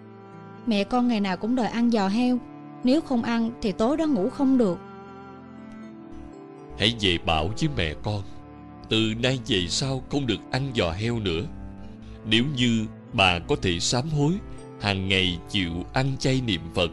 Mẹ 0.66 0.84
con 0.84 1.08
ngày 1.08 1.20
nào 1.20 1.38
cũng 1.38 1.56
đòi 1.56 1.68
ăn 1.68 1.92
giò 1.92 2.08
heo. 2.08 2.40
Nếu 2.84 3.02
không 3.02 3.24
ăn 3.24 3.52
thì 3.62 3.72
tối 3.72 3.98
đó 3.98 4.06
ngủ 4.06 4.30
không 4.30 4.58
được 4.58 4.78
Hãy 6.80 6.96
về 7.00 7.18
bảo 7.26 7.48
với 7.60 7.70
mẹ 7.78 7.94
con 8.04 8.22
Từ 8.90 9.14
nay 9.24 9.40
về 9.48 9.68
sau 9.68 10.04
không 10.10 10.28
được 10.28 10.40
ăn 10.52 10.72
giò 10.76 10.92
heo 10.92 11.20
nữa. 11.20 11.42
Nếu 12.26 12.44
như 12.56 12.86
bà 13.14 13.40
có 13.40 13.56
thể 13.62 13.80
sám 13.80 14.10
hối 14.10 14.34
hàng 14.82 15.08
ngày 15.08 15.40
chịu 15.50 15.72
ăn 15.94 16.18
chay 16.20 16.42
niệm 16.42 16.62
Phật 16.76 16.92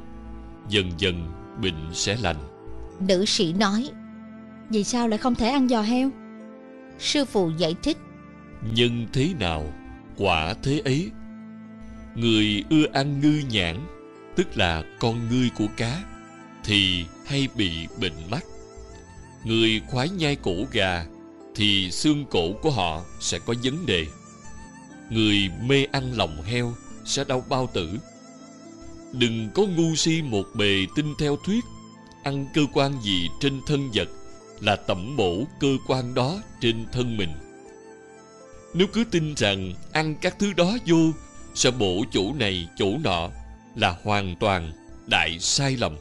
Dần 0.68 0.90
dần 0.98 1.32
bệnh 1.62 1.94
sẽ 1.94 2.16
lành. 2.22 2.36
Nữ 3.08 3.24
sĩ 3.24 3.52
nói 3.52 3.90
Vì 4.70 4.84
sao 4.84 5.08
lại 5.08 5.18
không 5.18 5.34
thể 5.34 5.48
ăn 5.48 5.68
giò 5.68 5.82
heo? 5.82 6.10
Sư 6.98 7.24
phụ 7.24 7.50
giải 7.58 7.74
thích 7.82 7.96
Nhân 8.74 9.06
thế 9.12 9.28
nào 9.40 9.72
Quả 10.16 10.54
thế 10.62 10.80
ấy? 10.84 11.10
Người 12.14 12.64
ưa 12.70 12.84
ăn 12.92 13.20
ngư 13.20 13.42
nhãn 13.50 13.76
Tức 14.36 14.56
là 14.56 14.82
con 15.00 15.28
ngươi 15.30 15.50
của 15.58 15.66
cá 15.76 16.02
Thì 16.64 17.04
hay 17.26 17.48
bị 17.56 17.86
bệnh 18.00 18.30
mắt 18.30 18.44
Người 19.44 19.82
khoái 19.90 20.08
nhai 20.08 20.36
cổ 20.36 20.54
gà, 20.72 21.06
Thì 21.54 21.90
xương 21.90 22.24
cổ 22.30 22.52
của 22.62 22.70
họ 22.70 23.04
sẽ 23.20 23.38
có 23.38 23.54
vấn 23.62 23.86
đề. 23.86 24.06
Người 25.10 25.50
mê 25.62 25.86
ăn 25.92 26.12
lòng 26.16 26.42
heo 26.42 26.74
Sẽ 27.04 27.24
đau 27.24 27.44
bao 27.48 27.68
tử. 27.72 27.98
Đừng 29.12 29.50
có 29.54 29.62
ngu 29.62 29.94
si 29.96 30.22
một 30.22 30.44
bề 30.54 30.86
tin 30.96 31.06
theo 31.18 31.36
thuyết, 31.36 31.64
Ăn 32.22 32.46
cơ 32.54 32.62
quan 32.72 33.02
gì 33.02 33.28
trên 33.40 33.60
thân 33.66 33.90
vật 33.94 34.08
Là 34.60 34.76
tẩm 34.76 35.16
bổ 35.16 35.44
cơ 35.60 35.76
quan 35.86 36.14
đó 36.14 36.42
trên 36.60 36.86
thân 36.92 37.16
mình. 37.16 37.30
Nếu 38.74 38.86
cứ 38.92 39.04
tin 39.04 39.34
rằng 39.36 39.74
ăn 39.92 40.14
các 40.20 40.38
thứ 40.38 40.52
đó 40.52 40.76
vô, 40.86 40.98
Sẽ 41.54 41.70
bổ 41.70 42.04
chỗ 42.12 42.32
này 42.38 42.68
chỗ 42.76 42.98
nọ 43.04 43.30
Là 43.76 43.96
hoàn 44.04 44.36
toàn 44.36 44.72
đại 45.06 45.38
sai 45.38 45.76
lầm. 45.76 45.96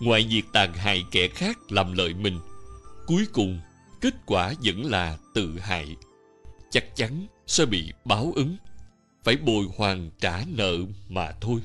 Ngoài 0.00 0.26
việc 0.30 0.42
tàn 0.52 0.74
hại 0.74 1.04
kẻ 1.10 1.28
khác 1.28 1.58
làm 1.68 1.92
lợi 1.92 2.14
mình 2.14 2.40
Cuối 3.06 3.26
cùng 3.32 3.60
kết 4.00 4.14
quả 4.26 4.52
vẫn 4.64 4.84
là 4.84 5.18
tự 5.34 5.58
hại. 5.58 5.96
Chắc 6.70 6.96
chắn 6.96 7.26
sẽ 7.46 7.66
bị 7.66 7.92
báo 8.04 8.32
ứng 8.34 8.56
Phải 9.24 9.36
bồi 9.36 9.66
hoàn 9.76 10.10
trả 10.20 10.44
nợ 10.56 10.76
mà 11.08 11.32
thôi. 11.40 11.60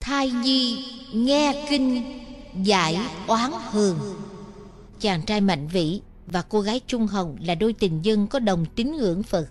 Thai 0.00 0.30
nhi 0.30 0.84
nghe 1.12 1.66
kinh 1.70 2.02
giải 2.64 2.98
oán 3.26 3.50
hường 3.70 3.98
Chàng 5.00 5.22
trai 5.26 5.40
Mạnh 5.40 5.68
Vĩ 5.68 6.00
và 6.26 6.42
cô 6.42 6.60
gái 6.60 6.80
Trung 6.86 7.06
Hồng 7.06 7.36
là 7.40 7.54
đôi 7.54 7.72
tình 7.72 8.02
nhân 8.02 8.26
có 8.26 8.38
đồng 8.38 8.66
tín 8.66 8.96
ngưỡng 8.96 9.22
Phật. 9.22 9.48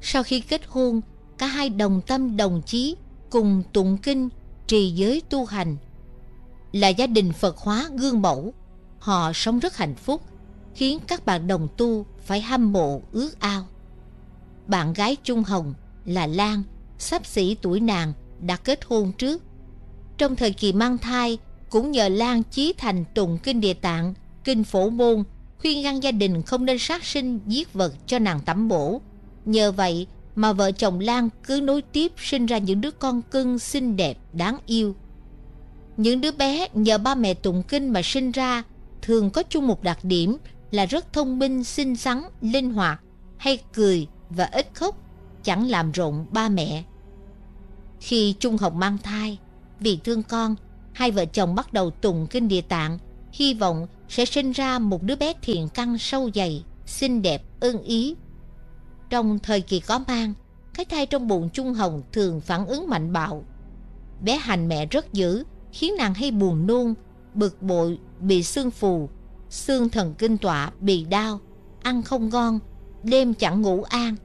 Sau 0.00 0.22
khi 0.22 0.40
kết 0.40 0.62
hôn, 0.66 1.00
cả 1.38 1.46
hai 1.46 1.68
đồng 1.68 2.00
tâm 2.06 2.36
đồng 2.36 2.62
chí, 2.66 2.96
cùng 3.30 3.62
tụng 3.72 3.98
kinh, 4.02 4.28
trì 4.68 4.90
giới 4.90 5.22
tu 5.30 5.44
hành. 5.44 5.76
Là 6.72 6.88
gia 6.88 7.06
đình 7.06 7.32
Phật 7.32 7.56
hóa 7.58 7.88
gương 7.96 8.22
mẫu, 8.22 8.52
họ 8.98 9.32
sống 9.34 9.58
rất 9.58 9.76
hạnh 9.76 9.94
phúc, 9.94 10.22
khiến 10.74 10.98
các 11.06 11.26
bạn 11.26 11.46
đồng 11.46 11.68
tu 11.76 12.06
phải 12.24 12.40
hâm 12.40 12.72
mộ 12.72 13.00
ước 13.12 13.40
ao. 13.40 13.66
Bạn 14.66 14.92
gái 14.92 15.16
Trung 15.24 15.42
Hồng 15.42 15.74
là 16.04 16.26
Lan, 16.26 16.62
sắp 16.98 17.26
xỉ 17.26 17.54
tuổi 17.62 17.80
nàng, 17.80 18.12
đã 18.40 18.56
kết 18.56 18.80
hôn 18.84 19.12
trước. 19.12 19.42
Trong 20.18 20.36
thời 20.36 20.52
kỳ 20.52 20.72
mang 20.72 20.98
thai, 20.98 21.38
cũng 21.70 21.90
nhờ 21.90 22.08
Lan 22.08 22.42
chí 22.42 22.72
thành 22.78 23.04
tụng 23.14 23.38
kinh 23.42 23.60
địa 23.60 23.74
tạng, 23.74 24.14
kinh 24.44 24.64
phổ 24.64 24.90
môn, 24.90 25.24
khuyên 25.60 25.82
ngăn 25.82 26.02
gia 26.02 26.10
đình 26.10 26.42
không 26.42 26.64
nên 26.64 26.78
sát 26.78 27.04
sinh 27.04 27.40
giết 27.46 27.72
vật 27.72 27.94
cho 28.06 28.18
nàng 28.18 28.40
tắm 28.40 28.68
bổ. 28.68 29.00
Nhờ 29.44 29.72
vậy 29.72 30.06
mà 30.38 30.52
vợ 30.52 30.72
chồng 30.72 31.00
Lan 31.00 31.28
cứ 31.42 31.60
nối 31.60 31.82
tiếp 31.82 32.12
sinh 32.16 32.46
ra 32.46 32.58
những 32.58 32.80
đứa 32.80 32.90
con 32.90 33.22
cưng 33.22 33.58
xinh 33.58 33.96
đẹp, 33.96 34.18
đáng 34.32 34.58
yêu. 34.66 34.94
Những 35.96 36.20
đứa 36.20 36.30
bé 36.30 36.68
nhờ 36.74 36.98
ba 36.98 37.14
mẹ 37.14 37.34
tụng 37.34 37.62
kinh 37.68 37.92
mà 37.92 38.00
sinh 38.04 38.30
ra 38.30 38.62
thường 39.02 39.30
có 39.30 39.42
chung 39.42 39.66
một 39.66 39.82
đặc 39.82 39.98
điểm 40.02 40.36
là 40.70 40.86
rất 40.86 41.12
thông 41.12 41.38
minh, 41.38 41.64
xinh 41.64 41.96
xắn, 41.96 42.22
linh 42.40 42.72
hoạt, 42.72 43.00
hay 43.36 43.58
cười 43.74 44.06
và 44.30 44.44
ít 44.44 44.66
khóc, 44.74 44.96
chẳng 45.44 45.70
làm 45.70 45.92
rộn 45.92 46.26
ba 46.30 46.48
mẹ. 46.48 46.84
Khi 48.00 48.34
Trung 48.40 48.56
Hồng 48.56 48.78
mang 48.78 48.98
thai, 48.98 49.38
vì 49.80 49.98
thương 50.04 50.22
con, 50.22 50.56
hai 50.92 51.10
vợ 51.10 51.24
chồng 51.24 51.54
bắt 51.54 51.72
đầu 51.72 51.90
tụng 51.90 52.26
kinh 52.30 52.48
địa 52.48 52.60
tạng, 52.60 52.98
hy 53.32 53.54
vọng 53.54 53.86
sẽ 54.08 54.24
sinh 54.24 54.52
ra 54.52 54.78
một 54.78 55.02
đứa 55.02 55.16
bé 55.16 55.32
thiện 55.42 55.68
căn 55.68 55.98
sâu 55.98 56.30
dày, 56.34 56.64
xinh 56.86 57.22
đẹp, 57.22 57.42
ưng 57.60 57.82
ý. 57.82 58.14
Trong 59.10 59.38
thời 59.38 59.60
kỳ 59.60 59.80
có 59.80 60.00
mang, 60.08 60.34
cái 60.74 60.84
thai 60.84 61.06
trong 61.06 61.28
bụng 61.28 61.48
Trung 61.52 61.74
Hồng 61.74 62.02
thường 62.12 62.40
phản 62.40 62.66
ứng 62.66 62.88
mạnh 62.88 63.12
bạo. 63.12 63.44
Bé 64.20 64.36
hành 64.36 64.68
mẹ 64.68 64.86
rất 64.86 65.12
dữ, 65.12 65.44
khiến 65.72 65.94
nàng 65.98 66.14
hay 66.14 66.30
buồn 66.30 66.66
nôn, 66.66 66.94
bực 67.34 67.62
bội, 67.62 67.98
bị 68.20 68.42
xương 68.42 68.70
phù, 68.70 69.08
xương 69.50 69.88
thần 69.88 70.14
kinh 70.18 70.38
tọa, 70.38 70.72
bị 70.80 71.04
đau, 71.04 71.40
ăn 71.82 72.02
không 72.02 72.28
ngon, 72.28 72.58
đêm 73.02 73.34
chẳng 73.34 73.62
ngủ 73.62 73.82
an. 73.82 74.16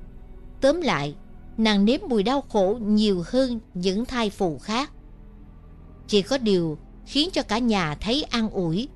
Tóm 0.61 0.81
lại, 0.81 1.15
nàng 1.57 1.85
nếm 1.85 1.99
mùi 2.09 2.23
đau 2.23 2.41
khổ 2.41 2.77
nhiều 2.81 3.23
hơn 3.27 3.59
những 3.73 4.05
thai 4.05 4.29
phụ 4.29 4.57
khác. 4.57 4.91
Chỉ 6.07 6.21
có 6.21 6.37
điều 6.37 6.77
khiến 7.05 7.29
cho 7.33 7.41
cả 7.43 7.57
nhà 7.57 7.95
thấy 7.95 8.23
an 8.23 8.49
ủi 8.49 8.87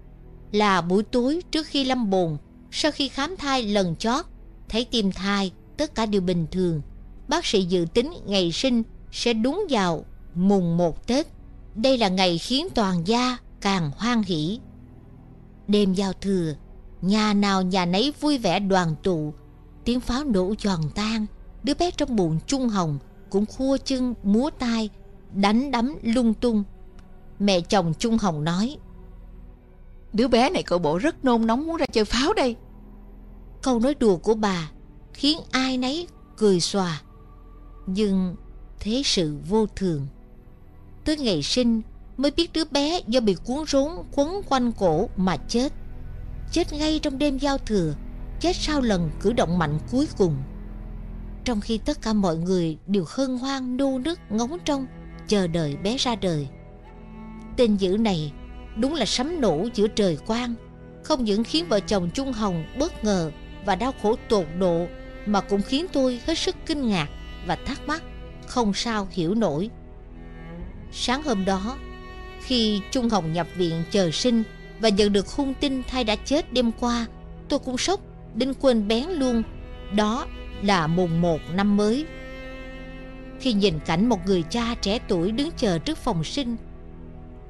là 0.52 0.82
buổi 0.82 1.04
tối 1.04 1.42
trước 1.52 1.68
khi 1.68 1.86
lâm 1.86 2.10
bồn, 2.10 2.38
sau 2.72 2.92
khi 2.92 3.10
khám 3.10 3.38
thai 3.38 3.64
lần 3.64 3.96
chót, 3.96 4.26
thấy 4.70 4.86
tim 4.92 5.12
thai, 5.12 5.52
tất 5.78 5.96
cả 5.96 6.06
đều 6.06 6.22
bình 6.22 6.46
thường. 6.52 6.82
Bác 7.28 7.46
sĩ 7.46 7.64
dự 7.64 7.86
tính 7.94 8.14
ngày 8.26 8.52
sinh 8.52 8.84
sẽ 9.12 9.34
đúng 9.34 9.66
vào 9.70 10.06
mùng 10.36 10.78
một 10.78 11.08
Tết. 11.08 11.28
Đây 11.76 11.98
là 11.98 12.08
ngày 12.08 12.38
khiến 12.38 12.68
toàn 12.76 13.08
gia 13.08 13.38
càng 13.62 13.92
hoan 13.98 14.24
hỷ. 14.24 14.60
Đêm 15.68 15.94
giao 15.94 16.14
thừa, 16.14 16.54
nhà 17.02 17.34
nào 17.34 17.62
nhà 17.62 17.86
nấy 17.86 18.14
vui 18.22 18.38
vẻ 18.38 18.60
đoàn 18.60 18.96
tụ, 19.04 19.34
tiếng 19.86 20.00
pháo 20.00 20.24
nổ 20.24 20.54
giòn 20.60 20.82
tan, 20.96 21.26
đứa 21.64 21.74
bé 21.74 21.92
trong 21.92 22.16
bụng 22.16 22.40
Trung 22.48 22.70
Hồng 22.70 23.00
cũng 23.30 23.46
khua 23.46 23.78
chân 23.86 24.14
múa 24.24 24.50
tay, 24.60 24.90
đánh 25.34 25.72
đấm 25.72 25.96
lung 26.02 26.34
tung. 26.34 26.64
Mẹ 27.40 27.62
chồng 27.62 27.94
Trung 28.00 28.18
Hồng 28.18 28.44
nói, 28.44 28.78
Đứa 30.14 30.28
bé 30.28 30.50
này 30.50 30.64
cậu 30.64 30.80
bộ 30.80 30.98
rất 30.98 31.26
nôn 31.26 31.48
nóng 31.48 31.68
muốn 31.68 31.78
ra 31.78 31.86
chơi 31.86 32.06
pháo 32.06 32.34
đây. 32.34 32.56
Câu 33.62 33.80
nói 33.80 33.96
đùa 34.00 34.18
của 34.18 34.34
bà 34.34 34.72
khiến 35.18 35.38
ai 35.52 35.78
nấy 35.78 36.08
cười 36.38 36.60
xòa. 36.60 37.02
Nhưng 37.86 38.36
thế 38.80 39.02
sự 39.06 39.38
vô 39.50 39.66
thường. 39.76 40.08
Tới 41.06 41.18
ngày 41.18 41.44
sinh 41.44 41.82
mới 42.18 42.32
biết 42.32 42.54
đứa 42.54 42.66
bé 42.66 43.00
do 43.08 43.20
bị 43.20 43.36
cuốn 43.46 43.66
rốn 43.68 43.92
quấn 44.12 44.42
quanh 44.50 44.72
cổ 44.72 45.10
mà 45.16 45.38
chết. 45.38 45.74
Chết 46.52 46.74
ngay 46.74 47.00
trong 47.00 47.18
đêm 47.18 47.38
giao 47.38 47.58
thừa, 47.58 47.94
chết 48.40 48.56
sau 48.56 48.82
lần 48.82 49.10
cử 49.22 49.34
động 49.34 49.58
mạnh 49.58 49.80
cuối 49.92 50.08
cùng. 50.18 50.38
Trong 51.44 51.62
khi 51.62 51.78
tất 51.78 52.02
cả 52.02 52.14
mọi 52.14 52.38
người 52.38 52.78
đều 52.88 53.04
hân 53.08 53.38
hoan 53.38 53.78
nô 53.78 54.00
nức 54.00 54.20
ngóng 54.30 54.58
trông 54.66 54.86
chờ 55.28 55.48
đợi 55.48 55.76
bé 55.76 55.98
ra 55.98 56.16
đời. 56.16 56.48
Tên 57.58 57.76
dữ 57.76 57.98
này 57.98 58.34
đúng 58.76 58.94
là 58.94 59.06
sấm 59.06 59.42
nổ 59.42 59.68
giữa 59.74 59.88
trời 59.88 60.18
quang, 60.28 60.56
không 61.04 61.24
những 61.24 61.44
khiến 61.44 61.66
vợ 61.70 61.80
chồng 61.80 62.10
Trung 62.14 62.34
Hồng 62.34 62.66
bất 62.80 63.04
ngờ 63.04 63.32
và 63.66 63.76
đau 63.76 63.94
khổ 64.02 64.16
tột 64.30 64.46
độ 64.60 64.88
mà 65.28 65.42
cũng 65.42 65.62
khiến 65.62 65.86
tôi 65.94 66.20
hết 66.26 66.38
sức 66.38 66.56
kinh 66.66 66.90
ngạc 66.90 67.08
và 67.46 67.56
thắc 67.56 67.88
mắc 67.88 68.04
không 68.48 68.74
sao 68.74 69.08
hiểu 69.12 69.36
nổi. 69.36 69.70
Sáng 70.92 71.24
hôm 71.24 71.46
đó, 71.46 71.78
khi 72.42 72.82
Trung 72.92 73.10
Hồng 73.10 73.34
nhập 73.34 73.48
viện 73.56 73.84
chờ 73.92 74.12
sinh 74.12 74.44
và 74.80 74.90
nhận 74.90 75.14
được 75.14 75.28
hung 75.28 75.54
tin 75.54 75.84
thai 75.84 76.04
đã 76.04 76.16
chết 76.16 76.54
đêm 76.54 76.72
qua, 76.72 77.06
tôi 77.50 77.60
cũng 77.60 77.78
sốc 77.78 78.00
đến 78.36 78.54
quên 78.62 78.88
bén 78.88 79.10
luôn. 79.10 79.44
Đó 79.96 80.26
là 80.62 80.88
mùng 80.88 81.22
một 81.22 81.40
năm 81.54 81.78
mới. 81.78 82.06
Khi 83.40 83.54
nhìn 83.54 83.80
cảnh 83.86 84.10
một 84.10 84.26
người 84.26 84.44
cha 84.50 84.76
trẻ 84.82 85.00
tuổi 85.08 85.32
đứng 85.32 85.50
chờ 85.58 85.78
trước 85.78 85.98
phòng 85.98 86.24
sinh, 86.24 86.56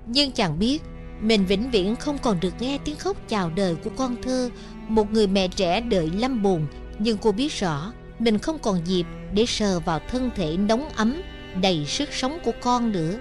nhưng 0.05 0.31
chàng 0.31 0.59
biết 0.59 0.81
mình 1.21 1.45
vĩnh 1.45 1.71
viễn 1.71 1.95
không 1.95 2.17
còn 2.17 2.39
được 2.39 2.53
nghe 2.59 2.77
tiếng 2.85 2.95
khóc 2.95 3.17
chào 3.27 3.51
đời 3.55 3.75
của 3.75 3.89
con 3.97 4.15
thơ, 4.21 4.49
một 4.87 5.11
người 5.11 5.27
mẹ 5.27 5.47
trẻ 5.47 5.81
đợi 5.81 6.11
lâm 6.15 6.43
buồn 6.43 6.67
nhưng 6.99 7.17
cô 7.17 7.31
biết 7.31 7.53
rõ 7.53 7.93
mình 8.19 8.39
không 8.39 8.59
còn 8.59 8.87
dịp 8.87 9.05
để 9.33 9.45
sờ 9.45 9.79
vào 9.79 9.99
thân 10.09 10.29
thể 10.35 10.57
nóng 10.57 10.89
ấm, 10.89 11.21
đầy 11.61 11.85
sức 11.85 12.13
sống 12.13 12.37
của 12.43 12.51
con 12.61 12.91
nữa. 12.91 13.17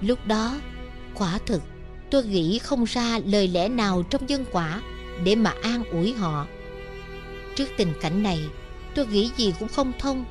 Lúc 0.00 0.26
đó, 0.26 0.60
quả 1.14 1.38
thực, 1.46 1.62
tôi 2.10 2.24
nghĩ 2.24 2.58
không 2.58 2.84
ra 2.84 3.18
lời 3.24 3.48
lẽ 3.48 3.68
nào 3.68 4.02
trong 4.02 4.28
dân 4.28 4.44
quả 4.52 4.80
để 5.24 5.34
mà 5.34 5.54
an 5.62 5.84
ủi 5.84 6.12
họ. 6.12 6.46
Trước 7.56 7.68
tình 7.76 7.92
cảnh 8.00 8.22
này, 8.22 8.40
tôi 8.94 9.06
nghĩ 9.06 9.30
gì 9.36 9.54
cũng 9.58 9.68
không 9.68 9.92
thông. 9.98 10.24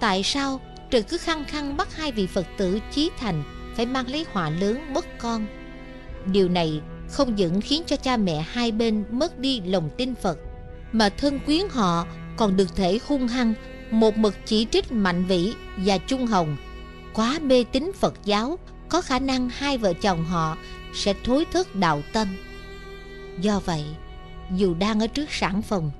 Tại 0.00 0.22
sao 0.22 0.60
trời 0.90 1.02
cứ 1.02 1.18
khăng 1.18 1.44
khăng 1.44 1.76
bắt 1.76 1.96
hai 1.96 2.12
vị 2.12 2.26
Phật 2.26 2.46
tử 2.56 2.78
chí 2.90 3.10
thành 3.18 3.42
phải 3.76 3.86
mang 3.86 4.08
lấy 4.08 4.26
họa 4.32 4.50
lớn 4.50 4.94
mất 4.94 5.18
con? 5.18 5.46
Điều 6.26 6.48
này 6.48 6.80
không 7.08 7.34
những 7.34 7.60
khiến 7.60 7.82
cho 7.86 7.96
cha 7.96 8.16
mẹ 8.16 8.44
hai 8.48 8.72
bên 8.72 9.04
mất 9.10 9.38
đi 9.38 9.60
lòng 9.60 9.90
tin 9.96 10.14
Phật, 10.14 10.38
mà 10.94 11.08
thân 11.08 11.40
quyến 11.40 11.62
họ 11.70 12.06
còn 12.36 12.56
được 12.56 12.76
thể 12.76 12.98
hung 13.06 13.28
hăng 13.28 13.54
một 13.90 14.18
mực 14.18 14.34
chỉ 14.46 14.66
trích 14.70 14.92
Mạnh 14.92 15.24
Vĩ 15.24 15.52
và 15.76 15.98
Trung 15.98 16.26
Hồng 16.26 16.56
quá 17.14 17.38
mê 17.42 17.64
tín 17.72 17.92
Phật 17.94 18.14
giáo 18.24 18.58
có 18.88 19.00
khả 19.00 19.18
năng 19.18 19.48
hai 19.48 19.78
vợ 19.78 19.92
chồng 19.92 20.24
họ 20.24 20.56
sẽ 20.94 21.14
thối 21.24 21.44
thức 21.52 21.76
đạo 21.76 22.02
tâm. 22.12 22.28
Do 23.40 23.60
vậy, 23.60 23.84
dù 24.56 24.74
đang 24.74 25.00
ở 25.00 25.06
trước 25.06 25.32
sản 25.32 25.62
phòng, 25.62 25.90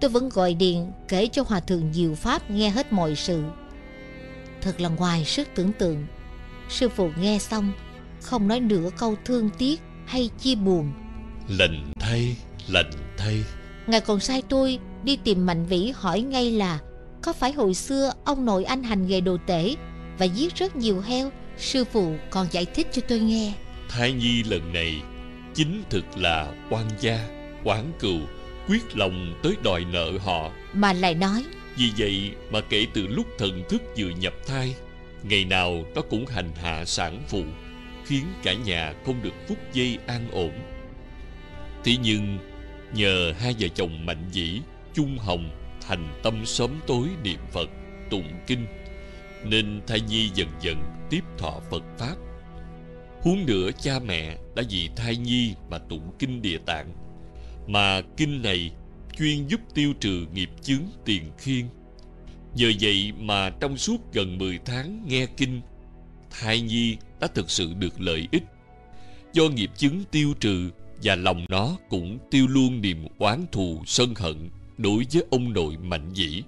tôi 0.00 0.10
vẫn 0.10 0.28
gọi 0.28 0.54
điện 0.54 0.92
kể 1.08 1.28
cho 1.32 1.44
Hòa 1.46 1.60
Thượng 1.60 1.92
Diệu 1.92 2.14
Pháp 2.14 2.50
nghe 2.50 2.70
hết 2.70 2.92
mọi 2.92 3.14
sự. 3.14 3.42
Thật 4.60 4.80
là 4.80 4.88
ngoài 4.88 5.24
sức 5.24 5.48
tưởng 5.54 5.72
tượng. 5.72 6.06
Sư 6.68 6.88
phụ 6.88 7.10
nghe 7.20 7.38
xong, 7.38 7.72
không 8.22 8.48
nói 8.48 8.60
nửa 8.60 8.90
câu 8.98 9.16
thương 9.24 9.50
tiếc 9.58 9.80
hay 10.06 10.30
chia 10.40 10.54
buồn. 10.54 10.92
Lành 11.48 11.92
thay, 12.00 12.36
lành 12.68 12.90
thay. 13.16 13.44
Ngài 13.88 14.00
còn 14.00 14.20
sai 14.20 14.42
tôi 14.48 14.78
đi 15.04 15.18
tìm 15.24 15.46
Mạnh 15.46 15.66
Vĩ 15.66 15.92
hỏi 15.94 16.20
ngay 16.20 16.50
là 16.50 16.78
có 17.22 17.32
phải 17.32 17.52
hồi 17.52 17.74
xưa 17.74 18.12
ông 18.24 18.44
nội 18.44 18.64
anh 18.64 18.82
hành 18.82 19.06
nghề 19.06 19.20
đồ 19.20 19.36
tể 19.46 19.74
và 20.18 20.26
giết 20.26 20.54
rất 20.54 20.76
nhiều 20.76 21.00
heo 21.00 21.30
sư 21.56 21.84
phụ 21.84 22.14
còn 22.30 22.46
giải 22.50 22.64
thích 22.64 22.86
cho 22.92 23.02
tôi 23.08 23.18
nghe 23.18 23.52
Thái 23.88 24.12
Nhi 24.12 24.42
lần 24.42 24.72
này 24.72 25.02
chính 25.54 25.82
thực 25.90 26.04
là 26.16 26.52
quan 26.70 26.86
gia, 27.00 27.18
quán 27.64 27.92
cừu, 27.98 28.18
quyết 28.68 28.96
lòng 28.96 29.34
tới 29.42 29.56
đòi 29.64 29.84
nợ 29.92 30.12
họ. 30.18 30.50
mà 30.72 30.92
lại 30.92 31.14
nói 31.14 31.44
Vì 31.76 31.90
vậy 31.98 32.30
mà 32.50 32.60
kể 32.60 32.86
từ 32.94 33.06
lúc 33.06 33.26
thần 33.38 33.62
thức 33.68 33.82
vừa 33.96 34.10
nhập 34.20 34.34
thai, 34.46 34.74
ngày 35.22 35.44
nào 35.44 35.84
nó 35.94 36.02
cũng 36.02 36.26
hành 36.26 36.50
hạ 36.62 36.84
sản 36.84 37.22
phụ, 37.28 37.42
khiến 38.04 38.24
cả 38.42 38.52
nhà 38.52 38.94
không 39.06 39.22
được 39.22 39.34
phút 39.48 39.58
giây 39.72 39.98
an 40.06 40.30
ổn. 40.32 40.52
Thế 41.84 41.96
nhưng 42.02 42.38
nhờ 42.94 43.32
hai 43.38 43.54
vợ 43.60 43.68
chồng 43.74 44.06
Mạnh 44.06 44.28
Dĩ, 44.32 44.60
Trung 44.94 45.18
Hồng 45.18 45.50
thành 45.80 46.20
tâm 46.22 46.46
sớm 46.46 46.80
tối 46.86 47.08
niệm 47.22 47.38
Phật, 47.52 47.70
tụng 48.10 48.32
kinh, 48.46 48.66
nên 49.44 49.80
thai 49.86 50.00
nhi 50.00 50.30
dần 50.34 50.48
dần 50.60 50.82
tiếp 51.10 51.20
thọ 51.38 51.60
Phật 51.70 51.82
pháp. 51.98 52.16
Huống 53.20 53.46
nữa 53.46 53.70
cha 53.80 53.98
mẹ 53.98 54.36
đã 54.56 54.62
vì 54.70 54.90
thai 54.96 55.16
nhi 55.16 55.54
mà 55.70 55.78
tụng 55.78 56.12
kinh 56.18 56.42
địa 56.42 56.58
tạng, 56.66 56.92
mà 57.66 58.00
kinh 58.16 58.42
này 58.42 58.70
chuyên 59.18 59.46
giúp 59.46 59.60
tiêu 59.74 59.92
trừ 60.00 60.26
nghiệp 60.32 60.50
chướng 60.62 60.82
tiền 61.04 61.22
khiên. 61.38 61.66
Nhờ 62.54 62.72
vậy 62.80 63.12
mà 63.18 63.50
trong 63.50 63.76
suốt 63.76 64.12
gần 64.12 64.38
10 64.38 64.58
tháng 64.64 65.04
nghe 65.08 65.26
kinh, 65.36 65.60
thai 66.30 66.60
nhi 66.60 66.96
đã 67.20 67.26
thực 67.26 67.50
sự 67.50 67.74
được 67.78 68.00
lợi 68.00 68.28
ích. 68.32 68.42
Do 69.32 69.44
nghiệp 69.48 69.70
chứng 69.76 70.04
tiêu 70.10 70.34
trừ 70.40 70.70
và 71.02 71.14
lòng 71.14 71.44
nó 71.48 71.76
cũng 71.88 72.18
tiêu 72.30 72.46
luôn 72.46 72.80
niềm 72.80 73.06
oán 73.18 73.44
thù 73.52 73.82
sân 73.86 74.14
hận 74.14 74.50
đối 74.78 75.06
với 75.12 75.24
ông 75.30 75.52
nội 75.52 75.76
mạnh 75.76 76.10
dĩ. 76.14 76.42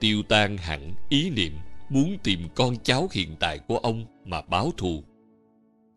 Tiêu 0.00 0.22
tan 0.22 0.56
hẳn 0.56 0.94
ý 1.08 1.30
niệm 1.30 1.52
muốn 1.90 2.16
tìm 2.24 2.40
con 2.54 2.76
cháu 2.82 3.08
hiện 3.12 3.36
tại 3.40 3.58
của 3.58 3.78
ông 3.78 4.06
mà 4.24 4.40
báo 4.40 4.70
thù. 4.76 5.02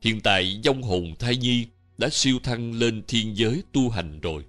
Hiện 0.01 0.21
tại 0.21 0.59
dông 0.63 0.81
hồn 0.81 1.13
thai 1.19 1.37
nhi 1.37 1.65
đã 1.97 2.09
siêu 2.09 2.39
thăng 2.43 2.73
lên 2.73 3.03
thiên 3.07 3.37
giới 3.37 3.63
tu 3.73 3.89
hành 3.89 4.19
rồi. 4.19 4.45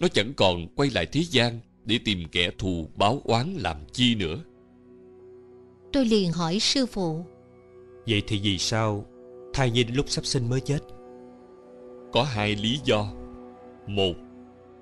Nó 0.00 0.08
chẳng 0.08 0.32
còn 0.36 0.66
quay 0.76 0.90
lại 0.90 1.06
thế 1.06 1.24
gian 1.30 1.60
để 1.84 1.98
tìm 2.04 2.24
kẻ 2.32 2.50
thù 2.58 2.88
báo 2.96 3.20
oán 3.24 3.54
làm 3.54 3.76
chi 3.92 4.14
nữa. 4.14 4.38
Tôi 5.92 6.04
liền 6.04 6.32
hỏi 6.32 6.58
sư 6.58 6.86
phụ 6.86 7.24
Vậy 8.06 8.22
thì 8.26 8.40
vì 8.42 8.58
sao 8.58 9.06
thai 9.54 9.70
nhi 9.70 9.84
đến 9.84 9.96
lúc 9.96 10.06
sắp 10.08 10.26
sinh 10.26 10.48
mới 10.48 10.60
chết 10.60 10.78
có 12.12 12.22
hai 12.22 12.56
lý 12.56 12.80
do 12.84 13.12
Một, 13.86 14.14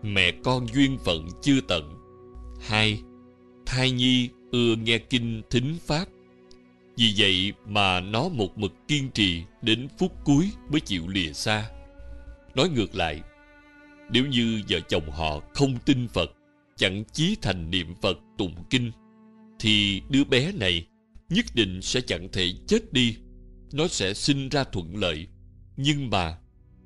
Mẹ 0.02 0.32
con 0.44 0.66
duyên 0.74 0.98
phận 1.04 1.28
chưa 1.42 1.60
tận 1.68 1.94
Hai, 2.60 3.02
Thai 3.66 3.90
nhi 3.90 4.28
ưa 4.50 4.76
nghe 4.76 4.98
kinh 4.98 5.42
thính 5.50 5.76
pháp 5.86 6.04
Vì 6.96 7.14
vậy 7.16 7.52
mà 7.66 8.00
nó 8.00 8.28
một 8.28 8.58
mực 8.58 8.72
kiên 8.88 9.10
trì 9.10 9.42
Đến 9.62 9.88
phút 9.98 10.12
cuối 10.24 10.50
mới 10.72 10.80
chịu 10.80 11.08
lìa 11.08 11.32
xa 11.32 11.70
Nói 12.54 12.68
ngược 12.68 12.94
lại, 12.94 13.20
Nếu 14.12 14.26
như 14.26 14.62
vợ 14.68 14.80
chồng 14.88 15.10
họ 15.10 15.40
không 15.54 15.78
tin 15.84 16.08
Phật, 16.08 16.30
Chẳng 16.76 17.04
chí 17.12 17.36
thành 17.42 17.70
niệm 17.70 17.94
Phật 18.02 18.18
tụng 18.38 18.54
kinh, 18.70 18.90
Thì 19.58 20.02
đứa 20.10 20.24
bé 20.24 20.52
này 20.52 20.86
nhất 21.30 21.46
định 21.54 21.82
sẽ 21.82 22.00
chẳng 22.00 22.28
thể 22.32 22.52
chết 22.66 22.92
đi. 22.92 23.16
Nó 23.72 23.88
sẽ 23.88 24.14
sinh 24.14 24.48
ra 24.48 24.64
thuận 24.64 24.96
lợi. 24.96 25.26
Nhưng 25.76 26.10
mà 26.10 26.36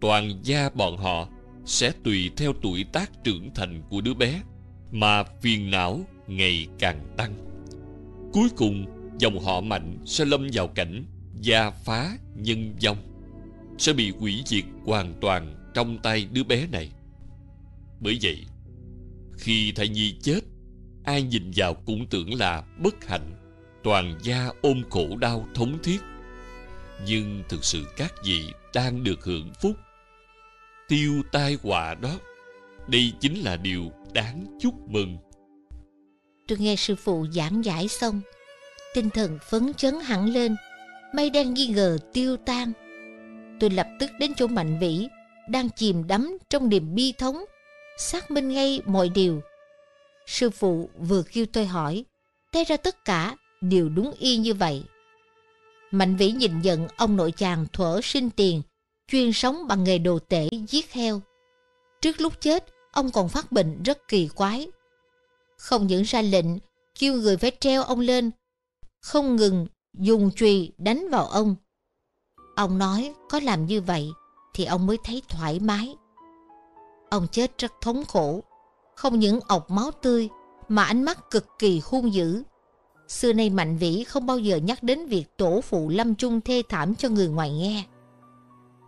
toàn 0.05 0.39
gia 0.43 0.69
bọn 0.69 0.97
họ 0.97 1.29
sẽ 1.65 1.93
tùy 2.05 2.31
theo 2.37 2.53
tuổi 2.63 2.85
tác 2.93 3.25
trưởng 3.25 3.51
thành 3.55 3.83
của 3.91 4.01
đứa 4.01 4.15
bé 4.15 4.43
mà 4.93 5.25
phiền 5.25 5.71
não 5.71 6.01
ngày 6.27 6.67
càng 6.79 7.15
tăng. 7.17 7.35
Cuối 8.33 8.49
cùng, 8.57 8.87
dòng 9.19 9.39
họ 9.39 9.61
mạnh 9.61 9.99
sẽ 10.07 10.25
lâm 10.25 10.47
vào 10.53 10.69
cảnh 10.69 11.05
gia 11.41 11.71
phá 11.71 12.19
nhân 12.35 12.75
vong, 12.85 12.97
sẽ 13.79 13.93
bị 13.93 14.11
hủy 14.11 14.43
diệt 14.47 14.65
hoàn 14.85 15.15
toàn 15.21 15.55
trong 15.75 15.99
tay 15.99 16.29
đứa 16.33 16.45
bé 16.45 16.67
này. 16.73 16.91
Bởi 18.01 18.19
vậy, 18.23 18.45
khi 19.39 19.73
thai 19.73 19.89
nhi 19.89 20.15
chết, 20.23 20.41
ai 21.05 21.23
nhìn 21.23 21.51
vào 21.57 21.75
cũng 21.75 22.07
tưởng 22.07 22.35
là 22.35 22.63
bất 22.79 23.05
hạnh 23.07 23.31
toàn 23.85 24.19
gia 24.23 24.49
ôm 24.63 24.83
khổ 24.91 25.17
đau 25.17 25.49
thống 25.55 25.79
thiết 25.83 25.99
nhưng 27.07 27.43
thực 27.49 27.65
sự 27.65 27.87
các 27.97 28.15
vị 28.25 28.45
đang 28.75 29.05
được 29.05 29.25
hưởng 29.25 29.53
phúc 29.63 29.77
tiêu 30.95 31.23
tai 31.33 31.59
họa 31.63 31.95
đó. 31.95 32.19
Đây 32.87 33.13
chính 33.21 33.45
là 33.45 33.57
điều 33.57 33.93
đáng 34.13 34.47
chúc 34.61 34.75
mừng. 34.89 35.17
Tôi 36.49 36.59
nghe 36.59 36.77
sư 36.77 36.95
phụ 36.95 37.27
giảng 37.33 37.65
giải 37.65 37.89
xong 37.89 38.21
tinh 38.95 39.11
thần 39.11 39.39
phấn 39.51 39.75
chấn 39.75 40.01
hẳn 40.01 40.33
lên 40.33 40.57
mây 41.15 41.31
đen 41.31 41.55
nghi 41.55 41.67
ngờ 41.67 41.99
tiêu 42.13 42.37
tan. 42.37 42.73
Tôi 43.61 43.71
lập 43.71 43.87
tức 44.01 44.11
đến 44.19 44.35
chỗ 44.35 44.47
mạnh 44.47 44.79
vĩ 44.81 45.09
đang 45.49 45.71
chìm 45.71 46.07
đắm 46.07 46.39
trong 46.51 46.69
niềm 46.69 46.95
bi 46.95 47.13
thống 47.19 47.45
xác 47.99 48.31
minh 48.31 48.49
ngay 48.49 48.81
mọi 48.87 49.09
điều. 49.09 49.41
Sư 50.27 50.51
phụ 50.51 50.91
vừa 50.99 51.23
kêu 51.23 51.47
tôi 51.53 51.67
hỏi 51.67 52.05
té 52.53 52.65
ra 52.65 52.77
tất 52.77 53.05
cả 53.05 53.37
đều 53.61 53.89
đúng 53.89 54.15
y 54.19 54.37
như 54.37 54.55
vậy. 54.55 54.83
Mạnh 55.91 56.17
vĩ 56.17 56.31
nhìn 56.31 56.61
nhận 56.61 56.89
ông 56.97 57.17
nội 57.17 57.33
chàng 57.33 57.67
thuở 57.73 58.01
sinh 58.03 58.31
tiền, 58.31 58.63
chuyên 59.09 59.33
sống 59.33 59.67
bằng 59.69 59.85
nghề 59.85 59.99
đồ 59.99 60.19
tể 60.19 60.49
giết 60.69 60.93
heo. 60.93 61.21
Trước 62.01 62.21
lúc 62.21 62.33
chết, 62.41 62.65
ông 62.93 63.11
còn 63.11 63.29
phát 63.29 63.53
bệnh 63.53 63.83
rất 63.83 64.09
kỳ 64.09 64.29
quái. 64.29 64.69
Không 65.59 65.87
những 65.87 66.03
ra 66.03 66.23
lệnh, 66.23 66.47
kêu 66.99 67.15
người 67.15 67.37
phải 67.37 67.53
treo 67.61 67.83
ông 67.83 68.01
lên, 68.01 68.31
không 69.01 69.37
ngừng 69.37 69.67
dùng 69.99 70.31
chùy 70.37 70.73
đánh 70.79 71.09
vào 71.11 71.27
ông. 71.27 71.57
Ông 72.57 72.79
nói 72.79 73.15
có 73.31 73.41
làm 73.41 73.67
như 73.67 73.81
vậy 73.81 74.11
thì 74.55 74.65
ông 74.65 74.87
mới 74.87 74.99
thấy 75.05 75.23
thoải 75.29 75.61
mái. 75.61 75.97
Ông 77.11 77.27
chết 77.33 77.59
rất 77.59 77.73
thống 77.81 78.05
khổ, 78.05 78.43
không 78.97 79.19
những 79.19 79.41
ọc 79.49 79.71
máu 79.71 79.91
tươi 79.91 80.29
mà 80.69 80.85
ánh 80.85 81.03
mắt 81.03 81.31
cực 81.31 81.47
kỳ 81.59 81.81
hung 81.85 82.15
dữ. 82.15 82.43
Xưa 83.09 83.33
nay 83.33 83.51
Mạnh 83.51 83.77
Vĩ 83.77 84.05
không 84.05 84.27
bao 84.27 84.39
giờ 84.39 84.57
nhắc 84.57 84.83
đến 84.83 85.07
việc 85.07 85.25
tổ 85.37 85.61
phụ 85.61 85.89
lâm 85.89 86.15
chung 86.15 86.41
thê 86.41 86.63
thảm 86.69 86.95
cho 86.95 87.09
người 87.09 87.29
ngoài 87.29 87.53
nghe. 87.53 87.85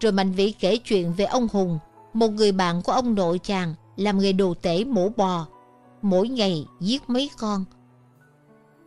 Rồi 0.01 0.13
Mạnh 0.13 0.33
Vĩ 0.33 0.53
kể 0.53 0.77
chuyện 0.77 1.13
về 1.13 1.25
ông 1.25 1.49
Hùng, 1.53 1.79
một 2.13 2.29
người 2.29 2.53
bạn 2.53 2.83
của 2.83 2.93
ông 2.93 3.15
nội 3.15 3.39
chàng 3.39 3.75
làm 3.97 4.19
nghề 4.19 4.33
đồ 4.33 4.55
tể 4.63 4.85
mổ 4.85 5.09
bò, 5.09 5.47
mỗi 6.03 6.29
ngày 6.29 6.67
giết 6.81 7.11
mấy 7.11 7.31
con. 7.39 7.65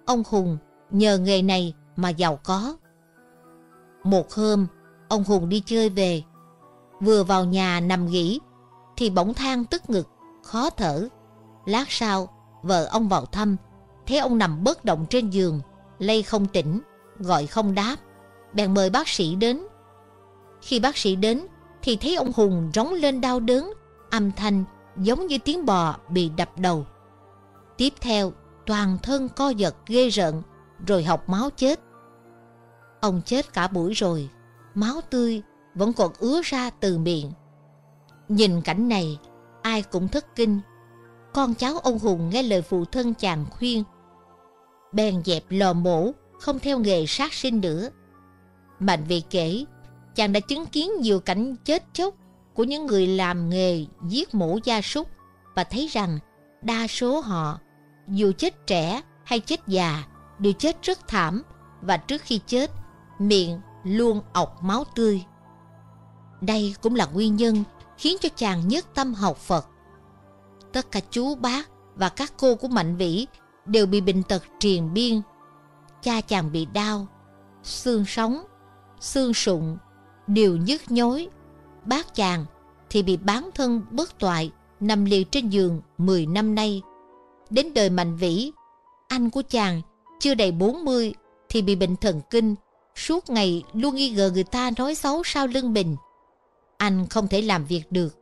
Ông 0.05 0.23
Hùng 0.29 0.57
nhờ 0.91 1.17
nghề 1.17 1.41
này 1.41 1.73
mà 1.95 2.09
giàu 2.09 2.39
có. 2.43 2.75
Một 4.03 4.33
hôm, 4.33 4.67
ông 5.07 5.23
Hùng 5.23 5.49
đi 5.49 5.63
chơi 5.65 5.89
về, 5.89 6.23
vừa 7.01 7.23
vào 7.23 7.45
nhà 7.45 7.79
nằm 7.79 8.05
nghỉ 8.05 8.39
thì 8.97 9.09
bỗng 9.09 9.33
than 9.33 9.65
tức 9.65 9.89
ngực, 9.89 10.07
khó 10.43 10.69
thở. 10.69 11.07
Lát 11.65 11.85
sau, 11.91 12.29
vợ 12.63 12.85
ông 12.85 13.09
vào 13.09 13.25
thăm 13.25 13.55
thấy 14.07 14.17
ông 14.17 14.37
nằm 14.37 14.63
bất 14.63 14.85
động 14.85 15.05
trên 15.09 15.29
giường, 15.29 15.61
lay 15.99 16.23
không 16.23 16.45
tỉnh, 16.45 16.81
gọi 17.19 17.47
không 17.47 17.75
đáp, 17.75 17.95
bèn 18.53 18.73
mời 18.73 18.89
bác 18.89 19.07
sĩ 19.07 19.35
đến. 19.35 19.59
Khi 20.61 20.79
bác 20.79 20.97
sĩ 20.97 21.15
đến, 21.15 21.45
thì 21.81 21.95
thấy 21.95 22.15
ông 22.15 22.31
Hùng 22.35 22.71
rống 22.73 22.93
lên 22.93 23.21
đau 23.21 23.39
đớn, 23.39 23.73
âm 24.09 24.31
thanh 24.31 24.63
giống 24.97 25.27
như 25.27 25.37
tiếng 25.37 25.65
bò 25.65 25.95
bị 26.09 26.29
đập 26.37 26.49
đầu. 26.57 26.85
Tiếp 27.77 27.93
theo, 28.01 28.33
toàn 28.65 28.97
thân 29.03 29.29
co 29.35 29.49
giật 29.49 29.75
ghê 29.87 30.09
rợn, 30.09 30.41
rồi 30.87 31.03
học 31.03 31.29
máu 31.29 31.49
chết. 31.49 31.79
Ông 33.01 33.21
chết 33.25 33.53
cả 33.53 33.67
buổi 33.67 33.93
rồi, 33.93 34.29
máu 34.75 35.01
tươi 35.09 35.41
vẫn 35.75 35.93
còn 35.93 36.11
ứa 36.19 36.41
ra 36.43 36.69
từ 36.69 36.97
miệng. 36.97 37.31
Nhìn 38.27 38.61
cảnh 38.61 38.89
này, 38.89 39.19
ai 39.61 39.81
cũng 39.81 40.07
thất 40.07 40.35
kinh. 40.35 40.59
Con 41.33 41.53
cháu 41.55 41.79
ông 41.79 41.99
Hùng 41.99 42.29
nghe 42.29 42.43
lời 42.43 42.61
phụ 42.61 42.85
thân 42.85 43.13
chàng 43.13 43.45
khuyên 43.49 43.83
bèn 44.91 45.21
dẹp 45.25 45.43
lò 45.49 45.73
mổ, 45.73 46.11
không 46.39 46.59
theo 46.59 46.79
nghề 46.79 47.05
sát 47.05 47.33
sinh 47.33 47.61
nữa. 47.61 47.89
Mạnh 48.79 49.03
vì 49.07 49.21
kể, 49.29 49.65
chàng 50.15 50.33
đã 50.33 50.39
chứng 50.39 50.65
kiến 50.65 50.91
nhiều 50.99 51.19
cảnh 51.19 51.55
chết 51.65 51.83
chóc 51.93 52.13
của 52.53 52.63
những 52.63 52.85
người 52.85 53.07
làm 53.07 53.49
nghề 53.49 53.85
giết 54.07 54.35
mổ 54.35 54.59
gia 54.63 54.81
súc 54.81 55.07
và 55.55 55.63
thấy 55.63 55.87
rằng 55.87 56.19
đa 56.61 56.87
số 56.87 57.19
họ, 57.19 57.59
dù 58.07 58.31
chết 58.37 58.67
trẻ 58.67 59.01
hay 59.23 59.39
chết 59.39 59.67
già, 59.67 60.03
đều 60.39 60.53
chết 60.53 60.77
rất 60.83 61.07
thảm 61.07 61.43
và 61.81 61.97
trước 61.97 62.21
khi 62.21 62.39
chết, 62.47 62.71
miệng 63.19 63.59
luôn 63.83 64.21
ọc 64.33 64.63
máu 64.63 64.83
tươi. 64.95 65.25
Đây 66.41 66.75
cũng 66.81 66.95
là 66.95 67.05
nguyên 67.05 67.35
nhân 67.35 67.63
khiến 67.97 68.17
cho 68.21 68.29
chàng 68.35 68.67
nhất 68.67 68.85
tâm 68.95 69.13
học 69.13 69.37
Phật. 69.37 69.65
Tất 70.73 70.91
cả 70.91 70.99
chú 71.11 71.35
bác 71.35 71.69
và 71.95 72.09
các 72.09 72.33
cô 72.39 72.55
của 72.55 72.67
Mạnh 72.67 72.97
Vĩ 72.97 73.27
đều 73.65 73.85
bị 73.85 74.01
bệnh 74.01 74.23
tật 74.23 74.43
triền 74.59 74.93
biên. 74.93 75.21
Cha 76.01 76.21
chàng 76.21 76.51
bị 76.51 76.65
đau, 76.65 77.07
xương 77.63 78.05
sống, 78.05 78.45
xương 78.99 79.33
sụn, 79.33 79.77
đều 80.29 80.57
nhức 80.57 80.81
nhối. 80.91 81.27
Bác 81.85 82.15
chàng 82.15 82.45
thì 82.89 83.03
bị 83.03 83.17
bán 83.17 83.49
thân 83.55 83.81
bất 83.91 84.19
toại, 84.19 84.51
nằm 84.79 85.05
liệt 85.05 85.31
trên 85.31 85.49
giường 85.49 85.81
10 85.97 86.25
năm 86.25 86.55
nay. 86.55 86.81
Đến 87.49 87.73
đời 87.73 87.89
mạnh 87.89 88.15
vĩ, 88.15 88.51
anh 89.07 89.29
của 89.29 89.41
chàng 89.49 89.81
chưa 90.19 90.33
đầy 90.33 90.51
40 90.51 91.13
thì 91.49 91.61
bị 91.61 91.75
bệnh 91.75 91.95
thần 91.95 92.21
kinh, 92.29 92.55
suốt 92.95 93.29
ngày 93.29 93.63
luôn 93.73 93.95
nghi 93.95 94.09
ngờ 94.09 94.31
người 94.33 94.43
ta 94.43 94.71
nói 94.77 94.95
xấu 94.95 95.23
sau 95.25 95.47
lưng 95.47 95.73
mình. 95.73 95.95
Anh 96.77 97.07
không 97.07 97.27
thể 97.27 97.41
làm 97.41 97.65
việc 97.65 97.91
được. 97.91 98.15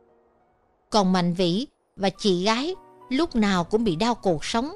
Còn 0.90 1.12
Mạnh 1.12 1.34
Vĩ 1.34 1.66
và 1.96 2.10
chị 2.18 2.44
gái 2.44 2.74
lúc 3.08 3.36
nào 3.36 3.64
cũng 3.64 3.84
bị 3.84 3.96
đau 3.96 4.14
cột 4.14 4.38
sống, 4.42 4.74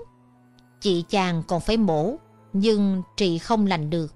chị 0.81 1.05
chàng 1.09 1.43
còn 1.49 1.61
phải 1.61 1.77
mổ, 1.77 2.15
nhưng 2.53 3.03
trị 3.17 3.39
không 3.39 3.67
lành 3.67 3.91
được. 3.91 4.15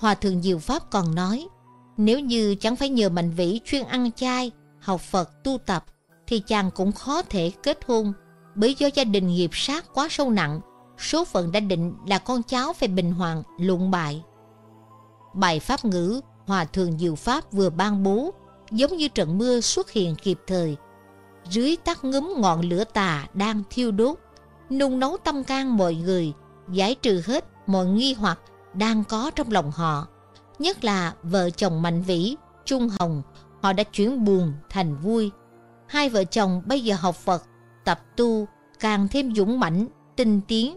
Hòa 0.00 0.14
thượng 0.14 0.42
Diệu 0.42 0.58
Pháp 0.58 0.90
còn 0.90 1.14
nói, 1.14 1.48
nếu 1.96 2.20
như 2.20 2.54
chẳng 2.54 2.76
phải 2.76 2.88
nhờ 2.88 3.08
Mạnh 3.08 3.30
Vĩ 3.30 3.60
chuyên 3.64 3.84
ăn 3.84 4.12
chay, 4.12 4.50
học 4.80 5.00
Phật 5.00 5.44
tu 5.44 5.58
tập, 5.66 5.84
thì 6.26 6.40
chàng 6.40 6.70
cũng 6.70 6.92
khó 6.92 7.22
thể 7.22 7.52
kết 7.62 7.78
hôn, 7.86 8.12
bởi 8.54 8.74
do 8.78 8.88
gia 8.94 9.04
đình 9.04 9.26
nghiệp 9.26 9.50
sát 9.52 9.84
quá 9.94 10.08
sâu 10.10 10.30
nặng, 10.30 10.60
số 10.98 11.24
phận 11.24 11.52
đã 11.52 11.60
định 11.60 11.94
là 12.06 12.18
con 12.18 12.42
cháu 12.42 12.72
phải 12.72 12.88
bình 12.88 13.12
hoàng, 13.12 13.42
lụng 13.58 13.90
bại. 13.90 14.22
Bài 15.34 15.60
Pháp 15.60 15.84
ngữ 15.84 16.20
Hòa 16.46 16.64
thượng 16.64 16.98
Diệu 16.98 17.14
Pháp 17.14 17.52
vừa 17.52 17.70
ban 17.70 18.02
bố, 18.02 18.30
giống 18.70 18.96
như 18.96 19.08
trận 19.08 19.38
mưa 19.38 19.60
xuất 19.60 19.90
hiện 19.90 20.14
kịp 20.22 20.38
thời. 20.46 20.76
Dưới 21.50 21.76
tắt 21.84 22.04
ngấm 22.04 22.28
ngọn 22.36 22.60
lửa 22.60 22.84
tà 22.84 23.26
đang 23.34 23.62
thiêu 23.70 23.90
đốt, 23.90 24.18
nung 24.70 24.98
nấu 24.98 25.16
tâm 25.16 25.44
can 25.44 25.76
mọi 25.76 25.94
người, 25.94 26.32
giải 26.70 26.94
trừ 26.94 27.22
hết 27.26 27.44
mọi 27.66 27.86
nghi 27.86 28.14
hoặc 28.14 28.40
đang 28.74 29.04
có 29.04 29.30
trong 29.30 29.50
lòng 29.50 29.70
họ. 29.70 30.06
Nhất 30.58 30.84
là 30.84 31.14
vợ 31.22 31.50
chồng 31.50 31.82
Mạnh 31.82 32.02
Vĩ, 32.02 32.36
Trung 32.64 32.88
Hồng, 32.98 33.22
họ 33.62 33.72
đã 33.72 33.82
chuyển 33.82 34.24
buồn 34.24 34.52
thành 34.70 34.96
vui. 34.96 35.30
Hai 35.88 36.08
vợ 36.08 36.24
chồng 36.24 36.62
bây 36.66 36.80
giờ 36.80 36.96
học 37.00 37.14
Phật, 37.14 37.42
tập 37.84 38.00
tu, 38.16 38.46
càng 38.80 39.08
thêm 39.08 39.34
dũng 39.34 39.60
mãnh, 39.60 39.86
tinh 40.16 40.40
tiến. 40.48 40.76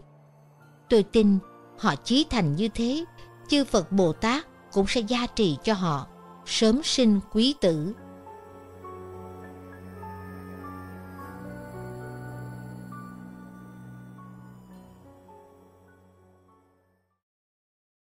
Tôi 0.90 1.04
tin 1.04 1.40
Họ 1.78 1.96
chí 1.96 2.26
thành 2.30 2.56
như 2.56 2.68
thế, 2.68 3.06
chư 3.48 3.64
Phật 3.64 3.92
Bồ 3.92 4.14
Tát 4.14 4.46
cũng 4.72 4.86
sẽ 4.88 5.02
gia 5.02 5.26
trì 5.28 5.58
cho 5.64 5.74
họ, 5.74 6.08
sớm 6.46 6.82
sinh 6.84 7.20
quý 7.32 7.56
tử. 7.62 7.94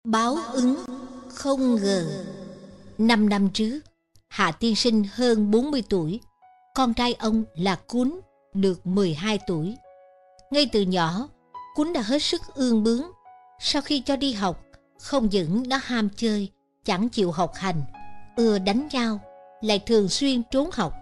Báo 0.04 0.36
ứng 0.52 0.76
không 1.39 1.74
ngờ 1.74 2.24
Năm 2.98 3.28
năm 3.28 3.48
trước 3.51 3.81
Hạ 4.28 4.52
tiên 4.52 4.77
sinh 4.77 5.05
hơn 5.12 5.51
40 5.51 5.82
tuổi 5.89 6.20
Con 6.74 6.94
trai 6.94 7.15
ông 7.15 7.44
là 7.55 7.77
Cún 7.86 8.20
Được 8.55 8.86
12 8.86 9.39
tuổi 9.47 9.77
Ngay 10.51 10.69
từ 10.73 10.82
nhỏ 10.82 11.28
Cún 11.74 11.93
đã 11.93 12.01
hết 12.01 12.23
sức 12.23 12.40
ương 12.55 12.82
bướng 12.82 13.02
Sau 13.60 13.82
khi 13.82 14.01
cho 14.01 14.16
đi 14.16 14.32
học 14.32 14.65
Không 14.98 15.28
những 15.28 15.69
đã 15.69 15.81
ham 15.85 16.09
chơi 16.16 16.48
Chẳng 16.85 17.09
chịu 17.09 17.31
học 17.31 17.52
hành 17.55 17.82
Ưa 18.36 18.59
đánh 18.59 18.89
nhau 18.93 19.20
Lại 19.60 19.78
thường 19.78 20.09
xuyên 20.09 20.43
trốn 20.51 20.70
học 20.73 20.93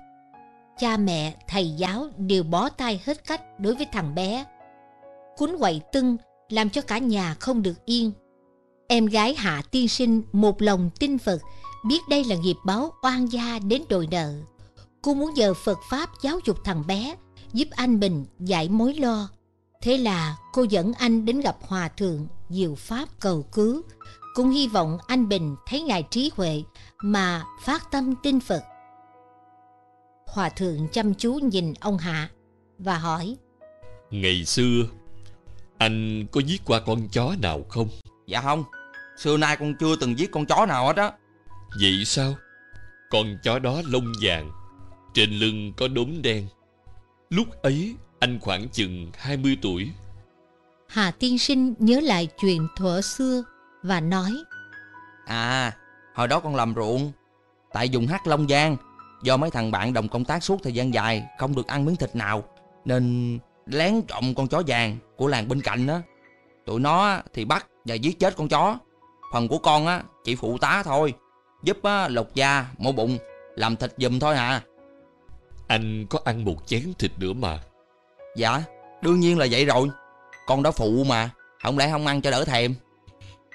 Cha 0.79 0.97
mẹ, 0.97 1.35
thầy 1.49 1.71
giáo 1.71 2.07
đều 2.17 2.43
bó 2.43 2.69
tay 2.69 3.01
hết 3.05 3.25
cách 3.25 3.61
đối 3.61 3.75
với 3.75 3.87
thằng 3.93 4.15
bé. 4.15 4.45
Cún 5.37 5.57
quậy 5.59 5.81
tưng 5.93 6.17
làm 6.49 6.71
cho 6.71 6.83
cả 6.83 6.99
nhà 6.99 7.35
không 7.35 7.63
được 7.63 7.85
yên. 7.85 8.13
Em 8.89 9.07
gái 9.07 9.35
Hạ 9.35 9.63
tiên 9.71 9.89
sinh 9.89 10.23
một 10.33 10.63
lòng 10.63 10.91
tin 10.99 11.19
Phật, 11.19 11.39
biết 11.87 12.01
đây 12.09 12.25
là 12.25 12.37
nghiệp 12.37 12.57
báo 12.65 12.93
oan 13.03 13.27
gia 13.27 13.59
đến 13.59 13.83
đòi 13.89 14.09
nợ. 14.11 14.35
Cô 15.03 15.15
muốn 15.15 15.35
nhờ 15.35 15.55
Phật 15.55 15.79
Pháp 15.91 16.11
giáo 16.23 16.39
dục 16.47 16.57
thằng 16.65 16.87
bé, 16.87 17.17
giúp 17.53 17.69
anh 17.71 18.01
mình 18.01 18.25
giải 18.41 18.69
mối 18.69 18.95
lo. 18.95 19.29
Thế 19.83 19.99
là 19.99 20.37
cô 20.53 20.63
dẫn 20.63 20.93
anh 20.93 21.25
đến 21.25 21.41
gặp 21.41 21.57
Hòa 21.61 21.89
Thượng 21.89 22.27
Diệu 22.49 22.75
Pháp 22.75 23.09
cầu 23.21 23.43
cứu, 23.43 23.83
cũng 24.35 24.51
hy 24.51 24.69
vọng 24.69 24.99
anh 25.07 25.29
Bình 25.29 25.57
thấy 25.67 25.83
ngài 25.83 26.03
trí 26.11 26.31
huệ 26.37 26.63
mà 27.03 27.45
phát 27.63 27.91
tâm 27.91 28.15
tin 28.23 28.41
Phật. 28.41 28.63
Hòa 30.27 30.49
Thượng 30.49 30.89
chăm 30.93 31.15
chú 31.15 31.33
nhìn 31.33 31.75
ông 31.81 31.99
Hạ 31.99 32.29
và 32.79 32.99
hỏi 32.99 33.37
Ngày 34.11 34.45
xưa 34.45 34.83
Anh 35.79 36.27
có 36.33 36.41
giết 36.41 36.63
qua 36.65 36.81
con 36.81 37.09
chó 37.09 37.35
nào 37.43 37.63
không 37.69 37.89
Dạ 38.27 38.41
không 38.41 38.65
Xưa 39.17 39.37
nay 39.37 39.57
con 39.57 39.75
chưa 39.75 39.97
từng 39.97 40.19
giết 40.19 40.31
con 40.31 40.47
chó 40.47 40.67
nào 40.67 40.87
hết 40.87 40.97
á. 40.97 41.13
Vậy 41.81 42.05
sao? 42.05 42.35
Con 43.11 43.39
chó 43.43 43.59
đó 43.59 43.83
lông 43.87 44.13
vàng 44.23 44.51
Trên 45.15 45.31
lưng 45.31 45.73
có 45.77 45.89
đốm 45.89 46.23
đen. 46.23 46.47
Lúc 47.31 47.63
ấy 47.63 47.95
anh 48.19 48.39
khoảng 48.41 48.69
chừng 48.69 49.11
20 49.15 49.59
tuổi. 49.63 49.91
Hà 50.89 51.11
tiên 51.11 51.39
sinh 51.39 51.75
nhớ 51.79 52.01
lại 52.01 52.29
chuyện 52.41 52.69
thuở 52.77 53.01
xưa 53.01 53.43
và 53.83 54.01
nói 54.01 54.31
À 55.27 55.73
hồi 56.15 56.29
đó 56.29 56.41
con 56.41 56.57
làm 56.57 56.75
ruộng 56.75 57.13
Tại 57.73 57.89
dùng 57.89 58.07
hát 58.07 58.27
Long 58.27 58.49
Giang 58.49 58.77
Do 59.23 59.37
mấy 59.37 59.51
thằng 59.51 59.71
bạn 59.71 59.93
đồng 59.93 60.09
công 60.09 60.25
tác 60.25 60.43
suốt 60.43 60.61
thời 60.63 60.73
gian 60.73 60.95
dài 60.95 61.25
Không 61.39 61.55
được 61.55 61.67
ăn 61.67 61.85
miếng 61.85 61.97
thịt 61.97 62.17
nào 62.17 62.45
Nên 62.85 63.39
lén 63.67 64.03
trộm 64.09 64.35
con 64.35 64.49
chó 64.49 64.63
vàng 64.67 64.99
Của 65.17 65.27
làng 65.27 65.49
bên 65.49 65.61
cạnh 65.61 65.87
á. 65.87 66.03
Tụi 66.67 66.81
nó 66.81 67.19
thì 67.33 67.45
bắt 67.45 67.67
và 67.85 67.95
giết 67.95 68.19
chết 68.21 68.37
con 68.37 68.49
chó 68.49 68.79
Phần 69.33 69.49
của 69.49 69.59
con 69.59 69.87
á 69.87 70.03
chỉ 70.25 70.37
phụ 70.37 70.59
tá 70.59 70.83
thôi 70.83 71.15
Giúp 71.63 71.83
á, 71.83 72.09
lột 72.09 72.29
da, 72.35 72.67
mổ 72.79 72.93
bụng 72.93 73.19
Làm 73.57 73.77
thịt 73.77 73.93
giùm 73.97 74.19
thôi 74.19 74.35
à. 74.35 74.63
Anh 75.67 76.07
có 76.11 76.19
ăn 76.25 76.45
một 76.45 76.57
chén 76.67 76.83
thịt 76.99 77.11
nữa 77.19 77.33
mà. 77.33 77.61
Dạ 78.37 78.63
đương 79.03 79.21
nhiên 79.21 79.39
là 79.39 79.47
vậy 79.51 79.65
rồi. 79.65 79.89
Con 80.47 80.63
đó 80.63 80.71
phụ 80.71 81.05
mà 81.05 81.31
Không 81.63 81.79
lẽ 81.79 81.91
không 81.91 82.07
ăn 82.07 82.21
cho 82.21 82.31
đỡ 82.31 82.45
thèm? 82.45 82.75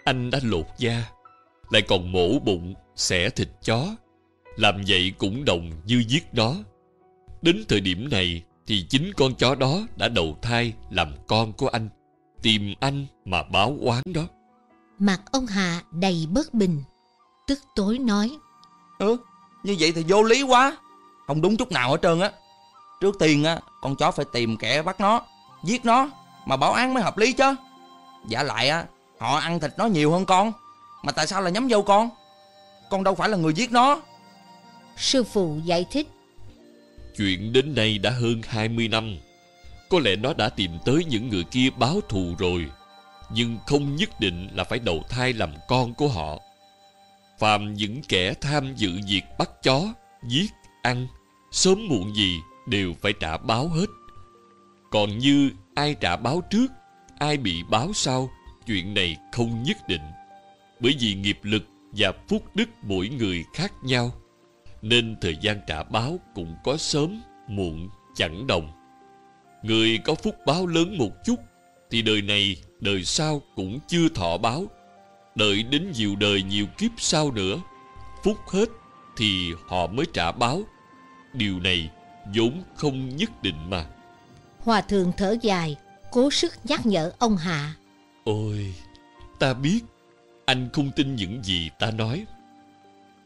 Anh 0.04 0.30
đã 0.30 0.40
lột 0.44 0.66
da 0.78 1.04
Lại 1.70 1.82
còn 1.82 2.12
mổ 2.12 2.40
bụng, 2.40 2.74
xẻ 2.96 3.30
thịt 3.30 3.48
chó. 3.64 3.88
Làm 4.56 4.82
vậy 4.88 5.14
cũng 5.18 5.46
đồng 5.46 5.72
như 5.86 6.04
giết 6.08 6.24
nó. 6.34 6.56
Đến 7.42 7.64
thời 7.70 7.80
điểm 7.80 8.10
này 8.10 8.44
Thì 8.68 8.86
chính 8.90 9.12
con 9.18 9.36
chó 9.36 9.56
đó 9.56 9.88
đã 9.96 10.08
đầu 10.08 10.38
thai 10.42 10.74
Làm 10.90 11.14
con 11.28 11.54
của 11.54 11.68
anh 11.68 11.90
Tìm 12.42 12.74
anh 12.80 13.06
mà 13.26 13.44
báo 13.44 13.78
oán 13.82 14.04
đó 14.14 14.28
Mặt 15.02 15.22
ông 15.32 15.46
Hạ 15.46 15.82
đầy 15.92 16.28
bất 16.32 16.54
bình. 16.54 16.84
Tức 17.48 17.60
tối 17.76 17.98
nói. 17.98 18.38
Ừ 19.00 19.18
như 19.64 19.76
vậy 19.80 19.92
thì 19.92 20.06
vô 20.08 20.24
lý 20.24 20.42
quá. 20.42 20.78
Không 21.28 21.42
đúng 21.42 21.58
chút 21.58 21.72
nào 21.72 21.92
hết 21.92 21.98
trơn 22.02 22.20
á. 22.20 22.32
Trước 23.02 23.16
tiên 23.20 23.44
á 23.44 23.60
con 23.82 23.96
chó 23.96 24.12
phải 24.12 24.26
tìm 24.34 24.58
kẻ 24.58 24.82
bắt 24.82 25.00
nó 25.00 25.22
Giết 25.64 25.86
nó 25.86 26.10
Mà 26.46 26.58
báo 26.58 26.74
án 26.74 26.94
mới 26.94 27.04
hợp 27.04 27.18
lý 27.18 27.34
chứ. 27.34 27.56
Giả 28.28 28.44
lại 28.44 28.70
á 28.70 28.86
Họ 29.20 29.38
ăn 29.38 29.60
thịt 29.60 29.72
nó 29.78 29.86
nhiều 29.86 30.12
hơn 30.12 30.26
con 30.26 30.52
Mà 31.04 31.12
tại 31.12 31.28
sao 31.28 31.42
là 31.42 31.50
nhắm 31.50 31.68
vô 31.68 31.82
con? 31.82 32.10
Con 32.90 33.04
đâu 33.04 33.16
phải 33.16 33.30
là 33.30 33.38
người 33.38 33.54
giết 33.54 33.72
nó. 33.72 34.02
Sư 34.98 35.24
phụ 35.24 35.58
giải 35.64 35.86
thích. 35.92 36.08
Chuyện 37.18 37.54
đến 37.54 37.76
nay 37.76 37.98
đã 37.98 38.10
hơn 38.10 38.42
20 38.48 38.88
năm. 38.88 39.18
Có 39.90 40.00
lẽ 40.00 40.16
nó 40.16 40.34
đã 40.34 40.50
tìm 40.50 40.72
tới 40.86 41.06
những 41.10 41.30
người 41.30 41.44
kia 41.44 41.70
báo 41.78 42.02
thù 42.10 42.36
rồi 42.40 42.70
nhưng 43.34 43.58
không 43.68 43.96
nhất 43.96 44.10
định 44.20 44.48
là 44.54 44.64
phải 44.64 44.80
đầu 44.80 45.04
thai 45.10 45.34
làm 45.34 45.54
con 45.68 45.94
của 45.94 46.08
họ. 46.08 46.40
Phàm 47.40 47.74
những 47.74 48.02
kẻ 48.10 48.34
tham 48.42 48.76
dự 48.76 48.92
việc 49.08 49.24
bắt 49.38 49.50
chó, 49.64 49.94
giết, 50.28 50.52
ăn 50.82 51.08
Sớm 51.52 51.88
muộn 51.88 52.16
gì 52.16 52.42
đều 52.68 52.94
phải 53.02 53.14
trả 53.20 53.38
báo 53.38 53.68
hết. 53.68 53.86
Còn 54.92 55.18
như 55.18 55.52
ai 55.76 55.96
trả 56.00 56.16
báo 56.16 56.42
trước, 56.50 56.68
ai 57.20 57.38
bị 57.38 57.64
báo 57.70 57.94
sau 57.94 58.30
Chuyện 58.68 58.94
này 58.94 59.18
không 59.32 59.64
nhất 59.64 59.78
định. 59.88 60.02
Bởi 60.80 60.96
vì 61.00 61.14
nghiệp 61.14 61.40
lực 61.44 61.64
và 61.92 62.12
phúc 62.28 62.44
đức 62.56 62.70
mỗi 62.84 63.10
người 63.10 63.44
khác 63.54 63.74
nhau 63.84 64.12
Nên 64.82 65.16
thời 65.22 65.38
gian 65.42 65.60
trả 65.68 65.84
báo 65.84 66.20
cũng 66.36 66.56
có 66.64 66.78
sớm, 66.78 67.22
muộn, 67.48 67.90
chẳng 68.16 68.48
đồng. 68.48 68.72
Người 69.64 69.98
có 69.98 70.16
phúc 70.16 70.36
báo 70.46 70.68
lớn 70.68 70.98
một 70.98 71.12
chút 71.26 71.40
thì 71.92 72.02
đời 72.02 72.22
này, 72.22 72.56
đời 72.80 73.06
sau 73.06 73.42
cũng 73.56 73.80
chưa 73.88 74.10
thọ 74.10 74.38
báo. 74.38 74.66
Đợi 75.36 75.64
đến 75.64 75.92
nhiều 75.96 76.16
đời 76.16 76.44
nhiều 76.44 76.66
kiếp 76.78 76.92
sau 76.98 77.32
nữa 77.32 77.62
Phúc 78.24 78.38
hết 78.48 78.70
thì 79.18 79.54
họ 79.68 79.88
mới 79.88 80.06
trả 80.14 80.32
báo. 80.32 80.62
Điều 81.34 81.60
này 81.60 81.90
vốn 82.36 82.64
không 82.76 83.16
nhất 83.16 83.44
định 83.44 83.70
mà. 83.70 83.86
Hòa 84.60 84.82
thượng 84.82 85.12
thở 85.18 85.36
dài 85.42 85.76
Cố 86.12 86.32
sức 86.32 86.54
nhắc 86.64 86.86
nhở 86.86 87.12
ông 87.20 87.38
Hạ. 87.38 87.76
Ôi, 88.24 88.74
ta 89.40 89.54
biết 89.54 89.80
Anh 90.46 90.70
không 90.74 90.92
tin 90.96 91.16
những 91.16 91.44
gì 91.44 91.70
ta 91.80 91.92
nói. 91.92 92.26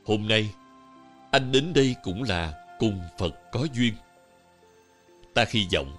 Hôm 0.06 0.28
nay 0.28 0.50
Anh 1.32 1.52
đến 1.52 1.74
đây 1.74 1.96
cũng 2.04 2.24
là 2.24 2.54
cùng 2.80 3.02
Phật 3.18 3.52
có 3.52 3.68
duyên. 3.74 3.94
Ta 5.34 5.46
hy 5.50 5.68
vọng 5.74 5.98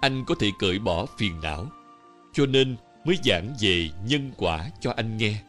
Anh 0.00 0.24
có 0.24 0.34
thể 0.40 0.50
cởi 0.58 0.78
bỏ 0.78 1.06
phiền 1.18 1.40
não 1.40 1.66
Cho 2.34 2.46
nên 2.46 2.76
mới 3.04 3.18
giảng 3.24 3.54
về 3.60 3.90
nhân 4.06 4.30
quả 4.36 4.70
cho 4.80 4.92
anh 4.96 5.16
nghe. 5.16 5.42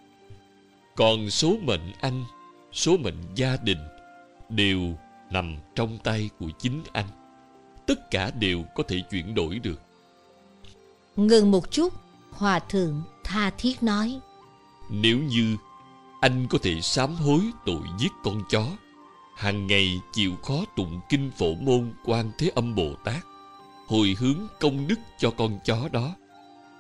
Còn 0.96 1.30
số 1.30 1.58
mệnh 1.62 1.92
anh 2.02 2.24
Số 2.72 2.98
mệnh 2.98 3.36
gia 3.36 3.58
đình 3.58 3.80
Đều 4.50 4.80
nằm 5.32 5.58
trong 5.76 5.98
tay 6.04 6.30
của 6.40 6.50
chính 6.60 6.84
anh. 6.94 7.08
Tất 7.86 8.12
cả 8.12 8.32
đều 8.40 8.64
có 8.76 8.84
thể 8.88 9.02
chuyển 9.12 9.36
đổi 9.36 9.60
được. 9.60 9.82
Ngừng 11.16 11.52
một 11.52 11.72
chút 11.72 11.94
Hòa 12.32 12.60
thượng 12.60 13.04
tha 13.24 13.50
thiết 13.58 13.84
nói. 13.84 14.20
Nếu 14.90 15.20
như 15.20 15.58
anh 16.22 16.48
có 16.50 16.58
thể 16.64 16.82
sám 16.82 17.16
hối 17.16 17.42
tội 17.66 17.82
giết 18.00 18.12
con 18.24 18.42
chó 18.50 18.66
hàng 19.36 19.68
ngày 19.68 20.02
chịu 20.14 20.36
khó 20.36 20.66
tụng 20.76 21.02
kinh 21.10 21.32
phổ 21.38 21.54
môn 21.56 21.94
quan 22.06 22.32
thế 22.38 22.52
âm 22.56 22.76
bồ 22.76 22.94
tát 23.04 23.26
hồi 23.88 24.16
hướng 24.20 24.48
công 24.60 24.88
đức 24.88 25.00
cho 25.18 25.32
con 25.38 25.60
chó 25.66 25.90
đó 25.92 26.16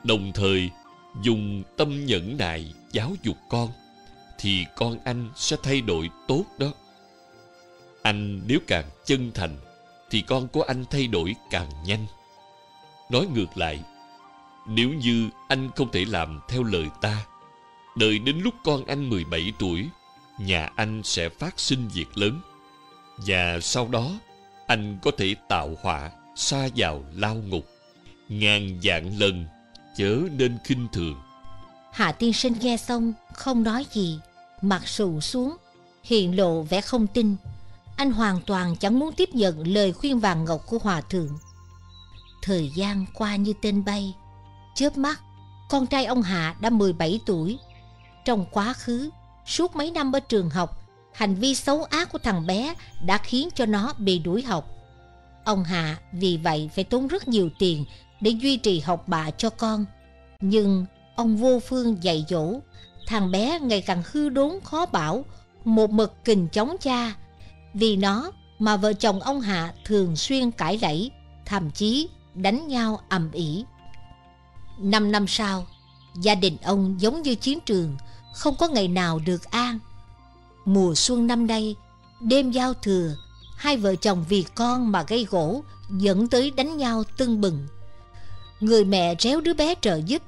đồng 0.07 0.31
thời, 0.33 0.69
dùng 1.21 1.63
tâm 1.77 2.05
nhẫn 2.05 2.37
nại 2.37 2.73
giáo 2.91 3.11
dục 3.23 3.37
con, 3.49 3.69
thì 4.39 4.65
con 4.75 4.97
anh 5.05 5.29
sẽ 5.35 5.57
thay 5.63 5.81
đổi 5.81 6.09
tốt 6.27 6.43
đó. 6.57 6.67
Anh 8.03 8.41
nếu 8.47 8.59
càng 8.67 8.85
chân 9.05 9.31
thành, 9.33 9.57
thì 10.09 10.21
con 10.21 10.47
của 10.47 10.61
anh 10.61 10.85
thay 10.89 11.07
đổi 11.07 11.35
càng 11.49 11.69
nhanh. 11.85 12.05
Nói 13.11 13.27
ngược 13.33 13.57
lại, 13.57 13.79
nếu 14.67 14.89
như 14.89 15.29
anh 15.47 15.69
không 15.75 15.91
thể 15.91 16.05
làm 16.05 16.39
theo 16.49 16.63
lời 16.63 16.85
ta, 17.01 17.25
Đợi 17.95 18.19
đến 18.19 18.39
lúc 18.39 18.53
con 18.63 18.85
anh 18.85 19.09
17 19.09 19.53
tuổi, 19.59 19.89
Nhà 20.39 20.69
anh 20.75 21.01
sẽ 21.03 21.29
phát 21.29 21.59
sinh 21.59 21.87
việc 21.87 22.17
lớn. 22.17 22.41
Và 23.17 23.59
sau 23.61 23.87
đó, 23.87 24.19
Anh 24.67 24.97
có 25.01 25.11
thể 25.17 25.35
tạo 25.49 25.77
họa 25.81 26.11
Xa 26.35 26.67
vào 26.75 27.03
lao 27.15 27.35
ngục, 27.35 27.65
Ngàn 28.29 28.79
vạn 28.83 29.19
lần 29.19 29.45
Chớ 29.95 30.19
nên 30.31 30.57
khinh 30.63 30.87
thường 30.91 31.15
Hạ 31.91 32.11
tiên 32.11 32.33
sinh 32.33 32.53
nghe 32.59 32.77
xong 32.77 33.13
Không 33.33 33.63
nói 33.63 33.85
gì 33.91 34.19
Mặt 34.61 34.87
sù 34.87 35.21
xuống 35.21 35.57
Hiện 36.03 36.37
lộ 36.37 36.61
vẻ 36.61 36.81
không 36.81 37.07
tin 37.07 37.35
Anh 37.97 38.11
hoàn 38.11 38.41
toàn 38.41 38.75
chẳng 38.75 38.99
muốn 38.99 39.13
tiếp 39.13 39.29
nhận 39.33 39.67
lời 39.67 39.93
khuyên 39.93 40.19
vàng 40.19 40.45
ngọc 40.45 40.65
của 40.65 40.77
hòa 40.77 41.01
thượng 41.01 41.37
Thời 42.41 42.71
gian 42.75 43.05
qua 43.13 43.35
như 43.35 43.53
tên 43.61 43.85
bay 43.85 44.13
Chớp 44.75 44.97
mắt 44.97 45.21
con 45.67 45.87
trai 45.87 46.05
ông 46.05 46.21
Hạ 46.21 46.55
đã 46.59 46.69
17 46.69 47.19
tuổi. 47.25 47.57
Trong 48.25 48.45
quá 48.51 48.73
khứ, 48.73 49.09
suốt 49.45 49.75
mấy 49.75 49.91
năm 49.91 50.11
ở 50.11 50.19
trường 50.19 50.49
học, 50.49 50.81
hành 51.13 51.35
vi 51.35 51.55
xấu 51.55 51.83
ác 51.83 52.11
của 52.11 52.17
thằng 52.17 52.45
bé 52.45 52.73
đã 53.05 53.17
khiến 53.17 53.49
cho 53.55 53.65
nó 53.65 53.93
bị 53.97 54.19
đuổi 54.19 54.41
học. 54.41 54.69
Ông 55.45 55.63
Hạ 55.63 55.97
vì 56.11 56.37
vậy 56.37 56.69
phải 56.75 56.83
tốn 56.83 57.07
rất 57.07 57.27
nhiều 57.27 57.49
tiền 57.59 57.85
để 58.21 58.31
duy 58.31 58.57
trì 58.57 58.79
học 58.79 59.07
bạ 59.07 59.31
cho 59.31 59.49
con. 59.49 59.85
Nhưng 60.41 60.85
ông 61.15 61.37
vô 61.37 61.59
phương 61.59 62.03
dạy 62.03 62.25
dỗ, 62.29 62.53
thằng 63.07 63.31
bé 63.31 63.59
ngày 63.59 63.81
càng 63.81 64.03
hư 64.11 64.29
đốn 64.29 64.59
khó 64.63 64.85
bảo, 64.85 65.25
một 65.65 65.89
mực 65.89 66.25
kình 66.25 66.47
chống 66.47 66.75
cha. 66.81 67.15
Vì 67.73 67.95
nó 67.95 68.31
mà 68.59 68.77
vợ 68.77 68.93
chồng 68.93 69.19
ông 69.19 69.41
Hạ 69.41 69.73
thường 69.85 70.15
xuyên 70.15 70.51
cãi 70.51 70.79
lẫy, 70.81 71.11
thậm 71.45 71.71
chí 71.71 72.09
đánh 72.33 72.67
nhau 72.67 72.99
ầm 73.09 73.31
ĩ. 73.31 73.63
Năm 74.79 75.11
năm 75.11 75.27
sau, 75.27 75.65
gia 76.21 76.35
đình 76.35 76.57
ông 76.63 76.95
giống 77.01 77.21
như 77.21 77.35
chiến 77.35 77.59
trường, 77.65 77.97
không 78.33 78.55
có 78.59 78.67
ngày 78.67 78.87
nào 78.87 79.19
được 79.25 79.51
an. 79.51 79.79
Mùa 80.65 80.95
xuân 80.95 81.27
năm 81.27 81.47
nay, 81.47 81.75
đêm 82.21 82.51
giao 82.51 82.73
thừa, 82.73 83.15
hai 83.57 83.77
vợ 83.77 83.95
chồng 83.95 84.25
vì 84.29 84.45
con 84.55 84.91
mà 84.91 85.03
gây 85.07 85.25
gỗ, 85.25 85.63
dẫn 85.89 86.27
tới 86.27 86.51
đánh 86.51 86.77
nhau 86.77 87.03
tưng 87.17 87.41
bừng. 87.41 87.67
Người 88.59 88.85
mẹ 88.85 89.15
réo 89.19 89.41
đứa 89.41 89.53
bé 89.53 89.75
trợ 89.81 90.01
giúp. 90.05 90.21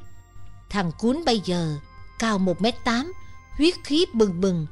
Thằng 0.69 0.91
cuốn 0.99 1.25
bây 1.25 1.41
giờ, 1.45 1.75
cao 2.19 2.39
1m8, 2.39 3.11
huyết 3.57 3.75
khí 3.83 4.05
bừng 4.13 4.41
bừng. 4.41 4.67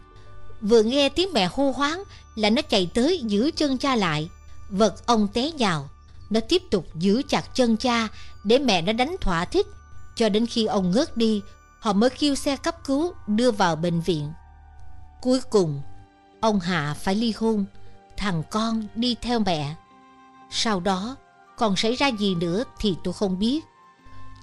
Vừa 0.62 0.84
nghe 0.84 1.10
tiếng 1.10 1.34
mẹ 1.34 1.50
hô 1.54 1.72
hoáng 1.72 2.04
là 2.36 2.50
nó 2.50 2.62
chạy 2.62 2.90
tới 2.94 3.22
giữ 3.26 3.52
chân 3.56 3.78
cha 3.78 3.96
lại. 3.96 4.30
Vật 4.70 5.06
ông 5.06 5.28
té 5.28 5.52
nhào. 5.52 5.90
Nó 6.30 6.40
tiếp 6.50 6.62
tục 6.72 6.88
giữ 6.96 7.22
chặt 7.28 7.56
chân 7.56 7.78
cha 7.78 8.08
để 8.44 8.60
mẹ 8.60 8.82
nó 8.82 8.94
đánh 8.94 9.16
thỏa 9.22 9.46
thích. 9.46 9.68
Cho 10.16 10.30
đến 10.30 10.46
khi 10.46 10.66
ông 10.66 10.92
ngớt 10.92 11.18
đi, 11.18 11.42
họ 11.80 11.94
mới 11.94 12.10
kêu 12.10 12.36
xe 12.36 12.58
cấp 12.58 12.76
cứu 12.86 13.14
đưa 13.28 13.52
vào 13.52 13.76
bệnh 13.76 14.02
viện. 14.02 14.32
Cuối 15.22 15.40
cùng, 15.50 15.82
ông 16.40 16.60
Hạ 16.60 16.96
phải 17.00 17.16
ly 17.16 17.34
hôn, 17.38 17.66
thằng 18.18 18.44
con 18.52 18.88
đi 18.96 19.16
theo 19.22 19.40
mẹ. 19.40 19.76
Sau 20.52 20.80
đó, 20.80 21.16
còn 21.58 21.76
xảy 21.76 21.96
ra 21.96 22.08
gì 22.08 22.36
nữa 22.36 22.64
thì 22.80 22.96
tôi 23.04 23.14
không 23.14 23.40
biết. 23.40 23.66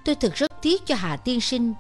Tôi 0.05 0.15
thực 0.15 0.35
rất 0.35 0.53
tiếc 0.63 0.87
cho 0.87 0.95
Hạ 0.95 1.17
tiên 1.17 1.41
sinh. 1.41 1.75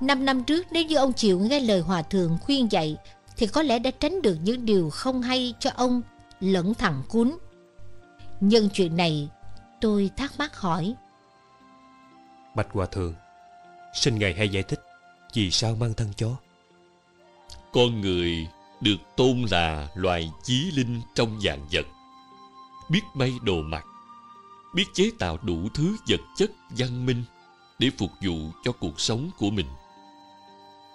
Năm 0.00 0.24
năm 0.24 0.44
trước 0.44 0.66
nếu 0.70 0.84
như 0.84 0.96
ông 0.96 1.12
chịu 1.12 1.38
nghe 1.38 1.60
lời 1.60 1.80
hòa 1.80 2.02
thượng 2.02 2.38
khuyên 2.40 2.72
dạy 2.72 2.96
thì 3.36 3.46
có 3.46 3.62
lẽ 3.62 3.78
đã 3.78 3.90
tránh 3.90 4.22
được 4.22 4.36
những 4.42 4.64
điều 4.64 4.90
không 4.90 5.22
hay 5.22 5.54
cho 5.60 5.70
ông 5.76 6.02
lẫn 6.40 6.74
thằng 6.74 7.02
cún. 7.08 7.36
Nhân 8.40 8.68
chuyện 8.72 8.96
này, 8.96 9.28
tôi 9.80 10.10
thắc 10.16 10.38
mắc 10.38 10.56
hỏi. 10.56 10.94
Bạch 12.54 12.68
Hòa 12.72 12.86
Thượng, 12.86 13.14
xin 13.94 14.18
Ngài 14.18 14.34
hay 14.34 14.48
giải 14.48 14.62
thích 14.62 14.80
vì 15.34 15.50
sao 15.50 15.74
mang 15.80 15.94
thân 15.94 16.12
chó. 16.16 16.28
Con 17.72 18.00
người 18.00 18.46
được 18.80 18.96
tôn 19.16 19.44
là 19.50 19.88
loài 19.94 20.30
chí 20.44 20.70
linh 20.74 21.00
trong 21.14 21.38
vạn 21.42 21.66
vật. 21.72 21.86
Biết 22.90 23.02
may 23.14 23.32
đồ 23.42 23.62
mặc, 23.62 23.84
biết 24.74 24.84
chế 24.94 25.10
tạo 25.18 25.38
đủ 25.42 25.68
thứ 25.74 25.96
vật 26.08 26.20
chất 26.36 26.50
văn 26.70 27.06
minh 27.06 27.24
để 27.78 27.90
phục 27.98 28.10
vụ 28.22 28.50
cho 28.64 28.72
cuộc 28.72 29.00
sống 29.00 29.30
của 29.38 29.50
mình. 29.50 29.66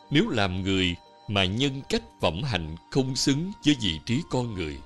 Nếu 0.09 0.29
làm 0.29 0.61
người 0.61 0.95
mà 1.27 1.45
nhân 1.45 1.81
cách 1.89 2.03
phẩm 2.21 2.43
hạnh 2.43 2.75
không 2.91 3.15
xứng 3.15 3.51
với 3.65 3.75
vị 3.81 3.99
trí 4.05 4.21
con 4.29 4.53
người, 4.53 4.79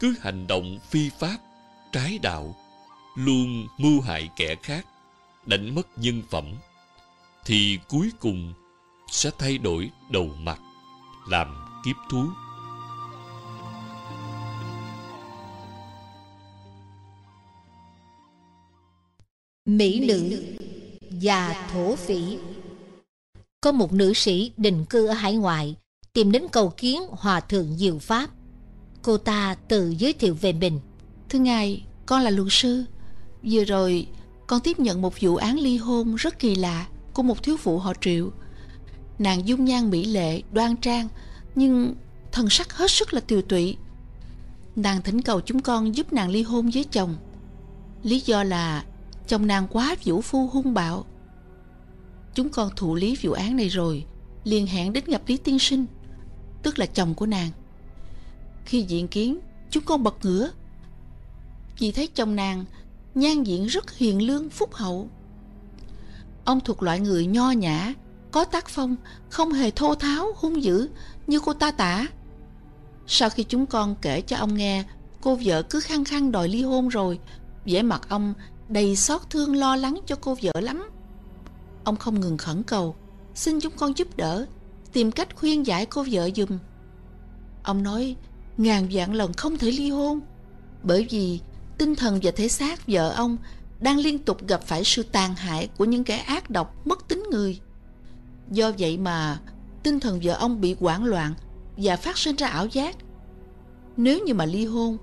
cứ 0.00 0.14
hành 0.20 0.46
động 0.46 0.78
phi 0.90 1.10
pháp, 1.18 1.38
trái 1.92 2.18
đạo, 2.22 2.56
luôn 3.16 3.66
mưu 3.78 4.00
hại 4.00 4.28
kẻ 4.36 4.54
khác, 4.62 4.86
đánh 5.46 5.74
mất 5.74 5.98
nhân 5.98 6.22
phẩm, 6.30 6.54
thì 7.44 7.78
cuối 7.88 8.10
cùng 8.20 8.54
sẽ 9.10 9.30
thay 9.38 9.58
đổi 9.58 9.90
đầu 10.10 10.30
mặt, 10.40 10.60
làm 11.28 11.54
kiếp 11.84 11.96
thú. 12.10 12.24
Mỹ 19.66 20.06
nữ 20.06 20.42
và 21.10 21.68
thổ 21.72 21.96
phỉ 21.96 22.38
Có 23.60 23.72
một 23.72 23.92
nữ 23.92 24.12
sĩ 24.14 24.52
định 24.56 24.84
cư 24.84 25.06
ở 25.06 25.12
hải 25.12 25.36
ngoại 25.36 25.76
tìm 26.12 26.32
đến 26.32 26.46
cầu 26.52 26.72
kiến 26.76 27.02
Hòa 27.10 27.40
Thượng 27.40 27.76
Diệu 27.76 27.98
Pháp. 27.98 28.30
Cô 29.02 29.18
ta 29.18 29.56
tự 29.68 29.94
giới 29.98 30.12
thiệu 30.12 30.36
về 30.40 30.52
mình. 30.52 30.80
Thưa 31.28 31.38
ngài, 31.38 31.82
con 32.06 32.22
là 32.22 32.30
luật 32.30 32.48
sư. 32.50 32.84
Vừa 33.42 33.64
rồi, 33.64 34.06
con 34.46 34.60
tiếp 34.60 34.78
nhận 34.78 35.02
một 35.02 35.20
vụ 35.20 35.36
án 35.36 35.58
ly 35.58 35.76
hôn 35.76 36.14
rất 36.14 36.38
kỳ 36.38 36.54
lạ 36.54 36.86
của 37.14 37.22
một 37.22 37.42
thiếu 37.42 37.56
phụ 37.56 37.78
họ 37.78 37.92
Triệu. 38.00 38.30
Nàng 39.18 39.48
dung 39.48 39.64
nhan 39.64 39.90
mỹ 39.90 40.04
lệ, 40.04 40.42
đoan 40.52 40.76
trang, 40.76 41.08
nhưng 41.54 41.94
thần 42.32 42.50
sắc 42.50 42.72
hết 42.72 42.90
sức 42.90 43.14
là 43.14 43.20
tiều 43.20 43.42
tụy. 43.42 43.76
Nàng 44.76 45.02
thỉnh 45.02 45.22
cầu 45.22 45.40
chúng 45.40 45.62
con 45.62 45.96
giúp 45.96 46.12
nàng 46.12 46.30
ly 46.30 46.42
hôn 46.42 46.70
với 46.70 46.84
chồng. 46.84 47.16
Lý 48.02 48.20
do 48.20 48.44
là 48.44 48.84
chồng 49.30 49.46
nàng 49.46 49.66
quá 49.70 49.94
vũ 50.04 50.20
phu 50.20 50.46
hung 50.46 50.74
bạo. 50.74 51.04
Chúng 52.34 52.48
con 52.48 52.70
thụ 52.76 52.94
lý 52.94 53.16
vụ 53.22 53.32
án 53.32 53.56
này 53.56 53.68
rồi, 53.68 54.04
liền 54.44 54.66
hẹn 54.66 54.92
đến 54.92 55.04
gặp 55.06 55.22
Lý 55.26 55.36
Tiên 55.36 55.58
Sinh, 55.58 55.86
tức 56.62 56.78
là 56.78 56.86
chồng 56.86 57.14
của 57.14 57.26
nàng. 57.26 57.50
Khi 58.64 58.82
diện 58.82 59.08
kiến, 59.08 59.40
chúng 59.70 59.84
con 59.84 60.02
bật 60.02 60.14
ngửa. 60.22 60.50
Vì 61.78 61.92
thấy 61.92 62.06
chồng 62.06 62.36
nàng 62.36 62.64
nhan 63.14 63.42
diện 63.42 63.66
rất 63.66 63.96
hiền 63.96 64.22
lương 64.22 64.50
phúc 64.50 64.74
hậu. 64.74 65.08
Ông 66.44 66.60
thuộc 66.60 66.82
loại 66.82 67.00
người 67.00 67.26
nho 67.26 67.50
nhã, 67.50 67.94
có 68.30 68.44
tác 68.44 68.68
phong, 68.68 68.96
không 69.28 69.52
hề 69.52 69.70
thô 69.70 69.94
tháo, 69.94 70.26
hung 70.36 70.62
dữ 70.62 70.88
như 71.26 71.40
cô 71.40 71.52
ta 71.52 71.70
tả. 71.70 72.06
Sau 73.06 73.30
khi 73.30 73.42
chúng 73.42 73.66
con 73.66 73.96
kể 74.02 74.20
cho 74.20 74.36
ông 74.36 74.54
nghe, 74.54 74.84
cô 75.20 75.38
vợ 75.44 75.62
cứ 75.62 75.80
khăng 75.80 76.04
khăng 76.04 76.32
đòi 76.32 76.48
ly 76.48 76.62
hôn 76.62 76.88
rồi, 76.88 77.18
vẻ 77.64 77.82
mặt 77.82 78.08
ông 78.08 78.34
đầy 78.70 78.96
xót 78.96 79.20
thương 79.30 79.56
lo 79.56 79.76
lắng 79.76 80.00
cho 80.06 80.16
cô 80.20 80.36
vợ 80.42 80.60
lắm. 80.60 80.90
Ông 81.84 81.96
không 81.96 82.20
ngừng 82.20 82.38
khẩn 82.38 82.62
cầu, 82.62 82.96
xin 83.34 83.60
chúng 83.60 83.72
con 83.76 83.98
giúp 83.98 84.16
đỡ, 84.16 84.46
tìm 84.92 85.12
cách 85.12 85.36
khuyên 85.36 85.66
giải 85.66 85.86
cô 85.86 86.04
vợ 86.10 86.30
dùm. 86.36 86.58
Ông 87.62 87.82
nói 87.82 88.16
ngàn 88.56 88.88
vạn 88.92 89.14
lần 89.14 89.32
không 89.32 89.58
thể 89.58 89.70
ly 89.70 89.90
hôn, 89.90 90.20
bởi 90.82 91.06
vì 91.10 91.40
tinh 91.78 91.94
thần 91.94 92.20
và 92.22 92.30
thể 92.30 92.48
xác 92.48 92.86
vợ 92.86 93.10
ông 93.10 93.36
đang 93.80 93.98
liên 93.98 94.18
tục 94.18 94.46
gặp 94.48 94.62
phải 94.62 94.84
sự 94.84 95.02
tàn 95.02 95.34
hại 95.34 95.68
của 95.78 95.84
những 95.84 96.04
kẻ 96.04 96.16
ác 96.16 96.50
độc 96.50 96.86
mất 96.86 97.08
tính 97.08 97.22
người. 97.30 97.60
Do 98.50 98.72
vậy 98.78 98.98
mà 98.98 99.40
tinh 99.82 100.00
thần 100.00 100.20
vợ 100.22 100.32
ông 100.32 100.60
bị 100.60 100.76
hoảng 100.80 101.04
loạn 101.04 101.34
và 101.76 101.96
phát 101.96 102.18
sinh 102.18 102.36
ra 102.36 102.48
ảo 102.48 102.66
giác. 102.66 102.96
Nếu 103.96 104.18
như 104.24 104.34
mà 104.34 104.44
ly 104.44 104.66
hôn, 104.66 104.96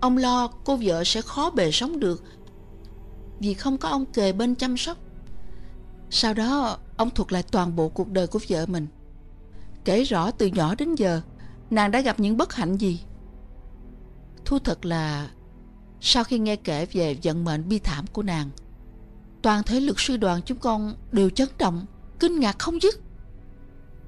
ông 0.00 0.16
lo 0.16 0.46
cô 0.64 0.78
vợ 0.82 1.04
sẽ 1.04 1.22
khó 1.22 1.50
bề 1.50 1.70
sống 1.70 2.00
được 2.00 2.22
vì 3.40 3.54
không 3.54 3.78
có 3.78 3.88
ông 3.88 4.06
kề 4.06 4.32
bên 4.32 4.54
chăm 4.54 4.76
sóc. 4.76 4.98
Sau 6.10 6.34
đó, 6.34 6.78
ông 6.96 7.10
thuật 7.10 7.32
lại 7.32 7.42
toàn 7.42 7.76
bộ 7.76 7.88
cuộc 7.88 8.08
đời 8.10 8.26
của 8.26 8.40
vợ 8.48 8.66
mình. 8.66 8.86
Kể 9.84 10.02
rõ 10.02 10.30
từ 10.30 10.46
nhỏ 10.46 10.74
đến 10.74 10.94
giờ, 10.94 11.20
nàng 11.70 11.90
đã 11.90 12.00
gặp 12.00 12.20
những 12.20 12.36
bất 12.36 12.54
hạnh 12.54 12.76
gì. 12.76 13.00
Thu 14.44 14.58
thật 14.58 14.84
là, 14.84 15.30
sau 16.00 16.24
khi 16.24 16.38
nghe 16.38 16.56
kể 16.56 16.86
về 16.92 17.16
vận 17.22 17.44
mệnh 17.44 17.68
bi 17.68 17.78
thảm 17.78 18.06
của 18.06 18.22
nàng, 18.22 18.50
toàn 19.42 19.62
thể 19.62 19.80
luật 19.80 19.96
sư 19.98 20.16
đoàn 20.16 20.40
chúng 20.42 20.58
con 20.58 20.94
đều 21.12 21.30
chấn 21.30 21.48
động, 21.58 21.86
kinh 22.20 22.40
ngạc 22.40 22.58
không 22.58 22.82
dứt. 22.82 23.00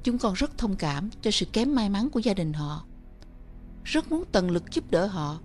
Chúng 0.03 0.19
con 0.19 0.35
rất 0.35 0.59
thông 0.59 0.77
cảm 0.77 1.11
cho 1.23 1.31
sự 1.31 1.47
kém 1.53 1.75
may 1.75 1.89
mắn 1.89 2.11
của 2.11 2.21
gia 2.21 2.35
đình 2.35 2.53
họ. 2.53 2.85
Rất 3.85 4.11
muốn 4.11 4.25
tận 4.33 4.51
lực 4.51 4.73
giúp 4.73 4.91
đỡ 4.91 5.07
họ. 5.07 5.39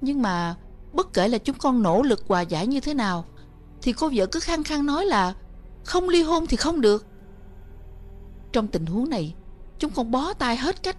Nhưng 0.00 0.22
mà 0.22 0.56
bất 0.94 1.12
kể 1.12 1.28
là 1.28 1.38
chúng 1.38 1.56
con 1.58 1.82
nỗ 1.82 2.02
lực 2.02 2.24
hòa 2.28 2.40
giải 2.40 2.66
như 2.66 2.80
thế 2.80 2.94
nào, 2.94 3.24
thì 3.82 3.92
cô 3.92 4.10
vợ 4.14 4.26
cứ 4.26 4.40
khăng 4.40 4.64
khăng 4.64 4.86
nói 4.86 5.06
là 5.06 5.34
không 5.84 6.08
ly 6.08 6.22
hôn 6.22 6.46
thì 6.46 6.56
không 6.56 6.80
được. 6.80 7.06
Trong 8.52 8.68
tình 8.68 8.86
huống 8.86 9.10
này, 9.10 9.34
chúng 9.78 9.90
con 9.90 10.10
bó 10.10 10.32
tay 10.32 10.56
hết 10.56 10.82
cách. 10.82 10.96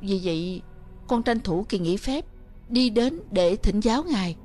Vì 0.00 0.20
vậy, 0.24 0.62
con 1.06 1.22
tranh 1.22 1.40
thủ 1.40 1.66
kỳ 1.68 1.78
nghỉ 1.78 1.96
phép, 1.96 2.24
đi 2.68 2.90
đến 2.90 3.20
để 3.30 3.56
thỉnh 3.56 3.80
giáo 3.80 4.04
ngài. 4.04 4.36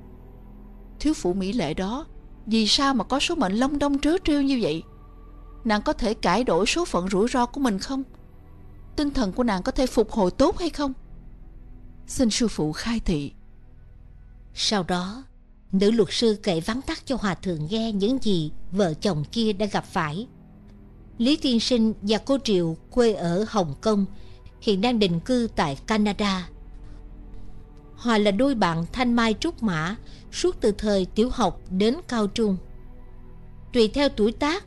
Thiếu 1.00 1.14
phụ 1.14 1.34
mỹ 1.34 1.54
lệ 1.54 1.74
đó, 1.74 2.06
vì 2.46 2.68
sao 2.68 2.94
mà 2.94 3.04
có 3.04 3.20
số 3.20 3.36
mệnh 3.36 3.54
long 3.54 3.80
đông 3.80 4.00
trớ 4.00 4.18
trêu 4.24 4.42
như 4.42 4.60
vậy? 4.62 4.84
Nàng 5.64 5.82
có 5.82 5.94
thể 5.94 6.14
cải 6.14 6.44
đổi 6.44 6.66
số 6.66 6.86
phận 6.86 7.10
rủi 7.10 7.28
ro 7.28 7.46
của 7.46 7.60
mình 7.60 7.80
không? 7.80 8.04
Tinh 8.96 9.10
thần 9.10 9.32
của 9.32 9.44
nàng 9.44 9.64
có 9.64 9.72
thể 9.72 9.88
phục 9.88 10.12
hồi 10.12 10.32
tốt 10.32 10.60
hay 10.60 10.70
không? 10.70 10.94
Xin 12.08 12.30
sư 12.30 12.48
phụ 12.48 12.72
khai 12.72 13.00
thị. 13.00 13.34
Sau 14.54 14.84
đó, 14.84 15.24
nữ 15.72 15.92
luật 15.92 16.10
sư 16.12 16.40
kể 16.44 16.60
vắn 16.60 16.82
tắt 16.82 17.02
cho 17.06 17.18
hòa 17.20 17.34
thượng 17.34 17.68
nghe 17.70 17.92
những 17.92 18.18
gì 18.22 18.52
vợ 18.72 18.94
chồng 18.94 19.24
kia 19.32 19.54
đã 19.54 19.66
gặp 19.66 19.86
phải. 19.86 20.28
Lý 21.18 21.36
Tiên 21.36 21.60
Sinh 21.60 21.94
và 22.02 22.18
cô 22.18 22.38
Triệu 22.44 22.78
quê 22.92 23.14
ở 23.14 23.46
Hồng 23.50 23.74
Kông, 23.82 24.06
hiện 24.62 24.82
đang 24.82 25.00
định 25.00 25.20
cư 25.20 25.48
tại 25.56 25.78
Canada. 25.88 26.50
Họ 27.96 28.18
là 28.18 28.32
đôi 28.32 28.56
bạn 28.56 28.86
thanh 28.94 29.14
mai 29.14 29.36
trúc 29.40 29.64
mã 29.64 29.96
suốt 30.32 30.56
từ 30.62 30.72
thời 30.72 31.06
tiểu 31.06 31.30
học 31.30 31.62
đến 31.70 31.96
cao 32.08 32.28
trung. 32.28 32.58
Tùy 33.74 33.88
theo 33.88 34.10
tuổi 34.10 34.32
tác, 34.32 34.66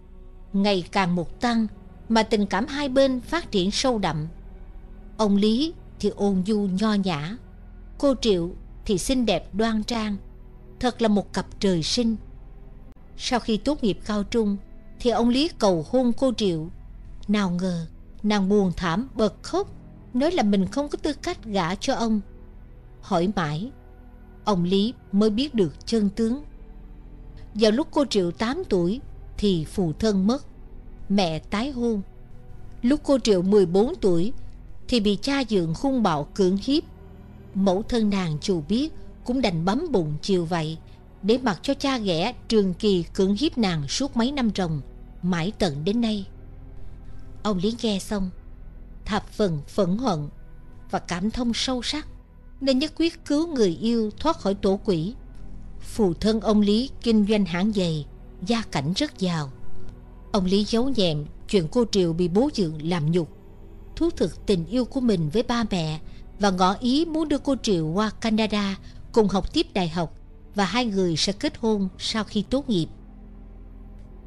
ngày 0.53 0.85
càng 0.93 1.15
một 1.15 1.41
tăng 1.41 1.67
mà 2.09 2.23
tình 2.23 2.47
cảm 2.47 2.67
hai 2.67 2.89
bên 2.89 3.21
phát 3.21 3.51
triển 3.51 3.71
sâu 3.71 3.99
đậm. 3.99 4.27
Ông 5.17 5.37
Lý 5.37 5.73
thì 6.01 6.09
ôn 6.09 6.43
nhu 6.47 6.67
nho 6.67 6.95
nhã, 6.95 7.37
cô 7.99 8.15
Triệu 8.21 8.51
thì 8.85 8.99
xinh 8.99 9.27
đẹp 9.27 9.55
đoan 9.55 9.83
trang, 9.83 10.17
thật 10.81 11.03
là 11.03 11.09
một 11.09 11.33
cặp 11.33 11.47
trời 11.61 11.83
sinh. 11.83 12.17
Sau 13.17 13.41
khi 13.41 13.57
tốt 13.57 13.85
nghiệp 13.85 13.99
cao 14.07 14.23
trung 14.23 14.57
thì 15.01 15.11
ông 15.11 15.29
Lý 15.29 15.49
cầu 15.59 15.87
hôn 15.89 16.13
cô 16.17 16.33
Triệu. 16.37 16.69
Nào 17.29 17.51
ngờ 17.51 17.87
nàng 18.23 18.49
buồn 18.49 18.73
thảm 18.77 19.09
bật 19.15 19.43
khóc, 19.43 19.69
nói 20.15 20.33
là 20.33 20.43
mình 20.43 20.67
không 20.67 20.89
có 20.89 20.99
tư 21.03 21.13
cách 21.13 21.45
gả 21.45 21.75
cho 21.75 21.95
ông. 21.95 22.21
Hỏi 23.01 23.31
mãi, 23.37 23.71
ông 24.45 24.65
Lý 24.65 24.95
mới 25.13 25.31
biết 25.31 25.55
được 25.55 25.87
chân 25.87 26.11
tướng. 26.11 26.43
Vào 27.55 27.71
lúc 27.71 27.89
cô 27.91 28.05
Triệu 28.05 28.31
8 28.31 28.63
tuổi 28.69 29.01
thì 29.39 29.65
phụ 29.65 29.93
thân 29.93 30.27
mất, 30.27 30.47
mẹ 31.09 31.39
tái 31.39 31.71
hôn. 31.71 32.03
Lúc 32.83 33.01
cô 33.05 33.19
Triệu 33.19 33.43
14 33.43 33.95
tuổi 34.01 34.33
thì 34.89 35.01
bị 35.01 35.19
cha 35.23 35.43
dượng 35.49 35.75
hung 35.77 36.03
bạo 36.03 36.29
cưỡng 36.35 36.57
hiếp. 36.63 36.83
Mẫu 37.55 37.83
thân 37.83 38.11
nàng 38.11 38.39
dù 38.43 38.63
biết 38.69 38.93
cũng 39.25 39.41
đành 39.41 39.65
bấm 39.65 39.87
bụng 39.93 40.15
chiều 40.23 40.45
vậy 40.45 40.79
để 41.23 41.39
mặc 41.39 41.59
cho 41.63 41.75
cha 41.75 41.99
ghẻ 41.99 42.35
trường 42.49 42.75
kỳ 42.75 43.03
cưỡng 43.03 43.37
hiếp 43.37 43.59
nàng 43.59 43.89
suốt 43.89 44.17
mấy 44.17 44.33
năm 44.33 44.51
rồng 44.57 44.81
mãi 45.23 45.53
tận 45.59 45.85
đến 45.85 46.01
nay. 46.01 46.27
Ông 47.43 47.59
Lý 47.59 47.75
nghe 47.83 47.99
xong, 47.99 48.31
thập 49.05 49.29
phần 49.29 49.61
phẫn 49.69 49.99
hận 49.99 50.29
và 50.91 50.99
cảm 50.99 51.31
thông 51.31 51.55
sâu 51.55 51.83
sắc 51.83 52.07
nên 52.61 52.79
nhất 52.79 52.93
quyết 52.97 53.25
cứu 53.25 53.47
người 53.47 53.79
yêu 53.81 54.11
thoát 54.19 54.39
khỏi 54.39 54.55
tổ 54.55 54.81
quỷ. 54.85 55.15
Phụ 55.81 56.15
thân 56.15 56.41
ông 56.41 56.61
Lý 56.61 56.91
kinh 57.03 57.27
doanh 57.29 57.45
hãng 57.45 57.73
giày, 57.73 58.07
gia 58.47 58.63
cảnh 58.63 58.93
rất 58.97 59.19
giàu. 59.19 59.53
Ông 60.33 60.45
Lý 60.45 60.65
giấu 60.65 60.89
nhẹm 60.97 61.25
chuyện 61.49 61.69
cô 61.71 61.85
Triều 61.93 62.13
bị 62.13 62.29
bố 62.29 62.51
dượng 62.55 62.89
làm 62.89 63.11
nhục, 63.11 63.29
thú 63.97 64.11
thực 64.11 64.47
tình 64.47 64.67
yêu 64.67 64.85
của 64.85 65.01
mình 65.01 65.31
với 65.31 65.43
ba 65.43 65.65
mẹ 65.71 66.01
và 66.45 66.51
ngỏ 66.51 66.77
ý 66.81 67.05
muốn 67.05 67.29
đưa 67.29 67.39
cô 67.39 67.57
Triệu 67.63 67.87
qua 67.87 68.11
Canada 68.11 68.79
cùng 69.13 69.29
học 69.29 69.53
tiếp 69.53 69.67
đại 69.75 69.89
học 69.89 70.15
và 70.55 70.65
hai 70.65 70.87
người 70.87 71.17
sẽ 71.17 71.33
kết 71.33 71.53
hôn 71.59 71.89
sau 71.99 72.25
khi 72.25 72.45
tốt 72.51 72.69
nghiệp. 72.69 72.87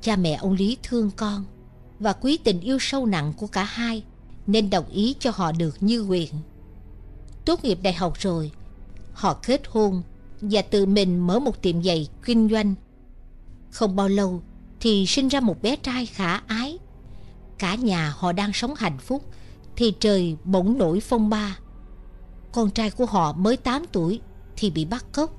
Cha 0.02 0.16
mẹ 0.16 0.34
ông 0.34 0.54
Lý 0.54 0.78
thương 0.84 1.12
con 1.16 1.46
và 2.00 2.14
quý 2.14 2.38
tình 2.38 2.62
yêu 2.62 2.78
sâu 2.80 3.06
nặng 3.06 3.34
của 3.38 3.48
cả 3.48 3.64
hai 3.64 4.04
nên 4.48 4.70
đồng 4.70 4.90
ý 4.90 5.16
cho 5.20 5.32
họ 5.36 5.52
được 5.52 5.84
như 5.84 6.02
nguyện. 6.04 6.34
Tốt 7.46 7.64
nghiệp 7.64 7.80
đại 7.82 7.94
học 7.94 8.14
rồi, 8.20 8.52
họ 9.14 9.34
kết 9.34 9.62
hôn 9.68 10.04
và 10.42 10.62
tự 10.62 10.86
mình 10.86 11.20
mở 11.28 11.40
một 11.40 11.62
tiệm 11.62 11.84
giày 11.84 12.08
kinh 12.26 12.50
doanh. 12.50 12.76
Không 13.72 13.96
bao 13.96 14.08
lâu 14.08 14.42
thì 14.80 15.06
sinh 15.06 15.28
ra 15.28 15.40
một 15.40 15.62
bé 15.62 15.76
trai 15.76 16.06
khả 16.06 16.38
ái. 16.38 16.78
Cả 17.58 17.76
nhà 17.76 18.14
họ 18.18 18.32
đang 18.32 18.54
sống 18.54 18.74
hạnh 18.78 18.98
phúc 18.98 19.24
thì 19.76 19.94
trời 20.00 20.36
bỗng 20.44 20.78
nổi 20.78 21.00
phong 21.00 21.30
ba. 21.30 21.58
Con 22.58 22.72
trai 22.72 22.92
của 22.92 23.06
họ 23.06 23.34
mới 23.34 23.58
8 23.58 23.86
tuổi 23.92 24.22
thì 24.56 24.70
bị 24.70 24.86
bắt 24.86 25.06
cóc. 25.12 25.32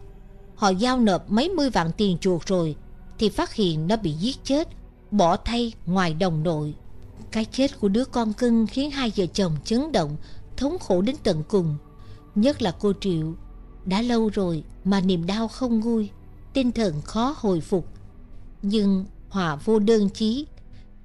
Họ 0.55 0.69
giao 0.69 0.99
nộp 0.99 1.31
mấy 1.31 1.49
mươi 1.49 1.71
vạn 1.71 1.91
tiền 1.97 2.19
chuộc 2.19 2.47
rồi 2.47 2.77
thì 3.19 3.29
phát 3.29 3.55
hiện 3.55 3.87
nó 3.87 3.97
bị 3.97 4.13
giết 4.13 4.45
chết, 4.45 4.69
bỏ 5.11 5.37
thay 5.37 5.73
ngoài 5.87 6.15
đồng 6.15 6.43
nội. 6.43 6.75
Cái 7.31 7.45
chết 7.45 7.81
của 7.81 7.89
đứa 7.89 8.05
con 8.05 8.33
cưng 8.33 8.67
khiến 8.67 8.91
hai 8.91 9.13
vợ 9.17 9.27
chồng 9.27 9.57
chấn 9.65 9.93
động, 9.93 10.17
thống 10.57 10.79
khổ 10.79 11.03
đến 11.03 11.17
tận 11.23 11.43
cùng. 11.49 11.77
Nhất 12.35 12.63
là 12.63 12.75
cô 12.81 12.93
Triệu, 13.01 13.35
đã 13.85 14.03
lâu 14.03 14.29
rồi 14.29 14.65
mà 14.85 15.01
niềm 15.01 15.27
đau 15.27 15.49
không 15.49 15.81
nguôi, 15.81 16.11
tinh 16.53 16.73
thần 16.73 17.03
khó 17.03 17.35
hồi 17.39 17.61
phục. 17.61 17.89
Nhưng 18.63 19.05
hòa 19.29 19.57
vô 19.57 19.79
đơn 19.79 20.11
chí. 20.11 20.47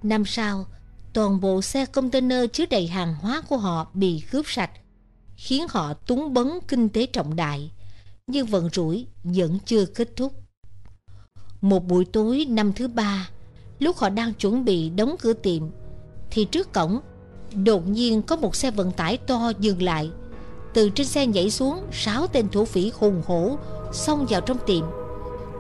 Năm 0.03 0.25
sau, 0.25 0.66
toàn 1.14 1.42
bộ 1.42 1.61
xe 1.61 1.85
container 1.85 2.45
chứa 2.53 2.66
đầy 2.66 2.88
hàng 2.88 3.16
hóa 3.16 3.42
của 3.42 3.58
họ 3.58 3.88
bị 3.93 4.24
cướp 4.32 4.45
sạch, 4.48 4.72
khiến 5.43 5.65
họ 5.69 5.93
túng 5.93 6.33
bấn 6.33 6.59
kinh 6.67 6.89
tế 6.89 7.05
trọng 7.05 7.35
đại. 7.35 7.72
Nhưng 8.27 8.45
vận 8.45 8.69
rủi 8.73 9.07
vẫn 9.23 9.59
chưa 9.65 9.85
kết 9.85 10.15
thúc. 10.15 10.33
Một 11.61 11.88
buổi 11.88 12.05
tối 12.05 12.45
năm 12.49 12.73
thứ 12.73 12.88
ba, 12.88 13.30
lúc 13.80 13.97
họ 13.97 14.09
đang 14.09 14.33
chuẩn 14.33 14.65
bị 14.65 14.89
đóng 14.89 15.15
cửa 15.22 15.33
tiệm, 15.33 15.63
thì 16.31 16.45
trước 16.45 16.73
cổng, 16.73 16.99
đột 17.53 17.88
nhiên 17.88 18.22
có 18.22 18.35
một 18.35 18.55
xe 18.55 18.72
vận 18.72 18.91
tải 18.91 19.17
to 19.17 19.51
dừng 19.59 19.81
lại. 19.81 20.09
Từ 20.73 20.89
trên 20.89 21.07
xe 21.07 21.27
nhảy 21.27 21.51
xuống 21.51 21.83
sáu 21.91 22.27
tên 22.27 22.49
thổ 22.49 22.65
phỉ 22.65 22.91
hùng 22.95 23.22
hổ 23.25 23.57
xông 23.93 24.25
vào 24.30 24.41
trong 24.41 24.57
tiệm. 24.65 24.85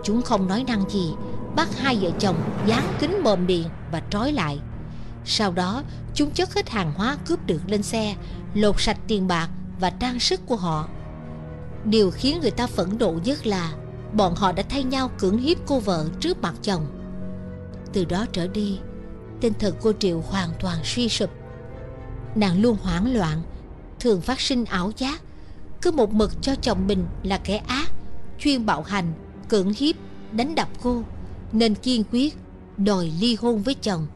Chúng 0.03 0.21
không 0.21 0.47
nói 0.47 0.63
năng 0.67 0.89
gì, 0.89 1.11
bắt 1.55 1.77
hai 1.77 1.97
vợ 2.01 2.09
chồng 2.19 2.35
dán 2.67 2.97
kính 2.99 3.23
mồm 3.23 3.45
miệng 3.45 3.67
và 3.91 4.01
trói 4.09 4.31
lại. 4.31 4.59
Sau 5.25 5.51
đó, 5.51 5.83
chúng 6.13 6.31
chất 6.31 6.53
hết 6.53 6.69
hàng 6.69 6.93
hóa 6.95 7.17
cướp 7.25 7.47
được 7.47 7.61
lên 7.67 7.83
xe, 7.83 8.15
lột 8.53 8.75
sạch 8.77 8.97
tiền 9.07 9.27
bạc 9.27 9.49
và 9.79 9.89
trang 9.89 10.19
sức 10.19 10.41
của 10.45 10.55
họ. 10.55 10.89
Điều 11.85 12.11
khiến 12.11 12.39
người 12.41 12.51
ta 12.51 12.67
phẫn 12.67 12.97
nộ 12.99 13.13
nhất 13.25 13.47
là 13.47 13.73
bọn 14.13 14.35
họ 14.35 14.51
đã 14.51 14.63
thay 14.69 14.83
nhau 14.83 15.11
cưỡng 15.17 15.37
hiếp 15.37 15.57
cô 15.65 15.79
vợ 15.79 16.05
trước 16.19 16.41
mặt 16.41 16.55
chồng. 16.61 16.85
Từ 17.93 18.05
đó 18.05 18.25
trở 18.31 18.47
đi, 18.47 18.79
tinh 19.41 19.53
thần 19.59 19.75
cô 19.81 19.93
Triệu 19.99 20.21
hoàn 20.21 20.49
toàn 20.59 20.77
suy 20.83 21.09
sụp. 21.09 21.29
Nàng 22.35 22.61
luôn 22.61 22.77
hoảng 22.81 23.15
loạn, 23.15 23.41
thường 23.99 24.21
phát 24.21 24.41
sinh 24.41 24.65
ảo 24.65 24.91
giác, 24.97 25.21
cứ 25.81 25.91
một 25.91 26.13
mực 26.13 26.41
cho 26.41 26.55
chồng 26.55 26.87
mình 26.87 27.05
là 27.23 27.37
kẻ 27.37 27.57
ác, 27.57 27.91
chuyên 28.39 28.65
bạo 28.65 28.81
hành, 28.81 29.13
cưỡng 29.49 29.73
hiếp, 29.77 29.95
đánh 30.31 30.55
đập 30.55 30.69
cô, 30.83 31.03
nên 31.51 31.75
kiên 31.75 32.03
quyết 32.11 32.37
đòi 32.77 33.11
ly 33.19 33.35
hôn 33.35 33.61
với 33.61 33.73
chồng. 33.73 34.07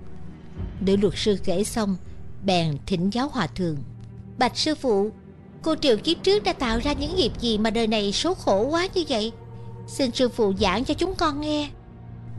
Nữ 0.80 0.96
luật 0.96 1.14
sư 1.18 1.38
kể 1.44 1.64
xong, 1.64 1.96
bèn 2.46 2.78
thỉnh 2.86 3.10
giáo 3.14 3.30
hòa 3.30 3.48
thượng. 3.48 3.78
Bạch 4.38 4.58
sư 4.58 4.76
phụ, 4.76 5.12
cô 5.68 5.76
Triệu 5.76 5.98
kiếp 5.98 6.24
trước 6.24 6.44
đã 6.44 6.54
tạo 6.54 6.80
ra 6.80 6.94
những 6.94 7.16
nghiệp 7.16 7.32
gì 7.40 7.58
mà 7.58 7.70
đời 7.70 7.88
này 7.88 8.12
số 8.12 8.34
khổ 8.34 8.64
quá 8.64 8.88
như 8.94 9.04
vậy? 9.10 9.32
Xin 9.88 10.12
sư 10.12 10.30
phụ 10.30 10.54
giảng 10.60 10.86
cho 10.86 10.94
chúng 10.94 11.16
con 11.16 11.42
nghe. 11.42 11.70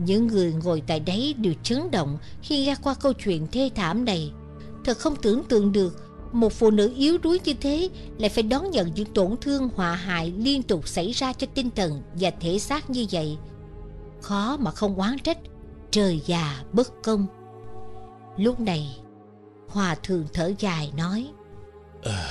Những 0.05 0.27
người 0.27 0.53
ngồi 0.63 0.83
tại 0.87 0.99
đấy 0.99 1.35
đều 1.37 1.53
chấn 1.63 1.91
động 1.91 2.17
khi 2.41 2.65
nghe 2.65 2.75
qua 2.83 2.93
câu 2.93 3.13
chuyện 3.13 3.47
thê 3.51 3.69
thảm 3.75 4.05
này. 4.05 4.31
Thật 4.85 4.97
không 4.97 5.15
tưởng 5.15 5.43
tượng 5.43 5.71
được 5.71 6.11
một 6.31 6.53
phụ 6.53 6.71
nữ 6.71 6.93
yếu 6.97 7.17
đuối 7.17 7.39
như 7.45 7.53
thế 7.61 7.89
lại 8.17 8.29
phải 8.29 8.43
đón 8.43 8.71
nhận 8.71 8.91
những 8.95 9.13
tổn 9.13 9.35
thương 9.41 9.69
họa 9.75 9.95
hại 9.95 10.33
liên 10.37 10.63
tục 10.63 10.87
xảy 10.87 11.11
ra 11.11 11.33
cho 11.33 11.47
tinh 11.53 11.69
thần 11.75 12.01
và 12.13 12.31
thể 12.39 12.59
xác 12.59 12.89
như 12.89 13.05
vậy. 13.11 13.37
Khó 14.21 14.57
mà 14.57 14.71
không 14.71 14.95
oán 14.95 15.19
trách, 15.19 15.37
trời 15.91 16.21
già 16.25 16.63
bất 16.73 17.03
công. 17.03 17.27
Lúc 18.37 18.59
này, 18.59 18.97
Hòa 19.67 19.95
thượng 19.95 20.25
thở 20.33 20.53
dài 20.59 20.91
nói 20.97 21.27
à, 22.03 22.29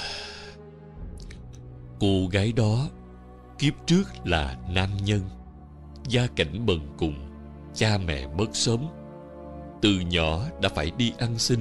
Cô 2.01 2.27
gái 2.33 2.53
đó, 2.53 2.89
kiếp 3.59 3.73
trước 3.87 4.05
là 4.25 4.57
nam 4.71 4.91
nhân, 5.05 5.21
Gia 6.09 6.27
cảnh 6.27 6.67
bần 6.67 6.81
cùng, 6.99 7.15
Cha 7.75 7.99
mẹ 8.07 8.27
mất 8.27 8.47
sớm. 8.53 8.81
Từ 9.83 9.91
nhỏ 10.11 10.41
đã 10.63 10.69
phải 10.69 10.93
đi 10.99 11.13
ăn 11.19 11.39
xin, 11.39 11.61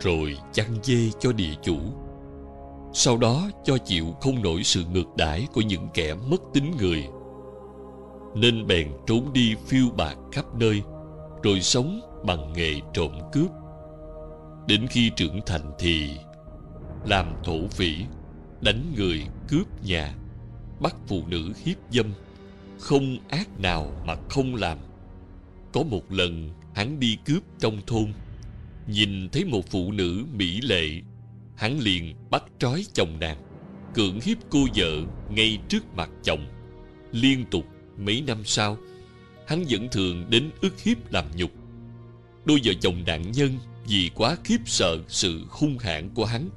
Rồi 0.00 0.38
chăn 0.52 0.66
dê 0.82 1.10
cho 1.20 1.32
địa 1.32 1.54
chủ. 1.62 1.78
Sau 2.92 3.16
đó 3.16 3.48
cho 3.64 3.78
chịu 3.78 4.06
không 4.20 4.42
nổi 4.42 4.62
sự 4.62 4.84
ngược 4.92 5.16
đãi 5.16 5.46
Của 5.52 5.60
những 5.60 5.88
kẻ 5.94 6.14
mất 6.14 6.42
tính 6.54 6.72
người. 6.78 7.08
Nên 8.34 8.66
bèn 8.66 8.92
trốn 9.06 9.32
đi 9.32 9.54
phiêu 9.66 9.86
bạc 9.96 10.16
khắp 10.32 10.44
nơi, 10.54 10.82
Rồi 11.42 11.60
sống 11.60 12.00
bằng 12.24 12.52
nghề 12.52 12.80
trộm 12.92 13.12
cướp. 13.32 13.50
Đến 14.66 14.86
khi 14.90 15.10
trưởng 15.16 15.40
thành 15.46 15.72
thì 15.78 16.10
Làm 17.04 17.34
thổ 17.44 17.68
phỉ. 17.70 17.96
Đánh 18.60 18.92
người 18.96 19.22
cướp 19.48 19.84
nhà, 19.84 20.14
Bắt 20.80 20.96
phụ 21.06 21.22
nữ 21.26 21.52
hiếp 21.64 21.76
dâm, 21.90 22.12
Không 22.78 23.18
ác 23.28 23.60
nào 23.60 24.02
mà 24.06 24.14
không 24.30 24.54
làm. 24.54 24.78
Có 25.72 25.82
một 25.82 26.12
lần, 26.12 26.50
hắn 26.74 27.00
đi 27.00 27.18
cướp 27.24 27.42
trong 27.58 27.80
thôn, 27.86 28.12
Nhìn 28.86 29.28
thấy 29.28 29.44
một 29.44 29.70
phụ 29.70 29.92
nữ 29.92 30.24
mỹ 30.32 30.60
lệ, 30.60 30.88
Hắn 31.56 31.78
liền 31.78 32.14
bắt 32.30 32.44
trói 32.58 32.84
chồng 32.94 33.16
nàng, 33.20 33.38
Cưỡng 33.94 34.20
hiếp 34.20 34.38
cô 34.50 34.66
vợ 34.76 35.02
ngay 35.30 35.58
trước 35.68 35.96
mặt 35.96 36.10
chồng. 36.24 36.46
Liên 37.12 37.44
tục, 37.50 37.64
mấy 37.98 38.22
năm 38.26 38.44
sau, 38.44 38.76
Hắn 39.46 39.64
vẫn 39.70 39.88
thường 39.92 40.26
đến 40.30 40.50
ức 40.60 40.80
hiếp 40.80 41.12
làm 41.12 41.24
nhục. 41.36 41.50
Đôi 42.44 42.60
vợ 42.64 42.72
chồng 42.80 43.02
nạn 43.06 43.32
nhân 43.32 43.58
vì 43.88 44.10
quá 44.14 44.36
khiếp 44.44 44.58
sợ 44.66 44.98
sự 45.08 45.44
hung 45.48 45.78
hãn 45.78 46.14
của 46.14 46.24
hắn 46.24 46.48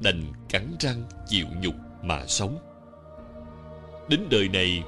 Đành 0.00 0.22
cắn 0.48 0.76
răng 0.80 1.02
chịu 1.28 1.46
nhục 1.62 1.74
mà 2.02 2.26
sống. 2.26 2.58
Đến 4.08 4.20
đời 4.30 4.48
này, 4.48 4.82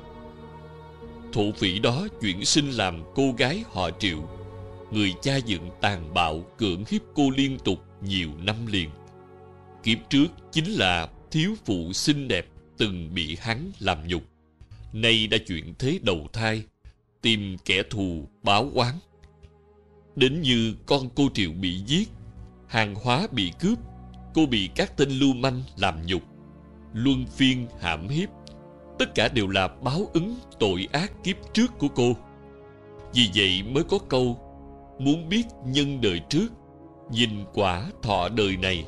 Thổ 1.33 1.53
phỉ 1.53 1.79
đó 1.79 2.07
chuyển 2.21 2.45
sinh 2.45 2.71
làm 2.71 3.03
cô 3.15 3.35
gái 3.39 3.65
họ 3.71 3.91
triệu. 3.91 4.29
Người 4.93 5.15
cha 5.23 5.37
dựng 5.37 5.71
tàn 5.81 6.15
bạo 6.15 6.41
cưỡng 6.59 6.85
hiếp 6.89 7.03
cô 7.15 7.31
liên 7.31 7.59
tục 7.59 7.79
nhiều 8.03 8.29
năm 8.39 8.67
liền. 8.67 8.91
Kiếp 9.83 9.99
trước 10.11 10.27
chính 10.53 10.71
là 10.71 11.09
thiếu 11.31 11.55
phụ 11.65 11.93
xinh 11.93 12.29
đẹp 12.29 12.47
từng 12.77 13.15
bị 13.15 13.37
hắn 13.41 13.73
làm 13.79 14.09
nhục. 14.09 14.23
Nay 14.93 15.27
đã 15.27 15.39
chuyển 15.47 15.75
thế 15.79 15.99
đầu 16.03 16.29
thai, 16.33 16.63
Tìm 17.23 17.57
kẻ 17.65 17.83
thù 17.91 18.29
báo 18.43 18.71
oán. 18.75 18.95
Đến 20.17 20.43
như 20.43 20.75
con 20.87 21.09
cô 21.15 21.29
Triệu 21.35 21.53
bị 21.53 21.79
giết, 21.87 22.09
Hàng 22.67 22.95
hóa 22.95 23.27
bị 23.33 23.53
cướp 23.61 23.79
Cô 24.39 24.47
bị 24.47 24.71
các 24.75 24.97
tên 24.97 25.11
lưu 25.11 25.35
manh 25.35 25.63
làm 25.77 26.07
nhục, 26.07 26.23
Luân 26.93 27.27
phiên 27.27 27.67
hãm 27.81 28.09
hiếp. 28.09 28.29
Tất 28.99 29.15
cả 29.15 29.29
đều 29.29 29.49
là 29.49 29.69
báo 29.69 30.01
ứng 30.13 30.37
tội 30.59 30.89
ác 30.93 31.13
kiếp 31.25 31.37
trước 31.53 31.79
của 31.79 31.89
cô. 31.89 32.13
Vì 33.15 33.31
vậy 33.35 33.63
mới 33.63 33.85
có 33.85 33.99
câu, 34.09 34.39
Muốn 34.99 35.29
biết 35.29 35.43
nhân 35.67 36.01
đời 36.01 36.21
trước, 36.29 36.49
Nhìn 37.11 37.31
quả 37.55 37.91
thọ 38.03 38.29
đời 38.29 38.57
này. 38.57 38.85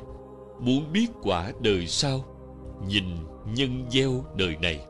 Muốn 0.61 0.93
biết 0.93 1.07
quả 1.23 1.53
đời 1.63 1.87
sau, 1.87 2.25
Nhìn 2.89 3.05
nhân 3.55 3.85
gieo 3.91 4.25
đời 4.37 4.57
này. 4.63 4.81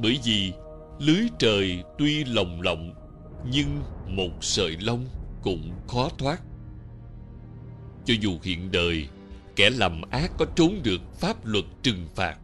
Bởi 0.00 0.18
vì 0.24 0.52
lưới 0.98 1.28
trời 1.38 1.82
tuy 1.98 2.24
lồng 2.24 2.60
lộng, 2.60 2.94
Nhưng 3.50 3.82
một 4.06 4.30
sợi 4.40 4.76
lông 4.80 5.04
cũng 5.42 5.70
khó 5.88 6.08
thoát. 6.18 6.42
Cho 8.06 8.14
dù 8.20 8.38
hiện 8.42 8.72
đời 8.72 9.08
Kẻ 9.56 9.70
làm 9.70 10.02
ác 10.10 10.30
có 10.38 10.46
trốn 10.56 10.80
được 10.82 11.00
pháp 11.20 11.46
luật 11.46 11.64
trừng 11.82 12.06
phạt 12.14 12.38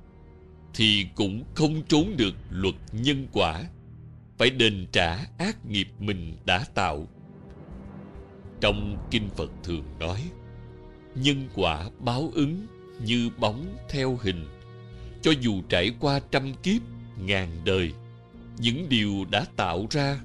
Thì 0.74 1.06
cũng 1.14 1.44
không 1.54 1.82
trốn 1.88 2.16
được 2.16 2.34
luật 2.50 2.74
nhân 2.92 3.26
quả. 3.32 3.64
Phải 4.38 4.50
đền 4.50 4.86
trả 4.92 5.18
ác 5.38 5.66
nghiệp 5.66 5.88
mình 5.98 6.36
đã 6.44 6.64
tạo. 6.74 7.06
Trong 8.60 9.08
Kinh 9.10 9.28
Phật 9.36 9.50
thường 9.62 9.84
nói 10.00 10.22
Nhân 11.14 11.48
quả 11.54 11.90
báo 11.98 12.30
ứng 12.34 12.66
như 13.04 13.30
bóng 13.38 13.76
theo 13.88 14.18
hình. 14.22 14.46
Cho 15.22 15.30
dù 15.40 15.62
trải 15.68 15.90
qua 16.00 16.20
trăm 16.30 16.54
kiếp, 16.62 16.82
ngàn 17.18 17.48
đời 17.64 17.92
Những 18.58 18.88
điều 18.88 19.24
đã 19.30 19.44
tạo 19.56 19.86
ra 19.90 20.20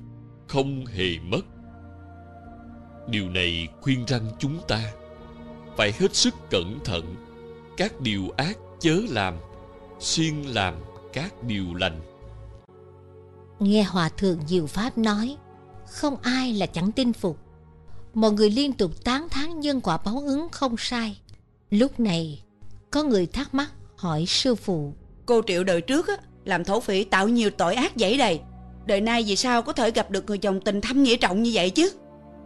không 0.48 0.86
hề 0.86 1.20
mất. 1.20 1.46
Điều 3.10 3.30
này 3.30 3.68
khuyên 3.82 4.06
răng 4.08 4.28
chúng 4.40 4.60
ta 4.68 4.94
phải 5.78 5.94
hết 6.00 6.16
sức 6.16 6.34
cẩn 6.50 6.80
thận. 6.84 7.16
Các 7.78 8.02
điều 8.02 8.30
ác 8.38 8.58
chớ 8.80 9.02
làm 9.10 9.38
Xuyên 10.00 10.42
làm 10.42 10.76
các 11.14 11.44
điều 11.44 11.74
lành. 11.74 12.02
Nghe 13.60 13.84
Hòa 13.84 14.10
Thượng 14.10 14.40
Diệu 14.48 14.68
Pháp 14.68 14.98
nói 14.98 15.38
Không 15.90 16.16
ai 16.22 16.54
là 16.54 16.66
chẳng 16.66 16.92
tin 16.92 17.14
phục. 17.14 17.38
Mọi 18.14 18.32
người 18.32 18.50
liên 18.50 18.74
tục 18.74 18.92
tán 19.04 19.30
thán 19.30 19.60
nhân 19.60 19.82
quả 19.82 19.98
báo 20.06 20.24
ứng 20.26 20.50
không 20.52 20.76
sai. 20.78 21.20
Lúc 21.70 22.00
này 22.00 22.44
Có 22.92 23.04
người 23.04 23.26
thắc 23.26 23.54
mắc 23.54 23.72
hỏi 23.96 24.26
sư 24.28 24.56
phụ 24.56 24.94
Cô 25.26 25.42
Triệu 25.48 25.64
đời 25.64 25.82
trước 25.82 26.08
á, 26.08 26.18
làm 26.46 26.64
thổ 26.64 26.80
phỉ 26.80 27.04
tạo 27.04 27.28
nhiều 27.28 27.50
tội 27.50 27.76
ác 27.76 27.96
dẫy 27.96 28.18
đầy. 28.18 28.40
Đời 28.86 29.02
nay 29.02 29.24
vì 29.28 29.36
sao 29.36 29.62
có 29.62 29.74
thể 29.74 29.92
gặp 29.92 30.12
được 30.12 30.26
người 30.26 30.38
chồng 30.38 30.62
tình 30.62 30.82
thâm 30.82 31.04
nghĩa 31.04 31.18
trọng 31.18 31.44
như 31.44 31.52
vậy 31.54 31.70
chứ? 31.70 31.92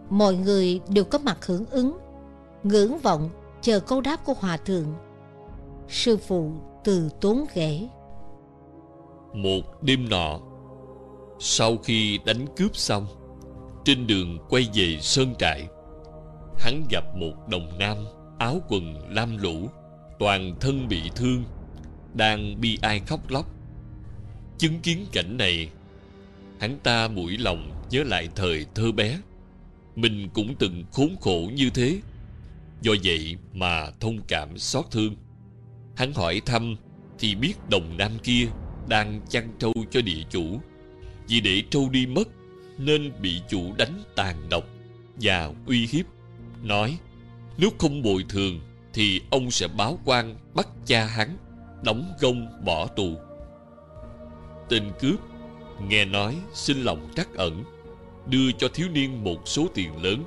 Mọi 0.10 0.36
người 0.36 0.80
đều 0.90 1.04
có 1.04 1.18
mặt 1.18 1.46
hưởng 1.46 1.66
ứng 1.66 1.98
Ngưỡng 2.64 2.98
vọng, 2.98 3.30
chờ 3.62 3.80
câu 3.80 4.02
đáp 4.02 4.26
của 4.26 4.34
Hòa 4.34 4.58
Thượng. 4.58 4.94
Sư 5.88 6.18
phụ 6.18 6.52
từ 6.84 7.10
tốn 7.22 7.46
kể 7.54 7.88
Một 9.34 9.84
đêm 9.84 10.10
nọ, 10.10 10.40
Sau 11.40 11.78
khi 11.78 12.20
đánh 12.26 12.46
cướp 12.58 12.76
xong, 12.76 13.08
Trên 13.86 14.08
đường 14.08 14.38
quay 14.50 14.68
về 14.74 14.98
Sơn 15.02 15.36
Trại, 15.40 15.68
Hắn 16.58 16.84
gặp 16.90 17.16
một 17.16 17.34
đồng 17.48 17.80
nam 17.80 17.98
Áo 18.40 18.62
quần 18.70 19.14
lam 19.14 19.38
lũ, 19.38 19.70
Toàn 20.20 20.56
thân 20.60 20.88
bị 20.88 21.02
thương, 21.16 21.44
Đang 22.14 22.62
bi 22.62 22.78
ai 22.82 23.00
khóc 23.00 23.20
lóc. 23.30 23.46
Chứng 24.58 24.80
kiến 24.80 25.06
cảnh 25.12 25.38
này, 25.38 25.70
Hắn 26.60 26.78
ta 26.84 27.08
mũi 27.08 27.38
lòng 27.38 27.72
nhớ 27.90 28.04
lại 28.04 28.30
thời 28.36 28.66
thơ 28.76 28.92
bé. 28.92 29.20
Mình 29.96 30.30
cũng 30.34 30.56
từng 30.60 30.84
khốn 30.92 31.16
khổ 31.22 31.50
như 31.56 31.70
thế. 31.74 32.00
Do 32.82 32.94
vậy 33.04 33.36
mà 33.54 33.92
thông 34.00 34.22
cảm 34.28 34.58
xót 34.58 34.86
thương. 34.92 35.16
Hắn 35.96 36.14
hỏi 36.14 36.42
thăm 36.46 36.76
Thì 37.20 37.36
biết 37.36 37.54
đồng 37.70 37.98
nam 37.98 38.12
kia 38.24 38.48
Đang 38.88 39.22
chăn 39.30 39.54
trâu 39.60 39.74
cho 39.92 40.02
địa 40.02 40.24
chủ. 40.30 40.60
Vì 41.28 41.42
để 41.42 41.64
trâu 41.70 41.90
đi 41.90 42.06
mất 42.06 42.28
Nên 42.78 43.12
bị 43.22 43.42
chủ 43.50 43.74
đánh 43.78 44.04
tàn 44.16 44.50
độc 44.50 44.64
Và 45.16 45.52
uy 45.68 45.88
hiếp. 45.92 46.06
Nói, 46.64 46.98
Nếu 47.58 47.70
không 47.78 48.02
bồi 48.02 48.26
thường 48.30 48.60
Thì 48.94 49.22
ông 49.30 49.52
sẽ 49.52 49.68
báo 49.68 50.00
quan 50.06 50.36
bắt 50.54 50.68
cha 50.86 51.06
hắn, 51.06 51.38
Đóng 51.84 52.14
gông 52.20 52.66
bỏ 52.66 52.88
tù. 52.88 53.16
Tên 54.70 54.84
cướp 55.00 55.20
Nghe 55.88 56.06
nói 56.06 56.38
xin 56.54 56.84
lòng 56.84 57.12
trắc 57.16 57.34
ẩn, 57.36 57.64
Đưa 58.28 58.52
cho 58.52 58.68
thiếu 58.74 58.88
niên 58.94 59.24
một 59.24 59.42
số 59.46 59.68
tiền 59.74 60.04
lớn, 60.04 60.24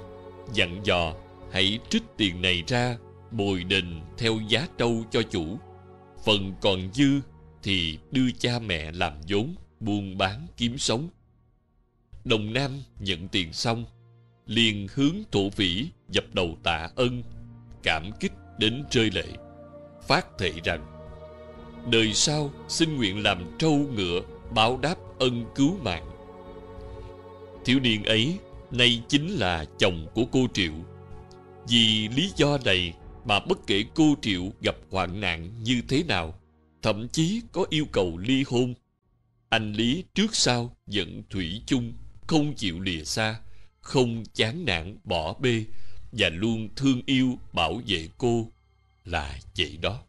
Dặn 0.53 0.81
dò 0.85 1.15
hãy 1.55 1.79
trích 1.89 2.03
tiền 2.17 2.43
này 2.43 2.63
ra, 2.67 2.97
Bồi 3.31 3.65
đền 3.65 4.01
theo 4.19 4.39
giá 4.49 4.69
trâu 4.79 5.05
cho 5.11 5.23
chủ 5.23 5.59
Phần 6.25 6.55
còn 6.61 6.93
dư 6.93 7.21
Thì 7.63 7.99
đưa 8.11 8.31
cha 8.39 8.59
mẹ 8.59 8.93
làm 8.93 9.13
vốn, 9.29 9.55
Buôn 9.81 10.19
bán 10.19 10.47
kiếm 10.57 10.79
sống 10.79 11.09
Đồng 12.25 12.53
Nam 12.53 12.71
nhận 12.99 13.29
tiền 13.29 13.53
xong, 13.53 13.85
liền 14.47 14.87
hướng 14.95 15.17
thổ 15.33 15.49
vĩ, 15.57 15.87
dập 16.09 16.25
đầu 16.33 16.59
tạ 16.63 16.89
ân, 16.97 17.23
Cảm 17.83 18.11
kích 18.21 18.33
đến 18.59 18.85
rơi 18.91 19.11
lệ, 19.11 19.27
Phát 20.09 20.27
thệ 20.39 20.53
rằng, 20.65 20.87
Đời 21.91 22.15
sau, 22.15 22.51
xin 22.69 22.97
nguyện 22.97 23.23
làm 23.23 23.57
trâu 23.59 23.77
ngựa, 23.77 24.21
báo 24.55 24.79
đáp 24.83 24.97
ân 25.19 25.45
cứu 25.55 25.77
mạng. 25.83 26.11
Thiếu 27.65 27.81
niên 27.81 28.05
ấy, 28.05 28.39
nay 28.71 29.03
chính 29.09 29.29
là 29.29 29.65
chồng 29.79 30.07
của 30.15 30.25
cô 30.33 30.47
Triệu. 30.55 30.73
Vì 31.69 32.09
lý 32.09 32.33
do 32.37 32.59
này 32.65 32.95
mà 33.25 33.41
bất 33.41 33.67
kể 33.67 33.85
cô 33.95 34.15
Triệu 34.23 34.43
gặp 34.61 34.77
hoạn 34.91 35.21
nạn 35.21 35.51
như 35.63 35.83
thế 35.89 36.03
nào, 36.03 36.35
thậm 36.83 37.09
chí 37.09 37.41
có 37.53 37.67
yêu 37.71 37.85
cầu 37.93 38.19
ly 38.19 38.45
hôn, 38.47 38.75
anh 39.49 39.73
Lý 39.73 40.05
trước 40.15 40.37
sau 40.37 40.77
vẫn 40.87 41.23
thủy 41.31 41.63
chung, 41.67 41.93
không 42.27 42.55
chịu 42.55 42.81
lìa 42.81 43.05
xa, 43.05 43.41
không 43.81 44.25
chán 44.35 44.65
nản 44.65 44.97
bỏ 45.05 45.35
bê 45.35 45.65
và 46.13 46.29
luôn 46.29 46.69
thương 46.77 47.03
yêu 47.07 47.39
bảo 47.53 47.81
vệ 47.87 48.09
cô 48.19 48.47
là 49.05 49.39
vậy 49.57 49.79
đó. 49.83 50.03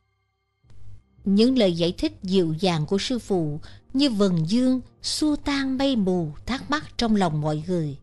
Những 1.25 1.58
lời 1.58 1.74
giải 1.74 1.93
thích 1.98 2.14
dịu 2.24 2.56
dàng 2.59 2.85
của 2.85 2.98
sư 2.98 3.19
phụ 3.19 3.59
như 3.93 4.09
vần 4.09 4.50
dương 4.50 4.82
xua 5.01 5.35
tan 5.35 5.77
mây 5.77 5.95
mù 5.95 6.32
thắc 6.45 6.72
mắc 6.72 6.98
trong 6.98 7.16
lòng 7.16 7.42
mọi 7.42 7.64
người. 7.67 7.98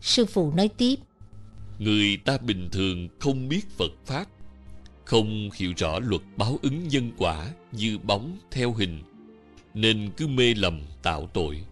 Sư 0.00 0.24
phụ 0.24 0.52
nói 0.54 0.68
tiếp. 0.68 0.96
Người 1.78 2.16
ta 2.16 2.38
bình 2.38 2.68
thường 2.72 3.08
không 3.20 3.48
biết 3.48 3.66
Phật 3.78 3.92
Pháp, 4.06 4.24
không 5.04 5.50
hiểu 5.54 5.72
rõ 5.76 5.98
luật 5.98 6.22
báo 6.36 6.58
ứng 6.62 6.88
nhân 6.88 7.10
quả 7.18 7.50
như 7.72 7.98
bóng 7.98 8.38
theo 8.50 8.72
hình, 8.72 9.02
nên 9.74 10.10
cứ 10.16 10.26
mê 10.26 10.54
lầm 10.54 10.82
tạo 11.02 11.26
tội, 11.26 11.64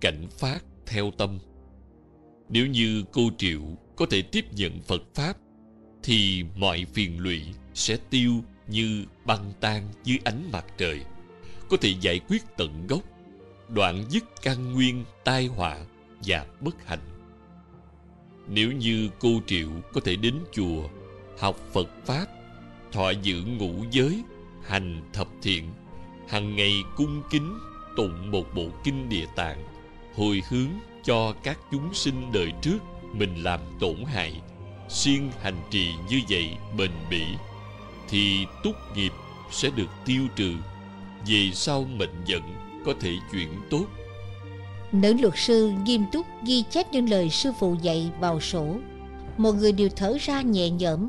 cảnh 0.00 0.26
phát 0.38 0.64
theo 0.86 1.10
tâm. 1.10 1.38
Nếu 2.48 2.66
như 2.66 3.04
cô 3.12 3.30
Triệu 3.38 3.62
có 3.96 4.06
thể 4.10 4.22
tiếp 4.22 4.44
nhận 4.52 4.82
Phật 4.82 5.02
Pháp, 5.14 5.36
thì 6.02 6.44
mọi 6.56 6.86
phiền 6.92 7.18
lụy 7.18 7.42
sẽ 7.74 7.96
tiêu 8.10 8.44
như 8.68 9.04
băng 9.24 9.52
tan 9.60 9.88
dưới 10.04 10.18
ánh 10.24 10.48
mặt 10.52 10.64
trời 10.78 11.00
có 11.68 11.76
thể 11.76 11.94
giải 12.00 12.20
quyết 12.28 12.42
tận 12.56 12.86
gốc 12.86 13.02
đoạn 13.68 14.04
dứt 14.08 14.24
căn 14.42 14.72
nguyên 14.72 15.04
tai 15.24 15.46
họa 15.46 15.78
và 16.24 16.46
bất 16.60 16.86
hạnh 16.86 17.13
nếu 18.48 18.72
như 18.72 19.08
cô 19.20 19.30
triệu 19.46 19.68
có 19.92 20.00
thể 20.04 20.16
đến 20.16 20.34
chùa, 20.52 20.88
học 21.38 21.56
phật 21.72 21.88
pháp, 22.06 22.26
thọ 22.92 23.10
giữ 23.10 23.42
ngũ 23.58 23.72
giới, 23.90 24.22
hành 24.62 25.02
thập 25.12 25.28
thiện 25.42 25.64
hàng 26.28 26.56
ngày 26.56 26.82
cung 26.96 27.22
kính, 27.30 27.58
tụng 27.96 28.30
một 28.30 28.54
bộ 28.54 28.66
kinh 28.84 29.08
địa 29.08 29.26
tạng, 29.36 29.64
hồi 30.16 30.42
hướng 30.48 30.68
cho 31.04 31.34
các 31.42 31.58
chúng 31.70 31.94
sinh 31.94 32.32
đời 32.32 32.52
trước 32.62 32.78
mình 33.12 33.42
làm 33.42 33.60
tổn 33.80 33.96
hại, 34.04 34.40
siêng 34.88 35.30
hành 35.42 35.58
trì 35.70 35.90
như 36.10 36.20
vậy 36.28 36.48
bền 36.78 36.90
bỉ, 37.10 37.24
thì 38.08 38.46
túc 38.62 38.76
nghiệp 38.96 39.12
sẽ 39.50 39.70
được 39.76 39.88
tiêu 40.04 40.22
trừ. 40.36 40.52
Về 41.26 41.50
sau 41.52 41.84
mệnh 41.84 42.24
vận 42.28 42.42
có 42.86 42.94
thể 43.00 43.12
chuyển 43.32 43.48
tốt 43.70 43.86
nữ 44.94 45.14
luật 45.20 45.34
sư 45.36 45.72
nghiêm 45.84 46.04
túc 46.12 46.26
ghi 46.46 46.64
chép 46.70 46.92
những 46.92 47.08
lời 47.10 47.30
sư 47.30 47.52
phụ 47.58 47.76
dạy 47.82 48.10
vào 48.20 48.40
sổ. 48.40 48.66
Mọi 49.38 49.52
người 49.52 49.72
đều 49.72 49.88
thở 49.96 50.16
ra 50.20 50.42
nhẹ 50.42 50.70
nhõm, 50.70 51.08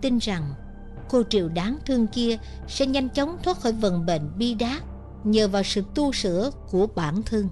tin 0.00 0.18
rằng 0.18 0.54
cô 1.10 1.22
triệu 1.30 1.48
đáng 1.48 1.78
thương 1.86 2.06
kia 2.06 2.38
sẽ 2.68 2.86
nhanh 2.86 3.08
chóng 3.08 3.36
thoát 3.42 3.60
khỏi 3.60 3.72
vận 3.72 4.06
bệnh 4.06 4.38
bi 4.38 4.54
đát 4.54 4.82
nhờ 5.24 5.48
vào 5.48 5.62
sự 5.62 5.82
tu 5.94 6.12
sửa 6.12 6.50
của 6.70 6.86
bản 6.86 7.22
thân. 7.22 7.48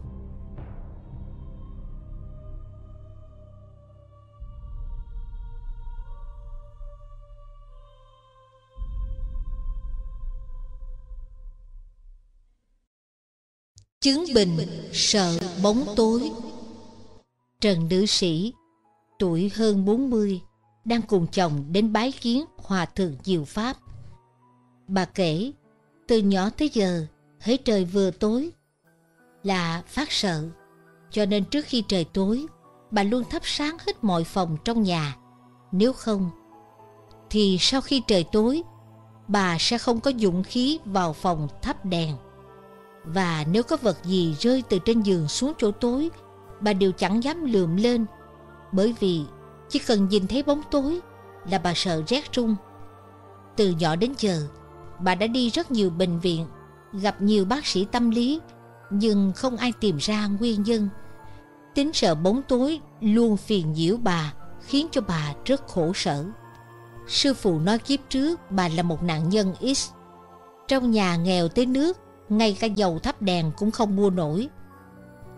Chứng 14.04 14.24
bình 14.34 14.58
sợ 14.92 15.38
bóng 15.62 15.84
tối 15.96 16.30
Trần 17.60 17.88
Nữ 17.88 18.06
Sĩ 18.06 18.52
tuổi 19.18 19.50
hơn 19.54 19.84
40, 19.84 20.40
đang 20.84 21.02
cùng 21.02 21.26
chồng 21.26 21.64
đến 21.72 21.92
bái 21.92 22.12
kiến 22.12 22.44
Hòa 22.56 22.84
Thượng 22.84 23.16
Diệu 23.22 23.44
Pháp. 23.44 23.76
Bà 24.88 25.04
kể, 25.04 25.52
từ 26.08 26.18
nhỏ 26.18 26.50
tới 26.50 26.70
giờ, 26.72 27.06
hễ 27.40 27.56
trời 27.56 27.84
vừa 27.84 28.10
tối 28.10 28.50
là 29.42 29.82
phát 29.86 30.12
sợ. 30.12 30.48
Cho 31.10 31.26
nên 31.26 31.44
trước 31.44 31.64
khi 31.66 31.82
trời 31.88 32.04
tối, 32.04 32.46
bà 32.90 33.02
luôn 33.02 33.24
thắp 33.30 33.42
sáng 33.44 33.76
hết 33.86 34.04
mọi 34.04 34.24
phòng 34.24 34.56
trong 34.64 34.82
nhà. 34.82 35.16
Nếu 35.72 35.92
không, 35.92 36.30
thì 37.30 37.56
sau 37.60 37.80
khi 37.80 38.02
trời 38.06 38.24
tối, 38.32 38.62
bà 39.28 39.56
sẽ 39.60 39.78
không 39.78 40.00
có 40.00 40.10
dụng 40.10 40.42
khí 40.42 40.78
vào 40.84 41.12
phòng 41.12 41.48
thắp 41.62 41.84
đèn. 41.84 42.16
Và 43.04 43.44
nếu 43.52 43.62
có 43.62 43.76
vật 43.82 44.04
gì 44.04 44.36
rơi 44.40 44.62
từ 44.68 44.78
trên 44.78 45.02
giường 45.02 45.28
xuống 45.28 45.52
chỗ 45.58 45.70
tối, 45.70 46.10
bà 46.60 46.72
đều 46.72 46.92
chẳng 46.92 47.24
dám 47.24 47.44
lượm 47.44 47.76
lên, 47.76 48.06
bởi 48.72 48.94
vì 49.00 49.24
chỉ 49.68 49.78
cần 49.78 50.08
nhìn 50.08 50.26
thấy 50.26 50.42
bóng 50.42 50.62
tối 50.70 51.00
là 51.50 51.58
bà 51.58 51.72
sợ 51.74 52.02
rét 52.06 52.32
run. 52.32 52.56
Từ 53.56 53.70
nhỏ 53.70 53.96
đến 53.96 54.14
giờ, 54.18 54.46
bà 55.00 55.14
đã 55.14 55.26
đi 55.26 55.50
rất 55.50 55.70
nhiều 55.70 55.90
bệnh 55.90 56.20
viện, 56.20 56.46
gặp 56.92 57.22
nhiều 57.22 57.44
bác 57.44 57.66
sĩ 57.66 57.86
tâm 57.92 58.10
lý, 58.10 58.40
nhưng 58.90 59.32
không 59.36 59.56
ai 59.56 59.72
tìm 59.80 59.96
ra 59.96 60.26
nguyên 60.26 60.62
nhân. 60.62 60.88
Tính 61.74 61.92
sợ 61.92 62.14
bóng 62.14 62.42
tối 62.48 62.80
luôn 63.00 63.36
phiền 63.36 63.72
nhiễu 63.72 63.96
bà, 63.96 64.34
khiến 64.60 64.86
cho 64.90 65.00
bà 65.00 65.34
rất 65.44 65.68
khổ 65.68 65.92
sở. 65.94 66.24
Sư 67.06 67.34
phụ 67.34 67.58
nói 67.58 67.78
kiếp 67.78 68.00
trước 68.08 68.40
bà 68.50 68.68
là 68.68 68.82
một 68.82 69.02
nạn 69.02 69.28
nhân 69.28 69.54
X. 69.74 69.90
Trong 70.68 70.90
nhà 70.90 71.16
nghèo 71.16 71.48
tới 71.48 71.66
nước, 71.66 71.98
ngay 72.30 72.56
cả 72.60 72.66
dầu 72.66 72.98
thắp 72.98 73.22
đèn 73.22 73.50
cũng 73.56 73.70
không 73.70 73.96
mua 73.96 74.10
nổi. 74.10 74.48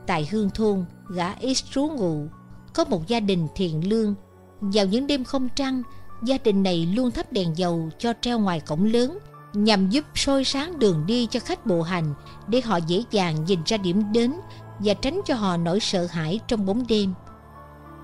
Tại 0.07 0.29
hương 0.31 0.51
thôn, 0.51 0.85
gã 1.15 1.33
ít 1.41 1.57
trú 1.71 1.83
ngụ, 1.83 2.27
có 2.75 2.85
một 2.85 3.07
gia 3.07 3.21
đình 3.21 3.49
thiện 3.55 3.89
lương. 3.89 4.15
Vào 4.61 4.87
những 4.87 5.07
đêm 5.07 5.25
không 5.25 5.49
trăng, 5.57 5.83
gia 6.23 6.39
đình 6.39 6.62
này 6.62 6.87
luôn 6.87 7.11
thắp 7.11 7.33
đèn 7.33 7.57
dầu 7.57 7.91
cho 7.99 8.12
treo 8.21 8.39
ngoài 8.39 8.61
cổng 8.61 8.85
lớn 8.85 9.19
nhằm 9.53 9.91
giúp 9.91 10.05
soi 10.15 10.45
sáng 10.45 10.79
đường 10.79 11.07
đi 11.07 11.27
cho 11.31 11.41
khách 11.41 11.67
bộ 11.67 11.83
hành 11.83 12.15
để 12.49 12.61
họ 12.61 12.77
dễ 12.77 13.03
dàng 13.11 13.45
nhìn 13.45 13.61
ra 13.67 13.77
điểm 13.77 14.12
đến 14.12 14.33
và 14.79 14.95
tránh 14.95 15.21
cho 15.25 15.35
họ 15.35 15.57
nỗi 15.57 15.81
sợ 15.81 16.07
hãi 16.07 16.41
trong 16.47 16.67
bóng 16.67 16.85
đêm. 16.89 17.15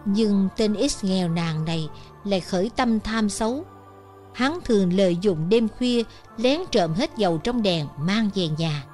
Nhưng 0.05 0.49
tên 0.57 0.89
X 0.89 1.05
nghèo 1.05 1.29
nàn 1.29 1.65
này 1.65 1.89
lại 2.25 2.41
khởi 2.41 2.71
tâm 2.77 3.01
tham 3.01 3.29
xấu. 3.29 3.65
Hắn 4.39 4.59
thường 4.65 4.93
lợi 4.93 5.17
dụng 5.21 5.49
đêm 5.49 5.69
khuya 5.69 6.03
lén 6.37 6.61
trộm 6.71 6.95
hết 6.95 7.11
dầu 7.17 7.39
trong 7.39 7.63
đèn 7.63 7.87
mang 7.99 8.31
về 8.35 8.49
nhà. 8.49 8.87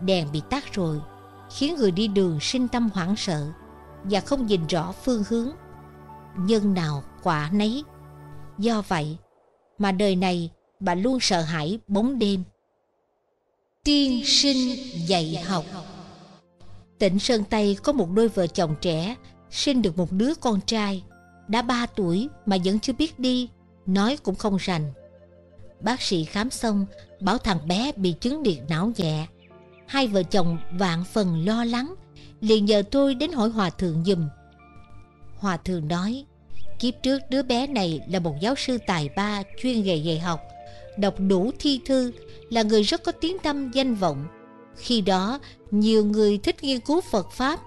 Đèn 0.00 0.32
bị 0.32 0.42
tắt 0.50 0.72
rồi, 0.72 1.00
khiến 1.50 1.76
người 1.76 1.90
đi 1.90 2.08
đường 2.08 2.40
sinh 2.40 2.68
tâm 2.68 2.90
hoảng 2.94 3.16
sợ 3.16 3.46
và 4.04 4.20
không 4.20 4.46
nhìn 4.46 4.66
rõ 4.66 4.92
phương 4.92 5.24
hướng. 5.28 5.50
Nhân 6.38 6.74
nào 6.74 7.02
quả 7.22 7.50
nấy. 7.52 7.84
Do 8.58 8.82
vậy 8.88 9.16
mà 9.78 9.92
đời 9.92 10.16
này 10.16 10.50
bà 10.80 10.94
luôn 10.94 11.20
sợ 11.20 11.40
hãi 11.40 11.78
bóng 11.86 12.18
đêm. 12.18 12.44
Tiên 13.84 14.22
sinh 14.26 14.76
dạy 15.06 15.36
học 15.46 15.64
Tỉnh 16.98 17.18
Sơn 17.18 17.44
Tây 17.50 17.76
có 17.82 17.92
một 17.92 18.10
đôi 18.10 18.28
vợ 18.28 18.46
chồng 18.46 18.74
trẻ 18.80 19.16
sinh 19.50 19.82
được 19.82 19.98
một 19.98 20.12
đứa 20.12 20.34
con 20.34 20.60
trai 20.66 21.04
đã 21.48 21.62
ba 21.62 21.86
tuổi 21.86 22.28
mà 22.46 22.56
vẫn 22.64 22.80
chưa 22.80 22.92
biết 22.92 23.18
đi, 23.18 23.48
nói 23.94 24.18
cũng 24.22 24.34
không 24.34 24.56
rành. 24.56 24.92
Bác 25.80 26.02
sĩ 26.02 26.24
khám 26.24 26.50
xong 26.50 26.86
bảo 27.20 27.38
thằng 27.38 27.68
bé 27.68 27.92
bị 27.96 28.14
chứng 28.20 28.42
điện 28.42 28.62
não 28.68 28.92
nhẹ. 28.96 29.26
Hai 29.86 30.06
vợ 30.06 30.22
chồng 30.22 30.58
vạn 30.72 31.04
phần 31.12 31.46
lo 31.46 31.64
lắng, 31.64 31.94
liền 32.40 32.64
nhờ 32.64 32.82
tôi 32.90 33.14
đến 33.14 33.32
hỏi 33.32 33.48
hòa 33.48 33.70
thượng 33.70 34.04
giùm. 34.04 34.28
Hòa 35.36 35.56
thượng 35.56 35.88
nói, 35.88 36.24
kiếp 36.78 36.94
trước 37.02 37.18
đứa 37.30 37.42
bé 37.42 37.66
này 37.66 38.00
là 38.08 38.18
một 38.18 38.34
giáo 38.40 38.54
sư 38.54 38.78
tài 38.86 39.08
ba 39.16 39.42
chuyên 39.62 39.82
nghề 39.82 39.96
dạy 39.96 40.18
học, 40.18 40.40
đọc 40.96 41.14
đủ 41.28 41.50
thi 41.58 41.80
thư, 41.86 42.12
là 42.50 42.62
người 42.62 42.82
rất 42.82 43.02
có 43.04 43.12
tiếng 43.12 43.38
tâm 43.38 43.70
danh 43.70 43.94
vọng. 43.94 44.26
Khi 44.76 45.00
đó, 45.00 45.38
nhiều 45.70 46.04
người 46.04 46.38
thích 46.38 46.64
nghiên 46.64 46.80
cứu 46.80 47.00
Phật 47.00 47.30
Pháp. 47.32 47.60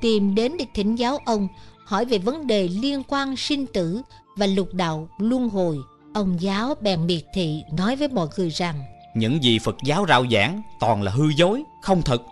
Tìm 0.00 0.34
đến 0.34 0.56
để 0.58 0.66
thỉnh 0.74 0.98
giáo 0.98 1.18
ông, 1.26 1.48
hỏi 1.84 2.04
về 2.04 2.18
vấn 2.18 2.46
đề 2.46 2.68
liên 2.68 3.02
quan 3.08 3.36
sinh 3.36 3.66
tử 3.66 4.02
và 4.38 4.46
lục 4.46 4.74
đạo 4.74 5.08
luân 5.18 5.48
hồi. 5.48 5.78
Ông 6.14 6.40
giáo 6.40 6.74
bèn 6.80 7.06
miệt 7.06 7.24
thị 7.34 7.62
nói 7.72 7.96
với 7.96 8.08
mọi 8.08 8.28
người 8.36 8.50
rằng 8.50 8.82
Những 9.14 9.44
gì 9.44 9.58
Phật 9.58 9.76
giáo 9.84 10.06
rao 10.08 10.26
giảng 10.30 10.62
toàn 10.80 11.02
là 11.02 11.12
hư 11.12 11.28
dối, 11.36 11.62
không 11.82 12.02
thật. 12.02 12.22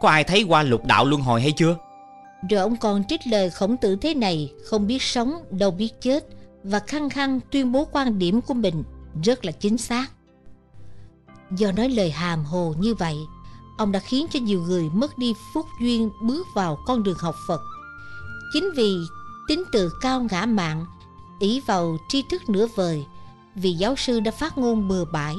Có 0.00 0.08
ai 0.08 0.24
thấy 0.24 0.42
qua 0.42 0.62
lục 0.62 0.84
đạo 0.84 1.04
luân 1.04 1.22
hồi 1.22 1.40
hay 1.40 1.52
chưa? 1.52 1.76
Rồi 2.48 2.60
ông 2.60 2.76
còn 2.76 3.04
trích 3.04 3.26
lời 3.26 3.50
khổng 3.50 3.76
tử 3.76 3.96
thế 3.96 4.14
này 4.14 4.52
Không 4.64 4.86
biết 4.86 5.02
sống 5.02 5.34
đâu 5.50 5.70
biết 5.70 6.00
chết 6.00 6.24
Và 6.64 6.78
khăng 6.78 7.10
khăng 7.10 7.40
tuyên 7.50 7.72
bố 7.72 7.88
quan 7.92 8.18
điểm 8.18 8.40
của 8.40 8.54
mình 8.54 8.84
Rất 9.24 9.44
là 9.44 9.52
chính 9.52 9.78
xác 9.78 10.06
Do 11.50 11.72
nói 11.72 11.88
lời 11.88 12.10
hàm 12.10 12.44
hồ 12.44 12.74
như 12.78 12.94
vậy 12.94 13.16
Ông 13.78 13.92
đã 13.92 14.00
khiến 14.00 14.26
cho 14.32 14.40
nhiều 14.40 14.62
người 14.62 14.88
mất 14.92 15.18
đi 15.18 15.34
phúc 15.54 15.66
duyên 15.82 16.10
Bước 16.22 16.46
vào 16.54 16.78
con 16.86 17.02
đường 17.02 17.18
học 17.18 17.34
Phật 17.48 17.60
Chính 18.52 18.70
vì 18.76 18.96
tính 19.48 19.64
từ 19.72 19.90
cao 20.00 20.26
ngã 20.30 20.46
mạng 20.46 20.86
ý 21.40 21.60
vào 21.60 21.96
tri 22.08 22.22
thức 22.30 22.48
nửa 22.48 22.66
vời 22.74 23.04
Vì 23.54 23.72
giáo 23.72 23.96
sư 23.96 24.20
đã 24.20 24.30
phát 24.30 24.58
ngôn 24.58 24.88
bừa 24.88 25.04
bãi 25.04 25.36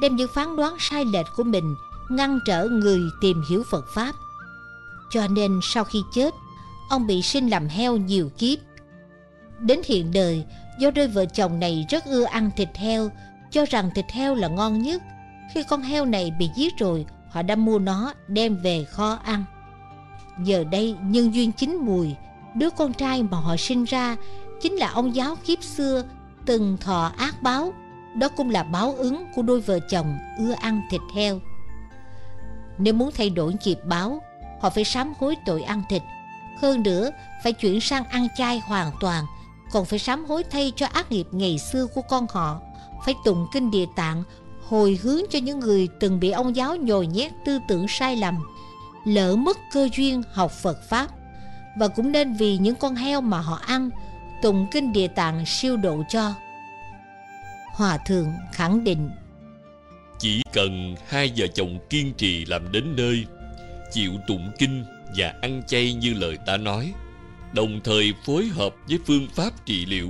Đem 0.00 0.16
những 0.16 0.30
phán 0.34 0.56
đoán 0.56 0.76
sai 0.78 1.04
lệch 1.04 1.26
của 1.36 1.44
mình 1.44 1.74
Ngăn 2.10 2.38
trở 2.46 2.68
người 2.68 3.00
tìm 3.20 3.42
hiểu 3.48 3.62
Phật 3.70 3.84
Pháp 3.94 4.14
Cho 5.10 5.28
nên 5.28 5.60
sau 5.62 5.84
khi 5.84 6.02
chết 6.14 6.34
ông 6.88 7.06
bị 7.06 7.22
sinh 7.22 7.48
làm 7.48 7.68
heo 7.68 7.96
nhiều 7.96 8.30
kiếp. 8.38 8.58
Đến 9.58 9.80
hiện 9.84 10.12
đời, 10.12 10.44
do 10.78 10.90
đôi 10.90 11.08
vợ 11.08 11.24
chồng 11.26 11.60
này 11.60 11.86
rất 11.90 12.04
ưa 12.04 12.24
ăn 12.24 12.50
thịt 12.56 12.68
heo, 12.76 13.10
cho 13.50 13.64
rằng 13.70 13.90
thịt 13.94 14.10
heo 14.10 14.34
là 14.34 14.48
ngon 14.48 14.82
nhất. 14.82 15.02
Khi 15.54 15.62
con 15.68 15.82
heo 15.82 16.04
này 16.04 16.32
bị 16.38 16.50
giết 16.56 16.78
rồi, 16.78 17.06
họ 17.30 17.42
đã 17.42 17.56
mua 17.56 17.78
nó 17.78 18.12
đem 18.28 18.56
về 18.56 18.84
kho 18.84 19.18
ăn. 19.24 19.44
Giờ 20.44 20.64
đây 20.64 20.96
nhân 21.02 21.34
duyên 21.34 21.52
chín 21.52 21.76
mùi, 21.76 22.14
đứa 22.54 22.70
con 22.70 22.92
trai 22.92 23.22
mà 23.22 23.38
họ 23.38 23.56
sinh 23.56 23.84
ra 23.84 24.16
chính 24.60 24.72
là 24.72 24.90
ông 24.90 25.14
giáo 25.14 25.36
kiếp 25.44 25.62
xưa 25.62 26.04
từng 26.46 26.76
thọ 26.80 27.12
ác 27.16 27.42
báo. 27.42 27.72
Đó 28.14 28.28
cũng 28.28 28.50
là 28.50 28.62
báo 28.62 28.94
ứng 28.94 29.24
của 29.34 29.42
đôi 29.42 29.60
vợ 29.60 29.78
chồng 29.90 30.18
ưa 30.38 30.52
ăn 30.52 30.82
thịt 30.90 31.00
heo. 31.14 31.40
Nếu 32.78 32.94
muốn 32.94 33.10
thay 33.14 33.30
đổi 33.30 33.54
nghiệp 33.64 33.78
báo, 33.84 34.22
họ 34.60 34.70
phải 34.70 34.84
sám 34.84 35.12
hối 35.18 35.36
tội 35.46 35.62
ăn 35.62 35.82
thịt 35.88 36.02
hơn 36.64 36.82
nữa, 36.82 37.10
phải 37.42 37.52
chuyển 37.52 37.80
sang 37.80 38.04
ăn 38.04 38.28
chay 38.36 38.58
hoàn 38.58 38.92
toàn, 39.00 39.24
còn 39.72 39.84
phải 39.84 39.98
sám 39.98 40.24
hối 40.24 40.44
thay 40.44 40.72
cho 40.76 40.86
ác 40.86 41.12
nghiệp 41.12 41.26
ngày 41.30 41.58
xưa 41.58 41.86
của 41.86 42.02
con 42.02 42.26
họ, 42.30 42.60
phải 43.04 43.14
tụng 43.24 43.46
kinh 43.52 43.70
địa 43.70 43.86
tạng, 43.96 44.22
hồi 44.68 44.98
hướng 45.02 45.20
cho 45.30 45.38
những 45.38 45.60
người 45.60 45.88
từng 46.00 46.20
bị 46.20 46.30
ông 46.30 46.56
giáo 46.56 46.76
nhồi 46.76 47.06
nhét 47.06 47.32
tư 47.44 47.58
tưởng 47.68 47.88
sai 47.88 48.16
lầm, 48.16 48.38
lỡ 49.04 49.36
mất 49.36 49.58
cơ 49.72 49.88
duyên 49.96 50.22
học 50.32 50.52
Phật 50.62 50.76
Pháp. 50.88 51.08
Và 51.78 51.88
cũng 51.88 52.12
nên 52.12 52.34
vì 52.34 52.58
những 52.58 52.74
con 52.74 52.94
heo 52.94 53.20
mà 53.20 53.40
họ 53.40 53.60
ăn, 53.66 53.90
tụng 54.44 54.66
kinh 54.70 54.92
địa 54.92 55.08
tạng 55.08 55.46
siêu 55.46 55.76
độ 55.76 56.02
cho. 56.08 56.34
Hòa 57.74 57.98
thượng 58.06 58.32
khẳng 58.52 58.84
định 58.84 59.10
Chỉ 60.18 60.42
cần 60.52 60.94
hai 61.08 61.32
vợ 61.36 61.46
chồng 61.54 61.78
kiên 61.90 62.14
trì 62.14 62.44
làm 62.44 62.72
đến 62.72 62.96
nơi 62.96 63.26
Chịu 63.92 64.12
tụng 64.26 64.50
kinh 64.58 64.84
và 65.16 65.34
ăn 65.42 65.62
chay 65.66 65.94
như 65.94 66.14
lời 66.14 66.38
ta 66.46 66.56
nói 66.56 66.92
đồng 67.52 67.80
thời 67.84 68.12
phối 68.26 68.44
hợp 68.44 68.74
với 68.88 68.98
phương 69.06 69.28
pháp 69.34 69.66
trị 69.66 69.86
liệu 69.86 70.08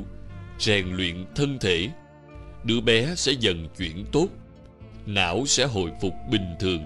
rèn 0.59 0.97
luyện 0.97 1.25
thân 1.35 1.59
thể 1.59 1.89
đứa 2.65 2.81
bé 2.81 3.15
sẽ 3.17 3.33
dần 3.33 3.69
chuyển 3.79 4.07
tốt 4.13 4.29
não 5.07 5.47
sẽ 5.47 5.65
hồi 5.65 5.91
phục 6.03 6.15
bình 6.31 6.55
thường 6.61 6.85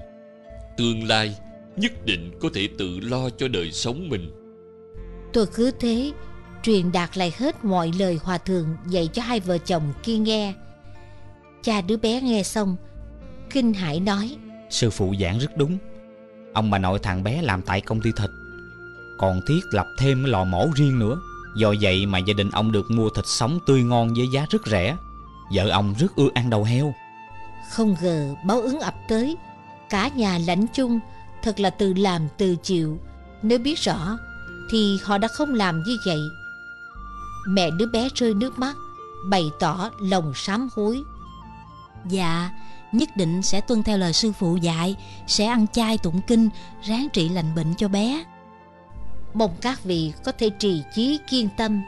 tương 0.77 1.05
lai 1.05 1.37
nhất 1.77 1.93
định 2.05 2.31
có 2.41 2.49
thể 2.55 2.69
tự 2.79 3.01
lo 3.01 3.31
cho 3.31 3.49
đời 3.49 3.73
sống 3.73 4.09
mình 4.09 4.31
tôi 5.33 5.47
cứ 5.55 5.71
thế 5.81 6.13
truyền 6.63 6.93
đạt 6.93 7.19
lại 7.19 7.33
hết 7.39 7.65
mọi 7.65 7.93
lời 7.99 8.19
hòa 8.23 8.39
thượng 8.39 8.77
dạy 8.87 9.09
cho 9.13 9.23
hai 9.23 9.41
vợ 9.41 9.59
chồng 9.59 9.93
kia 10.03 10.17
nghe. 10.19 10.55
Cha 11.63 11.81
đứa 11.81 11.97
bé 11.97 12.21
nghe 12.21 12.43
xong 12.43 12.77
kinh 13.51 13.75
hãi 13.75 14.01
nói 14.01 14.37
sư 14.71 14.91
phụ 14.91 15.15
giảng 15.21 15.39
rất 15.39 15.57
đúng. 15.57 15.79
Ông 16.55 16.71
bà 16.71 16.79
nội 16.79 16.99
thằng 17.03 17.23
bé 17.23 17.43
làm 17.43 17.63
tại 17.63 17.81
công 17.81 18.01
ty 18.01 18.13
thịt. 18.13 18.31
Còn 19.19 19.41
thiết 19.49 19.61
lập 19.73 19.87
thêm 19.99 20.25
lò 20.25 20.45
mổ 20.45 20.69
riêng 20.75 20.99
nữa. 20.99 21.21
Do 21.57 21.75
vậy 21.81 22.07
mà 22.07 22.19
gia 22.19 22.35
đình 22.35 22.51
ông 22.51 22.73
được 22.73 22.91
mua 22.91 23.11
thịt 23.11 23.25
sống 23.27 23.59
tươi 23.67 23.83
ngon 23.83 24.15
với 24.15 24.27
giá 24.35 24.47
rất 24.51 24.67
rẻ. 24.67 24.97
Vợ 25.55 25.69
ông 25.69 25.95
rất 25.99 26.17
ưa 26.17 26.29
ăn 26.35 26.51
đầu 26.51 26.65
heo. 26.65 26.95
Không 27.71 27.97
ngờ 28.03 28.35
báo 28.45 28.61
ứng 28.61 28.81
ập 28.81 28.95
tới 29.09 29.37
Cả 29.91 30.09
nhà 30.09 30.39
lãnh 30.39 30.67
chung 30.75 31.01
Thật 31.43 31.61
là 31.61 31.71
từ 31.71 31.95
làm 31.95 32.29
từ 32.39 32.57
chịu. 32.63 32.99
Nếu 33.43 33.59
biết 33.59 33.79
rõ 33.79 34.19
Thì 34.71 34.99
họ 35.05 35.19
đã 35.19 35.29
không 35.29 35.55
làm 35.55 35.83
như 35.83 35.97
vậy 36.07 36.19
Mẹ 37.49 37.71
đứa 37.71 37.87
bé 37.87 38.09
rơi 38.15 38.35
nước 38.35 38.59
mắt 38.59 38.77
Bày 39.31 39.51
tỏ 39.61 39.91
lòng 40.01 40.33
sám 40.35 40.69
hối 40.75 41.03
Dạ 42.09 42.51
nhất 42.93 43.17
định 43.17 43.43
sẽ 43.43 43.61
tuân 43.61 43.83
theo 43.83 43.99
lời 43.99 44.13
sư 44.13 44.33
phụ 44.33 44.57
dạy, 44.57 44.97
sẽ 45.27 45.47
ăn 45.47 45.67
chay 45.73 45.99
tụng 45.99 46.21
kinh, 46.27 46.49
ráng 46.83 47.09
trị 47.13 47.29
lành 47.29 47.55
bệnh 47.55 47.75
cho 47.75 47.89
bé. 47.89 48.25
Mong 49.35 49.57
các 49.61 49.85
vị 49.85 50.13
có 50.25 50.33
thể 50.33 50.51
trì 50.51 50.83
chí 50.95 51.19
kiên 51.31 51.49
tâm, 51.57 51.83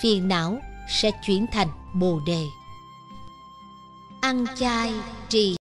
phiền 0.00 0.28
não 0.28 0.58
sẽ 0.88 1.10
chuyển 1.26 1.46
thành 1.52 1.68
bồ 1.94 2.20
đề. 2.26 2.46
Ăn 4.20 4.46
chay 4.56 4.92
trì 5.28 5.56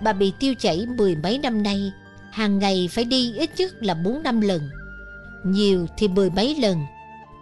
Bà 0.00 0.12
bị 0.12 0.32
tiêu 0.38 0.54
chảy 0.58 0.86
mười 0.86 1.16
mấy 1.16 1.38
năm 1.38 1.62
nay, 1.62 1.92
hàng 2.30 2.58
ngày 2.58 2.88
phải 2.92 3.04
đi 3.04 3.34
ít 3.36 3.50
nhất 3.56 3.82
là 3.82 3.94
bốn 3.94 4.22
năm 4.22 4.40
lần. 4.40 4.68
Nhiều 5.44 5.86
thì 5.98 6.08
mười 6.08 6.30
mấy 6.30 6.56
lần. 6.60 6.80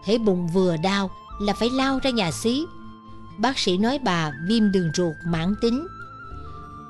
Hễ 0.05 0.18
bụng 0.18 0.49
vừa 0.49 0.76
đau 0.76 1.10
là 1.41 1.52
phải 1.52 1.70
lao 1.70 1.99
ra 2.02 2.10
nhà 2.10 2.31
xí. 2.31 2.65
Bác 3.39 3.58
sĩ 3.58 3.78
nói 3.78 3.99
bà 4.05 4.33
viêm 4.49 4.73
đường 4.73 4.91
ruột 4.94 5.15
mãn 5.26 5.55
tính. 5.60 5.86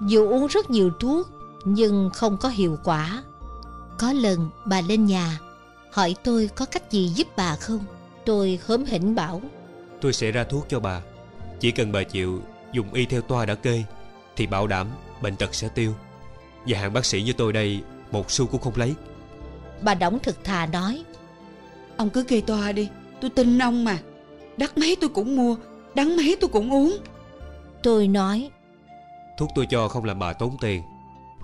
Dù 0.09 0.29
uống 0.29 0.47
rất 0.47 0.71
nhiều 0.71 0.91
thuốc 1.01 1.29
nhưng 1.65 2.11
không 2.15 2.37
có 2.37 2.49
hiệu 2.49 2.79
quả. 2.85 3.23
Có 3.99 4.13
lần 4.13 4.51
bà 4.67 4.81
lên 4.81 5.07
nhà 5.07 5.39
hỏi 5.93 6.15
tôi 6.25 6.51
có 6.55 6.65
cách 6.67 6.91
gì 6.91 7.09
giúp 7.09 7.29
bà 7.37 7.57
không. 7.57 7.85
Tôi 8.25 8.59
hớm 8.67 8.85
hỉnh 8.85 9.15
bảo 9.15 9.43
Tôi 10.01 10.13
sẽ 10.13 10.31
ra 10.31 10.45
thuốc 10.45 10.67
cho 10.69 10.81
bà 10.81 11.01
Chỉ 11.61 11.71
cần 11.71 11.93
bà 11.93 12.03
chịu 12.03 12.41
dùng 12.73 12.95
y 12.95 13.07
theo 13.07 13.21
toa 13.21 13.47
đã 13.47 13.55
kê 13.55 13.85
Thì 14.37 14.47
bảo 14.47 14.67
đảm 14.67 14.87
bệnh 15.25 15.37
tật 15.37 15.55
sẽ 15.55 15.69
tiêu. 15.69 15.95
Và 16.67 16.79
hạng 16.79 16.93
bác 16.93 17.05
sĩ 17.05 17.23
như 17.23 17.33
tôi 17.33 17.53
đây 17.53 17.83
Một 18.11 18.31
xu 18.31 18.47
cũng 18.47 18.61
không 18.61 18.77
lấy. 18.77 18.95
Bà 19.83 19.95
đóng 19.95 20.19
thực 20.23 20.45
thà 20.45 20.67
nói. 20.67 21.05
Ông 21.97 22.11
cứ 22.11 22.25
kê 22.25 22.41
toa 22.41 22.73
đi 22.73 22.89
Tôi 23.21 23.31
tin 23.31 23.59
ông 23.59 23.85
mà. 23.85 23.99
Đắt 24.57 24.79
mấy 24.79 24.97
tôi 25.01 25.11
cũng 25.11 25.37
mua 25.37 25.57
Đắng 25.95 26.17
mấy 26.17 26.37
tôi 26.41 26.51
cũng 26.53 26.73
uống. 26.73 26.97
Tôi 27.83 28.09
nói. 28.09 28.51
Thuốc 29.39 29.51
tôi 29.55 29.67
cho 29.67 29.89
không 29.89 30.05
làm 30.05 30.19
bà 30.19 30.33
tốn 30.33 30.57
tiền. 30.61 30.83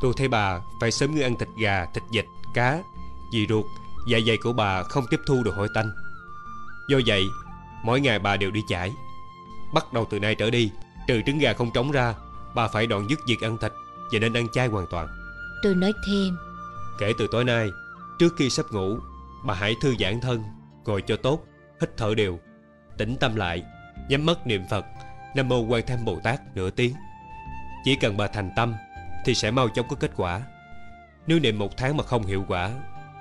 Tôi 0.01 0.13
thấy 0.17 0.29
bà 0.29 0.61
phải 0.81 0.91
sớm 0.91 1.15
ngưng 1.15 1.25
ăn 1.25 1.39
thịt 1.39 1.49
gà, 1.63 1.87
thịt 1.95 2.03
vịt, 2.13 2.25
cá. 2.55 2.83
Vì 3.35 3.47
ruột, 3.49 3.65
dạ 4.11 4.19
dày 4.27 4.37
của 4.43 4.53
bà 4.53 4.83
không 4.83 5.05
tiếp 5.11 5.21
thu 5.27 5.43
được 5.43 5.55
hội 5.57 5.69
tanh. 5.75 5.91
Do 6.91 6.99
vậy, 7.07 7.25
mỗi 7.85 8.01
ngày 8.01 8.19
bà 8.19 8.37
đều 8.37 8.51
đi 8.51 8.63
chải 8.69 8.93
Bắt 9.75 9.93
đầu 9.93 10.07
từ 10.11 10.19
nay 10.19 10.35
trở 10.35 10.51
đi 10.51 10.71
Trừ 11.09 11.21
trứng 11.27 11.39
gà 11.39 11.53
không 11.53 11.71
trống 11.75 11.91
ra 11.91 12.15
Bà 12.55 12.69
phải 12.69 12.87
đoạn 12.87 13.07
dứt 13.11 13.21
việc 13.27 13.41
ăn 13.41 13.59
thịt 13.59 13.73
Và 14.13 14.19
nên 14.19 14.37
ăn 14.37 14.49
chay 14.53 14.69
hoàn 14.69 14.87
toàn. 14.91 15.09
Tôi 15.63 15.75
nói 15.75 15.93
thêm. 16.07 16.37
Kể 17.01 17.13
từ 17.19 17.27
tối 17.31 17.45
nay 17.45 17.71
Trước 18.19 18.35
khi 18.37 18.51
sắp 18.51 18.67
ngủ 18.71 18.99
Bà 19.45 19.55
hãy 19.55 19.75
thư 19.81 19.95
giãn 20.01 20.21
thân 20.21 20.43
Ngồi 20.85 21.03
cho 21.03 21.17
tốt 21.17 21.45
Hít 21.81 21.97
thở 21.97 22.15
đều 22.15 22.39
Tĩnh 22.99 23.17
tâm 23.21 23.37
lại 23.37 23.63
Nhắm 24.09 24.27
mắt 24.27 24.47
niệm 24.47 24.63
Phật 24.71 24.85
Nam 25.35 25.49
Mô 25.49 25.61
Quan 25.61 25.87
Tham 25.87 26.05
Bồ 26.05 26.19
Tát 26.25 26.57
nửa 26.57 26.71
tiếng. 26.71 26.95
Chỉ 27.85 27.97
cần 27.97 28.17
bà 28.17 28.27
thành 28.27 28.51
tâm 28.57 28.75
Thì 29.25 29.35
sẽ 29.35 29.51
mau 29.51 29.69
chóng 29.69 29.89
có 29.89 29.97
kết 29.97 30.11
quả. 30.17 30.43
Nếu 31.27 31.39
niệm 31.41 31.59
một 31.59 31.77
tháng 31.77 31.97
mà 31.97 32.05
không 32.05 32.27
hiệu 32.27 32.45
quả 32.49 32.71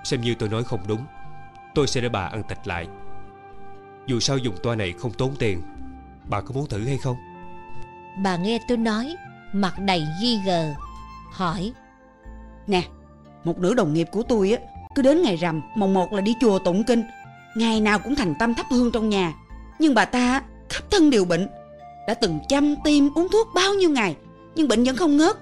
Xem 0.03 0.21
như 0.21 0.35
tôi 0.35 0.49
nói 0.49 0.63
không 0.63 0.87
đúng 0.87 1.05
Tôi 1.75 1.87
sẽ 1.87 2.01
để 2.01 2.09
bà 2.09 2.25
ăn 2.25 2.43
thịt 2.49 2.67
lại. 2.67 2.87
Dù 4.07 4.19
sao 4.19 4.37
dùng 4.37 4.55
toa 4.63 4.75
này 4.75 4.93
không 4.99 5.13
tốn 5.13 5.35
tiền 5.39 5.61
Bà 6.29 6.41
có 6.41 6.53
muốn 6.53 6.67
thử 6.67 6.85
hay 6.85 6.97
không 6.97 7.17
Bà 8.23 8.37
nghe 8.37 8.59
tôi 8.67 8.77
nói 8.77 9.15
Mặt 9.53 9.79
đầy 9.79 10.07
nghi 10.21 10.39
ngờ 10.45 10.73
Hỏi. 11.31 11.71
Nè 12.67 12.83
Một 13.43 13.59
nửa 13.59 13.73
đồng 13.73 13.93
nghiệp 13.93 14.07
của 14.11 14.23
tôi 14.23 14.51
á 14.51 14.57
Cứ 14.95 15.01
đến 15.01 15.21
ngày 15.21 15.35
rằm 15.35 15.61
Mồng 15.75 15.93
một 15.93 16.13
là 16.13 16.21
đi 16.21 16.35
chùa 16.41 16.59
tụng 16.59 16.83
kinh. 16.83 17.03
Ngày 17.55 17.81
nào 17.81 17.99
cũng 17.99 18.15
thành 18.15 18.35
tâm 18.39 18.53
thắp 18.53 18.65
hương 18.69 18.91
trong 18.91 19.09
nhà. 19.09 19.33
Nhưng 19.79 19.93
bà 19.93 20.05
ta 20.05 20.41
khắp 20.69 20.83
thân 20.91 21.09
đều 21.09 21.25
bệnh. 21.25 21.47
Đã 22.07 22.13
từng 22.13 22.39
chăm 22.49 22.75
tim 22.83 23.09
uống 23.15 23.27
thuốc 23.31 23.47
bao 23.55 23.73
nhiêu 23.73 23.89
ngày 23.89 24.15
Nhưng 24.55 24.67
bệnh 24.67 24.83
vẫn 24.83 24.95
không 24.95 25.17
ngớt. 25.17 25.37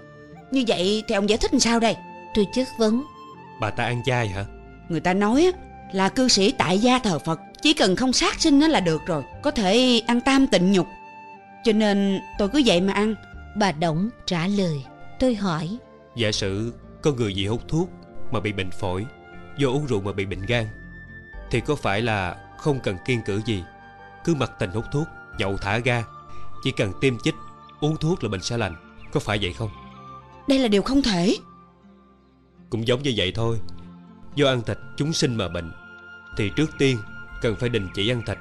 Như 0.52 0.64
vậy 0.68 1.04
thì 1.08 1.16
ông 1.16 1.30
giải 1.30 1.38
thích 1.38 1.54
làm 1.54 1.60
sao 1.60 1.80
đây? 1.80 1.96
Tôi 2.36 2.48
chất 2.54 2.68
vấn. 2.78 3.04
Bà 3.62 3.70
ta 3.70 3.84
ăn 3.84 4.04
chay 4.06 4.28
hả? 4.28 4.46
Người 4.90 5.00
ta 5.00 5.14
nói 5.14 5.46
á 5.46 5.52
là 5.92 6.10
cư 6.10 6.28
sĩ 6.28 6.52
tại 6.52 6.80
gia 6.80 7.00
thờ 7.00 7.20
Phật 7.20 7.40
Chỉ 7.62 7.74
cần 7.74 7.96
không 7.96 8.14
sát 8.14 8.42
sinh 8.42 8.60
nó 8.60 8.68
là 8.68 8.80
được 8.80 9.06
rồi 9.06 9.24
Có 9.44 9.52
thể 9.52 10.02
ăn 10.08 10.22
tam 10.22 10.48
tịnh 10.48 10.72
nhục 10.72 10.88
Cho 11.68 11.74
nên 11.74 12.22
tôi 12.38 12.50
cứ 12.50 12.62
vậy 12.66 12.82
mà 12.82 12.94
ăn. 12.94 13.16
Bà 13.56 13.72
Đổng 13.72 14.10
trả 14.26 14.48
lời. 14.48 14.86
Tôi 15.20 15.36
hỏi. 15.36 15.78
Giả 16.16 16.32
sử 16.32 16.74
có 17.02 17.12
người 17.12 17.34
gì 17.34 17.48
hút 17.48 17.62
thuốc 17.68 17.90
Mà 18.32 18.40
bị 18.40 18.54
bệnh 18.54 18.72
phổi 18.72 19.06
Do 19.58 19.68
uống 19.68 19.86
rượu 19.86 20.02
mà 20.02 20.12
bị 20.12 20.26
bệnh 20.26 20.46
gan 20.46 20.66
Thì 21.52 21.62
có 21.62 21.76
phải 21.76 22.02
là 22.02 22.38
không 22.58 22.80
cần 22.80 22.98
kiên 23.06 23.22
cử 23.26 23.42
gì? 23.46 23.64
Cứ 24.24 24.36
mặc 24.36 24.52
tình 24.60 24.70
hút 24.70 24.86
thuốc 24.92 25.08
Nhậu 25.38 25.58
thả 25.58 25.78
ga. 25.78 26.04
Chỉ 26.64 26.72
cần 26.72 26.92
tiêm 27.02 27.20
chích 27.20 27.36
Uống 27.80 27.98
thuốc 27.98 28.24
là 28.24 28.30
bệnh 28.30 28.42
sẽ 28.42 28.58
lành. 28.58 28.76
Có 29.12 29.20
phải 29.20 29.40
vậy 29.42 29.54
không? 29.54 29.70
Đây 30.48 30.60
là 30.60 30.68
điều 30.68 30.82
không 30.82 31.02
thể. 31.02 31.38
Cũng 32.70 32.88
giống 32.88 33.04
như 33.04 33.14
vậy 33.16 33.32
thôi. 33.36 33.58
Do 34.36 34.48
ăn 34.48 34.62
thịt 34.62 34.78
chúng 34.98 35.14
sinh 35.14 35.36
mà 35.36 35.48
bệnh 35.48 35.72
Thì 36.38 36.52
trước 36.56 36.72
tiên 36.78 36.98
cần 37.42 37.56
phải 37.56 37.70
đình 37.70 37.88
chỉ 37.96 38.12
ăn 38.12 38.22
thịt. 38.28 38.38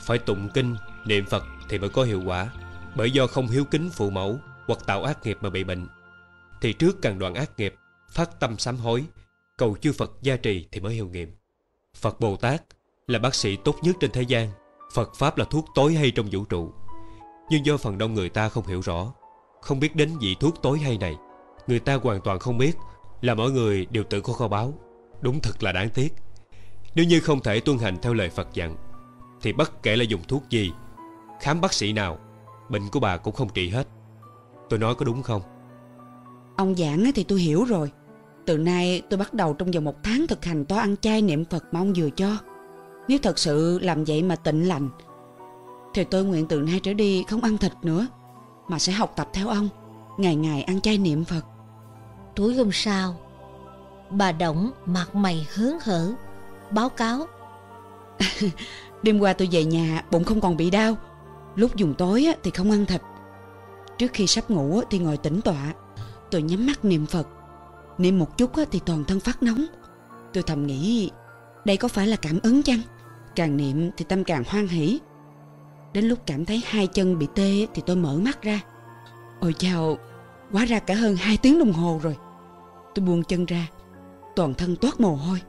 Phải 0.00 0.18
tụng 0.18 0.48
kinh, 0.54 0.76
niệm 1.06 1.26
Phật 1.26 1.44
thì 1.68 1.78
mới 1.78 1.88
có 1.88 2.02
hiệu 2.02 2.22
quả 2.26 2.48
bởi 2.96 3.10
do 3.10 3.26
không 3.26 3.48
hiếu 3.48 3.64
kính 3.64 3.90
phụ 3.92 4.10
mẫu 4.10 4.38
Hoặc 4.66 4.78
tạo 4.86 5.02
ác 5.02 5.26
nghiệp 5.26 5.38
mà 5.40 5.50
bị 5.50 5.64
bệnh. 5.64 5.88
Thì 6.60 6.72
trước 6.72 7.02
cần 7.02 7.18
đoạn 7.18 7.34
ác 7.34 7.50
nghiệp, 7.58 7.74
Phát 8.10 8.40
tâm 8.40 8.58
sám 8.58 8.76
hối, 8.76 9.04
Cầu 9.58 9.76
chư 9.80 9.92
Phật 9.92 10.12
gia 10.22 10.36
trì 10.36 10.66
thì 10.72 10.80
mới 10.80 10.94
hiệu 10.94 11.08
nghiệm. 11.08 11.36
Phật 11.96 12.20
Bồ 12.20 12.36
Tát 12.36 12.62
là 13.06 13.18
bác 13.18 13.34
sĩ 13.34 13.56
tốt 13.56 13.76
nhất 13.82 13.96
trên 14.00 14.10
thế 14.10 14.22
gian, 14.22 14.48
Phật 14.94 15.14
Pháp 15.14 15.38
là 15.38 15.44
thuốc 15.44 15.64
tối 15.74 15.94
hay 15.94 16.10
trong 16.10 16.28
vũ 16.32 16.44
trụ. 16.44 16.72
Nhưng 17.50 17.66
do 17.66 17.76
phần 17.76 17.98
đông 17.98 18.14
người 18.14 18.28
ta 18.28 18.48
không 18.48 18.66
hiểu 18.66 18.80
rõ, 18.80 19.12
Không 19.60 19.80
biết 19.80 19.96
đến 19.96 20.18
vị 20.20 20.36
thuốc 20.40 20.62
tối 20.62 20.78
hay 20.78 20.98
này, 20.98 21.16
Người 21.66 21.80
ta 21.80 21.94
hoàn 21.94 22.20
toàn 22.20 22.38
không 22.38 22.58
biết 22.58 22.76
Là 23.20 23.34
mọi 23.34 23.50
người 23.50 23.86
đều 23.90 24.04
tự 24.04 24.20
có 24.20 24.32
kho 24.32 24.48
báo 24.48 24.74
Đúng 25.20 25.40
thật 25.40 25.62
là 25.62 25.72
đáng 25.72 25.90
tiếc. 25.90 26.14
Nếu 26.94 27.04
như 27.04 27.20
không 27.20 27.40
thể 27.40 27.60
tuân 27.60 27.78
hành 27.78 27.96
theo 28.02 28.14
lời 28.14 28.30
Phật 28.30 28.48
dặn, 28.54 28.76
Thì 29.42 29.52
bất 29.52 29.82
kể 29.82 29.96
là 29.96 30.04
dùng 30.04 30.22
thuốc 30.28 30.50
gì, 30.50 30.72
Khám 31.40 31.60
bác 31.60 31.72
sĩ 31.72 31.92
nào 31.92 32.18
Bệnh 32.72 32.88
của 32.88 33.00
bà 33.00 33.16
cũng 33.16 33.34
không 33.34 33.48
trị 33.48 33.68
hết. 33.68 33.88
Tôi 34.68 34.78
nói 34.78 34.94
có 34.94 35.04
đúng 35.04 35.22
không? 35.22 35.42
Ông 36.56 36.74
giảng 36.74 37.12
thì 37.14 37.24
tôi 37.24 37.40
hiểu 37.40 37.64
rồi. 37.64 37.90
Từ 38.46 38.58
nay 38.58 39.02
tôi 39.10 39.18
bắt 39.18 39.34
đầu 39.34 39.54
trong 39.54 39.70
vòng 39.70 39.84
một 39.84 40.02
tháng 40.02 40.26
thực 40.26 40.44
hành 40.44 40.64
to 40.64 40.76
ăn 40.76 40.96
chay 40.96 41.22
niệm 41.22 41.44
Phật 41.44 41.64
mà 41.72 41.80
ông 41.80 41.92
vừa 41.96 42.10
cho. 42.10 42.38
Nếu 43.08 43.18
thật 43.22 43.38
sự 43.38 43.78
làm 43.78 44.04
vậy 44.04 44.22
mà 44.22 44.36
tịnh 44.36 44.68
lành 44.68 44.88
Thì 45.94 46.04
tôi 46.04 46.24
nguyện 46.24 46.46
từ 46.48 46.60
nay 46.60 46.80
trở 46.82 46.92
đi 46.92 47.24
không 47.28 47.42
ăn 47.42 47.58
thịt 47.58 47.72
nữa 47.82 48.06
Mà 48.68 48.78
sẽ 48.78 48.92
học 48.92 49.12
tập 49.16 49.28
theo 49.32 49.48
ông 49.48 49.68
Ngày 50.18 50.36
ngày 50.36 50.62
ăn 50.62 50.80
chay 50.80 50.98
niệm 50.98 51.24
Phật. 51.24 51.42
Tối 52.36 52.54
hôm 52.54 52.72
sau 52.72 53.14
Bà 54.10 54.32
Đổng 54.32 54.70
mặt 54.86 55.14
mày 55.14 55.46
hớn 55.54 55.78
hở 55.82 56.12
Báo 56.70 56.88
cáo. 56.88 57.26
Đêm 59.02 59.18
qua 59.18 59.32
tôi 59.32 59.48
về 59.52 59.64
nhà 59.64 60.04
bụng 60.10 60.24
không 60.24 60.40
còn 60.40 60.56
bị 60.56 60.70
đau 60.70 60.96
Lúc 61.56 61.76
dùng 61.76 61.94
tối 61.94 62.26
thì 62.42 62.50
không 62.50 62.70
ăn 62.70 62.86
thịt. 62.86 63.00
Trước 63.98 64.10
khi 64.12 64.26
sắp 64.26 64.50
ngủ 64.50 64.80
thì 64.90 64.98
ngồi 64.98 65.16
tĩnh 65.16 65.40
tọa. 65.40 65.74
Tôi 66.30 66.42
nhắm 66.42 66.66
mắt 66.66 66.84
niệm 66.84 67.06
Phật. 67.06 67.28
Niệm 67.98 68.18
một 68.18 68.38
chút 68.38 68.50
thì 68.70 68.80
toàn 68.86 69.04
thân 69.04 69.20
phát 69.20 69.42
nóng. 69.42 69.64
Tôi 70.32 70.42
thầm 70.42 70.66
nghĩ, 70.66 71.10
Đây 71.64 71.76
có 71.76 71.88
phải 71.88 72.06
là 72.06 72.16
cảm 72.16 72.38
ứng 72.42 72.62
chăng? 72.62 72.80
Càng 73.36 73.56
niệm 73.56 73.90
thì 73.96 74.04
tâm 74.08 74.24
càng 74.24 74.42
hoan 74.46 74.68
hỷ. 74.68 75.00
Đến 75.92 76.04
lúc 76.04 76.18
cảm 76.26 76.44
thấy 76.44 76.62
hai 76.66 76.86
chân 76.86 77.18
bị 77.18 77.26
tê 77.34 77.66
Thì 77.74 77.82
tôi 77.86 77.96
mở 77.96 78.16
mắt 78.16 78.42
ra. 78.42 78.60
Ôi 79.40 79.54
chào 79.58 79.98
Quá 80.52 80.64
ra 80.64 80.78
cả 80.78 80.94
hơn 80.94 81.16
hai 81.16 81.36
tiếng 81.36 81.58
đồng 81.58 81.72
hồ 81.72 82.00
rồi. 82.02 82.16
Tôi 82.94 83.04
buông 83.04 83.24
chân 83.24 83.46
ra. 83.46 83.66
Toàn 84.36 84.54
thân 84.54 84.76
toát 84.76 85.00
mồ 85.00 85.14
hôi. 85.14 85.40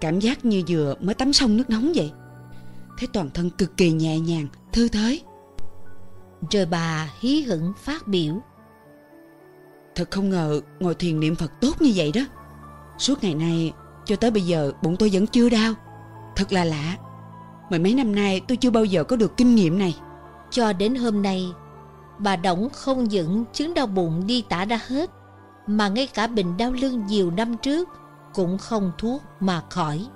Cảm 0.00 0.20
giác 0.20 0.44
như 0.44 0.62
vừa 0.68 0.94
mới 1.00 1.14
tắm 1.14 1.32
xong 1.32 1.56
nước 1.56 1.70
nóng 1.70 1.92
vậy. 1.94 2.12
Thấy 2.98 3.08
toàn 3.12 3.30
thân 3.34 3.50
cực 3.50 3.76
kỳ 3.76 3.92
nhẹ 3.92 4.18
nhàng, 4.18 4.46
Thư 4.72 4.88
thới 4.88 5.22
rồi 6.50 6.66
bà 6.66 7.10
hí 7.20 7.42
hửng 7.42 7.72
phát 7.78 8.08
biểu. 8.08 8.34
Thật 9.94 10.10
không 10.10 10.30
ngờ 10.30 10.60
ngồi 10.80 10.94
thiền 10.94 11.20
niệm 11.20 11.36
Phật 11.36 11.52
tốt 11.60 11.82
như 11.82 11.92
vậy 11.94 12.12
đó. 12.14 12.20
Suốt 12.98 13.24
ngày 13.24 13.34
nay 13.34 13.72
cho 14.04 14.16
tới 14.16 14.30
bây 14.30 14.42
giờ 14.42 14.72
bụng 14.82 14.96
tôi 14.96 15.10
vẫn 15.12 15.26
chưa 15.26 15.48
đau. 15.48 15.74
Thật 16.36 16.52
là 16.52 16.64
lạ. 16.64 16.96
Mười 17.70 17.78
mấy 17.78 17.94
năm 17.94 18.14
nay 18.14 18.40
tôi 18.48 18.56
chưa 18.56 18.70
bao 18.70 18.84
giờ 18.84 19.04
có 19.04 19.16
được 19.16 19.36
kinh 19.36 19.54
nghiệm 19.54 19.78
này. 19.78 19.96
Cho 20.50 20.72
đến 20.72 20.94
hôm 20.94 21.22
nay 21.22 21.52
Bà 22.18 22.36
Đổng 22.36 22.68
không 22.72 23.04
những 23.04 23.44
chứng 23.52 23.74
đau 23.74 23.86
bụng 23.86 24.26
đi 24.26 24.44
tả 24.48 24.64
ra 24.64 24.80
hết 24.86 25.10
Mà 25.66 25.88
ngay 25.88 26.06
cả 26.06 26.26
bệnh 26.26 26.56
đau 26.56 26.72
lưng 26.72 27.06
nhiều 27.06 27.30
năm 27.30 27.56
trước 27.56 27.88
Cũng 28.34 28.58
không 28.58 28.92
thuốc 28.98 29.22
mà 29.40 29.62
khỏi. 29.70 30.06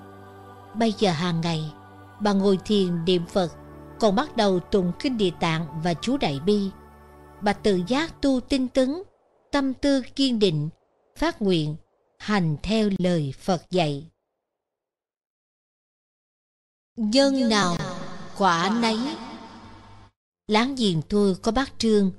Bây 0.74 0.94
giờ 0.98 1.10
hàng 1.10 1.40
ngày 1.40 1.73
Bà 2.20 2.32
ngồi 2.32 2.58
thiền 2.65 3.05
niệm 3.05 3.23
Phật 3.32 3.52
còn 4.00 4.16
bắt 4.16 4.36
đầu 4.36 4.60
tụng 4.60 4.92
kinh 5.00 5.18
địa 5.18 5.30
tạng 5.40 5.80
và 5.84 5.94
chú 5.94 6.16
Đại 6.16 6.40
Bi 6.46 6.70
Bà 7.42 7.52
tự 7.52 7.80
giác 7.86 8.22
tu 8.22 8.40
tinh 8.40 8.68
tấn 8.68 9.02
Tâm 9.52 9.74
tư 9.74 10.02
kiên 10.16 10.38
định 10.38 10.68
Phát 11.16 11.42
nguyện 11.42 11.76
Hành 12.18 12.56
theo 12.62 12.90
lời 12.98 13.34
Phật 13.38 13.70
dạy 13.70 14.10
Nhân 16.96 17.48
nào 17.48 17.76
quả 18.38 18.78
nấy 18.82 18.98
Láng 20.48 20.74
giềng 20.78 21.02
tôi 21.08 21.34
có 21.42 21.52
bác 21.52 21.78
Trương, 21.78 22.12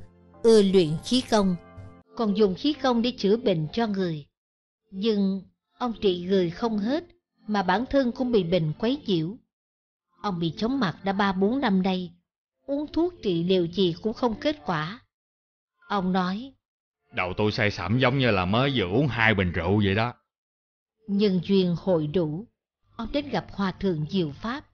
ưa 0.43 0.61
luyện 0.61 0.89
khí 1.05 1.23
công, 1.29 1.55
còn 2.17 2.37
dùng 2.37 2.55
khí 2.55 2.73
công 2.73 3.01
để 3.01 3.13
chữa 3.17 3.37
bệnh 3.37 3.67
cho 3.73 3.87
người. 3.87 4.25
Nhưng 4.91 5.41
ông 5.77 5.93
trị 6.01 6.25
người 6.27 6.49
không 6.49 6.77
hết, 6.77 7.03
mà 7.47 7.63
bản 7.63 7.85
thân 7.89 8.11
cũng 8.11 8.31
bị 8.31 8.43
bệnh 8.43 8.73
quấy 8.79 9.01
nhiễu. 9.05 9.37
Ông 10.21 10.39
bị 10.39 10.53
chóng 10.57 10.79
mặt 10.79 10.97
đã 11.03 11.13
ba 11.13 11.31
bốn 11.31 11.59
năm 11.59 11.83
nay, 11.83 12.11
uống 12.65 12.85
thuốc 12.93 13.13
trị 13.23 13.43
liệu 13.43 13.67
gì 13.67 13.95
cũng 14.01 14.13
không 14.13 14.35
kết 14.41 14.55
quả. 14.65 14.99
Ông 15.89 16.11
nói, 16.11 16.53
Đầu 17.13 17.33
tôi 17.37 17.51
say 17.51 17.71
sẩm 17.71 17.99
giống 17.99 18.19
như 18.19 18.31
là 18.31 18.45
mới 18.45 18.71
vừa 18.75 18.85
uống 18.85 19.07
hai 19.07 19.33
bình 19.33 19.51
rượu 19.51 19.81
vậy 19.85 19.95
đó. 19.95 20.13
nhân 21.07 21.39
duyên 21.43 21.75
hội 21.79 22.07
đủ, 22.07 22.47
ông 22.95 23.11
đến 23.11 23.29
gặp 23.29 23.45
Hòa 23.51 23.71
Thượng 23.71 24.05
Diệu 24.09 24.31
Pháp, 24.31 24.65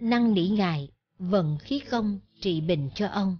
năng 0.00 0.34
nỉ 0.34 0.48
ngài 0.48 0.88
vận 1.18 1.58
khí 1.58 1.80
công 1.90 2.20
trị 2.40 2.60
bệnh 2.60 2.90
cho 2.94 3.08
ông. 3.08 3.36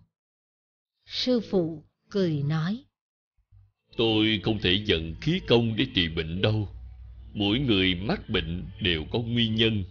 Sư 1.07 1.41
phụ 1.51 1.85
cười 2.11 2.43
nói, 2.43 2.85
Tôi 3.97 4.41
không 4.45 4.59
thể 4.62 4.83
giận 4.87 5.15
khí 5.21 5.41
công 5.49 5.77
để 5.77 5.87
trị 5.95 6.09
bệnh 6.09 6.43
đâu. 6.43 6.69
Mỗi 7.35 7.59
người 7.59 7.95
mắc 7.95 8.29
bệnh 8.29 8.65
đều 8.81 9.05
có 9.12 9.19
nguyên 9.19 9.55
nhân. 9.55 9.85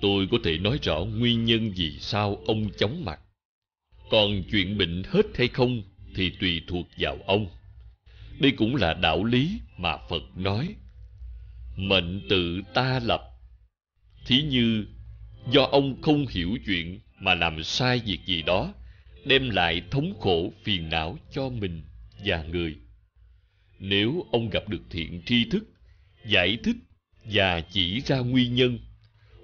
Tôi 0.00 0.28
có 0.30 0.38
thể 0.44 0.58
nói 0.58 0.78
rõ 0.82 1.04
nguyên 1.04 1.44
nhân 1.44 1.72
vì 1.76 1.98
sao 1.98 2.42
ông 2.46 2.70
chóng 2.78 3.04
mặt. 3.04 3.20
Còn 4.10 4.42
chuyện 4.50 4.78
bệnh 4.78 5.02
hết 5.06 5.26
hay 5.34 5.48
không 5.48 5.82
thì 6.14 6.30
tùy 6.30 6.62
thuộc 6.66 6.86
vào 6.98 7.18
ông. 7.26 7.46
Đây 8.40 8.50
cũng 8.50 8.76
là 8.76 8.94
đạo 8.94 9.24
lý 9.24 9.60
mà 9.76 9.96
Phật 10.08 10.22
nói. 10.36 10.74
Mệnh 11.76 12.20
tự 12.28 12.62
ta 12.74 13.00
lập. 13.04 13.20
Thí 14.26 14.42
như 14.42 14.86
do 15.50 15.62
ông 15.62 16.02
không 16.02 16.26
hiểu 16.26 16.58
chuyện 16.66 17.00
mà 17.20 17.34
làm 17.34 17.62
sai 17.62 18.00
việc 18.06 18.18
gì 18.26 18.42
đó, 18.42 18.74
đem 19.24 19.50
lại 19.50 19.82
thống 19.90 20.14
khổ 20.20 20.52
phiền 20.64 20.88
não 20.88 21.18
cho 21.32 21.48
mình 21.48 21.82
và 22.24 22.42
người. 22.42 22.76
Nếu 23.78 24.26
ông 24.32 24.50
gặp 24.50 24.68
được 24.68 24.82
thiện 24.90 25.22
tri 25.26 25.44
thức, 25.44 25.64
giải 26.26 26.58
thích 26.64 26.76
và 27.24 27.60
chỉ 27.60 28.00
ra 28.00 28.18
nguyên 28.18 28.54
nhân, 28.54 28.78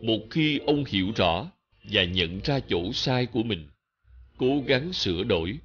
một 0.02 0.18
khi 0.30 0.58
ông 0.66 0.84
hiểu 0.84 1.12
rõ 1.16 1.50
và 1.82 2.04
nhận 2.04 2.40
ra 2.44 2.60
chỗ 2.68 2.92
sai 2.92 3.26
của 3.26 3.42
mình, 3.42 3.68
cố 4.36 4.62
gắng 4.66 4.92
sửa 4.92 5.24
đổi, 5.24 5.58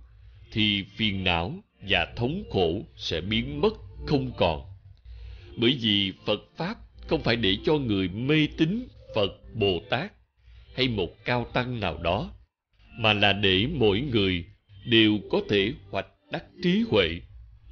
thì 0.52 0.84
phiền 0.96 1.24
não 1.24 1.54
và 1.82 2.14
thống 2.16 2.44
khổ 2.52 2.86
sẽ 2.96 3.22
biến 3.22 3.62
mất 3.62 3.74
không 4.08 4.32
còn. 4.38 4.62
Bởi 5.58 5.78
vì 5.82 6.14
Phật 6.26 6.40
Pháp 6.56 6.78
không 7.08 7.24
phải 7.24 7.36
để 7.36 7.58
cho 7.66 7.74
người 7.74 8.08
mê 8.08 8.48
tín 8.58 8.88
Phật 9.16 9.32
Bồ 9.54 9.80
Tát 9.90 10.12
hay 10.76 10.88
một 10.88 11.10
cao 11.26 11.46
tăng 11.54 11.80
nào 11.80 11.98
đó, 11.98 12.32
mà 13.00 13.14
là 13.14 13.34
để 13.34 13.68
mỗi 13.74 14.02
người 14.02 14.46
đều 14.86 15.20
có 15.32 15.42
thể 15.50 15.74
hoạch 15.92 16.08
đắc 16.32 16.44
trí 16.64 16.84
huệ 16.90 17.22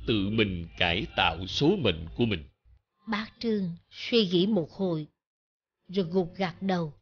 tự 0.08 0.30
mình 0.30 0.68
cải 0.78 1.06
tạo 1.16 1.48
số 1.48 1.76
mệnh 1.76 2.06
của 2.16 2.26
mình. 2.26 2.44
bác 3.08 3.26
Trương 3.40 3.72
suy 3.92 4.28
nghĩ 4.28 4.48
một 4.48 4.72
hồi, 4.72 5.08
rồi 5.88 6.06
gục 6.12 6.36
gạt 6.36 6.56
đầu. 6.62 6.94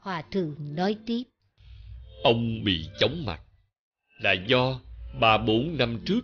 Hòa 0.00 0.22
Thượng 0.22 0.76
nói 0.76 0.98
tiếp, 1.06 1.22
Ông 2.24 2.64
bị 2.64 2.88
chóng 3.00 3.24
mặt 3.26 3.40
là 4.18 4.32
do 4.32 4.80
ba 5.20 5.38
bốn 5.38 5.76
năm 5.78 5.98
trước 6.06 6.20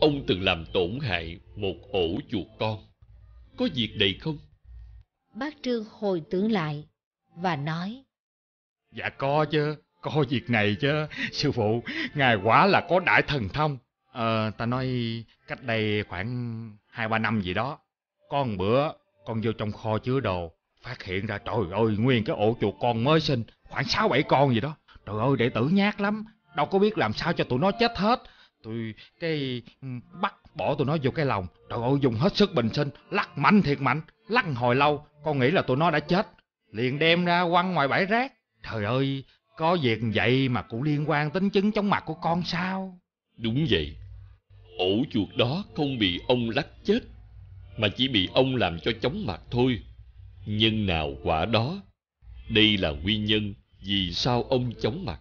ông 0.00 0.24
từng 0.26 0.42
làm 0.42 0.64
tổn 0.72 0.98
hại 1.02 1.40
một 1.56 1.74
ổ 1.92 2.20
chuột 2.28 2.46
con. 2.58 2.86
Có 3.56 3.68
việc 3.74 3.96
này 3.96 4.18
không? 4.20 4.38
bác 5.34 5.54
Trương 5.62 5.84
hồi 5.84 6.22
tưởng 6.30 6.52
lại 6.52 6.84
và 7.36 7.56
nói, 7.56 8.04
Dạ 8.90 9.08
có 9.08 9.44
chứ, 9.44 9.76
có 10.00 10.24
việc 10.28 10.50
này 10.50 10.76
chứ. 10.80 11.06
Sư 11.32 11.52
phụ, 11.52 11.82
ngài 12.14 12.36
quả 12.36 12.66
là 12.66 12.86
có 12.88 13.00
đại 13.00 13.22
thần 13.22 13.48
thông. 13.48 13.78
Ờ, 14.12 14.50
ta 14.50 14.66
nói 14.66 14.88
cách 15.46 15.62
đây 15.62 16.04
khoảng 16.08 16.70
hai 16.88 17.08
ba 17.08 17.18
năm 17.18 17.40
gì 17.40 17.54
đó. 17.54 17.78
Có 18.28 18.44
một 18.44 18.54
bữa, 18.58 18.88
con 19.26 19.40
vô 19.44 19.52
trong 19.52 19.72
kho 19.72 19.98
chứa 19.98 20.20
đồ, 20.20 20.52
phát 20.82 21.02
hiện 21.02 21.26
ra 21.26 21.38
trời 21.38 21.64
ơi, 21.72 21.96
nguyên 21.98 22.24
cái 22.24 22.36
ổ 22.36 22.56
chuột 22.60 22.74
con 22.80 23.04
mới 23.04 23.20
sinh, 23.20 23.42
khoảng 23.68 23.84
sáu 23.84 24.08
bảy 24.08 24.22
con 24.22 24.54
gì 24.54 24.60
đó. 24.60 24.76
Trời 25.06 25.16
ơi, 25.20 25.36
đệ 25.38 25.48
tử 25.48 25.68
nhát 25.68 26.00
lắm, 26.00 26.24
đâu 26.56 26.66
có 26.66 26.78
biết 26.78 26.98
làm 26.98 27.12
sao 27.12 27.32
cho 27.32 27.44
tụi 27.44 27.58
nó 27.58 27.70
chết 27.70 27.92
hết. 27.96 28.22
Tôi 28.62 28.94
cái 29.20 29.62
ừ, 29.82 29.88
bắt 30.20 30.34
bỏ 30.54 30.74
tụi 30.74 30.86
nó 30.86 30.96
vô 31.02 31.10
cái 31.10 31.26
lồng, 31.26 31.46
trời 31.70 31.82
ơi 31.82 31.92
dùng 32.00 32.14
hết 32.14 32.36
sức 32.36 32.54
bình 32.54 32.68
sinh, 32.68 32.88
lắc 33.10 33.38
mạnh 33.38 33.62
thiệt 33.62 33.80
mạnh, 33.80 34.00
lắc 34.28 34.46
hồi 34.54 34.74
lâu, 34.74 35.06
con 35.24 35.38
nghĩ 35.38 35.50
là 35.50 35.62
tụi 35.62 35.76
nó 35.76 35.90
đã 35.90 36.00
chết, 36.00 36.26
liền 36.72 36.98
đem 36.98 37.24
ra 37.24 37.44
quăng 37.50 37.74
ngoài 37.74 37.88
bãi 37.88 38.06
rác. 38.06 38.32
Trời 38.70 38.84
ơi, 38.84 39.24
có 39.56 39.76
việc 39.82 39.98
vậy 40.14 40.48
mà 40.48 40.62
cũng 40.62 40.82
liên 40.82 41.10
quan 41.10 41.30
tính 41.30 41.50
chứng 41.50 41.72
chóng 41.72 41.90
mặt 41.90 42.02
của 42.06 42.14
con 42.14 42.42
sao? 42.42 42.98
Đúng 43.36 43.66
vậy. 43.70 43.96
Ổ 44.78 44.90
chuột 45.10 45.28
đó 45.36 45.64
không 45.76 45.98
bị 45.98 46.20
ông 46.28 46.50
lắc 46.50 46.66
chết, 46.84 47.00
mà 47.76 47.88
chỉ 47.88 48.08
bị 48.08 48.28
ông 48.34 48.56
làm 48.56 48.78
cho 48.80 48.92
chóng 49.00 49.26
mặt 49.26 49.40
thôi. 49.50 49.82
Nhân 50.46 50.86
nào 50.86 51.14
quả 51.22 51.44
đó. 51.44 51.82
Đây 52.48 52.76
là 52.76 52.90
nguyên 52.90 53.24
nhân 53.24 53.54
vì 53.80 54.12
sao 54.12 54.42
ông 54.42 54.72
chóng 54.80 55.04
mặt. 55.04 55.20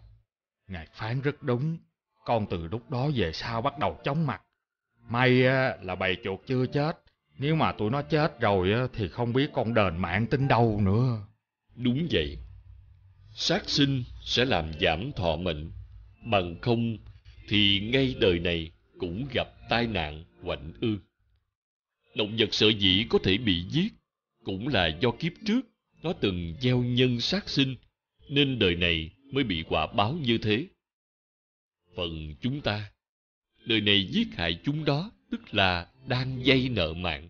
Ngài 0.68 0.88
phán 0.94 1.22
rất 1.22 1.44
đúng, 1.44 1.78
con 2.26 2.46
từ 2.50 2.68
lúc 2.68 2.90
đó 2.90 3.10
về 3.16 3.32
sau 3.32 3.62
bắt 3.62 3.80
đầu 3.80 3.98
chóng 4.04 4.28
mặt. 4.28 4.42
May 5.10 5.32
là 5.82 5.96
bầy 6.00 6.18
chuột 6.24 6.40
chưa 6.48 6.66
chết, 6.66 6.98
nếu 7.38 7.56
mà 7.56 7.72
tụi 7.72 7.90
nó 7.90 8.02
chết 8.02 8.40
rồi 8.40 8.74
á, 8.74 8.82
thì 8.94 9.08
không 9.08 9.34
biết 9.34 9.50
con 9.54 9.74
đền 9.74 9.98
mạng 9.98 10.28
tính 10.28 10.48
đâu 10.48 10.82
nữa. 10.84 11.18
Đúng 11.76 12.08
vậy. 12.12 12.38
Sát 13.34 13.70
sinh 13.70 14.04
sẽ 14.22 14.46
làm 14.46 14.72
giảm 14.82 15.12
thọ 15.12 15.36
mệnh, 15.36 15.72
bằng 16.26 16.60
không 16.62 16.98
thì 17.48 17.90
ngay 17.94 18.16
đời 18.20 18.40
này 18.40 18.72
cũng 19.00 19.28
gặp 19.34 19.48
tai 19.70 19.88
nạn 19.88 20.24
hoạnh 20.44 20.74
ương. 20.82 21.00
Động 22.16 22.36
vật 22.40 22.54
sở 22.54 22.70
dĩ 22.70 23.06
có 23.10 23.20
thể 23.24 23.38
bị 23.38 23.64
giết 23.70 23.94
cũng 24.44 24.68
là 24.68 24.98
do 25.02 25.12
kiếp 25.12 25.32
trước 25.46 25.62
nó 26.04 26.14
từng 26.14 26.54
gieo 26.62 26.84
nhân 26.84 27.20
sát 27.20 27.50
sinh, 27.50 27.76
nên 28.30 28.60
đời 28.60 28.76
này 28.76 29.12
mới 29.32 29.44
bị 29.44 29.64
quả 29.70 29.88
báo 29.88 30.14
như 30.14 30.38
thế. 30.38 30.68
Phần 31.96 32.36
chúng 32.42 32.62
ta, 32.62 32.92
đời 33.66 33.82
này 33.82 34.08
giết 34.12 34.28
hại 34.34 34.60
chúng 34.64 34.86
đó 34.86 35.12
tức 35.32 35.54
là 35.54 35.88
đang 36.08 36.46
dây 36.46 36.70
nợ 36.70 36.94
mạng. 36.94 37.30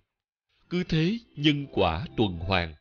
Cứ 0.69 0.83
thế 0.83 1.17
nhân 1.35 1.67
quả 1.71 2.05
tuần 2.17 2.37
hoàn, 2.37 2.75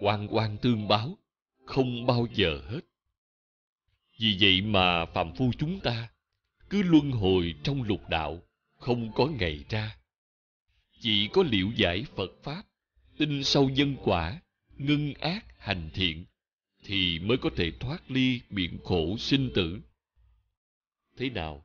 quan 0.00 0.28
quan 0.30 0.56
tương 0.62 0.88
báo, 0.88 1.18
không 1.64 2.06
bao 2.06 2.26
giờ 2.34 2.60
hết. 2.68 2.80
Vì 4.18 4.36
vậy 4.40 4.60
mà 4.62 5.06
phàm 5.06 5.34
phu 5.34 5.50
chúng 5.58 5.80
ta 5.80 6.08
cứ 6.70 6.82
luân 6.82 7.10
hồi 7.10 7.54
trong 7.62 7.82
lục 7.82 8.08
đạo, 8.08 8.42
không 8.76 9.12
có 9.14 9.26
ngày 9.26 9.64
ra. 9.68 9.96
Chỉ 11.00 11.28
có 11.32 11.42
liễu 11.42 11.68
giải 11.76 12.06
Phật 12.16 12.30
Pháp, 12.42 12.62
tin 13.18 13.44
sâu 13.44 13.68
nhân 13.68 13.96
quả, 14.04 14.40
ngưng 14.76 15.14
ác 15.14 15.44
hành 15.58 15.90
thiện, 15.94 16.24
thì 16.84 17.18
mới 17.18 17.36
có 17.42 17.50
thể 17.56 17.72
thoát 17.80 18.10
ly 18.10 18.40
biển 18.50 18.78
khổ 18.84 19.16
sinh 19.18 19.50
tử. 19.54 19.80
Thế 21.16 21.30
nào? 21.30 21.64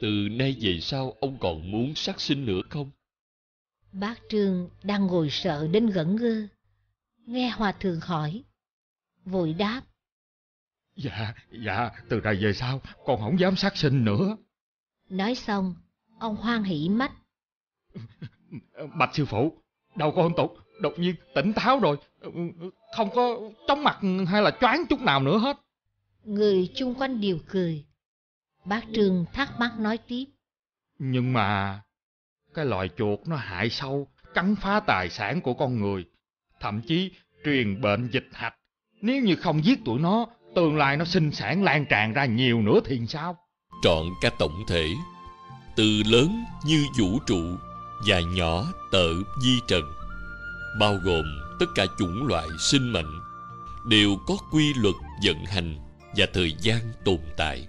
Từ 0.00 0.28
nay 0.30 0.56
về 0.60 0.80
sau 0.80 1.16
ông 1.20 1.38
còn 1.40 1.70
muốn 1.70 1.94
sát 1.94 2.20
sinh 2.20 2.46
nữa 2.46 2.60
không? 2.70 2.90
bác 3.92 4.20
Trương 4.28 4.70
đang 4.82 5.06
ngồi 5.06 5.30
sợ 5.30 5.68
đến 5.72 5.90
ngẩn 5.90 6.16
ngơ. 6.16 6.48
Nghe 7.26 7.48
Hòa 7.48 7.72
Thượng 7.72 8.00
hỏi, 8.00 8.42
vội 9.24 9.52
đáp, 9.52 9.82
Dạ, 10.96 11.34
dạ, 11.50 11.90
từ 12.08 12.20
nay 12.20 12.36
về 12.36 12.52
sau 12.52 12.80
con 13.06 13.20
không 13.20 13.40
dám 13.40 13.56
sát 13.56 13.76
sinh 13.76 14.04
nữa. 14.04 14.36
nói 15.08 15.34
xong, 15.34 15.74
ông 16.18 16.36
hoan 16.36 16.62
hỉ 16.62 16.88
mắt, 16.88 17.12
Bạch 18.98 19.14
sư 19.14 19.24
phụ, 19.24 19.62
đâu 19.96 20.12
có 20.12 20.22
hôn 20.22 20.32
tục, 20.36 20.56
đột 20.80 20.98
nhiên 20.98 21.14
tỉnh 21.34 21.52
táo 21.52 21.78
rồi, 21.78 21.96
không 22.96 23.10
có 23.14 23.40
chóng 23.68 23.84
mặt 23.84 23.98
hay 24.26 24.42
là 24.42 24.50
choáng 24.60 24.84
chút 24.90 25.00
nào 25.00 25.20
nữa 25.20 25.38
hết. 25.38 25.56
người 26.24 26.70
chung 26.76 26.94
quanh 26.94 27.20
đều 27.20 27.38
cười. 27.48 27.84
Bác 28.64 28.80
Trương 28.94 29.24
thắc 29.32 29.60
mắc 29.60 29.72
nói 29.78 29.98
tiếp, 29.98 30.24
Nhưng 30.98 31.32
mà 31.32 31.80
cái 32.54 32.64
loài 32.64 32.88
chuột 32.96 33.18
nó 33.26 33.36
hại 33.36 33.70
sâu, 33.70 34.08
cắn 34.34 34.56
phá 34.56 34.80
tài 34.80 35.10
sản 35.10 35.40
của 35.40 35.54
con 35.54 35.80
người, 35.80 36.04
thậm 36.60 36.80
chí 36.82 37.10
truyền 37.44 37.80
bệnh 37.80 38.08
dịch 38.12 38.28
hạch. 38.32 38.54
Nếu 39.00 39.22
như 39.22 39.36
không 39.36 39.64
giết 39.64 39.84
tụi 39.84 40.00
nó, 40.00 40.26
tương 40.54 40.76
lai 40.76 40.96
nó 40.96 41.04
sinh 41.04 41.32
sản 41.32 41.62
lan 41.62 41.86
tràn 41.86 42.12
ra 42.12 42.24
nhiều 42.24 42.62
nữa 42.62 42.80
thì 42.84 43.06
sao? 43.08 43.36
Trọn 43.82 44.04
cả 44.20 44.30
tổng 44.38 44.64
thể, 44.68 44.88
từ 45.76 46.02
lớn 46.06 46.44
như 46.64 46.86
vũ 46.98 47.18
trụ 47.26 47.42
và 48.06 48.20
nhỏ 48.20 48.64
tợ 48.90 49.08
di 49.42 49.60
trần, 49.68 49.92
bao 50.78 50.94
gồm 50.94 51.24
tất 51.60 51.66
cả 51.74 51.86
chủng 51.98 52.26
loại 52.26 52.48
sinh 52.58 52.92
mệnh, 52.92 53.20
đều 53.88 54.16
có 54.26 54.36
quy 54.52 54.74
luật 54.74 54.94
vận 55.24 55.44
hành 55.44 55.76
và 56.16 56.26
thời 56.32 56.54
gian 56.60 56.80
tồn 57.04 57.18
tại. 57.36 57.68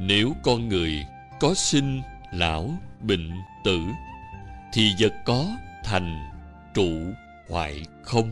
Nếu 0.00 0.32
con 0.42 0.68
người 0.68 1.04
có 1.40 1.54
sinh, 1.54 2.02
lão, 2.32 2.74
bệnh, 3.00 3.30
tử, 3.64 3.80
thì 4.72 4.92
vật 4.98 5.12
có 5.24 5.46
thành, 5.84 6.30
trụ, 6.74 6.90
hoại 7.48 7.82
không. 8.04 8.30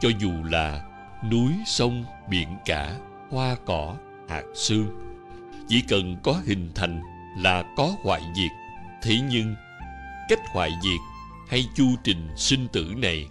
Cho 0.00 0.08
dù 0.20 0.32
là 0.44 0.84
núi, 1.30 1.52
sông, 1.66 2.04
biển 2.28 2.48
cả, 2.64 2.96
hoa 3.30 3.56
cỏ 3.66 3.96
hạt 4.28 4.44
xương 4.54 5.10
chỉ 5.68 5.80
cần 5.80 6.16
có 6.22 6.40
hình 6.46 6.70
thành 6.74 7.02
là 7.38 7.64
có 7.76 7.92
hoại 8.02 8.22
diệt 8.34 8.50
thế 9.02 9.20
nhưng 9.30 9.54
cách 10.30 10.48
hoại 10.52 10.70
diệt 10.82 11.00
hay 11.48 11.68
chu 11.74 11.84
trình 12.04 12.28
sinh 12.36 12.68
tử 12.68 12.92
này 12.96 13.28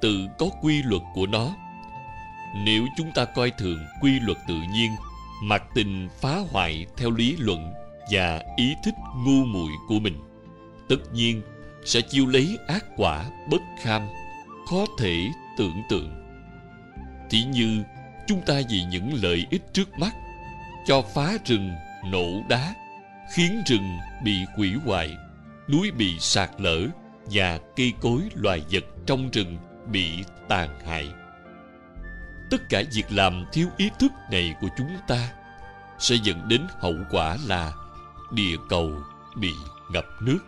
tự 0.00 0.26
có 0.38 0.46
quy 0.62 0.82
luật 0.82 1.02
của 1.14 1.26
nó. 1.26 1.54
Nếu 2.64 2.86
chúng 2.96 3.12
ta 3.14 3.24
coi 3.24 3.50
thường 3.50 3.78
quy 4.00 4.20
luật 4.20 4.38
tự 4.48 4.54
nhiên, 4.72 4.90
mặc 5.42 5.62
tình 5.74 6.08
phá 6.20 6.38
hoại 6.50 6.86
theo 6.96 7.10
lý 7.10 7.36
luận 7.38 7.72
và 8.12 8.42
ý 8.56 8.74
thích 8.84 8.94
ngu 9.16 9.44
muội 9.44 9.70
của 9.88 9.98
mình, 9.98 10.18
tất 10.88 11.12
nhiên 11.12 11.42
sẽ 11.84 12.00
chiêu 12.00 12.26
lấy 12.26 12.58
ác 12.68 12.84
quả 12.96 13.24
bất 13.50 13.62
kham, 13.82 14.02
khó 14.70 14.84
thể 14.98 15.28
tưởng 15.58 15.82
tượng. 15.88 16.10
Thì 17.30 17.44
như 17.44 17.82
chúng 18.26 18.40
ta 18.46 18.54
vì 18.68 18.82
những 18.90 19.14
lợi 19.22 19.46
ích 19.50 19.62
trước 19.72 19.98
mắt 19.98 20.14
cho 20.86 21.02
phá 21.14 21.32
rừng 21.44 21.74
nổ 22.04 22.42
đá 22.48 22.74
khiến 23.34 23.62
rừng 23.66 23.98
bị 24.24 24.44
hủy 24.56 24.72
hoại 24.84 25.10
núi 25.68 25.90
bị 25.90 26.18
sạt 26.18 26.50
lở 26.58 26.86
và 27.30 27.58
cây 27.76 27.92
cối 28.00 28.20
loài 28.34 28.62
vật 28.70 28.84
trong 29.06 29.30
rừng 29.30 29.58
bị 29.92 30.24
tàn 30.48 30.80
hại. 30.86 31.12
Tất 32.50 32.68
cả 32.68 32.82
việc 32.92 33.06
làm 33.10 33.44
thiếu 33.52 33.68
ý 33.76 33.90
thức 33.98 34.12
này 34.30 34.54
của 34.60 34.68
chúng 34.78 34.90
ta 35.08 35.32
sẽ 35.98 36.16
dẫn 36.22 36.48
đến 36.48 36.66
hậu 36.80 36.94
quả 37.10 37.36
là 37.46 37.72
địa 38.32 38.56
cầu 38.68 38.92
bị 39.36 39.52
ngập 39.90 40.04
nước, 40.20 40.38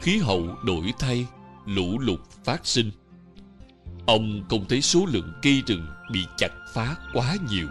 khí 0.00 0.18
hậu 0.18 0.56
đổi 0.64 0.92
thay, 0.98 1.26
lũ 1.66 1.98
lụt 1.98 2.20
phát 2.44 2.66
sinh. 2.66 2.90
Ông 4.06 4.44
không 4.50 4.64
thấy 4.68 4.82
số 4.82 5.06
lượng 5.06 5.32
cây 5.42 5.62
rừng 5.66 5.86
bị 6.12 6.26
chặt 6.36 6.50
phá 6.74 6.96
quá 7.12 7.36
nhiều. 7.50 7.68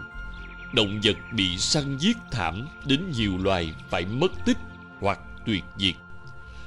Động 0.74 1.00
vật 1.04 1.16
bị 1.34 1.58
săn 1.58 1.98
giết 1.98 2.16
thảm 2.32 2.68
đến 2.86 3.12
nhiều 3.16 3.38
loài 3.38 3.74
phải 3.90 4.06
mất 4.06 4.32
tích 4.46 4.58
hoặc 5.00 5.18
tuyệt 5.46 5.64
diệt 5.78 5.94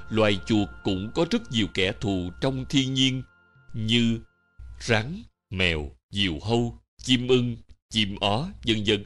loài 0.09 0.39
chuột 0.45 0.67
cũng 0.83 1.11
có 1.15 1.25
rất 1.31 1.51
nhiều 1.51 1.67
kẻ 1.73 1.91
thù 2.01 2.29
trong 2.41 2.65
thiên 2.69 2.93
nhiên 2.93 3.23
như 3.73 4.19
rắn, 4.79 5.23
mèo, 5.49 5.91
diều 6.11 6.33
hâu, 6.43 6.79
chim 6.97 7.27
ưng, 7.27 7.57
chim 7.89 8.15
ó, 8.21 8.47
vân 8.67 8.83
vân. 8.85 9.05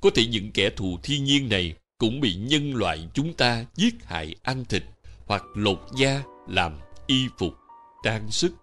Có 0.00 0.10
thể 0.14 0.26
những 0.26 0.52
kẻ 0.52 0.70
thù 0.70 0.98
thiên 1.02 1.24
nhiên 1.24 1.48
này 1.48 1.74
cũng 1.98 2.20
bị 2.20 2.34
nhân 2.34 2.74
loại 2.74 3.08
chúng 3.14 3.34
ta 3.34 3.64
giết 3.74 4.04
hại 4.04 4.34
ăn 4.42 4.64
thịt 4.64 4.82
hoặc 5.26 5.42
lột 5.54 5.80
da 5.96 6.22
làm 6.48 6.72
y 7.06 7.28
phục, 7.38 7.54
trang 8.04 8.30
sức. 8.30 8.54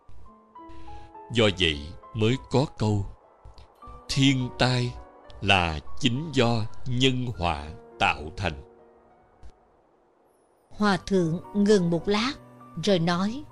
Do 1.33 1.49
vậy 1.59 1.79
mới 2.15 2.35
có 2.51 2.65
câu, 2.77 3.05
thiên 4.09 4.49
tai 4.59 4.91
là 5.41 5.79
chính 5.99 6.31
do 6.33 6.65
nhân 6.87 7.25
họa 7.25 7.69
tạo 7.99 8.31
thành 8.37 8.70
hòa 10.81 10.97
thượng 10.97 11.39
ngừng 11.53 11.89
một 11.89 12.07
lát 12.07 12.31
rồi 12.83 12.99
nói. 12.99 13.43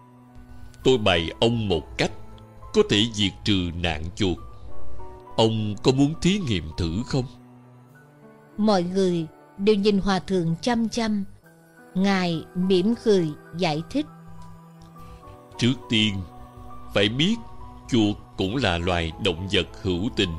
Tôi 0.84 0.98
bày 0.98 1.32
ông 1.40 1.68
một 1.68 1.98
cách 1.98 2.12
có 2.74 2.82
thể 2.90 3.04
diệt 3.14 3.32
trừ 3.44 3.72
nạn 3.76 4.04
chuột. 4.16 4.38
Ông 5.38 5.76
có 5.84 5.92
muốn 5.92 6.14
thí 6.22 6.40
nghiệm 6.40 6.64
thử 6.78 6.92
không? 7.06 7.26
Mọi 8.58 8.84
người 8.84 9.28
đều 9.58 9.76
nhìn 9.76 10.00
hòa 10.00 10.20
thượng 10.20 10.56
chăm 10.62 10.90
chăm. 10.90 11.24
Ngài 11.96 12.44
mỉm 12.56 12.94
cười 13.04 13.28
giải 13.58 13.82
thích. 13.90 14.06
Trước 15.58 15.74
tiên 15.90 16.16
phải 16.94 17.10
biết 17.10 17.36
chuột 17.90 18.16
cũng 18.38 18.56
là 18.56 18.78
loài 18.78 19.12
động 19.24 19.48
vật 19.52 19.68
hữu 19.82 20.10
tình. 20.16 20.34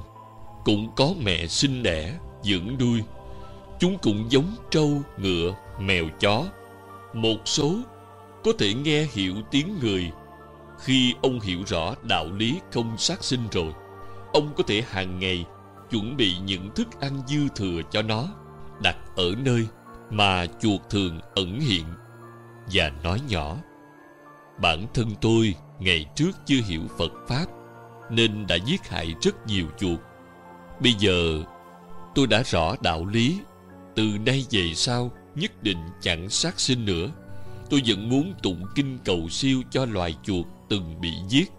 Cũng 0.65 0.91
có 0.97 1.11
mẹ 1.25 1.47
sinh 1.47 1.83
đẻ 1.83 2.19
dưỡng 2.43 2.79
nuôi. 2.81 3.03
Chúng 3.79 3.99
cũng 3.99 4.27
giống 4.29 4.57
trâu 4.71 4.91
ngựa 5.19 5.55
mèo 5.81 6.05
chó 6.21 6.45
một 7.13 7.37
số 7.45 7.75
có 8.45 8.53
thể 8.59 8.75
nghe 8.75 9.07
hiểu 9.13 9.35
tiếng 9.51 9.79
người 9.81 10.13
khi 10.79 11.15
ông 11.23 11.41
hiểu 11.41 11.59
rõ 11.67 11.95
đạo 12.03 12.27
lý 12.33 12.61
không 12.73 12.99
sát 12.99 13.25
sinh 13.25 13.49
rồi. 13.53 13.73
Ông 14.33 14.53
có 14.57 14.63
thể 14.67 14.83
hàng 14.91 15.19
ngày 15.19 15.45
chuẩn 15.91 16.17
bị 16.17 16.37
những 16.45 16.71
thức 16.75 17.01
ăn 17.01 17.23
dư 17.27 17.49
thừa 17.57 17.81
cho 17.91 18.03
nó 18.03 18.29
đặt 18.83 18.97
ở 19.17 19.35
nơi 19.45 19.67
mà 20.11 20.47
chuột 20.61 20.81
thường 20.91 21.21
ẩn 21.35 21.61
hiện 21.61 21.85
và 22.73 22.91
nói 23.05 23.21
nhỏ, 23.29 23.57
bản 24.63 24.87
thân 24.95 25.07
tôi 25.21 25.55
ngày 25.79 26.07
trước 26.15 26.31
chưa 26.47 26.61
hiểu 26.67 26.83
phật 26.99 27.13
pháp 27.29 27.47
nên 28.11 28.47
đã 28.47 28.57
giết 28.57 28.89
hại 28.89 29.15
rất 29.21 29.47
nhiều 29.47 29.67
chuột. 29.79 29.99
Bây 30.81 30.93
giờ 30.93 31.43
tôi 32.15 32.27
đã 32.27 32.43
rõ 32.43 32.75
đạo 32.83 33.07
lý, 33.07 33.41
từ 33.97 34.05
nay 34.27 34.47
về 34.51 34.73
sau 34.75 35.11
nhất 35.41 35.63
định 35.63 35.79
chẳng 36.01 36.31
sát 36.31 36.61
sinh 36.61 36.85
nữa. 36.85 37.11
Tôi 37.71 37.83
vẫn 37.87 38.09
muốn 38.09 38.35
tụng 38.43 38.65
kinh 38.75 38.99
cầu 39.05 39.29
siêu 39.29 39.63
cho 39.71 39.85
loài 39.85 40.17
chuột 40.23 40.47
từng 40.69 41.01
bị 41.01 41.13
giết. 41.29 41.53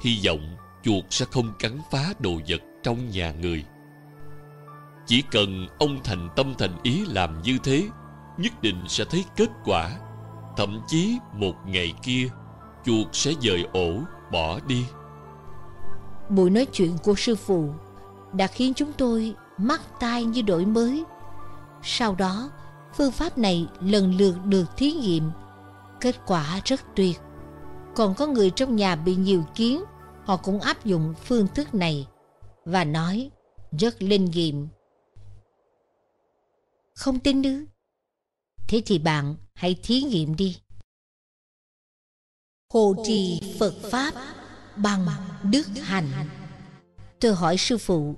Hy 0.00 0.20
vọng 0.26 0.56
chuột 0.82 1.04
sẽ 1.10 1.24
không 1.30 1.52
cắn 1.58 1.78
phá 1.90 2.12
đồ 2.18 2.40
vật 2.48 2.60
trong 2.82 3.10
nhà 3.10 3.32
người. 3.40 3.64
Chỉ 5.06 5.22
cần 5.30 5.66
ông 5.78 6.00
thành 6.04 6.28
tâm 6.36 6.54
thành 6.58 6.76
ý 6.82 7.04
làm 7.06 7.42
như 7.42 7.58
thế, 7.64 7.88
nhất 8.38 8.62
định 8.62 8.84
sẽ 8.88 9.04
thấy 9.04 9.24
kết 9.36 9.48
quả. 9.64 9.98
Thậm 10.56 10.80
chí 10.88 11.18
một 11.32 11.54
ngày 11.66 11.92
kia, 12.02 12.28
chuột 12.84 13.06
sẽ 13.12 13.32
dời 13.40 13.66
ổ, 13.72 13.92
bỏ 14.32 14.60
đi. 14.68 14.84
Buổi 16.28 16.50
nói 16.50 16.66
chuyện 16.72 16.96
của 17.02 17.14
sư 17.14 17.36
phụ 17.36 17.70
đã 18.32 18.46
khiến 18.46 18.74
chúng 18.74 18.92
tôi 18.92 19.34
mắt 19.58 19.80
tai 20.00 20.24
như 20.24 20.42
đổi 20.42 20.64
mới. 20.64 21.04
Sau 21.82 22.14
đó 22.14 22.50
phương 22.96 23.12
pháp 23.12 23.38
này 23.38 23.66
lần 23.80 24.16
lượt 24.16 24.36
được 24.44 24.64
thí 24.76 24.92
nghiệm. 24.92 25.30
Kết 26.00 26.16
quả 26.26 26.60
rất 26.64 26.80
tuyệt. 26.96 27.20
Còn 27.94 28.14
có 28.14 28.26
người 28.26 28.50
trong 28.50 28.76
nhà 28.76 28.96
bị 28.96 29.16
nhiều 29.16 29.44
kiến, 29.54 29.84
họ 30.24 30.36
cũng 30.36 30.60
áp 30.60 30.84
dụng 30.84 31.14
phương 31.24 31.46
thức 31.54 31.74
này 31.74 32.08
và 32.64 32.84
nói, 32.84 33.30
rất 33.78 34.02
linh 34.02 34.24
nghiệm. 34.24 34.68
Không 36.94 37.18
tin 37.18 37.42
ư? 37.42 37.64
Thế 38.68 38.82
thì 38.86 38.98
bạn 38.98 39.36
hãy 39.54 39.76
thí 39.82 40.02
nghiệm 40.02 40.36
đi. 40.36 40.56
Hộ 42.72 42.94
trì 43.04 43.40
phật 43.58 43.74
pháp 43.90 44.14
bằng 44.76 45.06
đức 45.42 45.66
hạnh. 45.82 46.08
Tôi 47.20 47.34
hỏi 47.34 47.56
sư 47.56 47.78
phụ, 47.78 48.16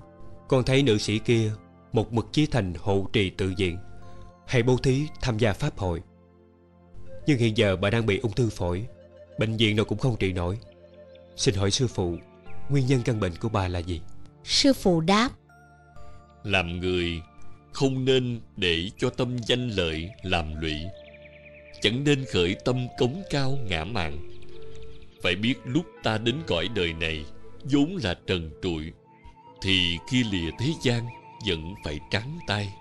con 0.48 0.64
thấy 0.64 0.82
nữ 0.82 0.98
sĩ 0.98 1.18
kia 1.18 1.52
một 1.92 2.12
mực 2.12 2.26
chí 2.32 2.46
thành 2.46 2.74
hộ 2.78 3.06
trì 3.12 3.30
tự 3.30 3.52
diện 3.56 3.78
hay 4.48 4.62
bố 4.62 4.76
thí 4.76 5.06
tham 5.20 5.38
gia 5.38 5.52
pháp 5.52 5.78
hội. 5.78 6.02
Nhưng 7.26 7.38
hiện 7.38 7.56
giờ 7.56 7.76
bà 7.76 7.90
đang 7.90 8.06
bị 8.06 8.18
ung 8.18 8.32
thư 8.32 8.50
phổi 8.50 8.86
bệnh 9.38 9.56
viện 9.56 9.76
nào 9.76 9.84
cũng 9.84 9.98
không 9.98 10.16
trị 10.16 10.32
nổi. 10.32 10.58
Xin 11.36 11.54
hỏi 11.54 11.70
sư 11.70 11.86
phụ 11.86 12.16
nguyên 12.68 12.86
nhân 12.86 13.02
căn 13.04 13.20
bệnh 13.20 13.32
của 13.36 13.48
bà 13.48 13.68
là 13.68 13.78
gì? 13.78 14.00
Sư 14.44 14.72
phụ 14.72 15.00
đáp. 15.00 15.30
Làm 16.44 16.80
người 16.80 17.22
không 17.72 18.04
nên 18.04 18.40
để 18.56 18.90
cho 18.98 19.10
tâm 19.10 19.36
danh 19.46 19.68
lợi 19.68 20.10
làm 20.22 20.60
lụy 20.60 20.74
chẳng 21.80 22.04
nên 22.04 22.24
khởi 22.32 22.56
tâm 22.64 22.86
cống 22.98 23.22
cao 23.30 23.58
ngã 23.68 23.84
mạn. 23.84 24.18
Phải 25.22 25.36
biết 25.36 25.54
lúc 25.64 25.84
ta 26.02 26.18
đến 26.18 26.34
cõi 26.46 26.68
đời 26.74 26.92
này 26.92 27.24
vốn 27.64 27.96
là 28.02 28.14
trần 28.26 28.50
trụi 28.62 28.92
thì 29.62 29.98
khi 30.10 30.24
lìa 30.24 30.50
thế 30.58 30.72
gian 30.82 31.06
vẫn 31.46 31.74
phải 31.84 32.00
trắng 32.10 32.38
tay 32.46 32.72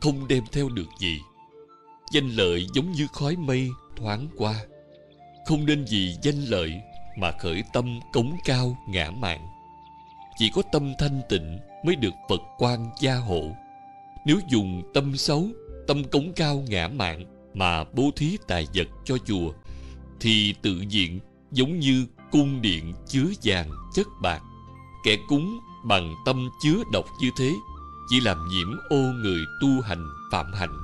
không 0.00 0.28
đem 0.28 0.44
theo 0.52 0.68
được 0.68 0.88
gì. 1.00 1.20
Danh 2.12 2.28
lợi 2.28 2.66
giống 2.74 2.92
như 2.92 3.06
khói 3.12 3.36
mây 3.36 3.68
thoáng 3.96 4.28
qua. 4.36 4.54
Không 5.46 5.66
nên 5.66 5.84
vì 5.90 6.14
danh 6.22 6.44
lợi 6.44 6.80
mà 7.18 7.32
khởi 7.40 7.62
tâm 7.72 8.00
cống 8.12 8.36
cao 8.44 8.78
ngã 8.88 9.10
mạn. 9.10 9.46
Chỉ 10.38 10.50
có 10.54 10.62
tâm 10.72 10.92
thanh 10.98 11.20
tịnh 11.28 11.58
mới 11.84 11.96
được 11.96 12.14
phật 12.28 12.40
quan 12.58 12.90
gia 13.00 13.14
hộ. 13.14 13.42
Nếu 14.26 14.38
dùng 14.50 14.82
tâm 14.94 15.16
xấu, 15.16 15.46
tâm 15.86 16.04
cống 16.04 16.32
cao 16.32 16.64
ngã 16.68 16.88
mạn 16.88 17.24
mà 17.54 17.84
bố 17.84 18.10
thí 18.16 18.36
tài 18.48 18.66
vật 18.74 18.88
cho 19.04 19.18
chùa, 19.18 19.52
thì 20.20 20.54
tự 20.62 20.84
diện 20.88 21.20
giống 21.52 21.78
như 21.78 22.06
cung 22.30 22.62
điện 22.62 22.92
chứa 23.08 23.26
vàng 23.42 23.70
chất 23.94 24.06
bạc, 24.22 24.42
kẻ 25.04 25.16
cúng 25.28 25.58
bằng 25.84 26.14
tâm 26.26 26.48
chứa 26.62 26.82
độc 26.92 27.04
như 27.22 27.30
thế 27.38 27.52
chỉ 28.08 28.20
làm 28.20 28.48
nhiễm 28.48 28.76
ô 28.88 28.96
người 28.96 29.46
tu 29.60 29.80
hành, 29.80 30.08
phạm 30.30 30.52
hạnh. 30.52 30.78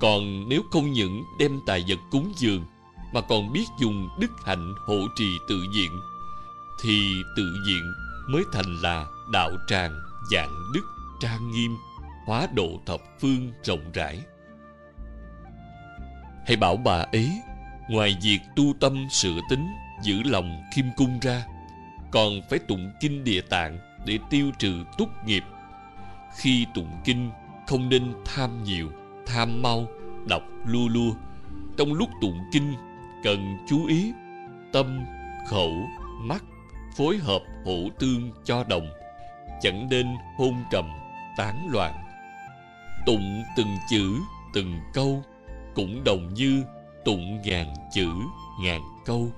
Còn 0.00 0.48
nếu 0.48 0.62
không 0.70 0.92
những 0.92 1.22
đem 1.38 1.60
tài 1.66 1.84
vật 1.88 1.98
cúng 2.10 2.32
dường, 2.36 2.64
mà 3.14 3.20
còn 3.20 3.52
biết 3.52 3.64
dùng 3.80 4.08
đức 4.20 4.30
hạnh 4.44 4.74
hộ 4.86 4.98
trì 5.16 5.38
tự 5.48 5.66
diện, 5.74 6.00
thì 6.82 7.22
tự 7.36 7.54
diện 7.66 7.92
mới 8.28 8.44
thành 8.52 8.76
là 8.82 9.06
đạo 9.32 9.50
tràng 9.66 10.00
dạng 10.32 10.72
đức 10.74 10.82
trang 11.20 11.50
nghiêm, 11.50 11.76
hóa 12.26 12.46
độ 12.54 12.80
thập 12.86 13.00
phương 13.20 13.52
rộng 13.64 13.92
rãi. 13.92 14.20
Hãy 16.46 16.56
bảo 16.56 16.76
bà 16.76 17.06
ấy, 17.12 17.30
ngoài 17.90 18.16
việc 18.22 18.38
tu 18.56 18.74
tâm 18.80 19.06
sửa 19.10 19.40
tính, 19.50 19.66
giữ 20.02 20.22
lòng 20.22 20.62
khiêm 20.74 20.84
cung 20.96 21.18
ra, 21.22 21.44
còn 22.10 22.40
phải 22.50 22.58
tụng 22.58 22.92
kinh 23.00 23.24
địa 23.24 23.40
tạng 23.40 23.78
để 24.06 24.18
tiêu 24.30 24.50
trừ 24.58 24.84
túc 24.98 25.08
nghiệp 25.24 25.42
khi 26.36 26.66
tụng 26.74 26.90
kinh, 27.04 27.30
không 27.66 27.88
nên 27.88 28.14
tham 28.24 28.64
nhiều, 28.64 28.88
tham 29.26 29.62
mau, 29.62 29.86
đọc 30.28 30.42
lua 30.66 30.88
lua 30.88 31.12
trong 31.76 31.92
lúc 31.92 32.08
tụng 32.20 32.38
kinh, 32.52 32.74
cần 33.22 33.58
chú 33.68 33.86
ý 33.86 34.12
tâm, 34.72 35.04
khẩu, 35.46 35.72
mắt, 36.20 36.44
phối 36.96 37.16
hợp 37.16 37.42
hỗ 37.64 37.88
tương 37.98 38.30
cho 38.44 38.64
đồng, 38.64 38.88
chẳng 39.60 39.88
nên 39.90 40.06
hôn 40.38 40.54
trầm, 40.70 40.90
tán 41.36 41.68
loạn. 41.70 41.94
Tụng 43.06 43.42
từng 43.56 43.76
chữ, 43.90 44.14
từng 44.54 44.80
câu, 44.94 45.22
cũng 45.74 46.04
đồng 46.04 46.34
như 46.34 46.64
tụng 47.04 47.42
ngàn 47.44 47.74
chữ, 47.92 48.08
ngàn 48.60 48.80
câu. 49.04 49.28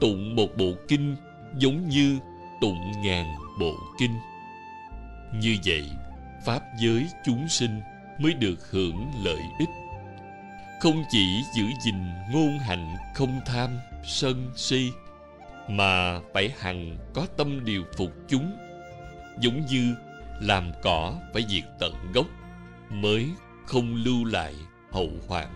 Tụng 0.00 0.36
một 0.36 0.48
bộ 0.58 0.72
kinh 0.88 1.16
giống 1.56 1.88
như 1.88 2.18
tụng 2.60 2.92
ngàn 3.02 3.26
bộ 3.60 3.74
kinh. 3.98 4.18
Như 5.34 5.56
vậy 5.66 5.90
pháp 6.44 6.62
giới 6.78 7.06
chúng 7.24 7.48
sinh 7.48 7.80
mới 8.18 8.34
được 8.34 8.70
hưởng 8.70 9.10
lợi 9.24 9.42
ích. 9.58 9.68
Không 10.80 11.04
chỉ 11.10 11.42
giữ 11.56 11.64
gìn 11.84 11.94
ngôn 12.32 12.58
hạnh 12.58 12.96
không 13.14 13.40
tham, 13.46 13.70
sân 14.04 14.50
si, 14.56 14.90
mà 15.68 16.20
phải 16.34 16.52
hằng 16.58 16.98
có 17.14 17.26
tâm 17.36 17.64
điều 17.64 17.84
phục 17.96 18.10
chúng, 18.28 18.56
giống 19.40 19.66
như 19.66 19.94
làm 20.40 20.72
cỏ 20.82 21.14
phải 21.32 21.44
diệt 21.48 21.64
tận 21.78 21.92
gốc 22.14 22.26
mới 22.90 23.26
không 23.66 23.94
lưu 24.04 24.24
lại 24.24 24.54
hậu 24.90 25.10
hoạn. 25.28 25.48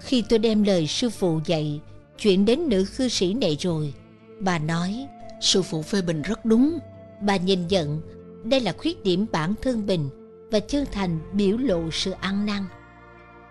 Khi 0.00 0.22
tôi 0.28 0.38
đem 0.38 0.62
lời 0.62 0.86
sư 0.86 1.10
phụ 1.10 1.40
dạy 1.46 1.80
Chuyện 2.18 2.44
đến 2.44 2.68
nữ 2.68 2.84
cư 2.96 3.08
sĩ 3.08 3.34
này 3.34 3.56
rồi, 3.60 3.94
Bà 4.40 4.58
nói, 4.58 5.06
Sư 5.40 5.62
phụ 5.62 5.82
phê 5.82 6.02
bình 6.02 6.22
rất 6.22 6.44
đúng. 6.44 6.78
Bà 7.20 7.36
nhìn 7.36 7.66
nhận 7.66 8.00
đây 8.44 8.60
là 8.60 8.72
khuyết 8.78 9.04
điểm 9.04 9.26
bản 9.32 9.54
thân 9.62 9.86
mình 9.86 10.10
Và 10.50 10.60
chân 10.60 10.84
thành 10.92 11.18
biểu 11.32 11.56
lộ 11.56 11.90
sự 11.90 12.10
ăn 12.10 12.46
năn. 12.46 12.64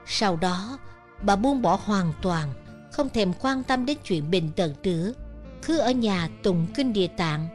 Sau 0.05 0.35
đó, 0.35 0.77
Bà 1.23 1.35
buông 1.35 1.61
bỏ 1.61 1.79
hoàn 1.83 2.13
toàn, 2.21 2.49
Không 2.91 3.09
thèm 3.09 3.33
quan 3.33 3.63
tâm 3.63 3.85
đến 3.85 3.97
chuyện 4.03 4.31
bình 4.31 4.49
tật 4.55 4.71
nữa, 4.83 5.13
Cứ 5.65 5.77
ở 5.77 5.91
nhà 5.91 6.29
tụng 6.43 6.67
kinh 6.75 6.93
địa 6.93 7.07
tạng. 7.07 7.47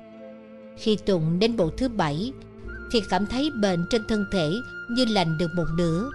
Khi 0.78 0.96
tụng 0.96 1.38
đến 1.38 1.56
bộ 1.56 1.70
thứ 1.76 1.88
bảy, 1.88 2.32
Thì 2.92 3.00
cảm 3.10 3.26
thấy 3.26 3.50
bệnh 3.62 3.86
trên 3.90 4.02
thân 4.08 4.24
thể 4.32 4.50
Như 4.90 5.04
lành 5.04 5.38
được 5.38 5.50
một 5.56 5.66
nửa. 5.76 6.10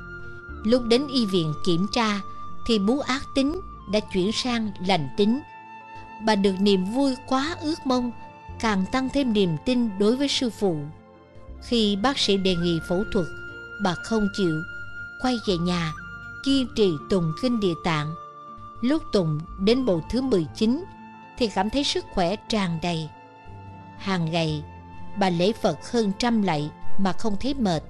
Lúc 0.64 0.84
đến 0.84 1.08
y 1.14 1.26
viện 1.26 1.54
kiểm 1.66 1.86
tra, 1.92 2.22
Thì 2.68 2.80
bú 2.80 3.00
ác 3.00 3.24
tính 3.36 3.60
đã 3.92 4.00
chuyển 4.14 4.32
sang 4.32 4.72
lành 4.88 5.10
tính. 5.18 5.40
Bà 6.26 6.36
được 6.36 6.54
niềm 6.60 6.86
vui 6.86 7.16
quá 7.28 7.56
ước 7.62 7.76
mong, 7.86 8.12
Càng 8.60 8.86
tăng 8.92 9.10
thêm 9.14 9.34
niềm 9.34 9.50
tin 9.66 9.90
đối 10.00 10.16
với 10.16 10.28
sư 10.28 10.50
phụ. 10.50 10.78
Khi 11.64 11.96
bác 11.96 12.20
sĩ 12.20 12.38
đề 12.38 12.56
nghị 12.56 12.80
phẫu 12.88 13.04
thuật, 13.12 13.26
Bà 13.84 13.94
không 13.94 14.28
chịu. 14.34 14.64
Quay 15.22 15.40
về 15.48 15.58
nhà, 15.58 15.94
Kiên 16.44 16.68
trì 16.76 16.92
tùng 17.10 17.34
kinh 17.42 17.60
địa 17.60 17.74
tạng. 17.84 18.16
Lúc 18.82 19.04
tùng 19.12 19.40
đến 19.60 19.86
bộ 19.86 20.02
thứ 20.12 20.22
19 20.22 20.84
Thì 21.38 21.48
cảm 21.48 21.70
thấy 21.70 21.84
sức 21.84 22.06
khỏe 22.14 22.36
tràn 22.50 22.80
đầy. 22.82 23.10
Hàng 23.98 24.32
ngày, 24.32 24.64
Bà 25.20 25.30
lễ 25.30 25.54
Phật 25.62 25.92
hơn 25.92 26.12
trăm 26.20 26.42
lạy 26.42 26.72
Mà 26.98 27.14
không 27.14 27.38
thấy 27.40 27.54
mệt. 27.54 27.84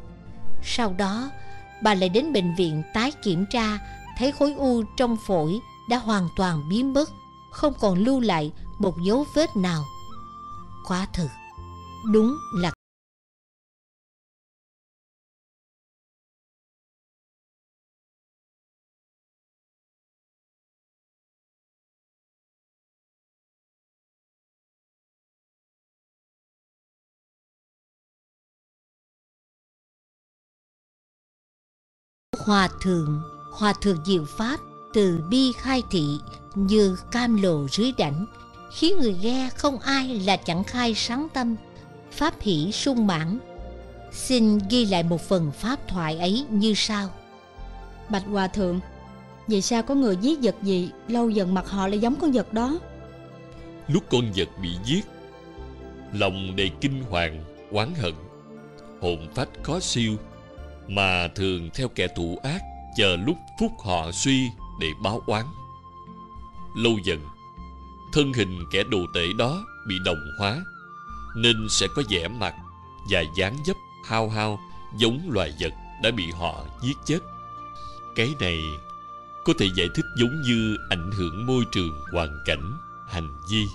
Sau 0.63 0.93
đó, 0.97 1.29
bà 1.83 1.93
lại 1.93 2.09
đến 2.09 2.33
bệnh 2.33 2.55
viện 2.55 2.83
tái 2.93 3.11
kiểm 3.23 3.45
tra, 3.49 3.77
thấy 4.17 4.31
khối 4.31 4.53
u 4.53 4.83
trong 4.97 5.17
phổi 5.27 5.59
đã 5.89 5.97
hoàn 5.97 6.27
toàn 6.35 6.69
biến 6.69 6.93
mất, 6.93 7.09
không 7.51 7.73
còn 7.79 7.99
lưu 7.99 8.19
lại 8.19 8.51
một 8.79 8.95
dấu 9.05 9.25
vết 9.35 9.55
nào. 9.55 9.83
Quá 10.87 11.07
thực, 11.13 11.29
đúng 12.11 12.37
là 12.53 12.71
hòa 32.49 32.69
thượng 32.81 33.21
hòa 33.51 33.73
thượng 33.81 33.97
diệu 34.05 34.25
pháp 34.25 34.59
từ 34.93 35.19
bi 35.29 35.51
khai 35.57 35.83
thị 35.89 36.19
như 36.55 36.97
cam 37.11 37.41
lồ 37.41 37.67
dưới 37.67 37.93
đảnh 37.97 38.25
khiến 38.71 38.99
người 38.99 39.15
nghe 39.21 39.49
không 39.55 39.79
ai 39.79 40.19
là 40.19 40.37
chẳng 40.37 40.63
khai 40.63 40.93
sáng 40.95 41.27
tâm 41.33 41.55
pháp 42.11 42.33
hỷ 42.41 42.71
sung 42.71 43.07
mãn. 43.07 43.39
Xin 44.11 44.59
ghi 44.69 44.85
lại 44.85 45.03
một 45.03 45.21
phần 45.21 45.51
pháp 45.51 45.87
thoại 45.87 46.19
ấy 46.19 46.45
như 46.49 46.73
sau. 46.75 47.09
Bạch 48.09 48.23
Hòa 48.25 48.47
Thượng 48.47 48.79
Vì 49.47 49.61
sao 49.61 49.83
có 49.83 49.95
người 49.95 50.17
giết 50.21 50.39
vật 50.41 50.55
gì 50.61 50.89
Lâu 51.07 51.29
dần 51.29 51.53
mặt 51.53 51.69
họ 51.69 51.87
lại 51.87 51.99
giống 51.99 52.15
con 52.15 52.31
vật 52.31 52.53
đó? 52.53 52.79
Lúc 53.87 54.03
con 54.09 54.31
vật 54.35 54.49
bị 54.61 54.69
giết 54.85 55.05
lòng 56.13 56.55
đầy 56.55 56.71
kinh 56.81 57.03
hoàng 57.09 57.43
oán 57.71 57.95
hận 57.95 58.13
hồn 59.01 59.27
phách 59.35 59.49
khó 59.63 59.79
siêu 59.79 60.15
mà 60.89 61.27
thường 61.27 61.69
theo 61.73 61.87
kẻ 61.87 62.07
thủ 62.15 62.39
ác 62.43 62.61
chờ 62.97 63.15
lúc 63.15 63.37
phúc 63.59 63.71
họ 63.85 64.11
suy 64.11 64.49
để 64.79 64.87
báo 65.03 65.21
oán. 65.25 65.45
Lâu 66.75 66.97
dần, 67.03 67.19
thân 68.13 68.33
hình 68.33 68.63
kẻ 68.71 68.83
đồ 68.83 68.99
tể 69.13 69.27
đó 69.37 69.65
bị 69.87 69.95
đồng 70.05 70.27
hóa, 70.39 70.63
nên 71.35 71.67
sẽ 71.69 71.87
có 71.95 72.03
vẻ 72.09 72.27
mặt 72.27 72.55
và 73.09 73.23
dáng 73.35 73.57
dấp 73.65 73.75
hao 74.05 74.29
hao 74.29 74.59
giống 74.97 75.29
loài 75.31 75.53
vật 75.59 75.73
đã 76.03 76.11
bị 76.11 76.31
họ 76.31 76.65
giết 76.81 76.97
chết. 77.05 77.19
Cái 78.15 78.33
này 78.39 78.59
có 79.45 79.53
thể 79.59 79.69
giải 79.75 79.87
thích 79.95 80.05
giống 80.17 80.41
như 80.41 80.77
ảnh 80.89 81.11
hưởng 81.11 81.45
môi 81.45 81.63
trường 81.71 82.01
hoàn 82.13 82.39
cảnh, 82.45 82.73
hành 83.07 83.29
vi. 83.51 83.65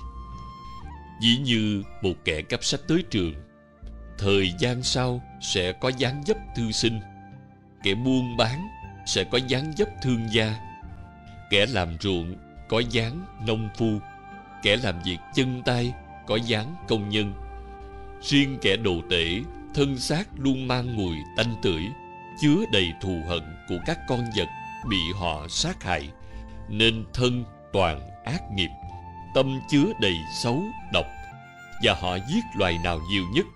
Dĩ 1.22 1.36
như 1.36 1.82
một 2.02 2.14
kẻ 2.24 2.42
cấp 2.42 2.64
sách 2.64 2.80
tới 2.88 3.04
trường 3.10 3.34
thời 4.18 4.52
gian 4.58 4.82
sau 4.82 5.22
sẽ 5.40 5.72
có 5.72 5.88
dáng 5.88 6.22
dấp 6.26 6.36
thư 6.56 6.72
sinh. 6.72 7.00
Kẻ 7.82 7.94
buôn 7.94 8.36
bán 8.36 8.68
sẽ 9.06 9.24
có 9.24 9.38
dáng 9.48 9.72
dấp 9.76 9.88
thương 10.02 10.32
gia. 10.32 10.54
Kẻ 11.50 11.66
làm 11.66 11.96
ruộng 12.00 12.34
có 12.68 12.82
dáng 12.90 13.26
nông 13.46 13.68
phu. 13.76 13.98
Kẻ 14.62 14.76
làm 14.76 15.02
việc 15.02 15.18
chân 15.34 15.62
tay 15.64 15.92
có 16.26 16.36
dáng 16.36 16.74
công 16.88 17.08
nhân. 17.08 17.32
Riêng 18.22 18.58
kẻ 18.62 18.76
đồ 18.76 19.00
tể, 19.10 19.40
thân 19.74 19.98
xác 19.98 20.28
luôn 20.38 20.68
mang 20.68 20.96
mùi 20.96 21.16
tanh 21.36 21.54
tưởi, 21.62 21.82
chứa 22.40 22.64
đầy 22.72 22.92
thù 23.00 23.22
hận 23.28 23.42
của 23.68 23.78
các 23.86 23.98
con 24.08 24.20
vật 24.36 24.48
bị 24.88 24.98
họ 25.20 25.46
sát 25.48 25.82
hại, 25.82 26.08
nên 26.68 27.04
thân 27.14 27.44
toàn 27.72 28.00
ác 28.24 28.42
nghiệp, 28.52 28.70
tâm 29.34 29.60
chứa 29.70 29.92
đầy 30.00 30.16
xấu 30.42 30.62
độc, 30.92 31.06
và 31.82 31.94
họ 32.00 32.16
giết 32.28 32.44
loài 32.54 32.78
nào 32.84 33.00
nhiều 33.10 33.24
nhất 33.34 33.46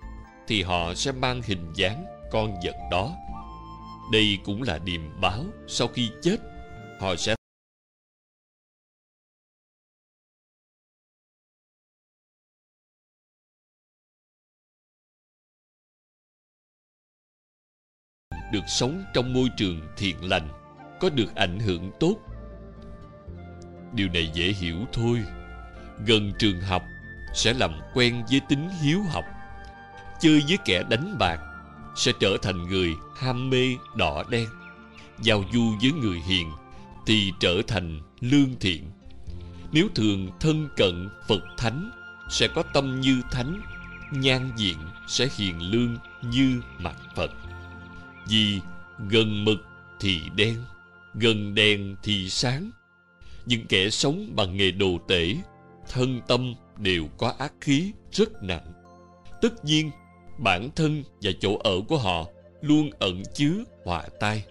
thì 0.49 0.63
họ 0.63 0.93
sẽ 0.93 1.11
mang 1.11 1.41
hình 1.41 1.73
dáng 1.75 2.05
con 2.31 2.55
vật 2.63 2.75
đó. 2.91 3.15
Đây 4.11 4.37
cũng 4.45 4.63
là 4.63 4.79
điềm 4.79 5.21
báo 5.21 5.45
sau 5.67 5.87
khi 5.87 6.09
chết, 6.21 6.37
họ 6.99 7.15
sẽ 7.15 7.35
được 18.51 18.63
sống 18.67 19.03
trong 19.13 19.33
môi 19.33 19.49
trường 19.57 19.81
thiện 19.97 20.29
lành, 20.29 20.49
có 20.99 21.09
được 21.09 21.35
ảnh 21.35 21.59
hưởng 21.59 21.91
tốt. 21.99 22.15
Điều 23.93 24.07
này 24.07 24.31
dễ 24.33 24.43
hiểu 24.43 24.77
thôi. 24.93 25.23
Gần 26.07 26.31
trường 26.39 26.61
học 26.61 26.83
sẽ 27.33 27.53
làm 27.53 27.71
quen 27.93 28.23
với 28.29 28.41
tính 28.49 28.69
hiếu 28.81 29.01
học 29.09 29.25
chơi 30.19 30.43
với 30.47 30.57
kẻ 30.65 30.83
đánh 30.89 31.15
bạc 31.19 31.39
sẽ 31.95 32.11
trở 32.19 32.37
thành 32.41 32.67
người 32.67 32.95
ham 33.15 33.49
mê 33.49 33.75
đỏ 33.95 34.23
đen. 34.29 34.47
Giao 35.21 35.43
du 35.53 35.73
với 35.81 35.91
người 35.91 36.19
hiền 36.19 36.51
thì 37.05 37.33
trở 37.39 37.61
thành 37.67 38.01
lương 38.19 38.55
thiện. 38.59 38.83
Nếu 39.71 39.87
thường 39.95 40.29
thân 40.39 40.69
cận 40.75 41.09
phật 41.27 41.43
thánh 41.57 41.91
sẽ 42.29 42.47
có 42.55 42.63
tâm 42.73 43.01
như 43.01 43.21
thánh, 43.31 43.61
nhan 44.11 44.51
diện 44.57 44.77
sẽ 45.07 45.27
hiền 45.37 45.61
lương 45.61 45.97
như 46.21 46.61
mặt 46.79 46.95
phật. 47.15 47.31
Vì 48.27 48.61
gần 49.09 49.45
mực 49.45 49.65
thì 49.99 50.21
đen, 50.35 50.55
gần 51.13 51.55
đèn 51.55 51.95
thì 52.03 52.29
sáng. 52.29 52.71
Những 53.45 53.65
kẻ 53.69 53.89
sống 53.89 54.29
bằng 54.35 54.57
nghề 54.57 54.71
đồ 54.71 54.97
tể, 55.07 55.35
thân 55.89 56.21
tâm 56.27 56.53
đều 56.77 57.07
có 57.17 57.33
ác 57.39 57.53
khí 57.61 57.91
rất 58.11 58.43
nặng. 58.43 58.73
Tất 59.41 59.65
nhiên 59.65 59.91
bản 60.43 60.69
thân 60.75 61.03
và 61.21 61.31
chỗ 61.39 61.57
ở 61.63 61.81
của 61.87 61.97
họ 61.97 62.25
luôn 62.61 62.89
ẩn 62.99 63.23
chứa 63.33 63.53
họa 63.85 64.03
tai. 64.19 64.43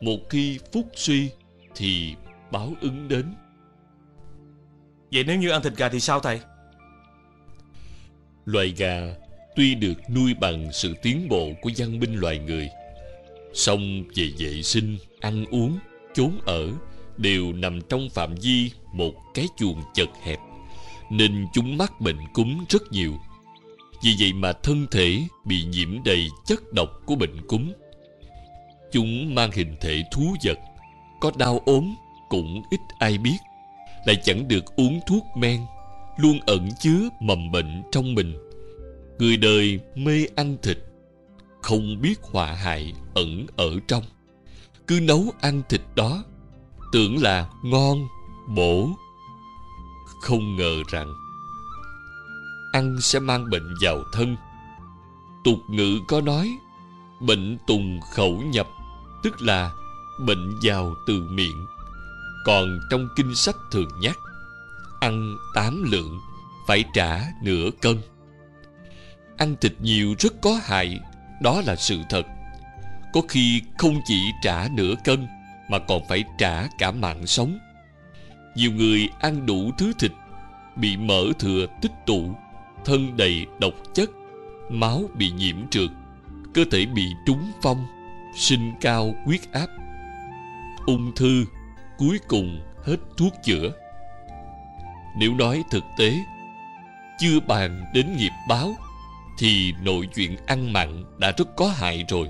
Một 0.00 0.18
khi 0.30 0.58
phúc 0.72 0.86
suy 0.94 1.30
thì 1.74 2.14
báo 2.50 2.72
ứng 2.80 3.08
đến. 3.08 3.34
Vậy 5.12 5.24
nếu 5.24 5.38
như 5.38 5.50
ăn 5.50 5.62
thịt 5.62 5.72
gà 5.76 5.88
thì 5.88 6.00
sao 6.00 6.20
thầy? 6.20 6.40
loài 8.46 8.74
gà 8.76 9.14
tuy 9.56 9.74
được 9.74 10.10
nuôi 10.10 10.34
bằng 10.34 10.72
sự 10.72 10.94
tiến 11.02 11.28
bộ 11.28 11.50
của 11.62 11.70
văn 11.76 12.00
minh 12.00 12.14
loài 12.14 12.38
người 12.38 12.68
song 13.54 14.02
về 14.14 14.30
vệ 14.38 14.62
sinh 14.62 14.98
ăn 15.20 15.44
uống 15.50 15.78
chốn 16.14 16.38
ở 16.46 16.68
đều 17.16 17.52
nằm 17.52 17.80
trong 17.88 18.08
phạm 18.10 18.34
vi 18.34 18.70
một 18.92 19.14
cái 19.34 19.46
chuồng 19.58 19.82
chật 19.94 20.08
hẹp 20.22 20.38
nên 21.10 21.46
chúng 21.52 21.76
mắc 21.76 22.00
bệnh 22.00 22.18
cúm 22.34 22.64
rất 22.68 22.82
nhiều 22.92 23.12
vì 24.02 24.16
vậy 24.18 24.32
mà 24.32 24.52
thân 24.52 24.86
thể 24.90 25.26
bị 25.44 25.64
nhiễm 25.64 26.04
đầy 26.04 26.28
chất 26.46 26.72
độc 26.72 26.88
của 27.06 27.14
bệnh 27.14 27.46
cúm. 27.46 27.72
Chúng 28.92 29.34
mang 29.34 29.50
hình 29.52 29.76
thể 29.80 30.02
thú 30.12 30.36
vật, 30.44 30.58
có 31.20 31.30
đau 31.36 31.60
ốm 31.66 31.94
cũng 32.28 32.62
ít 32.70 32.80
ai 32.98 33.18
biết, 33.18 33.36
lại 34.06 34.16
chẳng 34.24 34.48
được 34.48 34.76
uống 34.76 35.00
thuốc 35.06 35.22
men, 35.36 35.60
luôn 36.16 36.38
ẩn 36.46 36.68
chứa 36.80 37.08
mầm 37.20 37.52
bệnh 37.52 37.82
trong 37.92 38.14
mình. 38.14 38.38
Người 39.18 39.36
đời 39.36 39.80
mê 39.94 40.26
ăn 40.36 40.56
thịt, 40.62 40.78
không 41.62 42.00
biết 42.00 42.22
họa 42.22 42.52
hại 42.52 42.92
ẩn 43.14 43.46
ở 43.56 43.70
trong. 43.88 44.02
Cứ 44.86 45.00
nấu 45.02 45.24
ăn 45.40 45.62
thịt 45.68 45.80
đó, 45.94 46.24
tưởng 46.92 47.22
là 47.22 47.48
ngon, 47.64 48.06
bổ. 48.56 48.88
Không 50.22 50.56
ngờ 50.56 50.82
rằng 50.90 51.12
ăn 52.72 53.00
sẽ 53.00 53.18
mang 53.18 53.50
bệnh 53.50 53.74
vào 53.80 54.02
thân. 54.12 54.36
Tục 55.44 55.58
ngữ 55.70 55.98
có 56.08 56.20
nói, 56.20 56.58
bệnh 57.20 57.58
tùng 57.66 58.00
khẩu 58.14 58.42
nhập, 58.42 58.66
tức 59.22 59.42
là 59.42 59.70
bệnh 60.20 60.58
vào 60.62 60.94
từ 61.06 61.22
miệng. 61.30 61.66
Còn 62.44 62.80
trong 62.90 63.08
kinh 63.16 63.34
sách 63.34 63.56
thường 63.72 63.90
nhắc, 64.00 64.18
ăn 65.00 65.36
tám 65.54 65.82
lượng, 65.82 66.20
phải 66.66 66.84
trả 66.94 67.20
nửa 67.42 67.70
cân. 67.82 67.96
Ăn 69.36 69.56
thịt 69.60 69.72
nhiều 69.80 70.14
rất 70.18 70.32
có 70.42 70.60
hại, 70.62 71.00
đó 71.42 71.62
là 71.66 71.76
sự 71.76 71.98
thật. 72.10 72.26
Có 73.12 73.20
khi 73.28 73.62
không 73.78 74.00
chỉ 74.06 74.22
trả 74.42 74.68
nửa 74.68 74.94
cân, 75.04 75.26
mà 75.70 75.78
còn 75.78 76.02
phải 76.08 76.24
trả 76.38 76.68
cả 76.78 76.90
mạng 76.90 77.26
sống. 77.26 77.58
Nhiều 78.56 78.72
người 78.72 79.08
ăn 79.20 79.46
đủ 79.46 79.70
thứ 79.78 79.92
thịt, 79.98 80.12
bị 80.76 80.96
mỡ 80.96 81.22
thừa 81.38 81.66
tích 81.82 81.92
tụ 82.06 82.34
thân 82.86 83.16
đầy 83.16 83.46
độc 83.60 83.74
chất, 83.94 84.10
máu 84.70 85.02
bị 85.14 85.30
nhiễm 85.30 85.56
trượt 85.70 85.90
cơ 86.56 86.64
thể 86.70 86.86
bị 86.86 87.14
trúng 87.26 87.52
phong, 87.62 87.86
sinh 88.34 88.72
cao 88.80 89.14
huyết 89.24 89.40
áp. 89.52 89.66
Ung 90.86 91.12
thư, 91.16 91.44
cuối 91.98 92.18
cùng 92.28 92.60
hết 92.84 92.96
thuốc 93.16 93.32
chữa. 93.44 93.72
Nếu 95.18 95.34
nói 95.34 95.64
thực 95.70 95.84
tế, 95.98 96.12
chưa 97.18 97.40
bàn 97.40 97.84
đến 97.94 98.16
nghiệp 98.16 98.32
báo, 98.48 98.74
thì 99.38 99.72
nội 99.82 100.08
chuyện 100.14 100.36
ăn 100.46 100.72
mặn 100.72 101.04
đã 101.18 101.32
rất 101.38 101.56
có 101.56 101.68
hại 101.68 102.04
rồi. 102.08 102.28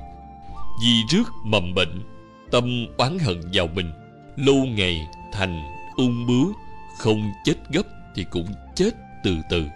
Vì 0.83 1.02
rước 1.10 1.33
mầm 1.44 1.75
bệnh, 1.75 2.02
tâm 2.51 2.86
oán 2.99 3.18
hận 3.18 3.41
vào 3.52 3.67
mình, 3.67 3.93
lâu 4.36 4.65
ngày 4.65 5.09
thành 5.33 5.62
ung 5.97 6.26
bướu, 6.26 6.52
không 6.99 7.33
chết 7.44 7.55
gấp 7.73 7.86
thì 8.15 8.25
cũng 8.31 8.49
chết 8.75 8.91
từ 9.25 9.36
từ 9.51 9.67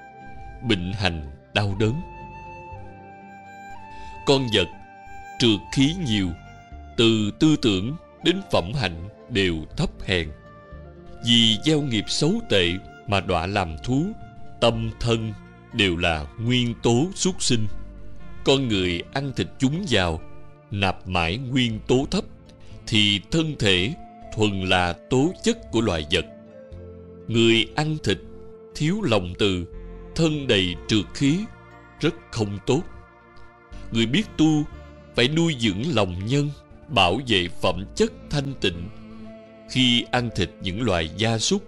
bệnh 0.62 0.92
hành 0.92 1.30
đau 1.54 1.76
đớn. 1.80 1.94
Con 4.26 4.46
vật 4.54 4.68
trượt 5.38 5.60
khí 5.72 5.94
nhiều, 6.06 6.28
từ 6.96 7.30
tư 7.40 7.56
tưởng 7.62 7.96
đến 8.24 8.40
phẩm 8.52 8.72
hạnh 8.74 9.08
đều 9.28 9.54
thấp 9.76 9.90
hèn. 10.04 10.28
Vì 11.26 11.58
gieo 11.64 11.80
nghiệp 11.80 12.04
xấu 12.08 12.32
tệ 12.48 12.72
mà 13.06 13.20
đọa 13.20 13.46
làm 13.46 13.76
thú, 13.84 14.06
tâm 14.60 14.90
thân 15.00 15.32
đều 15.72 15.96
là 15.96 16.26
nguyên 16.40 16.74
tố 16.82 17.06
xuất 17.14 17.42
sinh. 17.42 17.66
Con 18.44 18.68
người 18.68 19.02
ăn 19.12 19.32
thịt 19.36 19.46
chúng 19.58 19.84
vào 19.90 20.20
nạp 20.70 21.08
mãi 21.08 21.36
nguyên 21.36 21.80
tố 21.86 22.06
thấp, 22.10 22.24
thì 22.86 23.20
thân 23.30 23.54
thể 23.58 23.94
thuần 24.34 24.64
là 24.64 24.92
tố 25.10 25.32
chất 25.42 25.70
của 25.70 25.80
loài 25.80 26.06
vật. 26.10 26.24
Người 27.28 27.66
ăn 27.76 27.96
thịt 28.04 28.18
thiếu 28.74 29.02
lòng 29.02 29.32
từ 29.38 29.66
thân 30.20 30.46
đầy 30.46 30.76
trượt 30.88 31.04
khí, 31.14 31.38
rất 32.00 32.14
không 32.30 32.58
tốt. 32.66 32.82
Người 33.92 34.06
biết 34.06 34.22
tu 34.36 34.64
phải 35.16 35.28
nuôi 35.28 35.56
dưỡng 35.58 35.94
lòng 35.94 36.26
nhân, 36.26 36.50
bảo 36.88 37.20
vệ 37.28 37.48
phẩm 37.62 37.84
chất 37.96 38.12
thanh 38.30 38.54
tịnh. 38.60 38.88
Khi 39.70 40.04
ăn 40.10 40.30
thịt 40.36 40.50
những 40.62 40.82
loài 40.82 41.10
gia 41.16 41.38
súc, 41.38 41.62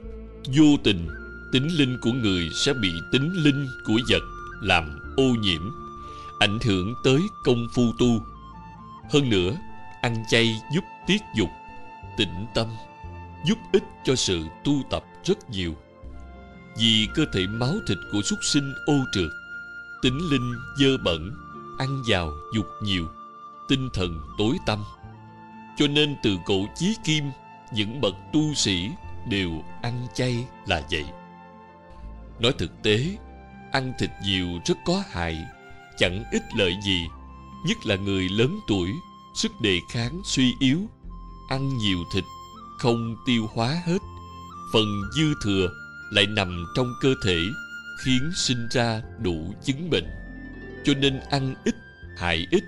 vô 0.47 0.64
tình, 0.84 1.08
tính 1.52 1.68
linh 1.78 1.98
của 2.02 2.12
người 2.12 2.48
sẽ 2.64 2.72
bị 2.74 2.89
tính 3.12 3.32
linh 3.44 3.66
của 3.86 3.98
vật 4.10 4.22
làm 4.62 5.14
ô 5.16 5.24
nhiễm, 5.24 5.70
ảnh 6.40 6.58
hưởng 6.64 6.94
tới 7.05 7.20
công 7.44 7.66
phu 7.74 7.82
tu. 7.98 8.20
Hơn 9.10 9.31
nữa, 9.31 9.56
ăn 10.02 10.24
chay 10.31 10.55
giúp 10.74 10.84
tiết 11.06 11.22
dục 11.36 11.48
tĩnh 12.16 12.47
tâm, 12.55 12.66
giúp 13.47 13.58
ích 13.72 13.84
cho 14.05 14.14
sự 14.14 14.44
tu 14.64 14.82
tập 14.90 15.05
rất 15.24 15.50
nhiều 15.50 15.74
vì 16.76 17.09
cơ 17.15 17.25
thể 17.33 17.47
máu 17.47 17.75
thịt 17.86 17.99
của 18.12 18.23
súc 18.23 18.39
sinh 18.44 18.75
ô 18.86 18.94
trượt. 19.12 19.31
Tính 20.02 20.18
linh 20.31 20.55
dơ 20.76 20.99
bẩn 21.05 21.31
ăn 21.78 22.02
vào 22.07 22.33
dục 22.55 22.67
nhiều 22.83 23.07
tinh 23.68 23.89
thần 23.94 24.20
tối 24.39 24.57
tâm, 24.67 24.84
cho 25.78 25.86
nên 25.86 26.17
từ 26.23 26.36
cổ 26.47 26.67
chí 26.76 26.94
kim 27.05 27.25
những 27.75 28.01
bậc 28.01 28.15
tu 28.33 28.55
sĩ 28.55 28.91
đều 29.28 29.51
ăn 29.83 30.07
chay 30.15 30.47
là 30.67 30.83
vậy. 30.91 31.05
Nói 32.41 32.52
thực 32.59 32.83
tế 32.83 33.17
ăn 33.73 33.92
thịt 33.99 34.10
nhiều 34.25 34.47
rất 34.65 34.78
có 34.86 35.02
hại 35.10 35.47
chẳng 35.99 36.25
ích 36.33 36.42
lợi 36.57 36.75
gì. 36.84 37.07
Nhất 37.67 37.86
là 37.86 37.97
người 37.97 38.28
lớn 38.28 38.59
tuổi 38.68 38.89
sức 39.34 39.60
đề 39.60 39.81
kháng 39.89 40.20
suy 40.25 40.55
yếu 40.59 40.78
ăn 41.49 41.78
nhiều 41.78 41.99
thịt 42.12 42.25
không 42.78 43.17
tiêu 43.26 43.47
hóa 43.55 43.83
hết 43.86 43.99
phần 44.73 45.02
dư 45.17 45.34
thừa 45.44 45.68
lại 46.12 46.26
nằm 46.26 46.65
trong 46.76 46.94
cơ 47.00 47.15
thể, 47.24 47.39
khiến 48.05 48.31
sinh 48.34 48.68
ra 48.70 49.02
đủ 49.18 49.55
chứng 49.65 49.91
bệnh. 49.91 50.07
Cho 50.84 50.94
nên 50.94 51.20
ăn 51.31 51.55
ít, 51.65 51.74
hại 52.16 52.47
ít 52.50 52.65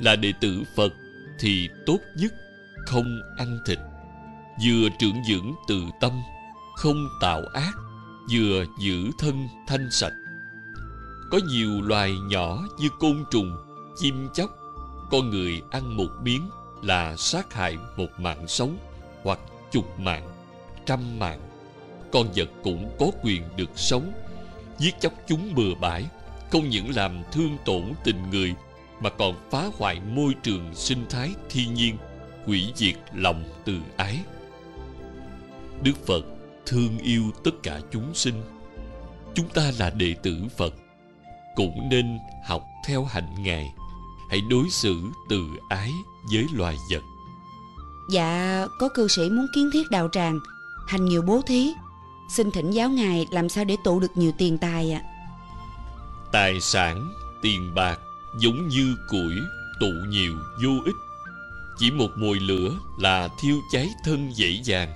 là 0.00 0.16
đệ 0.16 0.32
tử 0.40 0.62
phật 0.76 0.92
thì 1.38 1.68
tốt 1.86 1.98
nhất 2.16 2.32
không 2.86 3.20
ăn 3.38 3.58
thịt. 3.66 3.78
Vừa 4.64 4.88
trưởng 4.98 5.24
dưỡng 5.28 5.52
từ 5.68 5.82
tâm, 6.00 6.12
không 6.76 7.08
tạo 7.20 7.42
ác, 7.54 7.72
vừa 8.30 8.64
giữ 8.80 9.10
thân 9.18 9.48
thanh 9.66 9.90
sạch. 9.90 10.12
Có 11.30 11.38
nhiều 11.48 11.82
loài 11.82 12.12
nhỏ 12.28 12.64
như 12.78 12.88
côn 13.00 13.24
trùng, 13.30 13.56
chim 13.96 14.28
chóc, 14.34 14.50
con 15.10 15.30
người 15.30 15.62
ăn 15.70 15.96
một 15.96 16.08
miếng 16.22 16.50
là 16.82 17.16
sát 17.16 17.54
hại 17.54 17.76
một 17.96 18.08
mạng 18.18 18.48
sống 18.48 18.78
hoặc 19.22 19.38
chục 19.72 20.00
mạng, 20.00 20.30
trăm 20.86 21.18
mạng 21.18 21.45
con 22.16 22.28
vật 22.36 22.48
cũng 22.62 22.96
có 22.98 23.06
quyền 23.22 23.42
được 23.56 23.70
sống. 23.74 24.12
Giết 24.78 25.00
chóc 25.00 25.12
chúng 25.26 25.54
bừa 25.54 25.74
bãi, 25.80 26.04
không 26.50 26.68
những 26.68 26.90
làm 26.96 27.22
thương 27.32 27.56
tổn 27.64 27.82
tình 28.04 28.30
người, 28.30 28.54
mà 29.00 29.10
còn 29.10 29.34
phá 29.50 29.70
hoại 29.78 30.00
môi 30.00 30.34
trường 30.42 30.74
sinh 30.74 31.06
thái 31.10 31.30
thiên 31.50 31.74
nhiên, 31.74 31.96
hủy 32.46 32.72
diệt 32.74 32.94
lòng 33.14 33.44
từ 33.64 33.78
ái. 33.96 34.18
Đức 35.82 36.06
phật 36.06 36.24
thương 36.66 36.98
yêu 36.98 37.22
tất 37.44 37.50
cả 37.62 37.80
chúng 37.92 38.14
sinh. 38.14 38.42
Chúng 39.34 39.48
ta 39.48 39.70
là 39.78 39.90
đệ 39.90 40.14
tử 40.22 40.36
phật, 40.56 40.74
cũng 41.56 41.88
nên 41.90 42.18
học 42.46 42.62
theo 42.86 43.04
hạnh 43.04 43.34
ngài. 43.42 43.72
Hãy 44.30 44.40
đối 44.50 44.70
xử 44.70 44.96
từ 45.28 45.46
ái 45.68 45.90
với 46.32 46.46
loài 46.54 46.76
vật. 46.92 47.02
Dạ 48.10 48.66
có 48.80 48.88
cư 48.94 49.08
sĩ 49.08 49.30
muốn 49.30 49.46
kiến 49.54 49.70
thiết 49.72 49.90
đạo 49.90 50.08
tràng 50.12 50.38
hành 50.88 51.04
nhiều 51.04 51.22
bố 51.22 51.42
thí 51.46 51.72
xin 52.28 52.50
thỉnh 52.50 52.70
giáo 52.70 52.90
ngài 52.90 53.26
làm 53.30 53.48
sao 53.48 53.64
để 53.64 53.76
tụ 53.84 54.00
được 54.00 54.16
nhiều 54.16 54.32
tiền 54.38 54.58
tài 54.58 54.92
ạ? 54.92 55.00
Tài 56.32 56.60
sản 56.60 57.08
tiền 57.42 57.74
bạc 57.74 57.98
giống 58.38 58.68
như 58.68 58.96
củi 59.08 59.34
tụ 59.80 59.90
nhiều 60.08 60.34
vô 60.64 60.70
ích. 60.84 60.94
Chỉ 61.78 61.90
một 61.90 62.08
mồi 62.16 62.38
lửa 62.40 62.70
là 63.00 63.28
thiêu 63.40 63.56
cháy 63.72 63.88
thân 64.04 64.30
dễ 64.34 64.60
dàng. 64.64 64.92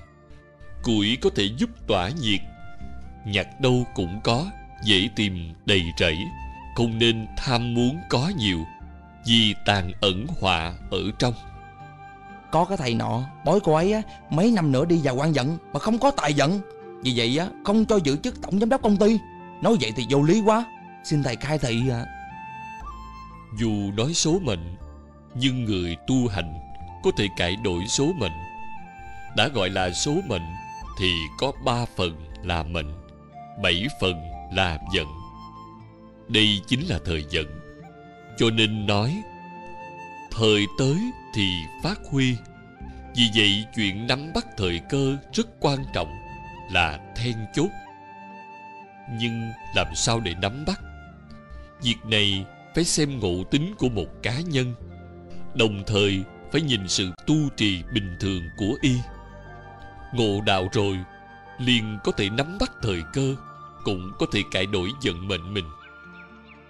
Củi 0.83 1.19
có 1.21 1.31
thể 1.37 1.45
giúp 1.59 1.71
tỏa 1.87 2.11
nhiệt. 2.21 2.41
Nhặt 3.27 3.47
đâu 3.61 3.87
cũng 3.95 4.21
có 4.25 4.47
dễ 4.85 5.09
tìm 5.17 5.55
đầy 5.67 5.83
rẫy. 5.99 6.19
Không 6.77 6.99
nên 6.99 7.27
tham 7.37 7.75
muốn 7.75 7.99
có 8.09 8.31
nhiều 8.39 8.59
vì 9.27 9.55
tàn 9.67 9.93
ẩn 10.01 10.27
họa 10.41 10.73
ở 10.91 11.03
trong. 11.19 11.35
Có 12.51 12.65
cái 12.65 12.77
thầy 12.77 12.95
nọ 12.95 13.23
bói 13.45 13.61
cô 13.65 13.75
ấy 13.75 13.93
á 13.93 14.03
mấy 14.31 14.51
năm 14.51 14.73
nữa 14.73 14.85
đi 14.85 15.01
vào 15.05 15.15
quan 15.15 15.35
giận 15.35 15.59
mà 15.73 15.81
không 15.81 15.99
có 15.99 16.11
tài 16.11 16.35
giận 16.35 16.61
vì 17.03 17.13
vậy 17.17 17.39
á, 17.39 17.47
không 17.65 17.85
cho 17.85 17.99
giữ 18.05 18.17
chức 18.17 18.43
tổng 18.43 18.61
giám 18.61 18.69
đốc 18.69 18.83
công 18.83 18.97
ty. 18.97 19.19
Nói 19.63 19.77
vậy 19.81 19.93
thì 19.97 20.07
vô 20.11 20.23
lý 20.23 20.41
quá. 20.41 20.65
Xin 21.05 21.23
thầy 21.23 21.37
khai 21.37 21.59
thị 21.59 21.83
à 21.91 22.07
dù 23.59 23.71
nói 23.97 24.15
số 24.15 24.39
mệnh, 24.43 24.77
nhưng 25.35 25.65
người 25.65 25.97
tu 26.07 26.29
hành 26.29 26.55
có 27.05 27.11
thể 27.17 27.29
cải 27.37 27.57
đổi 27.57 27.87
số 27.87 28.13
mệnh. 28.19 28.33
Đã 29.37 29.49
gọi 29.49 29.71
là 29.71 29.91
số 29.91 30.15
mệnh 30.29 30.47
thì 30.99 31.13
có 31.39 31.53
ba 31.65 31.85
phần 31.97 32.27
là 32.43 32.63
mệnh, 32.63 32.93
bảy 33.63 33.87
phần 34.01 34.15
là 34.53 34.79
vận 34.95 35.07
đây 36.33 36.61
chính 36.67 36.81
là 36.81 36.99
thời 37.05 37.25
vận 37.33 37.61
cho 38.39 38.51
nên 38.51 38.87
nói, 38.87 39.23
thời 40.31 40.67
tới 40.79 40.97
thì 41.35 41.49
phát 41.83 42.01
huy. 42.11 42.37
Vì 43.17 43.31
vậy 43.35 43.65
chuyện 43.77 44.07
nắm 44.07 44.33
bắt 44.35 44.47
thời 44.57 44.81
cơ 44.89 45.17
rất 45.33 45.47
quan 45.61 45.85
trọng 45.93 46.20
là 46.73 46.99
then 47.17 47.37
chốt. 47.55 47.69
Nhưng 49.11 49.53
làm 49.75 49.87
sao 49.95 50.21
để 50.21 50.35
nắm 50.43 50.65
bắt? 50.67 50.81
Việc 51.83 51.97
này 52.05 52.45
phải 52.75 52.85
xem 52.85 53.21
ngộ 53.21 53.45
tính 53.51 53.75
của 53.79 53.89
một 53.89 54.07
cá 54.23 54.41
nhân, 54.41 54.75
đồng 55.55 55.83
thời 55.87 56.25
phải 56.53 56.61
nhìn 56.61 56.89
sự 56.89 57.11
tu 57.27 57.37
trì 57.57 57.83
bình 57.95 58.17
thường 58.21 58.43
của 58.57 58.77
y. 58.81 58.97
Ngộ 60.13 60.41
đạo 60.47 60.69
rồi, 60.73 60.99
liền 61.59 61.99
có 62.05 62.13
thể 62.13 62.31
nắm 62.31 62.59
bắt 62.61 62.73
thời 62.83 63.03
cơ, 63.13 63.35
cũng 63.85 64.13
có 64.19 64.27
thể 64.33 64.43
cải 64.51 64.67
đổi 64.67 64.91
vận 65.03 65.29
mệnh 65.29 65.55
mình. 65.55 65.65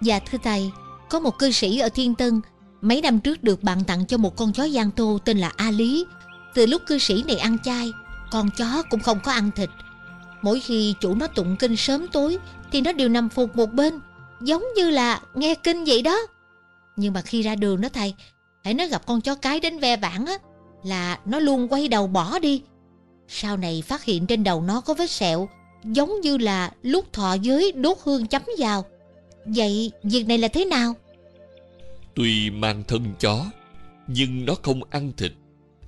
Dạ 0.00 0.18
thưa 0.18 0.38
thầy, 0.42 0.70
Có 1.10 1.20
một 1.20 1.38
cư 1.38 1.50
sĩ 1.50 1.78
ở 1.78 1.88
Thiên 1.88 2.14
Tân, 2.14 2.40
Mấy 2.80 3.02
năm 3.02 3.20
trước 3.20 3.42
được 3.42 3.62
bạn 3.62 3.84
tặng 3.84 4.06
cho 4.06 4.16
một 4.16 4.36
con 4.36 4.52
chó 4.52 4.68
Giang 4.68 4.90
Tô 4.90 5.18
tên 5.24 5.38
là 5.38 5.52
A 5.56 5.70
Lý. 5.70 6.06
Từ 6.54 6.66
lúc 6.66 6.82
cư 6.86 6.98
sĩ 6.98 7.22
này 7.26 7.36
ăn 7.36 7.58
chay, 7.58 7.92
Con 8.30 8.50
chó 8.56 8.82
cũng 8.90 9.00
không 9.00 9.20
có 9.20 9.32
ăn 9.32 9.50
thịt. 9.56 9.70
Mỗi 10.42 10.60
khi 10.60 10.94
chủ 11.00 11.14
nó 11.14 11.26
tụng 11.26 11.56
kinh 11.56 11.76
sớm 11.76 12.06
tối, 12.12 12.38
Thì 12.72 12.80
nó 12.80 12.92
đều 12.92 13.08
nằm 13.08 13.28
phục 13.28 13.56
một 13.56 13.72
bên, 13.72 14.00
Giống 14.40 14.64
như 14.76 14.90
là 14.90 15.20
nghe 15.34 15.54
kinh 15.54 15.84
vậy 15.84 16.02
đó. 16.02 16.18
Nhưng 16.96 17.12
mà 17.12 17.22
khi 17.22 17.42
ra 17.42 17.54
đường 17.54 17.80
đó 17.80 17.88
thầy, 17.92 18.14
Hãy 18.64 18.74
nó 18.74 18.86
gặp 18.86 19.06
con 19.06 19.20
chó 19.20 19.34
cái 19.34 19.60
đến 19.60 19.78
ve 19.78 19.96
vãn 19.96 20.24
á, 20.24 20.34
Là 20.84 21.18
nó 21.24 21.38
luôn 21.38 21.68
quay 21.68 21.88
đầu 21.88 22.06
bỏ 22.06 22.38
đi. 22.38 22.62
Sau 23.28 23.56
này 23.56 23.82
phát 23.86 24.04
hiện 24.04 24.26
trên 24.26 24.44
đầu 24.44 24.62
nó 24.62 24.80
có 24.80 24.94
vết 24.94 25.10
sẹo, 25.10 25.48
Giống 25.84 26.20
như 26.20 26.38
là 26.38 26.72
lúc 26.82 27.12
thọ 27.12 27.34
giới 27.34 27.72
đốt 27.72 27.98
hương 28.04 28.26
chấm 28.26 28.42
vào. 28.58 28.84
Vậy 29.44 29.92
việc 30.02 30.26
này 30.26 30.38
là 30.38 30.48
thế 30.48 30.64
nào? 30.64 30.94
Tuy 32.14 32.50
mang 32.50 32.84
thân 32.88 33.04
chó, 33.20 33.44
Nhưng 34.06 34.44
nó 34.44 34.54
không 34.62 34.80
ăn 34.90 35.12
thịt, 35.16 35.32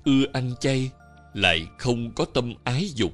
Ưa 0.05 0.23
ăn 0.33 0.51
chay, 0.59 0.89
Lại 1.33 1.67
không 1.77 2.11
có 2.11 2.25
tâm 2.25 2.53
ái 2.63 2.89
dục. 2.95 3.11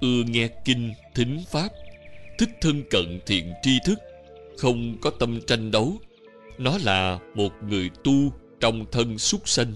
Ưa 0.00 0.22
nghe 0.26 0.48
kinh, 0.64 0.94
thính 1.14 1.42
pháp. 1.48 1.68
Thích 2.38 2.50
thân 2.60 2.82
cận 2.90 3.20
thiện 3.26 3.52
tri 3.62 3.78
thức 3.84 3.98
Không 4.58 4.96
có 5.00 5.10
tâm 5.10 5.40
tranh 5.46 5.70
đấu. 5.70 5.92
Nó 6.58 6.78
là 6.82 7.18
một 7.34 7.52
người 7.62 7.90
tu 8.04 8.32
Trong 8.60 8.84
thân 8.92 9.18
súc 9.18 9.48
sanh. 9.48 9.74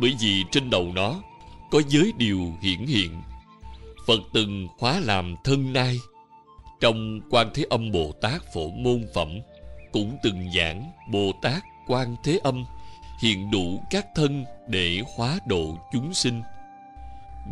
Bởi 0.00 0.14
vì 0.20 0.44
trên 0.50 0.70
đầu 0.70 0.92
nó 0.94 1.22
Có 1.70 1.82
giới 1.88 2.12
điều 2.18 2.52
hiển 2.62 2.86
hiện. 2.86 3.10
Phật 4.06 4.20
từng 4.32 4.68
hóa 4.78 5.00
làm 5.00 5.34
thân 5.44 5.72
nai. 5.72 5.98
Trong 6.80 7.20
quan 7.30 7.50
Thế 7.54 7.64
Âm 7.70 7.92
Bồ 7.92 8.12
Tát 8.12 8.42
Phổ 8.54 8.70
Môn 8.70 9.06
Phẩm 9.14 9.28
cũng 9.92 10.16
từng 10.22 10.50
giảng 10.56 10.92
Bồ 11.12 11.32
Tát 11.42 11.62
quan 11.86 12.16
Thế 12.24 12.38
Âm 12.42 12.64
hiện 13.22 13.50
đủ 13.50 13.82
các 13.90 14.06
thân 14.14 14.44
để 14.68 15.00
hóa 15.16 15.38
độ 15.46 15.78
chúng 15.92 16.14
sinh. 16.14 16.42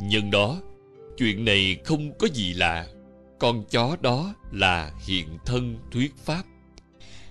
Nhân 0.01 0.31
đó, 0.31 0.57
chuyện 1.19 1.45
này 1.45 1.77
không 1.85 2.19
có 2.19 2.27
gì 2.27 2.55
lạ. 2.55 2.87
Con 3.39 3.65
chó 3.71 3.97
đó 4.01 4.35
là 4.53 4.91
hiện 5.07 5.39
thân 5.47 5.79
thuyết 5.91 6.15
pháp. 6.25 6.43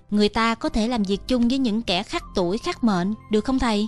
Người 0.09 0.29
ta 0.29 0.55
có 0.55 0.69
thể 0.69 0.87
làm 0.87 1.03
việc 1.03 1.21
chung 1.27 1.47
với 1.47 1.57
những 1.57 1.81
kẻ 1.81 2.03
khác 2.03 2.23
tuổi 2.35 2.57
khác 2.57 2.83
mệnh, 2.83 3.13
được 3.31 3.45
không 3.45 3.59
thầy? 3.59 3.87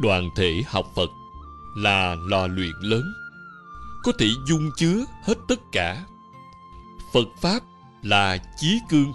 Đoàn 0.00 0.30
thể 0.36 0.62
học 0.66 0.86
Phật 0.96 1.10
là 1.76 2.16
lò 2.28 2.46
luyện 2.46 2.72
lớn, 2.80 3.04
có 4.04 4.12
thể 4.18 4.26
dung 4.46 4.70
chứa 4.76 5.04
hết 5.22 5.34
tất 5.48 5.60
cả 5.72 6.04
Phật 7.12 7.28
Pháp 7.40 7.60
là 8.02 8.38
chí 8.56 8.78
cương 8.88 9.12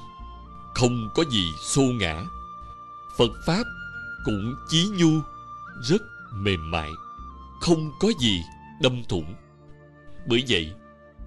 Không 0.76 1.10
có 1.16 1.24
gì 1.32 1.52
xô 1.66 1.82
ngã 1.82 2.24
Phật 3.18 3.32
Pháp 3.46 3.64
cũng 4.26 4.56
chí 4.70 4.90
nhu 4.94 5.20
Rất 5.82 6.02
mềm 6.34 6.72
mại 6.72 6.90
Không 7.62 7.92
có 8.00 8.12
gì 8.20 8.42
đâm 8.82 9.04
thủng 9.10 9.36
Bởi 10.30 10.44
vậy 10.50 10.72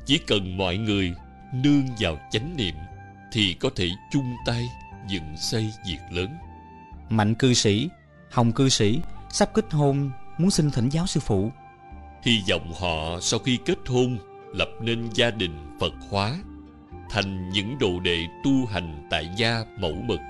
Chỉ 0.07 0.19
cần 0.19 0.57
mọi 0.57 0.77
người 0.77 1.15
nương 1.55 1.87
vào 1.99 2.19
chánh 2.31 2.57
niệm 2.57 2.75
Thì 3.33 3.55
có 3.61 3.71
thể 3.77 3.89
chung 4.13 4.35
tay 4.47 4.65
dựng 5.09 5.37
xây 5.37 5.73
việc 5.87 5.99
lớn. 6.11 6.29
Mạnh 7.11 7.35
cư 7.35 7.55
sĩ, 7.55 7.89
Hồng 8.31 8.53
cư 8.53 8.69
sĩ 8.69 9.01
Sắp 9.31 9.51
kết 9.55 9.73
hôn 9.73 10.11
Muốn 10.39 10.51
xin 10.51 10.71
thỉnh 10.71 10.89
giáo 10.89 11.07
sư 11.07 11.21
phụ. 11.21 11.53
Hy 12.23 12.43
vọng 12.51 12.73
họ 12.81 13.21
sau 13.21 13.41
khi 13.41 13.59
kết 13.65 13.79
hôn 13.87 14.19
Lập 14.55 14.69
nên 14.81 15.09
gia 15.15 15.31
đình 15.31 15.77
Phật 15.81 15.93
hóa 16.11 16.39
thành 17.13 17.51
những 17.51 17.79
đồ 17.79 18.01
đệ 18.01 18.27
tu 18.45 18.67
hành 18.67 19.07
tại 19.11 19.31
gia 19.37 19.65
mẫu 19.79 19.95
mực. 20.05 20.21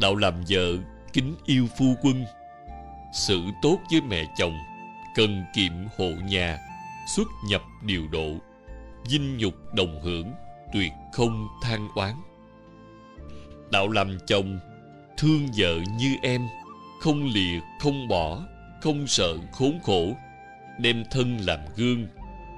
Đạo 0.00 0.16
làm 0.16 0.34
vợ 0.48 0.76
kính 1.12 1.34
yêu 1.46 1.66
phu 1.78 1.94
quân, 2.02 2.24
sự 3.12 3.40
tốt 3.62 3.78
với 3.90 4.00
mẹ 4.00 4.24
chồng, 4.38 4.58
cần 5.14 5.44
kiệm 5.54 5.72
hộ 5.98 6.10
nhà, 6.24 6.58
xuất 7.16 7.28
nhập 7.48 7.62
điều 7.82 8.08
độ, 8.08 8.34
dinh 9.04 9.36
nhục 9.36 9.74
đồng 9.74 10.00
hưởng, 10.02 10.32
tuyệt 10.72 10.92
không 11.12 11.48
than 11.62 11.88
oán. 11.94 12.14
Đạo 13.70 13.88
làm 13.88 14.18
chồng, 14.26 14.58
thương 15.16 15.48
vợ 15.56 15.74
như 15.98 16.14
em, 16.22 16.46
không 17.00 17.24
lìa, 17.24 17.60
không 17.80 18.08
bỏ, 18.08 18.46
không 18.82 19.06
sợ 19.06 19.36
khốn 19.52 19.78
khổ, 19.82 20.16
đem 20.78 21.04
thân 21.10 21.38
làm 21.38 21.60
gương, 21.76 22.06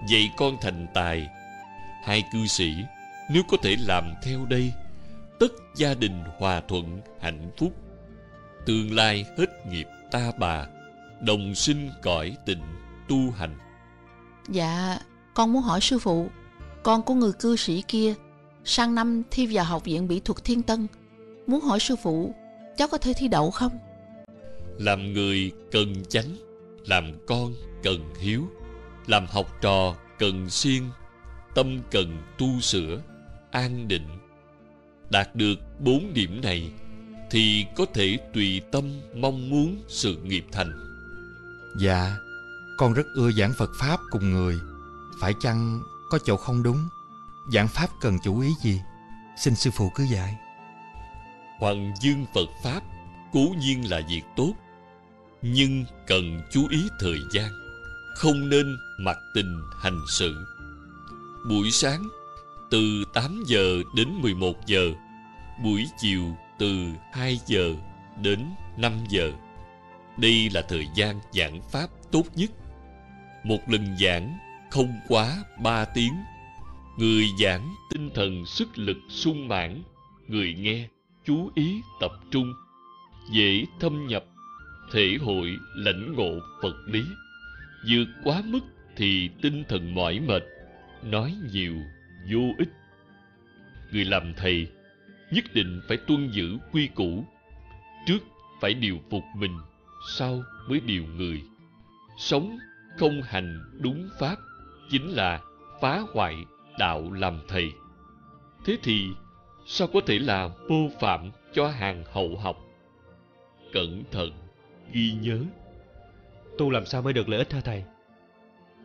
dạy 0.08 0.30
con 0.36 0.56
thành 0.60 0.86
tài, 0.94 1.28
hai 2.04 2.22
cư 2.32 2.46
sĩ 2.46 2.74
nếu 3.30 3.42
có 3.48 3.56
thể 3.62 3.76
làm 3.78 4.14
theo 4.22 4.44
đây 4.44 4.72
tất 5.40 5.52
gia 5.74 5.94
đình 5.94 6.24
hòa 6.38 6.60
thuận 6.68 7.00
hạnh 7.20 7.50
phúc. 7.56 7.72
Tương 8.66 8.94
lai 8.94 9.24
hết 9.38 9.66
nghiệp 9.66 9.86
ta 10.10 10.32
bà 10.38 10.66
đồng 11.20 11.54
sinh 11.54 11.90
cõi 12.02 12.36
tịnh 12.46 12.62
tu 13.08 13.30
hành 13.30 13.58
dạ 14.50 14.98
con 15.34 15.52
muốn 15.52 15.62
hỏi 15.62 15.80
sư 15.80 15.98
phụ 15.98 16.28
con 16.82 17.02
của 17.02 17.14
người 17.14 17.32
cư 17.32 17.56
sĩ 17.56 17.82
kia 17.88 18.14
sang 18.64 18.94
năm 18.94 19.22
thi 19.30 19.46
vào 19.50 19.64
học 19.64 19.84
viện 19.84 20.08
mỹ 20.08 20.20
thuật 20.20 20.44
thiên 20.44 20.62
tân. 20.62 20.86
Muốn 21.46 21.60
hỏi 21.60 21.80
sư 21.80 21.96
phụ 22.02 22.34
cháu 22.76 22.88
có 22.88 22.98
thể 22.98 23.12
thi 23.16 23.28
đậu 23.28 23.50
không? 23.50 23.78
Làm 24.78 25.12
người 25.12 25.52
cần 25.72 26.04
chánh 26.08 26.36
làm 26.86 27.12
con 27.26 27.54
cần 27.82 28.14
hiếu. 28.20 28.48
Làm 29.06 29.26
học 29.26 29.46
trò 29.60 29.94
cần 30.18 30.50
siêng 30.50 30.90
tâm 31.54 31.80
cần 31.90 32.16
tu 32.38 32.60
sửa 32.60 33.02
an 33.50 33.88
định. 33.88 34.06
Đạt 35.10 35.34
được 35.34 35.54
bốn 35.78 36.14
điểm 36.14 36.40
này 36.40 36.70
thì 37.30 37.64
có 37.76 37.86
thể 37.94 38.18
tùy 38.34 38.60
tâm 38.72 38.84
mong 39.14 39.50
muốn 39.50 39.82
sự 39.88 40.16
nghiệp 40.16 40.44
thành. 40.52 40.72
Dạ 41.80 42.16
con 42.80 42.92
rất 42.92 43.06
ưa 43.14 43.30
giảng 43.32 43.52
phật 43.58 43.70
pháp 43.74 44.00
cùng 44.10 44.32
người. 44.32 44.60
Phải 45.20 45.34
chăng 45.40 45.82
có 46.10 46.18
chỗ 46.24 46.36
không 46.36 46.62
đúng? 46.62 46.88
Giảng 47.52 47.68
pháp 47.68 47.88
cần 48.00 48.18
chú 48.24 48.40
ý 48.40 48.48
gì? 48.62 48.80
Xin 49.36 49.54
sư 49.54 49.70
phụ 49.70 49.90
cứ 49.94 50.04
dạy. 50.04 50.36
Hoàng 51.58 51.92
dương 52.00 52.26
phật 52.34 52.48
pháp 52.64 52.82
cố 53.32 53.40
nhiên 53.58 53.90
là 53.90 54.00
việc 54.08 54.22
tốt, 54.36 54.52
nhưng 55.42 55.84
cần 56.06 56.40
chú 56.52 56.68
ý 56.70 56.88
thời 57.00 57.18
gian, 57.32 57.50
không 58.16 58.48
nên 58.48 58.76
mặc 59.00 59.16
tình 59.34 59.60
hành 59.80 60.00
sự. 60.08 60.46
Buổi 61.48 61.70
sáng, 61.70 62.08
từ 62.70 63.04
8 63.14 63.42
giờ 63.46 63.82
đến 63.96 64.08
11 64.22 64.66
giờ, 64.66 64.92
Buổi 65.64 65.86
chiều 65.98 66.24
từ 66.58 66.86
2 67.12 67.40
giờ 67.46 67.74
đến 68.22 68.46
5 68.76 68.92
giờ. 69.08 69.32
Đây 70.16 70.50
là 70.50 70.62
thời 70.68 70.86
gian 70.94 71.20
giảng 71.32 71.60
Pháp 71.70 71.88
tốt 72.10 72.24
nhất. 72.34 72.50
Một 73.44 73.68
lần 73.68 73.96
giảng 73.96 74.38
không 74.70 75.00
quá 75.08 75.36
ba 75.62 75.84
tiếng. 75.84 76.14
Người 76.98 77.26
giảng 77.38 77.74
tinh 77.90 78.10
thần 78.14 78.46
sức 78.46 78.78
lực 78.78 78.98
sung 79.08 79.48
mãn, 79.48 79.82
Người 80.28 80.54
nghe 80.54 80.88
chú 81.24 81.50
ý 81.54 81.80
tập 82.00 82.12
trung, 82.30 82.54
Dễ 83.32 83.64
thâm 83.80 84.06
nhập, 84.06 84.24
Thể 84.92 85.16
hội 85.20 85.56
lãnh 85.74 86.12
ngộ 86.12 86.38
Phật 86.62 86.74
lý. 86.86 87.02
Vượt 87.88 88.06
quá 88.24 88.42
mức 88.44 88.60
thì 88.96 89.30
tinh 89.42 89.64
thần 89.68 89.94
mỏi 89.94 90.20
mệt, 90.20 90.42
nói 91.02 91.34
nhiều, 91.52 91.74
vô 92.32 92.40
ích. 92.58 92.68
Người 93.92 94.04
làm 94.04 94.34
thầy 94.36 94.68
nhất 95.30 95.44
định 95.54 95.80
phải 95.88 95.96
tuân 95.96 96.30
giữ 96.30 96.58
quy 96.72 96.86
củ, 96.86 97.24
trước 98.06 98.18
phải 98.60 98.74
điều 98.74 98.98
phục 99.10 99.24
mình, 99.36 99.58
sau 100.16 100.42
mới 100.68 100.80
điều 100.80 101.04
người. 101.06 101.42
Sống 102.18 102.58
không 102.98 103.22
hành 103.22 103.60
đúng 103.78 104.08
pháp 104.18 104.36
chính 104.90 105.08
là 105.08 105.40
phá 105.80 106.02
hoại 106.14 106.36
đạo 106.78 107.12
làm 107.12 107.40
thầy. 107.48 107.72
Thế 108.64 108.76
thì 108.82 109.08
sao 109.66 109.88
có 109.88 110.00
thể 110.06 110.18
là 110.18 110.50
mô 110.68 110.88
phạm 111.00 111.30
cho 111.52 111.68
hàng 111.68 112.04
hậu 112.12 112.36
học? 112.36 112.56
Cẩn 113.72 114.02
thận 114.10 114.32
ghi 114.92 115.12
nhớ. 115.12 115.42
Tu 116.58 116.70
làm 116.70 116.86
sao 116.86 117.02
mới 117.02 117.12
được 117.12 117.28
lợi 117.28 117.38
ích 117.38 117.52
hả 117.52 117.60
thầy? 117.60 117.84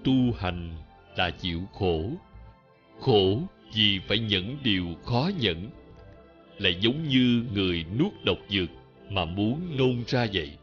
Tu 0.03 0.13
hành 0.37 0.77
là 1.15 1.29
chịu 1.29 1.61
khổ. 1.73 2.11
Khổ 2.99 3.41
vì 3.73 3.99
phải 4.07 4.19
nhẫn 4.19 4.57
điều 4.63 4.85
khó 5.05 5.29
nhẫn 5.39 5.69
lại 6.57 6.77
giống 6.79 7.07
như 7.07 7.45
người 7.53 7.85
nuốt 7.99 8.13
độc 8.25 8.37
dược 8.49 8.69
mà 9.09 9.25
muốn 9.25 9.77
nôn 9.77 10.03
ra 10.07 10.27
vậy. 10.33 10.57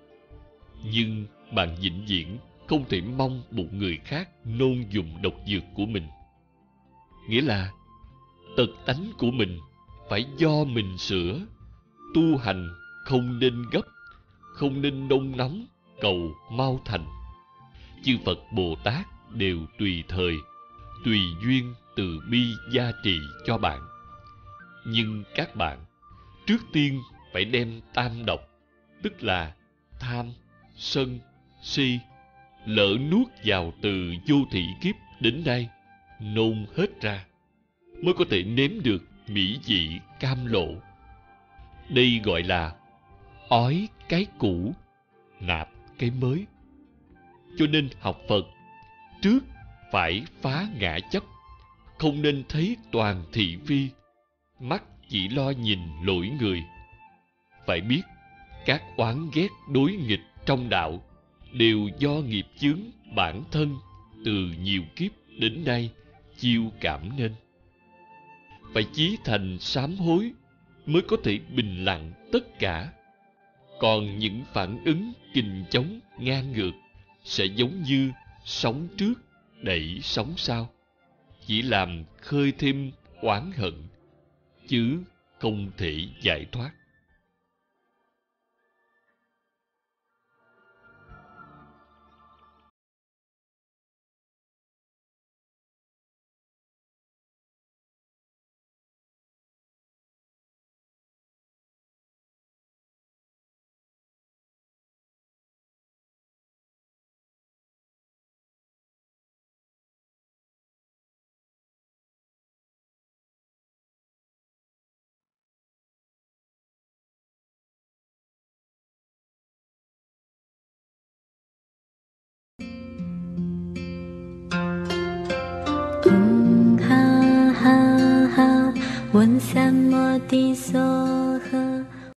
Nhưng 0.84 1.26
bạn 1.54 1.76
vĩnh 1.80 2.04
viễn 2.08 2.38
không 2.72 2.88
thể 2.88 3.00
mong 3.00 3.42
một 3.50 3.64
người 3.72 3.98
khác 4.04 4.28
nôn 4.44 4.84
dùng 4.90 5.22
độc 5.22 5.32
dược 5.46 5.62
của 5.74 5.86
mình. 5.86 6.08
Nghĩa 7.28 7.40
là 7.40 7.72
tật 8.56 8.68
tánh 8.86 9.12
của 9.18 9.30
mình 9.30 9.58
phải 10.10 10.26
do 10.36 10.64
mình 10.64 10.98
sửa. 10.98 11.40
Tu 12.14 12.36
hành 12.36 12.68
không 13.04 13.38
nên 13.38 13.62
gấp, 13.70 13.82
không 14.40 14.82
nên 14.82 15.08
nôn 15.08 15.32
nóng, 15.36 15.66
cầu 16.00 16.34
mau 16.52 16.80
thành. 16.84 17.06
Chư 18.02 18.12
Phật 18.24 18.38
Bồ 18.52 18.74
Tát 18.84 19.06
đều 19.34 19.58
tùy 19.78 20.04
thời, 20.08 20.36
tùy 21.04 21.20
duyên 21.42 21.74
từ 21.96 22.20
bi 22.30 22.46
gia 22.72 22.92
trì 23.04 23.18
cho 23.46 23.58
bạn. 23.58 23.80
Nhưng 24.86 25.24
các 25.34 25.56
bạn, 25.56 25.84
trước 26.46 26.62
tiên 26.72 27.00
phải 27.32 27.44
đem 27.44 27.80
tam 27.94 28.26
độc, 28.26 28.40
tức 29.02 29.22
là 29.22 29.54
tham, 30.00 30.26
sân, 30.76 31.18
si, 31.62 31.98
lỡ 32.64 32.96
nuốt 33.10 33.28
vào 33.44 33.72
từ 33.80 34.14
vô 34.26 34.36
thị 34.50 34.66
kiếp 34.80 34.94
đến 35.20 35.42
nay, 35.46 35.68
nôn 36.20 36.66
hết 36.76 37.00
ra, 37.00 37.24
mới 38.02 38.14
có 38.14 38.24
thể 38.30 38.42
nếm 38.42 38.70
được 38.84 39.02
mỹ 39.28 39.58
vị 39.66 39.98
cam 40.20 40.46
lộ. 40.46 40.66
Đây 41.88 42.20
gọi 42.24 42.42
là 42.42 42.74
ói 43.48 43.88
cái 44.08 44.26
cũ, 44.38 44.74
nạp 45.40 45.68
cái 45.98 46.10
mới. 46.10 46.46
Cho 47.58 47.66
nên 47.66 47.88
học 48.00 48.20
Phật, 48.28 48.44
trước 49.22 49.40
phải 49.92 50.22
phá 50.40 50.66
ngã 50.78 50.98
chấp, 51.10 51.22
không 51.98 52.22
nên 52.22 52.44
thấy 52.48 52.76
toàn 52.92 53.24
thị 53.32 53.56
phi, 53.66 53.88
mắt 54.60 54.82
chỉ 55.08 55.28
lo 55.28 55.50
nhìn 55.50 55.78
lỗi 56.02 56.30
người. 56.40 56.62
Phải 57.66 57.80
biết, 57.80 58.02
các 58.66 58.82
oán 58.96 59.30
ghét 59.34 59.48
đối 59.68 59.92
nghịch 59.92 60.22
trong 60.46 60.68
đạo 60.68 61.02
đều 61.52 61.88
do 61.98 62.10
nghiệp 62.10 62.46
chướng 62.58 62.80
bản 63.16 63.44
thân 63.50 63.76
từ 64.24 64.32
nhiều 64.62 64.82
kiếp 64.96 65.10
đến 65.38 65.64
nay 65.64 65.90
chiêu 66.38 66.72
cảm 66.80 67.16
nên. 67.16 67.34
Phải 68.74 68.84
chí 68.92 69.16
thành 69.24 69.58
sám 69.60 69.96
hối 69.96 70.32
mới 70.86 71.02
có 71.02 71.16
thể 71.24 71.38
bình 71.56 71.84
lặng 71.84 72.12
tất 72.32 72.58
cả. 72.58 72.92
Còn 73.80 74.18
những 74.18 74.42
phản 74.52 74.84
ứng 74.84 75.12
kình 75.34 75.64
chống 75.70 76.00
ngang 76.18 76.52
ngược 76.52 76.72
sẽ 77.24 77.44
giống 77.44 77.82
như 77.82 78.12
sóng 78.44 78.88
trước 78.96 79.14
đẩy 79.62 80.00
sóng 80.02 80.34
sau, 80.36 80.70
chỉ 81.46 81.62
làm 81.62 82.04
khơi 82.20 82.52
thêm 82.58 82.90
oán 83.20 83.52
hận, 83.56 83.74
chứ 84.66 84.98
không 85.38 85.70
thể 85.76 86.08
giải 86.22 86.46
thoát. 86.52 86.70